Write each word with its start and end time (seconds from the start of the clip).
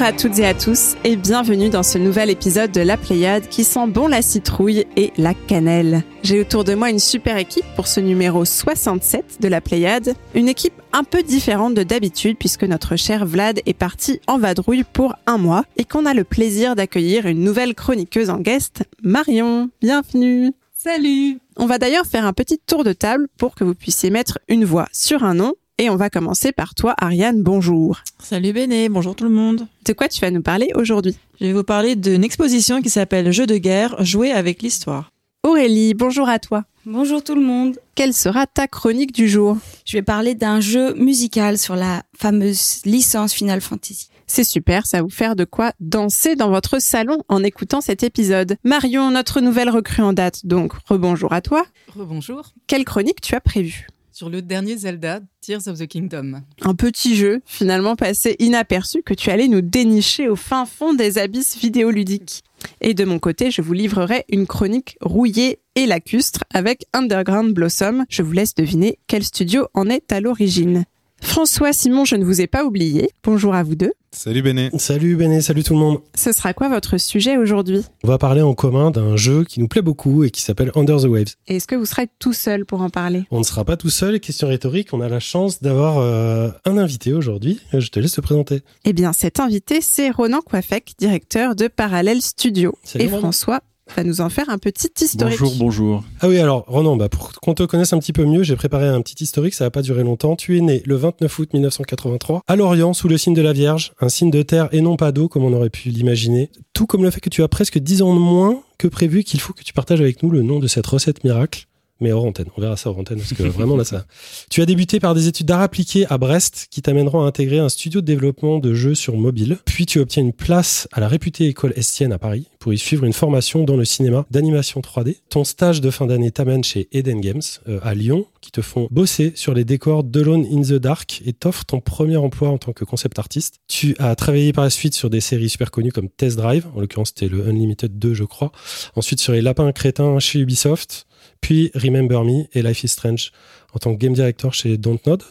Bonjour 0.00 0.14
à 0.14 0.18
toutes 0.18 0.38
et 0.38 0.46
à 0.46 0.54
tous 0.54 0.96
et 1.04 1.14
bienvenue 1.14 1.68
dans 1.68 1.82
ce 1.82 1.98
nouvel 1.98 2.30
épisode 2.30 2.72
de 2.72 2.80
La 2.80 2.96
Pléiade 2.96 3.48
qui 3.48 3.64
sent 3.64 3.86
bon 3.86 4.08
la 4.08 4.22
citrouille 4.22 4.86
et 4.96 5.12
la 5.18 5.34
cannelle. 5.34 6.04
J'ai 6.22 6.40
autour 6.40 6.64
de 6.64 6.72
moi 6.74 6.88
une 6.88 6.98
super 6.98 7.36
équipe 7.36 7.66
pour 7.76 7.86
ce 7.86 8.00
numéro 8.00 8.46
67 8.46 9.42
de 9.42 9.48
La 9.48 9.60
Pléiade, 9.60 10.14
une 10.34 10.48
équipe 10.48 10.72
un 10.94 11.04
peu 11.04 11.22
différente 11.22 11.74
de 11.74 11.82
d'habitude 11.82 12.38
puisque 12.38 12.64
notre 12.64 12.96
cher 12.96 13.26
Vlad 13.26 13.60
est 13.66 13.74
parti 13.74 14.22
en 14.26 14.38
vadrouille 14.38 14.84
pour 14.90 15.16
un 15.26 15.36
mois 15.36 15.66
et 15.76 15.84
qu'on 15.84 16.06
a 16.06 16.14
le 16.14 16.24
plaisir 16.24 16.76
d'accueillir 16.76 17.26
une 17.26 17.44
nouvelle 17.44 17.74
chroniqueuse 17.74 18.30
en 18.30 18.38
guest, 18.38 18.84
Marion. 19.02 19.68
Bienvenue 19.82 20.54
Salut 20.72 21.40
On 21.58 21.66
va 21.66 21.76
d'ailleurs 21.76 22.06
faire 22.06 22.24
un 22.24 22.32
petit 22.32 22.58
tour 22.58 22.84
de 22.84 22.94
table 22.94 23.28
pour 23.36 23.54
que 23.54 23.64
vous 23.64 23.74
puissiez 23.74 24.08
mettre 24.08 24.38
une 24.48 24.64
voix 24.64 24.88
sur 24.92 25.24
un 25.24 25.34
nom 25.34 25.52
et 25.80 25.88
on 25.88 25.96
va 25.96 26.10
commencer 26.10 26.52
par 26.52 26.74
toi, 26.74 26.94
Ariane. 26.98 27.42
Bonjour. 27.42 28.02
Salut 28.18 28.52
Béné, 28.52 28.90
bonjour 28.90 29.16
tout 29.16 29.24
le 29.24 29.30
monde. 29.30 29.66
De 29.86 29.94
quoi 29.94 30.08
tu 30.08 30.20
vas 30.20 30.30
nous 30.30 30.42
parler 30.42 30.68
aujourd'hui? 30.74 31.16
Je 31.40 31.46
vais 31.46 31.54
vous 31.54 31.64
parler 31.64 31.96
d'une 31.96 32.22
exposition 32.22 32.82
qui 32.82 32.90
s'appelle 32.90 33.32
Jeux 33.32 33.46
de 33.46 33.56
guerre, 33.56 34.04
jouer 34.04 34.30
avec 34.30 34.60
l'histoire. 34.60 35.10
Aurélie, 35.42 35.94
bonjour 35.94 36.28
à 36.28 36.38
toi. 36.38 36.64
Bonjour 36.84 37.24
tout 37.24 37.34
le 37.34 37.40
monde. 37.40 37.78
Quelle 37.94 38.12
sera 38.12 38.46
ta 38.46 38.68
chronique 38.68 39.12
du 39.12 39.26
jour? 39.26 39.56
Je 39.86 39.96
vais 39.96 40.02
parler 40.02 40.34
d'un 40.34 40.60
jeu 40.60 40.92
musical 40.96 41.56
sur 41.56 41.76
la 41.76 42.02
fameuse 42.14 42.82
licence 42.84 43.32
Final 43.32 43.62
Fantasy. 43.62 44.08
C'est 44.26 44.44
super, 44.44 44.84
ça 44.84 44.98
va 44.98 45.04
vous 45.04 45.08
faire 45.08 45.34
de 45.34 45.46
quoi 45.46 45.72
danser 45.80 46.36
dans 46.36 46.50
votre 46.50 46.78
salon 46.78 47.22
en 47.30 47.42
écoutant 47.42 47.80
cet 47.80 48.02
épisode. 48.02 48.56
Marion, 48.64 49.10
notre 49.10 49.40
nouvelle 49.40 49.70
recrue 49.70 50.02
en 50.02 50.12
date, 50.12 50.44
donc 50.44 50.74
rebonjour 50.84 51.32
à 51.32 51.40
toi. 51.40 51.64
Rebonjour. 51.96 52.52
Quelle 52.66 52.84
chronique 52.84 53.22
tu 53.22 53.34
as 53.34 53.40
prévue? 53.40 53.86
Sur 54.20 54.28
le 54.28 54.42
dernier 54.42 54.76
Zelda, 54.76 55.20
Tears 55.40 55.66
of 55.66 55.78
the 55.78 55.86
Kingdom. 55.86 56.42
Un 56.60 56.74
petit 56.74 57.16
jeu, 57.16 57.40
finalement 57.46 57.96
passé 57.96 58.36
inaperçu, 58.38 59.02
que 59.02 59.14
tu 59.14 59.30
allais 59.30 59.48
nous 59.48 59.62
dénicher 59.62 60.28
au 60.28 60.36
fin 60.36 60.66
fond 60.66 60.92
des 60.92 61.16
abysses 61.16 61.56
vidéoludiques. 61.56 62.44
Et 62.82 62.92
de 62.92 63.06
mon 63.06 63.18
côté, 63.18 63.50
je 63.50 63.62
vous 63.62 63.72
livrerai 63.72 64.26
une 64.28 64.46
chronique 64.46 64.98
rouillée 65.00 65.60
et 65.74 65.86
lacustre 65.86 66.44
avec 66.52 66.84
Underground 66.92 67.54
Blossom. 67.54 68.04
Je 68.10 68.20
vous 68.20 68.32
laisse 68.32 68.54
deviner 68.54 68.98
quel 69.06 69.24
studio 69.24 69.68
en 69.72 69.88
est 69.88 70.12
à 70.12 70.20
l'origine. 70.20 70.84
François, 71.22 71.72
Simon, 71.72 72.04
je 72.04 72.16
ne 72.16 72.24
vous 72.26 72.42
ai 72.42 72.46
pas 72.46 72.66
oublié. 72.66 73.08
Bonjour 73.24 73.54
à 73.54 73.62
vous 73.62 73.74
deux. 73.74 73.94
Salut 74.12 74.42
Béné. 74.42 74.70
Salut 74.76 75.14
Béné, 75.14 75.40
salut 75.40 75.62
tout 75.62 75.72
le 75.74 75.78
monde. 75.78 76.00
Ce 76.16 76.32
sera 76.32 76.52
quoi 76.52 76.68
votre 76.68 76.98
sujet 76.98 77.36
aujourd'hui? 77.36 77.84
On 78.02 78.08
va 78.08 78.18
parler 78.18 78.42
en 78.42 78.54
commun 78.54 78.90
d'un 78.90 79.16
jeu 79.16 79.44
qui 79.44 79.60
nous 79.60 79.68
plaît 79.68 79.82
beaucoup 79.82 80.24
et 80.24 80.30
qui 80.30 80.42
s'appelle 80.42 80.72
Under 80.74 81.00
the 81.00 81.04
Waves. 81.04 81.34
Et 81.46 81.56
est-ce 81.56 81.68
que 81.68 81.76
vous 81.76 81.86
serez 81.86 82.08
tout 82.18 82.32
seul 82.32 82.66
pour 82.66 82.82
en 82.82 82.90
parler? 82.90 83.22
On 83.30 83.38
ne 83.38 83.44
sera 83.44 83.64
pas 83.64 83.76
tout 83.76 83.88
seul, 83.88 84.18
question 84.18 84.48
rhétorique, 84.48 84.92
on 84.92 85.00
a 85.00 85.08
la 85.08 85.20
chance 85.20 85.62
d'avoir 85.62 85.98
euh, 85.98 86.50
un 86.64 86.76
invité 86.76 87.14
aujourd'hui. 87.14 87.60
Je 87.72 87.88
te 87.88 88.00
laisse 88.00 88.12
te 88.12 88.20
présenter. 88.20 88.62
Eh 88.84 88.92
bien, 88.92 89.12
cet 89.12 89.38
invité, 89.38 89.80
c'est 89.80 90.10
Ronan 90.10 90.40
Coiffec, 90.40 90.94
directeur 90.98 91.54
de 91.54 91.68
Parallèle 91.68 92.20
Studio. 92.20 92.74
Salut, 92.82 93.04
et 93.04 93.08
Ronan. 93.08 93.20
François 93.20 93.60
va 93.96 94.04
nous 94.04 94.20
en 94.20 94.28
faire 94.28 94.48
un 94.48 94.58
petit 94.58 94.90
historique. 95.00 95.38
Bonjour, 95.38 95.56
bonjour. 95.58 96.04
Ah 96.20 96.28
oui, 96.28 96.38
alors 96.38 96.64
Ronan, 96.66 96.96
bah, 96.96 97.08
pour 97.08 97.32
qu'on 97.32 97.54
te 97.54 97.62
connaisse 97.62 97.92
un 97.92 97.98
petit 97.98 98.12
peu 98.12 98.24
mieux, 98.24 98.42
j'ai 98.42 98.56
préparé 98.56 98.86
un 98.86 99.00
petit 99.02 99.22
historique, 99.22 99.54
ça 99.54 99.64
va 99.64 99.70
pas 99.70 99.82
durer 99.82 100.02
longtemps. 100.02 100.36
Tu 100.36 100.56
es 100.56 100.60
né 100.60 100.82
le 100.86 100.96
29 100.96 101.38
août 101.38 101.52
1983 101.52 102.42
à 102.46 102.56
Lorient 102.56 102.92
sous 102.92 103.08
le 103.08 103.18
signe 103.18 103.34
de 103.34 103.42
la 103.42 103.52
Vierge, 103.52 103.92
un 104.00 104.08
signe 104.08 104.30
de 104.30 104.42
terre 104.42 104.68
et 104.72 104.80
non 104.80 104.96
pas 104.96 105.12
d'eau 105.12 105.28
comme 105.28 105.44
on 105.44 105.52
aurait 105.52 105.70
pu 105.70 105.88
l'imaginer. 105.88 106.50
Tout 106.72 106.86
comme 106.86 107.02
le 107.02 107.10
fait 107.10 107.20
que 107.20 107.30
tu 107.30 107.42
as 107.42 107.48
presque 107.48 107.78
10 107.78 108.02
ans 108.02 108.14
de 108.14 108.20
moins 108.20 108.62
que 108.78 108.88
prévu 108.88 109.24
qu'il 109.24 109.40
faut 109.40 109.52
que 109.52 109.62
tu 109.62 109.72
partages 109.72 110.00
avec 110.00 110.22
nous 110.22 110.30
le 110.30 110.42
nom 110.42 110.58
de 110.58 110.66
cette 110.66 110.86
recette 110.86 111.22
miracle. 111.24 111.66
Mais 112.00 112.12
hors 112.12 112.24
antenne, 112.24 112.46
on 112.56 112.60
verra 112.60 112.76
ça 112.76 112.90
hors 112.90 112.98
antenne 112.98 113.18
parce 113.18 113.34
que 113.34 113.42
vraiment 113.48 113.76
là 113.76 113.84
ça. 113.84 114.04
Tu 114.50 114.62
as 114.62 114.66
débuté 114.66 115.00
par 115.00 115.14
des 115.14 115.28
études 115.28 115.46
d'art 115.46 115.60
appliqué 115.60 116.06
à 116.08 116.18
Brest 116.18 116.68
qui 116.70 116.82
t'amèneront 116.82 117.22
à 117.22 117.26
intégrer 117.26 117.58
un 117.58 117.68
studio 117.68 118.00
de 118.00 118.06
développement 118.06 118.58
de 118.58 118.74
jeux 118.74 118.94
sur 118.94 119.16
mobile. 119.16 119.58
Puis 119.64 119.86
tu 119.86 119.98
obtiens 119.98 120.22
une 120.22 120.32
place 120.32 120.88
à 120.92 121.00
la 121.00 121.08
réputée 121.08 121.46
école 121.46 121.72
Estienne 121.76 122.12
à 122.12 122.18
Paris 122.18 122.46
pour 122.58 122.72
y 122.72 122.78
suivre 122.78 123.04
une 123.04 123.12
formation 123.12 123.64
dans 123.64 123.76
le 123.76 123.84
cinéma 123.84 124.26
d'animation 124.30 124.80
3D. 124.80 125.16
Ton 125.30 125.44
stage 125.44 125.80
de 125.80 125.90
fin 125.90 126.06
d'année 126.06 126.30
t'amène 126.30 126.62
chez 126.62 126.88
Eden 126.92 127.20
Games 127.20 127.40
euh, 127.68 127.80
à 127.82 127.94
Lyon 127.94 128.26
qui 128.40 128.50
te 128.50 128.62
font 128.62 128.88
bosser 128.90 129.32
sur 129.34 129.54
les 129.54 129.64
décors 129.64 130.04
d'Alone 130.04 130.46
in 130.50 130.62
the 130.62 130.74
Dark 130.74 131.22
et 131.24 131.32
t'offrent 131.32 131.64
ton 131.64 131.80
premier 131.80 132.16
emploi 132.16 132.48
en 132.48 132.58
tant 132.58 132.72
que 132.72 132.84
concept 132.84 133.18
artiste. 133.18 133.56
Tu 133.68 133.94
as 133.98 134.14
travaillé 134.14 134.52
par 134.52 134.64
la 134.64 134.70
suite 134.70 134.94
sur 134.94 135.10
des 135.10 135.20
séries 135.20 135.50
super 135.50 135.70
connues 135.70 135.92
comme 135.92 136.08
Test 136.08 136.36
Drive, 136.36 136.66
en 136.74 136.80
l'occurrence 136.80 137.08
c'était 137.08 137.28
le 137.28 137.48
Unlimited 137.48 137.98
2 137.98 138.14
je 138.14 138.24
crois. 138.24 138.52
Ensuite 138.96 139.20
sur 139.20 139.32
les 139.32 139.42
Lapins 139.42 139.70
Crétins 139.72 140.18
chez 140.18 140.38
Ubisoft 140.38 141.06
puis 141.40 141.70
Remember 141.74 142.24
Me 142.24 142.44
et 142.52 142.62
Life 142.62 142.84
is 142.84 142.88
Strange 142.88 143.32
en 143.74 143.78
tant 143.78 143.94
que 143.94 143.98
game 143.98 144.12
director 144.12 144.52
chez 144.54 144.76
Dontnod. 144.78 145.22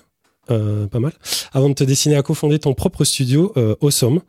Euh, 0.51 0.87
pas 0.87 0.99
mal. 0.99 1.13
Avant 1.53 1.69
de 1.69 1.75
te 1.75 1.83
dessiner 1.83 2.15
à 2.15 2.23
cofonder 2.23 2.57
ton 2.57 2.73
propre 2.73 3.03
studio, 3.03 3.53
euh, 3.55 3.75
Awesome, 3.81 4.21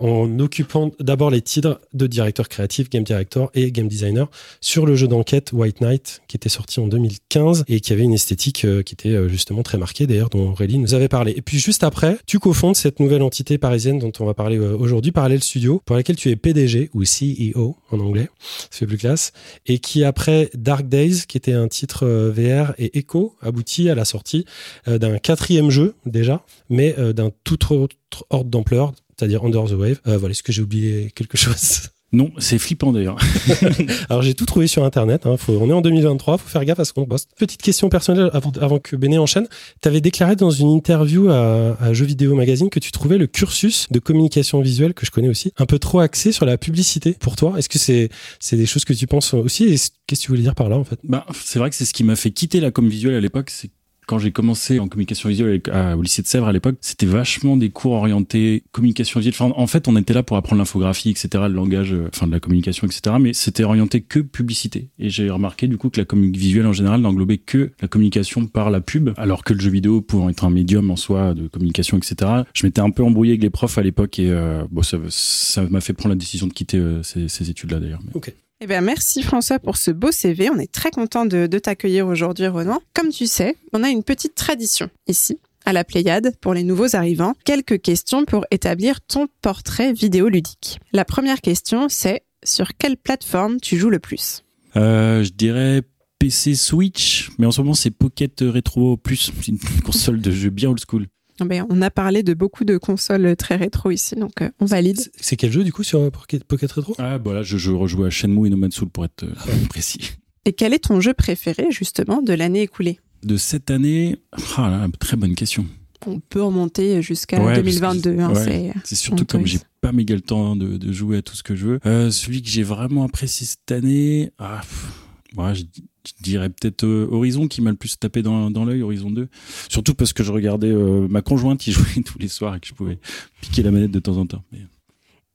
en 0.00 0.38
occupant 0.38 0.90
d'abord 1.00 1.30
les 1.30 1.42
titres 1.42 1.80
de 1.92 2.06
directeur 2.06 2.48
créatif, 2.48 2.90
game 2.90 3.04
director 3.04 3.50
et 3.54 3.70
game 3.72 3.88
designer 3.88 4.30
sur 4.60 4.86
le 4.86 4.96
jeu 4.96 5.08
d'enquête 5.08 5.52
White 5.52 5.80
Knight 5.80 6.22
qui 6.28 6.36
était 6.36 6.48
sorti 6.48 6.80
en 6.80 6.86
2015 6.86 7.64
et 7.68 7.80
qui 7.80 7.92
avait 7.92 8.02
une 8.02 8.12
esthétique 8.12 8.64
euh, 8.64 8.82
qui 8.82 8.94
était 8.94 9.10
euh, 9.10 9.28
justement 9.28 9.62
très 9.62 9.78
marquée 9.78 10.06
d'ailleurs 10.06 10.30
dont 10.30 10.50
Aurélie 10.50 10.78
nous 10.78 10.94
avait 10.94 11.08
parlé. 11.08 11.32
Et 11.36 11.42
puis 11.42 11.58
juste 11.58 11.84
après, 11.84 12.18
tu 12.26 12.38
cofondes 12.38 12.76
cette 12.76 13.00
nouvelle 13.00 13.22
entité 13.22 13.58
parisienne 13.58 13.98
dont 13.98 14.12
on 14.20 14.24
va 14.24 14.34
parler 14.34 14.58
euh, 14.58 14.76
aujourd'hui, 14.76 15.12
Parallel 15.12 15.42
Studio, 15.42 15.82
pour 15.84 15.96
laquelle 15.96 16.16
tu 16.16 16.30
es 16.30 16.36
PDG 16.36 16.90
ou 16.94 17.02
CEO 17.02 17.76
en 17.90 18.00
anglais, 18.00 18.28
ça 18.40 18.78
fait 18.78 18.86
plus 18.86 18.98
classe, 18.98 19.32
et 19.66 19.78
qui 19.78 20.04
après 20.04 20.50
Dark 20.54 20.88
Days, 20.88 21.22
qui 21.26 21.36
était 21.36 21.52
un 21.52 21.68
titre 21.68 22.06
VR 22.06 22.74
et 22.78 22.98
Echo, 22.98 23.36
aboutit 23.40 23.90
à 23.90 23.94
la 23.94 24.04
sortie 24.04 24.44
d'un 24.86 25.18
quatrième 25.18 25.70
jeu 25.70 25.94
déjà, 26.06 26.44
mais 26.68 26.94
d'un 27.12 27.30
tout 27.44 27.72
autre 27.72 27.96
ordre 28.30 28.50
d'ampleur, 28.50 28.92
c'est-à-dire 29.18 29.44
Under 29.44 29.64
the 29.64 29.72
Wave. 29.72 30.00
Euh, 30.06 30.16
voilà, 30.16 30.32
est-ce 30.32 30.42
que 30.42 30.52
j'ai 30.52 30.62
oublié 30.62 31.10
quelque 31.14 31.36
chose? 31.36 31.88
Non, 32.10 32.30
c'est 32.38 32.58
flippant 32.58 32.90
d'ailleurs. 32.90 33.18
Alors 34.08 34.22
j'ai 34.22 34.32
tout 34.32 34.46
trouvé 34.46 34.66
sur 34.66 34.82
internet. 34.82 35.26
Hein. 35.26 35.36
Faut, 35.36 35.52
on 35.60 35.68
est 35.68 35.74
en 35.74 35.82
2023, 35.82 36.38
faut 36.38 36.48
faire 36.48 36.64
gaffe 36.64 36.80
à 36.80 36.86
ce 36.86 36.94
qu'on 36.94 37.04
poste. 37.04 37.28
Petite 37.36 37.60
question 37.60 37.90
personnelle 37.90 38.30
avant, 38.32 38.50
avant 38.62 38.78
que 38.78 38.96
Béné 38.96 39.18
enchaîne. 39.18 39.46
Tu 39.82 39.88
avais 39.88 40.00
déclaré 40.00 40.34
dans 40.34 40.50
une 40.50 40.70
interview 40.70 41.28
à, 41.28 41.76
à 41.78 41.92
Jeux 41.92 42.06
Vidéo 42.06 42.34
Magazine 42.34 42.70
que 42.70 42.80
tu 42.80 42.92
trouvais 42.92 43.18
le 43.18 43.26
cursus 43.26 43.88
de 43.90 43.98
communication 43.98 44.62
visuelle 44.62 44.94
que 44.94 45.04
je 45.04 45.10
connais 45.10 45.28
aussi 45.28 45.52
un 45.58 45.66
peu 45.66 45.78
trop 45.78 46.00
axé 46.00 46.32
sur 46.32 46.46
la 46.46 46.56
publicité 46.56 47.14
pour 47.20 47.36
toi. 47.36 47.58
Est-ce 47.58 47.68
que 47.68 47.78
c'est 47.78 48.08
c'est 48.40 48.56
des 48.56 48.64
choses 48.64 48.86
que 48.86 48.94
tu 48.94 49.06
penses 49.06 49.34
aussi? 49.34 49.64
Et 49.64 49.76
Qu'est-ce 50.08 50.22
que 50.22 50.24
tu 50.24 50.30
voulais 50.30 50.42
dire 50.42 50.54
par 50.54 50.70
là 50.70 50.76
en 50.76 50.84
fait? 50.84 50.98
Bah, 51.04 51.26
c'est 51.34 51.58
vrai 51.58 51.68
que 51.68 51.76
c'est 51.76 51.84
ce 51.84 51.92
qui 51.92 52.02
m'a 52.02 52.16
fait 52.16 52.30
quitter 52.30 52.60
la 52.60 52.70
com 52.70 52.88
visuelle 52.88 53.14
à 53.14 53.20
l'époque. 53.20 53.50
C'est 53.50 53.70
quand 54.08 54.18
j'ai 54.18 54.32
commencé 54.32 54.78
en 54.80 54.88
communication 54.88 55.28
visuelle 55.28 55.60
au 55.96 56.02
lycée 56.02 56.22
de 56.22 56.26
Sèvres 56.26 56.48
à 56.48 56.52
l'époque, 56.52 56.76
c'était 56.80 57.06
vachement 57.06 57.58
des 57.58 57.68
cours 57.68 57.92
orientés 57.92 58.64
communication 58.72 59.20
visuelle. 59.20 59.52
En 59.54 59.66
fait, 59.66 59.86
on 59.86 59.96
était 59.96 60.14
là 60.14 60.22
pour 60.22 60.38
apprendre 60.38 60.58
l'infographie, 60.58 61.10
etc., 61.10 61.28
le 61.46 61.52
langage, 61.52 61.92
euh, 61.92 62.08
enfin 62.12 62.26
de 62.26 62.32
la 62.32 62.40
communication, 62.40 62.86
etc. 62.86 63.16
Mais 63.20 63.34
c'était 63.34 63.64
orienté 63.64 64.00
que 64.00 64.20
publicité. 64.20 64.88
Et 64.98 65.10
j'ai 65.10 65.28
remarqué 65.28 65.68
du 65.68 65.76
coup 65.76 65.90
que 65.90 66.00
la 66.00 66.06
communication 66.06 66.40
visuelle 66.40 66.66
en 66.66 66.72
général 66.72 67.02
n'englobait 67.02 67.36
que 67.36 67.72
la 67.82 67.88
communication 67.88 68.46
par 68.46 68.70
la 68.70 68.80
pub, 68.80 69.10
alors 69.18 69.44
que 69.44 69.52
le 69.52 69.60
jeu 69.60 69.70
vidéo 69.70 70.00
pouvant 70.00 70.30
être 70.30 70.44
un 70.44 70.50
médium 70.50 70.90
en 70.90 70.96
soi 70.96 71.34
de 71.34 71.46
communication, 71.46 71.98
etc. 71.98 72.30
Je 72.54 72.66
m'étais 72.66 72.80
un 72.80 72.90
peu 72.90 73.04
embrouillé 73.04 73.32
avec 73.32 73.42
les 73.42 73.50
profs 73.50 73.76
à 73.76 73.82
l'époque 73.82 74.18
et 74.18 74.30
euh, 74.30 74.64
bon, 74.70 74.82
ça 74.82 75.62
m'a 75.68 75.82
fait 75.82 75.92
prendre 75.92 76.14
la 76.14 76.18
décision 76.18 76.46
de 76.46 76.54
quitter 76.54 76.78
euh, 76.78 77.02
ces, 77.02 77.50
études-là 77.50 77.78
d'ailleurs. 77.78 78.00
Mais- 78.04 78.12
Eh 78.60 78.66
bien, 78.66 78.80
merci 78.80 79.22
François 79.22 79.60
pour 79.60 79.76
ce 79.76 79.92
beau 79.92 80.10
CV. 80.10 80.50
On 80.50 80.58
est 80.58 80.72
très 80.72 80.90
content 80.90 81.26
de, 81.26 81.46
t'accueillir 81.46 82.08
aujourd'hui, 82.08 82.48
Ronan. 82.48 82.80
Comme 82.92 83.10
tu 83.10 83.28
sais, 83.28 83.54
on 83.72 83.84
a 83.84 83.88
une 83.88 84.02
petite 84.02 84.34
tradition 84.34 84.90
ici, 85.06 85.38
à 85.64 85.72
la 85.72 85.84
Pléiade, 85.84 86.34
pour 86.40 86.54
les 86.54 86.64
nouveaux 86.64 86.96
arrivants. 86.96 87.34
Quelques 87.44 87.80
questions 87.80 88.24
pour 88.24 88.46
établir 88.50 89.00
ton 89.00 89.28
portrait 89.42 89.92
vidéoludique. 89.92 90.80
La 90.92 91.04
première 91.04 91.40
question, 91.40 91.88
c'est 91.88 92.24
sur 92.42 92.76
quelle 92.76 92.96
plateforme 92.96 93.60
tu 93.60 93.78
joues 93.78 93.90
le 93.90 94.00
plus? 94.00 94.42
Euh, 94.74 95.22
je 95.22 95.30
dirais 95.30 95.82
PC 96.18 96.56
Switch, 96.56 97.30
mais 97.38 97.46
en 97.46 97.52
ce 97.52 97.60
moment 97.60 97.74
c'est 97.74 97.92
Pocket 97.92 98.40
Retro 98.40 98.96
Plus, 98.96 99.30
une 99.46 99.60
console 99.84 100.20
de 100.20 100.32
jeu 100.32 100.50
bien 100.50 100.70
old 100.70 100.80
school. 100.84 101.06
Eh 101.40 101.44
bien, 101.44 101.66
On 101.70 101.80
a 101.82 101.90
parlé 101.90 102.22
de 102.22 102.34
beaucoup 102.34 102.64
de 102.64 102.76
consoles 102.78 103.36
très 103.36 103.56
rétro 103.56 103.90
ici, 103.90 104.16
donc 104.16 104.42
euh, 104.42 104.50
on 104.60 104.64
valide. 104.66 104.98
C'est- 105.20 105.36
quel 105.36 105.52
jeu 105.52 105.62
du 105.64 105.72
coup 105.72 105.82
sur 105.84 106.10
Pocket, 106.10 106.42
Pocket 106.44 106.70
Retro? 106.72 106.94
Ah 106.98 107.18
voilà, 107.18 107.42
je, 107.42 107.56
je 107.58 107.70
rejoue 107.70 108.04
à 108.04 108.10
Shenmue 108.10 108.46
et 108.46 108.50
No 108.50 108.56
Man's 108.56 108.74
Soul 108.74 108.88
pour 108.88 109.04
être 109.04 109.22
euh, 109.24 109.66
précis. 109.68 110.12
Et 110.44 110.52
quel 110.52 110.72
est 110.74 110.78
ton 110.84 111.00
jeu 111.00 111.14
préféré, 111.14 111.66
justement, 111.70 112.22
de 112.22 112.32
l'année 112.32 112.62
écoulée? 112.62 112.98
De 113.22 113.36
cette 113.36 113.70
année, 113.70 114.16
ah 114.56 114.68
là, 114.70 114.86
très 114.98 115.16
bonne 115.16 115.34
question. 115.34 115.66
On 116.06 116.20
peut 116.20 116.40
remonter 116.42 117.02
jusqu'à 117.02 117.42
Ouais, 117.44 117.56
2022. 117.56 118.16
parce 118.16 118.46
hein, 118.46 118.72
c'est- 118.84 118.94
surtout 118.94 119.24
comme 119.24 119.44
j'ai 119.46 119.58
pas 119.80 119.90
méga 119.92 120.14
le 120.14 120.20
temps 120.20 120.54
de, 120.56 120.76
de 120.76 120.92
jouer 120.92 121.18
à 121.18 121.22
tout 121.22 121.34
ce 121.36 121.42
que 121.42 121.54
je 121.56 121.66
veux. 121.66 121.80
Euh, 121.86 122.10
celui 122.12 122.40
que 122.40 122.48
j'ai 122.48 122.62
vraiment 122.62 123.04
apprécié 123.04 123.46
cette 123.46 123.70
année, 123.72 124.30
ah, 124.38 124.60
pff, 124.62 124.92
ouais, 125.36 125.54
je, 125.54 125.64
je 126.06 126.12
dirais 126.22 126.48
peut-être 126.48 126.84
euh, 126.84 127.08
Horizon 127.10 127.48
qui 127.48 127.60
m'a 127.60 127.70
le 127.70 127.76
plus 127.76 127.98
tapé 127.98 128.22
dans, 128.22 128.50
dans 128.50 128.64
l'œil, 128.64 128.82
Horizon 128.82 129.10
2. 129.10 129.28
Surtout 129.68 129.94
parce 129.94 130.12
que 130.12 130.22
je 130.24 130.32
regardais 130.32 130.70
euh, 130.70 131.06
ma 131.08 131.22
conjointe 131.22 131.60
qui 131.60 131.72
jouait 131.72 132.02
tous 132.04 132.18
les 132.18 132.28
soirs 132.28 132.54
et 132.56 132.60
que 132.60 132.66
je 132.66 132.74
pouvais 132.74 132.98
piquer 133.40 133.62
la 133.62 133.70
manette 133.70 133.90
de 133.90 134.00
temps 134.00 134.16
en 134.16 134.26
temps. 134.26 134.42
Mais... 134.52 134.60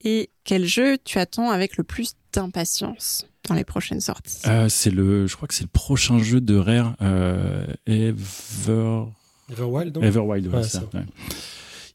Et 0.05 0.29
quel 0.43 0.65
jeu 0.65 0.97
tu 1.03 1.17
attends 1.19 1.49
avec 1.49 1.77
le 1.77 1.83
plus 1.83 2.13
d'impatience 2.33 3.25
dans 3.47 3.55
les 3.55 3.63
prochaines 3.63 4.01
sorties? 4.01 4.41
Euh, 4.47 4.67
c'est 4.67 4.89
le, 4.91 5.27
je 5.27 5.35
crois 5.35 5.47
que 5.47 5.53
c'est 5.53 5.63
le 5.63 5.69
prochain 5.69 6.19
jeu 6.19 6.41
de 6.41 6.55
Rare, 6.55 6.95
euh, 7.01 7.65
Ever, 7.85 9.03
Everwild, 9.51 9.97
Everwild, 10.01 10.47
ouais, 10.47 10.55
Ouais, 10.55 10.63
c'est 10.63 10.69
ça, 10.69 10.83
ça. 10.91 10.97
ouais. 10.97 11.05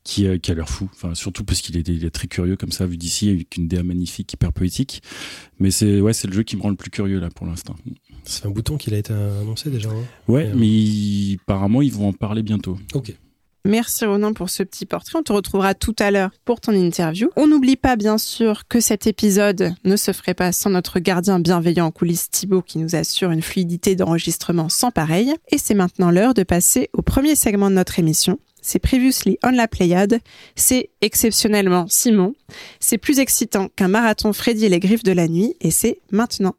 Qui, 0.08 0.26
a- 0.26 0.38
qui 0.38 0.50
a 0.50 0.54
l'air 0.54 0.68
fou. 0.68 0.88
Enfin, 0.94 1.14
surtout 1.14 1.44
parce 1.44 1.60
qu'il 1.60 1.76
est, 1.76 1.86
il 1.86 2.04
est 2.04 2.10
très 2.10 2.28
curieux 2.28 2.56
comme 2.56 2.72
ça, 2.72 2.86
vu 2.86 2.96
d'ici, 2.96 3.28
avec 3.30 3.56
une 3.56 3.68
DA 3.68 3.82
magnifique, 3.82 4.32
hyper 4.32 4.52
poétique. 4.52 5.02
Mais 5.58 5.70
c'est 5.70 6.00
ouais, 6.00 6.12
c'est 6.14 6.26
le 6.28 6.32
jeu 6.34 6.42
qui 6.44 6.56
me 6.56 6.62
rend 6.62 6.70
le 6.70 6.76
plus 6.76 6.90
curieux 6.90 7.20
là 7.20 7.28
pour 7.28 7.46
l'instant. 7.46 7.76
C'est 8.24 8.46
un 8.46 8.50
bouton 8.50 8.76
qu'il 8.78 8.94
a 8.94 8.98
été 8.98 9.12
annoncé 9.12 9.70
déjà. 9.70 9.90
hein. 9.90 10.04
Ouais, 10.26 10.46
Et, 10.46 10.48
euh, 10.48 10.54
mais 10.56 10.66
il- 10.66 11.38
apparemment 11.42 11.82
ils 11.82 11.92
vont 11.92 12.08
en 12.08 12.12
parler 12.14 12.42
bientôt. 12.42 12.78
Ok. 12.94 13.12
Merci 13.64 14.06
Ronan 14.06 14.32
pour 14.32 14.48
ce 14.48 14.62
petit 14.62 14.86
portrait. 14.86 15.18
On 15.18 15.22
te 15.22 15.32
retrouvera 15.32 15.74
tout 15.74 15.94
à 15.98 16.10
l'heure 16.10 16.30
pour 16.46 16.60
ton 16.60 16.72
interview. 16.72 17.28
On 17.36 17.46
n'oublie 17.48 17.76
pas 17.76 17.96
bien 17.96 18.16
sûr 18.16 18.66
que 18.66 18.80
cet 18.80 19.06
épisode 19.06 19.74
ne 19.84 19.96
se 19.96 20.12
ferait 20.12 20.32
pas 20.32 20.52
sans 20.52 20.70
notre 20.70 21.00
gardien 21.00 21.38
bienveillant 21.38 21.86
en 21.86 21.90
coulisses 21.90 22.30
Thibaut 22.30 22.62
qui 22.62 22.78
nous 22.78 22.94
assure 22.94 23.30
une 23.30 23.42
fluidité 23.42 23.94
d'enregistrement 23.94 24.70
sans 24.70 24.90
pareil. 24.90 25.34
Et 25.50 25.58
c'est 25.58 25.74
maintenant 25.74 26.10
l'heure 26.10 26.32
de 26.34 26.44
passer 26.44 26.88
au 26.94 27.02
premier 27.02 27.34
segment 27.36 27.68
de 27.68 27.74
notre 27.74 27.98
émission. 27.98 28.38
C'est 28.60 28.78
Previously 28.78 29.38
on 29.42 29.50
la 29.50 29.68
Pléiade. 29.68 30.20
C'est 30.54 30.90
exceptionnellement 31.00 31.86
Simon. 31.88 32.34
C'est 32.80 32.98
plus 32.98 33.18
excitant 33.18 33.68
qu'un 33.76 33.88
marathon 33.88 34.32
Freddy 34.32 34.66
et 34.66 34.68
les 34.68 34.80
griffes 34.80 35.02
de 35.04 35.12
la 35.12 35.28
nuit 35.28 35.56
et 35.60 35.70
c'est 35.70 35.98
maintenant. 36.10 36.54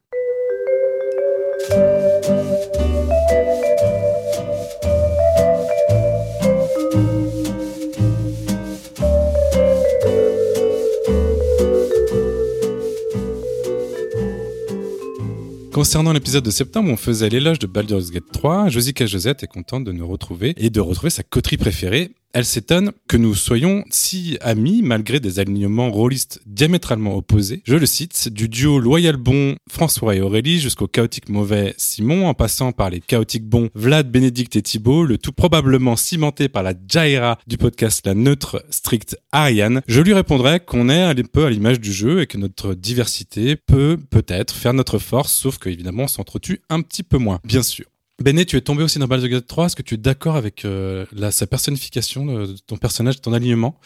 Concernant 15.79 16.11
l'épisode 16.11 16.43
de 16.43 16.51
septembre 16.51 16.91
on 16.91 16.97
faisait 16.97 17.29
l'éloge 17.29 17.57
de 17.57 17.65
Baldur's 17.65 18.11
Gate 18.11 18.29
3, 18.33 18.67
Josica 18.67 19.05
Josette 19.05 19.43
est 19.43 19.47
contente 19.47 19.85
de 19.85 19.93
nous 19.93 20.05
retrouver 20.05 20.53
et 20.57 20.69
de 20.69 20.81
retrouver 20.81 21.09
sa 21.09 21.23
coterie 21.23 21.55
préférée. 21.55 22.11
Elle 22.31 22.45
s'étonne 22.45 22.91
que 23.07 23.17
nous 23.17 23.33
soyons 23.33 23.83
si 23.89 24.37
amis 24.41 24.83
malgré 24.83 25.19
des 25.19 25.39
alignements 25.39 25.89
rôlistes 25.89 26.41
diamétralement 26.45 27.15
opposés. 27.15 27.63
Je 27.65 27.75
le 27.75 27.87
cite, 27.87 28.29
du 28.29 28.47
duo 28.47 28.79
loyal 28.79 29.17
bon 29.17 29.55
François 29.67 30.15
et 30.15 30.21
Aurélie 30.21 30.59
jusqu'au 30.59 30.85
chaotique 30.85 31.29
mauvais 31.29 31.73
Simon, 31.77 32.27
en 32.27 32.35
passant 32.35 32.71
par 32.71 32.91
les 32.91 32.99
chaotiques 32.99 33.49
bons 33.49 33.69
Vlad, 33.73 34.11
Bénédicte 34.11 34.55
et 34.57 34.61
Thibault, 34.61 35.05
le 35.05 35.17
tout 35.17 35.31
probablement 35.31 35.95
cimenté 35.95 36.49
par 36.49 36.61
la 36.61 36.73
Jaira 36.87 37.39
du 37.47 37.57
podcast 37.57 38.05
La 38.05 38.13
Neutre 38.13 38.63
Stricte 38.69 39.17
Ariane, 39.31 39.81
je 39.87 40.01
lui 40.01 40.13
répondrai 40.13 40.59
qu'on 40.59 40.87
est 40.89 41.01
un 41.01 41.15
peu 41.15 41.45
à 41.45 41.49
l'image 41.49 41.79
du 41.79 41.91
jeu 41.91 42.21
et 42.21 42.27
que 42.27 42.37
notre 42.37 42.75
diversité 42.75 43.55
peut 43.55 43.97
peut-être 44.11 44.53
faire 44.53 44.73
notre 44.73 44.99
force, 44.99 45.33
sauf 45.33 45.57
que 45.57 45.68
évidemment 45.71 46.03
on 46.03 46.07
s'entretue 46.07 46.61
un 46.69 46.81
petit 46.81 47.03
peu 47.03 47.17
moins, 47.17 47.39
bien 47.43 47.63
sûr. 47.63 47.85
Béné, 48.21 48.45
tu 48.45 48.57
es 48.57 48.61
tombé 48.61 48.83
aussi 48.83 48.99
dans 48.99 49.07
Baldur's 49.07 49.29
Gate 49.31 49.47
3. 49.47 49.67
Est-ce 49.67 49.75
que 49.77 49.81
tu 49.81 49.93
es 49.93 49.97
d'accord 49.97 50.35
avec 50.35 50.65
euh, 50.65 51.05
la, 51.13 51.31
sa 51.31 51.47
personnification, 51.47 52.25
de, 52.25 52.45
de 52.47 52.57
ton 52.67 52.75
personnage, 52.75 53.21
ton 53.21 53.31
alignement 53.31 53.79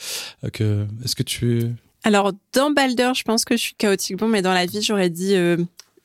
Euh, 0.44 0.50
que, 0.50 0.88
Est-ce 1.06 1.15
que 1.15 1.21
tu 1.21 1.59
es... 1.59 1.69
Alors 2.03 2.33
dans 2.53 2.71
Balder, 2.71 3.12
je 3.15 3.21
pense 3.24 3.45
que 3.45 3.56
je 3.56 3.62
suis 3.62 3.75
chaotique 3.75 4.18
bon, 4.18 4.27
mais 4.27 4.41
dans 4.41 4.53
la 4.53 4.65
vie 4.65 4.81
j'aurais 4.81 5.09
dit 5.12 5.35
euh, 5.35 5.57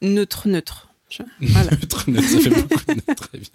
neutre 0.02 0.46
neutre. 0.46 0.88
Je- 1.10 1.22
Voilà. 1.40 1.70
neutre, 1.80 2.10
neutre, 2.10 2.28
ça 2.28 2.38
fait 2.40 2.50
beaucoup 2.50 2.84
de 2.86 2.94
neutre, 2.94 3.14
très 3.28 3.38
bien. 3.38 3.48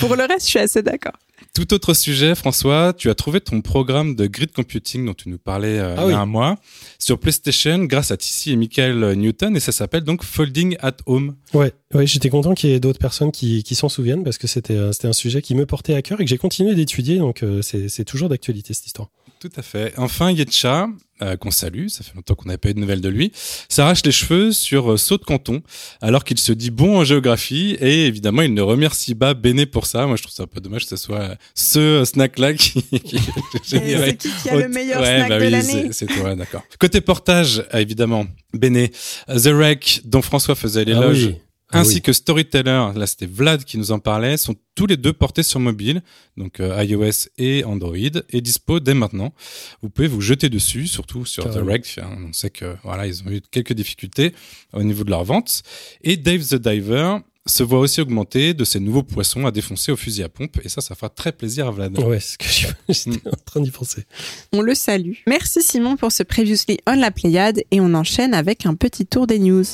Pour 0.00 0.16
le 0.16 0.24
reste, 0.24 0.46
je 0.46 0.50
suis 0.50 0.58
assez 0.58 0.82
d'accord. 0.82 1.12
Tout 1.54 1.74
autre 1.74 1.92
sujet, 1.92 2.36
François, 2.36 2.92
tu 2.96 3.10
as 3.10 3.16
trouvé 3.16 3.40
ton 3.40 3.60
programme 3.62 4.14
de 4.14 4.26
grid 4.28 4.52
computing 4.52 5.04
dont 5.06 5.14
tu 5.14 5.28
nous 5.28 5.38
parlais 5.38 5.78
euh, 5.80 5.96
Ah 5.98 6.02
il 6.04 6.10
y 6.10 6.12
a 6.12 6.14
oui. 6.14 6.14
un 6.14 6.26
mois 6.26 6.56
sur 7.00 7.18
PlayStation 7.18 7.78
grâce 7.84 8.12
à 8.12 8.16
Tissi 8.16 8.52
et 8.52 8.56
Michael 8.56 9.14
Newton 9.14 9.56
et 9.56 9.60
ça 9.60 9.72
s'appelle 9.72 10.04
donc 10.04 10.22
Folding 10.22 10.76
at 10.80 10.96
Home. 11.06 11.34
Ouais, 11.54 11.72
ouais 11.94 12.06
j'étais 12.06 12.30
content 12.30 12.54
qu'il 12.54 12.70
y 12.70 12.74
ait 12.74 12.80
d'autres 12.80 13.00
personnes 13.00 13.32
qui, 13.32 13.64
qui 13.64 13.74
s'en 13.74 13.88
souviennent 13.88 14.22
parce 14.22 14.38
que 14.38 14.46
c'était 14.46 14.76
euh, 14.76 14.92
un 15.02 15.12
sujet 15.12 15.42
qui 15.42 15.56
me 15.56 15.66
portait 15.66 15.94
à 15.94 16.02
cœur 16.02 16.20
et 16.20 16.24
que 16.24 16.30
j'ai 16.30 16.38
continué 16.38 16.74
d'étudier, 16.76 17.18
donc 17.18 17.42
euh, 17.42 17.60
c'est 17.60 17.88
c'est 17.88 18.04
toujours 18.04 18.28
d'actualité 18.28 18.72
cette 18.72 18.86
histoire. 18.86 19.08
Tout 19.40 19.50
à 19.56 19.62
fait. 19.62 19.94
Enfin, 19.98 20.32
Yetcha, 20.32 20.88
euh, 21.22 21.36
qu'on 21.36 21.52
salue, 21.52 21.86
ça 21.88 22.02
fait 22.02 22.12
longtemps 22.16 22.34
qu'on 22.34 22.46
n'avait 22.46 22.58
pas 22.58 22.70
eu 22.70 22.74
de 22.74 22.80
nouvelles 22.80 23.00
de 23.00 23.08
lui, 23.08 23.30
s'arrache 23.68 24.04
les 24.04 24.10
cheveux 24.10 24.50
sur 24.52 24.92
euh, 24.92 24.96
Saut 24.96 25.16
de 25.16 25.22
Canton, 25.24 25.62
alors 26.00 26.24
qu'il 26.24 26.38
se 26.38 26.52
dit 26.52 26.70
bon 26.70 26.98
en 26.98 27.04
géographie, 27.04 27.76
et 27.80 28.06
évidemment, 28.06 28.42
il 28.42 28.52
ne 28.52 28.62
remercie 28.62 29.14
pas 29.14 29.34
Béné 29.34 29.66
pour 29.66 29.86
ça. 29.86 30.06
Moi, 30.06 30.16
je 30.16 30.22
trouve 30.22 30.34
ça 30.34 30.42
un 30.42 30.46
peu 30.48 30.60
dommage 30.60 30.82
que 30.82 30.88
ce 30.88 30.96
soit 30.96 31.36
ce 31.54 31.78
euh, 31.78 32.04
snack-là 32.04 32.54
qui, 32.54 32.82
qui 33.04 33.18
générait 33.64 34.10
C'est 34.10 34.16
qui 34.16 34.30
qui 34.42 34.50
a 34.50 34.56
le 34.56 34.68
meilleur 34.68 35.00
Ouais, 35.00 35.16
snack 35.18 35.28
bah 35.28 35.38
de 35.38 35.44
oui, 35.44 35.50
l'année 35.50 35.88
c'est- 35.92 36.06
toi, 36.06 36.34
d'accord. 36.34 36.62
Côté 36.80 37.00
portage, 37.00 37.64
évidemment, 37.72 38.26
Béné, 38.54 38.90
The 39.28 39.46
Wreck, 39.52 40.00
dont 40.04 40.22
François 40.22 40.56
faisait 40.56 40.84
l'éloge, 40.84 41.26
Ah 41.26 41.28
oui. 41.28 41.36
Ah 41.70 41.80
ainsi 41.80 41.96
oui. 41.96 42.02
que 42.02 42.12
Storyteller, 42.14 42.88
là 42.96 43.06
c'était 43.06 43.26
Vlad 43.26 43.62
qui 43.64 43.76
nous 43.76 43.92
en 43.92 43.98
parlait, 43.98 44.36
sont 44.38 44.54
tous 44.74 44.86
les 44.86 44.96
deux 44.96 45.12
portés 45.12 45.42
sur 45.42 45.60
mobile, 45.60 46.02
donc 46.36 46.60
euh, 46.60 46.82
iOS 46.82 47.28
et 47.36 47.62
Android, 47.64 47.96
et 47.96 48.40
dispo 48.40 48.80
dès 48.80 48.94
maintenant. 48.94 49.34
Vous 49.82 49.90
pouvez 49.90 50.08
vous 50.08 50.20
jeter 50.22 50.48
dessus, 50.48 50.86
surtout 50.86 51.26
sur 51.26 51.44
The. 51.50 51.58
Wreck. 51.58 51.98
hein. 52.02 52.16
On 52.26 52.32
sait 52.32 52.48
que 52.50 52.76
voilà, 52.84 53.06
ils 53.06 53.22
ont 53.22 53.30
eu 53.30 53.42
quelques 53.50 53.74
difficultés 53.74 54.32
au 54.72 54.82
niveau 54.82 55.04
de 55.04 55.10
leur 55.10 55.24
vente. 55.24 55.62
Et 56.02 56.16
Dave 56.16 56.42
the 56.46 56.54
Diver 56.54 57.16
se 57.44 57.62
voit 57.62 57.80
aussi 57.80 58.00
augmenter 58.00 58.54
de 58.54 58.64
ces 58.64 58.78
nouveaux 58.80 59.02
poissons 59.02 59.46
à 59.46 59.50
défoncer 59.50 59.90
au 59.92 59.96
fusil 59.96 60.22
à 60.22 60.28
pompe, 60.28 60.58
et 60.64 60.68
ça, 60.68 60.80
ça 60.80 60.94
fera 60.94 61.08
très 61.10 61.32
plaisir 61.32 61.66
à 61.66 61.70
Vlad. 61.70 61.98
Ouais, 61.98 62.20
c'est 62.20 62.32
ce 62.32 62.38
que 62.38 62.74
j'étais 63.12 63.28
en 63.28 63.36
train 63.44 63.60
d'y 63.60 63.70
penser. 63.70 64.04
On 64.52 64.62
le 64.62 64.74
salue. 64.74 65.14
Merci 65.26 65.62
Simon 65.62 65.96
pour 65.96 66.12
ce 66.12 66.22
Previously 66.22 66.78
on 66.86 66.94
la 66.96 67.10
Pléiade 67.10 67.62
et 67.70 67.80
on 67.80 67.92
enchaîne 67.94 68.32
avec 68.32 68.64
un 68.64 68.74
petit 68.74 69.04
tour 69.06 69.26
des 69.26 69.38
news. 69.38 69.64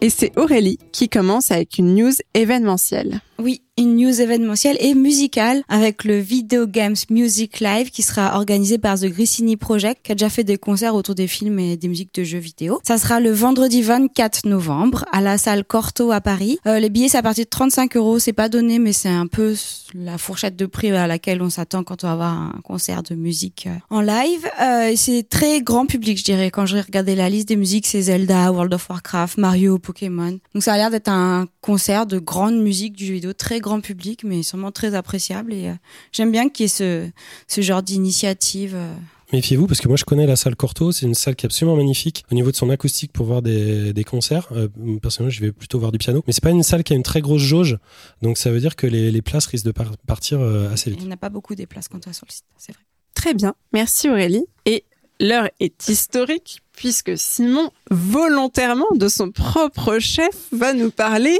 Et 0.00 0.10
c'est 0.10 0.36
Aurélie 0.38 0.78
qui 0.92 1.08
commence 1.08 1.50
avec 1.50 1.78
une 1.78 1.94
news 1.94 2.12
événementielle. 2.34 3.20
Oui, 3.38 3.62
une 3.78 3.96
news 3.96 4.20
événementielle 4.22 4.78
et 4.80 4.94
musicale 4.94 5.62
avec 5.68 6.04
le 6.04 6.18
Video 6.18 6.66
Games 6.66 6.96
Music 7.10 7.60
Live 7.60 7.90
qui 7.90 8.00
sera 8.00 8.36
organisé 8.36 8.78
par 8.78 8.98
The 8.98 9.06
Grissini 9.06 9.56
Project 9.58 10.00
qui 10.02 10.12
a 10.12 10.14
déjà 10.14 10.30
fait 10.30 10.44
des 10.44 10.56
concerts 10.56 10.94
autour 10.94 11.14
des 11.14 11.26
films 11.26 11.58
et 11.58 11.76
des 11.76 11.88
musiques 11.88 12.14
de 12.14 12.24
jeux 12.24 12.38
vidéo. 12.38 12.80
Ça 12.84 12.96
sera 12.96 13.20
le 13.20 13.30
vendredi 13.32 13.82
24 13.82 14.46
novembre 14.46 15.04
à 15.12 15.20
la 15.20 15.36
salle 15.36 15.62
Corto 15.62 16.10
à 16.10 16.22
Paris. 16.22 16.58
Euh, 16.66 16.78
les 16.78 16.88
billets 16.88 17.08
c'est 17.08 17.18
à 17.18 17.22
partir 17.22 17.44
de 17.44 17.50
35 17.50 17.96
euros, 17.96 18.18
c'est 18.18 18.32
pas 18.32 18.48
donné 18.48 18.78
mais 18.78 18.94
c'est 18.94 19.10
un 19.10 19.26
peu 19.26 19.54
la 19.94 20.16
fourchette 20.16 20.56
de 20.56 20.64
prix 20.64 20.90
à 20.92 21.06
laquelle 21.06 21.42
on 21.42 21.50
s'attend 21.50 21.84
quand 21.84 22.02
on 22.04 22.06
va 22.06 22.12
avoir 22.14 22.32
un 22.32 22.60
concert 22.64 23.02
de 23.02 23.14
musique 23.14 23.66
euh, 23.66 23.76
en 23.90 24.00
live. 24.00 24.48
Euh, 24.62 24.94
c'est 24.96 25.28
très 25.28 25.60
grand 25.60 25.84
public 25.84 26.18
je 26.18 26.24
dirais. 26.24 26.50
Quand 26.50 26.64
j'ai 26.64 26.80
regardé 26.80 27.14
la 27.14 27.28
liste 27.28 27.48
des 27.48 27.56
musiques 27.56 27.86
c'est 27.86 28.00
Zelda, 28.00 28.50
World 28.52 28.72
of 28.72 28.88
Warcraft, 28.88 29.36
Mario, 29.36 29.78
Pokémon. 29.78 30.38
Donc 30.54 30.62
ça 30.62 30.72
a 30.72 30.76
l'air 30.78 30.90
d'être 30.90 31.08
un 31.08 31.46
concert 31.60 32.06
de 32.06 32.18
grande 32.18 32.58
musique 32.58 32.94
du 32.94 33.04
jeu 33.04 33.12
vidéo 33.14 33.34
très 33.34 33.60
grand 33.66 33.80
public, 33.80 34.22
mais 34.24 34.42
sûrement 34.42 34.72
très 34.72 34.94
appréciable. 34.94 35.52
Et 35.52 35.68
euh, 35.68 35.74
j'aime 36.12 36.30
bien 36.30 36.48
qu'il 36.48 36.64
y 36.64 36.66
ait 36.66 36.68
ce, 36.68 37.08
ce 37.48 37.60
genre 37.60 37.82
d'initiative. 37.82 38.74
euh. 38.74 38.94
Méfiez-vous 39.32 39.66
parce 39.66 39.80
que 39.80 39.88
moi 39.88 39.96
je 39.96 40.04
connais 40.04 40.24
la 40.24 40.36
salle 40.36 40.54
Corto, 40.54 40.92
c'est 40.92 41.04
une 41.04 41.14
salle 41.14 41.34
qui 41.34 41.46
est 41.46 41.48
absolument 41.50 41.76
magnifique 41.76 42.24
au 42.30 42.34
niveau 42.36 42.52
de 42.52 42.56
son 42.56 42.70
acoustique 42.70 43.12
pour 43.12 43.26
voir 43.26 43.42
des, 43.42 43.92
des 43.92 44.04
concerts. 44.04 44.46
Euh, 44.52 44.68
personnellement, 45.02 45.30
je 45.34 45.40
vais 45.40 45.50
plutôt 45.50 45.80
voir 45.80 45.90
du 45.90 45.98
piano, 45.98 46.22
mais 46.28 46.32
c'est 46.32 46.42
pas 46.44 46.50
une 46.52 46.62
salle 46.62 46.84
qui 46.84 46.92
a 46.92 46.96
une 46.96 47.02
très 47.02 47.20
grosse 47.20 47.42
jauge, 47.42 47.76
donc 48.22 48.38
ça 48.38 48.52
veut 48.52 48.60
dire 48.60 48.76
que 48.76 48.86
les, 48.86 49.10
les 49.10 49.22
places 49.22 49.46
risquent 49.46 49.66
de 49.66 49.72
par- 49.72 49.96
partir 50.06 50.38
euh, 50.40 50.72
assez 50.72 50.90
vite. 50.90 51.00
Il 51.00 51.06
n'y 51.06 51.10
en 51.10 51.14
a 51.14 51.16
pas 51.16 51.28
beaucoup 51.28 51.56
des 51.56 51.66
places 51.66 51.88
quand 51.88 52.06
on 52.06 52.10
est 52.10 52.14
sur 52.14 52.26
le 52.28 52.32
site, 52.32 52.44
c'est 52.56 52.70
vrai. 52.72 52.82
Très 53.14 53.34
bien, 53.34 53.54
merci 53.72 54.08
Aurélie. 54.08 54.46
Et 54.64 54.84
l'heure 55.18 55.48
est 55.58 55.88
historique 55.88 56.60
puisque 56.72 57.18
Simon, 57.18 57.72
volontairement 57.90 58.86
de 58.94 59.08
son 59.08 59.32
propre 59.32 59.98
chef, 59.98 60.36
va 60.52 60.72
nous 60.72 60.92
parler 60.92 61.36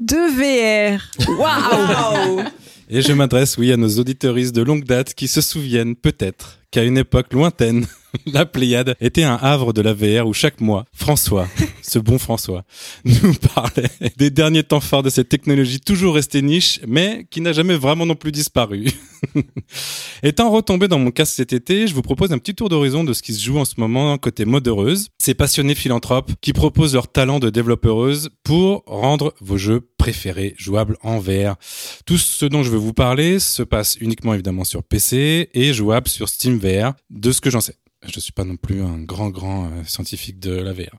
de 0.00 0.96
VR. 0.96 1.00
Waouh 1.38 2.42
Et 2.88 3.02
je 3.02 3.12
m'adresse, 3.12 3.58
oui, 3.58 3.72
à 3.72 3.76
nos 3.76 3.98
auditeuristes 3.98 4.54
de 4.54 4.62
longue 4.62 4.84
date 4.84 5.14
qui 5.14 5.26
se 5.26 5.40
souviennent 5.40 5.96
peut-être 5.96 6.60
qu'à 6.70 6.84
une 6.84 6.98
époque 6.98 7.32
lointaine, 7.32 7.86
la 8.26 8.46
Pléiade 8.46 8.96
était 9.00 9.22
un 9.22 9.36
havre 9.36 9.72
de 9.72 9.80
la 9.80 9.92
VR 9.92 10.26
où 10.26 10.32
chaque 10.32 10.60
mois, 10.60 10.84
François, 10.92 11.48
ce 11.82 11.98
bon 11.98 12.18
François, 12.18 12.64
nous 13.04 13.34
parlait 13.54 13.90
des 14.16 14.30
derniers 14.30 14.62
temps 14.62 14.80
forts 14.80 15.02
de 15.02 15.10
cette 15.10 15.28
technologie 15.28 15.80
toujours 15.80 16.14
restée 16.14 16.42
niche, 16.42 16.80
mais 16.86 17.26
qui 17.30 17.40
n'a 17.40 17.52
jamais 17.52 17.76
vraiment 17.76 18.06
non 18.06 18.14
plus 18.14 18.32
disparu. 18.32 18.86
Étant 20.22 20.50
retombé 20.50 20.88
dans 20.88 20.98
mon 20.98 21.10
casque 21.10 21.34
cet 21.34 21.52
été, 21.52 21.86
je 21.86 21.94
vous 21.94 22.02
propose 22.02 22.32
un 22.32 22.38
petit 22.38 22.54
tour 22.54 22.68
d'horizon 22.68 23.04
de 23.04 23.12
ce 23.12 23.22
qui 23.22 23.32
se 23.32 23.44
joue 23.44 23.58
en 23.58 23.64
ce 23.64 23.74
moment 23.78 24.16
côté 24.18 24.44
modeureuse. 24.44 25.08
Ces 25.18 25.34
passionnés 25.34 25.74
philanthropes 25.74 26.32
qui 26.40 26.52
proposent 26.52 26.94
leur 26.94 27.08
talent 27.08 27.38
de 27.38 27.50
développeureuse 27.50 28.30
pour 28.44 28.82
rendre 28.86 29.34
vos 29.40 29.56
jeux 29.56 29.88
préférés 29.98 30.54
jouables 30.58 30.96
en 31.02 31.18
VR. 31.18 31.56
Tout 32.04 32.18
ce 32.18 32.46
dont 32.46 32.62
je 32.62 32.70
veux 32.70 32.78
vous 32.78 32.92
parler 32.92 33.38
se 33.38 33.62
passe 33.62 33.96
uniquement 34.00 34.34
évidemment 34.34 34.64
sur 34.64 34.82
PC 34.82 35.50
et 35.52 35.72
jouable 35.72 36.08
sur 36.08 36.28
Steam 36.28 36.58
VR, 36.58 36.92
de 37.10 37.32
ce 37.32 37.40
que 37.40 37.50
j'en 37.50 37.60
sais. 37.60 37.76
Je 38.12 38.20
suis 38.20 38.32
pas 38.32 38.44
non 38.44 38.56
plus 38.56 38.82
un 38.82 38.98
grand 38.98 39.30
grand 39.30 39.66
euh, 39.66 39.84
scientifique 39.84 40.38
de 40.38 40.52
la 40.52 40.72
VR. 40.72 40.96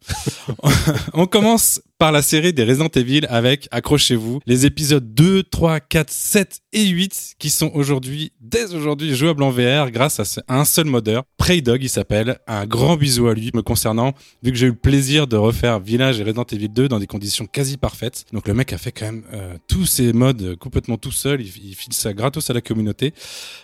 On 1.13 1.25
commence 1.25 1.81
par 1.97 2.11
la 2.11 2.21
série 2.21 2.53
des 2.53 2.63
Resident 2.63 2.89
Evil 2.89 3.25
avec, 3.29 3.67
accrochez-vous, 3.71 4.39
les 4.45 4.65
épisodes 4.65 5.13
2, 5.13 5.43
3, 5.43 5.79
4, 5.79 6.11
7 6.11 6.59
et 6.73 6.85
8 6.85 7.35
qui 7.39 7.49
sont 7.49 7.71
aujourd'hui, 7.73 8.31
dès 8.39 8.73
aujourd'hui, 8.75 9.15
jouables 9.15 9.41
en 9.41 9.49
VR 9.49 9.89
grâce 9.89 10.19
à 10.19 10.43
un 10.47 10.65
seul 10.65 10.85
modeur. 10.85 11.23
Prey 11.37 11.61
Dog, 11.61 11.81
il 11.81 11.89
s'appelle. 11.89 12.37
Un 12.47 12.65
grand 12.65 12.97
bisou 12.97 13.27
à 13.27 13.33
lui 13.33 13.51
me 13.53 13.61
concernant, 13.61 14.13
vu 14.43 14.51
que 14.51 14.57
j'ai 14.57 14.67
eu 14.67 14.71
le 14.71 14.75
plaisir 14.75 15.27
de 15.27 15.37
refaire 15.37 15.79
Village 15.79 16.19
et 16.19 16.23
Resident 16.23 16.45
Evil 16.51 16.69
2 16.69 16.87
dans 16.87 16.99
des 16.99 17.07
conditions 17.07 17.45
quasi 17.47 17.77
parfaites. 17.77 18.25
Donc 18.31 18.47
le 18.47 18.53
mec 18.53 18.73
a 18.73 18.77
fait 18.77 18.91
quand 18.91 19.05
même 19.05 19.23
euh, 19.33 19.57
tous 19.67 19.85
ces 19.85 20.13
modes 20.13 20.55
complètement 20.57 20.97
tout 20.97 21.11
seul. 21.11 21.41
Il, 21.41 21.47
il 21.47 21.75
file 21.75 21.93
ça 21.93 22.13
gratos 22.13 22.47
à 22.49 22.53
la 22.53 22.61
communauté. 22.61 23.13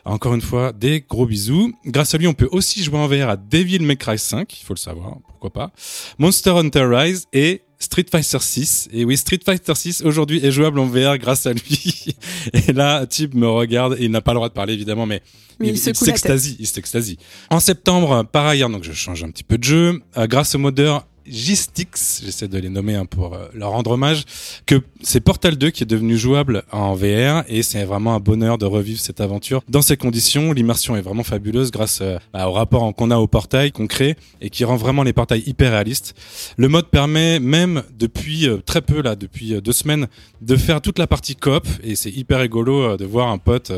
Encore 0.05 0.33
une 0.33 0.41
fois, 0.41 0.71
des 0.71 1.01
gros 1.01 1.27
bisous. 1.27 1.73
Grâce 1.85 2.15
à 2.15 2.17
lui, 2.17 2.27
on 2.27 2.33
peut 2.33 2.49
aussi 2.51 2.83
jouer 2.83 2.97
en 2.97 3.07
VR 3.07 3.29
à 3.29 3.37
Devil 3.37 3.79
May 3.79 3.95
Cry 3.95 4.17
5, 4.17 4.59
il 4.59 4.63
faut 4.63 4.73
le 4.73 4.79
savoir, 4.79 5.17
pourquoi 5.27 5.51
pas. 5.51 5.71
Monster 6.17 6.51
Hunter 6.51 6.85
Rise 6.85 7.27
et 7.33 7.61
Street 7.83 8.05
Fighter 8.09 8.39
6. 8.39 8.89
Et 8.93 9.05
oui, 9.05 9.17
Street 9.17 9.39
Fighter 9.45 9.75
6 9.75 10.03
aujourd'hui 10.03 10.43
est 10.43 10.51
jouable 10.51 10.79
en 10.79 10.85
VR 10.85 11.17
grâce 11.17 11.45
à 11.45 11.53
lui. 11.53 12.15
et 12.53 12.71
là, 12.73 13.05
Type 13.05 13.33
me 13.33 13.47
regarde 13.47 13.97
et 13.99 14.05
il 14.05 14.11
n'a 14.11 14.21
pas 14.21 14.31
le 14.31 14.37
droit 14.37 14.49
de 14.49 14.53
parler 14.53 14.73
évidemment, 14.73 15.05
mais, 15.05 15.21
Mais 15.59 15.69
il 15.69 15.77
s'extasie. 15.77 16.55
Il 16.59 16.67
s'extasie. 16.67 17.17
En 17.49 17.59
septembre, 17.59 18.23
par 18.23 18.45
ailleurs, 18.45 18.69
donc 18.69 18.83
je 18.83 18.93
change 18.93 19.23
un 19.23 19.29
petit 19.29 19.43
peu 19.43 19.57
de 19.57 19.63
jeu, 19.63 20.01
euh, 20.17 20.27
grâce 20.27 20.55
au 20.55 20.59
modeur 20.59 21.05
Gistix, 21.25 22.21
j'essaie 22.23 22.47
de 22.47 22.57
les 22.57 22.69
nommer 22.69 22.95
hein, 22.95 23.05
pour 23.05 23.33
euh, 23.33 23.47
leur 23.53 23.71
rendre 23.71 23.91
hommage, 23.91 24.23
que 24.65 24.81
c'est 25.01 25.21
Portal 25.21 25.57
2 25.57 25.69
qui 25.69 25.83
est 25.83 25.87
devenu 25.87 26.17
jouable 26.17 26.63
en 26.71 26.93
VR 26.93 27.43
et 27.47 27.63
c'est 27.63 27.83
vraiment 27.85 28.15
un 28.15 28.19
bonheur 28.19 28.57
de 28.57 28.65
revivre 28.65 28.99
cette 28.99 29.21
aventure 29.21 29.61
dans 29.69 29.81
ces 29.81 29.95
conditions. 29.95 30.51
L'immersion 30.51 30.95
est 30.95 31.01
vraiment 31.01 31.23
fabuleuse 31.23 31.71
grâce 31.71 31.99
euh, 32.01 32.17
bah, 32.33 32.47
au 32.47 32.51
rapport 32.51 32.93
qu'on 32.95 33.11
a 33.11 33.17
au 33.17 33.27
portail 33.27 33.71
qu'on 33.71 33.87
crée 33.87 34.15
et 34.41 34.49
qui 34.49 34.65
rend 34.65 34.75
vraiment 34.75 35.03
les 35.03 35.13
portails 35.13 35.43
hyper 35.45 35.71
réalistes. 35.71 36.13
Le 36.57 36.67
mode 36.67 36.87
permet 36.87 37.39
même 37.39 37.83
depuis 37.97 38.47
euh, 38.47 38.57
très 38.57 38.81
peu 38.81 39.01
là, 39.01 39.15
depuis 39.15 39.61
deux 39.61 39.73
semaines, 39.73 40.07
de 40.41 40.55
faire 40.57 40.81
toute 40.81 40.99
la 40.99 41.07
partie 41.07 41.35
coop 41.35 41.65
et 41.83 41.95
c'est 41.95 42.11
hyper 42.11 42.39
rigolo 42.39 42.97
de 42.97 43.05
voir 43.05 43.29
un 43.29 43.37
pote 43.37 43.71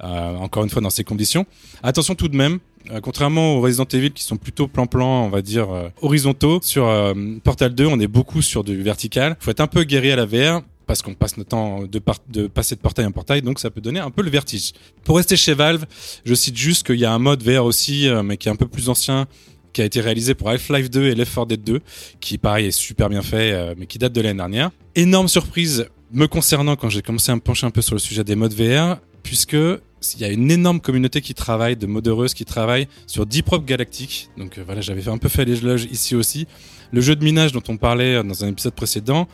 encore 0.00 0.64
une 0.64 0.70
fois 0.70 0.82
dans 0.82 0.90
ces 0.90 1.04
conditions. 1.04 1.46
Attention 1.82 2.14
tout 2.14 2.28
de 2.28 2.36
même, 2.36 2.58
euh, 2.90 3.00
contrairement 3.00 3.56
aux 3.56 3.60
Resident 3.60 3.86
Evil 3.92 4.12
qui 4.12 4.22
sont 4.22 4.36
plutôt 4.36 4.68
plan-plan, 4.68 5.24
on 5.24 5.28
va 5.28 5.42
dire 5.42 5.70
euh, 5.70 5.88
horizontaux, 6.02 6.60
sur 6.62 6.86
euh, 6.86 7.14
Portal 7.42 7.74
2, 7.74 7.86
on 7.86 7.98
est 7.98 8.06
beaucoup 8.06 8.42
sur 8.42 8.64
du 8.64 8.82
vertical. 8.82 9.36
Faut 9.40 9.50
être 9.50 9.60
un 9.60 9.66
peu 9.66 9.84
guéri 9.84 10.12
à 10.12 10.16
la 10.16 10.26
VR 10.26 10.62
parce 10.86 11.02
qu'on 11.02 11.14
passe 11.14 11.36
notre 11.36 11.50
temps 11.50 11.82
de, 11.82 12.00
de 12.28 12.46
passer 12.46 12.76
de 12.76 12.80
portail 12.80 13.06
en 13.06 13.12
portail, 13.12 13.42
donc 13.42 13.58
ça 13.58 13.70
peut 13.70 13.80
donner 13.80 14.00
un 14.00 14.10
peu 14.10 14.22
le 14.22 14.30
vertige. 14.30 14.72
Pour 15.04 15.16
rester 15.16 15.36
chez 15.36 15.54
Valve, 15.54 15.84
je 16.24 16.34
cite 16.34 16.56
juste 16.56 16.86
qu'il 16.86 16.98
y 17.00 17.04
a 17.04 17.12
un 17.12 17.18
mode 17.18 17.42
VR 17.42 17.64
aussi, 17.64 18.08
euh, 18.08 18.22
mais 18.22 18.36
qui 18.36 18.48
est 18.48 18.52
un 18.52 18.56
peu 18.56 18.68
plus 18.68 18.88
ancien, 18.88 19.26
qui 19.72 19.82
a 19.82 19.84
été 19.84 20.00
réalisé 20.00 20.34
pour 20.34 20.48
Half-Life 20.48 20.90
2 20.90 21.08
et 21.08 21.14
Left 21.14 21.34
4 21.34 21.46
Dead 21.48 21.64
2, 21.64 21.80
qui 22.20 22.38
pareil 22.38 22.66
est 22.66 22.70
super 22.70 23.08
bien 23.08 23.22
fait, 23.22 23.52
euh, 23.52 23.74
mais 23.76 23.86
qui 23.86 23.98
date 23.98 24.12
de 24.12 24.20
l'année 24.20 24.38
dernière. 24.38 24.70
Énorme 24.94 25.28
surprise 25.28 25.88
me 26.12 26.26
concernant 26.26 26.76
quand 26.76 26.88
j'ai 26.88 27.02
commencé 27.02 27.32
à 27.32 27.34
me 27.34 27.40
pencher 27.40 27.66
un 27.66 27.70
peu 27.70 27.82
sur 27.82 27.94
le 27.94 27.98
sujet 27.98 28.22
des 28.22 28.36
modes 28.36 28.54
VR, 28.54 28.98
puisque 29.26 29.54
il 29.54 30.20
y 30.20 30.24
a 30.24 30.30
une 30.30 30.50
énorme 30.52 30.80
communauté 30.80 31.20
qui 31.20 31.34
travaille, 31.34 31.76
de 31.76 31.86
modéreuses 31.86 32.32
qui 32.32 32.44
travaillent 32.44 32.86
sur 33.08 33.26
Deep 33.26 33.48
Rock 33.48 33.64
Galactic. 33.64 34.30
Donc 34.38 34.56
euh, 34.56 34.62
voilà, 34.64 34.80
j'avais 34.80 35.06
un 35.08 35.18
peu 35.18 35.28
fait 35.28 35.44
l'éloge 35.44 35.88
ici 35.90 36.14
aussi. 36.14 36.46
Le 36.92 37.00
jeu 37.00 37.16
de 37.16 37.24
minage 37.24 37.50
dont 37.50 37.62
on 37.68 37.76
parlait 37.76 38.14
euh, 38.14 38.22
dans 38.22 38.44
un 38.44 38.48
épisode 38.48 38.74
précédent. 38.74 39.26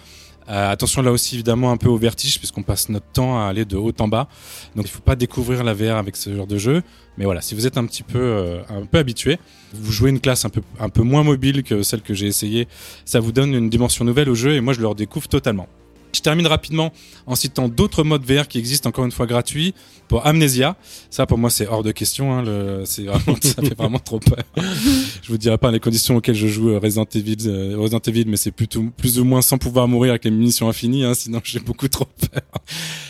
Euh, 0.49 0.71
attention 0.73 1.03
là 1.03 1.13
aussi 1.13 1.37
évidemment 1.37 1.71
un 1.71 1.77
peu 1.77 1.89
au 1.89 1.97
vertige 1.97 2.39
puisqu'on 2.39 2.65
passe 2.65 2.89
notre 2.89 3.07
temps 3.07 3.39
à 3.39 3.45
aller 3.45 3.67
de 3.67 3.77
haut 3.77 3.93
en 4.01 4.09
bas. 4.09 4.29
Donc 4.75 4.87
il 4.87 4.91
faut 4.91 5.03
pas 5.03 5.15
découvrir 5.15 5.63
la 5.63 5.75
VR 5.75 5.97
avec 5.97 6.17
ce 6.17 6.35
genre 6.35 6.47
de 6.47 6.57
jeu. 6.57 6.83
Mais 7.19 7.27
voilà, 7.27 7.43
si 7.43 7.55
vous 7.55 7.67
êtes 7.67 7.77
un 7.77 7.85
petit 7.85 8.03
peu 8.03 8.61
un 8.71 8.87
peu 8.87 8.99
habitué, 8.99 9.39
vous 9.75 9.93
jouez 9.93 10.09
une 10.09 10.21
classe 10.21 10.47
un 10.47 10.49
peu 10.49 10.63
un 10.81 10.89
peu 10.89 11.03
moins 11.03 11.23
mobile 11.23 11.63
que 11.63 11.83
celle 11.83 12.01
que 12.01 12.15
j'ai 12.15 12.27
essayé, 12.27 12.67
ça 13.05 13.21
vous 13.21 13.31
donne 13.31 13.55
une 13.55 13.69
dimension 13.69 14.05
nouvelle 14.07 14.31
au 14.31 14.35
jeu 14.35 14.55
et 14.55 14.61
moi 14.63 14.73
je 14.73 14.81
le 14.81 14.87
redécouvre 14.89 15.29
totalement. 15.29 15.69
Je 16.13 16.21
termine 16.21 16.47
rapidement 16.47 16.93
en 17.27 17.35
citant 17.35 17.69
d'autres 17.69 18.05
modes 18.05 18.25
VR 18.25 18.49
qui 18.49 18.59
existent 18.59 18.89
encore 18.89 19.05
une 19.05 19.13
fois 19.13 19.27
gratuits 19.27 19.75
pour 20.09 20.27
Amnesia. 20.27 20.77
Ça 21.11 21.27
pour 21.27 21.39
moi 21.39 21.51
c'est 21.51 21.67
hors 21.67 21.83
de 21.83 21.93
question. 21.93 22.33
Hein, 22.33 22.43
le, 22.43 22.83
c'est 22.85 23.05
vraiment, 23.05 23.39
ça 23.43 23.63
fait 23.63 23.77
vraiment 23.77 23.99
trop 23.99 24.19
peur. 24.19 24.45
je 25.23 25.29
vous 25.29 25.39
dirai 25.39 25.59
pas 25.59 25.71
les 25.71 25.81
conditions 25.81 26.17
auxquelles 26.17 26.35
je 26.35 26.49
joue 26.49 26.71
euh, 26.71 26.79
Resident 26.79 27.07
Evil, 27.15 27.37
euh, 27.47 27.77
Resident 27.79 28.01
Evil, 28.07 28.25
mais 28.27 28.37
c'est 28.37 28.53
plutôt 28.53 28.85
plus 28.97 29.19
ou 29.19 29.25
moins 29.25 29.43
sans 29.43 29.59
pouvoir 29.59 29.89
mourir 29.89 30.11
avec 30.11 30.25
les 30.25 30.31
munitions 30.31 30.69
infinies. 30.69 31.05
Hein, 31.05 31.15
sinon 31.15 31.41
j'ai 31.45 31.61
beaucoup 31.61 31.89
trop 31.89 32.07
peur. 32.07 32.43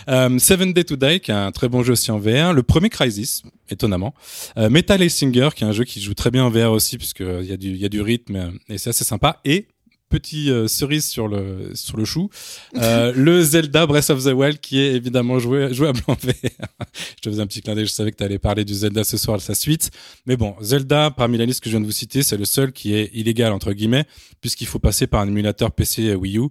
Euh, 0.08 0.38
Seven 0.38 0.72
Day 0.72 0.84
to 0.84 0.96
Die 0.96 1.20
qui 1.20 1.30
est 1.30 1.34
un 1.34 1.52
très 1.52 1.68
bon 1.68 1.82
jeu 1.82 1.92
aussi 1.92 2.10
en 2.10 2.18
VR. 2.18 2.52
Le 2.52 2.62
premier 2.62 2.88
Crisis, 2.88 3.42
étonnamment. 3.70 4.14
Euh, 4.56 4.70
Metal 4.70 5.08
Singer 5.10 5.50
qui 5.54 5.64
est 5.64 5.66
un 5.66 5.72
jeu 5.72 5.84
qui 5.84 6.00
joue 6.00 6.14
très 6.14 6.30
bien 6.30 6.44
en 6.44 6.50
VR 6.50 6.72
aussi 6.72 6.98
puisque 6.98 7.20
il 7.20 7.46
y 7.46 7.52
a 7.52 7.56
du 7.56 7.70
il 7.70 7.76
y 7.76 7.84
a 7.84 7.88
du 7.88 8.00
rythme 8.00 8.36
euh, 8.36 8.50
et 8.68 8.78
c'est 8.78 8.90
assez 8.90 9.04
sympa. 9.04 9.40
Et 9.44 9.66
petit 10.12 10.50
euh, 10.50 10.68
cerise 10.68 11.06
sur 11.06 11.26
le 11.26 11.70
sur 11.74 11.96
le 11.96 12.04
chou, 12.04 12.28
euh, 12.76 13.12
le 13.16 13.42
Zelda 13.42 13.86
Breath 13.86 14.10
of 14.10 14.22
the 14.22 14.34
Wild 14.34 14.60
qui 14.60 14.78
est 14.78 14.92
évidemment 14.94 15.38
joué, 15.38 15.72
jouable 15.72 16.00
en 16.06 16.12
VR. 16.12 16.32
je 17.16 17.20
te 17.22 17.30
faisais 17.30 17.40
un 17.40 17.46
petit 17.46 17.62
clin 17.62 17.74
d'œil, 17.74 17.86
je 17.86 17.90
savais 17.90 18.10
que 18.12 18.18
tu 18.18 18.24
allais 18.24 18.38
parler 18.38 18.64
du 18.64 18.74
Zelda 18.74 19.04
ce 19.04 19.16
soir, 19.16 19.40
sa 19.40 19.54
suite. 19.54 19.90
Mais 20.26 20.36
bon, 20.36 20.54
Zelda, 20.60 21.10
parmi 21.10 21.38
la 21.38 21.46
liste 21.46 21.60
que 21.60 21.70
je 21.70 21.76
viens 21.76 21.80
de 21.80 21.86
vous 21.86 21.92
citer, 21.92 22.22
c'est 22.22 22.36
le 22.36 22.44
seul 22.44 22.72
qui 22.72 22.94
est 22.94 23.10
illégal 23.14 23.52
entre 23.52 23.72
guillemets, 23.72 24.04
puisqu'il 24.40 24.66
faut 24.66 24.78
passer 24.78 25.06
par 25.06 25.22
un 25.22 25.28
émulateur 25.28 25.72
PC 25.72 26.14
Wii 26.14 26.38
U. 26.38 26.48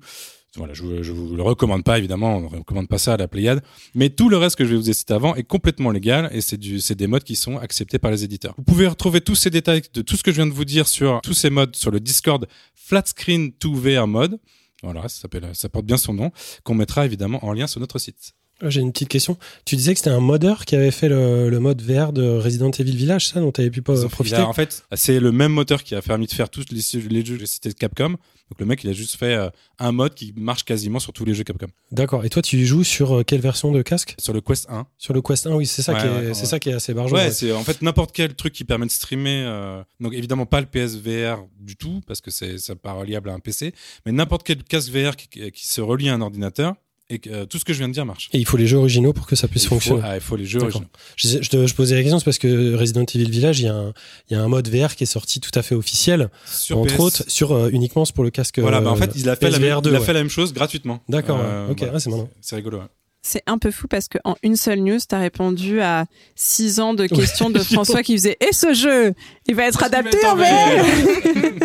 Voilà, 0.57 0.73
je, 0.73 1.01
je 1.01 1.13
vous 1.13 1.33
le 1.33 1.43
recommande 1.43 1.85
pas 1.85 1.97
évidemment, 1.97 2.35
on 2.35 2.41
ne 2.41 2.57
recommande 2.57 2.89
pas 2.89 2.97
ça 2.97 3.13
à 3.13 3.17
la 3.17 3.29
Pléiade, 3.29 3.63
mais 3.95 4.09
tout 4.09 4.27
le 4.27 4.35
reste 4.35 4.57
que 4.57 4.65
je 4.65 4.71
vais 4.71 4.75
vous 4.75 4.91
citer 4.91 5.13
avant 5.13 5.33
est 5.35 5.43
complètement 5.43 5.91
légal 5.91 6.29
et 6.33 6.41
c'est 6.41 6.57
du 6.57 6.81
c'est 6.81 6.95
des 6.95 7.07
modes 7.07 7.23
qui 7.23 7.37
sont 7.37 7.57
acceptés 7.57 7.99
par 7.99 8.11
les 8.11 8.25
éditeurs. 8.25 8.53
Vous 8.57 8.63
pouvez 8.65 8.85
retrouver 8.85 9.21
tous 9.21 9.35
ces 9.35 9.49
détails 9.49 9.81
de 9.93 10.01
tout 10.01 10.17
ce 10.17 10.23
que 10.23 10.31
je 10.31 10.35
viens 10.35 10.47
de 10.47 10.51
vous 10.51 10.65
dire 10.65 10.89
sur 10.89 11.21
tous 11.21 11.33
ces 11.33 11.49
modes 11.49 11.73
sur 11.77 11.89
le 11.89 12.01
Discord 12.01 12.45
Flat 12.91 13.05
Screen 13.05 13.53
2 13.57 13.69
VR 13.69 14.05
mode. 14.05 14.37
Voilà, 14.83 15.07
ça 15.07 15.69
porte 15.69 15.85
bien 15.85 15.95
son 15.95 16.13
nom 16.13 16.29
qu'on 16.65 16.75
mettra 16.75 17.05
évidemment 17.05 17.45
en 17.45 17.53
lien 17.53 17.65
sur 17.65 17.79
notre 17.79 17.99
site. 17.99 18.33
Ah, 18.61 18.69
J'ai 18.69 18.81
une 18.81 18.91
petite 18.91 19.09
question. 19.09 19.37
Tu 19.65 19.75
disais 19.75 19.93
que 19.93 19.97
c'était 19.99 20.09
un 20.11 20.19
modeur 20.19 20.65
qui 20.65 20.75
avait 20.75 20.91
fait 20.91 21.09
le, 21.09 21.49
le 21.49 21.59
mode 21.59 21.81
VR 21.81 22.13
de 22.13 22.23
Resident 22.37 22.71
Evil 22.71 22.95
Village, 22.95 23.27
ça, 23.27 23.39
dont 23.39 23.51
tu 23.51 23.61
avais 23.61 23.69
pu 23.71 23.81
pas 23.81 23.95
profiter 24.07 24.35
a- 24.37 24.47
en 24.47 24.53
fait, 24.53 24.83
c'est 24.93 25.19
le 25.19 25.31
même 25.31 25.51
moteur 25.51 25.83
qui 25.83 25.95
a 25.95 26.01
permis 26.01 26.27
de 26.27 26.31
faire 26.31 26.49
tous 26.49 26.65
les, 26.71 26.81
les 27.09 27.25
jeux 27.25 27.35
que 27.35 27.39
j'ai 27.41 27.45
cités 27.47 27.69
de 27.69 27.73
Capcom. 27.75 28.09
Donc 28.49 28.59
le 28.59 28.65
mec, 28.65 28.83
il 28.83 28.89
a 28.89 28.93
juste 28.93 29.15
fait 29.15 29.33
euh, 29.35 29.49
un 29.79 29.93
mode 29.93 30.13
qui 30.13 30.33
marche 30.35 30.65
quasiment 30.65 30.99
sur 30.99 31.13
tous 31.13 31.23
les 31.23 31.33
jeux 31.33 31.45
Capcom. 31.45 31.67
D'accord. 31.93 32.25
Et 32.25 32.29
toi, 32.29 32.41
tu 32.41 32.65
joues 32.65 32.83
sur 32.83 33.19
euh, 33.19 33.23
quelle 33.23 33.39
version 33.39 33.71
de 33.71 33.81
casque? 33.81 34.13
Sur 34.19 34.33
le 34.33 34.41
Quest 34.41 34.69
1. 34.69 34.85
Sur 34.97 35.13
le 35.13 35.21
Quest 35.21 35.47
1, 35.47 35.55
oui, 35.55 35.65
c'est 35.65 35.81
ça, 35.81 35.93
Ouais, 35.93 36.01
qui 36.01 36.05
est, 36.05 36.09
ouais, 36.09 36.33
c'est 36.33 36.41
ouais. 36.41 36.45
ça 36.47 36.59
qui 36.59 36.69
est 36.69 36.73
assez 36.73 36.93
barjot. 36.93 37.15
Ouais, 37.15 37.31
c'est 37.31 37.53
en 37.53 37.63
fait 37.63 37.81
n'importe 37.81 38.11
quel 38.13 38.33
truc 38.35 38.51
qui 38.53 38.65
permet 38.65 38.85
de 38.87 38.91
streamer. 38.91 39.43
euh, 39.45 39.81
donc 40.01 40.13
évidemment 40.13 40.45
pas 40.45 40.59
le 40.59 40.67
PSVR 40.67 41.45
du 41.61 41.77
tout 41.77 42.01
parce 42.05 42.19
que 42.19 42.29
c'est 42.29 42.57
pas 42.75 42.91
reliable 42.91 43.29
à 43.29 43.33
un 43.33 43.39
PC, 43.39 43.73
mais 44.05 44.11
n'importe 44.11 44.43
quel 44.45 44.61
casque 44.63 44.91
VR 44.91 45.15
qui, 45.15 45.29
qui 45.51 45.65
se 45.67 45.79
relie 45.79 46.09
à 46.09 46.13
un 46.13 46.21
ordinateur 46.21 46.75
et 47.11 47.19
que, 47.19 47.29
euh, 47.29 47.45
tout 47.45 47.59
ce 47.59 47.65
que 47.65 47.73
je 47.73 47.77
viens 47.79 47.87
de 47.89 47.93
dire 47.93 48.05
marche. 48.05 48.29
Et 48.33 48.39
il 48.39 48.45
faut 48.45 48.57
les 48.57 48.65
jeux 48.67 48.77
originaux 48.77 49.13
pour 49.13 49.27
que 49.27 49.35
ça 49.35 49.47
puisse 49.47 49.63
Il 49.63 49.67
faut, 49.69 49.75
fonctionner. 49.75 50.01
ah, 50.03 50.15
il 50.15 50.21
faut 50.21 50.35
les 50.35 50.45
jeux 50.45 50.61
originaux. 50.61 50.85
Je, 51.15 51.27
disais- 51.27 51.43
je 51.43 51.49
te- 51.49 51.67
je 51.67 51.73
posais 51.75 51.95
la 51.95 52.01
question 52.01 52.19
c'est 52.19 52.25
parce 52.25 52.37
que 52.39 52.75
Resident 52.75 53.05
Evil 53.13 53.29
Village, 53.29 53.59
il 53.59 53.65
y, 53.65 53.69
a 53.69 53.75
un, 53.75 53.93
il 54.29 54.35
y 54.35 54.39
a 54.39 54.41
un 54.41 54.47
mode 54.47 54.67
VR 54.69 54.95
qui 54.95 55.03
est 55.03 55.07
sorti 55.07 55.39
tout 55.39 55.51
à 55.55 55.61
fait 55.61 55.75
officiel, 55.75 56.29
Sur 56.45 56.77
entre 56.79 56.95
PS. 56.95 56.99
autres, 56.99 57.23
sur 57.27 57.51
euh, 57.51 57.69
uniquement 57.71 58.03
pour 58.15 58.23
le 58.23 58.29
casque. 58.29 58.59
Voilà, 58.59 58.81
bah 58.81 58.89
en 58.91 58.93
euh, 58.93 58.97
fait, 58.97 59.11
il 59.15 59.29
a 59.29 59.35
fait, 59.35 59.49
la 59.49 59.59
même, 59.59 59.61
PSVR 59.69 59.81
2, 59.81 59.89
il 59.91 59.95
a 59.95 59.99
ouais. 59.99 60.05
fait 60.05 60.13
la 60.13 60.19
même 60.19 60.29
chose 60.29 60.53
gratuitement. 60.53 61.01
D'accord, 61.09 61.39
Euh, 61.41 61.65
ouais. 61.67 61.71
ok, 61.71 61.77
voilà. 61.79 61.93
ouais, 61.93 61.99
c'est 61.99 62.09
marrant. 62.09 62.29
C'est 62.41 62.55
rigolo. 62.55 62.77
ouais. 62.79 62.83
C'est 63.23 63.43
un 63.45 63.59
peu 63.59 63.69
fou 63.69 63.87
parce 63.87 64.07
qu'en 64.07 64.35
une 64.41 64.55
seule 64.55 64.79
news, 64.79 64.97
t'as 65.07 65.19
répondu 65.19 65.79
à 65.79 66.05
six 66.35 66.79
ans 66.79 66.95
de 66.95 67.05
questions 67.05 67.51
de 67.51 67.59
François 67.73 68.01
qui 68.01 68.13
faisait 68.13 68.35
Et 68.41 68.51
ce 68.51 68.73
jeu, 68.73 69.13
il 69.47 69.53
va 69.53 69.67
être 69.67 69.83
adapté 69.83 70.17
en 70.25 70.35
VR 70.35 70.43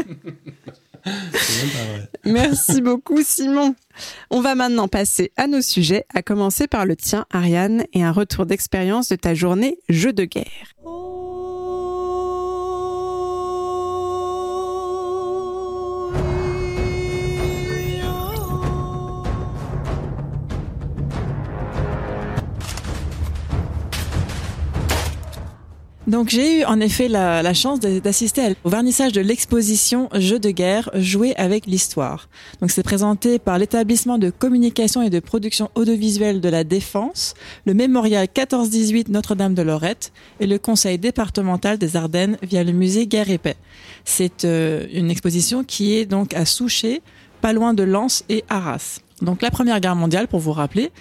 Merci 2.24 2.82
beaucoup, 2.82 3.22
Simon. 3.22 3.74
On 4.30 4.40
va 4.40 4.54
maintenant 4.54 4.88
passer 4.88 5.32
à 5.36 5.46
nos 5.46 5.62
sujets, 5.62 6.04
à 6.14 6.22
commencer 6.22 6.66
par 6.66 6.86
le 6.86 6.96
tien, 6.96 7.26
Ariane, 7.30 7.84
et 7.92 8.02
un 8.02 8.12
retour 8.12 8.46
d'expérience 8.46 9.08
de 9.08 9.16
ta 9.16 9.34
journée 9.34 9.78
jeu 9.88 10.12
de 10.12 10.24
guerre. 10.24 10.74
Donc 26.06 26.28
j'ai 26.28 26.60
eu 26.60 26.64
en 26.64 26.78
effet 26.78 27.08
la, 27.08 27.52
chance 27.52 27.80
d'assister 27.80 28.54
au 28.62 28.70
vernissage 28.70 29.12
de 29.12 29.20
l'exposition 29.20 30.08
Jeux 30.14 30.38
de 30.38 30.50
guerre 30.50 30.88
jouer 30.94 31.34
avec 31.36 31.66
l'histoire. 31.66 32.28
Donc 32.60 32.70
c'est 32.70 32.84
présenté 32.84 33.40
par 33.40 33.58
l'établissement 33.58 34.16
de 34.16 34.30
communication 34.30 35.02
et 35.02 35.10
de 35.10 35.18
production 35.18 35.68
audiovisuelle 35.74 36.40
de 36.40 36.48
la 36.48 36.62
Défense, 36.62 37.34
le 37.64 37.74
mémorial 37.74 38.28
14-18 38.32 39.10
Notre-Dame 39.10 39.54
de 39.54 39.62
Lorette 39.62 40.12
et 40.38 40.46
le 40.46 40.58
conseil 40.58 40.96
départemental 40.96 41.76
des 41.76 41.96
Ardennes 41.96 42.38
via 42.40 42.62
le 42.62 42.72
musée 42.72 43.08
Guerre 43.08 43.30
et 43.30 43.38
Paix. 43.38 43.56
C'est 44.04 44.44
euh, 44.44 44.86
une 44.92 45.10
exposition 45.10 45.64
qui 45.64 45.94
est 45.94 46.06
donc 46.06 46.34
à 46.34 46.44
Souchet, 46.44 47.02
pas 47.40 47.52
loin 47.52 47.74
de 47.74 47.82
Lens 47.82 48.24
et 48.28 48.44
Arras. 48.48 49.00
Donc 49.22 49.42
la 49.42 49.50
Première 49.50 49.80
Guerre 49.80 49.96
mondiale, 49.96 50.28
pour 50.28 50.40
vous 50.40 50.52
rappeler, 50.52 50.92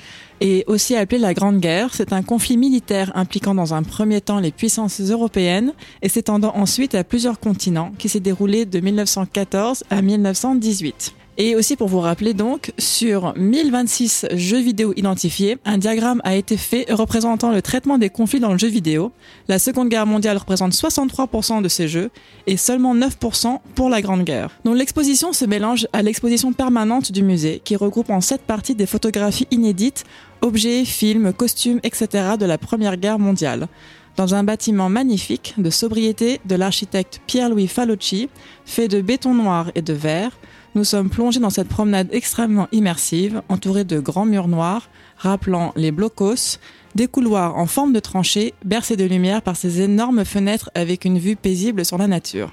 est 0.41 0.67
aussi 0.67 0.95
appelée 0.95 1.17
la 1.17 1.33
Grande 1.33 1.59
Guerre. 1.59 1.93
C'est 1.93 2.13
un 2.13 2.23
conflit 2.23 2.57
militaire 2.57 3.11
impliquant 3.15 3.55
dans 3.55 3.73
un 3.73 3.83
premier 3.83 4.21
temps 4.21 4.39
les 4.39 4.51
puissances 4.51 4.99
européennes 4.99 5.73
et 6.01 6.09
s'étendant 6.09 6.53
ensuite 6.55 6.95
à 6.95 7.03
plusieurs 7.03 7.39
continents 7.39 7.91
qui 7.97 8.09
s'est 8.09 8.19
déroulé 8.19 8.65
de 8.65 8.79
1914 8.79 9.83
à 9.89 10.01
1918. 10.01 11.13
Et 11.37 11.53
aussi 11.55 11.75
pour 11.75 11.89
vous 11.89 11.99
rappeler 11.99 12.33
donc, 12.33 12.71
sur 12.77 13.33
1026 13.37 14.27
jeux 14.35 14.61
vidéo 14.61 14.93
identifiés, 14.95 15.57
un 15.65 15.77
diagramme 15.77 16.21
a 16.23 16.35
été 16.35 16.55
fait 16.55 16.85
représentant 16.89 17.51
le 17.51 17.61
traitement 17.61 17.97
des 17.97 18.09
conflits 18.09 18.39
dans 18.39 18.53
le 18.53 18.57
jeu 18.57 18.69
vidéo. 18.69 19.11
La 19.49 19.59
Seconde 19.59 19.89
Guerre 19.89 20.05
mondiale 20.05 20.37
représente 20.37 20.71
63% 20.71 21.61
de 21.61 21.67
ces 21.67 21.89
jeux 21.89 22.09
et 22.47 22.55
seulement 22.55 22.95
9% 22.95 23.59
pour 23.75 23.89
la 23.89 24.01
Grande 24.01 24.23
Guerre. 24.23 24.49
Donc 24.63 24.77
l'exposition 24.77 25.33
se 25.33 25.43
mélange 25.43 25.87
à 25.91 26.01
l'exposition 26.01 26.53
permanente 26.53 27.11
du 27.11 27.21
musée 27.21 27.61
qui 27.65 27.75
regroupe 27.75 28.11
en 28.11 28.21
sept 28.21 28.41
parties 28.41 28.75
des 28.75 28.85
photographies 28.85 29.47
inédites, 29.51 30.05
objets, 30.41 30.85
films, 30.85 31.33
costumes, 31.33 31.81
etc. 31.83 32.35
de 32.39 32.45
la 32.45 32.57
Première 32.57 32.95
Guerre 32.95 33.19
mondiale 33.19 33.67
dans 34.15 34.33
un 34.33 34.45
bâtiment 34.45 34.87
magnifique 34.87 35.55
de 35.57 35.69
sobriété 35.69 36.39
de 36.45 36.55
l'architecte 36.55 37.19
Pierre-Louis 37.27 37.67
Falocci, 37.67 38.29
fait 38.65 38.87
de 38.87 39.01
béton 39.01 39.33
noir 39.33 39.71
et 39.75 39.81
de 39.81 39.91
verre, 39.91 40.31
nous 40.75 40.83
sommes 40.83 41.09
plongés 41.09 41.39
dans 41.39 41.49
cette 41.49 41.69
promenade 41.69 42.09
extrêmement 42.11 42.67
immersive, 42.73 43.41
entourée 43.47 43.85
de 43.85 43.99
grands 43.99 44.25
murs 44.25 44.49
noirs, 44.49 44.89
rappelant 45.17 45.71
les 45.77 45.91
blocos, 45.91 46.59
des 46.95 47.07
couloirs 47.07 47.57
en 47.57 47.65
forme 47.65 47.93
de 47.93 47.99
tranchée, 47.99 48.53
bercés 48.63 48.97
de 48.97 49.05
lumière 49.05 49.41
par 49.41 49.55
ces 49.55 49.81
énormes 49.81 50.25
fenêtres 50.25 50.69
avec 50.75 51.05
une 51.05 51.17
vue 51.17 51.37
paisible 51.37 51.85
sur 51.85 51.97
la 51.97 52.07
nature. 52.07 52.51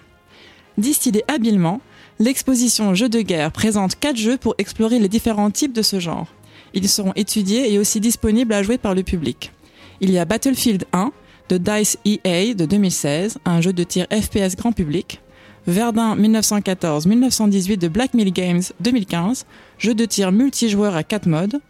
Distillée 0.79 1.25
habilement, 1.29 1.81
l'exposition 2.21 2.95
Jeux 2.95 3.09
de 3.09 3.21
guerre 3.21 3.51
présente 3.51 3.99
quatre 3.99 4.17
jeux 4.17 4.39
pour 4.39 4.55
explorer 4.59 5.01
les 5.01 5.09
différents 5.09 5.51
types 5.51 5.73
de 5.73 5.83
ce 5.83 5.99
genre. 5.99 6.29
Ils 6.75 6.89
seront 6.89 7.13
étudiés 7.17 7.73
et 7.73 7.79
aussi 7.79 8.01
disponibles 8.01 8.55
à 8.55 8.63
jouer 8.63 8.79
par 8.79 8.95
le 8.95 9.03
public. 9.03 9.53
Il 10.01 10.11
y 10.11 10.19
a 10.19 10.25
Battlefield 10.25 10.85
1 10.93 11.13
de 11.49 11.59
Dice 11.59 11.99
EA 12.05 12.55
de 12.55 12.65
2016, 12.65 13.39
un 13.45 13.61
jeu 13.61 13.73
de 13.73 13.83
tir 13.83 14.07
FPS 14.11 14.57
grand 14.57 14.73
public. 14.73 15.21
Verdun 15.67 16.17
1914-1918 16.17 17.79
de 17.79 17.89
Black 17.89 18.15
Mill 18.15 18.33
Games 18.33 18.63
2015, 18.81 19.47
jeu 19.79 19.95
de 19.95 20.05
tir 20.05 20.33
multijoueur 20.33 20.97
à 20.97 21.05
4 21.05 21.27
modes, 21.27 21.61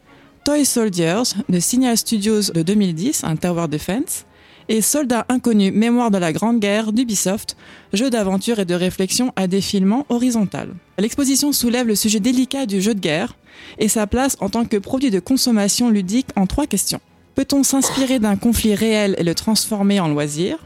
Toy 0.44 0.64
Soldiers 0.64 1.22
de 1.50 1.60
Signal 1.60 1.98
Studios 1.98 2.52
de 2.54 2.62
2010, 2.62 3.24
un 3.24 3.36
Tower 3.36 3.68
Defense, 3.68 4.24
et 4.70 4.80
Soldats 4.80 5.26
Inconnus 5.28 5.74
Mémoire 5.74 6.10
de 6.10 6.16
la 6.16 6.32
Grande 6.32 6.58
Guerre 6.58 6.92
d'Ubisoft, 6.92 7.56
jeu 7.92 8.08
d'aventure 8.08 8.60
et 8.60 8.64
de 8.64 8.74
réflexion 8.74 9.32
à 9.36 9.46
défilement 9.46 10.06
horizontal. 10.08 10.70
L'exposition 10.98 11.52
soulève 11.52 11.86
le 11.86 11.94
sujet 11.94 12.20
délicat 12.20 12.64
du 12.64 12.80
jeu 12.80 12.94
de 12.94 13.00
guerre 13.00 13.36
et 13.78 13.88
sa 13.88 14.06
place 14.06 14.36
en 14.40 14.48
tant 14.48 14.64
que 14.64 14.78
produit 14.78 15.10
de 15.10 15.20
consommation 15.20 15.90
ludique 15.90 16.28
en 16.36 16.46
trois 16.46 16.66
questions. 16.66 17.00
Peut-on 17.34 17.62
s'inspirer 17.62 18.18
d'un 18.18 18.36
conflit 18.36 18.74
réel 18.74 19.16
et 19.18 19.24
le 19.24 19.34
transformer 19.34 20.00
en 20.00 20.08
loisir? 20.08 20.58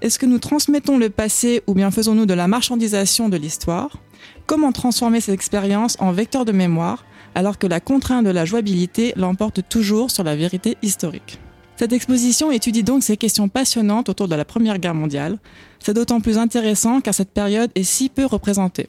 Est-ce 0.00 0.18
que 0.18 0.26
nous 0.26 0.38
transmettons 0.38 0.96
le 0.96 1.10
passé 1.10 1.62
ou 1.66 1.74
bien 1.74 1.90
faisons-nous 1.90 2.26
de 2.26 2.34
la 2.34 2.46
marchandisation 2.46 3.28
de 3.28 3.36
l'histoire? 3.36 3.98
Comment 4.46 4.70
transformer 4.70 5.20
cette 5.20 5.34
expérience 5.34 5.96
en 5.98 6.12
vecteur 6.12 6.44
de 6.44 6.52
mémoire 6.52 7.04
alors 7.34 7.58
que 7.58 7.66
la 7.66 7.80
contrainte 7.80 8.24
de 8.24 8.30
la 8.30 8.44
jouabilité 8.44 9.12
l'emporte 9.16 9.68
toujours 9.68 10.10
sur 10.10 10.22
la 10.22 10.36
vérité 10.36 10.76
historique? 10.82 11.40
Cette 11.76 11.92
exposition 11.92 12.50
étudie 12.50 12.82
donc 12.82 13.02
ces 13.02 13.16
questions 13.16 13.48
passionnantes 13.48 14.08
autour 14.08 14.28
de 14.28 14.34
la 14.34 14.44
Première 14.44 14.78
Guerre 14.78 14.94
mondiale. 14.94 15.38
C'est 15.80 15.94
d'autant 15.94 16.20
plus 16.20 16.38
intéressant 16.38 17.00
car 17.00 17.14
cette 17.14 17.30
période 17.30 17.70
est 17.74 17.84
si 17.84 18.08
peu 18.08 18.24
représentée. 18.24 18.88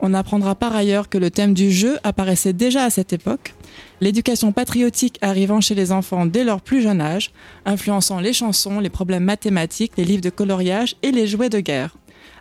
On 0.00 0.14
apprendra 0.14 0.54
par 0.54 0.76
ailleurs 0.76 1.08
que 1.08 1.18
le 1.18 1.30
thème 1.30 1.54
du 1.54 1.72
jeu 1.72 1.98
apparaissait 2.04 2.52
déjà 2.52 2.84
à 2.84 2.90
cette 2.90 3.12
époque, 3.12 3.54
l'éducation 4.00 4.52
patriotique 4.52 5.18
arrivant 5.22 5.60
chez 5.60 5.74
les 5.74 5.90
enfants 5.90 6.26
dès 6.26 6.44
leur 6.44 6.60
plus 6.60 6.82
jeune 6.82 7.00
âge, 7.00 7.30
influençant 7.64 8.20
les 8.20 8.32
chansons, 8.32 8.80
les 8.80 8.90
problèmes 8.90 9.24
mathématiques, 9.24 9.92
les 9.96 10.04
livres 10.04 10.22
de 10.22 10.30
coloriage 10.30 10.96
et 11.02 11.12
les 11.12 11.26
jouets 11.26 11.48
de 11.48 11.60
guerre. 11.60 11.96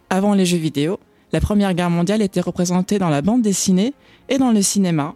Avant 0.10 0.34
les 0.34 0.46
jeux 0.46 0.58
vidéo, 0.58 1.00
la 1.32 1.40
Première 1.40 1.74
Guerre 1.74 1.90
mondiale 1.90 2.22
était 2.22 2.42
représentée 2.42 3.00
dans 3.00 3.10
la 3.10 3.22
bande 3.22 3.42
dessinée 3.42 3.94
et 4.30 4.38
dans 4.38 4.52
le 4.52 4.62
cinéma, 4.62 5.16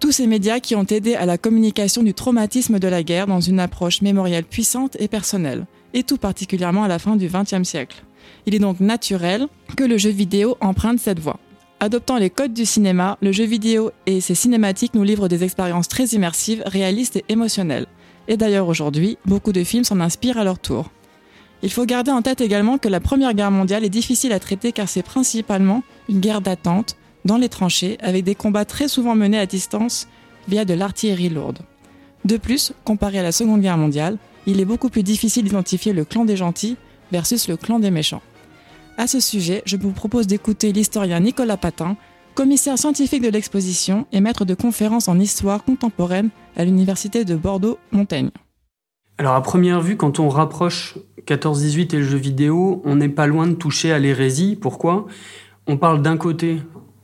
tous 0.00 0.12
ces 0.12 0.26
médias 0.26 0.60
qui 0.60 0.76
ont 0.76 0.84
aidé 0.84 1.14
à 1.14 1.26
la 1.26 1.38
communication 1.38 2.02
du 2.02 2.14
traumatisme 2.14 2.78
de 2.78 2.88
la 2.88 3.02
guerre 3.02 3.26
dans 3.26 3.40
une 3.40 3.58
approche 3.58 4.00
mémorielle 4.00 4.44
puissante 4.44 4.96
et 5.00 5.08
personnelle, 5.08 5.66
et 5.94 6.04
tout 6.04 6.18
particulièrement 6.18 6.84
à 6.84 6.88
la 6.88 6.98
fin 6.98 7.16
du 7.16 7.28
XXe 7.28 7.68
siècle. 7.68 8.04
Il 8.46 8.54
est 8.54 8.60
donc 8.60 8.78
naturel 8.80 9.48
que 9.76 9.84
le 9.84 9.98
jeu 9.98 10.10
vidéo 10.10 10.56
emprunte 10.60 11.00
cette 11.00 11.18
voie. 11.18 11.40
Adoptant 11.80 12.16
les 12.16 12.28
codes 12.28 12.54
du 12.54 12.66
cinéma, 12.66 13.18
le 13.22 13.30
jeu 13.30 13.44
vidéo 13.44 13.92
et 14.06 14.20
ses 14.20 14.34
cinématiques 14.34 14.94
nous 14.94 15.04
livrent 15.04 15.28
des 15.28 15.44
expériences 15.44 15.86
très 15.86 16.06
immersives, 16.06 16.62
réalistes 16.66 17.14
et 17.14 17.24
émotionnelles. 17.28 17.86
Et 18.26 18.36
d'ailleurs 18.36 18.66
aujourd'hui, 18.66 19.16
beaucoup 19.26 19.52
de 19.52 19.62
films 19.62 19.84
s'en 19.84 20.00
inspirent 20.00 20.38
à 20.38 20.44
leur 20.44 20.58
tour. 20.58 20.90
Il 21.62 21.70
faut 21.70 21.86
garder 21.86 22.10
en 22.10 22.20
tête 22.20 22.40
également 22.40 22.78
que 22.78 22.88
la 22.88 22.98
Première 22.98 23.32
Guerre 23.32 23.52
mondiale 23.52 23.84
est 23.84 23.90
difficile 23.90 24.32
à 24.32 24.40
traiter 24.40 24.72
car 24.72 24.88
c'est 24.88 25.04
principalement 25.04 25.84
une 26.08 26.18
guerre 26.18 26.40
d'attente, 26.40 26.96
dans 27.24 27.36
les 27.36 27.48
tranchées, 27.48 27.96
avec 28.00 28.24
des 28.24 28.34
combats 28.34 28.64
très 28.64 28.88
souvent 28.88 29.14
menés 29.14 29.38
à 29.38 29.46
distance 29.46 30.08
via 30.48 30.64
de 30.64 30.74
l'artillerie 30.74 31.28
lourde. 31.28 31.60
De 32.24 32.38
plus, 32.38 32.72
comparé 32.84 33.20
à 33.20 33.22
la 33.22 33.32
Seconde 33.32 33.60
Guerre 33.60 33.78
mondiale, 33.78 34.18
il 34.46 34.60
est 34.60 34.64
beaucoup 34.64 34.88
plus 34.88 35.04
difficile 35.04 35.44
d'identifier 35.44 35.92
le 35.92 36.04
clan 36.04 36.24
des 36.24 36.36
gentils 36.36 36.76
versus 37.12 37.46
le 37.46 37.56
clan 37.56 37.78
des 37.78 37.92
méchants. 37.92 38.22
À 39.00 39.06
ce 39.06 39.20
sujet, 39.20 39.62
je 39.64 39.76
vous 39.76 39.92
propose 39.92 40.26
d'écouter 40.26 40.72
l'historien 40.72 41.20
Nicolas 41.20 41.56
Patin, 41.56 41.96
commissaire 42.34 42.76
scientifique 42.76 43.22
de 43.22 43.28
l'exposition 43.28 44.08
et 44.10 44.20
maître 44.20 44.44
de 44.44 44.54
conférences 44.54 45.06
en 45.06 45.20
histoire 45.20 45.62
contemporaine 45.62 46.30
à 46.56 46.64
l'université 46.64 47.24
de 47.24 47.36
Bordeaux-Montaigne. 47.36 48.30
Alors 49.16 49.36
à 49.36 49.40
première 49.40 49.80
vue, 49.80 49.96
quand 49.96 50.18
on 50.18 50.28
rapproche 50.28 50.98
14-18 51.28 51.94
et 51.94 51.98
le 51.98 52.02
jeu 52.02 52.18
vidéo, 52.18 52.82
on 52.84 52.96
n'est 52.96 53.08
pas 53.08 53.28
loin 53.28 53.46
de 53.46 53.54
toucher 53.54 53.92
à 53.92 54.00
l'hérésie. 54.00 54.58
Pourquoi? 54.60 55.06
On 55.68 55.76
parle 55.76 56.02
d'un 56.02 56.16
côté 56.16 56.60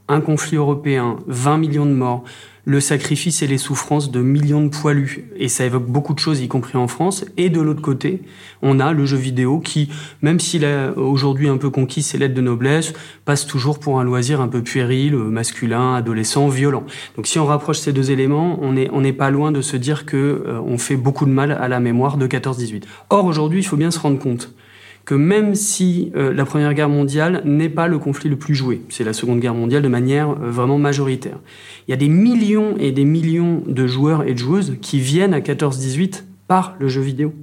un 0.08 0.20
conflit 0.20 0.56
européen, 0.56 1.18
20 1.28 1.58
millions 1.58 1.86
de 1.86 1.92
morts, 1.92 2.24
le 2.64 2.80
sacrifice 2.80 3.42
et 3.42 3.46
les 3.46 3.58
souffrances 3.58 4.10
de 4.10 4.20
millions 4.20 4.64
de 4.64 4.68
poilus. 4.68 5.26
Et 5.36 5.48
ça 5.48 5.64
évoque 5.64 5.86
beaucoup 5.86 6.14
de 6.14 6.18
choses, 6.18 6.40
y 6.40 6.48
compris 6.48 6.78
en 6.78 6.88
France. 6.88 7.24
Et 7.36 7.50
de 7.50 7.60
l'autre 7.60 7.82
côté, 7.82 8.22
on 8.62 8.80
a 8.80 8.92
le 8.92 9.04
jeu 9.04 9.16
vidéo 9.16 9.60
qui, 9.60 9.90
même 10.22 10.40
s'il 10.40 10.64
est 10.64 10.88
aujourd'hui 10.96 11.48
un 11.48 11.58
peu 11.58 11.70
conquis 11.70 12.02
ses 12.02 12.18
lettres 12.18 12.34
de 12.34 12.40
noblesse, 12.40 12.94
passe 13.24 13.46
toujours 13.46 13.78
pour 13.78 14.00
un 14.00 14.04
loisir 14.04 14.40
un 14.40 14.48
peu 14.48 14.62
puéril, 14.62 15.14
masculin, 15.14 15.94
adolescent, 15.94 16.48
violent. 16.48 16.84
Donc 17.16 17.26
si 17.26 17.38
on 17.38 17.46
rapproche 17.46 17.78
ces 17.78 17.92
deux 17.92 18.10
éléments, 18.10 18.58
on 18.62 18.72
n'est 18.72 18.88
on 18.92 19.00
n'est 19.00 19.12
pas 19.12 19.30
loin 19.30 19.52
de 19.52 19.60
se 19.60 19.76
dire 19.76 20.06
que 20.06 20.16
euh, 20.16 20.60
on 20.64 20.78
fait 20.78 20.96
beaucoup 20.96 21.26
de 21.26 21.30
mal 21.30 21.52
à 21.52 21.68
la 21.68 21.80
mémoire 21.80 22.16
de 22.16 22.26
14-18. 22.26 22.84
Or, 23.10 23.24
aujourd'hui, 23.24 23.60
il 23.60 23.64
faut 23.64 23.76
bien 23.76 23.90
se 23.90 23.98
rendre 23.98 24.18
compte 24.18 24.54
que 25.04 25.14
même 25.14 25.54
si 25.54 26.10
euh, 26.16 26.32
la 26.32 26.44
Première 26.44 26.72
Guerre 26.74 26.88
mondiale 26.88 27.42
n'est 27.44 27.68
pas 27.68 27.88
le 27.88 27.98
conflit 27.98 28.30
le 28.30 28.36
plus 28.36 28.54
joué, 28.54 28.80
c'est 28.88 29.04
la 29.04 29.12
Seconde 29.12 29.40
Guerre 29.40 29.54
mondiale 29.54 29.82
de 29.82 29.88
manière 29.88 30.30
euh, 30.30 30.50
vraiment 30.50 30.78
majoritaire, 30.78 31.38
il 31.86 31.90
y 31.90 31.94
a 31.94 31.96
des 31.96 32.08
millions 32.08 32.76
et 32.78 32.92
des 32.92 33.04
millions 33.04 33.62
de 33.66 33.86
joueurs 33.86 34.24
et 34.24 34.32
de 34.32 34.38
joueuses 34.38 34.76
qui 34.80 34.98
viennent 34.98 35.34
à 35.34 35.40
14-18 35.40 36.24
par 36.48 36.74
le 36.78 36.88
jeu 36.88 37.02
vidéo, 37.02 37.34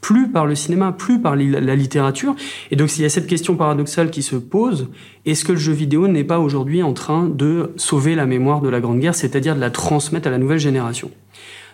plus 0.00 0.28
par 0.28 0.46
le 0.46 0.54
cinéma, 0.54 0.92
plus 0.92 1.20
par 1.20 1.36
la 1.36 1.76
littérature. 1.76 2.34
Et 2.70 2.76
donc 2.76 2.96
il 2.96 3.02
y 3.02 3.04
a 3.04 3.10
cette 3.10 3.26
question 3.26 3.56
paradoxale 3.56 4.10
qui 4.10 4.22
se 4.22 4.36
pose, 4.36 4.88
est-ce 5.26 5.44
que 5.44 5.52
le 5.52 5.58
jeu 5.58 5.72
vidéo 5.72 6.08
n'est 6.08 6.24
pas 6.24 6.38
aujourd'hui 6.38 6.82
en 6.82 6.94
train 6.94 7.28
de 7.28 7.72
sauver 7.76 8.14
la 8.14 8.26
mémoire 8.26 8.60
de 8.60 8.68
la 8.68 8.80
Grande 8.80 9.00
Guerre, 9.00 9.14
c'est-à-dire 9.14 9.54
de 9.54 9.60
la 9.60 9.70
transmettre 9.70 10.28
à 10.28 10.30
la 10.30 10.38
nouvelle 10.38 10.58
génération? 10.58 11.10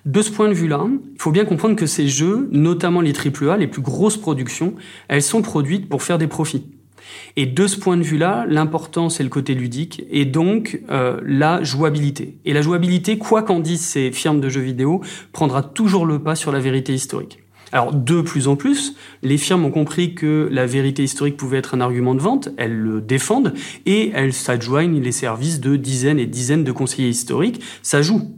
De 0.07 0.23
ce 0.23 0.31
point 0.31 0.49
de 0.49 0.55
vue-là, 0.55 0.87
il 0.89 1.21
faut 1.21 1.33
bien 1.33 1.45
comprendre 1.45 1.75
que 1.75 1.87
ces 1.87 2.09
jeux, 2.09 2.49
notamment 2.53 3.01
les 3.01 3.13
AAA, 3.13 3.57
les 3.57 3.67
plus 3.67 3.83
grosses 3.83 4.17
productions, 4.17 4.75
elles 5.09 5.23
sont 5.23 5.43
produites 5.43 5.89
pour 5.89 6.03
faire 6.03 6.17
des 6.17 6.29
profits. 6.29 6.65
Et 7.37 7.47
de 7.47 7.67
ce 7.67 7.79
point 7.79 7.97
de 7.97 8.03
vue-là, 8.03 8.47
l'important, 8.49 9.09
c'est 9.11 9.23
le 9.23 9.29
côté 9.29 9.55
ludique 9.55 10.05
et 10.11 10.25
donc 10.25 10.81
euh, 10.91 11.21
la 11.25 11.63
jouabilité. 11.63 12.39
Et 12.45 12.53
la 12.53 12.63
jouabilité, 12.63 13.19
quoi 13.19 13.43
qu'en 13.43 13.61
disent 13.61 13.85
ces 13.85 14.13
firmes 14.13 14.41
de 14.41 14.49
jeux 14.49 14.61
vidéo, 14.61 15.03
prendra 15.33 15.63
toujours 15.63 16.07
le 16.07 16.21
pas 16.21 16.37
sur 16.37 16.53
la 16.53 16.61
vérité 16.61 16.95
historique. 16.95 17.41
Alors, 17.73 17.93
de 17.93 18.21
plus 18.21 18.47
en 18.47 18.55
plus, 18.55 18.95
les 19.23 19.39
firmes 19.39 19.65
ont 19.65 19.73
compris 19.73 20.15
que 20.15 20.49
la 20.53 20.67
vérité 20.67 21.03
historique 21.03 21.37
pouvait 21.37 21.59
être 21.59 21.75
un 21.75 21.81
argument 21.81 22.15
de 22.15 22.21
vente, 22.21 22.49
elles 22.57 22.77
le 22.77 23.01
défendent 23.01 23.55
et 23.87 24.13
elles 24.15 24.33
s'adjoignent 24.33 25.01
les 25.01 25.13
services 25.13 25.61
de 25.61 25.75
dizaines 25.75 26.21
et 26.21 26.27
dizaines 26.27 26.63
de 26.63 26.73
conseillers 26.73 27.09
historiques. 27.09 27.61
Ça 27.83 28.03
joue. 28.03 28.36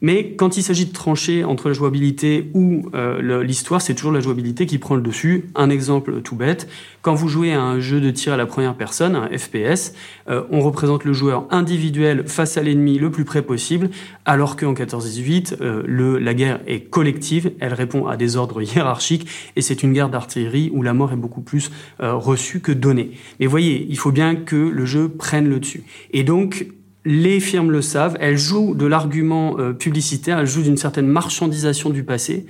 Mais 0.00 0.34
quand 0.34 0.56
il 0.56 0.62
s'agit 0.62 0.86
de 0.86 0.92
trancher 0.92 1.44
entre 1.44 1.68
la 1.68 1.74
jouabilité 1.74 2.50
ou 2.54 2.88
euh, 2.94 3.42
l'histoire, 3.42 3.80
c'est 3.80 3.94
toujours 3.94 4.12
la 4.12 4.20
jouabilité 4.20 4.66
qui 4.66 4.78
prend 4.78 4.94
le 4.94 5.02
dessus. 5.02 5.46
Un 5.54 5.70
exemple 5.70 6.20
tout 6.22 6.36
bête, 6.36 6.68
quand 7.02 7.14
vous 7.14 7.28
jouez 7.28 7.52
à 7.52 7.62
un 7.62 7.80
jeu 7.80 8.00
de 8.00 8.10
tir 8.10 8.32
à 8.32 8.36
la 8.36 8.46
première 8.46 8.74
personne, 8.74 9.14
un 9.14 9.28
FPS, 9.36 9.94
euh, 10.28 10.42
on 10.50 10.60
représente 10.60 11.04
le 11.04 11.12
joueur 11.12 11.46
individuel 11.50 12.24
face 12.26 12.56
à 12.56 12.62
l'ennemi 12.62 12.98
le 12.98 13.10
plus 13.10 13.24
près 13.24 13.42
possible, 13.42 13.90
alors 14.24 14.56
qu'en 14.56 14.74
14-18, 14.74 15.56
euh, 15.60 16.18
la 16.20 16.34
guerre 16.34 16.60
est 16.66 16.80
collective, 16.80 17.52
elle 17.60 17.74
répond 17.74 18.06
à 18.06 18.16
des 18.16 18.36
ordres 18.36 18.62
hiérarchiques, 18.74 19.28
et 19.56 19.62
c'est 19.62 19.82
une 19.82 19.92
guerre 19.92 20.08
d'artillerie 20.08 20.70
où 20.72 20.82
la 20.82 20.94
mort 20.94 21.12
est 21.12 21.16
beaucoup 21.16 21.40
plus 21.40 21.70
reçue 21.98 22.60
que 22.60 22.72
donnée. 22.72 23.12
Mais 23.40 23.46
voyez, 23.46 23.86
il 23.88 23.98
faut 23.98 24.12
bien 24.12 24.34
que 24.34 24.56
le 24.56 24.84
jeu 24.84 25.08
prenne 25.08 25.48
le 25.48 25.60
dessus. 25.60 25.84
Et 26.12 26.24
donc, 26.24 26.66
les 27.06 27.38
firmes 27.38 27.70
le 27.70 27.82
savent, 27.82 28.16
elles 28.20 28.36
jouent 28.36 28.74
de 28.74 28.84
l'argument 28.84 29.58
euh, 29.60 29.72
publicitaire, 29.72 30.40
elles 30.40 30.46
jouent 30.46 30.64
d'une 30.64 30.76
certaine 30.76 31.06
marchandisation 31.06 31.88
du 31.90 32.02
passé. 32.02 32.46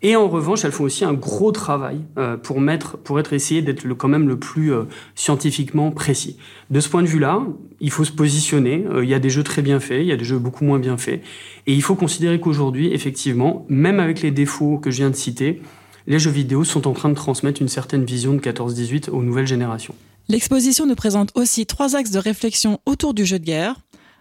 Et 0.00 0.16
en 0.16 0.28
revanche, 0.28 0.64
elles 0.64 0.72
font 0.72 0.84
aussi 0.84 1.04
un 1.04 1.12
gros 1.12 1.52
travail 1.52 2.00
euh, 2.18 2.38
pour 2.38 2.60
mettre, 2.60 2.96
pour 2.96 3.20
être 3.20 3.34
essayé 3.34 3.60
d'être 3.60 3.86
quand 3.92 4.08
même 4.08 4.28
le 4.28 4.38
plus 4.38 4.72
euh, 4.72 4.84
scientifiquement 5.14 5.90
précis. 5.90 6.38
De 6.70 6.80
ce 6.80 6.88
point 6.88 7.02
de 7.02 7.06
vue-là, 7.06 7.42
il 7.80 7.90
faut 7.90 8.04
se 8.04 8.12
positionner. 8.12 8.84
Il 9.02 9.08
y 9.08 9.14
a 9.14 9.18
des 9.18 9.30
jeux 9.30 9.44
très 9.44 9.60
bien 9.60 9.78
faits, 9.78 10.00
il 10.00 10.06
y 10.06 10.12
a 10.12 10.16
des 10.16 10.24
jeux 10.24 10.38
beaucoup 10.38 10.64
moins 10.64 10.78
bien 10.78 10.96
faits, 10.96 11.22
et 11.66 11.74
il 11.74 11.82
faut 11.82 11.94
considérer 11.94 12.40
qu'aujourd'hui, 12.40 12.92
effectivement, 12.94 13.66
même 13.68 14.00
avec 14.00 14.22
les 14.22 14.30
défauts 14.30 14.78
que 14.78 14.90
je 14.90 14.96
viens 14.96 15.10
de 15.10 15.16
citer, 15.16 15.60
les 16.06 16.18
jeux 16.18 16.30
vidéo 16.30 16.64
sont 16.64 16.88
en 16.88 16.94
train 16.94 17.10
de 17.10 17.14
transmettre 17.14 17.60
une 17.60 17.68
certaine 17.68 18.04
vision 18.04 18.32
de 18.32 18.40
14-18 18.40 19.10
aux 19.10 19.22
nouvelles 19.22 19.46
générations. 19.46 19.94
L'exposition 20.28 20.86
nous 20.86 20.94
présente 20.94 21.30
aussi 21.34 21.66
trois 21.66 21.96
axes 21.96 22.10
de 22.10 22.18
réflexion 22.18 22.80
autour 22.86 23.12
du 23.12 23.26
jeu 23.26 23.38
de 23.38 23.44
guerre. 23.44 23.80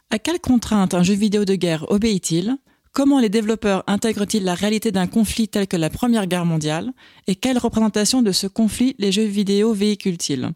À 0.10 0.20
quelles 0.20 0.40
contraintes 0.40 0.94
un 0.94 1.04
jeu 1.04 1.14
vidéo 1.14 1.46
de 1.46 1.56
guerre 1.56 1.90
obéit-il? 1.90 2.58
Comment 2.94 3.20
les 3.22 3.30
développeurs 3.30 3.84
intègrent-ils 3.88 4.44
la 4.44 4.54
réalité 4.54 4.92
d'un 4.92 5.08
conflit 5.08 5.48
tel 5.48 5.66
que 5.66 5.78
la 5.78 5.90
Première 5.90 6.28
Guerre 6.28 6.46
mondiale? 6.46 6.92
Et 7.28 7.36
quelle 7.36 7.58
représentation 7.58 8.22
de 8.22 8.34
ce 8.34 8.48
conflit 8.48 8.96
les 9.00 9.14
jeux 9.14 9.24
vidéo 9.24 9.74
véhiculent-ils? 9.74 10.50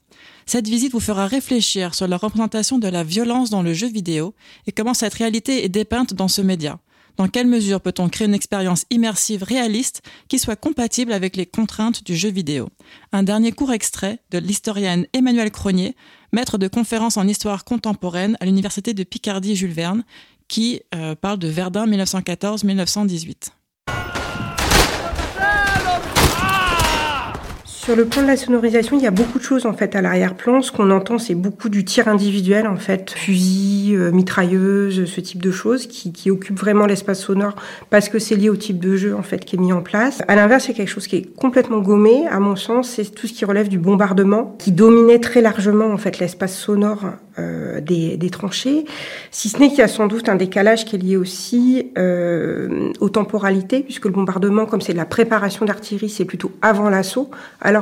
Cette 0.46 0.68
visite 0.68 0.92
vous 0.92 1.00
fera 1.00 1.28
réfléchir 1.28 1.96
sur 1.96 2.08
la 2.08 2.18
représentation 2.18 2.78
de 2.78 2.90
la 2.90 3.06
violence 3.06 3.50
dans 3.50 3.62
le 3.62 3.74
jeu 3.74 3.88
vidéo 3.88 4.34
et 4.68 4.74
comment 4.74 4.94
cette 4.94 5.14
réalité 5.14 5.64
est 5.64 5.70
dépeinte 5.70 6.14
dans 6.14 6.28
ce 6.28 6.42
média. 6.42 6.78
Dans 7.17 7.28
quelle 7.28 7.47
mesure 7.47 7.82
peut-on 7.82 8.10
créer 8.10 8.28
une 8.28 8.34
expérience 8.34 8.86
immersive 8.89 9.43
réaliste 9.43 10.01
qui 10.28 10.38
soit 10.38 10.56
compatible 10.56 11.13
avec 11.13 11.36
les 11.36 11.45
contraintes 11.45 12.04
du 12.04 12.15
jeu 12.15 12.30
vidéo? 12.30 12.69
Un 13.13 13.23
dernier 13.23 13.51
court 13.51 13.71
extrait 13.71 14.19
de 14.32 14.38
l'historienne 14.38 15.08
Emmanuelle 15.13 15.51
Cronier, 15.51 15.95
maître 16.34 16.58
de 16.58 16.67
conférences 16.67 17.17
en 17.17 17.28
histoire 17.28 17.63
contemporaine 17.63 18.38
à 18.39 18.45
l'université 18.45 18.93
de 18.93 19.04
Picardie 19.04 19.56
Jules 19.56 19.71
Verne, 19.71 20.04
qui 20.47 20.82
euh, 20.93 21.15
parle 21.15 21.39
de 21.39 21.47
Verdun 21.47 21.88
1914-1918. 21.88 23.51
Sur 27.86 27.95
le 27.95 28.06
plan 28.06 28.24
de 28.24 28.28
la 28.28 28.36
sonorisation, 28.36 28.98
il 28.98 29.04
y 29.04 29.06
a 29.06 29.12
beaucoup 29.12 29.38
de 29.38 29.43
choses 29.43 29.67
en 29.67 29.74
fait 29.74 29.95
à 29.95 30.02
l'arrière-plan. 30.02 30.63
Ce 30.63 30.71
qu'on 30.71 30.89
entend, 30.89 31.19
c'est 31.19 31.36
beaucoup 31.36 31.69
du 31.69 31.86
tir 31.86 32.08
individuel 32.08 32.65
en 32.65 32.78
fait, 32.78 33.12
fusil, 33.12 33.93
euh, 33.95 34.12
mitrailleuse, 34.12 35.06
ce 35.06 35.21
type 35.21 35.39
de 35.39 35.52
choses 35.52 35.86
qui, 35.86 36.12
qui 36.12 36.32
occupent 36.32 36.58
vraiment 36.58 36.88
l'espace 36.88 37.19
sonore 37.19 37.54
parce 37.91 38.10
que 38.10 38.17
c'est 38.17 38.38
lié 38.38 38.50
au 38.50 38.56
type 38.56 38.80
de 38.80 38.95
jeu 38.95 39.15
en 39.15 39.21
fait 39.21 39.45
qui 39.45 39.56
est 39.56 39.60
mis 39.60 39.71
en 39.71 39.84
place. 39.84 40.24
À 40.28 40.36
l'inverse, 40.36 40.67
a 40.67 40.74
quelque 40.74 40.89
chose 40.89 41.06
qui 41.06 41.17
est 41.17 41.36
complètement 41.36 41.78
gommé, 41.78 42.26
à 42.26 42.39
mon 42.39 42.56
sens, 42.56 42.89
c'est 42.89 43.13
tout 43.13 43.28
ce 43.28 43.34
qui 43.34 43.45
relève 43.45 43.67
du 43.67 43.78
bombardement 43.78 44.56
qui 44.58 44.71
dominait 44.71 45.19
très 45.19 45.41
largement 45.41 45.86
en 45.86 45.98
fait 45.98 46.17
l'espace 46.17 46.58
sonore 46.58 47.04
euh, 47.38 47.82
des, 47.82 48.30
tranchées, 48.30 48.86
si 49.30 49.50
ce 49.50 49.60
n'est 49.60 49.67
qu'il 49.67 49.80
y 49.80 49.82
a 49.82 49.89
sans 49.89 50.08
doute 50.08 50.30
un 50.30 50.36
décalage 50.36 50.86
qui 50.86 50.95
est 50.95 51.00
lié 51.00 51.17
aussi 51.17 51.91
euh, 51.98 52.93
aux 53.02 53.10
temporalités, 53.10 53.82
puisque 53.82 54.06
le 54.06 54.12
bombardement, 54.12 54.65
comme 54.65 54.80
c'est 54.80 54.93
de 54.93 54.98
la 54.98 55.06
préparation 55.06 55.65
d'artillerie, 55.65 56.10
c'est 56.10 56.24
plutôt 56.24 56.52
avant 56.62 56.89
l'assaut, 56.89 57.30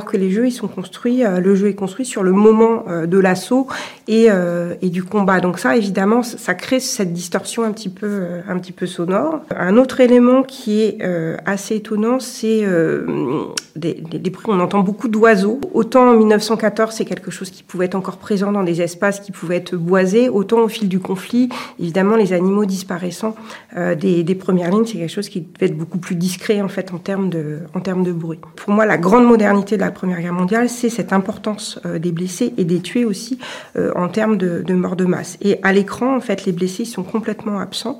que 0.00 0.16
les 0.16 0.30
jeux, 0.30 0.46
ils 0.46 0.52
sont 0.52 0.66
construits, 0.66 1.24
euh, 1.24 1.38
le 1.38 1.54
jeu 1.54 1.68
est 1.68 1.74
construit 1.74 2.04
sur 2.04 2.22
le 2.22 2.32
moment 2.32 2.84
euh, 2.88 3.06
de 3.06 3.18
l'assaut 3.18 3.68
et, 4.08 4.26
euh, 4.28 4.74
et, 4.82 4.90
du 4.90 5.04
combat. 5.04 5.40
Donc 5.40 5.58
ça, 5.58 5.76
évidemment, 5.76 6.22
ça 6.22 6.54
crée 6.54 6.80
cette 6.80 7.12
distorsion 7.12 7.62
un 7.62 7.72
petit 7.72 7.88
peu, 7.88 8.40
un 8.48 8.58
petit 8.58 8.72
peu 8.72 8.86
sonore. 8.86 9.40
Un 9.56 9.76
autre 9.76 10.00
élément 10.00 10.42
qui 10.42 10.82
est 10.82 10.98
assez 11.46 11.76
étonnant, 11.76 12.18
c'est 12.20 12.64
des, 13.76 13.94
des, 13.94 14.30
bruits. 14.30 14.46
On 14.48 14.60
entend 14.60 14.80
beaucoup 14.80 15.08
d'oiseaux. 15.08 15.60
Autant 15.72 16.10
en 16.10 16.14
1914, 16.14 16.94
c'est 16.94 17.04
quelque 17.04 17.30
chose 17.30 17.50
qui 17.50 17.62
pouvait 17.62 17.86
être 17.86 17.94
encore 17.94 18.18
présent 18.18 18.52
dans 18.52 18.62
des 18.62 18.82
espaces 18.82 19.20
qui 19.20 19.32
pouvaient 19.32 19.56
être 19.56 19.76
boisés, 19.76 20.28
autant 20.28 20.60
au 20.60 20.68
fil 20.68 20.88
du 20.88 21.00
conflit, 21.00 21.48
évidemment, 21.80 22.16
les 22.16 22.32
animaux 22.32 22.64
disparaissant 22.64 23.34
des, 23.76 24.22
des, 24.22 24.34
premières 24.34 24.70
lignes, 24.70 24.84
c'est 24.86 24.98
quelque 24.98 25.08
chose 25.12 25.28
qui 25.28 25.40
devait 25.40 25.66
être 25.66 25.76
beaucoup 25.76 25.98
plus 25.98 26.14
discret 26.14 26.60
en 26.60 26.68
fait 26.68 26.92
en 26.92 26.98
termes 26.98 27.30
de, 27.30 27.60
en 27.74 27.80
termes 27.80 28.04
de 28.04 28.12
bruit. 28.12 28.38
Pour 28.56 28.72
moi, 28.72 28.86
la 28.86 28.98
grande 28.98 29.26
modernité 29.26 29.76
de 29.76 29.80
la 29.84 29.90
Première 29.90 30.20
Guerre 30.20 30.32
mondiale, 30.32 30.68
c'est 30.68 30.88
cette 30.88 31.12
importance 31.12 31.78
euh, 31.86 31.98
des 31.98 32.12
blessés 32.12 32.54
et 32.56 32.64
des 32.64 32.80
tués 32.80 33.04
aussi 33.04 33.38
euh, 33.76 33.92
en 33.94 34.08
termes 34.08 34.36
de, 34.36 34.62
de 34.62 34.74
mort 34.74 34.96
de 34.96 35.04
masse. 35.04 35.36
Et 35.40 35.58
à 35.62 35.72
l'écran, 35.72 36.16
en 36.16 36.20
fait, 36.20 36.44
les 36.44 36.52
blessés 36.52 36.84
sont 36.84 37.02
complètement 37.02 37.60
absents. 37.60 37.98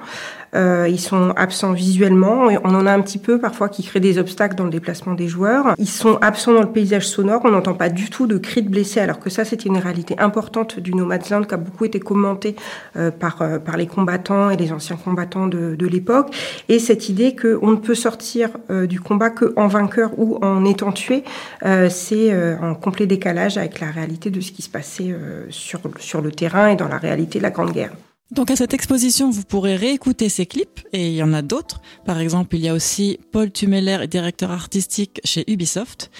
Euh, 0.54 0.88
ils 0.88 1.00
sont 1.00 1.30
absents 1.36 1.72
visuellement. 1.72 2.48
On 2.64 2.74
en 2.74 2.86
a 2.86 2.92
un 2.92 3.00
petit 3.00 3.18
peu 3.18 3.38
parfois 3.38 3.68
qui 3.68 3.82
créent 3.82 4.00
des 4.00 4.18
obstacles 4.18 4.56
dans 4.56 4.64
le 4.64 4.70
déplacement 4.70 5.14
des 5.14 5.28
joueurs. 5.28 5.74
Ils 5.78 5.88
sont 5.88 6.16
absents 6.20 6.52
dans 6.52 6.62
le 6.62 6.70
paysage 6.72 7.06
sonore. 7.08 7.40
On 7.44 7.50
n'entend 7.50 7.74
pas 7.74 7.88
du 7.88 8.10
tout 8.10 8.26
de 8.26 8.38
cris 8.38 8.62
de 8.62 8.68
blessés, 8.68 9.00
alors 9.00 9.18
que 9.18 9.30
ça, 9.30 9.44
c'était 9.44 9.68
une 9.68 9.78
réalité 9.78 10.18
importante 10.18 10.78
du 10.80 10.94
Nomadland 10.94 11.46
qui 11.46 11.54
a 11.54 11.56
beaucoup 11.56 11.84
été 11.84 12.00
commentée 12.00 12.56
euh, 12.96 13.10
par, 13.10 13.42
euh, 13.42 13.58
par 13.58 13.76
les 13.76 13.86
combattants 13.86 14.50
et 14.50 14.56
les 14.56 14.72
anciens 14.72 14.96
combattants 14.96 15.46
de, 15.46 15.74
de 15.74 15.86
l'époque. 15.86 16.34
Et 16.68 16.78
cette 16.78 17.08
idée 17.08 17.34
qu'on 17.34 17.70
ne 17.70 17.76
peut 17.76 17.94
sortir 17.94 18.50
euh, 18.70 18.86
du 18.86 19.00
combat 19.00 19.30
qu'en 19.30 19.66
vainqueur 19.66 20.10
ou 20.18 20.38
en 20.42 20.64
étant 20.64 20.92
tué, 20.92 21.24
euh, 21.64 21.88
c'est 21.90 22.34
en 22.60 22.74
complet 22.74 23.06
décalage 23.06 23.58
avec 23.58 23.80
la 23.80 23.90
réalité 23.90 24.30
de 24.30 24.40
ce 24.40 24.52
qui 24.52 24.62
se 24.62 24.68
passait 24.68 25.14
sur, 25.48 25.80
sur 25.98 26.20
le 26.20 26.30
terrain 26.30 26.68
et 26.68 26.76
dans 26.76 26.88
la 26.88 26.98
réalité 26.98 27.38
de 27.38 27.44
la 27.44 27.50
Grande 27.50 27.72
Guerre. 27.72 27.92
Donc 28.34 28.50
à 28.50 28.56
cette 28.56 28.74
exposition, 28.74 29.30
vous 29.30 29.44
pourrez 29.44 29.76
réécouter 29.76 30.28
ces 30.28 30.44
clips 30.44 30.80
et 30.92 31.08
il 31.08 31.14
y 31.14 31.22
en 31.22 31.32
a 31.32 31.40
d'autres. 31.40 31.80
Par 32.04 32.18
exemple, 32.18 32.56
il 32.56 32.62
y 32.62 32.68
a 32.68 32.74
aussi 32.74 33.20
Paul 33.30 33.52
Tumeller, 33.52 34.08
directeur 34.08 34.50
artistique 34.50 35.20
chez 35.22 35.44
Ubisoft. 35.46 36.10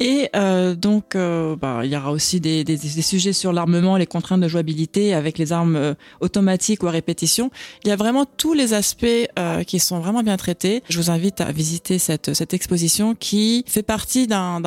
Et 0.00 0.30
euh, 0.34 0.74
donc, 0.74 1.14
euh, 1.14 1.56
bah, 1.56 1.80
il 1.84 1.90
y 1.90 1.96
aura 1.96 2.10
aussi 2.10 2.40
des, 2.40 2.64
des, 2.64 2.76
des 2.76 3.02
sujets 3.02 3.34
sur 3.34 3.52
l'armement, 3.52 3.98
les 3.98 4.06
contraintes 4.06 4.40
de 4.40 4.48
jouabilité 4.48 5.12
avec 5.12 5.36
les 5.36 5.52
armes 5.52 5.76
euh, 5.76 5.94
automatiques 6.20 6.82
ou 6.82 6.86
à 6.86 6.90
répétition. 6.90 7.50
Il 7.84 7.88
y 7.88 7.90
a 7.90 7.96
vraiment 7.96 8.24
tous 8.24 8.54
les 8.54 8.72
aspects 8.72 9.04
euh, 9.38 9.62
qui 9.62 9.78
sont 9.78 10.00
vraiment 10.00 10.22
bien 10.22 10.38
traités. 10.38 10.82
Je 10.88 10.98
vous 10.98 11.10
invite 11.10 11.42
à 11.42 11.52
visiter 11.52 11.98
cette, 11.98 12.32
cette 12.32 12.54
exposition 12.54 13.14
qui 13.14 13.64
fait 13.66 13.82
partie 13.82 14.26
d'un 14.26 14.60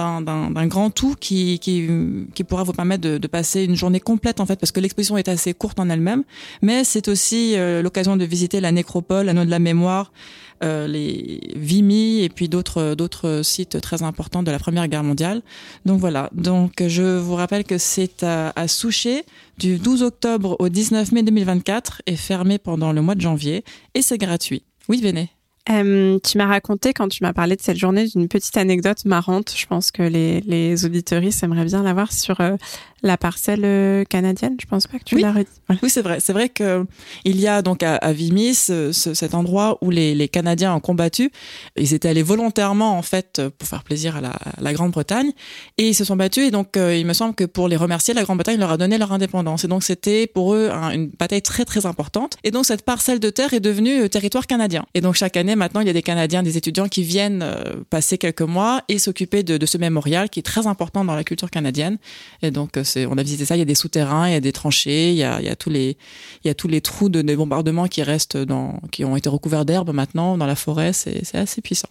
grand 0.68 0.92
tout 0.92 1.16
qui, 1.20 1.58
qui, 1.58 1.90
qui 2.36 2.44
pourra 2.44 2.64
vous 2.64 2.74
permettre 2.74 3.02
de, 3.02 3.18
de 3.18 3.28
passer 3.28 3.64
une 3.64 3.76
journée 3.76 4.00
complète 4.00 4.40
en 4.40 4.46
fait, 4.46 4.60
parce 4.60 4.72
que 4.72 4.80
l'exposition 4.80 5.18
est 5.18 5.30
assez 5.30 5.56
courte 5.56 5.80
en 5.80 5.90
elle-même, 5.90 6.24
mais 6.62 6.84
c'est 6.92 7.08
aussi 7.08 7.56
euh, 7.56 7.82
l'occasion 7.82 8.18
de 8.18 8.26
visiter 8.26 8.60
la 8.60 8.72
nécropole, 8.72 9.28
l'anneau 9.28 9.46
de 9.46 9.50
la 9.50 9.60
mémoire, 9.60 10.12
euh, 10.62 10.88
les 10.88 11.40
Vimy 11.56 12.22
et 12.22 12.30
puis 12.30 12.50
d'autres 12.50 12.96
d'autres 12.96 13.42
sites 13.44 13.80
très 13.80 14.04
importants 14.04 14.44
de 14.44 14.52
la 14.52 14.60
Première 14.60 14.88
Guerre 14.90 15.04
mondiale. 15.04 15.42
Donc 15.86 16.00
voilà. 16.00 16.30
Donc 16.34 16.84
je 16.86 17.18
vous 17.18 17.36
rappelle 17.36 17.64
que 17.64 17.78
c'est 17.78 18.24
à, 18.24 18.50
à 18.50 18.66
du 19.58 19.78
12 19.78 20.04
octobre 20.04 20.58
au 20.60 20.68
19 20.68 21.14
mai 21.14 21.24
2024 21.24 22.02
et 22.08 22.18
fermé 22.18 22.58
pendant 22.58 22.92
le 22.92 23.02
mois 23.02 23.16
de 23.16 23.22
janvier 23.22 23.64
et 23.94 24.02
c'est 24.02 24.18
gratuit. 24.18 24.64
Oui, 24.90 25.02
venez. 25.02 25.30
Euh, 25.70 26.18
tu 26.24 26.38
m'as 26.38 26.48
raconté 26.48 26.92
quand 26.92 27.08
tu 27.08 27.24
m'as 27.24 27.34
parlé 27.34 27.56
de 27.56 27.62
cette 27.62 27.78
journée 27.78 28.08
d'une 28.08 28.28
petite 28.28 28.58
anecdote 28.58 29.06
marrante. 29.06 29.54
Je 29.56 29.66
pense 29.68 29.92
que 29.92 30.02
les, 30.02 30.42
les 30.42 30.86
aimeraient 31.44 31.66
bien 31.66 31.84
l'avoir 31.84 32.12
sur 32.12 32.42
euh, 32.42 32.58
la 33.04 33.18
parcelle 33.18 33.66
euh, 33.66 34.04
canadienne. 34.04 34.58
Je 34.62 34.66
pense 34.66 34.88
pas 34.88 35.00
que 35.00 35.04
tu 35.04 35.16
oui. 35.16 35.22
l'as 35.22 35.32
redit. 35.32 35.48
Voilà. 35.68 35.80
Oui, 35.84 35.90
c'est 35.90 36.02
vrai. 36.02 36.20
C'est 36.20 36.34
vrai 36.34 36.50
que 36.50 36.86
il 37.26 37.40
y 37.40 37.48
a 37.48 37.62
donc 37.62 37.84
à, 37.84 37.96
à 37.96 38.14
Vimy 38.14 38.54
ce, 38.54 38.92
ce, 38.92 39.14
cet 39.14 39.34
endroit 39.34 39.78
où 39.82 39.90
les, 39.90 40.14
les, 40.14 40.28
Canadiens 40.28 40.74
ont 40.74 40.80
combattu. 40.80 41.32
Ils 41.78 41.94
étaient 41.94 42.10
allés 42.10 42.24
volontairement 42.24 42.98
en 42.98 43.02
fait 43.02 43.42
pour 43.58 43.68
faire 43.68 43.84
plaisir 43.84 44.16
à 44.18 44.22
la, 44.22 44.74
Grande-Bretagne 44.74 45.32
et 45.78 45.90
ils 45.90 45.96
se 45.96 46.04
sont 46.04 46.16
battus. 46.16 46.48
Et 46.48 46.52
donc 46.52 46.78
euh, 46.78 46.96
il 46.96 47.06
me 47.06 47.14
semble 47.14 47.36
que 47.36 47.44
pour 47.44 47.68
les 47.68 47.76
remercier, 47.76 48.14
la 48.14 48.24
Grande-Bretagne 48.24 48.60
leur 48.60 48.72
a 48.72 48.78
donné 48.78 48.98
leur 48.98 49.12
indépendance. 49.12 49.66
Et 49.66 49.68
donc 49.68 49.84
c'était 49.84 50.28
pour 50.28 50.54
eux 50.54 50.70
un, 50.72 50.92
une 50.92 51.08
bataille 51.08 51.42
très 51.42 51.66
très 51.66 51.86
importante. 51.86 52.38
Et 52.44 52.52
donc 52.52 52.66
cette 52.66 52.84
parcelle 52.84 53.20
de 53.20 53.30
terre 53.30 53.54
est 53.54 53.60
devenue 53.60 54.04
euh, 54.04 54.08
territoire 54.08 54.48
canadien. 54.48 54.86
Et 54.94 55.02
donc 55.02 55.16
chaque 55.16 55.38
année 55.38 55.56
maintenant 55.56 55.82
il 55.82 55.88
y 55.88 55.90
a 55.90 55.94
des 55.94 56.04
Canadiens, 56.04 56.44
des 56.44 56.58
étudiants 56.58 56.88
qui 56.88 57.04
viennent 57.04 57.46
passer 57.90 58.18
quelques 58.18 58.42
mois 58.42 58.84
et 58.88 59.00
s'occuper 59.00 59.44
de, 59.44 59.58
de, 59.58 59.66
ce 59.66 59.78
mémorial 59.78 60.30
qui 60.30 60.40
est 60.40 60.44
très 60.44 60.68
important 60.68 61.04
dans 61.04 61.16
la 61.16 61.24
culture 61.24 61.50
canadienne. 61.50 61.98
Et 62.42 62.52
donc 62.52 62.78
on 62.98 63.18
a 63.18 63.24
visité 63.24 63.46
ça. 63.46 63.56
Il 63.56 63.60
y 63.60 63.64
a 63.64 63.66
des 63.66 63.76
souterrains, 63.76 64.28
il 64.28 64.34
y 64.34 64.36
a 64.36 64.40
des 64.40 64.52
tranchées, 64.52 65.12
il 65.12 65.18
y 65.18 65.24
a, 65.24 65.56
tous 65.56 65.70
les, 65.70 66.82
trous 66.82 67.10
de, 67.10 67.22
de 67.22 67.36
bombardements 67.36 67.88
qui 67.88 68.04
restent 68.04 68.38
qui 68.92 69.06
ont 69.06 69.16
été 69.16 69.30
recouverts 69.30 69.66
d'herbe 69.66 69.92
maintenant 69.92 70.38
dans 70.38 70.48
la 70.48 70.56
forêt. 70.56 70.94
C'est 70.94 71.36
assez 71.36 71.62
puissant. 71.62 71.90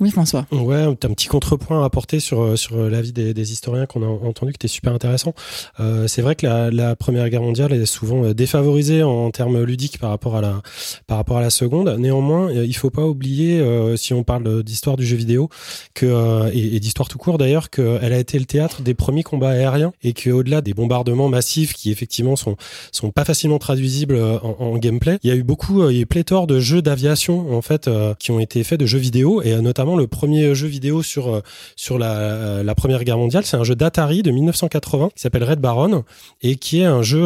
Oui, 0.00 0.10
François. 0.10 0.46
Ouais, 0.50 0.82
un 0.82 0.94
petit 0.94 1.28
contrepoint 1.28 1.82
à 1.82 1.84
apporter 1.84 2.20
sur, 2.20 2.58
sur 2.58 2.76
l'avis 2.76 3.12
des, 3.12 3.52
historiens 3.52 3.86
qu'on 3.86 4.02
a 4.02 4.06
entendu 4.06 4.52
qui 4.52 4.56
était 4.56 4.68
super 4.68 4.92
intéressant. 4.92 5.34
Euh, 5.80 6.06
c'est 6.06 6.22
vrai 6.22 6.34
que 6.34 6.46
la, 6.46 6.96
Première 6.96 7.28
Guerre 7.28 7.42
mondiale 7.42 7.72
est 7.72 7.86
souvent 7.86 8.32
défavorisée 8.32 9.02
en, 9.02 9.30
termes 9.30 9.62
ludiques 9.62 9.98
par 9.98 10.10
rapport 10.10 10.36
à 10.36 10.40
la, 10.40 10.62
par 11.06 11.16
rapport 11.16 11.38
à 11.38 11.40
la 11.40 11.50
Seconde. 11.50 11.96
Néanmoins, 11.98 12.50
il 12.52 12.74
faut 12.76 12.90
pas 12.90 13.04
oublier, 13.04 13.60
euh, 13.60 13.96
si 13.96 14.14
on 14.14 14.22
parle 14.22 14.62
d'histoire 14.62 14.96
du 14.96 15.06
jeu 15.06 15.16
vidéo, 15.16 15.48
que, 15.94 16.06
euh, 16.06 16.50
et, 16.52 16.80
d'histoire 16.80 17.08
tout 17.08 17.18
court 17.18 17.38
d'ailleurs, 17.38 17.70
qu'elle 17.70 18.12
a 18.12 18.18
été 18.18 18.38
le 18.38 18.44
théâtre 18.44 18.82
des 18.82 18.94
premiers 18.94 19.22
combats 19.22 19.50
aériens 19.50 19.92
et 20.02 20.12
qu'au-delà 20.12 20.60
des 20.60 20.74
bombardements 20.74 21.28
massifs 21.28 21.72
qui 21.72 21.90
effectivement 21.90 22.36
sont, 22.36 22.56
sont 22.92 23.10
pas 23.10 23.24
facilement 23.24 23.58
traduisibles 23.58 24.16
en, 24.16 24.56
en 24.58 24.78
gameplay, 24.78 25.18
il 25.22 25.30
y 25.30 25.32
a 25.32 25.36
eu 25.36 25.42
beaucoup, 25.42 25.88
il 25.88 25.96
y 25.96 25.98
a 25.98 26.02
eu 26.02 26.06
pléthore 26.06 26.46
de 26.46 26.60
jeux 26.60 26.82
d'aviation 26.82 27.54
en 27.54 27.62
fait 27.62 27.90
qui 28.18 28.30
ont 28.30 28.40
été 28.40 28.64
faits 28.64 28.80
de 28.80 28.86
jeux 28.86 28.98
vidéo 28.98 29.42
et 29.42 29.54
notamment 29.60 29.83
le 29.96 30.06
premier 30.06 30.54
jeu 30.54 30.66
vidéo 30.66 31.02
sur 31.02 31.42
sur 31.76 31.98
la, 31.98 32.62
la 32.62 32.74
Première 32.74 33.04
Guerre 33.04 33.18
mondiale. 33.18 33.44
C'est 33.44 33.56
un 33.56 33.64
jeu 33.64 33.74
d'Atari 33.74 34.22
de 34.22 34.30
1980 34.30 35.10
qui 35.14 35.20
s'appelle 35.20 35.44
Red 35.44 35.60
Baron 35.60 36.04
et 36.42 36.56
qui 36.56 36.80
est 36.80 36.84
un 36.84 37.02
jeu 37.02 37.22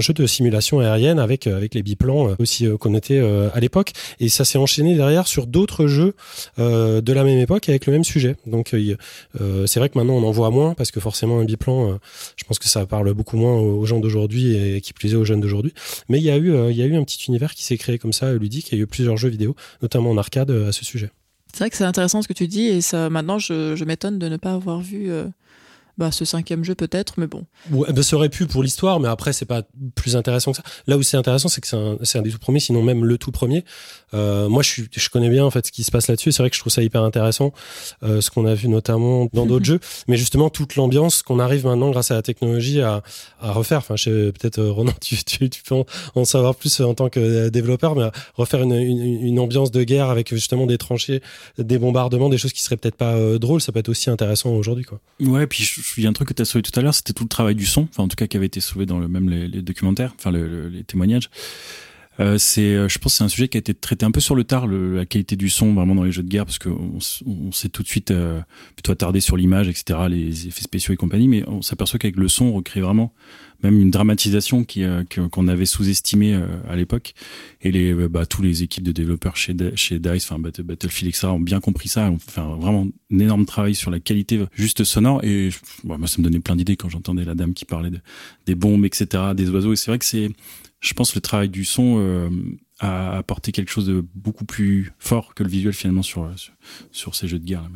jeu 0.00 0.12
de 0.12 0.26
simulation 0.26 0.80
aérienne 0.80 1.18
avec 1.18 1.44
les 1.46 1.82
biplans 1.82 2.34
aussi 2.38 2.66
qu'on 2.80 2.94
était 2.94 3.20
à 3.20 3.60
l'époque. 3.60 3.92
Et 4.20 4.28
ça 4.28 4.44
s'est 4.44 4.58
enchaîné 4.58 4.94
derrière 4.94 5.26
sur 5.26 5.46
d'autres 5.46 5.86
jeux 5.86 6.14
de 6.58 7.12
la 7.12 7.24
même 7.24 7.38
époque 7.38 7.68
avec 7.68 7.86
le 7.86 7.92
même 7.92 8.04
sujet. 8.04 8.36
Donc 8.46 8.74
c'est 9.66 9.78
vrai 9.78 9.88
que 9.88 9.98
maintenant 9.98 10.14
on 10.14 10.24
en 10.24 10.30
voit 10.30 10.50
moins 10.50 10.74
parce 10.74 10.90
que 10.90 11.00
forcément 11.00 11.38
un 11.40 11.44
biplan, 11.44 11.98
je 12.36 12.44
pense 12.44 12.58
que 12.58 12.68
ça 12.68 12.86
parle 12.86 13.12
beaucoup 13.12 13.36
moins 13.36 13.56
aux 13.56 13.84
gens 13.86 14.00
d'aujourd'hui 14.00 14.56
et 14.56 14.80
qui 14.80 14.92
plaisait 14.92 15.16
aux 15.16 15.24
jeunes 15.24 15.40
d'aujourd'hui. 15.40 15.74
Mais 16.08 16.18
il 16.18 16.24
y 16.24 16.30
a 16.30 16.36
eu 16.36 16.54
il 16.70 16.76
y 16.76 16.82
a 16.82 16.86
eu 16.86 16.96
un 16.96 17.04
petit 17.04 17.24
univers 17.28 17.54
qui 17.54 17.64
s'est 17.64 17.78
créé 17.78 17.98
comme 17.98 18.12
ça 18.12 18.32
ludique. 18.32 18.70
Il 18.72 18.78
y 18.78 18.80
a 18.80 18.84
eu 18.84 18.86
plusieurs 18.86 19.16
jeux 19.16 19.28
vidéo, 19.28 19.54
notamment 19.82 20.10
en 20.10 20.18
arcade, 20.18 20.50
à 20.50 20.72
ce 20.72 20.84
sujet. 20.84 21.10
C'est 21.54 21.60
vrai 21.60 21.70
que 21.70 21.76
c'est 21.76 21.84
intéressant 21.84 22.20
ce 22.20 22.26
que 22.26 22.32
tu 22.32 22.48
dis 22.48 22.66
et 22.66 22.80
ça 22.80 23.08
maintenant 23.10 23.38
je, 23.38 23.76
je 23.76 23.84
m'étonne 23.84 24.18
de 24.18 24.28
ne 24.28 24.36
pas 24.36 24.54
avoir 24.54 24.80
vu 24.80 25.08
bah, 25.98 26.10
ce 26.10 26.24
cinquième 26.24 26.64
jeu 26.64 26.74
peut-être, 26.74 27.14
mais 27.18 27.26
bon. 27.26 27.44
Ouais, 27.70 27.92
bah, 27.92 28.02
ça 28.02 28.16
aurait 28.16 28.28
pu 28.28 28.46
pour 28.46 28.62
l'histoire, 28.62 29.00
mais 29.00 29.08
après 29.08 29.32
c'est 29.32 29.44
pas 29.44 29.62
plus 29.94 30.16
intéressant 30.16 30.52
que 30.52 30.58
ça. 30.58 30.62
Là 30.86 30.96
où 30.96 31.02
c'est 31.02 31.16
intéressant, 31.16 31.48
c'est 31.48 31.60
que 31.60 31.66
c'est 31.66 31.76
un, 31.76 31.96
un, 32.14 32.22
des 32.22 32.30
tout 32.30 32.38
premiers, 32.38 32.60
sinon 32.60 32.82
même 32.82 33.04
le 33.04 33.18
tout 33.18 33.30
premier. 33.30 33.64
Euh, 34.12 34.48
moi, 34.48 34.62
je, 34.62 34.68
suis, 34.68 34.88
je 34.92 35.08
connais 35.08 35.28
bien 35.28 35.44
en 35.44 35.50
fait 35.50 35.66
ce 35.66 35.72
qui 35.72 35.84
se 35.84 35.90
passe 35.90 36.08
là-dessus. 36.08 36.32
C'est 36.32 36.42
vrai 36.42 36.50
que 36.50 36.56
je 36.56 36.60
trouve 36.60 36.72
ça 36.72 36.82
hyper 36.82 37.02
intéressant, 37.02 37.52
euh, 38.02 38.20
ce 38.20 38.30
qu'on 38.30 38.46
a 38.46 38.54
vu 38.54 38.68
notamment 38.68 39.28
dans 39.32 39.46
d'autres 39.46 39.64
jeux, 39.64 39.80
mais 40.08 40.16
justement 40.16 40.50
toute 40.50 40.76
l'ambiance 40.76 41.22
qu'on 41.22 41.38
arrive 41.38 41.66
maintenant 41.66 41.90
grâce 41.90 42.10
à 42.10 42.14
la 42.14 42.22
technologie 42.22 42.80
à, 42.80 43.02
à 43.40 43.52
refaire. 43.52 43.78
Enfin, 43.78 43.96
je 43.96 44.04
sais 44.04 44.10
peut-être 44.32 44.58
euh, 44.58 44.70
Ronan, 44.70 44.92
tu, 45.00 45.16
tu, 45.24 45.48
tu, 45.50 45.62
peux 45.62 45.76
en, 46.14 46.24
savoir 46.24 46.54
plus 46.54 46.80
en 46.80 46.94
tant 46.94 47.08
que 47.08 47.48
développeur, 47.48 47.94
mais 47.96 48.10
refaire 48.34 48.62
une, 48.62 48.74
une, 48.74 49.26
une, 49.26 49.38
ambiance 49.38 49.70
de 49.70 49.82
guerre 49.84 50.10
avec 50.10 50.30
justement 50.30 50.66
des 50.66 50.78
tranchées, 50.78 51.20
des 51.58 51.78
bombardements, 51.78 52.28
des 52.28 52.38
choses 52.38 52.52
qui 52.52 52.62
seraient 52.62 52.76
peut-être 52.76 52.96
pas 52.96 53.14
euh, 53.14 53.38
drôles, 53.38 53.60
ça 53.60 53.72
peut 53.72 53.78
être 53.78 53.88
aussi 53.88 54.10
intéressant 54.10 54.50
aujourd'hui, 54.50 54.84
quoi. 54.84 55.00
Ouais, 55.20 55.46
puis 55.46 55.62
il 55.62 55.82
y 55.98 56.06
a 56.06 56.08
un 56.10 56.12
truc 56.12 56.28
que 56.28 56.34
tu 56.34 56.42
as 56.42 56.44
soulevé 56.44 56.62
tout 56.70 56.78
à 56.78 56.82
l'heure, 56.82 56.94
c'était 56.94 57.12
tout 57.12 57.24
le 57.24 57.28
travail 57.28 57.54
du 57.54 57.66
son, 57.66 57.88
enfin 57.90 58.02
en 58.02 58.08
tout 58.08 58.16
cas 58.16 58.26
qui 58.26 58.36
avait 58.36 58.46
été 58.46 58.60
soulevé 58.60 58.86
dans 58.86 58.98
le 58.98 59.08
même 59.08 59.28
les, 59.28 59.48
les 59.48 59.62
documentaires, 59.62 60.14
enfin 60.18 60.30
le, 60.30 60.68
les 60.68 60.84
témoignages. 60.84 61.30
Euh, 62.20 62.38
c'est, 62.38 62.74
euh, 62.74 62.88
je 62.88 62.98
pense, 62.98 63.14
c'est 63.14 63.24
un 63.24 63.28
sujet 63.28 63.48
qui 63.48 63.56
a 63.56 63.60
été 63.60 63.74
traité 63.74 64.06
un 64.06 64.12
peu 64.12 64.20
sur 64.20 64.36
le 64.36 64.44
tard, 64.44 64.66
le, 64.66 64.96
la 64.96 65.06
qualité 65.06 65.34
du 65.34 65.50
son 65.50 65.74
vraiment 65.74 65.94
dans 65.94 66.04
les 66.04 66.12
jeux 66.12 66.22
de 66.22 66.28
guerre, 66.28 66.44
parce 66.44 66.58
qu'on 66.58 66.98
on, 67.26 67.52
s'est 67.52 67.68
tout 67.68 67.82
de 67.82 67.88
suite 67.88 68.12
euh, 68.12 68.40
plutôt 68.76 68.92
attardé 68.92 69.20
sur 69.20 69.36
l'image, 69.36 69.68
etc., 69.68 69.98
les 70.08 70.46
effets 70.46 70.62
spéciaux 70.62 70.94
et 70.94 70.96
compagnie, 70.96 71.26
mais 71.26 71.42
on 71.48 71.62
s'aperçoit 71.62 71.98
qu'avec 71.98 72.16
le 72.16 72.28
son, 72.28 72.46
on 72.46 72.52
recrée 72.52 72.80
vraiment 72.80 73.12
même 73.64 73.80
une 73.80 73.90
dramatisation 73.90 74.64
qui 74.64 74.84
euh, 74.84 75.02
qu'on 75.30 75.48
avait 75.48 75.66
sous-estimée 75.66 76.34
euh, 76.34 76.46
à 76.68 76.76
l'époque. 76.76 77.14
Et 77.62 77.72
les, 77.72 77.94
bah, 78.08 78.26
tous 78.26 78.42
les 78.42 78.62
équipes 78.62 78.84
de 78.84 78.92
développeurs 78.92 79.36
chez, 79.36 79.54
chez 79.74 79.98
Dice, 79.98 80.30
enfin 80.30 80.38
Battlefield, 80.38 81.08
etc., 81.08 81.26
ont 81.28 81.40
bien 81.40 81.60
compris 81.60 81.88
ça, 81.88 82.12
fait 82.26 82.40
vraiment 82.40 82.86
un 83.12 83.18
énorme 83.18 83.46
travail 83.46 83.74
sur 83.74 83.90
la 83.90 84.00
qualité 84.00 84.44
juste 84.52 84.84
sonore. 84.84 85.24
Et 85.24 85.48
moi, 85.82 85.98
ça 86.06 86.16
me 86.18 86.24
donnait 86.24 86.40
plein 86.40 86.56
d'idées 86.56 86.76
quand 86.76 86.88
j'entendais 86.88 87.24
la 87.24 87.34
dame 87.34 87.54
qui 87.54 87.64
parlait 87.64 87.90
de, 87.90 88.00
des 88.46 88.54
bombes, 88.54 88.84
etc., 88.84 89.06
des 89.34 89.48
oiseaux. 89.50 89.72
Et 89.72 89.76
c'est 89.76 89.90
vrai 89.90 89.98
que 89.98 90.04
c'est 90.04 90.30
je 90.84 90.92
pense 90.92 91.14
le 91.14 91.20
travail 91.20 91.48
du 91.48 91.64
son 91.64 91.96
euh, 91.98 92.28
a 92.78 93.16
apporté 93.16 93.52
quelque 93.52 93.70
chose 93.70 93.86
de 93.86 94.04
beaucoup 94.14 94.44
plus 94.44 94.92
fort 94.98 95.34
que 95.34 95.42
le 95.42 95.48
visuel 95.48 95.72
finalement 95.72 96.02
sur, 96.02 96.30
sur, 96.92 97.14
ces 97.14 97.26
jeux 97.26 97.38
de 97.38 97.44
guerre. 97.44 97.68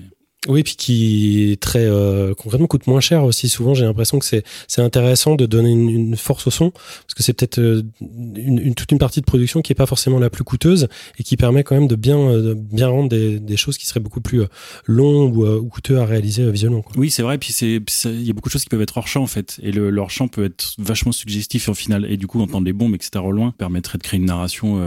Oui, 0.47 0.63
puis 0.63 0.77
qui 0.77 1.59
très 1.61 1.85
euh, 1.85 2.33
concrètement 2.33 2.69
coûte 2.69 2.87
moins 2.87 3.01
cher 3.01 3.25
aussi. 3.25 3.49
Souvent, 3.49 3.75
j'ai 3.75 3.85
l'impression 3.85 4.21
que 4.21 4.25
c'est 4.25 4.45
c'est 4.69 4.81
intéressant 4.81 5.35
de 5.35 5.47
donner 5.47 5.71
une, 5.71 5.89
une, 5.89 6.17
force 6.17 6.47
au 6.47 6.51
son 6.51 6.71
parce 6.71 7.15
que 7.17 7.25
c'est 7.25 7.33
peut-être 7.33 7.59
euh, 7.59 7.83
une, 8.01 8.61
une, 8.61 8.75
toute 8.77 8.93
une 8.93 8.99
partie 8.99 9.21
de 9.21 9.27
production 9.27 9.63
qui 9.63 9.73
est 9.73 9.75
pas 9.75 9.87
forcément 9.87 10.21
la 10.21 10.31
plus 10.31 10.45
coûteuse 10.45 10.87
et 11.19 11.25
qui 11.25 11.37
permet 11.37 11.65
quand 11.65 11.75
même 11.75 11.89
de 11.89 11.97
bien 11.97 12.19
euh, 12.19 12.51
de 12.51 12.55
bien 12.55 12.87
rendre 12.87 13.09
des, 13.09 13.41
des 13.41 13.57
choses 13.57 13.79
qui 13.79 13.87
seraient 13.87 13.99
beaucoup 13.99 14.21
plus 14.21 14.43
euh, 14.43 14.47
longues 14.87 15.37
ou, 15.37 15.45
ou 15.45 15.69
coûteux 15.69 15.99
à 15.99 16.05
réaliser 16.05 16.49
visuellement. 16.53 16.83
Quoi. 16.83 16.93
Oui, 16.97 17.11
c'est 17.11 17.23
vrai. 17.23 17.37
Puis 17.39 17.53
c'est 17.53 17.83
il 18.05 18.23
y 18.23 18.31
a 18.31 18.33
beaucoup 18.33 18.49
de 18.49 18.53
choses 18.53 18.63
qui 18.63 18.71
peuvent 18.71 18.83
être 18.83 18.97
hors 18.97 19.09
champ 19.09 19.23
en 19.23 19.27
fait 19.27 19.59
et 19.61 19.73
le, 19.73 19.91
leur 19.91 20.11
champ 20.11 20.29
peut 20.29 20.45
être 20.45 20.75
vachement 20.79 21.11
suggestif 21.13 21.69
au 21.69 21.75
final 21.75 22.07
et 22.09 22.17
du 22.17 22.29
coup 22.29 22.41
entendre 22.41 22.65
les 22.65 22.73
bombes 22.73 22.95
etc 22.95 23.25
au 23.25 23.33
loin 23.33 23.53
permettrait 23.59 23.99
de 23.99 24.05
créer 24.05 24.21
une 24.21 24.27
narration 24.27 24.81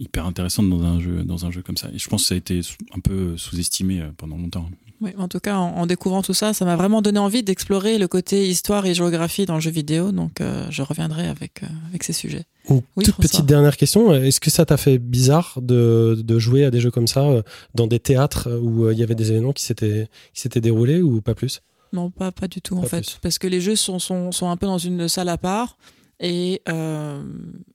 hyper 0.00 0.26
intéressante 0.26 0.68
dans 0.68 0.82
un 0.82 0.98
jeu 0.98 1.22
dans 1.22 1.46
un 1.46 1.50
jeu 1.52 1.62
comme 1.62 1.76
ça 1.76 1.88
et 1.94 1.98
je 1.98 2.08
pense 2.08 2.22
que 2.22 2.28
ça 2.28 2.34
a 2.34 2.38
été 2.38 2.60
un 2.96 3.00
peu 3.00 3.36
sous-estimé 3.36 4.02
pendant 4.16 4.36
longtemps 4.36 4.68
oui, 5.00 5.12
en 5.16 5.28
tout 5.28 5.40
cas, 5.40 5.56
en, 5.56 5.76
en 5.76 5.86
découvrant 5.86 6.20
tout 6.20 6.34
ça, 6.34 6.52
ça 6.52 6.66
m'a 6.66 6.76
vraiment 6.76 7.00
donné 7.00 7.18
envie 7.18 7.42
d'explorer 7.42 7.96
le 7.96 8.06
côté 8.06 8.46
histoire 8.46 8.84
et 8.84 8.92
géographie 8.92 9.46
dans 9.46 9.54
le 9.54 9.60
jeu 9.60 9.70
vidéo. 9.70 10.12
Donc, 10.12 10.40
euh, 10.40 10.66
je 10.68 10.82
reviendrai 10.82 11.26
avec, 11.26 11.62
euh, 11.62 11.66
avec 11.88 12.02
ces 12.02 12.12
sujets. 12.12 12.44
Une 12.68 12.82
oui, 12.96 13.04
toute 13.04 13.16
petite 13.16 13.46
dernière 13.46 13.78
question. 13.78 14.12
Est-ce 14.14 14.40
que 14.40 14.50
ça 14.50 14.66
t'a 14.66 14.76
fait 14.76 14.98
bizarre 14.98 15.58
de, 15.62 16.20
de 16.22 16.38
jouer 16.38 16.66
à 16.66 16.70
des 16.70 16.80
jeux 16.80 16.90
comme 16.90 17.06
ça 17.06 17.24
euh, 17.24 17.42
dans 17.74 17.86
des 17.86 17.98
théâtres 17.98 18.50
où 18.62 18.90
il 18.90 18.98
y 18.98 19.02
avait 19.02 19.14
des 19.14 19.30
événements 19.30 19.52
qui 19.52 19.64
s'étaient 19.64 20.60
déroulés 20.60 21.00
ou 21.00 21.22
pas 21.22 21.34
plus? 21.34 21.62
Non, 21.94 22.10
pas, 22.10 22.30
pas 22.30 22.46
du 22.46 22.60
tout, 22.60 22.76
pas 22.76 22.82
en 22.82 22.84
fait. 22.84 23.18
Parce 23.22 23.38
que 23.38 23.46
les 23.46 23.62
jeux 23.62 23.76
sont, 23.76 23.98
sont, 23.98 24.32
sont 24.32 24.50
un 24.50 24.56
peu 24.58 24.66
dans 24.66 24.78
une 24.78 25.08
salle 25.08 25.30
à 25.30 25.38
part. 25.38 25.78
Et, 26.22 26.60
euh, 26.68 27.22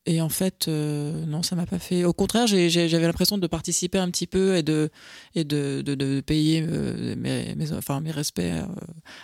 et 0.06 0.22
en 0.22 0.30
fait, 0.30 0.68
euh, 0.68 1.26
non, 1.26 1.42
ça 1.42 1.56
m'a 1.56 1.66
pas 1.66 1.80
fait. 1.80 2.06
Au 2.06 2.14
contraire, 2.14 2.46
j'avais 2.46 3.08
l'impression 3.08 3.40
de 3.40 3.48
participer 3.48 3.98
un 3.98 4.12
petit 4.12 4.28
peu 4.28 4.56
et 4.56 4.62
de, 4.62 4.92
et 5.34 5.44
de, 5.44 5.82
de, 5.82 5.96
de 5.96 6.22
payer 6.22 6.64
euh, 6.68 7.16
mes, 7.18 7.56
enfin, 7.74 8.02
mes 8.02 8.12
respects 8.12 8.42
euh, 8.42 8.64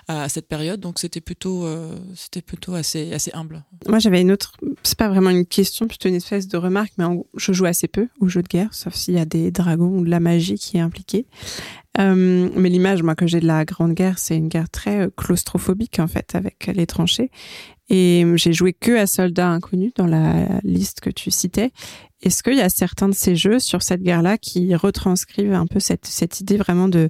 à, 0.08 0.28
cette 0.28 0.48
période. 0.48 0.80
Donc 0.80 0.98
c'était 0.98 1.22
plutôt, 1.22 1.66
euh, 1.66 1.96
c'était 2.16 2.42
plutôt 2.42 2.74
assez, 2.74 3.14
assez 3.14 3.32
humble. 3.36 3.64
Moi, 3.88 4.00
j'avais 4.00 4.22
une 4.22 4.32
autre. 4.32 4.54
C'est 4.82 4.98
pas 4.98 5.10
vraiment 5.10 5.30
une 5.30 5.46
question, 5.46 5.88
plutôt 5.88 6.10
une 6.10 6.16
espèce 6.16 6.48
de 6.48 6.58
remarque, 6.58 6.94
mais 6.98 7.04
en, 7.04 7.24
je 7.38 7.54
joue 7.54 7.66
assez 7.66 7.88
peu 7.88 8.08
aux 8.22 8.28
jeux 8.28 8.42
de 8.42 8.48
guerre, 8.48 8.74
sauf 8.74 8.96
s'il 8.96 9.14
y 9.14 9.20
a 9.20 9.26
des 9.26 9.52
dragons 9.52 10.00
ou 10.00 10.04
de 10.04 10.10
la 10.10 10.20
magie 10.20 10.56
qui 10.56 10.78
est 10.78 10.82
impliquée. 10.82 11.28
Euh, 12.00 12.50
mais 12.56 12.70
l'image, 12.70 13.04
moi, 13.04 13.16
que 13.16 13.28
j'ai 13.28 13.42
de 13.42 13.48
la 13.48 13.66
Grande 13.66 13.94
Guerre, 13.94 14.18
c'est 14.18 14.38
une 14.38 14.48
guerre 14.48 14.70
très 14.70 15.10
claustrophobique, 15.16 16.00
en 16.00 16.08
fait, 16.08 16.36
avec 16.36 16.68
les 16.74 16.88
tranchées. 16.88 17.30
Et 17.94 18.26
j'ai 18.36 18.54
joué 18.54 18.72
que 18.72 18.98
à 18.98 19.06
Soldats 19.06 19.50
Inconnus 19.50 19.92
dans 19.98 20.08
la 20.08 20.48
liste 20.64 21.02
que 21.02 21.10
tu 21.10 21.30
citais. 21.30 21.72
Est-ce 22.24 22.42
qu'il 22.42 22.56
y 22.56 22.62
a 22.62 22.70
certains 22.70 23.10
de 23.10 23.14
ces 23.14 23.36
jeux 23.36 23.60
sur 23.60 23.82
cette 23.82 24.02
guerre-là 24.02 24.38
qui 24.38 24.74
retranscrivent 24.76 25.54
un 25.54 25.66
peu 25.66 25.82
cette, 25.82 26.06
cette 26.06 26.40
idée 26.40 26.56
vraiment 26.56 26.88
de 26.88 27.10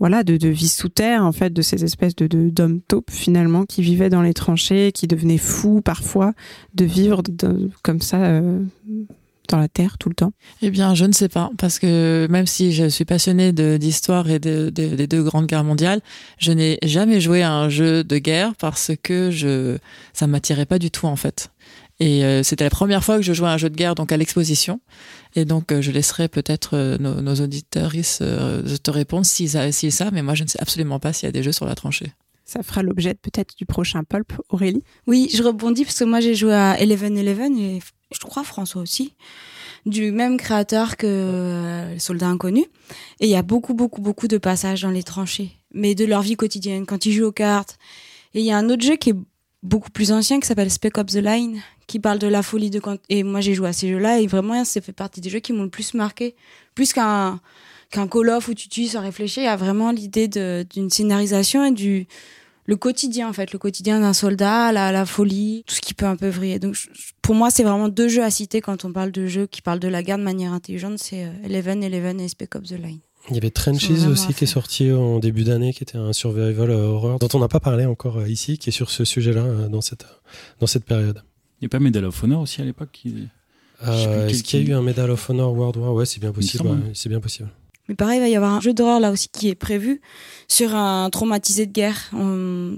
voilà 0.00 0.24
de, 0.24 0.36
de 0.36 0.48
vie 0.48 0.68
sous 0.68 0.88
terre 0.88 1.24
en 1.24 1.30
fait 1.30 1.52
de 1.52 1.62
ces 1.62 1.84
espèces 1.84 2.16
de 2.16 2.26
d'hommes 2.26 2.80
taupes 2.80 3.10
finalement 3.10 3.66
qui 3.66 3.82
vivaient 3.82 4.08
dans 4.08 4.22
les 4.22 4.34
tranchées, 4.34 4.90
qui 4.92 5.06
devenaient 5.06 5.38
fous 5.38 5.80
parfois 5.80 6.32
de 6.74 6.84
vivre 6.84 7.22
comme 7.82 8.00
ça 8.00 8.24
euh, 8.24 8.64
dans 9.48 9.58
la 9.58 9.68
terre 9.68 9.98
tout 9.98 10.08
le 10.08 10.14
temps 10.14 10.32
Eh 10.62 10.70
bien, 10.70 10.94
je 10.94 11.04
ne 11.04 11.12
sais 11.12 11.28
pas, 11.28 11.50
parce 11.58 11.78
que 11.78 12.26
même 12.30 12.46
si 12.46 12.72
je 12.72 12.88
suis 12.88 13.04
passionnée 13.04 13.52
d'histoire 13.52 14.28
et 14.30 14.38
de, 14.38 14.70
de, 14.70 14.94
des 14.94 15.06
deux 15.06 15.22
grandes 15.22 15.46
guerres 15.46 15.64
mondiales, 15.64 16.00
je 16.38 16.52
n'ai 16.52 16.78
jamais 16.84 17.20
joué 17.20 17.42
à 17.42 17.52
un 17.52 17.68
jeu 17.68 18.04
de 18.04 18.18
guerre 18.18 18.54
parce 18.56 18.92
que 19.02 19.30
je 19.30 19.78
ça 20.12 20.26
m'attirait 20.26 20.66
pas 20.66 20.78
du 20.78 20.90
tout 20.90 21.06
en 21.06 21.16
fait. 21.16 21.50
Et 21.98 22.24
euh, 22.24 22.42
c'était 22.42 22.64
la 22.64 22.70
première 22.70 23.02
fois 23.02 23.16
que 23.16 23.22
je 23.22 23.32
jouais 23.32 23.48
à 23.48 23.52
un 23.52 23.56
jeu 23.56 23.70
de 23.70 23.76
guerre, 23.76 23.94
donc 23.94 24.12
à 24.12 24.16
l'exposition. 24.16 24.80
Et 25.34 25.44
donc, 25.44 25.72
euh, 25.72 25.80
je 25.80 25.90
laisserai 25.90 26.28
peut-être 26.28 26.76
euh, 26.76 26.98
nos, 26.98 27.22
nos 27.22 27.34
auditeurs 27.36 27.92
euh, 28.20 28.76
te 28.82 28.90
répondre 28.90 29.24
si 29.24 29.48
ça, 29.48 29.72
si 29.72 29.90
ça, 29.90 30.10
mais 30.12 30.22
moi, 30.22 30.34
je 30.34 30.44
ne 30.44 30.48
sais 30.48 30.60
absolument 30.60 30.98
pas 30.98 31.12
s'il 31.12 31.26
y 31.26 31.28
a 31.28 31.32
des 31.32 31.42
jeux 31.42 31.52
sur 31.52 31.66
la 31.66 31.74
tranchée. 31.74 32.12
Ça 32.44 32.62
fera 32.62 32.82
l'objet 32.82 33.14
peut-être 33.14 33.56
du 33.56 33.66
prochain 33.66 34.04
pulp, 34.04 34.32
Aurélie. 34.50 34.84
Oui, 35.06 35.28
je 35.34 35.42
rebondis 35.42 35.84
parce 35.84 35.98
que 35.98 36.04
moi, 36.04 36.20
j'ai 36.20 36.34
joué 36.34 36.54
à 36.54 36.78
Eleven 36.80 37.16
Eleven 37.18 37.56
et 37.58 37.80
je 38.12 38.20
crois 38.20 38.44
François 38.44 38.82
aussi, 38.82 39.14
du 39.84 40.12
même 40.12 40.36
créateur 40.36 40.96
que 40.96 41.06
euh, 41.06 41.98
Soldats 41.98 42.28
Inconnus. 42.28 42.66
Et 43.20 43.26
il 43.26 43.30
y 43.30 43.36
a 43.36 43.42
beaucoup, 43.42 43.74
beaucoup, 43.74 44.00
beaucoup 44.00 44.28
de 44.28 44.38
passages 44.38 44.82
dans 44.82 44.90
les 44.90 45.02
tranchées, 45.02 45.52
mais 45.72 45.94
de 45.94 46.04
leur 46.04 46.22
vie 46.22 46.36
quotidienne, 46.36 46.86
quand 46.86 47.06
ils 47.06 47.12
jouent 47.12 47.26
aux 47.26 47.32
cartes. 47.32 47.78
Et 48.34 48.40
il 48.40 48.46
y 48.46 48.52
a 48.52 48.58
un 48.58 48.68
autre 48.70 48.84
jeu 48.84 48.96
qui 48.96 49.10
est 49.10 49.16
beaucoup 49.62 49.90
plus 49.90 50.12
ancien 50.12 50.40
qui 50.40 50.46
s'appelle 50.46 50.70
Spec 50.70 50.98
Up 50.98 51.08
the 51.08 51.16
Line, 51.16 51.60
qui 51.86 51.98
parle 51.98 52.18
de 52.18 52.26
la 52.26 52.42
folie 52.42 52.70
de 52.70 52.80
quand... 52.80 52.98
Et 53.08 53.22
moi, 53.22 53.40
j'ai 53.40 53.54
joué 53.54 53.68
à 53.68 53.72
ces 53.72 53.88
jeux-là 53.88 54.20
et 54.20 54.26
vraiment, 54.26 54.64
ça 54.64 54.80
fait 54.80 54.92
partie 54.92 55.20
des 55.20 55.30
jeux 55.30 55.40
qui 55.40 55.52
m'ont 55.52 55.64
le 55.64 55.70
plus 55.70 55.94
marqué. 55.94 56.36
Plus 56.74 56.92
qu'un 56.92 57.40
qu'un 57.90 58.08
Call 58.08 58.30
of 58.30 58.48
où 58.48 58.54
tu 58.54 58.68
tues 58.68 58.86
sans 58.86 59.00
réfléchir, 59.00 59.42
il 59.42 59.46
y 59.46 59.48
a 59.48 59.56
vraiment 59.56 59.92
l'idée 59.92 60.28
d'une 60.28 60.90
scénarisation 60.90 61.64
et 61.64 61.70
du 61.70 62.06
le 62.66 62.76
quotidien 62.76 63.28
en 63.28 63.32
fait, 63.32 63.52
le 63.52 63.58
quotidien 63.58 64.00
d'un 64.00 64.12
soldat, 64.12 64.72
la, 64.72 64.92
la 64.92 65.06
folie, 65.06 65.64
tout 65.66 65.74
ce 65.74 65.80
qui 65.80 65.94
peut 65.94 66.06
un 66.06 66.16
peu 66.16 66.28
vriller. 66.28 66.58
Donc 66.58 66.74
je, 66.74 66.88
pour 67.22 67.34
moi, 67.34 67.50
c'est 67.50 67.62
vraiment 67.62 67.88
deux 67.88 68.08
jeux 68.08 68.22
à 68.22 68.30
citer 68.30 68.60
quand 68.60 68.84
on 68.84 68.92
parle 68.92 69.12
de 69.12 69.26
jeux 69.26 69.46
qui 69.46 69.62
parlent 69.62 69.80
de 69.80 69.88
la 69.88 70.02
guerre 70.02 70.18
de 70.18 70.24
manière 70.24 70.52
intelligente, 70.52 70.98
c'est 70.98 71.24
euh, 71.24 71.30
Eleven, 71.44 71.82
Eleven 71.82 72.20
et 72.20 72.28
Spec 72.28 72.54
Ops 72.54 72.68
the 72.68 72.78
Line. 72.78 72.98
Il 73.28 73.34
y 73.34 73.38
avait 73.38 73.50
Trenches 73.50 73.90
aussi 74.08 74.34
qui 74.34 74.44
est 74.44 74.46
sorti 74.46 74.92
en 74.92 75.18
début 75.18 75.42
d'année, 75.42 75.72
qui 75.72 75.82
était 75.82 75.98
un 75.98 76.12
survival 76.12 76.70
euh, 76.70 76.86
horreur 76.86 77.18
dont 77.18 77.28
on 77.34 77.40
n'a 77.40 77.48
pas 77.48 77.58
parlé 77.58 77.84
encore 77.84 78.18
euh, 78.18 78.28
ici, 78.28 78.56
qui 78.56 78.68
est 78.68 78.72
sur 78.72 78.88
ce 78.90 79.04
sujet-là 79.04 79.42
euh, 79.42 79.68
dans 79.68 79.80
cette 79.80 80.06
dans 80.60 80.68
cette 80.68 80.84
période. 80.84 81.22
Il 81.60 81.64
n'y 81.64 81.66
a 81.66 81.70
pas 81.70 81.80
Medal 81.80 82.04
of 82.04 82.22
Honor 82.22 82.42
aussi 82.42 82.60
à 82.60 82.64
l'époque 82.64 82.90
qui... 82.92 83.26
euh, 83.84 84.28
Est-ce 84.28 84.44
qu'il 84.44 84.60
y 84.62 84.66
a 84.66 84.68
eu 84.68 84.74
un 84.74 84.82
Medal 84.82 85.10
of 85.10 85.28
Honor 85.28 85.52
World 85.52 85.76
War? 85.76 85.92
Ouais, 85.94 86.06
c'est 86.06 86.20
bien 86.20 86.30
possible. 86.30 86.68
Ouais, 86.68 86.76
c'est 86.94 87.08
bien 87.08 87.18
possible. 87.18 87.48
Mais 87.88 87.94
pareil, 87.94 88.18
il 88.18 88.20
va 88.20 88.28
y 88.28 88.34
avoir 88.36 88.52
un 88.52 88.60
jeu 88.60 88.72
d'horreur 88.74 88.98
là 89.00 89.10
aussi 89.12 89.28
qui 89.28 89.48
est 89.48 89.54
prévu 89.54 90.00
sur 90.48 90.74
un 90.74 91.08
traumatisé 91.10 91.66
de 91.66 91.72
guerre. 91.72 92.10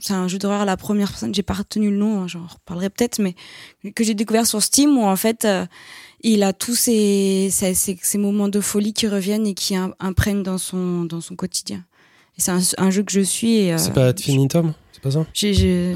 C'est 0.01 0.12
un 0.12 0.29
jeu 0.29 0.38
d'horreur 0.38 0.61
à 0.61 0.64
la 0.64 0.77
première 0.77 1.09
personne. 1.09 1.35
J'ai 1.35 1.42
pas 1.42 1.55
retenu 1.55 1.90
le 1.90 1.97
nom, 1.97 2.21
hein, 2.23 2.27
j'en 2.29 2.47
reparlerai 2.47 2.90
peut-être, 2.90 3.18
mais 3.21 3.35
que 3.94 4.05
j'ai 4.05 4.14
découvert 4.14 4.47
sur 4.47 4.62
Steam 4.62 4.99
où 4.99 5.05
en 5.05 5.16
fait 5.16 5.44
euh, 5.44 5.64
il 6.23 6.42
a 6.42 6.53
tous 6.53 6.75
ces, 6.75 7.49
ces, 7.51 7.75
ces, 7.75 8.18
moments 8.18 8.49
de 8.49 8.61
folie 8.61 8.92
qui 8.92 9.07
reviennent 9.07 9.47
et 9.47 9.55
qui 9.55 9.75
im- 9.77 9.94
imprègnent 10.01 10.42
dans 10.42 10.59
son, 10.59 11.05
dans 11.05 11.21
son 11.21 11.37
quotidien. 11.37 11.85
Et 12.37 12.40
c'est 12.40 12.51
un, 12.51 12.61
un 12.77 12.90
jeu 12.90 13.03
que 13.03 13.12
je 13.12 13.21
suis. 13.21 13.71
euh, 13.71 13.79
C'est 13.79 13.92
pas 13.92 14.09
Ad 14.09 14.18
infinitum? 14.18 14.75
C'est 14.92 15.01
pas 15.03 15.11
ça? 15.12 15.27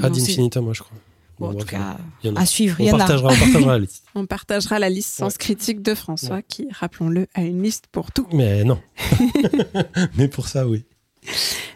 Ad 0.01 0.11
infinitum, 0.31 0.63
moi, 0.65 0.73
je 0.73 0.81
crois. 0.81 0.97
Bon, 1.39 1.49
en 1.49 1.53
tout 1.55 1.65
cas, 1.65 1.97
a. 2.25 2.39
à 2.39 2.45
suivre. 2.45 2.79
Y 2.81 2.89
On 2.91 2.93
en 2.93 2.95
a. 2.95 2.97
partagera, 2.99 3.29
on 3.33 3.35
partagera 3.37 3.71
la 3.73 3.79
liste. 3.79 4.05
On 4.15 4.25
partagera 4.25 4.79
la 4.79 4.89
liste 4.89 5.15
Sens 5.15 5.33
Ouais. 5.33 5.37
Critique 5.39 5.81
de 5.81 5.93
François, 5.95 6.35
Ouais. 6.37 6.45
qui, 6.47 6.67
rappelons-le, 6.71 7.27
a 7.33 7.41
une 7.41 7.61
liste 7.63 7.85
pour 7.91 8.11
tout. 8.11 8.27
Mais 8.33 8.63
non. 8.63 8.79
Mais 10.17 10.27
pour 10.27 10.47
ça, 10.47 10.67
oui. 10.67 10.85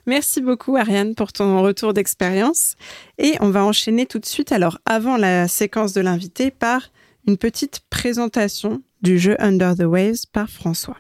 Merci 0.06 0.42
beaucoup, 0.42 0.76
Ariane, 0.78 1.16
pour 1.16 1.32
ton 1.34 1.62
retour 1.62 1.94
d'expérience. 1.94 2.76
Et 3.18 3.36
on 3.40 3.50
va 3.50 3.64
enchaîner 3.64 4.06
tout 4.06 4.20
de 4.20 4.26
suite, 4.26 4.52
alors 4.52 4.80
avant 4.86 5.18
la 5.18 5.48
séquence 5.48 5.94
de 5.94 6.02
l'invité, 6.02 6.52
par 6.52 6.90
une 7.28 7.38
petite 7.38 7.82
présentation 7.90 8.82
du 9.02 9.20
jeu 9.20 9.36
Under 9.40 9.76
the 9.76 9.84
Waves 9.84 10.26
par 10.32 10.50
François. 10.50 10.98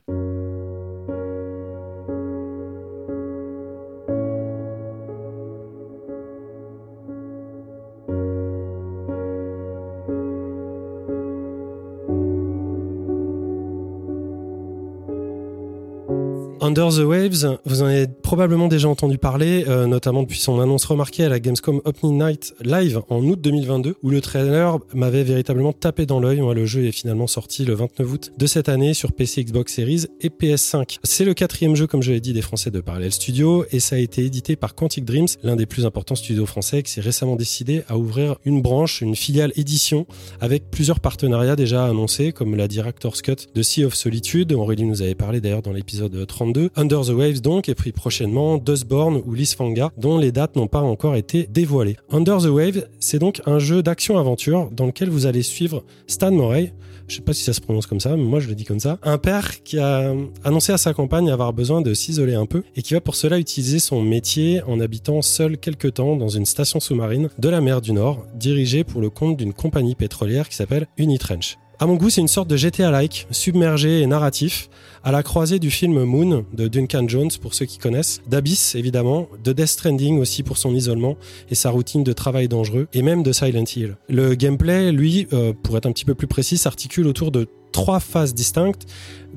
Under 16.68 16.90
the 16.90 17.00
Waves, 17.00 17.58
vous 17.64 17.82
en 17.82 17.86
avez 17.86 18.08
probablement 18.08 18.68
déjà 18.68 18.90
entendu 18.90 19.18
parler, 19.18 19.64
euh, 19.70 19.88
notamment 19.88 20.24
depuis 20.24 20.38
son 20.38 20.60
annonce 20.60 20.84
remarquée 20.84 21.24
à 21.24 21.30
la 21.30 21.40
Gamescom 21.40 21.80
Opening 21.86 22.22
Night 22.22 22.56
Live 22.62 23.00
en 23.08 23.24
août 23.24 23.40
2022, 23.40 23.96
où 24.04 24.10
le 24.10 24.20
trailer 24.20 24.78
m'avait 24.94 25.24
véritablement 25.24 25.72
tapé 25.72 26.06
dans 26.06 26.20
l'œil. 26.20 26.42
Le 26.54 26.66
jeu 26.66 26.84
est 26.84 26.92
finalement 26.92 27.28
sorti 27.28 27.64
le 27.64 27.74
29 27.74 28.12
août 28.12 28.32
de 28.38 28.46
cette 28.46 28.68
année 28.68 28.94
sur 28.94 29.14
PC, 29.14 29.46
Xbox 29.46 29.76
Series 29.76 30.08
et 30.20 30.28
PS5. 30.28 30.98
C'est 31.06 31.24
le 31.24 31.34
quatrième 31.34 31.74
jeu, 31.78 31.88
comme 31.88 32.04
je 32.04 32.12
l'ai 32.12 32.20
dit, 32.20 32.34
des 32.34 32.42
Français 32.42 32.70
de 32.70 32.82
Parallel 32.82 33.14
Studio, 33.14 33.64
et 33.72 33.80
ça 33.80 33.96
a 33.96 34.00
été 34.00 34.26
édité 34.26 34.58
par 34.58 34.76
Quantic 34.76 35.06
Dreams, 35.06 35.28
l'un 35.44 35.56
des 35.56 35.68
plus 35.68 35.86
importants 35.86 36.16
studios 36.16 36.46
français, 36.46 36.84
qui 36.84 36.92
s'est 36.92 37.00
récemment 37.00 37.38
décidé 37.38 37.84
à 37.88 37.98
ouvrir 37.98 38.36
une 38.44 38.62
branche, 38.62 39.00
une 39.00 39.16
filiale 39.16 39.54
édition, 39.56 40.06
avec 40.42 40.70
plusieurs 40.70 41.00
partenariats 41.00 41.56
déjà 41.56 41.86
annoncés, 41.86 42.34
comme 42.34 42.58
la 42.58 42.68
Director's 42.68 43.22
Cut 43.22 43.48
de 43.56 43.62
Sea 43.62 43.86
of 43.86 43.96
Solitude. 43.96 44.52
Aurélie 44.52 44.84
nous 44.84 45.02
avait 45.02 45.16
parlé 45.16 45.40
d'ailleurs 45.40 45.62
dans 45.62 45.72
l'épisode 45.72 46.28
32. 46.28 46.57
Under 46.76 47.02
the 47.02 47.10
Waves 47.10 47.42
donc, 47.42 47.70
et 47.70 47.76
puis 47.76 47.92
prochainement 47.92 48.58
Dustborn 48.58 49.22
ou 49.26 49.34
Lisfanga, 49.34 49.92
dont 49.98 50.18
les 50.18 50.32
dates 50.32 50.56
n'ont 50.56 50.68
pas 50.68 50.82
encore 50.82 51.16
été 51.16 51.48
dévoilées. 51.52 51.98
Under 52.12 52.38
the 52.38 52.48
Waves, 52.48 52.88
c'est 53.00 53.20
donc 53.20 53.42
un 53.46 53.60
jeu 53.60 53.84
d'action-aventure 53.84 54.70
dans 54.72 54.86
lequel 54.86 55.10
vous 55.10 55.26
allez 55.26 55.44
suivre 55.44 55.84
Stan 56.08 56.32
Morey, 56.32 56.74
je 57.08 57.16
sais 57.16 57.22
pas 57.22 57.34
si 57.34 57.44
ça 57.44 57.54
se 57.54 57.62
prononce 57.62 57.88
comme 57.88 58.00
ça, 58.00 58.16
mais 58.16 58.24
moi 58.24 58.40
je 58.40 58.48
le 58.48 58.56
dis 58.56 58.66
comme 58.66 58.80
ça, 58.80 58.98
un 59.04 59.18
père 59.18 59.64
qui 59.64 59.80
a 59.80 60.14
annoncé 60.44 60.74
à 60.74 60.78
sa 60.78 60.94
compagne 60.94 61.30
avoir 61.30 61.54
besoin 61.54 61.82
de 61.82 61.94
s'isoler 61.94 62.36
un 62.36 62.46
peu 62.46 62.64
et 62.76 62.82
qui 62.82 62.94
va 62.94 63.02
pour 63.02 63.16
cela 63.16 63.40
utiliser 63.40 63.80
son 63.80 64.02
métier 64.02 64.62
en 64.64 64.80
habitant 64.80 65.22
seul 65.22 65.58
quelque 65.58 65.88
temps 65.88 66.16
dans 66.16 66.30
une 66.30 66.46
station 66.46 66.80
sous-marine 66.80 67.30
de 67.38 67.50
la 67.50 67.62
mer 67.62 67.82
du 67.82 67.94
Nord, 67.94 68.26
dirigée 68.36 68.84
pour 68.84 69.02
le 69.02 69.10
compte 69.10 69.38
d'une 69.38 69.54
compagnie 69.54 69.96
pétrolière 69.96 70.50
qui 70.50 70.56
s'appelle 70.56 70.88
Unitrench. 70.98 71.58
À 71.80 71.86
mon 71.86 71.94
goût, 71.94 72.10
c'est 72.10 72.22
une 72.22 72.28
sorte 72.28 72.50
de 72.50 72.58
GTA-like, 72.58 73.28
submergé 73.30 74.02
et 74.02 74.08
narratif, 74.08 74.68
à 75.04 75.12
la 75.12 75.22
croisée 75.22 75.60
du 75.60 75.70
film 75.70 76.06
Moon 76.06 76.44
de 76.52 76.68
Duncan 76.68 77.08
Jones 77.08 77.30
pour 77.40 77.54
ceux 77.54 77.66
qui 77.66 77.78
connaissent, 77.78 78.20
d'Abyss 78.28 78.74
évidemment, 78.74 79.28
de 79.44 79.54
Death 79.54 79.68
Stranding 79.68 80.18
aussi 80.18 80.42
pour 80.42 80.58
son 80.58 80.74
isolement 80.74 81.18
et 81.52 81.56
sa 81.56 81.70
routine 81.70 82.04
de 82.04 82.14
travail 82.14 82.48
dangereux, 82.48 82.88
et 82.94 83.04
même 83.04 83.22
de 83.22 83.32
Silent 83.32 83.66
Hill. 83.76 83.96
Le 84.10 84.34
gameplay, 84.34 84.92
lui, 84.92 85.28
euh, 85.34 85.54
pour 85.54 85.78
être 85.78 85.86
un 85.86 85.92
petit 85.92 86.04
peu 86.06 86.16
plus 86.16 86.26
précis, 86.26 86.58
s'articule 86.58 87.06
autour 87.06 87.30
de 87.30 87.48
trois 87.78 88.00
phases 88.00 88.34
distinctes. 88.34 88.88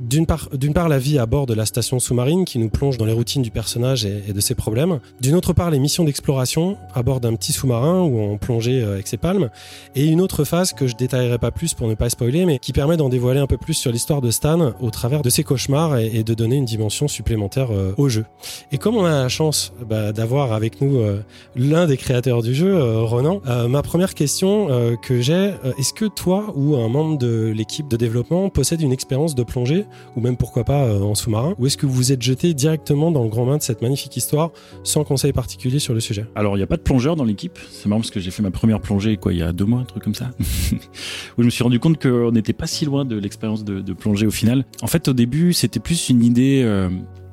D'une 0.01 0.25
part, 0.25 0.49
part, 0.75 0.89
la 0.89 0.99
vie 0.99 1.19
à 1.19 1.27
bord 1.27 1.45
de 1.45 1.53
la 1.53 1.67
station 1.67 1.99
sous-marine 1.99 2.47
qui 2.47 2.59
nous 2.59 2.71
plonge 2.71 2.97
dans 2.97 3.05
les 3.05 3.13
routines 3.13 3.43
du 3.43 3.51
personnage 3.51 4.07
et, 4.07 4.33
de 4.33 4.41
ses 4.41 4.55
problèmes. 4.55 4.99
D'une 5.21 5.35
autre 5.35 5.53
part, 5.53 5.71
les 5.71 5.79
missions 5.79 6.05
d'exploration 6.05 6.79
à 6.95 7.03
bord 7.03 7.21
d'un 7.21 7.35
petit 7.35 7.53
sous-marin 7.53 8.01
ou 8.01 8.19
en 8.23 8.39
plongée 8.39 8.83
euh, 8.83 8.95
avec 8.95 9.09
ses 9.09 9.19
palmes. 9.19 9.51
Et 9.95 10.07
une 10.07 10.23
autre 10.23 10.45
phase 10.45 10.73
que 10.73 10.87
je 10.87 10.97
détaillerai 10.97 11.37
pas 11.37 11.51
plus 11.51 11.75
pour 11.75 11.87
ne 11.87 11.95
pas 11.95 12.09
spoiler, 12.09 12.47
mais 12.47 12.59
qui 12.59 12.73
permet 12.73 12.97
d'en 12.97 13.11
dévoiler 13.11 13.41
un 13.41 13.47
peu 13.47 13.59
plus 13.59 13.75
sur 13.75 13.93
l'histoire 13.93 14.23
de 14.23 14.31
Stan 14.31 14.73
au 14.81 14.89
travers 14.89 15.21
de 15.21 15.29
ses 15.29 15.45
cauchemars 15.45 15.99
et, 15.99 16.23
de 16.23 16.35
donner 16.35 16.57
une 16.57 16.65
dimension 16.65 17.07
supplémentaire 17.07 17.69
euh, 17.71 17.93
au 17.99 18.09
jeu. 18.09 18.25
Et 18.73 18.79
comme 18.79 18.97
on 18.97 19.05
a 19.05 19.11
la 19.11 19.29
chance 19.29 19.75
bah, 19.87 20.13
d'avoir 20.13 20.55
avec 20.55 20.81
nous 20.81 20.97
euh, 20.97 21.21
l'un 21.57 21.87
des 21.87 21.99
créateurs 21.99 22.43
du 22.43 22.55
jeu, 22.55 23.03
Ronan, 23.03 23.43
ma 23.69 23.83
première 23.83 24.15
question 24.15 24.69
que 25.03 25.21
j'ai, 25.21 25.53
est-ce 25.79 25.93
que 25.93 26.07
toi 26.07 26.53
ou 26.55 26.77
un 26.77 26.89
membre 26.89 27.19
de 27.19 27.53
l'équipe 27.55 27.89
de 27.89 27.97
développement 27.97 28.30
possède 28.51 28.81
une 28.81 28.93
expérience 28.93 29.35
de 29.35 29.43
plongée, 29.43 29.87
ou 30.17 30.21
même 30.21 30.37
pourquoi 30.37 30.65
pas 30.65 30.85
euh, 30.85 31.01
en 31.01 31.15
sous-marin, 31.15 31.55
ou 31.59 31.67
est-ce 31.67 31.77
que 31.77 31.87
vous 31.87 31.93
vous 31.93 32.13
êtes 32.13 32.23
jeté 32.23 32.55
directement 32.55 33.11
dans 33.11 33.23
le 33.23 33.29
grand 33.29 33.47
bain 33.47 33.57
de 33.57 33.63
cette 33.63 33.83
magnifique 33.83 34.17
histoire 34.17 34.51
sans 34.85 35.05
conseil 35.05 35.33
particulier 35.33 35.79
sur 35.79 35.95
le 35.95 36.01
sujet? 36.01 36.27
Alors, 36.35 36.57
il 36.57 36.61
n'y 36.61 36.65
a 36.65 36.67
pas 36.67 36.77
de 36.77 36.83
plongeur 36.83 37.17
dans 37.17 37.25
l'équipe. 37.25 37.59
C'est 37.71 37.89
marrant 37.89 38.01
parce 38.01 38.11
que 38.11 38.21
j'ai 38.21 38.31
fait 38.31 38.43
ma 38.43 38.51
première 38.51 38.81
plongée, 38.81 39.17
quoi, 39.17 39.33
il 39.33 39.39
y 39.39 39.43
a 39.43 39.53
deux 39.53 39.65
mois, 39.65 39.81
un 39.81 39.85
truc 39.85 40.03
comme 40.03 40.15
ça. 40.15 40.31
où 40.41 41.41
je 41.41 41.45
me 41.45 41.51
suis 41.51 41.65
rendu 41.65 41.81
compte 41.81 42.01
qu'on 42.01 42.33
n'était 42.33 42.53
pas 42.53 42.67
si 42.67 42.85
loin 42.85 43.05
de 43.05 43.17
l'expérience 43.17 43.65
de, 43.65 43.81
de 43.81 43.93
plongée 43.93 44.27
au 44.27 44.31
final. 44.31 44.65
En 44.83 44.87
fait, 44.87 45.09
au 45.09 45.13
début, 45.13 45.53
c'était 45.53 45.81
plus 45.81 46.09
une 46.09 46.23
idée 46.23 46.63
euh, 46.65 46.89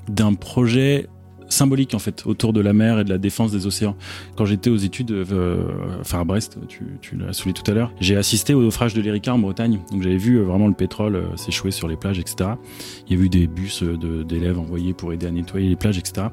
d'un 0.09 0.33
projet 0.33 1.07
symbolique 1.49 1.93
en 1.93 1.99
fait 1.99 2.25
autour 2.25 2.53
de 2.53 2.61
la 2.61 2.73
mer 2.73 2.99
et 2.99 3.03
de 3.03 3.09
la 3.09 3.17
défense 3.17 3.51
des 3.51 3.67
océans. 3.67 3.95
Quand 4.35 4.45
j'étais 4.45 4.69
aux 4.69 4.77
études, 4.77 5.11
euh, 5.11 5.67
enfin 6.01 6.21
à 6.21 6.23
Brest, 6.23 6.57
tu, 6.67 6.83
tu 7.01 7.15
l'as 7.15 7.33
souligné 7.33 7.59
tout 7.61 7.69
à 7.71 7.73
l'heure, 7.73 7.91
j'ai 7.99 8.15
assisté 8.15 8.53
au 8.53 8.61
naufrage 8.61 8.93
de 8.93 9.01
l'Erika 9.01 9.33
en 9.33 9.39
Bretagne. 9.39 9.79
Donc 9.91 10.01
j'avais 10.01 10.17
vu 10.17 10.37
euh, 10.37 10.43
vraiment 10.43 10.67
le 10.67 10.73
pétrole 10.73 11.15
euh, 11.15 11.35
s'échouer 11.35 11.71
sur 11.71 11.87
les 11.87 11.95
plages, 11.95 12.19
etc. 12.19 12.51
Il 13.07 13.17
y 13.17 13.21
a 13.21 13.23
eu 13.23 13.29
des 13.29 13.47
bus 13.47 13.83
euh, 13.83 14.23
d'élèves 14.23 14.59
envoyés 14.59 14.93
pour 14.93 15.13
aider 15.13 15.27
à 15.27 15.31
nettoyer 15.31 15.69
les 15.69 15.75
plages, 15.75 15.97
etc. 15.97 16.27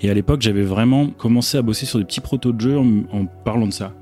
Et 0.00 0.10
à 0.10 0.14
l'époque, 0.14 0.42
j'avais 0.42 0.62
vraiment 0.62 1.08
commencé 1.08 1.58
à 1.58 1.62
bosser 1.62 1.86
sur 1.86 1.98
des 1.98 2.04
petits 2.04 2.20
protos 2.20 2.52
de 2.52 2.60
jeux 2.60 2.78
en, 2.78 3.02
en 3.12 3.26
parlant 3.26 3.66
de 3.66 3.72
ça. 3.72 3.92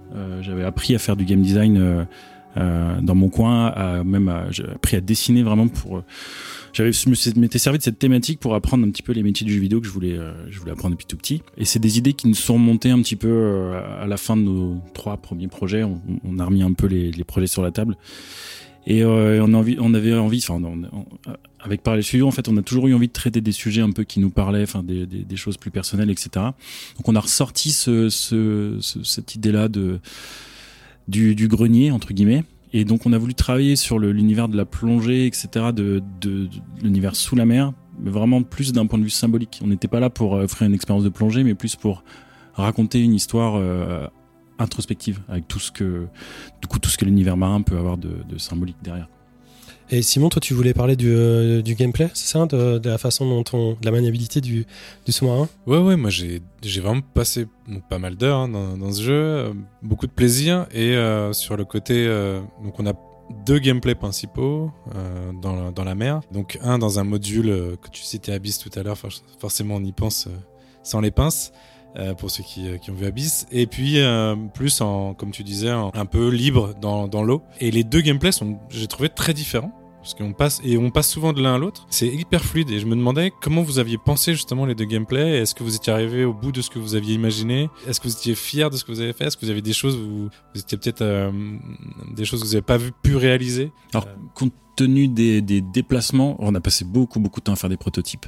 J'avais 0.40 0.64
appris 0.64 0.94
à 0.94 0.98
faire 0.98 1.16
du 1.16 1.24
game 1.26 1.42
design 1.42 2.06
euh, 2.56 3.00
dans 3.02 3.14
mon 3.14 3.28
coin, 3.28 3.66
à, 3.66 4.02
même 4.04 4.32
j'ai 4.50 4.64
appris 4.64 4.96
à 4.96 5.00
dessiner 5.00 5.42
vraiment 5.42 5.68
pour. 5.68 5.98
euh, 5.98 6.04
j'avais, 6.72 6.92
je 6.92 7.38
m'étais 7.40 7.58
servi 7.58 7.78
de 7.78 7.82
cette 7.82 7.98
thématique 7.98 8.40
pour 8.40 8.54
apprendre 8.54 8.86
un 8.86 8.90
petit 8.90 9.02
peu 9.02 9.12
les 9.12 9.22
métiers 9.22 9.46
du 9.46 9.52
jeu 9.54 9.60
vidéo 9.60 9.80
que 9.80 9.86
je 9.86 9.92
voulais, 9.92 10.16
euh, 10.18 10.32
je 10.50 10.58
voulais 10.60 10.72
apprendre 10.72 10.94
depuis 10.94 11.06
tout 11.06 11.16
petit. 11.16 11.42
Et 11.56 11.64
c'est 11.64 11.78
des 11.78 11.98
idées 11.98 12.12
qui 12.12 12.28
nous 12.28 12.34
sont 12.34 12.58
montées 12.58 12.90
un 12.90 13.00
petit 13.00 13.16
peu 13.16 13.72
à 14.00 14.06
la 14.06 14.16
fin 14.16 14.36
de 14.36 14.42
nos 14.42 14.76
trois 14.94 15.16
premiers 15.16 15.48
projets. 15.48 15.82
On, 15.82 16.00
on 16.24 16.38
a 16.38 16.44
remis 16.44 16.62
un 16.62 16.72
peu 16.72 16.86
les, 16.86 17.10
les 17.10 17.24
projets 17.24 17.46
sur 17.46 17.62
la 17.62 17.70
table. 17.70 17.96
Et 18.86 19.02
euh, 19.02 19.44
on, 19.44 19.52
a 19.52 19.56
envie, 19.56 19.76
on 19.80 19.92
avait 19.92 20.14
envie, 20.14 20.38
enfin, 20.46 20.62
on- 20.64 20.84
on- 20.96 21.06
avec 21.60 21.82
Parler 21.82 22.02
Studio, 22.02 22.26
en 22.26 22.30
fait, 22.30 22.48
on 22.48 22.56
a 22.56 22.62
toujours 22.62 22.86
eu 22.86 22.94
envie 22.94 23.08
de 23.08 23.12
traiter 23.12 23.40
des 23.42 23.52
sujets 23.52 23.82
un 23.82 23.90
peu 23.90 24.04
qui 24.04 24.20
nous 24.20 24.30
parlaient, 24.30 24.62
enfin, 24.62 24.82
des, 24.82 25.04
des, 25.06 25.24
des 25.24 25.36
choses 25.36 25.56
plus 25.58 25.70
personnelles, 25.70 26.10
etc. 26.10 26.30
Donc, 26.36 27.06
on 27.06 27.14
a 27.16 27.20
ressorti 27.20 27.72
ce, 27.72 28.08
ce, 28.08 28.76
ce- 28.80 29.02
cette 29.02 29.34
idée-là 29.34 29.68
de 29.68 29.98
du, 31.08 31.48
grenier 31.48 31.90
entre 31.90 32.12
guillemets. 32.12 32.44
Et 32.72 32.84
donc, 32.84 33.06
on 33.06 33.12
a 33.14 33.18
voulu 33.18 33.34
travailler 33.34 33.76
sur 33.76 33.98
l'univers 33.98 34.48
de 34.48 34.56
la 34.56 34.66
plongée, 34.66 35.26
etc., 35.26 35.48
de, 35.74 36.02
de, 36.20 36.48
l'univers 36.82 37.16
sous 37.16 37.34
la 37.34 37.46
mer, 37.46 37.72
mais 37.98 38.10
vraiment 38.10 38.42
plus 38.42 38.72
d'un 38.72 38.86
point 38.86 38.98
de 38.98 39.04
vue 39.04 39.10
symbolique. 39.10 39.60
On 39.64 39.68
n'était 39.68 39.88
pas 39.88 40.00
là 40.00 40.10
pour 40.10 40.36
euh, 40.36 40.44
offrir 40.44 40.66
une 40.66 40.74
expérience 40.74 41.04
de 41.04 41.08
plongée, 41.08 41.44
mais 41.44 41.54
plus 41.54 41.76
pour 41.76 42.04
raconter 42.52 43.02
une 43.02 43.14
histoire 43.14 43.54
euh, 43.56 44.06
introspective 44.58 45.20
avec 45.28 45.48
tout 45.48 45.60
ce 45.60 45.72
que, 45.72 46.08
que 46.60 47.04
l'univers 47.06 47.38
marin 47.38 47.62
peut 47.62 47.78
avoir 47.78 47.96
de 47.96 48.36
symbolique 48.36 48.76
derrière. 48.82 49.08
Et 49.90 50.02
Simon, 50.02 50.28
toi, 50.28 50.40
tu 50.40 50.52
voulais 50.52 50.74
parler 50.74 50.96
du, 50.96 51.08
euh, 51.10 51.62
du 51.62 51.74
gameplay, 51.74 52.10
c'est 52.12 52.26
ça 52.26 52.44
de, 52.44 52.78
la 52.86 52.98
façon 52.98 53.26
dont 53.26 53.44
on, 53.54 53.70
de 53.72 53.84
la 53.84 53.90
maniabilité 53.90 54.42
du, 54.42 54.66
du 55.06 55.12
sous-marin? 55.12 55.48
Ouais, 55.66 55.78
ouais, 55.78 55.96
moi 55.96 56.10
j'ai 56.10 56.42
vraiment 56.80 57.00
passé 57.00 57.46
pas 57.88 57.98
mal 57.98 58.16
d'heures 58.16 58.40
hein, 58.40 58.48
dans, 58.48 58.92
ce 58.92 59.02
jeu, 59.02 59.14
euh, 59.14 59.52
beaucoup 59.82 60.06
de 60.06 60.12
plaisir 60.12 60.66
et 60.72 60.94
euh, 60.94 61.32
sur 61.32 61.56
le 61.56 61.64
côté, 61.64 62.06
donc 62.62 62.78
on 62.78 62.86
a 62.86 62.92
deux 63.46 63.58
gameplays 63.58 63.94
principaux 63.94 64.70
dans, 65.40 65.56
la, 65.56 65.70
dans 65.70 65.84
la 65.84 65.94
mer. 65.94 66.20
Donc 66.32 66.58
un 66.62 66.78
dans 66.78 66.98
un 66.98 67.04
module 67.04 67.76
que 67.80 67.88
tu 67.90 68.02
citais 68.02 68.32
Abyss 68.32 68.58
tout 68.58 68.70
à 68.78 68.82
l'heure, 68.82 68.98
for- 68.98 69.10
forcément 69.38 69.76
on 69.76 69.84
y 69.84 69.92
pense 69.92 70.28
sans 70.82 71.00
les 71.00 71.10
pinces. 71.10 71.52
Euh, 71.98 72.14
pour 72.14 72.30
ceux 72.30 72.42
qui, 72.44 72.68
euh, 72.68 72.76
qui 72.78 72.90
ont 72.90 72.94
vu 72.94 73.06
Abyss 73.06 73.46
et 73.50 73.66
puis 73.66 73.98
euh, 74.00 74.36
plus 74.54 74.80
en 74.80 75.14
comme 75.14 75.30
tu 75.30 75.42
disais 75.42 75.72
en- 75.72 75.90
un 75.94 76.06
peu 76.06 76.28
libre 76.28 76.74
dans, 76.80 77.08
dans 77.08 77.22
l'eau 77.22 77.42
et 77.60 77.70
les 77.70 77.84
deux 77.84 78.00
gameplays 78.00 78.32
sont 78.32 78.58
j'ai 78.70 78.86
trouvé 78.86 79.08
très 79.08 79.34
différents 79.34 79.72
parce 80.00 80.14
qu'on 80.14 80.32
passe 80.32 80.60
et 80.64 80.78
on 80.78 80.90
passe 80.90 81.10
souvent 81.10 81.32
de 81.34 81.42
l'un 81.42 81.56
à 81.56 81.58
l'autre. 81.58 81.86
C'est 81.90 82.06
hyper 82.06 82.42
fluide 82.42 82.70
et 82.70 82.78
je 82.78 82.86
me 82.86 82.94
demandais 82.94 83.30
comment 83.42 83.62
vous 83.62 83.78
aviez 83.78 83.98
pensé 83.98 84.32
justement 84.32 84.64
les 84.64 84.74
deux 84.76 84.84
gameplays. 84.86 85.38
Est-ce 85.38 85.54
que 85.56 85.62
vous 85.64 85.74
étiez 85.74 85.92
arrivé 85.92 86.24
au 86.24 86.32
bout 86.32 86.50
de 86.52 86.62
ce 86.62 86.70
que 86.70 86.78
vous 86.78 86.94
aviez 86.94 87.14
imaginé? 87.14 87.68
Est-ce 87.86 88.00
que 88.00 88.06
vous 88.08 88.14
étiez 88.14 88.34
fier 88.36 88.70
de 88.70 88.76
ce 88.76 88.84
que 88.84 88.92
vous 88.92 89.00
avez 89.00 89.12
fait? 89.12 89.24
Est-ce 89.26 89.36
que 89.36 89.44
vous 89.44 89.50
avez 89.50 89.60
des 89.60 89.72
choses 89.74 89.96
où 89.96 90.30
vous 90.54 90.60
étiez 90.60 90.78
peut-être 90.78 91.02
euh, 91.02 91.30
des 92.16 92.24
choses 92.24 92.40
que 92.40 92.46
vous 92.46 92.52
n'avez 92.52 92.62
pas 92.62 92.78
vu, 92.78 92.92
pu 93.02 93.16
réaliser 93.16 93.70
Alors, 93.92 94.06
Euh. 94.06 94.14
compte 94.34 94.54
tenu 94.78 95.08
des, 95.08 95.42
des, 95.42 95.60
déplacements, 95.60 96.36
on 96.38 96.54
a 96.54 96.60
passé 96.60 96.84
beaucoup 96.84 97.18
beaucoup 97.18 97.40
de 97.40 97.44
temps 97.44 97.52
à 97.52 97.56
faire 97.56 97.68
des 97.68 97.76
prototypes. 97.76 98.26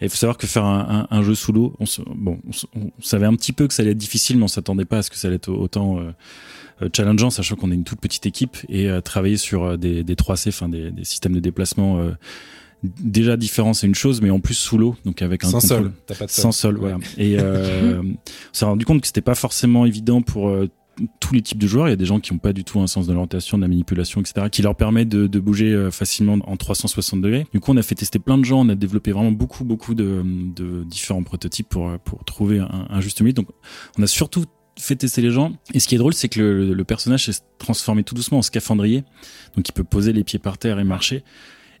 Et 0.00 0.04
il 0.04 0.08
faut 0.08 0.16
savoir 0.16 0.38
que 0.38 0.46
faire 0.46 0.64
un, 0.64 1.06
un, 1.10 1.16
un 1.16 1.22
jeu 1.22 1.34
sous 1.34 1.52
l'eau, 1.52 1.74
on, 1.80 1.84
bon, 2.14 2.38
on, 2.76 2.90
savait 3.00 3.26
un 3.26 3.34
petit 3.34 3.52
peu 3.52 3.66
que 3.66 3.74
ça 3.74 3.82
allait 3.82 3.92
être 3.92 3.98
difficile, 3.98 4.38
mais 4.38 4.44
on 4.44 4.48
s'attendait 4.48 4.84
pas 4.84 4.98
à 4.98 5.02
ce 5.02 5.10
que 5.10 5.16
ça 5.16 5.26
allait 5.26 5.36
être 5.36 5.50
autant 5.50 5.98
euh, 5.98 6.12
euh 6.82 6.88
challengeant, 6.94 7.30
sachant 7.30 7.56
qu'on 7.56 7.72
est 7.72 7.74
une 7.74 7.84
toute 7.84 8.00
petite 8.00 8.26
équipe 8.26 8.56
et 8.68 8.88
euh, 8.88 9.00
travailler 9.00 9.36
sur 9.36 9.64
euh, 9.64 9.76
des, 9.76 10.04
des 10.04 10.14
3C, 10.14 10.50
enfin 10.50 10.68
des, 10.68 10.92
des, 10.92 11.04
systèmes 11.04 11.34
de 11.34 11.40
déplacement 11.40 12.00
déjà 12.82 13.36
différents, 13.36 13.74
c'est 13.74 13.86
une 13.86 13.94
chose, 13.94 14.20
mais 14.20 14.30
en 14.30 14.40
plus 14.40 14.54
sous 14.54 14.78
l'eau, 14.78 14.96
donc 15.04 15.22
avec 15.22 15.44
un 15.44 15.48
sans 15.48 15.60
contrôle 15.60 15.92
sol, 16.06 16.16
pas 16.18 16.26
de 16.26 16.30
sans 16.30 16.52
sol, 16.52 16.76
voilà. 16.78 16.98
Et 17.16 17.36
euh, 17.38 18.00
on 18.02 18.16
s'est 18.52 18.64
rendu 18.64 18.84
compte 18.84 19.00
que 19.00 19.06
c'était 19.06 19.20
pas 19.20 19.34
forcément 19.34 19.84
évident 19.84 20.22
pour 20.22 20.54
tous 21.20 21.34
les 21.34 21.42
types 21.42 21.58
de 21.58 21.66
joueurs. 21.66 21.88
Il 21.88 21.90
y 21.90 21.92
a 21.92 21.96
des 21.96 22.04
gens 22.04 22.20
qui 22.20 22.32
n'ont 22.32 22.38
pas 22.38 22.52
du 22.52 22.64
tout 22.64 22.80
un 22.80 22.86
sens 22.86 23.06
de 23.06 23.12
l'orientation, 23.12 23.58
de 23.58 23.62
la 23.62 23.68
manipulation, 23.68 24.20
etc., 24.20 24.48
qui 24.50 24.62
leur 24.62 24.74
permet 24.74 25.04
de, 25.04 25.26
de 25.26 25.40
bouger 25.40 25.72
euh, 25.72 25.90
facilement 25.90 26.38
en 26.44 26.56
360 26.56 27.20
degrés. 27.20 27.46
Du 27.52 27.60
coup, 27.60 27.72
on 27.72 27.76
a 27.76 27.82
fait 27.82 27.94
tester 27.94 28.18
plein 28.18 28.38
de 28.38 28.44
gens, 28.44 28.60
on 28.60 28.68
a 28.68 28.74
développé 28.74 29.12
vraiment 29.12 29.32
beaucoup, 29.32 29.64
beaucoup 29.64 29.94
de, 29.94 30.22
de 30.24 30.84
différents 30.84 31.22
prototypes 31.22 31.68
pour, 31.68 31.98
pour 32.00 32.24
trouver 32.24 32.58
un, 32.58 32.86
un 32.88 33.00
juste 33.00 33.20
milieu. 33.20 33.32
Donc, 33.32 33.48
on 33.98 34.02
a 34.02 34.06
surtout 34.06 34.44
fait 34.78 34.96
tester 34.96 35.22
les 35.22 35.30
gens. 35.30 35.52
Et 35.74 35.80
ce 35.80 35.88
qui 35.88 35.94
est 35.94 35.98
drôle, 35.98 36.14
c'est 36.14 36.28
que 36.28 36.40
le, 36.40 36.74
le 36.74 36.84
personnage 36.84 37.26
s'est 37.26 37.42
transformé 37.58 38.04
tout 38.04 38.14
doucement 38.14 38.38
en 38.38 38.42
scaphandrier. 38.42 39.04
Donc, 39.56 39.68
il 39.68 39.72
peut 39.72 39.84
poser 39.84 40.12
les 40.12 40.24
pieds 40.24 40.38
par 40.38 40.58
terre 40.58 40.78
et 40.78 40.84
marcher 40.84 41.24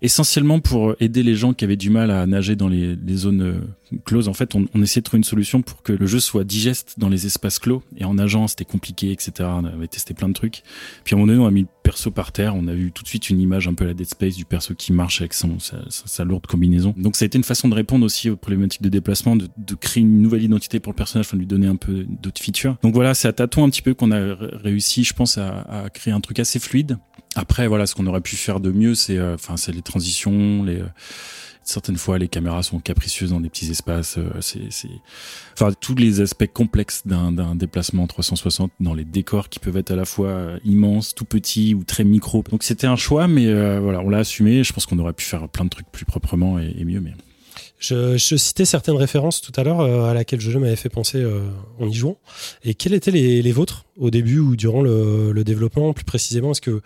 essentiellement 0.02 0.60
pour 0.60 0.94
aider 1.00 1.22
les 1.22 1.34
gens 1.34 1.52
qui 1.52 1.64
avaient 1.64 1.76
du 1.76 1.90
mal 1.90 2.10
à 2.10 2.26
nager 2.26 2.56
dans 2.56 2.68
les, 2.68 2.96
zones 3.16 3.42
euh, 3.42 3.98
closes. 4.04 4.28
En 4.28 4.34
fait, 4.34 4.54
on, 4.54 4.66
on 4.74 4.82
essayait 4.82 5.00
de 5.00 5.04
trouver 5.04 5.18
une 5.18 5.24
solution 5.24 5.62
pour 5.62 5.82
que 5.82 5.92
le 5.92 6.06
jeu 6.06 6.20
soit 6.20 6.44
digeste 6.44 6.94
dans 6.98 7.08
les 7.08 7.26
espaces 7.26 7.58
clos. 7.58 7.82
Et 7.96 8.04
en 8.04 8.14
nageant, 8.14 8.46
c'était 8.46 8.64
compliqué, 8.64 9.10
etc. 9.10 9.32
On 9.40 9.64
avait 9.64 9.88
testé 9.88 10.14
plein 10.14 10.28
de 10.28 10.34
trucs. 10.34 10.62
Puis 11.04 11.14
à 11.14 11.16
un 11.16 11.20
moment 11.20 11.32
donné, 11.32 11.44
on 11.44 11.46
a 11.46 11.50
mis 11.50 11.62
le 11.62 11.68
perso 11.82 12.10
par 12.10 12.32
terre. 12.32 12.54
On 12.54 12.68
a 12.68 12.74
vu 12.74 12.92
tout 12.92 13.02
de 13.02 13.08
suite 13.08 13.30
une 13.30 13.40
image 13.40 13.66
un 13.66 13.74
peu 13.74 13.84
à 13.84 13.88
la 13.88 13.94
Dead 13.94 14.06
Space 14.06 14.36
du 14.36 14.44
perso 14.44 14.74
qui 14.74 14.92
marche 14.92 15.20
avec 15.20 15.34
son, 15.34 15.58
sa, 15.58 15.78
sa, 15.88 16.24
lourde 16.24 16.46
combinaison. 16.46 16.94
Donc 16.96 17.16
ça 17.16 17.24
a 17.24 17.26
été 17.26 17.38
une 17.38 17.44
façon 17.44 17.68
de 17.68 17.74
répondre 17.74 18.04
aussi 18.04 18.30
aux 18.30 18.36
problématiques 18.36 18.82
de 18.82 18.88
déplacement, 18.88 19.36
de, 19.36 19.48
créer 19.80 20.02
une 20.02 20.22
nouvelle 20.22 20.42
identité 20.42 20.80
pour 20.80 20.92
le 20.92 20.96
personnage, 20.96 21.30
de 21.30 21.38
lui 21.38 21.46
donner 21.46 21.66
un 21.66 21.76
peu 21.76 22.04
d'autres 22.08 22.42
features. 22.42 22.76
Donc 22.82 22.94
voilà, 22.94 23.14
c'est 23.14 23.28
à 23.28 23.32
tâtons 23.32 23.64
un 23.64 23.70
petit 23.70 23.82
peu 23.82 23.94
qu'on 23.94 24.12
a 24.12 24.34
réussi, 24.34 25.04
je 25.04 25.14
pense, 25.14 25.38
à 25.38 25.88
créer 25.92 26.12
un 26.12 26.20
truc 26.20 26.38
assez 26.38 26.58
fluide. 26.58 26.98
Après, 27.38 27.68
voilà, 27.68 27.86
ce 27.86 27.94
qu'on 27.94 28.06
aurait 28.08 28.20
pu 28.20 28.34
faire 28.34 28.58
de 28.58 28.72
mieux, 28.72 28.96
c'est, 28.96 29.16
euh, 29.16 29.34
enfin, 29.34 29.56
c'est 29.56 29.70
les 29.70 29.80
transitions, 29.80 30.66
euh, 30.66 30.82
certaines 31.62 31.96
fois 31.96 32.18
les 32.18 32.26
caméras 32.26 32.64
sont 32.64 32.80
capricieuses 32.80 33.30
dans 33.30 33.40
des 33.40 33.48
petits 33.48 33.70
espaces. 33.70 34.18
Euh, 34.18 34.40
c'est, 34.40 34.88
enfin, 35.52 35.72
tous 35.80 35.94
les 35.94 36.20
aspects 36.20 36.48
complexes 36.52 37.02
d'un, 37.06 37.54
déplacement 37.54 38.08
360 38.08 38.72
dans 38.80 38.92
les 38.92 39.04
décors 39.04 39.50
qui 39.50 39.60
peuvent 39.60 39.76
être 39.76 39.92
à 39.92 39.94
la 39.94 40.04
fois 40.04 40.58
immenses, 40.64 41.14
tout 41.14 41.24
petits 41.24 41.74
ou 41.74 41.84
très 41.84 42.02
micro. 42.02 42.42
Donc 42.50 42.64
c'était 42.64 42.88
un 42.88 42.96
choix, 42.96 43.28
mais 43.28 43.46
voilà, 43.78 44.00
on 44.00 44.10
l'a 44.10 44.18
assumé. 44.18 44.64
Je 44.64 44.72
pense 44.72 44.86
qu'on 44.86 44.98
aurait 44.98 45.12
pu 45.12 45.24
faire 45.24 45.48
plein 45.48 45.64
de 45.64 45.70
trucs 45.70 45.90
plus 45.92 46.04
proprement 46.04 46.58
et, 46.58 46.84
mieux, 46.84 47.00
mais. 47.00 47.12
Je, 47.78 48.16
citais 48.16 48.64
certaines 48.64 48.96
références 48.96 49.40
tout 49.40 49.52
à 49.54 49.62
l'heure 49.62 49.80
à 49.80 50.12
laquelle 50.12 50.40
je 50.40 50.58
m'avais 50.58 50.74
fait 50.74 50.88
penser 50.88 51.18
euh, 51.18 51.46
en 51.78 51.86
y 51.86 51.94
jouant. 51.94 52.18
Et 52.64 52.74
quelles 52.74 52.94
étaient 52.94 53.12
les 53.12 53.52
vôtres? 53.52 53.84
Au 53.98 54.10
début 54.10 54.38
ou 54.38 54.56
durant 54.56 54.80
le, 54.80 55.32
le 55.32 55.44
développement 55.44 55.92
Plus 55.92 56.04
précisément, 56.04 56.52
est-ce 56.52 56.60
que 56.60 56.80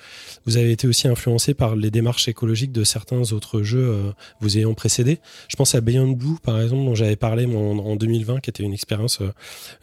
vous 0.47 0.57
avez 0.57 0.73
été 0.73 0.89
aussi 0.89 1.09
influencé 1.09 1.55
par 1.55 1.77
les 1.77 1.91
démarches 1.91 2.29
écologiques 2.29 2.73
de 2.73 2.85
certains 2.85 3.33
autres 3.33 3.63
jeux 3.63 3.87
euh, 3.89 4.13
vous 4.41 4.59
ayant 4.59 4.75
précédé? 4.75 5.19
Je 5.49 5.57
pense 5.57 5.75
à 5.75 5.81
Beyond 5.81 6.13
Blue, 6.13 6.37
par 6.43 6.61
exemple, 6.61 6.85
dont 6.85 6.95
j'avais 6.95 7.17
parlé 7.17 7.47
en, 7.47 7.79
en, 7.79 7.97
2020, 7.97 8.41
qui 8.41 8.51
était 8.51 8.63
une 8.63 8.73
expérience 8.73 9.21
euh, 9.21 9.31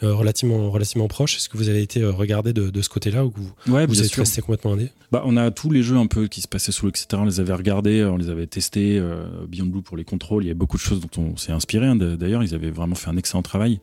euh, 0.03 0.13
relativement, 0.13 0.69
relativement 0.69 1.07
proche. 1.07 1.37
Est-ce 1.37 1.49
que 1.49 1.57
vous 1.57 1.69
avez 1.69 1.81
été 1.81 2.03
regardé 2.03 2.53
de, 2.53 2.69
de 2.69 2.81
ce 2.81 2.89
côté-là 2.89 3.25
ou 3.25 3.33
vous, 3.35 3.73
ouais, 3.73 3.85
vous 3.85 4.01
êtes 4.01 4.07
sûr. 4.09 4.21
resté 4.21 4.41
complètement 4.41 4.73
indé? 4.73 4.89
Bah, 5.11 5.23
On 5.25 5.37
a 5.37 5.51
tous 5.51 5.69
les 5.69 5.83
jeux 5.83 5.97
un 5.97 6.07
peu 6.07 6.27
qui 6.27 6.41
se 6.41 6.47
passaient 6.47 6.71
sous 6.71 6.85
l'eau, 6.85 6.89
etc. 6.91 7.07
On 7.13 7.25
les 7.25 7.39
avait 7.39 7.53
regardés, 7.53 8.03
on 8.05 8.17
les 8.17 8.29
avait 8.29 8.47
testés. 8.47 9.01
Beyond 9.47 9.65
Blue 9.67 9.81
pour 9.81 9.97
les 9.97 10.03
contrôles, 10.03 10.43
il 10.43 10.47
y 10.47 10.51
a 10.51 10.55
beaucoup 10.55 10.77
de 10.77 10.81
choses 10.81 10.99
dont 10.99 11.21
on 11.21 11.37
s'est 11.37 11.51
inspiré. 11.51 11.85
Hein, 11.85 11.95
D'ailleurs, 11.95 12.43
ils 12.43 12.55
avaient 12.55 12.71
vraiment 12.71 12.95
fait 12.95 13.09
un 13.09 13.17
excellent 13.17 13.41
travail. 13.41 13.79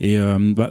Et 0.00 0.18
euh, 0.18 0.38
bah, 0.54 0.70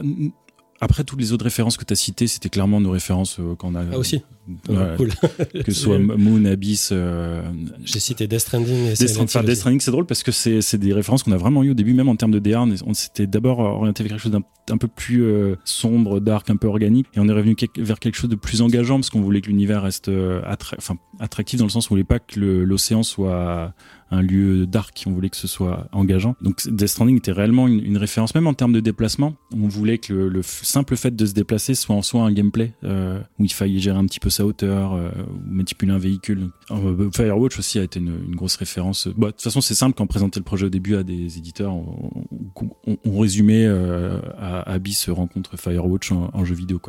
après, 0.80 1.04
toutes 1.04 1.20
les 1.20 1.32
autres 1.32 1.44
références 1.44 1.76
que 1.76 1.84
tu 1.84 1.92
as 1.92 1.96
citées, 1.96 2.26
c'était 2.26 2.48
clairement 2.48 2.80
nos 2.80 2.90
références 2.90 3.38
euh, 3.40 3.54
qu'on 3.54 3.74
a. 3.74 3.84
Ah, 3.92 3.98
aussi 3.98 4.22
ouais, 4.68 4.76
cool. 4.96 5.10
Que 5.64 5.72
ce 5.72 5.80
soit 5.80 5.98
Moon, 5.98 6.44
Abyss. 6.44 6.90
Euh... 6.92 7.42
J'ai 7.84 8.00
cité 8.00 8.26
Death 8.26 8.40
Stranding 8.40 8.86
et 8.86 8.94
Death, 8.94 9.18
enfin, 9.18 9.42
Death 9.42 9.56
Stranding, 9.56 9.80
c'est 9.80 9.90
drôle 9.90 10.06
parce 10.06 10.22
que 10.22 10.32
c'est 10.32 10.78
des 10.78 10.92
références 10.92 11.22
qu'on 11.22 11.32
a 11.32 11.36
vraiment 11.36 11.62
eu 11.62 11.70
au 11.70 11.74
début, 11.74 11.94
même 11.94 12.08
en 12.08 12.16
termes 12.16 12.32
de 12.32 12.38
DR. 12.38 12.64
On 12.86 12.94
s'était 12.94 13.26
d'abord 13.26 13.58
orienté 13.58 14.02
vers 14.02 14.12
quelque 14.12 14.22
chose 14.22 14.32
d'un 14.32 14.42
un 14.70 14.78
peu 14.78 14.88
plus 14.88 15.24
euh, 15.24 15.56
sombre, 15.64 16.20
dark, 16.20 16.50
un 16.50 16.56
peu 16.56 16.66
organique. 16.66 17.06
Et 17.14 17.20
on 17.20 17.28
est 17.28 17.32
revenu 17.32 17.56
vers 17.76 17.98
quelque 17.98 18.16
chose 18.16 18.30
de 18.30 18.36
plus 18.36 18.62
engageant 18.62 18.96
parce 18.96 19.10
qu'on 19.10 19.20
voulait 19.20 19.40
que 19.40 19.48
l'univers 19.48 19.82
reste 19.82 20.08
euh, 20.08 20.42
attra 20.44 20.76
attractif 21.20 21.58
dans 21.58 21.66
le 21.66 21.70
sens 21.70 21.88
où 21.88 21.92
on 21.92 21.94
voulait 21.94 22.04
pas 22.04 22.18
que 22.18 22.40
l'océan 22.40 23.02
soit 23.02 23.72
un 24.10 24.22
lieu 24.22 24.66
dark, 24.66 25.02
on 25.06 25.12
voulait 25.12 25.30
que 25.30 25.36
ce 25.36 25.48
soit 25.48 25.88
engageant. 25.92 26.36
Donc 26.40 26.66
Death 26.68 26.88
Stranding 26.88 27.16
était 27.16 27.32
réellement 27.32 27.66
une, 27.66 27.96
référence, 27.96 28.34
même 28.34 28.46
en 28.46 28.54
termes 28.54 28.72
de 28.72 28.80
déplacement. 28.80 29.34
On 29.52 29.68
voulait 29.68 29.98
que 29.98 30.12
le, 30.12 30.28
le, 30.28 30.42
simple 30.42 30.96
fait 30.96 31.14
de 31.14 31.26
se 31.26 31.32
déplacer 31.32 31.74
soit 31.74 31.94
en 31.94 32.02
soi 32.02 32.22
un 32.22 32.32
gameplay 32.32 32.72
euh, 32.84 33.20
où 33.38 33.44
il 33.44 33.52
fallait 33.52 33.78
gérer 33.78 33.98
un 33.98 34.04
petit 34.04 34.20
peu 34.20 34.30
sa 34.30 34.44
hauteur, 34.44 34.94
euh, 34.94 35.10
manipuler 35.44 35.92
un 35.92 35.98
véhicule. 35.98 36.50
Euh, 36.70 37.10
Firewatch 37.14 37.58
aussi 37.58 37.78
a 37.78 37.82
été 37.82 37.98
une, 37.98 38.34
grosse 38.34 38.56
référence. 38.56 39.08
Bon, 39.08 39.26
de 39.26 39.32
toute 39.32 39.42
façon, 39.42 39.60
c'est 39.60 39.74
simple 39.74 39.96
quand 39.96 40.04
on 40.04 40.08
présentait 40.08 40.40
le 40.40 40.44
projet 40.44 40.66
au 40.66 40.70
début 40.70 40.96
à 40.96 41.02
des 41.02 41.38
éditeurs, 41.38 41.74
on, 41.74 43.18
résumait 43.20 43.64
euh, 43.66 44.20
à 44.38 44.70
Abyss 44.70 45.08
rencontre 45.08 45.56
Firewatch 45.56 46.12
en, 46.12 46.44
jeu 46.44 46.54
vidéo. 46.54 46.80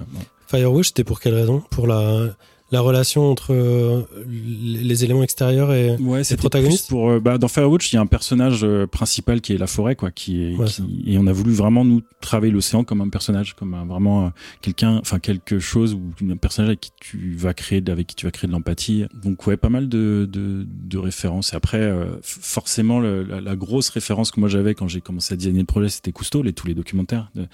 Firewatch, 0.48 0.88
c'était 0.88 1.04
pour 1.04 1.20
quelle 1.20 1.36
raison? 1.36 1.64
Pour 1.72 1.88
la 1.88 2.36
la 2.70 2.82
relation 2.82 3.32
entre 3.32 3.54
euh, 3.54 4.02
les 4.28 5.06
éléments 5.06 5.24
extérieurs 5.24 5.72
et 5.74 5.96
ouais, 5.98 6.24
les 6.30 6.38
protagonistes? 6.38 6.90
pour 6.90 7.10
euh, 7.10 7.20
bah, 7.20 7.38
dans 7.38 7.48
Firewatch 7.48 7.94
il 7.94 7.96
y 7.96 7.98
a 7.98 8.02
un 8.02 8.08
personnage 8.08 8.62
euh, 8.64 8.86
principal 8.88 9.40
qui 9.40 9.54
est 9.54 9.58
la 9.58 9.68
forêt 9.68 9.96
quoi 9.96 10.12
qui 10.12 10.44
est 10.44 10.56
Ouais, 10.58 10.66
qui, 10.66 11.04
et 11.06 11.18
on 11.18 11.28
a 11.28 11.32
voulu 11.32 11.54
vraiment 11.54 11.86
nous 11.86 12.02
travailler 12.20 12.52
l'océan 12.52 12.84
comme 12.84 13.00
un 13.00 13.10
personnage 13.10 13.56
comme 13.56 13.74
un, 13.74 13.86
vraiment 13.86 14.32
quelqu'un 14.62 14.98
enfin 14.98 15.20
quelque 15.20 15.60
chose 15.60 15.94
ou 15.94 16.02
un 16.30 16.38
personnage 16.38 16.70
avec 16.70 16.82
qui 16.82 16.92
tu 17.00 17.36
vas 17.38 17.54
créer 17.54 17.82
avec 17.88 18.08
qui 18.08 18.16
tu 18.16 18.26
vas 18.26 18.32
créer 18.32 18.48
de 18.48 18.54
l'empathie. 18.54 19.06
Donc 19.14 19.48
ouais 19.48 19.56
pas 19.56 19.70
mal 19.70 19.88
de 19.88 20.28
de, 20.30 20.66
de 20.68 20.98
références. 20.98 21.54
Et 21.54 21.56
après 21.56 21.94
forcément 22.22 23.00
le, 23.00 23.24
la, 23.24 23.40
la, 23.40 23.56
grosse 23.56 23.90
référence 23.90 24.32
que 24.32 24.40
moi 24.40 24.50
j'avais 24.50 24.74
quand 24.74 24.88
j'ai 24.88 25.02
commencé 25.02 25.34
à 25.34 25.38
designer 25.38 25.60
le 25.60 25.66
projet 25.66 25.90
c'était 25.90 26.12
Cousteau 26.12 26.42
les 26.42 26.54
tous 26.54 26.68
les 26.68 26.74
documentaires 26.74 27.30
de, 27.36 27.48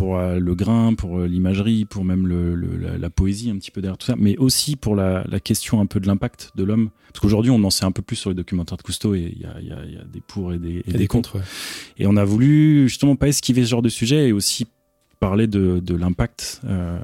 pour 0.00 0.16
euh, 0.16 0.38
le 0.38 0.54
grain, 0.54 0.94
pour 0.94 1.18
euh, 1.18 1.26
l'imagerie, 1.26 1.84
pour 1.84 2.06
même 2.06 2.26
le, 2.26 2.54
le, 2.54 2.78
la, 2.78 2.96
la, 2.96 3.10
poésie 3.10 3.50
un 3.50 3.58
petit 3.58 3.70
peu 3.70 3.82
derrière 3.82 3.98
tout 3.98 4.06
ça, 4.06 4.14
mais 4.16 4.34
aussi 4.38 4.76
pour 4.76 4.96
la, 4.96 5.24
la 5.28 5.40
question 5.40 5.78
un 5.78 5.84
peu 5.84 6.00
de 6.00 6.06
l'impact 6.06 6.52
de 6.56 6.64
l'homme. 6.64 6.88
Parce 7.08 7.20
qu'aujourd'hui, 7.20 7.50
on 7.50 7.62
en 7.64 7.68
sait 7.68 7.84
un 7.84 7.92
peu 7.92 8.00
plus 8.00 8.16
sur 8.16 8.30
les 8.30 8.34
documentaires 8.34 8.78
de 8.78 8.82
Cousteau 8.82 9.14
et 9.14 9.30
il 9.36 9.42
y 9.42 9.44
a, 9.44 9.60
y, 9.60 9.70
a, 9.70 9.84
y 9.84 9.98
a, 9.98 10.04
des 10.04 10.22
pour 10.22 10.54
et 10.54 10.58
des, 10.58 10.76
et 10.76 10.82
et 10.86 10.92
des, 10.92 10.98
des 11.00 11.06
contre. 11.06 11.36
Ouais. 11.36 11.44
Et 11.98 12.06
on 12.06 12.16
a 12.16 12.24
voulu 12.24 12.88
justement 12.88 13.14
pas 13.14 13.28
esquiver 13.28 13.62
ce 13.62 13.68
genre 13.68 13.82
de 13.82 13.90
sujet 13.90 14.28
et 14.28 14.32
aussi 14.32 14.66
parler 15.18 15.46
de, 15.46 15.80
de 15.80 15.94
l'impact 15.94 16.62
euh, 16.64 16.98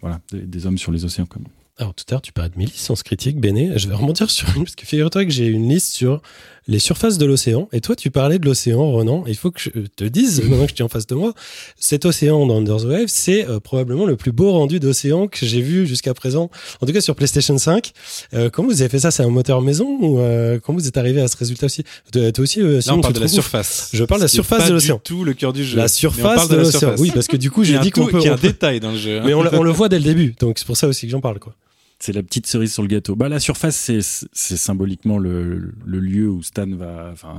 voilà, 0.00 0.18
des, 0.32 0.40
des, 0.40 0.66
hommes 0.66 0.78
sur 0.78 0.90
les 0.90 1.04
océans. 1.04 1.26
Comme. 1.26 1.44
Alors 1.76 1.92
tout 1.92 2.06
à 2.08 2.12
l'heure, 2.12 2.22
tu 2.22 2.32
parlais 2.32 2.48
de 2.48 2.56
mes 2.56 2.64
licences 2.64 3.02
critiques, 3.02 3.40
Béné. 3.40 3.78
Je 3.78 3.88
vais 3.88 3.94
remonter 3.94 4.26
sur 4.28 4.48
une, 4.56 4.64
parce 4.64 4.76
que 4.76 4.86
figure-toi 4.86 5.26
que 5.26 5.30
j'ai 5.30 5.48
une 5.48 5.68
liste 5.68 5.92
sur 5.92 6.22
les 6.68 6.78
surfaces 6.78 7.18
de 7.18 7.26
l'océan. 7.26 7.68
Et 7.72 7.80
toi, 7.80 7.96
tu 7.96 8.10
parlais 8.10 8.38
de 8.38 8.44
l'océan, 8.44 8.92
Renan. 8.92 9.24
Il 9.26 9.36
faut 9.36 9.50
que 9.50 9.60
je 9.60 9.70
te 9.70 10.04
dise, 10.04 10.42
maintenant 10.48 10.66
que 10.66 10.72
tu 10.72 10.82
es 10.82 10.84
en 10.84 10.88
face 10.88 11.06
de 11.06 11.14
moi, 11.14 11.32
cet 11.78 12.04
océan 12.04 12.46
dans 12.46 12.58
Under 12.58 12.76
the 12.76 12.84
Wave, 12.84 13.06
c'est 13.08 13.46
euh, 13.48 13.60
probablement 13.60 14.06
le 14.06 14.16
plus 14.16 14.32
beau 14.32 14.52
rendu 14.52 14.80
d'océan 14.80 15.26
que 15.28 15.44
j'ai 15.44 15.60
vu 15.60 15.86
jusqu'à 15.86 16.14
présent. 16.14 16.50
En 16.80 16.86
tout 16.86 16.92
cas, 16.92 17.00
sur 17.00 17.14
PlayStation 17.16 17.58
5. 17.58 17.92
Euh, 18.34 18.50
comment 18.50 18.68
vous 18.68 18.80
avez 18.80 18.88
fait 18.88 19.00
ça? 19.00 19.10
C'est 19.10 19.22
un 19.22 19.28
moteur 19.28 19.60
maison 19.60 19.98
ou 20.00 20.20
euh, 20.20 20.58
comment 20.62 20.78
vous 20.78 20.88
êtes 20.88 20.96
arrivé 20.96 21.20
à 21.20 21.28
ce 21.28 21.36
résultat 21.36 21.66
aussi? 21.66 21.84
Toi 22.12 22.30
aussi, 22.38 22.60
euh, 22.60 22.80
Là, 22.86 22.94
on 22.94 23.00
parle 23.00 23.14
de 23.14 23.20
la 23.20 23.28
surface. 23.28 23.90
Je 23.92 24.04
parle 24.04 24.20
de 24.20 24.24
la 24.24 24.28
surface 24.28 24.68
de 24.68 24.74
l'océan. 24.74 25.00
tout 25.02 25.24
le 25.24 25.34
cœur 25.34 25.52
du 25.52 25.64
jeu. 25.64 25.76
La 25.76 25.88
surface 25.88 26.48
de, 26.48 26.56
de 26.56 26.60
l'océan. 26.60 26.94
Oui, 26.98 27.10
parce 27.12 27.26
que 27.26 27.36
du 27.36 27.50
coup, 27.50 27.64
j'ai 27.64 27.78
dit 27.78 27.90
qu'on 27.90 28.06
peut. 28.06 28.18
Il 28.20 28.26
y 28.26 28.28
a 28.28 28.34
un 28.34 28.36
détail 28.36 28.80
dans 28.80 28.92
le 28.92 28.98
jeu. 28.98 29.20
Mais 29.24 29.34
on, 29.34 29.40
on 29.52 29.62
le 29.62 29.70
voit 29.70 29.88
dès 29.88 29.98
le 29.98 30.04
début. 30.04 30.34
Donc 30.40 30.58
c'est 30.58 30.66
pour 30.66 30.76
ça 30.76 30.86
aussi 30.88 31.06
que 31.06 31.12
j'en 31.12 31.20
parle, 31.20 31.38
quoi 31.38 31.54
c'est 32.02 32.12
la 32.12 32.24
petite 32.24 32.48
cerise 32.48 32.72
sur 32.72 32.82
le 32.82 32.88
gâteau. 32.88 33.14
Bah, 33.14 33.28
la 33.28 33.38
surface, 33.38 33.76
c'est, 33.76 34.02
symboliquement 34.32 35.18
le, 35.18 35.72
le, 35.86 36.00
lieu 36.00 36.28
où 36.28 36.42
Stan 36.42 36.66
va, 36.66 37.10
enfin, 37.12 37.38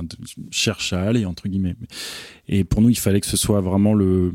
cherche 0.50 0.94
à 0.94 1.02
aller, 1.02 1.26
entre 1.26 1.48
guillemets. 1.48 1.76
Et 2.48 2.64
pour 2.64 2.80
nous, 2.80 2.88
il 2.88 2.98
fallait 2.98 3.20
que 3.20 3.26
ce 3.26 3.36
soit 3.36 3.60
vraiment 3.60 3.92
le, 3.92 4.32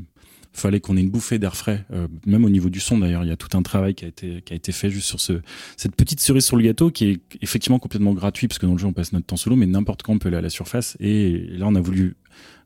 fallait 0.54 0.80
qu'on 0.80 0.98
ait 0.98 1.02
une 1.02 1.10
bouffée 1.10 1.40
d'air 1.40 1.56
frais, 1.56 1.84
euh, 1.92 2.08
même 2.28 2.46
au 2.46 2.50
niveau 2.50 2.70
du 2.70 2.80
son 2.80 3.00
d'ailleurs. 3.00 3.24
Il 3.24 3.30
y 3.30 3.32
a 3.32 3.38
tout 3.38 3.58
un 3.58 3.64
travail 3.64 3.96
qui 3.96 4.06
a 4.06 4.08
été, 4.08 4.44
qui 4.44 4.54
a 4.54 4.56
été 4.56 4.72
fait 4.72 4.92
juste 4.92 5.08
sur 5.08 5.20
ce, 5.20 5.34
cette 5.78 5.96
petite 5.96 6.20
cerise 6.20 6.46
sur 6.46 6.58
le 6.58 6.64
gâteau 6.64 6.92
qui 6.92 7.06
est 7.06 7.22
effectivement 7.42 7.80
complètement 7.80 8.14
gratuit 8.14 8.48
parce 8.48 8.60
que 8.60 8.68
dans 8.68 8.74
le 8.74 8.78
jeu 8.78 8.86
on 8.86 8.94
passe 8.94 9.14
notre 9.14 9.26
temps 9.26 9.38
sous 9.38 9.50
l'eau, 9.50 9.56
mais 9.56 9.66
n'importe 9.66 10.04
quand 10.04 10.14
on 10.14 10.20
peut 10.20 10.28
aller 10.28 10.38
à 10.38 10.42
la 10.42 10.50
surface. 10.50 10.96
Et 11.00 11.48
là, 11.58 11.66
on 11.68 11.74
a 11.74 11.82
voulu 11.82 12.18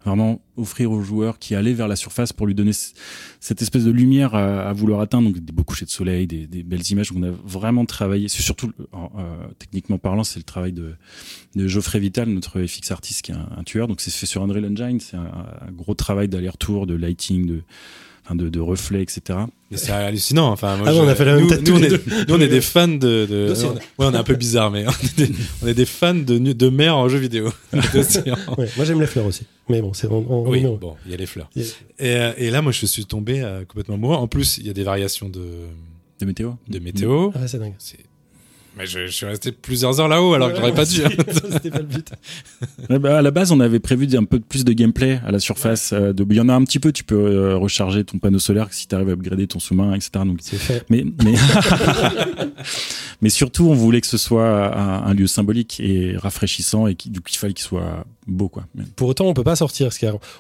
vraiment 0.05 0.41
offrir 0.57 0.91
aux 0.91 1.01
joueurs 1.01 1.39
qui 1.39 1.55
allaient 1.55 1.73
vers 1.73 1.87
la 1.87 1.95
surface 1.95 2.33
pour 2.33 2.47
lui 2.47 2.55
donner 2.55 2.71
cette 3.39 3.61
espèce 3.61 3.83
de 3.85 3.91
lumière 3.91 4.35
à, 4.35 4.69
à 4.69 4.73
vouloir 4.73 4.99
atteindre, 4.99 5.29
donc 5.29 5.39
des 5.39 5.53
beaux 5.53 5.63
couchers 5.63 5.85
de 5.85 5.89
soleil, 5.89 6.27
des, 6.27 6.47
des 6.47 6.63
belles 6.63 6.89
images. 6.91 7.11
On 7.15 7.23
a 7.23 7.31
vraiment 7.31 7.85
travaillé. 7.85 8.27
C'est 8.27 8.41
surtout, 8.41 8.71
euh, 8.93 8.97
techniquement 9.59 9.97
parlant, 9.97 10.23
c'est 10.23 10.39
le 10.39 10.43
travail 10.43 10.73
de, 10.73 10.95
de 11.55 11.67
Geoffrey 11.67 11.99
Vital, 11.99 12.29
notre 12.29 12.61
FX 12.61 12.91
artiste 12.91 13.23
qui 13.23 13.31
est 13.31 13.35
un, 13.35 13.49
un 13.57 13.63
tueur. 13.63 13.87
Donc 13.87 14.01
c'est 14.01 14.11
fait 14.11 14.25
sur 14.25 14.43
Unreal 14.43 14.65
Engine. 14.65 14.99
C'est 14.99 15.17
un, 15.17 15.31
un, 15.67 15.71
gros 15.71 15.93
travail 15.93 16.27
d'aller-retour, 16.27 16.85
de 16.87 16.93
lighting, 16.95 17.45
de 17.45 17.61
de, 18.32 18.49
de 18.49 18.59
reflets, 18.59 19.01
etc. 19.01 19.39
C'est 19.76 19.91
hallucinant. 19.91 20.49
Enfin, 20.51 20.78
moi, 20.78 20.88
Ah 20.89 20.93
je- 20.93 20.99
on 20.99 21.07
a 21.07 21.15
fait 21.15 21.26
la 21.26 21.34
même 21.36 21.43
nous, 21.43 21.49
tête 21.49 21.67
nous, 21.67 21.76
on 21.76 21.80
est, 21.84 21.89
deux. 21.89 22.03
nous, 22.28 22.36
on 22.36 22.39
est 22.41 22.47
des 22.47 22.61
fans 22.61 22.88
de. 22.88 22.97
de 23.26 23.53
ouais, 23.53 23.80
on 23.99 24.13
est 24.13 24.17
un 24.17 24.24
peu 24.24 24.36
bizarre, 24.36 24.69
mais 24.71 24.86
on 24.88 24.91
est 24.91 25.17
des, 25.17 25.32
on 25.63 25.67
est 25.67 25.74
des 25.74 25.86
fans 25.86 26.13
de, 26.13 26.38
de 26.38 26.69
mer 26.69 26.95
en 26.95 27.09
jeu 27.09 27.17
vidéo. 27.17 27.49
Ouais, 27.74 28.69
moi 28.78 28.86
j'aime 28.86 29.01
les 29.01 29.07
fleurs 29.07 29.26
aussi. 29.26 29.43
Mais 29.69 29.82
bon, 29.82 29.93
c'est 29.93 30.07
Oui, 30.07 30.65
on- 30.65 30.76
bon, 30.78 30.95
il 31.05 31.11
y 31.11 31.13
a 31.13 31.17
les 31.17 31.26
fleurs. 31.26 31.49
A- 31.55 31.59
Et, 31.59 31.65
euh, 32.17 32.34
et 32.38 32.49
là, 32.51 32.61
moi, 32.61 32.71
je 32.71 32.86
suis 32.86 33.05
tombé 33.05 33.41
euh, 33.41 33.65
complètement 33.65 33.95
amoureux. 33.95 34.15
En 34.15 34.28
plus, 34.28 34.57
il 34.57 34.67
y 34.67 34.69
a 34.69 34.74
des 34.74 34.84
variations 34.84 35.30
de, 35.30 35.41
De 36.19 36.26
météo. 36.26 36.51
de 36.69 36.80
météo. 36.80 37.32
Ah, 37.36 37.47
c'est 37.47 37.59
dingue. 37.59 37.74
C'est- 37.80 37.97
Mais 38.76 38.88
je, 38.88 39.05
je 39.05 39.11
suis 39.11 39.26
resté 39.28 39.51
plusieurs 39.51 39.99
heures 39.99 40.07
là-haut 40.07 40.34
alors 40.34 40.49
que 40.51 40.55
j'aurais 40.57 40.74
pas 40.74 40.86
dû. 40.86 41.01
C'était 41.51 41.69
pas 41.69 41.78
le 41.80 41.84
but. 41.86 42.07
Ouais, 42.89 42.97
bah, 42.99 43.19
à 43.19 43.21
la 43.21 43.32
base, 43.32 43.51
on 43.51 43.59
avait 43.59 43.80
prévu 43.80 44.07
un 44.17 44.24
peu 44.24 44.39
plus 44.39 44.65
de 44.65 44.74
gameplay 44.74 45.19
à 45.26 45.32
la 45.32 45.39
surface. 45.39 45.93
euh, 45.93 46.11
de- 46.11 46.26
Il 46.30 46.36
y 46.36 46.41
en 46.41 46.49
a 46.49 46.53
un 46.53 46.63
petit 46.63 46.80
peu. 46.80 46.91
Tu 46.91 47.03
peux 47.03 47.15
euh, 47.15 47.55
recharger 47.55 48.03
ton 48.03 48.17
panneau 48.17 48.39
solaire 48.39 48.67
si 48.71 48.88
tu 48.88 48.95
arrives 48.95 49.09
à 49.09 49.13
upgrader 49.13 49.45
ton 49.47 49.59
sous-marin, 49.59 49.93
etc. 49.93 50.09
Donc, 50.26 50.39
C'est 50.41 50.57
fait. 50.57 50.84
mais 50.89 51.05
mais 51.24 51.34
mais 53.21 53.30
surtout, 53.30 53.69
on 53.69 53.74
voulait 53.74 54.01
que 54.01 54.07
ce 54.07 54.17
soit 54.17 54.76
un, 54.76 55.03
un 55.05 55.13
lieu 55.13 55.28
symbolique 55.28 55.80
et 55.80 56.15
rafraîchissant 56.17 56.88
et 56.88 56.95
qui, 56.95 57.09
du 57.09 57.19
coup, 57.21 57.28
il 57.32 57.38
fallait 57.38 57.53
qu'il 57.53 57.65
soit 57.65 58.05
beau, 58.28 58.49
quoi. 58.49 58.65
Pour 58.95 59.07
autant, 59.09 59.26
on 59.28 59.34
peut 59.34 59.43
pas 59.43 59.55
sortir, 59.55 59.89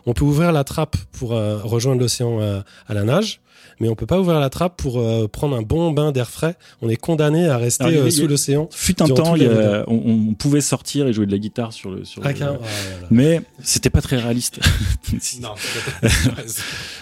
on 0.05 0.13
peut 0.13 0.25
ouvrir 0.25 0.51
la 0.51 0.63
trappe 0.63 0.95
pour 1.13 1.33
euh, 1.33 1.57
rejoindre 1.63 2.01
l'océan 2.01 2.39
euh, 2.41 2.61
à 2.87 2.93
la 2.93 3.03
nage, 3.03 3.41
mais 3.79 3.89
on 3.89 3.95
peut 3.95 4.05
pas 4.05 4.19
ouvrir 4.19 4.39
la 4.39 4.49
trappe 4.49 4.77
pour 4.77 4.99
euh, 4.99 5.27
prendre 5.27 5.55
un 5.55 5.61
bon 5.61 5.91
bain 5.91 6.11
d'air 6.11 6.29
frais. 6.29 6.55
On 6.81 6.89
est 6.89 6.95
condamné 6.95 7.47
à 7.47 7.57
rester 7.57 7.83
Alors, 7.85 8.05
euh, 8.05 8.09
sous 8.09 8.27
l'océan. 8.27 8.67
Fut 8.71 9.01
un 9.01 9.07
temps, 9.07 9.31
tout 9.31 9.35
il 9.37 9.43
y 9.43 9.45
le 9.45 9.65
a- 9.81 9.83
on, 9.87 10.27
on 10.29 10.33
pouvait 10.33 10.61
sortir 10.61 11.07
et 11.07 11.13
jouer 11.13 11.25
de 11.25 11.31
la 11.31 11.37
guitare 11.37 11.73
sur 11.73 11.91
le. 11.91 12.05
Sur 12.05 12.21
Ah, 12.25 12.31
le-. 12.31 12.37
Ah, 12.43 12.57
mais 13.11 13.41
c'était 13.61 13.89
pas 13.89 14.01
très 14.01 14.17
réaliste. 14.17 14.59
non, 15.41 15.49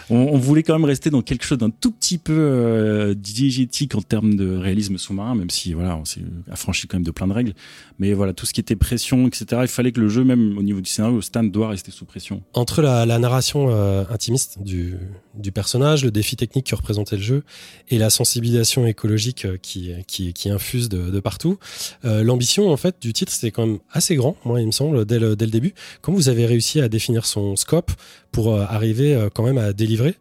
on, 0.09 0.15
on 0.15 0.37
voulait 0.37 0.63
quand 0.63 0.73
même 0.73 0.85
rester 0.85 1.09
dans 1.09 1.21
quelque 1.21 1.45
chose 1.45 1.57
d'un 1.57 1.69
tout 1.69 1.91
petit 1.91 2.17
peu 2.17 2.35
euh, 2.37 3.13
diégétique 3.13 3.95
en 3.95 4.01
termes 4.01 4.35
de 4.35 4.55
réalisme 4.57 4.97
sous-marin, 4.97 5.35
même 5.35 5.49
si 5.49 5.73
voilà, 5.73 5.95
on 5.97 6.05
s'est 6.05 6.21
affranchi 6.51 6.87
quand 6.87 6.97
même 6.97 7.05
de 7.05 7.11
plein 7.11 7.27
de 7.27 7.33
règles. 7.33 7.53
Mais 7.99 8.13
voilà, 8.13 8.33
tout 8.33 8.45
ce 8.45 8.53
qui 8.53 8.59
était 8.59 8.75
pression, 8.75 9.27
etc. 9.27 9.45
Il 9.61 9.67
fallait 9.67 9.91
que 9.91 10.01
le 10.01 10.09
jeu, 10.09 10.23
même 10.23 10.57
au 10.57 10.63
niveau 10.63 10.81
du 10.81 10.89
scénario, 10.89 11.21
Stan 11.21 11.43
doit 11.43 11.69
rester 11.69 11.91
sous 11.91 12.05
pression. 12.05 12.41
Entre 12.53 12.81
la, 12.81 13.05
la 13.05 13.19
narration 13.19 13.67
euh, 13.69 14.03
intimiste 14.09 14.57
du, 14.61 14.95
du 15.35 15.51
personnage, 15.51 16.03
le 16.03 16.11
défi 16.11 16.35
technique 16.35 16.60
que 16.61 16.75
représentait 16.75 17.17
le 17.17 17.21
jeu, 17.21 17.43
et 17.89 17.97
la 17.97 18.09
sensibilisation 18.09 18.85
écologique 18.85 19.45
euh, 19.45 19.57
qui, 19.61 19.91
qui, 20.07 20.33
qui 20.33 20.49
infuse 20.49 20.89
de, 20.89 21.19
partout, 21.19 21.57
euh, 22.05 22.23
l'ambition 22.23 22.71
en 22.71 22.77
fait 22.77 22.95
du 23.01 23.13
titre 23.13 23.31
c'était 23.31 23.51
quand 23.51 23.65
même 23.65 23.79
assez 23.91 24.15
grand, 24.15 24.35
moi 24.45 24.59
il 24.61 24.67
me 24.67 24.71
semble, 24.71 25.05
dès 25.05 25.19
le, 25.19 25.35
dès 25.35 25.45
le 25.45 25.51
début. 25.51 25.73
Comment 26.01 26.17
vous 26.17 26.29
avez 26.29 26.45
réussi 26.45 26.81
à 26.81 26.89
définir 26.89 27.25
son 27.25 27.55
scope 27.55 27.91
pour 28.31 28.53
euh, 28.53 28.65
arriver 28.67 29.13
euh, 29.13 29.29
quand 29.33 29.43
même 29.43 29.57
à 29.57 29.73
délivrer? 29.73 30.15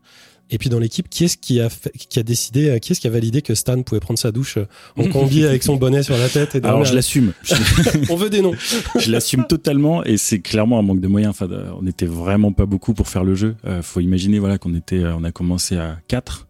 Et 0.51 0.59
puis 0.59 0.69
dans 0.69 0.79
l'équipe, 0.79 1.09
qui 1.09 1.25
est-ce 1.25 1.37
qui 1.37 1.61
a 1.61 1.69
fait- 1.71 1.93
qui 1.97 2.19
a 2.19 2.23
décidé, 2.23 2.69
euh, 2.71 2.79
qui 2.79 2.93
est-ce 2.93 3.01
qui 3.01 3.07
a 3.07 3.11
validé 3.11 3.43
que 3.43 3.55
Stan 3.55 3.81
pouvait 3.83 4.01
prendre 4.01 4.19
sa 4.19 4.33
douche 4.33 4.57
euh, 4.59 4.67
en 4.97 5.09
combi 5.09 5.45
avec 5.45 5.63
son 5.63 5.77
bonnet 5.77 6.03
sur 6.03 6.17
la 6.17 6.29
tête 6.29 6.55
et 6.55 6.65
Alors 6.65 6.85
je 6.85 6.95
l'assume. 6.95 7.33
On 8.11 8.17
veut 8.17 8.31
des 8.31 8.43
noms. 8.43 8.55
je 8.99 9.11
l'assume 9.11 9.47
totalement 9.47 10.05
et 10.05 10.17
c'est 10.17 10.41
clairement 10.41 10.79
un 10.79 10.83
manque 10.83 11.01
de 11.01 11.09
moyens. 11.09 11.31
Enfin, 11.31 11.51
euh, 11.51 11.71
on 11.79 11.83
n'était 11.83 12.07
vraiment 12.07 12.53
pas 12.53 12.67
beaucoup 12.67 12.95
pour 12.95 13.09
faire 13.09 13.25
le 13.25 13.35
jeu. 13.35 13.57
Euh, 13.67 13.83
faut 13.83 14.01
imaginer 14.01 14.39
voilà 14.39 14.59
qu'on 14.59 14.75
était, 14.75 15.03
on 15.05 15.25
a 15.25 15.33
commencé 15.33 15.77
à 15.77 15.99
4 16.09 16.47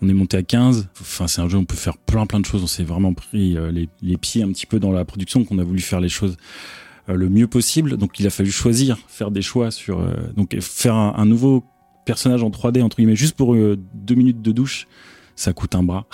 on 0.00 0.08
est 0.08 0.12
monté 0.14 0.36
à 0.36 0.44
15. 0.44 0.86
Enfin, 1.00 1.26
c'est 1.26 1.40
un 1.40 1.48
jeu 1.48 1.58
où 1.58 1.60
on 1.60 1.64
peut 1.64 1.74
faire 1.74 1.96
plein 1.98 2.24
plein 2.24 2.38
de 2.38 2.46
choses. 2.46 2.62
On 2.62 2.68
s'est 2.68 2.84
vraiment 2.84 3.14
pris 3.14 3.56
euh, 3.56 3.72
les, 3.72 3.88
les 4.00 4.16
pieds 4.16 4.44
un 4.44 4.48
petit 4.52 4.64
peu 4.66 4.78
dans 4.78 4.92
la 4.92 5.04
production, 5.04 5.44
qu'on 5.44 5.58
a 5.58 5.64
voulu 5.64 5.80
faire 5.80 6.00
les 6.00 6.08
choses 6.08 6.36
euh, 7.08 7.14
le 7.14 7.28
mieux 7.28 7.48
possible. 7.48 7.96
Donc, 7.96 8.20
il 8.20 8.26
a 8.28 8.30
fallu 8.30 8.52
choisir, 8.52 8.96
faire 9.08 9.32
des 9.32 9.42
choix 9.42 9.72
sur 9.72 9.98
euh, 9.98 10.12
donc 10.36 10.56
faire 10.60 10.94
un, 10.94 11.14
un 11.16 11.26
nouveau 11.26 11.64
personnage 12.08 12.42
en 12.42 12.48
3D 12.48 12.82
entre 12.82 12.96
guillemets 12.96 13.16
juste 13.16 13.36
pour 13.36 13.54
euh, 13.54 13.78
deux 13.94 14.14
minutes 14.14 14.40
de 14.40 14.50
douche. 14.50 14.88
Ça 15.36 15.52
coûte 15.52 15.74
un 15.74 15.82
bras. 15.82 16.06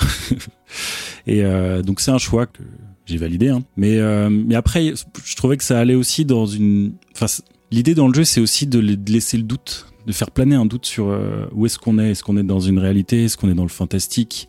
et 1.27 1.45
euh, 1.45 1.83
donc 1.83 2.01
c'est 2.01 2.11
un 2.11 2.19
choix 2.19 2.47
que 2.47 2.63
j'ai 3.07 3.17
validé. 3.17 3.49
Hein. 3.49 3.63
Mais 3.77 3.99
euh, 3.99 4.29
mais 4.29 4.57
après, 4.57 4.93
je 5.25 5.37
trouvais 5.37 5.57
que 5.57 5.63
ça 5.65 5.79
allait 5.79 5.95
aussi 5.95 6.25
dans 6.25 6.47
une. 6.47 6.95
Enfin, 7.15 7.27
l'idée 7.71 7.95
dans 7.95 8.09
le 8.09 8.15
jeu, 8.15 8.25
c'est 8.25 8.41
aussi 8.41 8.67
de, 8.67 8.81
la- 8.81 8.97
de 8.97 9.13
laisser 9.13 9.37
le 9.37 9.45
doute, 9.45 9.87
de 10.07 10.13
faire 10.13 10.33
planer 10.33 10.57
un 10.57 10.67
doute 10.67 10.85
sur 10.85 11.17
où 11.53 11.65
est-ce 11.65 11.79
qu'on 11.79 11.99
est? 11.99 12.11
Est-ce 12.11 12.25
qu'on 12.25 12.37
est 12.37 12.43
dans 12.43 12.61
une 12.61 12.79
réalité? 12.81 13.25
Est-ce 13.25 13.37
qu'on 13.37 13.49
est 13.51 13.55
dans 13.55 13.63
le 13.63 13.69
fantastique? 13.69 14.49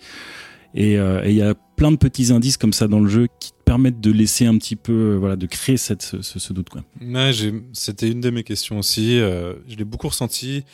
Et 0.73 0.95
il 0.95 1.31
y 1.35 1.41
a 1.41 1.53
plein 1.77 1.91
de 1.91 1.97
petits 1.97 2.33
indices 2.33 2.57
comme 2.57 2.73
ça 2.73 2.87
dans 2.87 2.99
le 2.99 3.07
jeu 3.07 3.27
qui 3.39 3.51
te 3.51 3.63
permettent 3.63 4.01
de 4.01 4.11
laisser 4.11 4.45
un 4.45 4.57
petit 4.57 4.75
peu, 4.75 5.15
voilà, 5.15 5.37
de 5.37 5.45
créer 5.45 5.77
cette, 5.77 6.21
ce, 6.21 6.53
doute. 6.53 6.69
Quoi. 6.69 6.83
C'était 7.71 8.09
une 8.09 8.19
de 8.19 8.29
mes 8.29 8.43
questions 8.43 8.79
aussi. 8.79 9.19
je 9.19 9.75
l'ai 9.77 9.85
beaucoup 9.85 10.09
ressenti. 10.09 10.65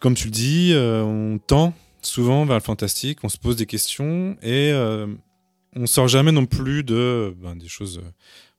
Comme 0.00 0.14
tu 0.14 0.26
le 0.26 0.30
dis, 0.30 0.72
euh, 0.72 1.02
on 1.02 1.38
tend 1.38 1.72
souvent 2.02 2.44
vers 2.44 2.56
le 2.56 2.62
fantastique, 2.62 3.18
on 3.22 3.28
se 3.28 3.38
pose 3.38 3.56
des 3.56 3.66
questions 3.66 4.36
et 4.42 4.70
euh, 4.72 5.06
on 5.74 5.86
sort 5.86 6.08
jamais 6.08 6.32
non 6.32 6.46
plus 6.46 6.84
de 6.84 7.34
ben, 7.42 7.56
des 7.56 7.68
choses. 7.68 7.98
euh, 7.98 8.10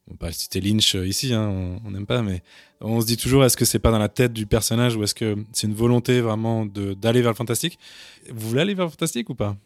on 0.07 0.13
va 0.13 0.17
pas 0.17 0.31
citer 0.31 0.61
Lynch 0.61 0.95
euh, 0.95 1.05
ici, 1.05 1.33
hein, 1.33 1.79
on 1.85 1.91
n'aime 1.91 2.05
pas, 2.05 2.21
mais 2.21 2.41
on 2.79 3.01
se 3.01 3.05
dit 3.05 3.17
toujours 3.17 3.43
est-ce 3.43 3.57
que 3.57 3.65
c'est 3.65 3.79
pas 3.79 3.91
dans 3.91 3.99
la 3.99 4.09
tête 4.09 4.31
du 4.31 4.45
personnage 4.45 4.95
ou 4.95 5.03
est-ce 5.03 5.15
que 5.15 5.35
c'est 5.51 5.67
une 5.67 5.73
volonté 5.73 6.21
vraiment 6.21 6.65
d'aller 6.65 7.21
vers 7.21 7.31
le 7.31 7.35
fantastique? 7.35 7.77
Vous 8.31 8.49
voulez 8.49 8.61
aller 8.61 8.73
vers 8.73 8.85
le 8.85 8.91
fantastique 8.91 9.29
ou 9.29 9.35
pas? 9.35 9.57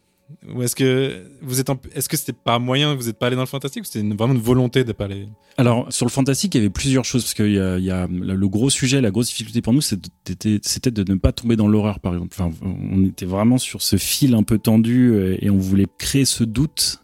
Ou 0.53 0.63
est-ce 0.63 0.76
que 0.76 1.24
vous 1.41 1.59
êtes 1.59 1.69
est-ce 1.93 2.07
que 2.07 2.17
c'était 2.17 2.34
pas 2.34 2.57
moyen, 2.57 2.95
vous 2.95 3.03
n'êtes 3.03 3.19
pas 3.19 3.28
allé 3.28 3.36
dans 3.36 3.41
le 3.41 3.47
fantastique 3.47 3.84
ou 3.84 3.86
c'était 3.86 4.07
vraiment 4.15 4.34
une 4.34 4.39
volonté 4.39 4.84
de 4.84 4.91
pas 4.93 5.05
aller? 5.05 5.28
Alors 5.57 5.91
sur 5.91 6.05
le 6.05 6.11
fantastique, 6.11 6.55
il 6.55 6.59
y 6.59 6.61
avait 6.61 6.69
plusieurs 6.69 7.05
choses 7.05 7.24
parce 7.24 7.34
qu'il 7.34 7.51
y 7.51 7.59
a, 7.59 8.07
le 8.07 8.47
gros 8.47 8.69
sujet, 8.69 9.01
la 9.01 9.11
grosse 9.11 9.28
difficulté 9.28 9.61
pour 9.61 9.74
nous, 9.74 9.82
c'était 9.82 10.91
de 10.91 11.11
ne 11.11 11.17
pas 11.17 11.32
tomber 11.32 11.55
dans 11.55 11.67
l'horreur, 11.67 11.99
par 11.99 12.13
exemple. 12.13 12.36
Enfin, 12.38 12.51
on 12.61 13.03
était 13.05 13.26
vraiment 13.26 13.57
sur 13.57 13.82
ce 13.82 13.97
fil 13.97 14.34
un 14.34 14.43
peu 14.43 14.57
tendu 14.57 15.36
et 15.39 15.49
on 15.49 15.57
voulait 15.57 15.88
créer 15.97 16.26
ce 16.26 16.43
doute, 16.43 17.01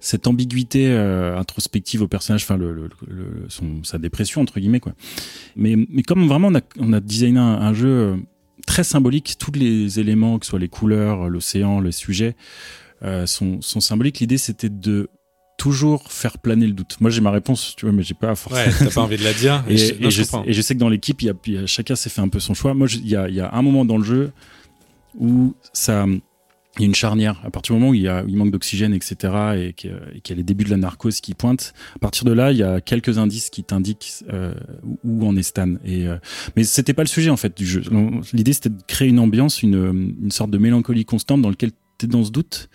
cette 0.00 0.26
ambiguïté 0.26 0.88
euh, 0.88 1.38
introspective 1.38 2.02
au 2.02 2.08
personnage, 2.08 2.42
enfin 2.42 2.56
le, 2.56 2.88
son, 3.48 3.84
sa 3.84 3.98
dépression 3.98 4.40
entre 4.40 4.58
guillemets 4.58 4.80
quoi. 4.80 4.92
Mais, 5.56 5.76
mais 5.90 6.02
comme 6.02 6.26
vraiment 6.26 6.48
on 6.48 6.54
a, 6.54 6.62
on 6.78 6.92
a 6.92 7.00
designé 7.00 7.38
un, 7.38 7.42
un 7.42 7.74
jeu 7.74 7.88
euh, 7.88 8.16
très 8.66 8.84
symbolique, 8.84 9.36
tous 9.38 9.52
les 9.52 9.98
éléments, 10.00 10.38
que 10.38 10.46
ce 10.46 10.50
soit 10.50 10.58
les 10.58 10.68
couleurs, 10.68 11.28
l'océan, 11.28 11.80
les 11.80 11.92
sujets, 11.92 12.36
euh, 13.02 13.26
sont, 13.26 13.60
sont 13.62 13.80
symboliques. 13.80 14.20
L'idée 14.20 14.38
c'était 14.38 14.68
de 14.68 15.08
toujours 15.58 16.10
faire 16.10 16.38
planer 16.38 16.66
le 16.66 16.72
doute. 16.72 16.96
Moi 17.00 17.10
j'ai 17.10 17.20
ma 17.20 17.30
réponse, 17.30 17.74
tu 17.76 17.84
vois, 17.86 17.92
mais 17.92 18.02
j'ai 18.02 18.14
pas 18.14 18.34
forcément. 18.34 18.66
Ouais, 18.66 18.72
t'as 18.78 18.90
pas 18.90 19.00
envie 19.02 19.16
de 19.18 19.24
la 19.24 19.32
dire. 19.34 19.62
Et, 19.68 19.76
je- 19.76 19.94
et 19.94 19.98
non, 20.00 20.08
je 20.10 20.22
je, 20.22 20.22
comprends. 20.30 20.44
et 20.46 20.52
je 20.52 20.60
sais 20.62 20.74
que 20.74 20.80
dans 20.80 20.88
l'équipe, 20.88 21.20
y 21.22 21.28
a, 21.28 21.34
y 21.46 21.56
a- 21.58 21.66
chacun 21.66 21.96
s'est 21.96 22.08
fait 22.10 22.20
un 22.22 22.28
peu 22.28 22.40
son 22.40 22.54
choix. 22.54 22.72
Moi, 22.74 22.86
il 22.92 23.06
y 23.08 23.16
a, 23.16 23.28
il 23.28 23.34
y 23.34 23.40
a 23.40 23.52
un 23.54 23.60
moment 23.62 23.84
dans 23.84 23.98
le 23.98 24.04
jeu 24.04 24.32
où 25.18 25.54
ça, 25.72 26.06
il 26.76 26.82
y 26.82 26.84
a 26.84 26.86
une 26.86 26.94
charnière. 26.94 27.40
À 27.44 27.50
partir 27.50 27.74
du 27.74 27.80
moment 27.80 27.90
où 27.90 27.94
il, 27.94 28.02
y 28.02 28.08
a, 28.08 28.24
il 28.28 28.36
manque 28.36 28.52
d'oxygène, 28.52 28.94
etc., 28.94 29.16
et 29.56 29.72
qu'il 29.72 29.90
y 29.90 30.32
a- 30.32 30.34
les 30.36 30.42
débuts 30.44 30.64
de 30.64 30.70
la 30.70 30.76
narcose 30.76 31.20
qui 31.20 31.34
pointent, 31.34 31.74
à 31.96 31.98
partir 31.98 32.24
de 32.24 32.32
là, 32.32 32.52
il 32.52 32.58
y 32.58 32.62
a 32.62 32.80
quelques 32.80 33.18
indices 33.18 33.50
qui 33.50 33.64
t'indiquent 33.64 34.22
euh, 34.32 34.54
où 35.04 35.26
en 35.26 35.36
est 35.36 35.42
Stan. 35.42 35.74
Et, 35.84 36.06
euh, 36.06 36.16
mais 36.56 36.62
c'était 36.64 36.94
pas 36.94 37.02
le 37.02 37.08
sujet 37.08 37.30
en 37.30 37.36
fait 37.36 37.56
du 37.56 37.66
jeu. 37.66 37.82
L'idée 38.32 38.52
c'était 38.52 38.68
de 38.70 38.82
créer 38.86 39.08
une 39.08 39.18
ambiance, 39.18 39.62
une, 39.62 40.14
une 40.22 40.30
sorte 40.30 40.50
de 40.50 40.58
mélancolie 40.58 41.04
constante 41.04 41.42
dans 41.42 41.50
lequel 41.50 41.72
t'es 41.98 42.06
dans 42.06 42.24
ce 42.24 42.30
doute 42.30 42.68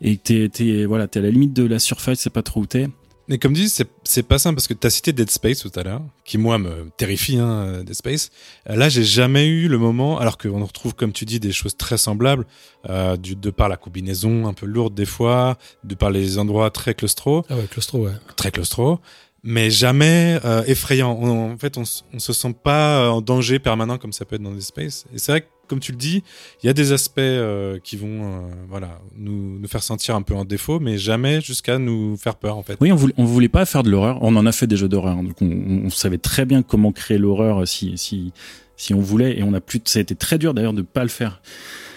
et 0.00 0.16
t'es, 0.16 0.48
t'es, 0.48 0.84
voilà, 0.84 1.06
t'es 1.06 1.20
à 1.20 1.22
la 1.22 1.30
limite 1.30 1.52
de 1.52 1.62
la 1.64 1.78
surface, 1.78 2.18
c'est 2.20 2.28
pas 2.32 2.42
trop 2.42 2.62
où 2.62 2.66
t'es. 2.66 2.88
Mais 3.28 3.38
comme 3.38 3.52
dit, 3.52 3.68
c'est 3.68 3.88
c'est 4.04 4.24
pas 4.24 4.38
simple 4.38 4.56
parce 4.56 4.66
que 4.66 4.74
t'as 4.74 4.90
cité 4.90 5.12
Dead 5.12 5.30
Space 5.30 5.60
tout 5.60 5.70
à 5.78 5.82
l'heure, 5.82 6.02
qui 6.24 6.38
moi 6.38 6.58
me 6.58 6.90
terrifie, 6.96 7.38
hein, 7.38 7.82
Dead 7.84 7.94
Space. 7.94 8.30
Euh, 8.68 8.76
Là, 8.76 8.88
j'ai 8.88 9.04
jamais 9.04 9.46
eu 9.46 9.68
le 9.68 9.78
moment, 9.78 10.18
alors 10.18 10.38
qu'on 10.38 10.64
retrouve, 10.64 10.94
comme 10.94 11.12
tu 11.12 11.24
dis, 11.24 11.38
des 11.40 11.52
choses 11.52 11.76
très 11.76 11.98
semblables, 11.98 12.46
euh, 12.90 13.16
du, 13.16 13.36
de 13.36 13.50
par 13.50 13.68
la 13.68 13.76
combinaison 13.76 14.46
un 14.48 14.52
peu 14.54 14.66
lourde 14.66 14.94
des 14.94 15.06
fois, 15.06 15.56
de 15.84 15.94
par 15.94 16.10
les 16.10 16.38
endroits 16.38 16.70
très 16.70 16.94
claustro, 16.94 17.44
Ah 17.48 17.56
ouais, 17.56 17.66
claustro, 17.70 18.06
ouais. 18.06 18.12
très 18.36 18.50
claustro, 18.50 18.98
mais 19.44 19.70
jamais 19.70 20.38
euh, 20.44 20.62
effrayant. 20.66 21.18
On- 21.20 21.52
en 21.52 21.58
fait, 21.58 21.76
on, 21.78 21.82
on 22.14 22.18
se 22.18 22.32
sent 22.32 22.54
pas 22.62 23.10
en 23.10 23.20
danger 23.20 23.58
permanent 23.58 23.98
comme 23.98 24.12
ça 24.12 24.24
peut 24.24 24.36
être 24.36 24.42
dans 24.42 24.52
Dead 24.52 24.60
Space. 24.62 25.04
Et 25.14 25.18
c'est 25.18 25.32
vrai 25.32 25.40
que, 25.42 25.46
comme 25.68 25.80
tu 25.80 25.92
le 25.92 25.98
dis, 25.98 26.22
il 26.62 26.66
y 26.66 26.68
a 26.70 26.74
des 26.74 26.92
aspects 26.92 27.18
euh, 27.18 27.78
qui 27.82 27.96
vont, 27.96 28.22
euh, 28.24 28.40
voilà, 28.68 29.00
nous, 29.16 29.58
nous 29.58 29.68
faire 29.68 29.82
sentir 29.82 30.14
un 30.16 30.22
peu 30.22 30.34
en 30.34 30.44
défaut, 30.44 30.80
mais 30.80 30.98
jamais 30.98 31.40
jusqu'à 31.40 31.78
nous 31.78 32.16
faire 32.16 32.36
peur, 32.36 32.56
en 32.58 32.62
fait. 32.62 32.76
Oui, 32.80 32.92
on 32.92 32.96
voulait, 32.96 33.14
on 33.16 33.24
voulait 33.24 33.48
pas 33.48 33.64
faire 33.64 33.82
de 33.82 33.90
l'horreur. 33.90 34.18
On 34.20 34.36
en 34.36 34.44
a 34.46 34.52
fait 34.52 34.66
des 34.66 34.76
jeux 34.76 34.88
d'horreur, 34.88 35.16
hein. 35.18 35.22
donc 35.24 35.40
on, 35.40 35.82
on 35.86 35.90
savait 35.90 36.18
très 36.18 36.44
bien 36.44 36.62
comment 36.62 36.92
créer 36.92 37.18
l'horreur 37.18 37.66
si 37.66 37.96
si 37.96 38.32
si 38.76 38.94
on 38.94 39.00
voulait. 39.00 39.38
Et 39.38 39.42
on 39.42 39.54
a 39.54 39.60
plus, 39.60 39.80
ça 39.84 39.98
a 39.98 40.02
été 40.02 40.14
très 40.14 40.38
dur 40.38 40.52
d'ailleurs 40.54 40.72
de 40.74 40.82
pas 40.82 41.02
le 41.04 41.08
faire 41.08 41.40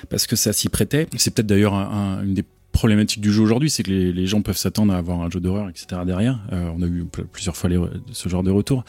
parce 0.10 0.26
que 0.28 0.36
ça 0.36 0.54
s'y 0.54 0.70
prêtait. 0.70 1.08
C'est 1.18 1.34
peut-être 1.34 1.48
d'ailleurs 1.48 1.74
un- 1.74 2.24
une 2.24 2.34
des 2.34 2.44
problématiques 2.76 3.22
du 3.22 3.32
jeu 3.34 3.42
aujourd'hui, 3.42 3.70
c'est 3.70 3.82
que 3.84 3.90
les, 3.90 4.14
les 4.14 4.28
gens 4.28 4.42
peuvent 4.42 4.58
s'attendre 4.58 4.94
à 4.94 4.98
avoir 4.98 5.22
un 5.22 5.30
jeu 5.30 5.40
d'horreur, 5.40 5.68
etc. 5.70 6.02
Derrière, 6.06 6.40
Euh, 6.54 6.70
on 6.78 6.82
a 6.82 6.86
eu 6.86 7.06
pl- 7.06 7.26
plusieurs 7.32 7.56
fois 7.58 7.70
les, 7.70 7.80
ce 8.12 8.30
genre 8.30 8.44
de 8.44 8.52
retour, 8.52 8.84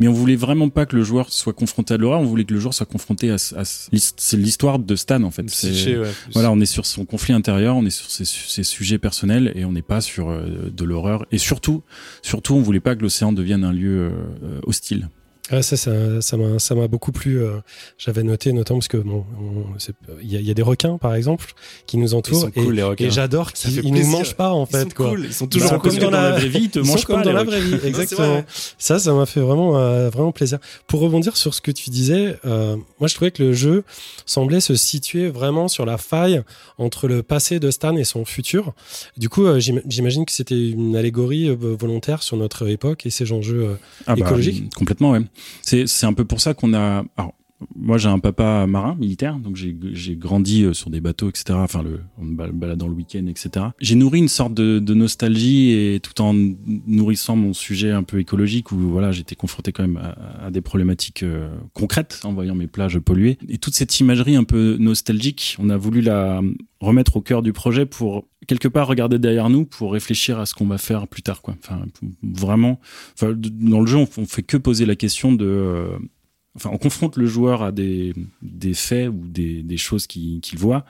mais 0.00 0.08
on 0.08 0.12
voulait 0.12 0.36
vraiment 0.36 0.68
pas 0.70 0.86
que 0.86 0.96
le 0.96 1.02
joueur 1.04 1.30
soit 1.32 1.52
confronté 1.52 1.94
à 1.94 1.96
de 1.98 2.02
l'horreur. 2.02 2.20
On 2.20 2.24
voulait 2.24 2.44
que 2.44 2.54
le 2.54 2.60
joueur 2.60 2.72
soit 2.74 2.86
confronté 2.86 3.30
à, 3.30 3.34
à 3.34 3.64
c'est 3.64 4.36
l'histoire 4.36 4.78
de 4.78 4.96
Stan 4.96 5.22
en 5.22 5.30
fait. 5.30 5.48
C'est- 5.50 5.70
Psyché, 5.70 5.98
ouais, 5.98 6.10
voilà, 6.32 6.50
on 6.50 6.60
est 6.60 6.66
sur 6.66 6.86
son 6.86 7.04
conflit 7.04 7.34
intérieur, 7.34 7.76
on 7.76 7.84
est 7.84 7.90
sur 7.90 8.10
ses, 8.10 8.24
ses 8.24 8.62
sujets 8.62 8.98
personnels 8.98 9.52
et 9.54 9.64
on 9.64 9.72
n'est 9.72 9.82
pas 9.82 10.00
sur 10.00 10.30
euh, 10.30 10.70
de 10.74 10.84
l'horreur. 10.84 11.26
Et 11.32 11.38
surtout, 11.38 11.82
surtout, 12.22 12.54
on 12.54 12.62
voulait 12.62 12.80
pas 12.80 12.94
que 12.96 13.02
l'océan 13.02 13.32
devienne 13.32 13.64
un 13.64 13.72
lieu 13.72 14.10
euh, 14.44 14.60
hostile. 14.66 15.08
Ouais, 15.50 15.60
ça, 15.60 15.76
ça, 15.76 16.36
m'a, 16.36 16.58
ça 16.60 16.74
m'a 16.76 16.86
beaucoup 16.86 17.10
plu. 17.10 17.42
euh, 17.42 17.58
J'avais 17.98 18.22
noté, 18.22 18.52
notamment 18.52 18.78
parce 18.78 18.86
que 18.88 18.96
bon, 18.96 19.24
il 20.22 20.30
y, 20.32 20.36
a- 20.36 20.40
il 20.40 20.46
y 20.46 20.50
a 20.52 20.54
des 20.54 20.62
requins, 20.62 20.98
par 20.98 21.16
exemple, 21.16 21.52
qui 21.86 21.96
nous 21.98 22.10
Ils 22.10 22.14
entourent. 22.14 22.42
sont 22.42 22.50
cool, 22.52 22.74
et, 22.74 22.76
les 22.76 22.82
requins. 22.84 23.04
et 23.06 23.10
j'adore 23.10 23.52
qu'ils 23.52 23.84
ils 23.84 23.92
nous 23.92 24.06
mangent 24.06 24.34
pas, 24.36 24.52
en 24.52 24.64
Ils 24.66 24.70
fait, 24.70 24.82
sont 24.84 24.88
quoi. 24.90 25.08
cool, 25.10 25.24
ils 25.26 25.32
sont 25.34 25.46
Ils 25.46 25.48
toujours 25.48 25.68
sont 25.70 25.78
cool 25.80 25.90
comme 25.90 25.98
dans 25.98 26.10
la 26.12 26.30
vraie 26.30 26.48
vie, 26.48 26.60
ils 26.62 26.70
te 26.70 26.78
Ils 26.78 26.86
sont 26.86 26.92
mangent 26.92 27.04
comme 27.06 27.16
pas. 27.16 27.22
dans 27.24 27.30
les 27.30 27.36
la 27.36 27.42
vraie 27.44 27.60
vie, 27.60 27.74
exactement. 27.84 28.44
Ça, 28.78 29.00
ça 29.00 29.12
m'a 29.12 29.26
fait 29.26 29.40
vraiment, 29.40 29.76
euh, 29.78 30.10
vraiment 30.10 30.30
plaisir. 30.30 30.58
Pour 30.86 31.00
rebondir 31.00 31.36
sur 31.36 31.54
ce 31.54 31.60
que 31.60 31.72
tu 31.72 31.90
disais, 31.90 32.36
euh, 32.44 32.76
moi, 33.00 33.08
je 33.08 33.14
trouvais 33.16 33.32
que 33.32 33.42
le 33.42 33.52
jeu 33.52 33.82
semblait 34.26 34.60
se 34.60 34.76
situer 34.76 35.28
vraiment 35.28 35.66
sur 35.66 35.84
la 35.84 35.98
faille 35.98 36.40
entre 36.78 37.08
le 37.08 37.24
passé 37.24 37.58
de 37.58 37.70
Stan 37.72 37.96
et 37.96 38.04
son 38.04 38.24
futur. 38.24 38.74
Du 39.16 39.28
coup, 39.28 39.44
euh, 39.46 39.58
j'im- 39.58 39.82
j'imagine 39.88 40.24
que 40.24 40.32
c'était 40.32 40.70
une 40.70 40.94
allégorie 40.94 41.48
volontaire 41.54 42.22
sur 42.22 42.36
notre 42.36 42.68
époque 42.68 43.06
et 43.06 43.10
ses 43.10 43.32
enjeux. 43.32 43.76
Ah 44.06 44.14
bah, 44.14 44.24
Écologique 44.24 44.72
Complètement, 44.76 45.10
ouais. 45.10 45.20
C'est 45.62 46.04
un 46.04 46.12
peu 46.12 46.24
pour 46.24 46.40
ça 46.40 46.54
qu'on 46.54 46.74
a. 46.74 47.04
moi, 47.76 47.98
j'ai 47.98 48.08
un 48.08 48.18
papa 48.18 48.66
marin 48.66 48.94
militaire, 48.94 49.36
donc 49.38 49.56
j'ai 49.56 50.16
grandi 50.16 50.64
euh, 50.64 50.72
sur 50.72 50.90
des 50.90 51.00
bateaux, 51.00 51.28
etc. 51.28 51.44
Enfin, 51.54 51.82
le, 51.82 52.00
on 52.18 52.24
me 52.24 52.34
bal- 52.36 52.52
baladant 52.52 52.88
le 52.88 52.94
week-end, 52.94 53.26
etc. 53.26 53.66
J'ai 53.80 53.94
nourri 53.94 54.18
une 54.18 54.28
sorte 54.28 54.54
de, 54.54 54.78
nostalgie 54.94 55.70
et 55.72 56.00
tout 56.00 56.20
en 56.20 56.34
nourrissant 56.86 57.36
mon 57.36 57.52
sujet 57.52 57.90
un 57.90 58.02
peu 58.02 58.18
écologique 58.20 58.72
où 58.72 58.76
voilà, 58.76 59.10
j'étais 59.12 59.34
confronté 59.34 59.72
quand 59.72 59.82
même 59.86 60.00
à, 60.40 60.50
des 60.50 60.60
problématiques 60.60 61.22
euh, 61.22 61.48
concrètes 61.72 62.20
en 62.24 62.32
voyant 62.32 62.54
mes 62.54 62.66
plages 62.66 62.98
polluées. 62.98 63.38
Et 63.48 63.58
toute 63.58 63.74
cette 63.74 63.98
imagerie 64.00 64.36
un 64.36 64.44
peu 64.44 64.76
nostalgique, 64.78 65.56
on 65.58 65.70
a 65.70 65.76
voulu 65.76 66.00
la 66.02 66.40
remettre 66.80 67.16
au 67.16 67.20
cœur 67.20 67.42
du 67.42 67.52
projet 67.52 67.86
pour 67.86 68.26
quelque 68.46 68.68
part 68.68 68.86
regarder 68.88 69.18
derrière 69.18 69.48
nous 69.50 69.64
pour 69.64 69.92
réfléchir 69.92 70.38
à 70.38 70.46
ce 70.46 70.54
qu'on 70.54 70.66
va 70.66 70.78
faire 70.78 71.06
plus 71.06 71.22
tard. 71.22 71.40
Enfin, 71.46 71.82
vraiment. 72.22 72.80
Dans 73.20 73.80
le 73.80 73.86
jeu, 73.86 73.98
on, 73.98 74.08
on 74.18 74.26
fait 74.26 74.42
que 74.42 74.56
poser 74.56 74.84
la 74.86 74.96
question 74.96 75.32
de. 75.32 75.46
euh, 75.46 75.98
enfin, 76.56 76.70
on 76.72 76.78
confronte 76.78 77.16
le 77.16 77.26
joueur 77.26 77.62
à 77.62 77.72
des, 77.72 78.14
faits 78.74 79.08
ou 79.08 79.26
des, 79.26 79.76
choses 79.76 80.06
qu'il 80.06 80.58
voit, 80.58 80.84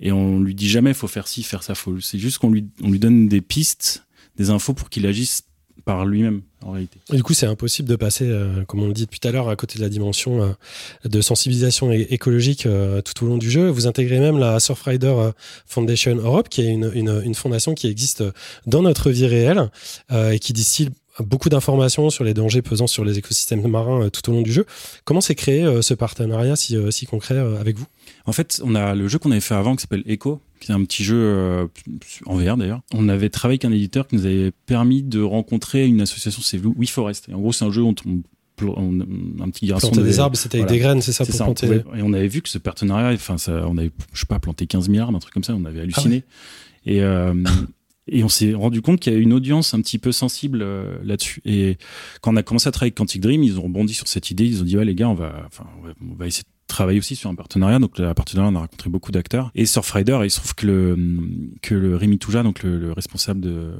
et 0.00 0.12
on 0.12 0.40
lui 0.40 0.54
dit 0.54 0.68
jamais 0.68 0.94
faut 0.94 1.08
faire 1.08 1.28
ci, 1.28 1.42
faire 1.42 1.62
ça. 1.62 1.74
Faut, 1.74 2.00
c'est 2.00 2.18
juste 2.18 2.38
qu'on 2.38 2.50
lui, 2.50 2.66
on 2.82 2.90
lui 2.90 2.98
donne 2.98 3.28
des 3.28 3.40
pistes, 3.40 4.06
des 4.36 4.50
infos 4.50 4.74
pour 4.74 4.90
qu'il 4.90 5.06
agisse 5.06 5.44
par 5.84 6.06
lui-même, 6.06 6.42
en 6.64 6.72
réalité. 6.72 7.00
Du 7.10 7.22
coup, 7.22 7.34
c'est 7.34 7.46
impossible 7.46 7.88
de 7.88 7.96
passer, 7.96 8.26
euh, 8.28 8.64
comme 8.64 8.82
on 8.82 8.86
le 8.86 8.92
dit 8.92 9.02
depuis 9.02 9.18
tout 9.18 9.28
à 9.28 9.32
l'heure, 9.32 9.48
à 9.48 9.56
côté 9.56 9.78
de 9.78 9.82
la 9.82 9.88
dimension 9.88 10.42
euh, 10.42 11.08
de 11.08 11.20
sensibilisation 11.20 11.90
écologique 11.90 12.66
euh, 12.66 13.00
tout 13.00 13.24
au 13.24 13.28
long 13.28 13.38
du 13.38 13.50
jeu. 13.50 13.68
Vous 13.68 13.86
intégrez 13.86 14.20
même 14.20 14.38
la 14.38 14.60
Surfrider 14.60 15.30
Foundation 15.66 16.16
Europe, 16.16 16.48
qui 16.48 16.62
est 16.62 16.68
une, 16.68 16.90
une, 16.94 17.34
fondation 17.34 17.74
qui 17.74 17.88
existe 17.88 18.22
dans 18.66 18.82
notre 18.82 19.10
vie 19.10 19.26
réelle 19.26 19.70
et 20.12 20.38
qui 20.38 20.52
distille 20.52 20.90
beaucoup 21.20 21.48
d'informations 21.48 22.08
sur 22.10 22.24
les 22.24 22.34
dangers 22.34 22.62
pesant 22.62 22.86
sur 22.86 23.04
les 23.04 23.18
écosystèmes 23.18 23.66
marins 23.68 24.04
euh, 24.04 24.10
tout 24.10 24.28
au 24.30 24.32
long 24.32 24.42
du 24.42 24.52
jeu. 24.52 24.64
Comment 25.04 25.20
s'est 25.20 25.34
créé 25.34 25.62
euh, 25.64 25.82
ce 25.82 25.94
partenariat 25.94 26.56
si, 26.56 26.76
euh, 26.76 26.90
si 26.90 27.06
concret 27.06 27.38
avec 27.38 27.76
vous? 27.78 27.86
En 28.24 28.32
fait, 28.32 28.60
on 28.64 28.74
a 28.74 28.94
le 28.94 29.08
jeu 29.08 29.18
qu'on 29.18 29.30
avait 29.30 29.40
fait 29.40 29.54
avant 29.54 29.76
qui 29.76 29.82
s'appelle 29.82 30.02
Echo, 30.06 30.40
qui 30.60 30.70
est 30.70 30.74
un 30.74 30.84
petit 30.84 31.04
jeu 31.04 31.16
euh, 31.18 31.66
en 32.26 32.36
VR 32.36 32.56
d'ailleurs. 32.56 32.80
On 32.94 33.08
avait 33.08 33.28
travaillé 33.28 33.56
avec 33.56 33.64
un 33.64 33.72
éditeur 33.74 34.06
qui 34.06 34.16
nous 34.16 34.26
avait 34.26 34.52
permis 34.66 35.02
de 35.02 35.20
rencontrer 35.20 35.86
une 35.86 36.00
association, 36.00 36.40
c'est 36.42 36.58
We 36.64 36.88
Forest. 36.88 37.28
Et 37.28 37.34
en 37.34 37.40
gros, 37.40 37.52
c'est 37.52 37.64
un 37.64 37.70
jeu 37.72 37.82
où 37.82 37.88
on, 37.88 37.94
on- 38.06 38.22
on- 38.64 39.42
un 39.42 39.50
petit 39.50 39.66
garçon 39.66 39.88
Planter 39.90 40.04
des 40.08 40.20
arbres, 40.20 40.36
c'était 40.36 40.58
avec 40.58 40.68
voilà. 40.68 40.78
des 40.78 40.78
graines, 40.84 41.02
c'est 41.02 41.12
ça, 41.12 41.24
pour 41.26 41.34
ça, 41.34 41.44
planter. 41.44 41.66
pouvait- 41.66 41.98
et 41.98 42.02
on 42.02 42.12
avait 42.12 42.28
vu 42.28 42.42
que 42.42 42.48
ce 42.48 42.58
partenariat, 42.58 43.12
enfin, 43.12 43.36
ça, 43.38 43.64
on 43.68 43.76
avait, 43.76 43.90
je 44.12 44.20
sais 44.20 44.26
pas, 44.26 44.38
planté 44.38 44.66
15 44.66 44.88
milliards, 44.88 45.08
un 45.08 45.18
truc 45.18 45.34
comme 45.34 45.42
ça, 45.44 45.54
on 45.54 45.64
avait 45.64 45.80
halluciné. 45.80 46.22
Et, 46.86 47.02
euh, 47.02 47.34
et 48.08 48.24
on 48.24 48.28
s'est 48.28 48.54
rendu 48.54 48.82
compte 48.82 49.00
qu'il 49.00 49.12
y 49.12 49.16
a 49.16 49.18
une 49.18 49.32
audience 49.32 49.74
un 49.74 49.80
petit 49.80 49.98
peu 49.98 50.10
sensible 50.10 50.60
euh, 50.62 50.98
là-dessus. 51.04 51.40
Et 51.44 51.78
quand 52.20 52.32
on 52.32 52.36
a 52.36 52.42
commencé 52.42 52.68
à 52.68 52.72
travailler 52.72 52.88
avec 52.88 52.96
Quantic 52.96 53.20
Dream, 53.20 53.42
ils 53.44 53.58
ont 53.58 53.62
rebondi 53.62 53.94
sur 53.94 54.08
cette 54.08 54.30
idée. 54.30 54.44
Ils 54.44 54.60
ont 54.60 54.64
dit, 54.64 54.76
ouais, 54.76 54.84
les 54.84 54.94
gars, 54.94 55.08
on 55.08 55.14
va, 55.14 55.44
enfin, 55.46 55.66
on 56.00 56.14
va, 56.14 56.26
essayer 56.26 56.42
de 56.42 56.66
travailler 56.66 56.98
aussi 56.98 57.14
sur 57.14 57.30
un 57.30 57.36
partenariat. 57.36 57.78
Donc, 57.78 57.98
le 57.98 58.12
partenariat, 58.12 58.50
on 58.50 58.56
a 58.56 58.60
rencontré 58.60 58.90
beaucoup 58.90 59.12
d'acteurs. 59.12 59.52
Et 59.54 59.66
Surfrider, 59.66 60.18
il 60.24 60.30
se 60.32 60.40
trouve 60.40 60.54
que 60.56 60.66
le, 60.66 60.98
que 61.62 61.76
le 61.76 61.94
Rémi 61.94 62.18
Touja, 62.18 62.42
donc 62.42 62.64
le, 62.64 62.76
le 62.76 62.90
responsable 62.92 63.40
de, 63.40 63.74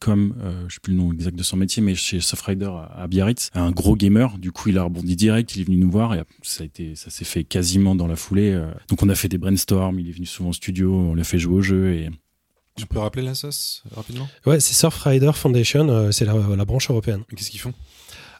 comme, 0.00 0.34
euh, 0.40 0.64
je 0.66 0.74
sais 0.74 0.80
plus 0.82 0.92
le 0.92 0.98
nom 0.98 1.12
exact 1.12 1.36
de 1.36 1.42
son 1.44 1.56
métier, 1.56 1.84
mais 1.84 1.94
chez 1.94 2.18
Surfrider 2.18 2.66
à, 2.66 2.90
à 2.96 3.06
Biarritz, 3.06 3.50
un 3.54 3.70
gros 3.70 3.94
gamer. 3.94 4.38
Du 4.38 4.50
coup, 4.50 4.70
il 4.70 4.78
a 4.78 4.82
rebondi 4.82 5.14
direct, 5.14 5.54
il 5.54 5.60
est 5.60 5.64
venu 5.64 5.76
nous 5.76 5.90
voir 5.90 6.14
et 6.14 6.24
ça 6.42 6.64
a 6.64 6.66
été, 6.66 6.96
ça 6.96 7.10
s'est 7.10 7.24
fait 7.24 7.44
quasiment 7.44 7.94
dans 7.94 8.08
la 8.08 8.16
foulée. 8.16 8.50
euh. 8.50 8.72
Donc, 8.88 9.04
on 9.04 9.08
a 9.08 9.14
fait 9.14 9.28
des 9.28 9.38
brainstorms, 9.38 10.00
il 10.00 10.08
est 10.08 10.12
venu 10.12 10.26
souvent 10.26 10.48
au 10.48 10.54
studio, 10.54 10.92
on 10.92 11.14
l'a 11.14 11.22
fait 11.22 11.38
jouer 11.38 11.54
au 11.54 11.62
jeu 11.62 11.92
et, 11.94 12.10
Tu 12.76 12.86
peux 12.86 12.98
rappeler 12.98 13.22
la 13.22 13.34
sauce 13.34 13.82
rapidement? 13.94 14.28
Ouais, 14.46 14.58
c'est 14.60 14.74
Surfrider 14.74 15.32
Foundation, 15.34 15.88
euh, 15.88 16.10
c'est 16.10 16.24
la, 16.24 16.34
la 16.34 16.64
branche 16.64 16.88
européenne. 16.90 17.22
Qu'est-ce 17.36 17.50
qu'ils 17.50 17.60
font? 17.60 17.74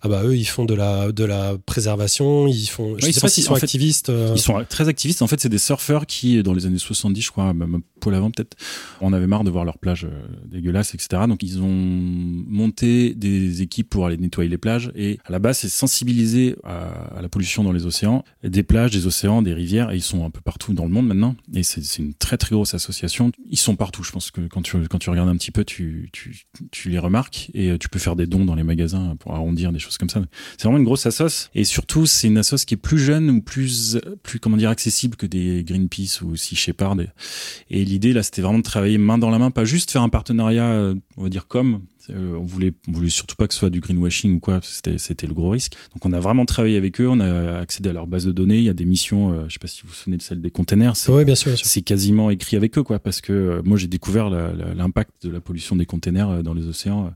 Ah 0.05 0.09
bah 0.09 0.23
eux, 0.25 0.37
ils 0.37 0.45
font 0.45 0.65
de 0.65 0.75
la, 0.75 1.13
de 1.13 1.25
la 1.25 1.57
préservation, 1.65 2.49
ils 2.49 2.67
font... 2.67 2.97
Je 2.99 3.07
Ouais, 3.07 3.13
sais 3.13 3.19
ils 3.19 3.21
pas 3.21 3.29
s'ils 3.29 3.45
sont 3.45 3.55
fait, 3.55 3.65
activistes. 3.65 4.09
euh, 4.11 4.33
Ils 4.35 4.41
sont 4.41 4.65
très 4.69 4.89
activistes. 4.89 5.23
En 5.23 5.29
fait, 5.29 5.41
c'est 5.41 5.49
des 5.49 5.59
surfeurs 5.59 6.07
qui, 6.07 6.43
dans 6.43 6.55
les 6.55 6.67
années 6.67 6.79
70, 6.79 7.21
je 7.23 7.31
crois, 7.31 7.55
même 7.55 7.77
un 7.77 7.81
poil 8.01 8.17
avant 8.17 8.31
peut-être, 8.33 8.57
on 9.01 9.13
avait 9.13 9.29
marre 9.29 9.45
de 9.45 9.51
voir 9.51 9.65
leurs 9.65 9.79
plages 9.79 10.05
euh, 10.05 10.27
dégueulasses, 10.47 10.95
etc. 10.95 11.23
Donc, 11.29 11.43
ils 11.45 11.61
ont 11.63 11.69
monté 11.69 13.15
des 13.15 13.63
équipes 13.63 13.89
pour 13.91 14.07
aller 14.07 14.17
nettoyer 14.17 14.51
les 14.51 14.59
plages. 14.59 14.91
Et 14.97 15.19
à 15.25 15.33
la 15.33 15.39
base, 15.39 15.59
c'est 15.59 15.69
sensibiliser 15.69 16.57
à, 16.65 16.89
à 17.19 17.23
la 17.23 17.29
pollution 17.29 17.63
dans 17.65 17.73
les 17.73 17.87
océans, 17.87 18.25
des 18.43 18.63
plages, 18.63 18.91
des 18.91 19.07
océans, 19.07 19.43
des 19.43 19.55
rivières. 19.55 19.91
Et 19.93 19.97
ils 19.97 20.03
sont 20.03 20.25
un 20.25 20.31
peu 20.31 20.41
partout 20.41 20.73
dans 20.73 20.85
le 20.85 20.91
monde 20.91 21.07
maintenant. 21.07 21.37
Et 21.55 21.63
c'est 21.63 21.83
c'est 21.85 22.03
une 22.03 22.15
très 22.15 22.37
très 22.39 22.55
grosse 22.55 22.75
association. 22.75 23.33
Ils 23.51 23.59
sont 23.59 23.77
partout. 23.77 24.03
Je 24.03 24.13
pense 24.13 24.31
que 24.31 24.41
quand 24.43 24.63
tu 24.63 24.77
quand 24.89 24.99
tu 24.99 25.11
regardes 25.11 25.29
un 25.29 25.37
petit 25.37 25.51
peu, 25.51 25.65
tu 25.65 26.09
tu, 26.13 26.45
tu 26.71 26.91
les 26.91 26.99
remarques 26.99 27.51
et 27.55 27.71
euh, 27.71 27.79
tu 27.79 27.89
peux 27.89 27.99
faire 27.99 28.17
des 28.17 28.27
dons 28.27 28.45
dans 28.45 28.55
les 28.55 28.63
magasins 28.63 29.17
pour 29.21 29.35
arrondir 29.35 29.73
des 29.73 29.79
choses 29.79 29.92
C'est 29.99 30.63
vraiment 30.63 30.79
une 30.79 30.85
grosse 30.85 31.07
assoce 31.07 31.51
et 31.55 31.65
surtout 31.65 32.07
c'est 32.07 32.29
une 32.29 32.39
assoce 32.39 32.65
qui 32.65 32.75
est 32.75 32.79
plus 32.79 32.99
jeune 32.99 33.31
ou 33.31 33.41
plus 33.41 33.99
plus 34.23 34.39
comment 34.39 34.57
dire 34.57 34.71
accessible 34.71 35.17
que 35.17 35.27
des 35.27 35.65
Greenpeace 35.65 36.23
ou 36.23 36.37
Sea 36.37 36.57
Shepherd. 36.57 37.01
Et, 37.01 37.81
et 37.81 37.85
l'idée 37.85 38.13
là 38.13 38.23
c'était 38.23 38.43
vraiment 38.43 38.59
de 38.59 38.65
travailler 38.65 38.99
main 38.99 39.19
dans 39.19 39.31
la 39.31 39.39
main, 39.39 39.51
pas 39.51 39.65
juste 39.65 39.91
faire 39.91 40.03
un 40.03 40.09
partenariat, 40.09 40.67
euh, 40.67 40.95
on 41.17 41.25
va 41.25 41.29
dire 41.29 41.47
comme. 41.47 41.83
Euh, 42.11 42.37
on 42.37 42.45
voulait, 42.45 42.73
on 42.89 42.93
voulait 42.93 43.09
surtout 43.11 43.37
pas 43.37 43.47
que 43.47 43.55
ce 43.55 43.61
soit 43.61 43.71
du 43.71 43.81
greenwashing 43.81 44.37
ou 44.37 44.41
quoi, 44.41 44.61
c'était, 44.63 44.99
c'était 44.99 45.27
le 45.27 45.35
gros 45.35 45.51
risque. 45.51 45.75
Donc 45.95 46.05
on 46.05 46.13
a 46.13 46.21
vraiment 46.21 46.45
travaillé 46.45 46.77
avec 46.77 47.01
eux, 47.01 47.09
on 47.09 47.21
a 47.21 47.59
accédé 47.59 47.91
à 47.91 47.93
leur 47.93 48.07
base 48.07 48.27
de 48.27 48.33
données. 48.33 48.59
Il 48.59 48.65
y 48.65 48.69
a 48.69 48.75
des 48.75 48.85
missions, 48.85 49.33
euh, 49.33 49.45
je 49.49 49.53
sais 49.55 49.59
pas 49.59 49.69
si 49.69 49.83
vous 49.83 49.89
vous 49.89 49.95
souvenez 49.95 50.17
de 50.17 50.23
celle 50.23 50.41
des 50.41 50.51
containers. 50.51 50.97
C'est, 50.97 51.11
bien 51.25 51.35
sûr, 51.35 51.51
bien 51.51 51.57
sûr. 51.57 51.67
c'est 51.67 51.83
quasiment 51.83 52.31
écrit 52.31 52.57
avec 52.57 52.77
eux, 52.79 52.83
quoi, 52.83 52.99
parce 52.99 53.21
que 53.21 53.33
euh, 53.33 53.63
moi 53.65 53.77
j'ai 53.79 53.87
découvert 53.89 54.31
la- 54.31 54.53
la- 54.53 54.75
l'impact 54.75 55.27
de 55.27 55.31
la 55.31 55.41
pollution 55.41 55.77
des 55.77 55.87
containers 55.87 56.29
euh, 56.31 56.43
dans 56.43 56.55
les 56.55 56.67
océans 56.67 57.13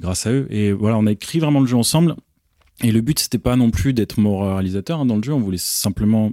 grâce 0.00 0.26
à 0.26 0.32
eux. 0.32 0.46
Et 0.50 0.72
voilà, 0.72 0.96
on 0.98 1.06
a 1.06 1.12
écrit 1.12 1.38
vraiment 1.38 1.60
le 1.60 1.66
jeu 1.66 1.76
ensemble. 1.76 2.14
Et 2.82 2.90
le 2.90 3.00
but 3.00 3.18
c'était 3.18 3.38
pas 3.38 3.54
non 3.56 3.70
plus 3.70 3.92
d'être 3.92 4.18
moralisateur 4.18 5.00
hein, 5.00 5.06
dans 5.06 5.16
le 5.16 5.22
jeu, 5.22 5.32
on 5.32 5.40
voulait 5.40 5.58
simplement 5.58 6.32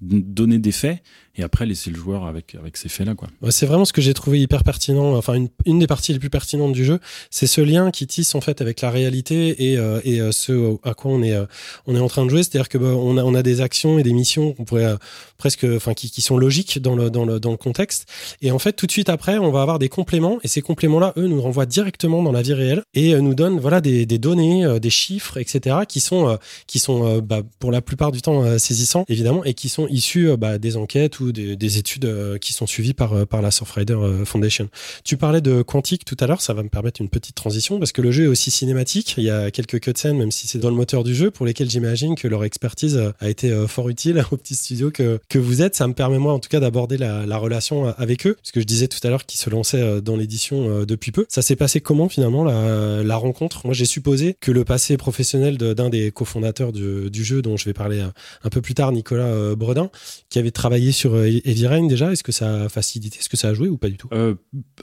donner 0.00 0.58
des 0.58 0.72
faits 0.72 1.02
et 1.36 1.42
après 1.42 1.64
laisser 1.64 1.90
le 1.90 1.96
joueur 1.96 2.26
avec 2.26 2.54
avec 2.54 2.76
ces 2.76 2.88
faits 2.88 3.06
là 3.06 3.14
quoi. 3.14 3.28
C'est 3.50 3.66
vraiment 3.66 3.84
ce 3.84 3.92
que 3.92 4.02
j'ai 4.02 4.14
trouvé 4.14 4.40
hyper 4.40 4.64
pertinent. 4.64 5.16
Enfin, 5.16 5.34
une, 5.64 5.78
des 5.78 5.86
parties 5.86 6.12
les 6.12 6.18
plus 6.18 6.30
pertinentes 6.30 6.72
du 6.72 6.84
jeu, 6.84 7.00
c'est 7.30 7.46
ce 7.46 7.60
lien 7.60 7.90
qui 7.90 8.06
tisse 8.06 8.34
en 8.34 8.40
fait 8.40 8.60
avec 8.60 8.80
la 8.80 8.90
réalité 8.90 9.70
et, 9.70 9.78
euh, 9.78 10.00
et 10.04 10.20
euh, 10.20 10.30
ce 10.32 10.76
à 10.82 10.94
quoi 10.94 11.10
on 11.10 11.22
est 11.22 11.32
euh, 11.32 11.46
on 11.86 11.96
est 11.96 12.00
en 12.00 12.08
train 12.08 12.24
de 12.24 12.30
jouer. 12.30 12.42
C'est-à-dire 12.42 12.68
que 12.68 12.78
bah, 12.78 12.88
on 12.88 13.16
a 13.16 13.24
on 13.24 13.34
a 13.34 13.42
des 13.42 13.60
actions 13.60 13.98
et 13.98 14.02
des 14.02 14.12
missions 14.12 14.52
qu'on 14.52 14.64
pourrait 14.64 14.84
euh, 14.84 14.96
presque, 15.38 15.64
enfin, 15.64 15.94
qui, 15.94 16.10
qui 16.10 16.20
sont 16.22 16.36
logiques 16.36 16.80
dans 16.80 16.94
le 16.94 17.10
dans 17.10 17.24
le 17.24 17.40
dans 17.40 17.50
le 17.50 17.56
contexte. 17.56 18.06
Et 18.42 18.50
en 18.50 18.58
fait, 18.58 18.74
tout 18.74 18.86
de 18.86 18.92
suite 18.92 19.08
après, 19.08 19.38
on 19.38 19.50
va 19.50 19.62
avoir 19.62 19.78
des 19.78 19.88
compléments 19.88 20.38
et 20.42 20.48
ces 20.48 20.60
compléments-là, 20.60 21.14
eux, 21.16 21.26
nous 21.26 21.40
renvoient 21.40 21.66
directement 21.66 22.22
dans 22.22 22.32
la 22.32 22.42
vie 22.42 22.54
réelle 22.54 22.82
et 22.94 23.14
euh, 23.14 23.20
nous 23.20 23.34
donnent 23.34 23.58
voilà 23.58 23.80
des, 23.80 24.04
des 24.04 24.18
données, 24.18 24.78
des 24.80 24.90
chiffres, 24.90 25.38
etc. 25.38 25.76
qui 25.88 26.00
sont 26.00 26.38
qui 26.66 26.78
sont 26.78 27.18
bah, 27.18 27.40
pour 27.58 27.72
la 27.72 27.80
plupart 27.80 28.12
du 28.12 28.20
temps 28.20 28.58
saisissants 28.58 29.04
évidemment 29.08 29.44
et 29.44 29.54
qui 29.54 29.68
sont 29.68 29.86
issus 29.88 30.36
bah, 30.36 30.58
des 30.58 30.76
enquêtes 30.76 31.20
des, 31.30 31.56
des 31.56 31.78
études 31.78 32.06
euh, 32.06 32.38
qui 32.38 32.52
sont 32.52 32.66
suivies 32.66 32.94
par 32.94 33.12
euh, 33.12 33.26
par 33.26 33.42
la 33.42 33.50
Surfrider 33.50 33.94
euh, 33.94 34.24
Foundation. 34.24 34.68
Tu 35.04 35.16
parlais 35.16 35.40
de 35.40 35.62
Quantique 35.62 36.04
tout 36.04 36.16
à 36.18 36.26
l'heure, 36.26 36.40
ça 36.40 36.54
va 36.54 36.62
me 36.62 36.68
permettre 36.68 37.00
une 37.00 37.08
petite 37.08 37.36
transition 37.36 37.78
parce 37.78 37.92
que 37.92 38.02
le 38.02 38.10
jeu 38.10 38.24
est 38.24 38.28
aussi 38.28 38.50
cinématique. 38.50 39.14
Il 39.18 39.24
y 39.24 39.30
a 39.30 39.50
quelques 39.50 39.80
cutscenes, 39.80 40.16
même 40.16 40.30
si 40.30 40.48
c'est 40.48 40.58
dans 40.58 40.70
le 40.70 40.74
moteur 40.74 41.04
du 41.04 41.14
jeu, 41.14 41.30
pour 41.30 41.46
lesquels 41.46 41.70
j'imagine 41.70 42.16
que 42.16 42.26
leur 42.26 42.44
expertise 42.44 43.00
a 43.20 43.28
été 43.28 43.52
fort 43.68 43.88
utile 43.88 44.24
au 44.32 44.36
petit 44.36 44.54
studio 44.54 44.90
que, 44.90 45.20
que 45.28 45.38
vous 45.38 45.62
êtes. 45.62 45.76
Ça 45.76 45.86
me 45.86 45.94
permet 45.94 46.18
moi 46.18 46.32
en 46.32 46.38
tout 46.38 46.48
cas 46.48 46.60
d'aborder 46.60 46.96
la, 46.96 47.26
la 47.26 47.36
relation 47.36 47.86
avec 47.96 48.26
eux, 48.26 48.34
parce 48.34 48.50
que 48.50 48.60
je 48.60 48.66
disais 48.66 48.88
tout 48.88 48.98
à 49.04 49.10
l'heure 49.10 49.26
qu'ils 49.26 49.40
se 49.40 49.50
lançaient 49.50 50.00
dans 50.00 50.16
l'édition 50.16 50.84
depuis 50.84 51.12
peu. 51.12 51.26
Ça 51.28 51.42
s'est 51.42 51.56
passé 51.56 51.80
comment 51.80 52.08
finalement 52.08 52.44
la, 52.44 53.16
rencontre? 53.16 53.66
Moi 53.66 53.74
j'ai 53.74 53.84
supposé 53.84 54.36
que 54.40 54.50
le 54.50 54.64
passé 54.64 54.96
professionnel 54.96 55.58
d'un 55.58 55.90
des 55.90 56.10
cofondateurs 56.10 56.72
du, 56.72 57.10
du 57.10 57.24
jeu, 57.24 57.42
dont 57.42 57.56
je 57.56 57.66
vais 57.66 57.74
parler 57.74 58.00
un 58.00 58.48
peu 58.48 58.60
plus 58.60 58.74
tard, 58.74 58.90
Nicolas 58.90 59.54
Bredin, 59.54 59.90
qui 60.30 60.38
avait 60.38 60.50
travaillé 60.50 60.92
sur 60.92 61.11
euh, 61.14 61.40
Heavy 61.44 61.88
déjà. 61.88 62.12
Est-ce 62.12 62.22
que 62.22 62.32
ça 62.32 62.64
a 62.64 62.68
facilité 62.68 63.18
Est-ce 63.18 63.28
que 63.28 63.36
ça 63.36 63.48
a 63.48 63.54
joué 63.54 63.68
ou 63.68 63.76
pas 63.76 63.88
du 63.88 63.96
tout? 63.96 64.08
Euh, 64.12 64.34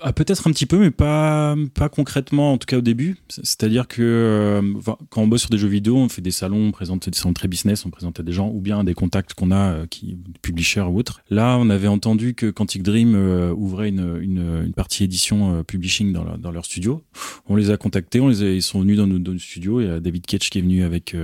ah, 0.01 0.13
Peut-être 0.13 0.47
un 0.47 0.51
petit 0.51 0.65
peu, 0.65 0.77
mais 0.77 0.91
pas, 0.91 1.55
pas 1.73 1.89
concrètement, 1.89 2.53
en 2.53 2.57
tout 2.57 2.65
cas 2.65 2.77
au 2.77 2.81
début. 2.81 3.17
C'est-à-dire 3.29 3.87
que 3.87 4.01
euh, 4.01 4.61
quand 5.09 5.21
on 5.21 5.27
bosse 5.27 5.41
sur 5.41 5.49
des 5.49 5.57
jeux 5.57 5.67
vidéo, 5.67 5.97
on 5.97 6.09
fait 6.09 6.21
des 6.21 6.31
salons, 6.31 6.67
on 6.67 6.71
présente 6.71 7.09
des 7.09 7.17
salons 7.17 7.33
très 7.33 7.47
business, 7.47 7.85
on 7.85 7.89
présente 7.89 8.19
à 8.19 8.23
des 8.23 8.31
gens, 8.31 8.49
ou 8.49 8.61
bien 8.61 8.83
des 8.83 8.93
contacts 8.93 9.33
qu'on 9.33 9.51
a, 9.51 9.73
euh, 9.73 9.85
qui 9.87 10.17
publishers 10.41 10.81
ou 10.81 10.97
autres. 10.97 11.21
Là, 11.29 11.57
on 11.59 11.69
avait 11.69 11.87
entendu 11.87 12.33
que 12.33 12.49
Quantic 12.49 12.83
Dream 12.83 13.15
euh, 13.15 13.53
ouvrait 13.53 13.89
une, 13.89 14.19
une, 14.21 14.73
partie 14.73 15.03
édition 15.03 15.63
publishing 15.63 16.13
dans, 16.13 16.51
leur 16.51 16.65
studio. 16.65 17.03
On 17.47 17.55
les 17.55 17.69
a 17.69 17.77
contactés, 17.77 18.19
on 18.19 18.29
les 18.29 18.41
ils 18.41 18.61
sont 18.61 18.81
venus 18.81 18.97
dans 18.97 19.07
nos, 19.07 19.19
dans 19.19 19.37
studios. 19.37 19.81
Il 19.81 19.87
y 19.87 19.89
a 19.89 19.99
David 19.99 20.25
Ketch 20.25 20.49
qui 20.49 20.59
est 20.59 20.61
venu 20.61 20.83
avec 20.83 21.15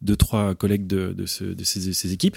deux, 0.00 0.16
trois 0.16 0.54
collègues 0.54 0.86
de, 0.86 1.12
de, 1.12 1.26
ce, 1.26 1.44
de 1.44 1.64
ces, 1.64 1.92
ces 1.92 2.12
équipes. 2.12 2.36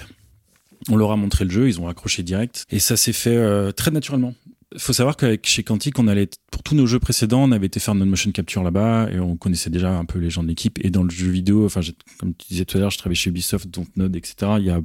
On 0.89 0.95
leur 0.95 1.11
a 1.11 1.15
montré 1.15 1.45
le 1.45 1.51
jeu, 1.51 1.67
ils 1.67 1.79
ont 1.79 1.87
accroché 1.87 2.23
direct. 2.23 2.65
Et 2.71 2.79
ça 2.79 2.97
s'est 2.97 3.13
fait 3.13 3.35
euh, 3.35 3.71
très 3.71 3.91
naturellement 3.91 4.33
faut 4.77 4.93
savoir 4.93 5.17
qu'avec 5.17 5.45
chez 5.45 5.63
Quantic, 5.63 5.99
on 5.99 6.07
allait 6.07 6.29
pour 6.49 6.63
tous 6.63 6.75
nos 6.75 6.85
jeux 6.85 6.99
précédents, 6.99 7.43
on 7.43 7.51
avait 7.51 7.67
été 7.67 7.79
faire 7.79 7.95
notre 7.95 8.09
motion 8.09 8.31
capture 8.31 8.63
là-bas 8.63 9.09
et 9.11 9.19
on 9.19 9.35
connaissait 9.35 9.69
déjà 9.69 9.97
un 9.97 10.05
peu 10.05 10.19
les 10.19 10.29
gens 10.29 10.43
de 10.43 10.47
l'équipe. 10.47 10.79
Et 10.81 10.89
dans 10.89 11.03
le 11.03 11.09
jeu 11.09 11.29
vidéo, 11.29 11.65
enfin, 11.65 11.81
comme 12.19 12.33
tu 12.35 12.47
disais 12.49 12.65
tout 12.65 12.77
à 12.77 12.81
l'heure, 12.81 12.89
je 12.89 12.97
travaillais 12.97 13.15
chez 13.15 13.29
Ubisoft, 13.29 13.67
Node, 13.95 14.15
etc. 14.15 14.53
Il 14.59 14.65
y 14.65 14.69
a 14.69 14.81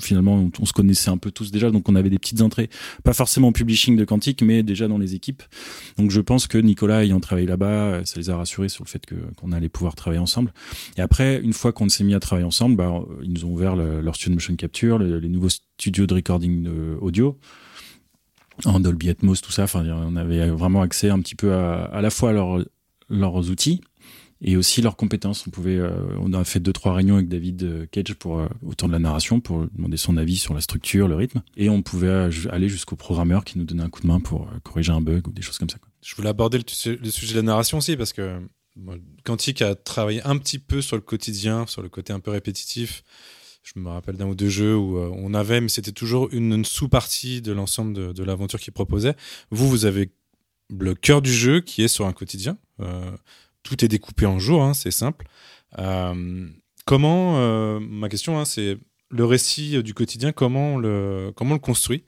finalement, 0.00 0.50
on, 0.58 0.64
se 0.64 0.72
connaissait 0.72 1.10
un 1.10 1.18
peu 1.18 1.30
tous 1.30 1.50
déjà, 1.50 1.70
donc 1.70 1.88
on 1.88 1.94
avait 1.94 2.10
des 2.10 2.18
petites 2.18 2.40
entrées, 2.40 2.70
pas 3.04 3.12
forcément 3.12 3.48
au 3.48 3.52
publishing 3.52 3.96
de 3.96 4.04
Quantic, 4.04 4.42
mais 4.42 4.62
déjà 4.62 4.88
dans 4.88 4.98
les 4.98 5.14
équipes. 5.14 5.42
Donc 5.98 6.10
je 6.10 6.20
pense 6.20 6.46
que 6.46 6.58
Nicolas 6.58 7.04
ayant 7.04 7.20
travaillé 7.20 7.46
là-bas, 7.46 8.04
ça 8.04 8.18
les 8.18 8.30
a 8.30 8.36
rassurés 8.36 8.70
sur 8.70 8.84
le 8.84 8.88
fait 8.88 9.04
que 9.04 9.14
qu'on 9.36 9.52
allait 9.52 9.68
pouvoir 9.68 9.94
travailler 9.94 10.20
ensemble. 10.20 10.52
Et 10.96 11.00
après, 11.00 11.40
une 11.42 11.52
fois 11.52 11.72
qu'on 11.72 11.88
s'est 11.88 12.04
mis 12.04 12.14
à 12.14 12.20
travailler 12.20 12.46
ensemble, 12.46 12.76
bah, 12.76 12.90
ils 13.22 13.32
nous 13.32 13.44
ont 13.44 13.52
ouvert 13.52 13.76
leur 13.76 14.16
studio 14.16 14.30
de 14.30 14.36
motion 14.36 14.56
capture, 14.56 14.98
les, 14.98 15.28
nouveaux 15.28 15.50
studios 15.50 16.06
de 16.06 16.14
recording 16.14 16.68
audio 17.00 17.38
en 18.64 18.80
Dolby 18.80 19.10
Atmos, 19.10 19.40
tout 19.40 19.52
ça. 19.52 19.64
Enfin, 19.64 19.84
on 19.86 20.16
avait 20.16 20.48
vraiment 20.48 20.82
accès 20.82 21.10
un 21.10 21.20
petit 21.20 21.34
peu 21.34 21.52
à, 21.54 21.84
à 21.84 22.00
la 22.00 22.10
fois 22.10 22.30
à 22.30 22.32
leurs 23.08 23.50
outils 23.50 23.80
et 24.42 24.56
aussi 24.56 24.82
leurs 24.82 24.96
compétences. 24.96 25.46
On 25.46 25.50
pouvait, 25.50 25.76
euh, 25.76 25.90
on 26.20 26.32
a 26.32 26.44
fait 26.44 26.60
deux 26.60 26.72
trois 26.72 26.94
réunions 26.94 27.14
avec 27.16 27.28
David 27.28 27.62
euh, 27.62 27.86
Cage 27.90 28.14
pour 28.14 28.40
euh, 28.40 28.48
autour 28.66 28.88
de 28.88 28.92
la 28.92 28.98
narration 28.98 29.40
pour 29.40 29.66
demander 29.74 29.96
son 29.96 30.16
avis 30.16 30.36
sur 30.36 30.52
la 30.52 30.60
structure, 30.60 31.08
le 31.08 31.14
rythme, 31.14 31.42
et 31.56 31.70
on 31.70 31.82
pouvait 31.82 32.28
aller 32.50 32.68
jusqu'au 32.68 32.96
programmeur 32.96 33.44
qui 33.44 33.58
nous 33.58 33.64
donnait 33.64 33.84
un 33.84 33.90
coup 33.90 34.02
de 34.02 34.08
main 34.08 34.20
pour 34.20 34.48
corriger 34.64 34.92
un 34.92 35.00
bug 35.00 35.28
ou 35.28 35.32
des 35.32 35.42
choses 35.42 35.58
comme 35.58 35.70
ça. 35.70 35.78
Je 36.02 36.14
voulais 36.16 36.28
aborder 36.28 36.58
le, 36.58 36.94
le, 36.96 37.10
sujet 37.10 37.34
de 37.34 37.38
la 37.38 37.42
narration 37.42 37.78
aussi 37.78 37.96
parce 37.96 38.12
que 38.12 38.40
Quantic 39.24 39.62
a 39.62 39.74
travaillé 39.74 40.22
un 40.24 40.36
petit 40.38 40.58
peu 40.58 40.82
sur 40.82 40.96
le 40.96 41.02
quotidien, 41.02 41.66
sur 41.66 41.82
le 41.82 41.88
côté 41.88 42.12
un 42.12 42.20
peu 42.20 42.32
répétitif 42.32 43.04
je 43.62 43.78
me 43.78 43.88
rappelle 43.88 44.16
d'un 44.16 44.26
ou 44.26 44.34
deux 44.34 44.48
jeux 44.48 44.76
où 44.76 44.98
euh, 44.98 45.10
on 45.14 45.34
avait, 45.34 45.60
mais 45.60 45.68
c'était 45.68 45.92
toujours 45.92 46.28
une, 46.32 46.64
sous-partie 46.64 47.42
de 47.42 47.52
l'ensemble 47.52 48.12
de, 48.12 48.24
l'aventure 48.24 48.60
qu'ils 48.60 48.72
proposaient. 48.72 49.14
Vous, 49.50 49.68
vous 49.68 49.84
avez 49.84 50.10
le 50.70 50.94
cœur 50.94 51.22
du 51.22 51.32
jeu 51.32 51.60
qui 51.60 51.82
est 51.82 51.88
sur 51.88 52.06
un 52.06 52.12
quotidien. 52.12 52.58
Euh, 52.80 53.10
tout 53.62 53.84
est 53.84 53.88
découpé 53.88 54.26
en 54.26 54.38
jours, 54.38 54.62
hein, 54.62 54.74
c'est 54.74 54.90
simple. 54.90 55.26
Euh, 55.78 56.48
comment, 56.84 57.80
ma 57.80 58.08
question, 58.08 58.38
hein, 58.40 58.44
c'est 58.44 58.78
le 59.10 59.24
récit 59.24 59.82
du 59.82 59.94
quotidien, 59.94 60.32
comment 60.32 60.74
on 60.74 60.78
le, 60.78 61.32
comment 61.36 61.52
on 61.52 61.54
le 61.54 61.60
construit? 61.60 62.04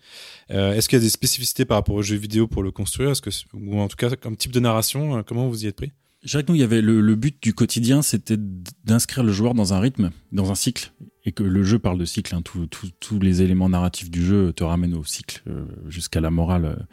Est-ce 0.49 0.89
qu'il 0.89 0.99
y 0.99 1.03
a 1.03 1.05
des 1.05 1.11
spécificités 1.11 1.65
par 1.65 1.77
rapport 1.77 1.95
aux 1.95 2.03
jeux 2.03 2.17
vidéo 2.17 2.49
pour 2.49 2.63
le 2.63 2.73
construire? 2.73 3.11
Est-ce 3.11 3.23
que, 3.23 3.31
Ou 3.53 3.79
en 3.79 3.89
tout 3.89 3.97
cas, 3.97 4.17
comme 4.17 4.37
type 4.37 4.53
de 4.53 4.61
narration, 4.61 5.23
comment 5.23 5.49
vous 5.49 5.65
y 5.65 5.69
êtes 5.69 5.77
pris? 5.77 5.93
Que 6.33 6.49
nous, 6.49 6.55
il 6.55 6.61
y 6.61 6.65
avait 6.65 6.83
le, 6.83 7.01
le 7.01 7.15
but 7.15 7.37
du 7.43 7.55
quotidien, 7.55 8.03
c'était 8.03 8.39
d'inscrire 8.85 9.25
le 9.25 9.33
joueur 9.33 9.55
dans 9.55 9.75
un 9.75 9.81
rythme, 9.81 10.11
dans 10.33 10.51
un 10.51 10.55
cycle, 10.55 10.93
et 11.25 11.33
que 11.33 11.43
le 11.43 11.63
jeu 11.63 11.79
parle 11.79 11.99
de 11.99 12.05
cycle. 12.05 12.35
Hein, 12.35 12.43
tous 12.43 13.19
les 13.21 13.43
éléments 13.43 13.69
narratifs 13.69 14.11
du 14.11 14.25
jeu 14.25 14.53
te 14.53 14.65
ramènent 14.65 14.95
au 14.95 15.05
cycle, 15.05 15.43
euh, 15.49 15.65
jusqu'à 15.89 16.21
la 16.21 16.31
morale 16.31 16.87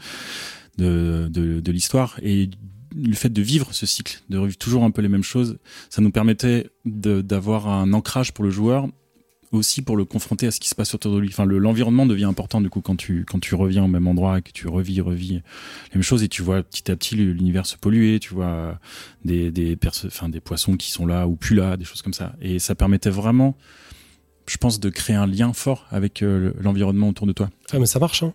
euh, 0.82 1.28
de, 1.28 1.42
de, 1.42 1.60
de 1.60 1.72
l'histoire. 1.72 2.20
Et 2.22 2.50
le 2.96 3.14
fait 3.14 3.30
de 3.30 3.42
vivre 3.42 3.74
ce 3.74 3.86
cycle, 3.86 4.22
de 4.30 4.38
revivre 4.38 4.58
toujours 4.58 4.84
un 4.84 4.92
peu 4.92 5.02
les 5.02 5.08
mêmes 5.08 5.24
choses, 5.24 5.58
ça 5.90 6.02
nous 6.02 6.12
permettait 6.12 6.70
d'avoir 6.86 7.68
un 7.68 7.94
ancrage 7.94 8.34
pour 8.34 8.44
le 8.44 8.52
joueur 8.52 8.88
aussi 9.52 9.82
pour 9.82 9.98
le 9.98 10.06
confronter 10.06 10.48
à 10.48 10.52
ce 10.52 10.60
qui 10.60 10.70
se 10.70 10.76
passe 10.76 10.94
autour 10.96 11.14
de 11.14 11.20
lui. 11.20 11.30
Enfin, 11.30 11.46
l'environnement 11.46 12.06
devient 12.06 12.26
important 12.26 12.62
du 12.62 12.70
coup 12.70 12.82
quand 12.82 12.96
tu 12.96 13.26
quand 13.26 13.40
tu 13.40 13.56
reviens 13.56 13.84
au 13.84 13.88
même 13.88 14.08
endroit 14.08 14.40
et 14.40 14.42
que 14.42 14.52
tu 14.52 14.68
revis, 14.68 15.02
revis 15.02 15.34
les 15.34 15.42
mêmes 15.96 16.04
choses 16.04 16.24
et 16.24 16.30
tu 16.30 16.42
vois 16.42 16.64
petit 16.64 16.90
à 16.92 16.96
petit 16.96 17.16
l'univers 17.16 17.66
se 17.66 17.78
polluer, 17.78 18.20
tu 18.20 18.34
vois 18.34 18.80
des 19.26 19.52
des 19.52 19.78
enfin 20.06 20.30
des 20.30 20.40
poissons 20.40 20.78
qui 20.78 20.92
sont 20.92 21.06
là 21.06 21.28
ou 21.28 21.36
plus 21.36 21.56
là, 21.56 21.78
des 21.78 21.86
choses 21.86 22.02
comme 22.02 22.14
ça. 22.14 22.34
Et 22.42 22.60
ça 22.60 22.76
permettait 22.76 23.10
vraiment, 23.10 23.56
je 24.48 24.58
pense, 24.58 24.80
de 24.80 24.90
créer 24.90 25.16
un 25.16 25.28
lien 25.28 25.54
fort 25.54 25.86
avec 25.92 26.22
euh, 26.22 26.54
l'environnement 26.60 27.10
autour 27.10 27.28
de 27.28 27.34
toi. 27.34 27.50
Ah 27.72 27.80
mais 27.80 27.86
ça 27.86 28.00
marche. 28.00 28.24
Hein 28.24 28.34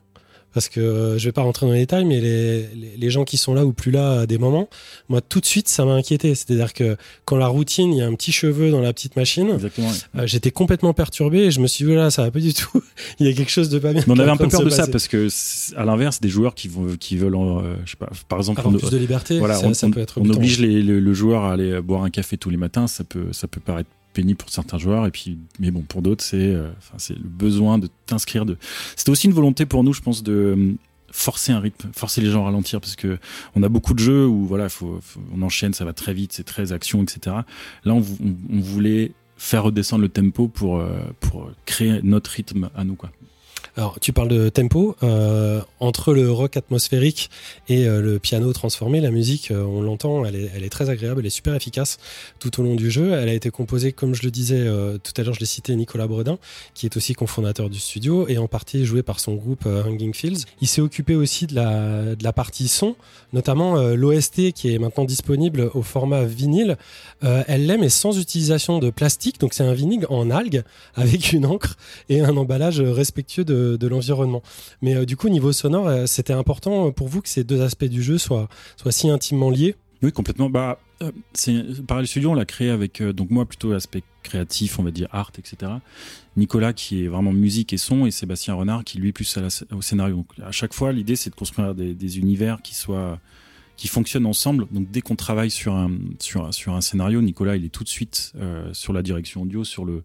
parce 0.52 0.68
que 0.68 0.80
euh, 0.80 1.18
je 1.18 1.24
vais 1.26 1.32
pas 1.32 1.42
rentrer 1.42 1.66
dans 1.66 1.72
les 1.72 1.80
détails, 1.80 2.04
mais 2.04 2.20
les, 2.20 2.66
les, 2.96 3.10
gens 3.10 3.24
qui 3.24 3.36
sont 3.36 3.52
là 3.52 3.66
ou 3.66 3.72
plus 3.72 3.90
là 3.90 4.20
à 4.20 4.26
des 4.26 4.38
moments, 4.38 4.68
moi 5.08 5.20
tout 5.20 5.40
de 5.40 5.46
suite 5.46 5.68
ça 5.68 5.84
m'a 5.84 5.92
inquiété. 5.92 6.34
C'est-à-dire 6.34 6.72
que 6.72 6.96
quand 7.26 7.36
la 7.36 7.46
routine, 7.46 7.92
il 7.92 7.98
y 7.98 8.02
a 8.02 8.06
un 8.06 8.14
petit 8.14 8.32
cheveu 8.32 8.70
dans 8.70 8.80
la 8.80 8.92
petite 8.92 9.16
machine, 9.16 9.58
euh, 9.60 10.26
j'étais 10.26 10.50
complètement 10.50 10.94
perturbé 10.94 11.40
et 11.40 11.50
je 11.50 11.60
me 11.60 11.66
suis 11.66 11.84
dit 11.84 11.94
là 11.94 12.10
ça 12.10 12.22
va 12.22 12.30
pas 12.30 12.40
du 12.40 12.54
tout. 12.54 12.82
il 13.20 13.26
y 13.26 13.30
a 13.30 13.34
quelque 13.34 13.50
chose 13.50 13.68
de 13.68 13.78
pas 13.78 13.92
bien. 13.92 14.02
Mais 14.06 14.14
on 14.14 14.18
avait 14.18 14.30
un 14.30 14.36
peu 14.36 14.48
peur 14.48 14.64
de, 14.64 14.70
ça 14.70 14.86
parce 14.86 15.08
que 15.08 15.28
à 15.76 15.84
l'inverse, 15.84 16.20
des 16.20 16.30
joueurs 16.30 16.54
qui 16.54 16.68
vont 16.68 16.96
qui 16.98 17.16
veulent, 17.16 17.36
euh, 17.36 17.76
je 17.84 17.90
sais 17.90 17.96
pas, 17.98 18.08
par 18.28 18.38
exemple, 18.38 18.60
Avoir 18.60 18.76
plus 18.78 18.90
de 18.90 18.96
liberté, 18.96 19.38
voilà, 19.38 19.56
ça, 19.56 19.66
on, 19.66 19.74
ça 19.74 19.88
peut 19.90 20.00
être 20.00 20.20
on 20.20 20.30
oblige 20.30 20.58
les, 20.58 20.82
le, 20.82 21.00
le, 21.00 21.14
joueur 21.14 21.44
à 21.44 21.52
aller 21.52 21.80
boire 21.82 22.02
un 22.02 22.10
café 22.10 22.38
tous 22.38 22.50
les 22.50 22.56
matins, 22.56 22.86
ça 22.86 23.04
peut 23.04 23.26
ça 23.32 23.46
peut 23.46 23.60
paraître 23.60 23.90
pénible 24.16 24.38
pour 24.38 24.48
certains 24.48 24.78
joueurs. 24.78 25.06
Et 25.06 25.10
puis 25.10 25.38
mais 25.58 25.70
bon 25.70 25.82
pour 25.82 26.00
d'autres 26.02 26.24
c'est 26.24 26.36
euh, 26.54 26.70
c'est 26.96 27.14
le 27.14 27.28
besoin 27.28 27.78
de 27.78 27.88
t'inscrire 28.06 28.46
de 28.46 28.56
c'était 28.96 29.10
aussi 29.10 29.26
une 29.26 29.34
volonté 29.34 29.66
pour 29.66 29.84
nous 29.84 29.92
je 29.92 30.00
pense 30.00 30.22
de 30.22 30.32
euh, 30.32 30.74
forcer 31.10 31.52
un 31.52 31.60
rythme 31.60 31.90
forcer 31.92 32.22
les 32.22 32.30
gens 32.30 32.42
à 32.42 32.46
ralentir 32.46 32.80
parce 32.80 32.96
que 32.96 33.18
on 33.54 33.62
a 33.62 33.68
beaucoup 33.68 33.94
de 33.94 33.98
jeux 33.98 34.26
où 34.26 34.46
voilà 34.46 34.68
faut, 34.68 35.00
on 35.34 35.42
enchaîne 35.42 35.74
ça 35.74 35.84
va 35.84 35.92
très 35.92 36.14
vite 36.14 36.32
c'est 36.32 36.44
très 36.44 36.72
action 36.72 37.02
etc 37.02 37.36
là 37.84 37.94
on, 37.94 38.02
on, 38.50 38.60
voulait 38.60 39.12
faire 39.36 39.64
redescendre 39.64 40.02
le 40.02 40.08
tempo 40.08 40.48
pour 40.48 40.78
euh, 40.78 40.98
pour 41.20 41.50
créer 41.66 42.00
notre 42.02 42.30
rythme 42.30 42.70
à 42.74 42.84
nous 42.84 42.96
quoi 42.96 43.10
alors, 43.76 44.00
tu 44.00 44.14
parles 44.14 44.28
de 44.28 44.48
tempo. 44.48 44.96
Euh, 45.02 45.60
entre 45.80 46.14
le 46.14 46.32
rock 46.32 46.56
atmosphérique 46.56 47.28
et 47.68 47.86
euh, 47.86 48.00
le 48.00 48.18
piano 48.18 48.50
transformé, 48.54 49.02
la 49.02 49.10
musique, 49.10 49.50
euh, 49.50 49.62
on 49.62 49.82
l'entend, 49.82 50.24
elle 50.24 50.34
est, 50.34 50.70
très 50.70 50.88
agréable, 50.88 51.20
elle 51.20 51.26
est 51.26 51.30
super 51.30 51.54
efficace 51.54 51.98
tout 52.38 52.58
au 52.58 52.62
long 52.62 52.74
du 52.74 52.90
jeu. 52.90 53.12
Elle 53.12 53.28
a 53.28 53.34
été 53.34 53.50
composée, 53.50 53.92
comme 53.92 54.14
je 54.14 54.22
le 54.22 54.30
disais 54.30 54.66
tout 55.02 55.12
à 55.16 55.22
l'heure, 55.22 55.34
je 55.34 55.40
l'ai 55.40 55.46
cité, 55.46 55.76
Nicolas 55.76 56.06
Bredin, 56.06 56.38
qui 56.74 56.86
est 56.86 56.96
aussi 56.96 57.12
cofondateur 57.12 57.68
du 57.68 57.78
studio 57.78 58.26
et 58.28 58.38
en 58.38 58.48
partie 58.48 58.84
joué 58.84 59.02
par 59.02 59.20
son 59.20 59.34
groupe 59.34 59.66
Hanging 59.66 60.14
Fields. 60.14 60.44
Il 60.60 60.68
s'est 60.68 60.80
occupé 60.80 61.14
aussi 61.14 61.46
de 61.46 61.54
la, 61.54 62.32
partie 62.32 62.68
son, 62.68 62.96
notamment 63.32 63.76
l'OST 63.76 64.52
qui 64.52 64.74
est 64.74 64.78
maintenant 64.78 65.04
disponible 65.04 65.70
au 65.74 65.82
format 65.82 66.24
vinyle. 66.24 66.76
elle 67.22 67.66
l'aime 67.66 67.84
et 67.84 67.88
sans 67.88 68.18
utilisation 68.18 68.78
de 68.78 68.90
plastique, 68.90 69.38
donc 69.40 69.54
c'est 69.54 69.64
un 69.64 69.74
vinyle 69.74 70.06
en 70.08 70.30
algues 70.30 70.62
avec 70.94 71.32
une 71.32 71.46
encre 71.46 71.76
et 72.08 72.20
un 72.20 72.36
emballage 72.36 72.80
respectueux 72.80 73.44
de 73.44 73.65
de, 73.76 73.86
l'environnement. 73.86 74.42
Mais 74.82 74.94
euh, 74.94 75.04
du 75.04 75.16
coup, 75.16 75.28
niveau 75.28 75.52
sonore, 75.52 75.88
euh, 75.88 76.06
c'était 76.06 76.32
important 76.32 76.90
pour 76.92 77.08
vous 77.08 77.22
que 77.22 77.28
ces 77.28 77.44
deux 77.44 77.62
aspects 77.62 77.84
du 77.84 78.02
jeu 78.02 78.18
soient, 78.18 78.48
soient 78.76 78.92
si 78.92 79.08
intimement 79.08 79.50
liés? 79.50 79.76
Oui, 80.02 80.12
complètement. 80.12 80.50
Bah, 80.50 80.78
euh, 81.02 81.10
c'est 81.32 81.64
Studio, 82.04 82.30
on 82.30 82.34
l'a 82.34 82.44
créé 82.44 82.70
avec 82.70 83.02
donc 83.02 83.30
moi 83.30 83.44
plutôt 83.46 83.72
l'aspect 83.72 84.02
créatif, 84.22 84.78
on 84.78 84.82
va 84.82 84.90
dire 84.90 85.08
art, 85.12 85.32
etc. 85.38 85.72
Nicolas 86.36 86.72
qui 86.72 87.04
est 87.04 87.08
vraiment 87.08 87.32
musique 87.32 87.72
et 87.72 87.78
son, 87.78 88.06
et 88.06 88.10
Sébastien 88.10 88.54
Renard 88.54 88.84
qui 88.84 88.98
lui 88.98 89.12
plus 89.12 89.38
au 89.72 89.82
scénario. 89.82 90.16
Donc, 90.16 90.26
à 90.44 90.52
chaque 90.52 90.74
fois, 90.74 90.92
l'idée 90.92 91.16
c'est 91.16 91.30
de 91.30 91.34
construire 91.34 91.74
des 91.74 92.18
univers 92.18 92.60
qui 92.62 92.74
soient 92.74 93.18
qui 93.76 93.88
fonctionnent 93.88 94.26
ensemble. 94.26 94.66
Donc 94.70 94.90
dès 94.90 95.00
qu'on 95.00 95.16
travaille 95.16 95.50
sur 95.50 95.74
un 95.74 95.90
sur 96.18 96.52
sur 96.52 96.74
un 96.74 96.80
scénario, 96.80 97.20
Nicolas 97.20 97.56
il 97.56 97.64
est 97.64 97.70
tout 97.70 97.84
de 97.84 97.88
suite 97.88 98.32
euh, 98.36 98.72
sur 98.72 98.92
la 98.92 99.02
direction 99.02 99.42
audio, 99.42 99.64
sur 99.64 99.84
le, 99.84 100.02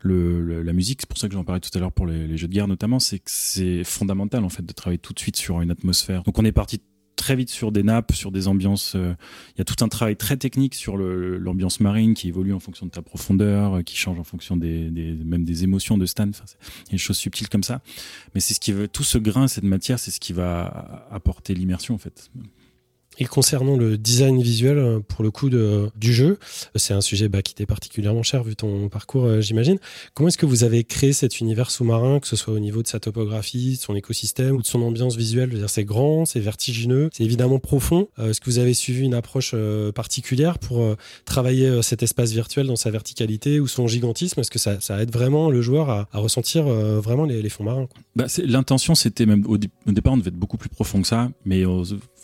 le, 0.00 0.62
la 0.62 0.72
musique. 0.72 1.00
C'est 1.02 1.08
pour 1.08 1.18
ça 1.18 1.28
que 1.28 1.34
j'en 1.34 1.44
parlais 1.44 1.60
tout 1.60 1.70
à 1.74 1.78
l'heure 1.78 1.92
pour 1.92 2.06
les, 2.06 2.36
jeux 2.36 2.48
de 2.48 2.52
guerre 2.52 2.68
notamment, 2.68 2.98
c'est 2.98 3.18
que 3.18 3.30
c'est 3.30 3.84
fondamental 3.84 4.44
en 4.44 4.48
fait 4.48 4.64
de 4.64 4.72
travailler 4.72 4.98
tout 4.98 5.12
de 5.12 5.18
suite 5.18 5.36
sur 5.36 5.60
une 5.60 5.70
atmosphère. 5.70 6.22
Donc 6.22 6.38
on 6.38 6.44
est 6.44 6.52
parti 6.52 6.80
très 7.16 7.34
vite 7.34 7.48
sur 7.48 7.72
des 7.72 7.82
nappes, 7.82 8.12
sur 8.12 8.30
des 8.30 8.46
ambiances. 8.46 8.94
Euh, 8.94 9.14
il 9.54 9.58
y 9.58 9.62
a 9.62 9.64
tout 9.64 9.82
un 9.82 9.88
travail 9.88 10.16
très 10.16 10.36
technique 10.36 10.74
sur 10.74 10.96
l'ambiance 10.98 11.80
marine 11.80 12.12
qui 12.14 12.28
évolue 12.28 12.52
en 12.52 12.60
fonction 12.60 12.86
de 12.86 12.90
ta 12.90 13.02
profondeur, 13.02 13.78
euh, 13.78 13.82
qui 13.82 13.96
change 13.96 14.18
en 14.20 14.24
fonction 14.24 14.56
des, 14.56 14.90
des 14.90 15.14
même 15.14 15.44
des 15.44 15.64
émotions 15.64 15.96
de 15.98 16.06
Stan. 16.06 16.26
Il 16.26 16.28
y 16.28 16.88
a 16.90 16.92
des 16.92 16.98
choses 16.98 17.16
subtiles 17.16 17.48
comme 17.48 17.62
ça. 17.62 17.80
Mais 18.34 18.40
c'est 18.40 18.54
ce 18.54 18.60
qui 18.60 18.72
veut 18.72 18.86
tout 18.86 19.04
ce 19.04 19.16
grain, 19.16 19.48
cette 19.48 19.64
matière, 19.64 19.98
c'est 19.98 20.10
ce 20.10 20.20
qui 20.20 20.34
va 20.34 21.08
apporter 21.10 21.54
l'immersion 21.54 21.94
en 21.94 21.98
fait. 21.98 22.30
Et 23.18 23.24
concernant 23.24 23.76
le 23.76 23.96
design 23.96 24.42
visuel, 24.42 24.78
euh, 24.78 25.00
pour 25.00 25.24
le 25.24 25.30
coup 25.30 25.48
du 25.48 26.12
jeu, 26.12 26.38
c'est 26.74 26.92
un 26.92 27.00
sujet 27.00 27.28
bah, 27.28 27.42
qui 27.42 27.54
t'est 27.54 27.66
particulièrement 27.66 28.22
cher 28.22 28.42
vu 28.42 28.56
ton 28.56 28.88
parcours, 28.88 29.24
euh, 29.24 29.40
j'imagine. 29.40 29.78
Comment 30.14 30.28
est-ce 30.28 30.38
que 30.38 30.46
vous 30.46 30.64
avez 30.64 30.84
créé 30.84 31.12
cet 31.12 31.40
univers 31.40 31.70
sous-marin, 31.70 32.20
que 32.20 32.28
ce 32.28 32.36
soit 32.36 32.52
au 32.52 32.58
niveau 32.58 32.82
de 32.82 32.88
sa 32.88 33.00
topographie, 33.00 33.76
de 33.76 33.80
son 33.80 33.96
écosystème 33.96 34.56
ou 34.56 34.62
de 34.62 34.66
son 34.66 34.82
ambiance 34.82 35.16
visuelle? 35.16 35.64
C'est 35.68 35.84
grand, 35.84 36.26
c'est 36.26 36.40
vertigineux, 36.40 37.08
c'est 37.12 37.24
évidemment 37.24 37.58
profond. 37.58 38.08
Euh, 38.18 38.30
est-ce 38.30 38.40
que 38.40 38.50
vous 38.50 38.58
avez 38.58 38.74
suivi 38.74 39.04
une 39.04 39.14
approche 39.14 39.54
particulière 39.94 40.58
pour 40.58 40.96
travailler 41.24 41.82
cet 41.82 42.02
espace 42.02 42.32
virtuel 42.32 42.66
dans 42.66 42.76
sa 42.76 42.90
verticalité 42.90 43.60
ou 43.60 43.66
son 43.66 43.86
gigantisme? 43.86 44.40
Est-ce 44.40 44.50
que 44.50 44.58
ça, 44.58 44.78
aide 45.00 45.10
vraiment 45.10 45.50
le 45.50 45.62
joueur 45.62 45.90
à, 45.90 46.08
ressentir 46.12 46.64
vraiment 46.64 47.24
les, 47.24 47.48
fonds 47.48 47.64
marins 47.64 47.88
bah, 48.14 48.26
L'intention, 48.44 48.94
c'était 48.94 49.26
même 49.26 49.44
au, 49.46 49.54
au, 49.54 49.92
départ, 49.92 50.12
on 50.12 50.16
devait 50.16 50.28
être 50.28 50.34
beaucoup 50.34 50.56
plus 50.56 50.68
profond 50.68 51.00
que 51.00 51.08
ça, 51.08 51.30
mais 51.44 51.64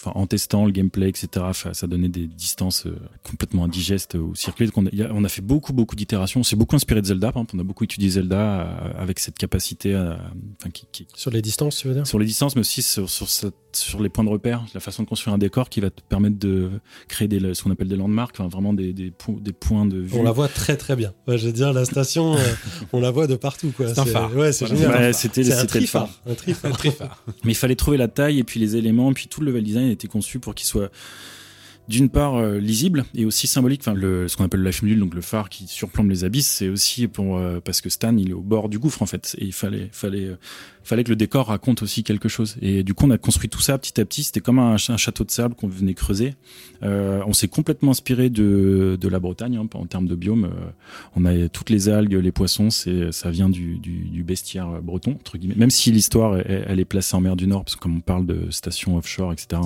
en 0.05 0.27
testant 0.27 0.65
le 0.65 0.73
gameplay, 0.73 1.09
etc., 1.09 1.47
ça 1.73 1.87
donnait 1.87 2.09
des 2.09 2.27
distances 2.27 2.87
euh, 2.87 2.97
complètement 3.23 3.65
indigestes 3.65 4.15
au 4.15 4.35
circuit. 4.35 4.71
On 4.77 4.87
a, 4.87 4.91
on 5.13 5.25
a 5.25 5.29
fait 5.29 5.43
beaucoup, 5.43 5.73
beaucoup 5.73 5.97
d'itérations. 5.97 6.41
On 6.41 6.43
s'est 6.43 6.57
beaucoup 6.57 6.77
inspiré 6.77 7.01
de 7.01 7.07
Zelda. 7.07 7.33
Par 7.33 7.43
exemple, 7.43 7.57
on 7.57 7.61
a 7.61 7.65
beaucoup 7.65 7.85
étudié 7.85 8.11
Zelda 8.11 8.37
euh, 8.37 8.93
avec 8.99 9.19
cette 9.19 9.39
capacité 9.39 9.95
à, 9.95 10.19
enfin, 10.61 10.71
qui, 10.71 10.87
qui, 10.91 11.07
sur 11.15 11.31
les 11.31 11.43
distances, 11.43 11.79
tu 11.79 11.89
veux 11.89 11.95
dire? 11.95 12.07
Sur 12.07 12.19
les 12.19 12.27
distances, 12.27 12.57
mais 12.57 12.61
aussi 12.61 12.83
sur, 12.83 13.09
sur, 13.09 13.29
sur 13.29 14.03
les 14.03 14.09
points 14.09 14.25
de 14.25 14.29
repère, 14.29 14.65
la 14.75 14.81
façon 14.81 15.03
de 15.03 15.09
construire 15.09 15.35
un 15.35 15.39
décor 15.39 15.69
qui 15.69 15.81
va 15.81 15.91
te 15.91 16.01
permettre 16.09 16.39
de 16.39 16.71
créer 17.09 17.29
des, 17.29 17.55
ce 17.55 17.63
qu'on 17.63 17.71
appelle 17.71 17.89
des 17.89 17.97
landmarks, 17.97 18.35
enfin, 18.39 18.49
vraiment 18.49 18.73
des, 18.73 18.93
des, 18.93 19.13
des, 19.41 19.53
points 19.53 19.87
de 19.87 19.99
vue. 19.99 20.19
On 20.19 20.23
la 20.23 20.33
voit 20.33 20.49
très, 20.49 20.77
très 20.77 20.97
bien. 20.97 21.13
Ouais, 21.27 21.39
je 21.39 21.47
veux 21.47 21.53
dire, 21.53 21.73
la 21.73 21.85
station, 21.85 22.35
euh, 22.37 22.39
on 22.93 23.01
la 23.01 23.11
voit 23.11 23.27
de 23.27 23.37
partout. 23.37 23.73
C'est 23.79 23.99
un 23.99 24.05
phare. 24.05 24.35
Ouais, 24.35 24.53
c'est 24.53 24.67
génial. 24.67 24.91
Ouais, 24.91 25.13
c'était 25.13 25.53
un. 25.53 25.63
Un 25.63 25.67
trifar. 25.67 26.09
mais 27.45 27.53
il 27.53 27.55
fallait 27.55 27.77
trouver 27.77 27.97
la 27.97 28.09
taille 28.09 28.39
et 28.39 28.45
puis 28.45 28.61
les 28.61 28.77
éléments, 28.77 29.11
et 29.11 29.15
puis 29.15 29.29
tout 29.29 29.41
le 29.41 29.47
level 29.47 29.65
design 29.65 29.92
conçu 30.09 30.39
pour 30.39 30.55
qu'il 30.55 30.67
soit 30.67 30.91
d'une 31.89 32.09
part 32.09 32.37
euh, 32.37 32.59
lisible 32.59 33.05
et 33.15 33.25
aussi 33.25 33.47
symbolique. 33.47 33.81
Enfin, 33.83 33.95
le, 33.95 34.29
ce 34.29 34.37
qu'on 34.37 34.45
appelle 34.45 34.61
le 34.61 34.67
life 34.67 34.83
module, 34.83 35.01
donc 35.01 35.15
le 35.15 35.21
phare 35.21 35.49
qui 35.49 35.67
surplombe 35.67 36.11
les 36.11 36.25
abysses, 36.25 36.51
c'est 36.51 36.69
aussi 36.69 37.09
pour 37.09 37.39
euh, 37.39 37.61
parce 37.61 37.81
que 37.81 37.91
Stan 37.91 38.17
il 38.17 38.31
est 38.31 38.35
au 38.35 38.41
bord 38.41 38.69
du 38.69 38.79
gouffre 38.79 39.03
en 39.03 39.07
fait 39.07 39.35
et 39.39 39.45
il 39.45 39.53
fallait 39.53 39.89
fallait 39.93 40.27
euh, 40.27 40.37
fallait 40.85 41.05
que 41.05 41.11
le 41.11 41.17
décor 41.17 41.49
raconte 41.49 41.83
aussi 41.83 42.03
quelque 42.03 42.29
chose. 42.29 42.57
Et 42.63 42.83
du 42.83 42.95
coup, 42.95 43.07
on 43.07 43.11
a 43.11 43.19
construit 43.19 43.49
tout 43.49 43.61
ça 43.61 43.79
petit 43.79 44.01
à 44.01 44.05
petit. 44.05 44.23
C'était 44.25 44.41
comme 44.41 44.59
un, 44.59 44.75
un, 44.75 44.97
château 44.97 45.25
de 45.25 45.31
sable 45.31 45.55
qu'on 45.55 45.69
venait 45.69 45.95
creuser. 45.95 46.35
Euh, 46.83 47.23
on 47.27 47.33
s'est 47.33 47.49
complètement 47.49 47.93
inspiré 47.93 48.31
de, 48.31 48.99
de 49.01 49.09
la 49.09 49.21
Bretagne 49.21 49.57
hein, 49.57 49.69
en 49.75 49.87
termes 49.87 50.07
de 50.07 50.15
biome. 50.15 50.51
on 51.17 51.25
a 51.25 51.49
toutes 51.49 51.71
les 51.71 51.89
algues, 51.89 52.15
les 52.15 52.33
poissons, 52.33 52.71
c'est 52.71 53.13
ça 53.13 53.31
vient 53.31 53.49
du, 53.49 53.79
du, 53.79 54.05
du, 54.05 54.23
bestiaire 54.23 54.83
breton 54.83 55.13
entre 55.13 55.39
guillemets. 55.39 55.55
Même 55.57 55.71
si 55.71 55.93
l'histoire 55.93 56.39
elle, 56.39 56.65
elle, 56.67 56.81
est 56.81 56.85
placée 56.85 57.17
en 57.17 57.21
mer 57.21 57.37
du 57.37 57.47
Nord, 57.47 57.65
parce 57.65 57.77
que 57.77 57.81
comme 57.81 57.97
on 57.97 58.01
parle 58.01 58.27
de 58.27 58.51
stations 58.51 58.97
offshore, 58.97 59.33
etc. 59.33 59.61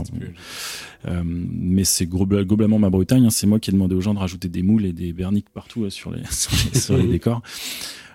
Euh, 1.07 1.23
mais 1.25 1.85
c'est 1.85 2.07
globalement 2.07 2.79
ma 2.79 2.91
Bretagne. 2.91 3.27
Hein, 3.27 3.31
c'est 3.31 3.47
moi 3.47 3.61
qui 3.61 3.71
ai 3.71 3.73
demandé 3.73 3.95
aux 3.95 4.01
gens 4.01 4.15
de 4.15 4.19
rajouter 4.19 4.49
des 4.49 4.63
moules 4.63 4.87
et 4.87 4.93
des 4.93 5.13
berniques 5.13 5.51
partout 5.51 5.89
sur 5.91 6.11
les, 6.11 6.25
sur 6.31 6.53
les, 6.53 6.81
sur 6.81 6.97
les 6.97 7.07
décors. 7.09 7.43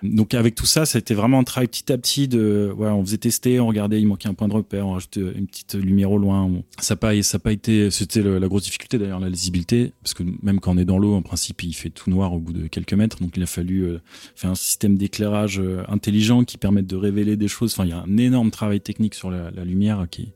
Donc 0.03 0.33
avec 0.33 0.55
tout 0.55 0.65
ça, 0.65 0.85
ça 0.85 0.97
a 0.97 0.99
été 0.99 1.13
vraiment 1.13 1.37
un 1.37 1.43
travail 1.43 1.67
petit 1.67 1.91
à 1.91 1.97
petit 1.97 2.27
de, 2.27 2.73
on 2.95 3.05
faisait 3.05 3.17
tester, 3.17 3.59
on 3.59 3.67
regardait, 3.67 3.99
il 3.99 4.07
manquait 4.07 4.29
un 4.29 4.33
point 4.33 4.47
de 4.47 4.53
repère, 4.53 4.87
on 4.87 4.93
rajoutait 4.93 5.21
une 5.21 5.47
petite 5.47 5.75
lumière 5.75 6.11
au 6.11 6.17
loin. 6.17 6.51
Ça 6.79 6.95
n'a 6.95 6.97
pas, 6.97 7.13
été, 7.51 7.91
c'était 7.91 8.21
la 8.21 8.47
grosse 8.47 8.63
difficulté 8.63 8.97
d'ailleurs 8.97 9.19
la 9.19 9.29
lisibilité, 9.29 9.93
parce 10.03 10.13
que 10.13 10.23
même 10.41 10.59
quand 10.59 10.75
on 10.75 10.77
est 10.77 10.85
dans 10.85 10.97
l'eau, 10.97 11.13
en 11.13 11.21
principe, 11.21 11.63
il 11.63 11.73
fait 11.73 11.89
tout 11.89 12.09
noir 12.09 12.33
au 12.33 12.39
bout 12.39 12.53
de 12.53 12.67
quelques 12.67 12.93
mètres, 12.93 13.19
donc 13.21 13.37
il 13.37 13.43
a 13.43 13.47
fallu 13.47 13.83
euh, 13.83 14.01
faire 14.35 14.51
un 14.51 14.55
système 14.55 14.97
d'éclairage 14.97 15.59
euh, 15.59 15.83
intelligent 15.87 16.43
qui 16.43 16.57
permette 16.57 16.87
de 16.87 16.95
révéler 16.95 17.37
des 17.37 17.47
choses. 17.47 17.73
Enfin, 17.73 17.85
il 17.85 17.89
y 17.89 17.93
a 17.93 18.03
un 18.03 18.17
énorme 18.17 18.51
travail 18.51 18.81
technique 18.81 19.15
sur 19.15 19.31
la, 19.31 19.51
lumière 19.63 20.07
qui 20.09 20.33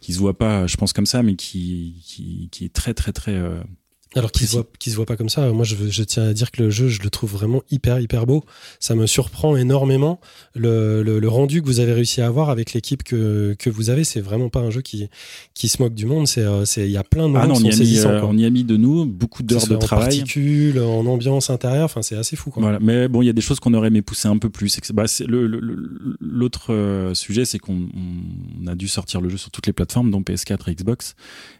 qui 0.00 0.12
se 0.12 0.18
voit 0.18 0.36
pas, 0.36 0.66
je 0.66 0.76
pense 0.76 0.92
comme 0.92 1.06
ça, 1.06 1.22
mais 1.22 1.34
qui 1.34 2.50
est 2.60 2.72
très 2.72 2.94
très 2.94 3.12
très 3.12 3.34
euh, 3.34 3.58
alors 4.16 4.32
qu'il 4.32 4.46
se 4.46 4.52
voit, 4.52 4.66
se 4.80 4.90
voit 4.96 5.04
pas 5.04 5.16
comme 5.16 5.28
ça. 5.28 5.52
Moi, 5.52 5.64
je, 5.64 5.76
je, 5.88 6.02
tiens 6.02 6.24
à 6.24 6.32
dire 6.32 6.50
que 6.50 6.62
le 6.62 6.70
jeu, 6.70 6.88
je 6.88 7.02
le 7.02 7.10
trouve 7.10 7.32
vraiment 7.32 7.62
hyper, 7.70 8.00
hyper 8.00 8.24
beau. 8.24 8.44
Ça 8.80 8.94
me 8.94 9.06
surprend 9.06 9.56
énormément 9.56 10.20
le, 10.54 11.02
le, 11.02 11.18
le 11.18 11.28
rendu 11.28 11.60
que 11.60 11.66
vous 11.66 11.80
avez 11.80 11.92
réussi 11.92 12.22
à 12.22 12.26
avoir 12.26 12.48
avec 12.48 12.72
l'équipe 12.72 13.02
que, 13.02 13.54
que 13.58 13.68
vous 13.68 13.90
avez. 13.90 14.04
C'est 14.04 14.22
vraiment 14.22 14.48
pas 14.48 14.60
un 14.60 14.70
jeu 14.70 14.80
qui, 14.80 15.08
qui 15.52 15.68
se 15.68 15.82
moque 15.82 15.94
du 15.94 16.06
monde. 16.06 16.26
C'est, 16.26 16.40
euh, 16.40 16.64
c'est, 16.64 16.86
il 16.86 16.92
y 16.92 16.96
a 16.96 17.04
plein 17.04 17.24
de 17.24 17.28
moments 17.28 17.44
ah 17.44 17.46
non, 17.46 17.56
on, 17.56 17.60
y 17.60 17.70
a 17.70 17.76
mis, 17.76 17.98
euh, 17.98 18.22
on 18.22 18.38
y 18.38 18.46
a 18.46 18.50
mis 18.50 18.64
de 18.64 18.76
nous 18.76 19.04
beaucoup 19.04 19.42
d'heures 19.42 19.66
de 19.66 19.76
en 19.76 19.78
travail. 19.78 20.06
En 20.06 20.08
particules, 20.08 20.80
en 20.80 21.04
ambiance 21.04 21.50
intérieure. 21.50 21.84
Enfin, 21.84 22.00
c'est 22.00 22.16
assez 22.16 22.36
fou. 22.36 22.50
Quoi. 22.50 22.62
Voilà. 22.62 22.78
Mais 22.80 23.08
bon, 23.08 23.20
il 23.20 23.26
y 23.26 23.30
a 23.30 23.34
des 23.34 23.42
choses 23.42 23.60
qu'on 23.60 23.74
aurait 23.74 23.88
aimé 23.88 24.00
pousser 24.00 24.28
un 24.28 24.38
peu 24.38 24.48
plus. 24.48 24.74
Bah, 24.94 25.04
l'autre 26.20 26.72
euh, 26.72 27.12
sujet, 27.12 27.44
c'est 27.44 27.58
qu'on 27.58 27.88
on 28.62 28.66
a 28.66 28.74
dû 28.74 28.88
sortir 28.88 29.20
le 29.20 29.28
jeu 29.28 29.36
sur 29.36 29.50
toutes 29.50 29.66
les 29.66 29.74
plateformes, 29.74 30.10
dont 30.10 30.22
PS4 30.22 30.70
et 30.70 30.74
Xbox. 30.74 31.16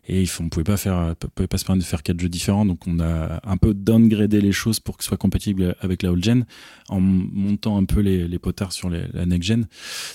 Et 0.09 0.25
on 0.41 0.49
pouvait 0.49 0.65
pas 0.65 0.79
faire, 0.79 1.15
pouvait 1.35 1.49
pas 1.49 1.59
se 1.59 1.65
permettre 1.65 1.85
de 1.85 1.89
faire 1.89 2.03
quatre 2.03 2.21
jeux 2.21 2.29
différents. 2.29 2.46
Donc, 2.47 2.87
on 2.87 3.01
a 3.01 3.41
un 3.45 3.57
peu 3.57 3.75
downgradé 3.75 4.41
les 4.41 4.53
choses 4.53 4.81
pour 4.81 4.97
que 4.97 5.05
ce 5.05 5.09
soit 5.09 5.17
compatible 5.17 5.75
avec 5.81 6.03
la 6.03 6.13
old 6.13 6.25
gen 6.25 6.45
en 6.89 7.01
montant 7.01 7.77
un 7.77 7.85
peu 7.85 8.01
les, 8.01 8.39
potards 8.39 8.73
sur 8.73 8.91
la 8.91 9.27
next 9.27 9.49
gen. 9.49 9.67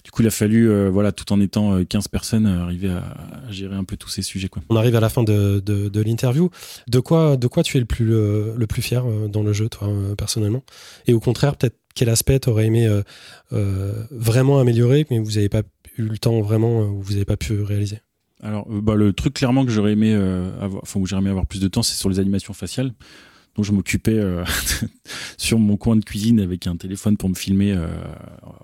Du 0.04 0.12
coup, 0.12 0.22
il 0.22 0.28
a 0.28 0.32
fallu, 0.32 0.70
euh, 0.70 0.90
voilà, 0.90 1.12
tout 1.12 1.32
en 1.34 1.42
étant 1.42 1.84
15 1.84 2.08
personnes, 2.08 2.46
arriver 2.46 2.90
à, 2.90 3.18
gérer 3.50 3.76
un 3.76 3.84
peu 3.84 3.98
tous 3.98 4.10
ces 4.10 4.22
sujets. 4.22 4.48
Quoi. 4.48 4.62
On 4.70 4.76
arrive 4.76 4.96
à 4.96 5.00
la 5.00 5.10
fin 5.10 5.24
de, 5.24 5.62
l'interview. 6.04 6.50
De 6.88 7.00
quoi, 7.00 7.38
de 7.38 7.48
quoi 7.48 7.64
tu 7.64 7.78
es 7.78 7.80
le 7.80 7.86
plus, 7.86 8.82
fier 8.82 9.06
euh, 9.06 9.28
dans 9.28 9.44
le 9.44 9.54
jeu, 9.54 9.70
toi, 9.70 9.88
euh, 9.90 10.16
personnellement? 10.16 10.64
Et 11.08 11.14
au 11.14 11.20
contraire, 11.20 11.56
peut-être 11.56 11.78
quel 11.96 12.10
aspect 12.10 12.40
t'aurais 12.40 12.66
aimé 12.66 12.88
euh, 12.88 13.04
euh, 13.54 14.04
vraiment 14.12 14.60
améliorer, 14.60 15.06
mais 15.10 15.20
vous 15.20 15.32
n'avez 15.32 15.50
pas 15.50 15.62
eu 15.98 16.04
le 16.04 16.18
temps 16.18 16.42
vraiment, 16.42 16.82
ou 16.82 17.02
vous 17.02 17.14
n'avez 17.14 17.26
pas 17.26 17.38
pu 17.38 17.62
réaliser? 17.62 18.00
Alors, 18.44 18.68
bah, 18.70 18.96
le 18.96 19.14
truc 19.14 19.36
clairement 19.36 19.66
que 19.66 19.72
j'aurais 19.72 19.94
aimé 19.94 20.14
euh, 20.16 20.50
enfin 20.82 21.00
j'aurais 21.06 21.22
aimé 21.22 21.30
avoir 21.30 21.46
plus 21.46 21.62
de 21.62 21.68
temps, 21.68 21.84
c'est 21.84 21.96
sur 21.96 22.10
les 22.10 22.20
animations 22.20 22.54
faciales. 22.54 22.92
Donc 23.56 23.66
je 23.66 23.72
m'occupais 23.74 24.18
euh, 24.18 24.46
sur 25.38 25.60
mon 25.60 25.76
coin 25.76 25.98
de 25.98 26.06
cuisine 26.06 26.40
avec 26.40 26.68
un 26.68 26.78
téléphone 26.78 27.18
pour 27.18 27.30
me 27.30 27.36
filmer 27.36 27.74
euh, 27.74 27.88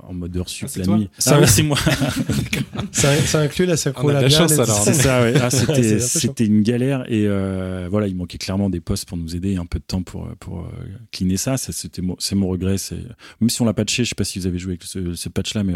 en 0.07 0.13
mode 0.13 0.35
heure 0.37 0.47
sup 0.47 0.69
ah, 0.73 0.79
la 0.79 0.85
toi 0.85 0.97
nuit. 0.97 1.09
Ça, 1.17 1.39
oui, 1.39 1.47
c'est 1.47 1.63
moi. 1.63 1.77
ça, 2.91 3.13
ça, 3.17 3.41
inclut 3.41 3.65
la 3.65 3.75
de 3.75 4.11
la 4.11 4.29
chance 4.29 4.53
alors. 4.53 4.81
C'est 4.83 4.93
ça, 4.93 5.21
ouais. 5.21 5.33
Ah, 5.41 5.49
c'était 5.49 5.99
c'était 5.99 6.45
une 6.45 6.61
galère 6.61 7.03
et 7.11 7.25
euh, 7.27 7.87
voilà, 7.89 8.07
il 8.07 8.15
manquait 8.15 8.37
clairement 8.37 8.69
des 8.69 8.79
postes 8.79 9.07
pour 9.07 9.17
nous 9.17 9.35
aider, 9.35 9.51
et 9.51 9.57
un 9.57 9.65
peu 9.65 9.79
de 9.79 9.83
temps 9.83 10.03
pour 10.03 10.29
pour 10.39 10.61
euh, 10.61 10.69
cleaner 11.11 11.37
ça. 11.37 11.57
ça 11.57 11.71
c'était 11.73 12.01
c'est 12.19 12.35
mon 12.35 12.47
regret. 12.47 12.77
C'est 12.77 12.97
même 13.41 13.49
si 13.49 13.61
on 13.61 13.65
l'a 13.65 13.73
patché, 13.73 14.03
je 14.03 14.09
sais 14.09 14.15
pas 14.15 14.23
si 14.23 14.39
vous 14.39 14.47
avez 14.47 14.59
joué 14.59 14.71
avec 14.71 14.83
ce, 14.83 15.15
ce 15.15 15.29
patch 15.29 15.53
là, 15.53 15.63
mais 15.63 15.73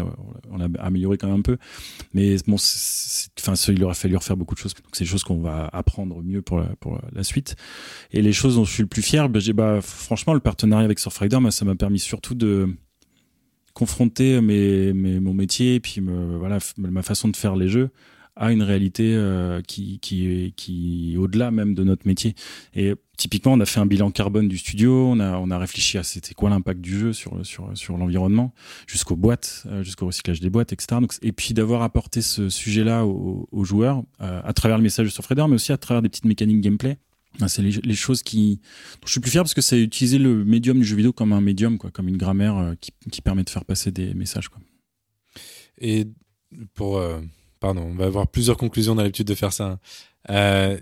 on 0.50 0.56
l'a 0.56 0.68
amélioré 0.78 1.18
quand 1.18 1.28
même 1.28 1.40
un 1.40 1.42
peu. 1.42 1.58
Mais 2.14 2.36
bon, 2.46 2.56
enfin, 2.56 3.54
il 3.68 3.84
aurait 3.84 3.94
fallu 3.94 4.16
refaire 4.16 4.36
beaucoup 4.36 4.54
de 4.54 4.60
choses. 4.60 4.74
Donc 4.74 4.84
c'est 4.92 5.04
des 5.04 5.10
choses 5.10 5.24
qu'on 5.24 5.40
va 5.40 5.68
apprendre 5.72 6.22
mieux 6.22 6.40
pour 6.40 6.58
la, 6.58 6.66
pour 6.80 6.98
la 7.12 7.22
suite. 7.22 7.56
Et 8.12 8.22
les 8.22 8.32
choses 8.32 8.56
dont 8.56 8.64
je 8.64 8.72
suis 8.72 8.82
le 8.82 8.88
plus 8.88 9.02
bah, 9.16 9.40
bah 9.54 9.80
franchement 9.80 10.34
le 10.34 10.40
partenariat 10.40 10.84
avec 10.84 10.98
Surfrider, 10.98 11.38
bah, 11.40 11.50
ça 11.50 11.64
m'a 11.64 11.74
permis 11.74 11.98
surtout 11.98 12.34
de 12.34 12.68
confronter 13.74 14.40
mon 14.40 15.34
métier 15.34 15.76
et 15.76 15.80
puis 15.80 16.00
ma 16.00 17.02
façon 17.02 17.28
de 17.28 17.36
faire 17.36 17.56
les 17.56 17.68
jeux 17.68 17.90
à 18.36 18.50
une 18.50 18.62
réalité 18.62 19.14
euh, 19.14 19.60
qui 19.60 19.98
qui 20.00 20.54
qui 20.56 21.16
au-delà 21.18 21.50
même 21.50 21.74
de 21.74 21.84
notre 21.84 22.06
métier. 22.06 22.34
Et 22.74 22.94
typiquement 23.16 23.52
on 23.52 23.60
a 23.60 23.66
fait 23.66 23.80
un 23.80 23.86
bilan 23.86 24.10
carbone 24.10 24.48
du 24.48 24.58
studio 24.58 25.12
on 25.14 25.50
a 25.50 25.58
réfléchi 25.58 25.98
à 25.98 26.02
c'était 26.02 26.34
quoi 26.34 26.50
l'impact 26.50 26.80
du 26.80 26.98
jeu 26.98 27.12
sur 27.12 27.44
sur 27.44 27.70
sur 27.74 27.96
l'environnement 27.96 28.52
jusqu'aux 28.86 29.16
boîtes 29.16 29.64
euh, 29.66 29.82
jusqu'au 29.82 30.06
recyclage 30.06 30.40
des 30.40 30.50
boîtes 30.50 30.72
etc 30.72 31.00
et 31.20 31.32
puis 31.32 31.54
d'avoir 31.54 31.82
apporté 31.82 32.22
ce 32.22 32.48
sujet 32.48 32.84
là 32.84 33.04
aux, 33.04 33.64
joueurs 33.64 34.02
euh, 34.22 34.40
à 34.42 34.52
travers 34.52 34.78
le 34.78 34.82
message 34.82 35.06
de 35.06 35.12
Surfrider 35.12 35.44
mais 35.48 35.54
aussi 35.54 35.72
à 35.72 35.76
travers 35.76 36.02
des 36.02 36.08
petites 36.08 36.24
mécaniques 36.24 36.60
gameplay 36.62 36.98
c'est 37.46 37.62
les, 37.62 37.70
les, 37.70 37.94
choses 37.94 38.22
qui 38.22 38.60
je 39.04 39.10
suis 39.10 39.20
plus 39.20 39.30
fier 39.30 39.42
parce 39.42 39.54
que 39.54 39.60
c'est 39.60 39.80
utiliser 39.80 40.18
le 40.18 40.44
médium 40.44 40.78
du 40.78 40.84
jeu 40.84 40.96
vidéo 40.96 41.12
comme 41.12 41.32
un 41.32 41.40
médium 41.40 41.78
quoi 41.78 41.90
comme 41.90 42.08
une 42.08 42.16
grammaire 42.16 42.56
euh, 42.56 42.74
qui, 42.80 42.92
qui, 43.10 43.22
permet 43.22 43.44
de 43.44 43.50
faire 43.50 43.64
passer 43.64 43.90
des 43.90 44.14
messages 44.14 44.48
quoi. 44.48 44.60
Et 45.78 46.06
pour 46.74 46.98
euh, 46.98 47.20
pardon 47.60 47.82
on 47.82 47.94
va 47.94 48.06
avoir 48.06 48.28
plusieurs 48.28 48.56
conclusions 48.56 48.94
on 48.94 48.98
a 48.98 49.02
l'habitude 49.02 49.26
de 49.26 49.34
faire 49.34 49.52
ça 49.52 49.78
euh, 50.30 50.78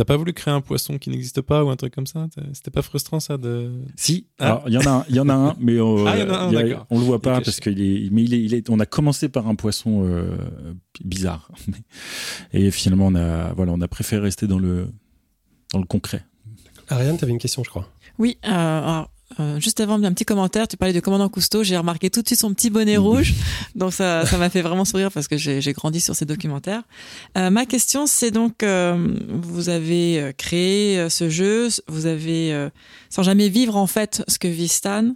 T'as 0.00 0.04
pas 0.06 0.16
voulu 0.16 0.32
créer 0.32 0.54
un 0.54 0.62
poisson 0.62 0.96
qui 0.96 1.10
n'existe 1.10 1.42
pas 1.42 1.62
ou 1.62 1.68
un 1.68 1.76
truc 1.76 1.94
comme 1.94 2.06
ça? 2.06 2.26
C'était 2.54 2.70
pas 2.70 2.80
frustrant 2.80 3.20
ça 3.20 3.36
de 3.36 3.82
Si, 3.96 4.28
ah. 4.38 4.62
il 4.66 4.72
y 4.72 4.78
en 4.78 4.86
a, 4.86 5.04
il 5.10 5.14
y 5.14 5.20
en 5.20 5.28
a 5.28 5.34
un, 5.34 5.56
mais 5.60 5.78
on, 5.78 6.06
ah, 6.06 6.16
y 6.16 6.22
en 6.22 6.30
a 6.30 6.38
un, 6.38 6.52
y 6.52 6.72
a, 6.72 6.86
on 6.88 6.98
le 6.98 7.04
voit 7.04 7.20
pas 7.20 7.42
parce 7.42 7.60
qu'il 7.60 7.82
est, 7.82 8.08
mais 8.10 8.22
il 8.22 8.32
est, 8.32 8.42
il 8.42 8.54
est, 8.54 8.70
on 8.70 8.80
a 8.80 8.86
commencé 8.86 9.28
par 9.28 9.46
un 9.46 9.56
poisson 9.56 10.06
euh, 10.06 10.38
bizarre. 11.04 11.50
Et 12.54 12.70
finalement 12.70 13.08
on 13.08 13.14
a, 13.14 13.52
voilà, 13.52 13.72
on 13.72 13.80
a 13.82 13.88
préféré 13.88 14.22
rester 14.22 14.46
dans 14.46 14.58
le, 14.58 14.88
dans 15.72 15.78
le 15.78 15.86
concret. 15.86 16.22
Ariane, 16.88 17.16
tu 17.16 17.24
avais 17.24 17.32
une 17.32 17.38
question, 17.38 17.62
je 17.64 17.70
crois. 17.70 17.88
Oui, 18.18 18.36
euh, 18.44 18.48
alors, 18.50 19.10
euh, 19.38 19.60
juste 19.60 19.80
avant 19.80 20.02
un 20.02 20.12
petit 20.12 20.24
commentaire, 20.24 20.66
tu 20.66 20.76
parlais 20.76 20.92
de 20.92 21.00
commandant 21.00 21.28
Cousteau, 21.28 21.62
j'ai 21.62 21.76
remarqué 21.76 22.10
tout 22.10 22.20
de 22.20 22.26
suite 22.26 22.40
son 22.40 22.52
petit 22.52 22.68
bonnet 22.68 22.96
rouge, 22.96 23.34
donc 23.76 23.92
ça 23.92 24.26
ça 24.26 24.38
m'a 24.38 24.50
fait 24.50 24.60
vraiment 24.60 24.84
sourire 24.84 25.12
parce 25.12 25.28
que 25.28 25.36
j'ai 25.36 25.72
grandi 25.72 26.00
sur 26.00 26.16
ces 26.16 26.24
documentaires. 26.24 26.82
Euh, 27.38 27.48
ma 27.48 27.64
question 27.64 28.06
c'est 28.06 28.32
donc 28.32 28.64
euh, 28.64 29.16
vous 29.28 29.68
avez 29.68 30.32
créé 30.36 31.08
ce 31.08 31.28
jeu, 31.28 31.68
vous 31.86 32.06
avez 32.06 32.68
sans 33.08 33.22
jamais 33.22 33.48
vivre 33.48 33.76
en 33.76 33.86
fait 33.86 34.24
ce 34.26 34.40
que 34.40 34.48
vit 34.48 34.68
Stan, 34.68 35.14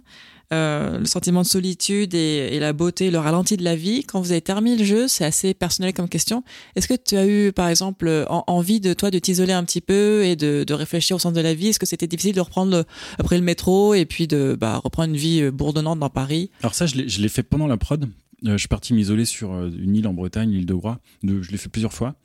euh, 0.53 0.99
le 0.99 1.05
sentiment 1.05 1.41
de 1.41 1.47
solitude 1.47 2.13
et, 2.13 2.59
la 2.59 2.73
beauté, 2.73 3.11
le 3.11 3.17
ralenti 3.17 3.57
de 3.57 3.63
la 3.63 3.75
vie. 3.75 4.03
Quand 4.03 4.21
vous 4.21 4.31
avez 4.31 4.41
terminé 4.41 4.77
le 4.77 4.83
jeu, 4.83 5.07
c'est 5.07 5.25
assez 5.25 5.53
personnel 5.53 5.93
comme 5.93 6.09
question. 6.09 6.43
Est-ce 6.75 6.87
que 6.87 6.93
tu 6.93 7.15
as 7.17 7.27
eu, 7.27 7.51
par 7.51 7.67
exemple, 7.67 8.25
envie 8.29 8.79
de 8.79 8.93
toi 8.93 9.11
de 9.11 9.19
t'isoler 9.19 9.53
un 9.53 9.63
petit 9.63 9.81
peu 9.81 10.23
et 10.23 10.35
de, 10.35 10.63
de, 10.65 10.73
réfléchir 10.73 11.15
au 11.15 11.19
sens 11.19 11.33
de 11.33 11.41
la 11.41 11.53
vie? 11.53 11.67
Est-ce 11.67 11.79
que 11.79 11.85
c'était 11.85 12.07
difficile 12.07 12.35
de 12.35 12.41
reprendre 12.41 12.85
après 13.17 13.37
le 13.37 13.43
métro 13.43 13.93
et 13.93 14.05
puis 14.05 14.27
de 14.27 14.57
bah, 14.59 14.77
reprendre 14.83 15.09
une 15.09 15.17
vie 15.17 15.49
bourdonnante 15.51 15.99
dans 15.99 16.09
Paris? 16.09 16.51
Alors 16.61 16.73
ça, 16.73 16.85
je 16.85 16.95
l'ai 16.95 17.29
fait 17.29 17.43
pendant 17.43 17.67
la 17.67 17.77
prod. 17.77 18.05
Euh, 18.45 18.53
je 18.53 18.57
suis 18.57 18.67
parti 18.67 18.93
m'isoler 18.93 19.25
sur 19.25 19.51
une 19.65 19.95
île 19.95 20.07
en 20.07 20.13
Bretagne, 20.13 20.51
l'île 20.51 20.65
de 20.65 20.73
Groix. 20.73 20.99
Je 21.23 21.51
l'ai 21.51 21.57
fait 21.57 21.69
plusieurs 21.69 21.93
fois 21.93 22.15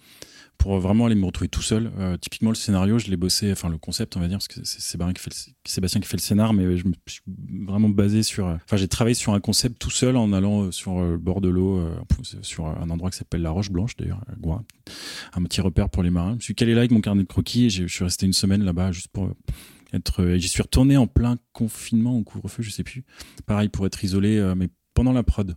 pour 0.60 0.78
vraiment 0.78 1.06
aller 1.06 1.14
me 1.14 1.24
retrouver 1.24 1.48
tout 1.48 1.62
seul. 1.62 1.90
Euh, 1.98 2.18
typiquement, 2.18 2.50
le 2.50 2.54
scénario, 2.54 2.98
je 2.98 3.08
l'ai 3.08 3.16
bossé, 3.16 3.50
enfin 3.50 3.70
le 3.70 3.78
concept, 3.78 4.18
on 4.18 4.20
va 4.20 4.28
dire, 4.28 4.36
parce 4.36 4.46
que 4.46 4.60
c'est 4.62 4.82
Sébastien 4.82 5.14
qui, 5.14 6.06
fait 6.06 6.16
le, 6.16 6.20
scénar, 6.20 6.52
mais 6.52 6.76
je 6.76 6.86
me 6.86 6.92
suis 7.06 7.22
vraiment 7.64 7.88
basé 7.88 8.22
sur. 8.22 8.46
Euh, 8.46 8.56
enfin, 8.66 8.76
j'ai 8.76 8.86
travaillé 8.86 9.14
sur 9.14 9.32
un 9.32 9.40
concept 9.40 9.78
tout 9.78 9.90
seul 9.90 10.18
en 10.18 10.34
allant 10.34 10.64
euh, 10.64 10.70
sur 10.70 11.00
le 11.00 11.16
bord 11.16 11.40
de 11.40 11.48
l'eau, 11.48 11.82
sur 12.42 12.66
un 12.66 12.90
endroit 12.90 13.10
qui 13.10 13.16
s'appelle 13.16 13.40
la 13.40 13.50
Roche 13.50 13.70
Blanche, 13.70 13.96
d'ailleurs, 13.96 14.22
un 15.32 15.42
petit 15.44 15.62
repère 15.62 15.88
pour 15.88 16.02
les 16.02 16.10
marins. 16.10 16.32
Je 16.32 16.36
me 16.36 16.40
suis 16.40 16.54
calé 16.54 16.74
là 16.74 16.80
avec 16.80 16.90
mon 16.90 17.00
carnet 17.00 17.22
de 17.22 17.28
croquis 17.28 17.64
et 17.64 17.70
je 17.70 17.86
suis 17.86 18.04
resté 18.04 18.26
une 18.26 18.34
semaine 18.34 18.62
là-bas 18.62 18.92
juste 18.92 19.08
pour 19.08 19.30
être. 19.94 20.36
J'y 20.36 20.48
suis 20.48 20.62
retourné 20.62 20.98
en 20.98 21.06
plein 21.06 21.38
confinement 21.54 22.18
ou 22.18 22.22
couvre-feu, 22.22 22.62
je 22.62 22.70
sais 22.70 22.84
plus. 22.84 23.04
Pareil 23.46 23.70
pour 23.70 23.86
être 23.86 24.04
isolé, 24.04 24.52
mais 24.58 24.68
pendant 24.92 25.12
la 25.12 25.22
prod 25.22 25.56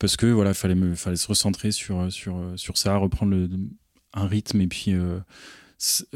parce 0.00 0.16
que 0.16 0.26
voilà 0.26 0.52
fallait 0.54 0.74
me 0.74 0.96
fallait 0.96 1.14
se 1.14 1.28
recentrer 1.28 1.70
sur 1.70 2.10
sur 2.10 2.54
sur 2.56 2.76
ça 2.76 2.96
reprendre 2.96 3.30
le 3.30 3.48
un 4.14 4.26
rythme 4.26 4.60
et 4.60 4.66
puis 4.66 4.92
euh, 4.92 5.18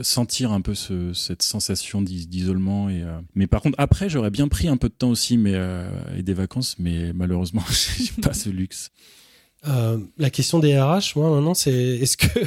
sentir 0.03 0.53
un 0.53 0.61
peu 0.61 0.74
ce, 0.74 1.12
cette 1.12 1.42
sensation 1.42 2.03
d'isolement 2.03 2.88
et 2.88 3.03
euh, 3.03 3.18
mais 3.34 3.47
par 3.47 3.62
contre 3.62 3.76
après 3.78 4.09
j'aurais 4.09 4.30
bien 4.30 4.49
pris 4.49 4.68
un 4.68 4.76
peu 4.76 4.88
de 4.88 4.94
temps 4.94 5.11
aussi 5.11 5.36
mais 5.36 5.55
euh, 5.55 5.88
et 6.16 6.22
des 6.22 6.34
vacances 6.34 6.76
mais 6.78 7.12
malheureusement 7.12 7.64
j'ai 7.99 8.20
pas 8.22 8.34
ce 8.34 8.49
luxe. 8.49 8.90
La 10.18 10.30
question 10.30 10.61
des 10.61 10.78
RH 10.78 11.16
moi 11.16 11.30
maintenant 11.30 11.55
c'est 11.55 11.72
est-ce 11.72 12.16
que 12.16 12.38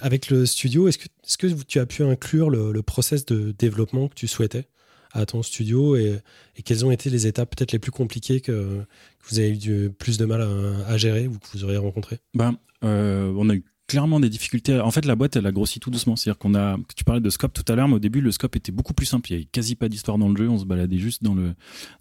avec 0.00 0.30
le 0.30 0.46
studio 0.46 0.86
est-ce 0.86 0.98
que 0.98 1.06
est-ce 1.24 1.36
que 1.36 1.46
tu 1.64 1.80
as 1.80 1.86
pu 1.86 2.04
inclure 2.04 2.50
le, 2.50 2.70
le, 2.70 2.82
process 2.82 3.26
de 3.26 3.52
développement 3.58 4.08
que 4.08 4.14
tu 4.14 4.28
souhaitais 4.28 4.68
à 5.12 5.26
ton 5.26 5.42
studio 5.42 5.96
et, 5.96 6.20
et 6.54 6.62
quelles 6.62 6.86
ont 6.86 6.92
été 6.92 7.10
les 7.10 7.26
étapes 7.26 7.56
peut-être 7.56 7.72
les 7.72 7.80
plus 7.80 7.90
compliquées 7.90 8.40
que, 8.40 8.52
que, 8.52 9.28
vous 9.28 9.40
avez 9.40 9.58
eu 9.58 9.90
plus 9.90 10.18
de 10.18 10.24
mal 10.24 10.42
à, 10.42 10.92
à, 10.92 10.96
gérer 10.98 11.26
ou 11.26 11.36
que 11.36 11.48
vous 11.52 11.64
auriez 11.64 11.78
rencontré 11.78 12.20
ben 12.32 12.56
on 12.82 13.48
a 13.48 13.54
eu 13.54 13.64
clairement 13.88 14.20
des 14.20 14.28
difficultés. 14.28 14.78
En 14.78 14.90
fait, 14.90 15.06
la 15.06 15.16
boîte, 15.16 15.34
elle 15.36 15.46
a 15.46 15.50
grossi 15.50 15.80
tout 15.80 15.90
doucement. 15.90 16.14
C'est-à-dire 16.14 16.38
qu'on 16.38 16.54
a, 16.54 16.76
tu 16.94 17.04
parlais 17.04 17.22
de 17.22 17.30
scope 17.30 17.54
tout 17.54 17.64
à 17.72 17.74
l'heure, 17.74 17.88
mais 17.88 17.94
au 17.94 17.98
début, 17.98 18.20
le 18.20 18.30
scope 18.30 18.54
était 18.54 18.70
beaucoup 18.70 18.92
plus 18.92 19.06
simple. 19.06 19.30
Il 19.30 19.32
y 19.32 19.36
avait 19.36 19.46
quasi 19.46 19.74
pas 19.74 19.88
d'histoire 19.88 20.18
dans 20.18 20.28
le 20.28 20.36
jeu. 20.36 20.48
On 20.48 20.58
se 20.58 20.66
baladait 20.66 20.98
juste 20.98 21.24
dans 21.24 21.34
le, 21.34 21.54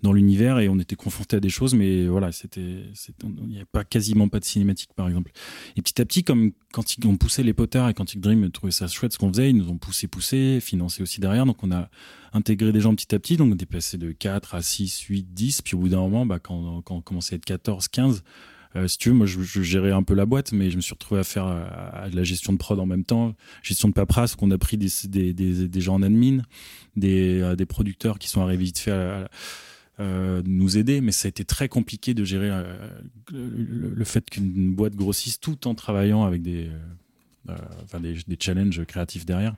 dans 0.04 0.12
l'univers 0.12 0.60
et 0.60 0.68
on 0.68 0.78
était 0.80 0.98
confronté 0.98 1.38
à 1.38 1.40
des 1.40 1.50
choses, 1.50 1.74
mais 1.74 2.06
voilà, 2.06 2.32
c'était, 2.34 2.84
il 3.24 3.48
n'y 3.48 3.56
avait 3.56 3.66
pas 3.66 3.86
quasiment 3.86 4.28
pas 4.28 4.40
de 4.40 4.46
cinématique, 4.46 4.92
par 4.96 5.08
exemple. 5.08 5.32
Et 5.78 5.82
petit 5.82 6.02
à 6.02 6.06
petit, 6.06 6.24
comme 6.24 6.52
quand 6.74 6.98
ils 6.98 7.08
ont 7.08 7.16
poussé 7.16 7.42
les 7.42 7.54
potards 7.54 7.90
et 7.90 7.94
Quantic 7.94 8.20
Dream 8.20 8.52
trouvaient 8.52 8.72
ça 8.72 8.88
chouette 8.88 9.14
ce 9.14 9.18
qu'on 9.18 9.32
faisait, 9.32 9.50
ils 9.50 9.58
nous 9.58 9.70
ont 9.70 9.78
poussé, 9.78 10.08
poussé, 10.08 10.60
financé 10.60 11.02
aussi 11.02 11.22
derrière. 11.22 11.46
Donc, 11.46 11.64
on 11.64 11.72
a 11.72 11.90
intégré 12.34 12.74
des 12.74 12.82
gens 12.82 12.94
petit 12.94 13.16
à 13.16 13.20
petit. 13.20 13.38
Donc, 13.38 13.54
on 13.54 13.58
est 13.58 13.98
de 13.98 14.12
4 14.12 14.56
à 14.56 14.62
6, 14.62 15.00
8, 15.04 15.34
10. 15.34 15.62
Puis 15.62 15.76
au 15.76 15.80
bout 15.80 15.90
d'un 15.90 16.02
moment, 16.02 16.26
bah, 16.26 16.40
quand, 16.40 16.82
quand 16.82 16.96
on 16.96 17.02
commençait 17.02 17.36
à 17.36 17.38
être 17.38 17.46
14, 17.46 17.88
15, 17.88 18.24
euh, 18.78 18.88
si 18.88 18.98
tu 18.98 19.10
veux, 19.10 19.16
moi, 19.16 19.26
je, 19.26 19.62
gérais 19.62 19.92
un 19.92 20.04
peu 20.04 20.14
la 20.14 20.26
boîte, 20.26 20.52
mais 20.52 20.70
je 20.70 20.76
me 20.76 20.82
suis 20.82 20.94
retrouvé 20.94 21.20
à 21.20 21.24
faire 21.24 21.46
de 22.10 22.16
la 22.16 22.24
gestion 22.24 22.54
de 22.54 22.58
prod 22.58 22.80
en 22.80 22.86
même 22.86 23.04
temps, 23.04 23.36
gestion 23.64 23.88
de 23.88 23.94
paperasse, 23.94 24.36
qu'on 24.36 24.52
a 24.52 24.58
pris 24.58 24.78
des, 24.78 25.34
des, 25.34 25.82
gens 25.82 25.96
en 25.96 26.02
admin, 26.04 26.42
des, 26.96 27.42
euh, 27.42 27.56
des 27.56 27.66
producteurs 27.66 28.20
qui 28.20 28.28
sont 28.28 28.42
arrivés 28.42 28.66
vite 28.66 28.80
fait 28.80 28.92
à, 28.92 29.30
euh, 30.00 30.42
nous 30.46 30.78
aider, 30.78 31.02
mais 31.02 31.12
ça 31.12 31.28
a 31.28 31.30
été 31.30 31.44
très 31.44 31.70
compliqué 31.70 32.14
de 32.14 32.24
gérer 32.24 32.52
le, 33.32 34.06
fait 34.06 34.30
qu'une 34.30 34.76
boîte 34.76 34.96
grossisse 34.96 35.40
tout 35.40 35.68
en 35.68 35.74
travaillant 35.74 36.24
avec 36.24 36.44
des, 36.44 36.70
enfin 37.84 38.00
des, 38.00 38.16
des, 38.28 38.38
challenges 38.40 38.86
créatifs 38.86 39.26
derrière. 39.26 39.56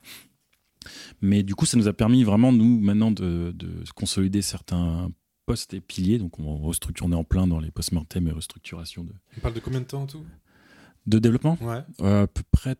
Mais 1.20 1.42
du 1.42 1.54
coup, 1.54 1.66
ça 1.66 1.76
nous 1.76 1.88
a 1.88 1.92
permis 1.92 2.24
vraiment, 2.24 2.52
nous, 2.52 2.80
maintenant, 2.80 3.10
de, 3.10 3.52
de 3.54 3.68
consolider 3.94 4.40
certains 4.40 5.10
postes 5.50 5.74
et 5.74 5.80
piliers. 5.80 6.18
Donc, 6.18 6.38
on 6.38 6.58
restructure, 6.58 7.06
on 7.06 7.12
est 7.12 7.16
en 7.16 7.24
plein 7.24 7.46
dans 7.46 7.60
les 7.60 7.70
post-mortem 7.70 8.28
et 8.28 8.32
restructuration. 8.32 9.04
De... 9.04 9.12
On 9.36 9.40
parle 9.40 9.54
de 9.54 9.60
combien 9.60 9.80
de 9.80 9.86
temps 9.86 10.02
en 10.02 10.06
tout? 10.06 10.24
De 11.06 11.18
développement? 11.18 11.58
Ouais. 11.60 11.82
Euh, 12.02 12.24
à 12.24 12.26
peu 12.26 12.42
près. 12.50 12.76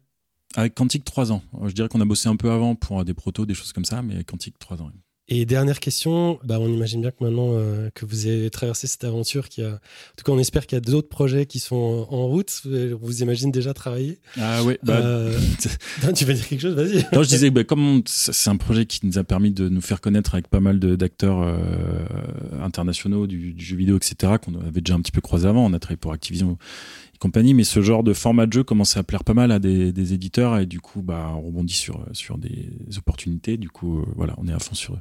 Avec 0.56 0.74
Quantique, 0.74 1.04
3 1.04 1.30
ans. 1.32 1.42
Je 1.64 1.72
dirais 1.72 1.88
qu'on 1.88 2.00
a 2.00 2.04
bossé 2.04 2.28
un 2.28 2.36
peu 2.36 2.50
avant 2.50 2.74
pour 2.74 3.04
des 3.04 3.14
protos, 3.14 3.46
des 3.46 3.54
choses 3.54 3.72
comme 3.72 3.84
ça, 3.84 4.02
mais 4.02 4.24
Quantique, 4.24 4.58
3 4.58 4.82
ans. 4.82 4.90
Et 5.33 5.47
dernière 5.47 5.78
question, 5.78 6.41
bah 6.43 6.59
on 6.59 6.66
imagine 6.66 7.03
bien 7.03 7.12
que 7.12 7.22
maintenant 7.22 7.53
euh, 7.53 7.89
que 7.95 8.05
vous 8.05 8.26
avez 8.26 8.51
traversé 8.51 8.89
cette 8.89 9.05
aventure, 9.05 9.49
qu'il 9.49 9.62
y 9.62 9.66
a, 9.66 9.74
en 9.74 10.14
tout 10.16 10.24
cas 10.24 10.33
on 10.33 10.41
espère 10.41 10.66
qu'il 10.66 10.74
y 10.74 10.78
a 10.78 10.81
d'autres 10.81 11.09
projets 11.09 11.47
qui 11.47 11.61
sont 11.61 12.09
en 12.11 12.26
route. 12.26 12.62
Vous 13.01 13.22
imaginez 13.22 13.53
déjà 13.53 13.72
travailler 13.72 14.18
Ah 14.41 14.64
oui. 14.64 14.76
Bah... 14.83 14.97
Euh... 14.97 15.39
tu 16.16 16.24
vas 16.24 16.33
dire 16.33 16.49
quelque 16.49 16.61
chose, 16.61 16.74
vas-y. 16.74 17.07
Non, 17.12 17.22
je 17.22 17.28
disais, 17.28 17.51
bah, 17.51 17.62
comme 17.62 18.03
c'est 18.07 18.51
un 18.51 18.57
projet 18.57 18.87
qui 18.87 19.07
nous 19.07 19.18
a 19.18 19.24
permis 19.24 19.53
de 19.53 19.68
nous 19.68 19.81
faire 19.81 20.01
connaître 20.01 20.35
avec 20.35 20.49
pas 20.49 20.59
mal 20.59 20.81
d'acteurs 20.81 21.43
euh, 21.43 21.57
internationaux 22.61 23.28
du, 23.28 23.53
du, 23.53 23.64
jeu 23.64 23.76
vidéo, 23.76 23.99
etc., 23.99 24.33
qu'on 24.45 24.57
avait 24.61 24.81
déjà 24.81 24.95
un 24.95 25.01
petit 25.01 25.12
peu 25.12 25.20
croisé 25.20 25.47
avant. 25.47 25.64
On 25.64 25.72
a 25.74 25.78
travaillé 25.78 25.97
pour 25.97 26.12
Activision 26.12 26.59
compagnie, 27.20 27.54
mais 27.54 27.64
ce 27.64 27.80
genre 27.82 28.02
de 28.02 28.12
format 28.12 28.46
de 28.46 28.52
jeu 28.52 28.64
commençait 28.64 28.98
à 28.98 29.02
plaire 29.04 29.22
pas 29.22 29.34
mal 29.34 29.52
à 29.52 29.58
des, 29.58 29.92
des 29.92 30.14
éditeurs 30.14 30.58
et 30.58 30.66
du 30.66 30.80
coup, 30.80 31.02
bah, 31.02 31.32
on 31.36 31.42
rebondit 31.42 31.74
sur, 31.74 32.04
sur 32.12 32.38
des 32.38 32.70
opportunités. 32.96 33.58
Du 33.58 33.68
coup, 33.68 34.00
euh, 34.00 34.04
voilà, 34.16 34.34
on 34.38 34.48
est 34.48 34.52
à 34.52 34.58
fond 34.58 34.74
sur 34.74 34.98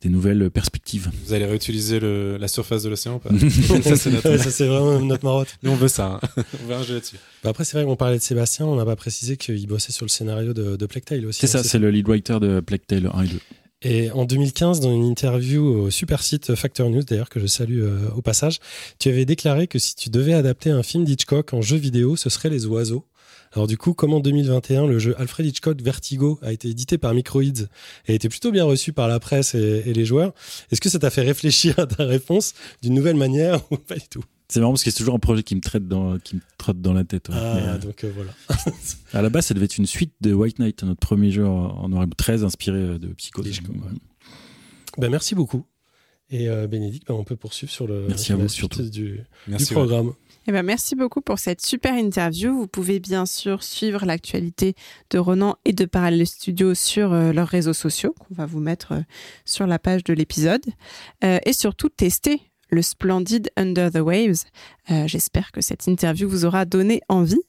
des 0.00 0.08
nouvelles 0.08 0.50
perspectives. 0.50 1.10
Vous 1.24 1.32
allez 1.32 1.46
réutiliser 1.46 2.00
le, 2.00 2.36
la 2.36 2.48
surface 2.48 2.82
de 2.82 2.90
l'océan 2.90 3.20
Ça, 3.82 3.96
c'est 3.96 4.10
notre... 4.10 4.28
vraiment 4.64 5.00
notre 5.00 5.24
marotte. 5.24 5.56
Nous, 5.62 5.70
on 5.70 5.76
veut 5.76 5.88
ça. 5.88 6.20
Hein. 6.22 6.42
on 6.64 6.66
veut 6.66 6.74
un 6.74 6.82
jeu 6.82 6.94
là-dessus. 6.94 7.16
Bah 7.42 7.50
après, 7.50 7.64
c'est 7.64 7.76
vrai 7.76 7.86
qu'on 7.86 7.96
parlait 7.96 8.18
de 8.18 8.22
Sébastien, 8.22 8.66
on 8.66 8.76
n'a 8.76 8.84
pas 8.84 8.96
précisé 8.96 9.36
qu'il 9.36 9.66
bossait 9.68 9.92
sur 9.92 10.04
le 10.04 10.10
scénario 10.10 10.52
de, 10.52 10.76
de 10.76 10.86
Plague 10.86 11.04
Tale 11.04 11.24
aussi. 11.26 11.40
C'est 11.40 11.46
ça, 11.46 11.62
c'est 11.62 11.78
le 11.78 11.90
lead 11.90 12.08
writer 12.08 12.40
de 12.40 12.60
Plague 12.60 12.86
Tale 12.86 13.10
1 13.14 13.22
et 13.22 13.28
2. 13.28 13.40
Et 13.82 14.10
en 14.10 14.24
2015, 14.24 14.80
dans 14.80 14.92
une 14.92 15.04
interview 15.04 15.64
au 15.64 15.90
super 15.90 16.22
site 16.22 16.56
Factor 16.56 16.90
News, 16.90 17.04
d'ailleurs 17.04 17.28
que 17.28 17.38
je 17.38 17.46
salue 17.46 17.80
euh, 17.80 18.10
au 18.16 18.22
passage, 18.22 18.58
tu 18.98 19.08
avais 19.08 19.24
déclaré 19.24 19.68
que 19.68 19.78
si 19.78 19.94
tu 19.94 20.10
devais 20.10 20.34
adapter 20.34 20.70
un 20.70 20.82
film 20.82 21.04
d'Hitchcock 21.04 21.54
en 21.54 21.62
jeu 21.62 21.76
vidéo, 21.76 22.16
ce 22.16 22.28
serait 22.28 22.50
Les 22.50 22.66
Oiseaux. 22.66 23.06
Alors 23.52 23.68
du 23.68 23.78
coup, 23.78 23.94
comme 23.94 24.12
en 24.12 24.20
2021, 24.20 24.88
le 24.88 24.98
jeu 24.98 25.14
Alfred 25.16 25.46
Hitchcock 25.46 25.80
Vertigo 25.80 26.40
a 26.42 26.52
été 26.52 26.68
édité 26.68 26.98
par 26.98 27.14
Microids 27.14 27.68
et 28.06 28.12
a 28.12 28.14
été 28.14 28.28
plutôt 28.28 28.50
bien 28.50 28.64
reçu 28.64 28.92
par 28.92 29.06
la 29.06 29.20
presse 29.20 29.54
et, 29.54 29.84
et 29.86 29.92
les 29.92 30.04
joueurs, 30.04 30.34
est-ce 30.72 30.80
que 30.80 30.88
ça 30.88 30.98
t'a 30.98 31.10
fait 31.10 31.22
réfléchir 31.22 31.78
à 31.78 31.86
ta 31.86 32.04
réponse 32.04 32.54
d'une 32.82 32.94
nouvelle 32.94 33.16
manière 33.16 33.60
ou 33.70 33.76
pas 33.76 33.94
du 33.94 34.08
tout? 34.08 34.24
C'est 34.48 34.60
marrant 34.60 34.72
parce 34.72 34.84
que 34.84 34.90
c'est 34.90 34.98
toujours 34.98 35.14
un 35.14 35.18
projet 35.18 35.42
qui 35.42 35.54
me 35.54 35.60
traite 35.60 35.86
dans, 35.86 36.18
qui 36.18 36.36
me 36.36 36.40
trotte 36.56 36.80
dans 36.80 36.92
la 36.92 37.04
tête. 37.04 37.28
Ouais. 37.28 37.34
Ah, 37.36 37.56
euh, 37.56 37.78
donc 37.78 38.04
euh, 38.04 38.12
voilà. 38.14 38.32
à 39.12 39.22
la 39.22 39.30
base, 39.30 39.46
ça 39.46 39.54
devait 39.54 39.66
être 39.66 39.78
une 39.78 39.86
suite 39.86 40.14
de 40.20 40.32
White 40.32 40.58
Knight, 40.58 40.82
notre 40.82 41.00
premier 41.00 41.30
jeu 41.30 41.46
en 41.46 41.88
noir 41.88 42.06
très 42.16 42.44
inspiré 42.44 42.98
de 42.98 43.08
Psycho. 43.08 43.42
Ouais. 43.42 43.50
Ben, 44.96 45.10
merci 45.10 45.34
beaucoup. 45.34 45.64
Et 46.30 46.48
euh, 46.48 46.66
Bénédicte, 46.66 47.08
ben, 47.08 47.14
on 47.14 47.24
peut 47.24 47.36
poursuivre 47.36 47.72
sur 47.72 47.86
le 47.86 48.06
merci 48.08 48.32
à 48.32 48.36
vous, 48.36 48.48
surtout. 48.48 48.82
du, 48.82 49.20
merci, 49.46 49.68
du 49.68 49.72
programme. 49.74 50.08
Ouais. 50.08 50.14
Eh 50.48 50.52
ben, 50.52 50.62
merci 50.62 50.94
beaucoup 50.94 51.20
pour 51.20 51.38
cette 51.38 51.60
super 51.60 51.94
interview. 51.94 52.54
Vous 52.54 52.66
pouvez 52.66 53.00
bien 53.00 53.26
sûr 53.26 53.62
suivre 53.62 54.06
l'actualité 54.06 54.74
de 55.10 55.18
Ronan 55.18 55.56
et 55.66 55.74
de 55.74 55.84
Parallel 55.84 56.26
Studio 56.26 56.72
sur 56.74 57.12
euh, 57.12 57.32
leurs 57.32 57.48
réseaux 57.48 57.74
sociaux 57.74 58.14
qu'on 58.18 58.34
va 58.34 58.46
vous 58.46 58.58
mettre 58.58 58.92
euh, 58.92 59.00
sur 59.44 59.66
la 59.66 59.78
page 59.78 60.04
de 60.04 60.14
l'épisode 60.14 60.64
euh, 61.22 61.38
et 61.44 61.52
surtout 61.52 61.90
tester 61.90 62.40
le 62.70 62.82
splendide 62.82 63.50
Under 63.56 63.90
the 63.90 64.00
Waves. 64.00 64.44
Euh, 64.90 65.06
J'espère 65.06 65.52
que 65.52 65.60
cette 65.60 65.86
interview 65.86 66.28
vous 66.28 66.44
aura 66.44 66.64
donné 66.64 67.00
envie. 67.08 67.42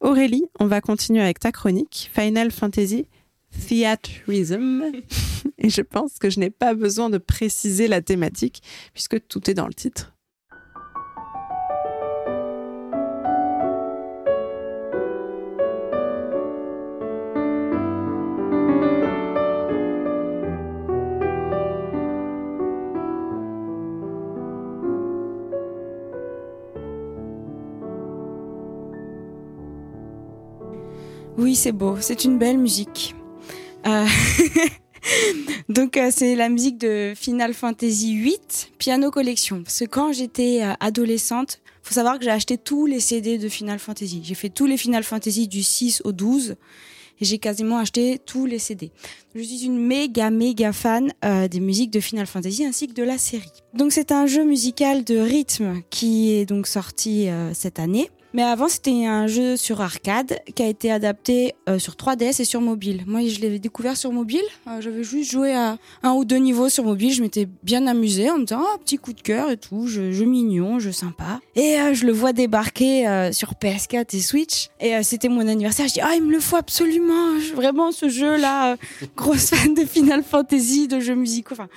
Aurélie, 0.00 0.44
on 0.60 0.66
va 0.66 0.80
continuer 0.80 1.20
avec 1.20 1.40
ta 1.40 1.52
chronique 1.52 2.10
Final 2.14 2.50
Fantasy 2.50 3.06
Theatrism. 3.66 4.84
Et 5.58 5.70
je 5.70 5.82
pense 5.82 6.18
que 6.18 6.30
je 6.30 6.38
n'ai 6.38 6.50
pas 6.50 6.74
besoin 6.74 7.10
de 7.10 7.18
préciser 7.18 7.88
la 7.88 8.00
thématique 8.00 8.62
puisque 8.92 9.26
tout 9.26 9.50
est 9.50 9.54
dans 9.54 9.66
le 9.66 9.74
titre. 9.74 10.14
Oui, 31.38 31.54
c'est 31.54 31.72
beau. 31.72 31.96
C'est 32.00 32.24
une 32.24 32.36
belle 32.36 32.58
musique. 32.58 33.14
Euh... 33.86 34.06
Donc 35.68 35.96
euh, 35.96 36.10
c'est 36.12 36.34
la 36.34 36.48
musique 36.48 36.78
de 36.78 37.12
Final 37.16 37.54
Fantasy 37.54 38.18
VIII 38.20 38.38
Piano 38.78 39.12
Collection. 39.12 39.62
Parce 39.62 39.78
que 39.78 39.84
quand 39.84 40.12
j'étais 40.12 40.62
euh, 40.62 40.72
adolescente, 40.80 41.60
faut 41.82 41.94
savoir 41.94 42.18
que 42.18 42.24
j'ai 42.24 42.32
acheté 42.32 42.58
tous 42.58 42.86
les 42.86 42.98
CD 42.98 43.38
de 43.38 43.48
Final 43.48 43.78
Fantasy. 43.78 44.20
J'ai 44.24 44.34
fait 44.34 44.48
tous 44.48 44.66
les 44.66 44.76
Final 44.76 45.04
Fantasy 45.04 45.46
du 45.46 45.62
6 45.62 46.02
au 46.04 46.10
12. 46.10 46.56
et 47.20 47.24
j'ai 47.24 47.38
quasiment 47.38 47.78
acheté 47.78 48.18
tous 48.18 48.44
les 48.44 48.58
CD. 48.58 48.90
Je 49.36 49.40
suis 49.40 49.64
une 49.64 49.78
méga 49.78 50.30
méga 50.30 50.72
fan 50.72 51.12
euh, 51.24 51.46
des 51.46 51.60
musiques 51.60 51.92
de 51.92 52.00
Final 52.00 52.26
Fantasy 52.26 52.64
ainsi 52.64 52.88
que 52.88 52.94
de 52.94 53.04
la 53.04 53.16
série. 53.16 53.52
Donc 53.74 53.92
c'est 53.92 54.10
un 54.10 54.26
jeu 54.26 54.44
musical 54.44 55.04
de 55.04 55.16
rythme 55.18 55.82
qui 55.88 56.32
est 56.32 56.46
donc 56.46 56.66
sorti 56.66 57.28
cette 57.54 57.78
année. 57.78 58.10
Mais 58.34 58.42
avant, 58.42 58.68
c'était 58.68 59.06
un 59.06 59.26
jeu 59.26 59.56
sur 59.56 59.80
arcade 59.80 60.38
qui 60.54 60.62
a 60.62 60.66
été 60.66 60.92
adapté 60.92 61.54
euh, 61.68 61.78
sur 61.78 61.94
3DS 61.94 62.42
et 62.42 62.44
sur 62.44 62.60
mobile. 62.60 63.04
Moi, 63.06 63.26
je 63.26 63.40
l'avais 63.40 63.58
découvert 63.58 63.96
sur 63.96 64.12
mobile. 64.12 64.42
Euh, 64.66 64.80
J'avais 64.82 65.02
juste 65.02 65.30
joué 65.30 65.54
à 65.54 65.78
un 66.02 66.12
ou 66.12 66.26
deux 66.26 66.36
niveaux 66.36 66.68
sur 66.68 66.84
mobile. 66.84 67.12
Je 67.12 67.22
m'étais 67.22 67.48
bien 67.62 67.86
amusée 67.86 68.30
en 68.30 68.36
me 68.38 68.44
disant, 68.44 68.62
oh, 68.62 68.78
petit 68.84 68.98
coup 68.98 69.14
de 69.14 69.22
cœur 69.22 69.50
et 69.50 69.56
tout, 69.56 69.86
jeu, 69.86 70.12
jeu 70.12 70.26
mignon, 70.26 70.78
jeu 70.78 70.92
sympa. 70.92 71.40
Et 71.56 71.80
euh, 71.80 71.94
je 71.94 72.04
le 72.04 72.12
vois 72.12 72.32
débarquer 72.34 73.28
sur 73.32 73.52
PS4 73.54 74.14
et 74.14 74.20
Switch. 74.20 74.68
Et 74.80 75.02
c'était 75.02 75.28
mon 75.30 75.48
anniversaire. 75.48 75.88
Je 75.88 75.94
dis, 75.94 76.00
ah, 76.02 76.12
il 76.14 76.22
me 76.22 76.30
le 76.32 76.40
faut 76.40 76.56
absolument. 76.56 77.40
Je- 77.40 77.54
vraiment, 77.54 77.92
ce 77.92 78.08
jeu-là, 78.10 78.76
grosse 79.16 79.50
fan 79.54 79.72
de 79.74 79.84
Final 79.86 80.22
Fantasy, 80.22 80.86
de 80.86 81.00
jeux 81.00 81.14
musicaux. 81.14 81.54
Enfin, 81.54 81.68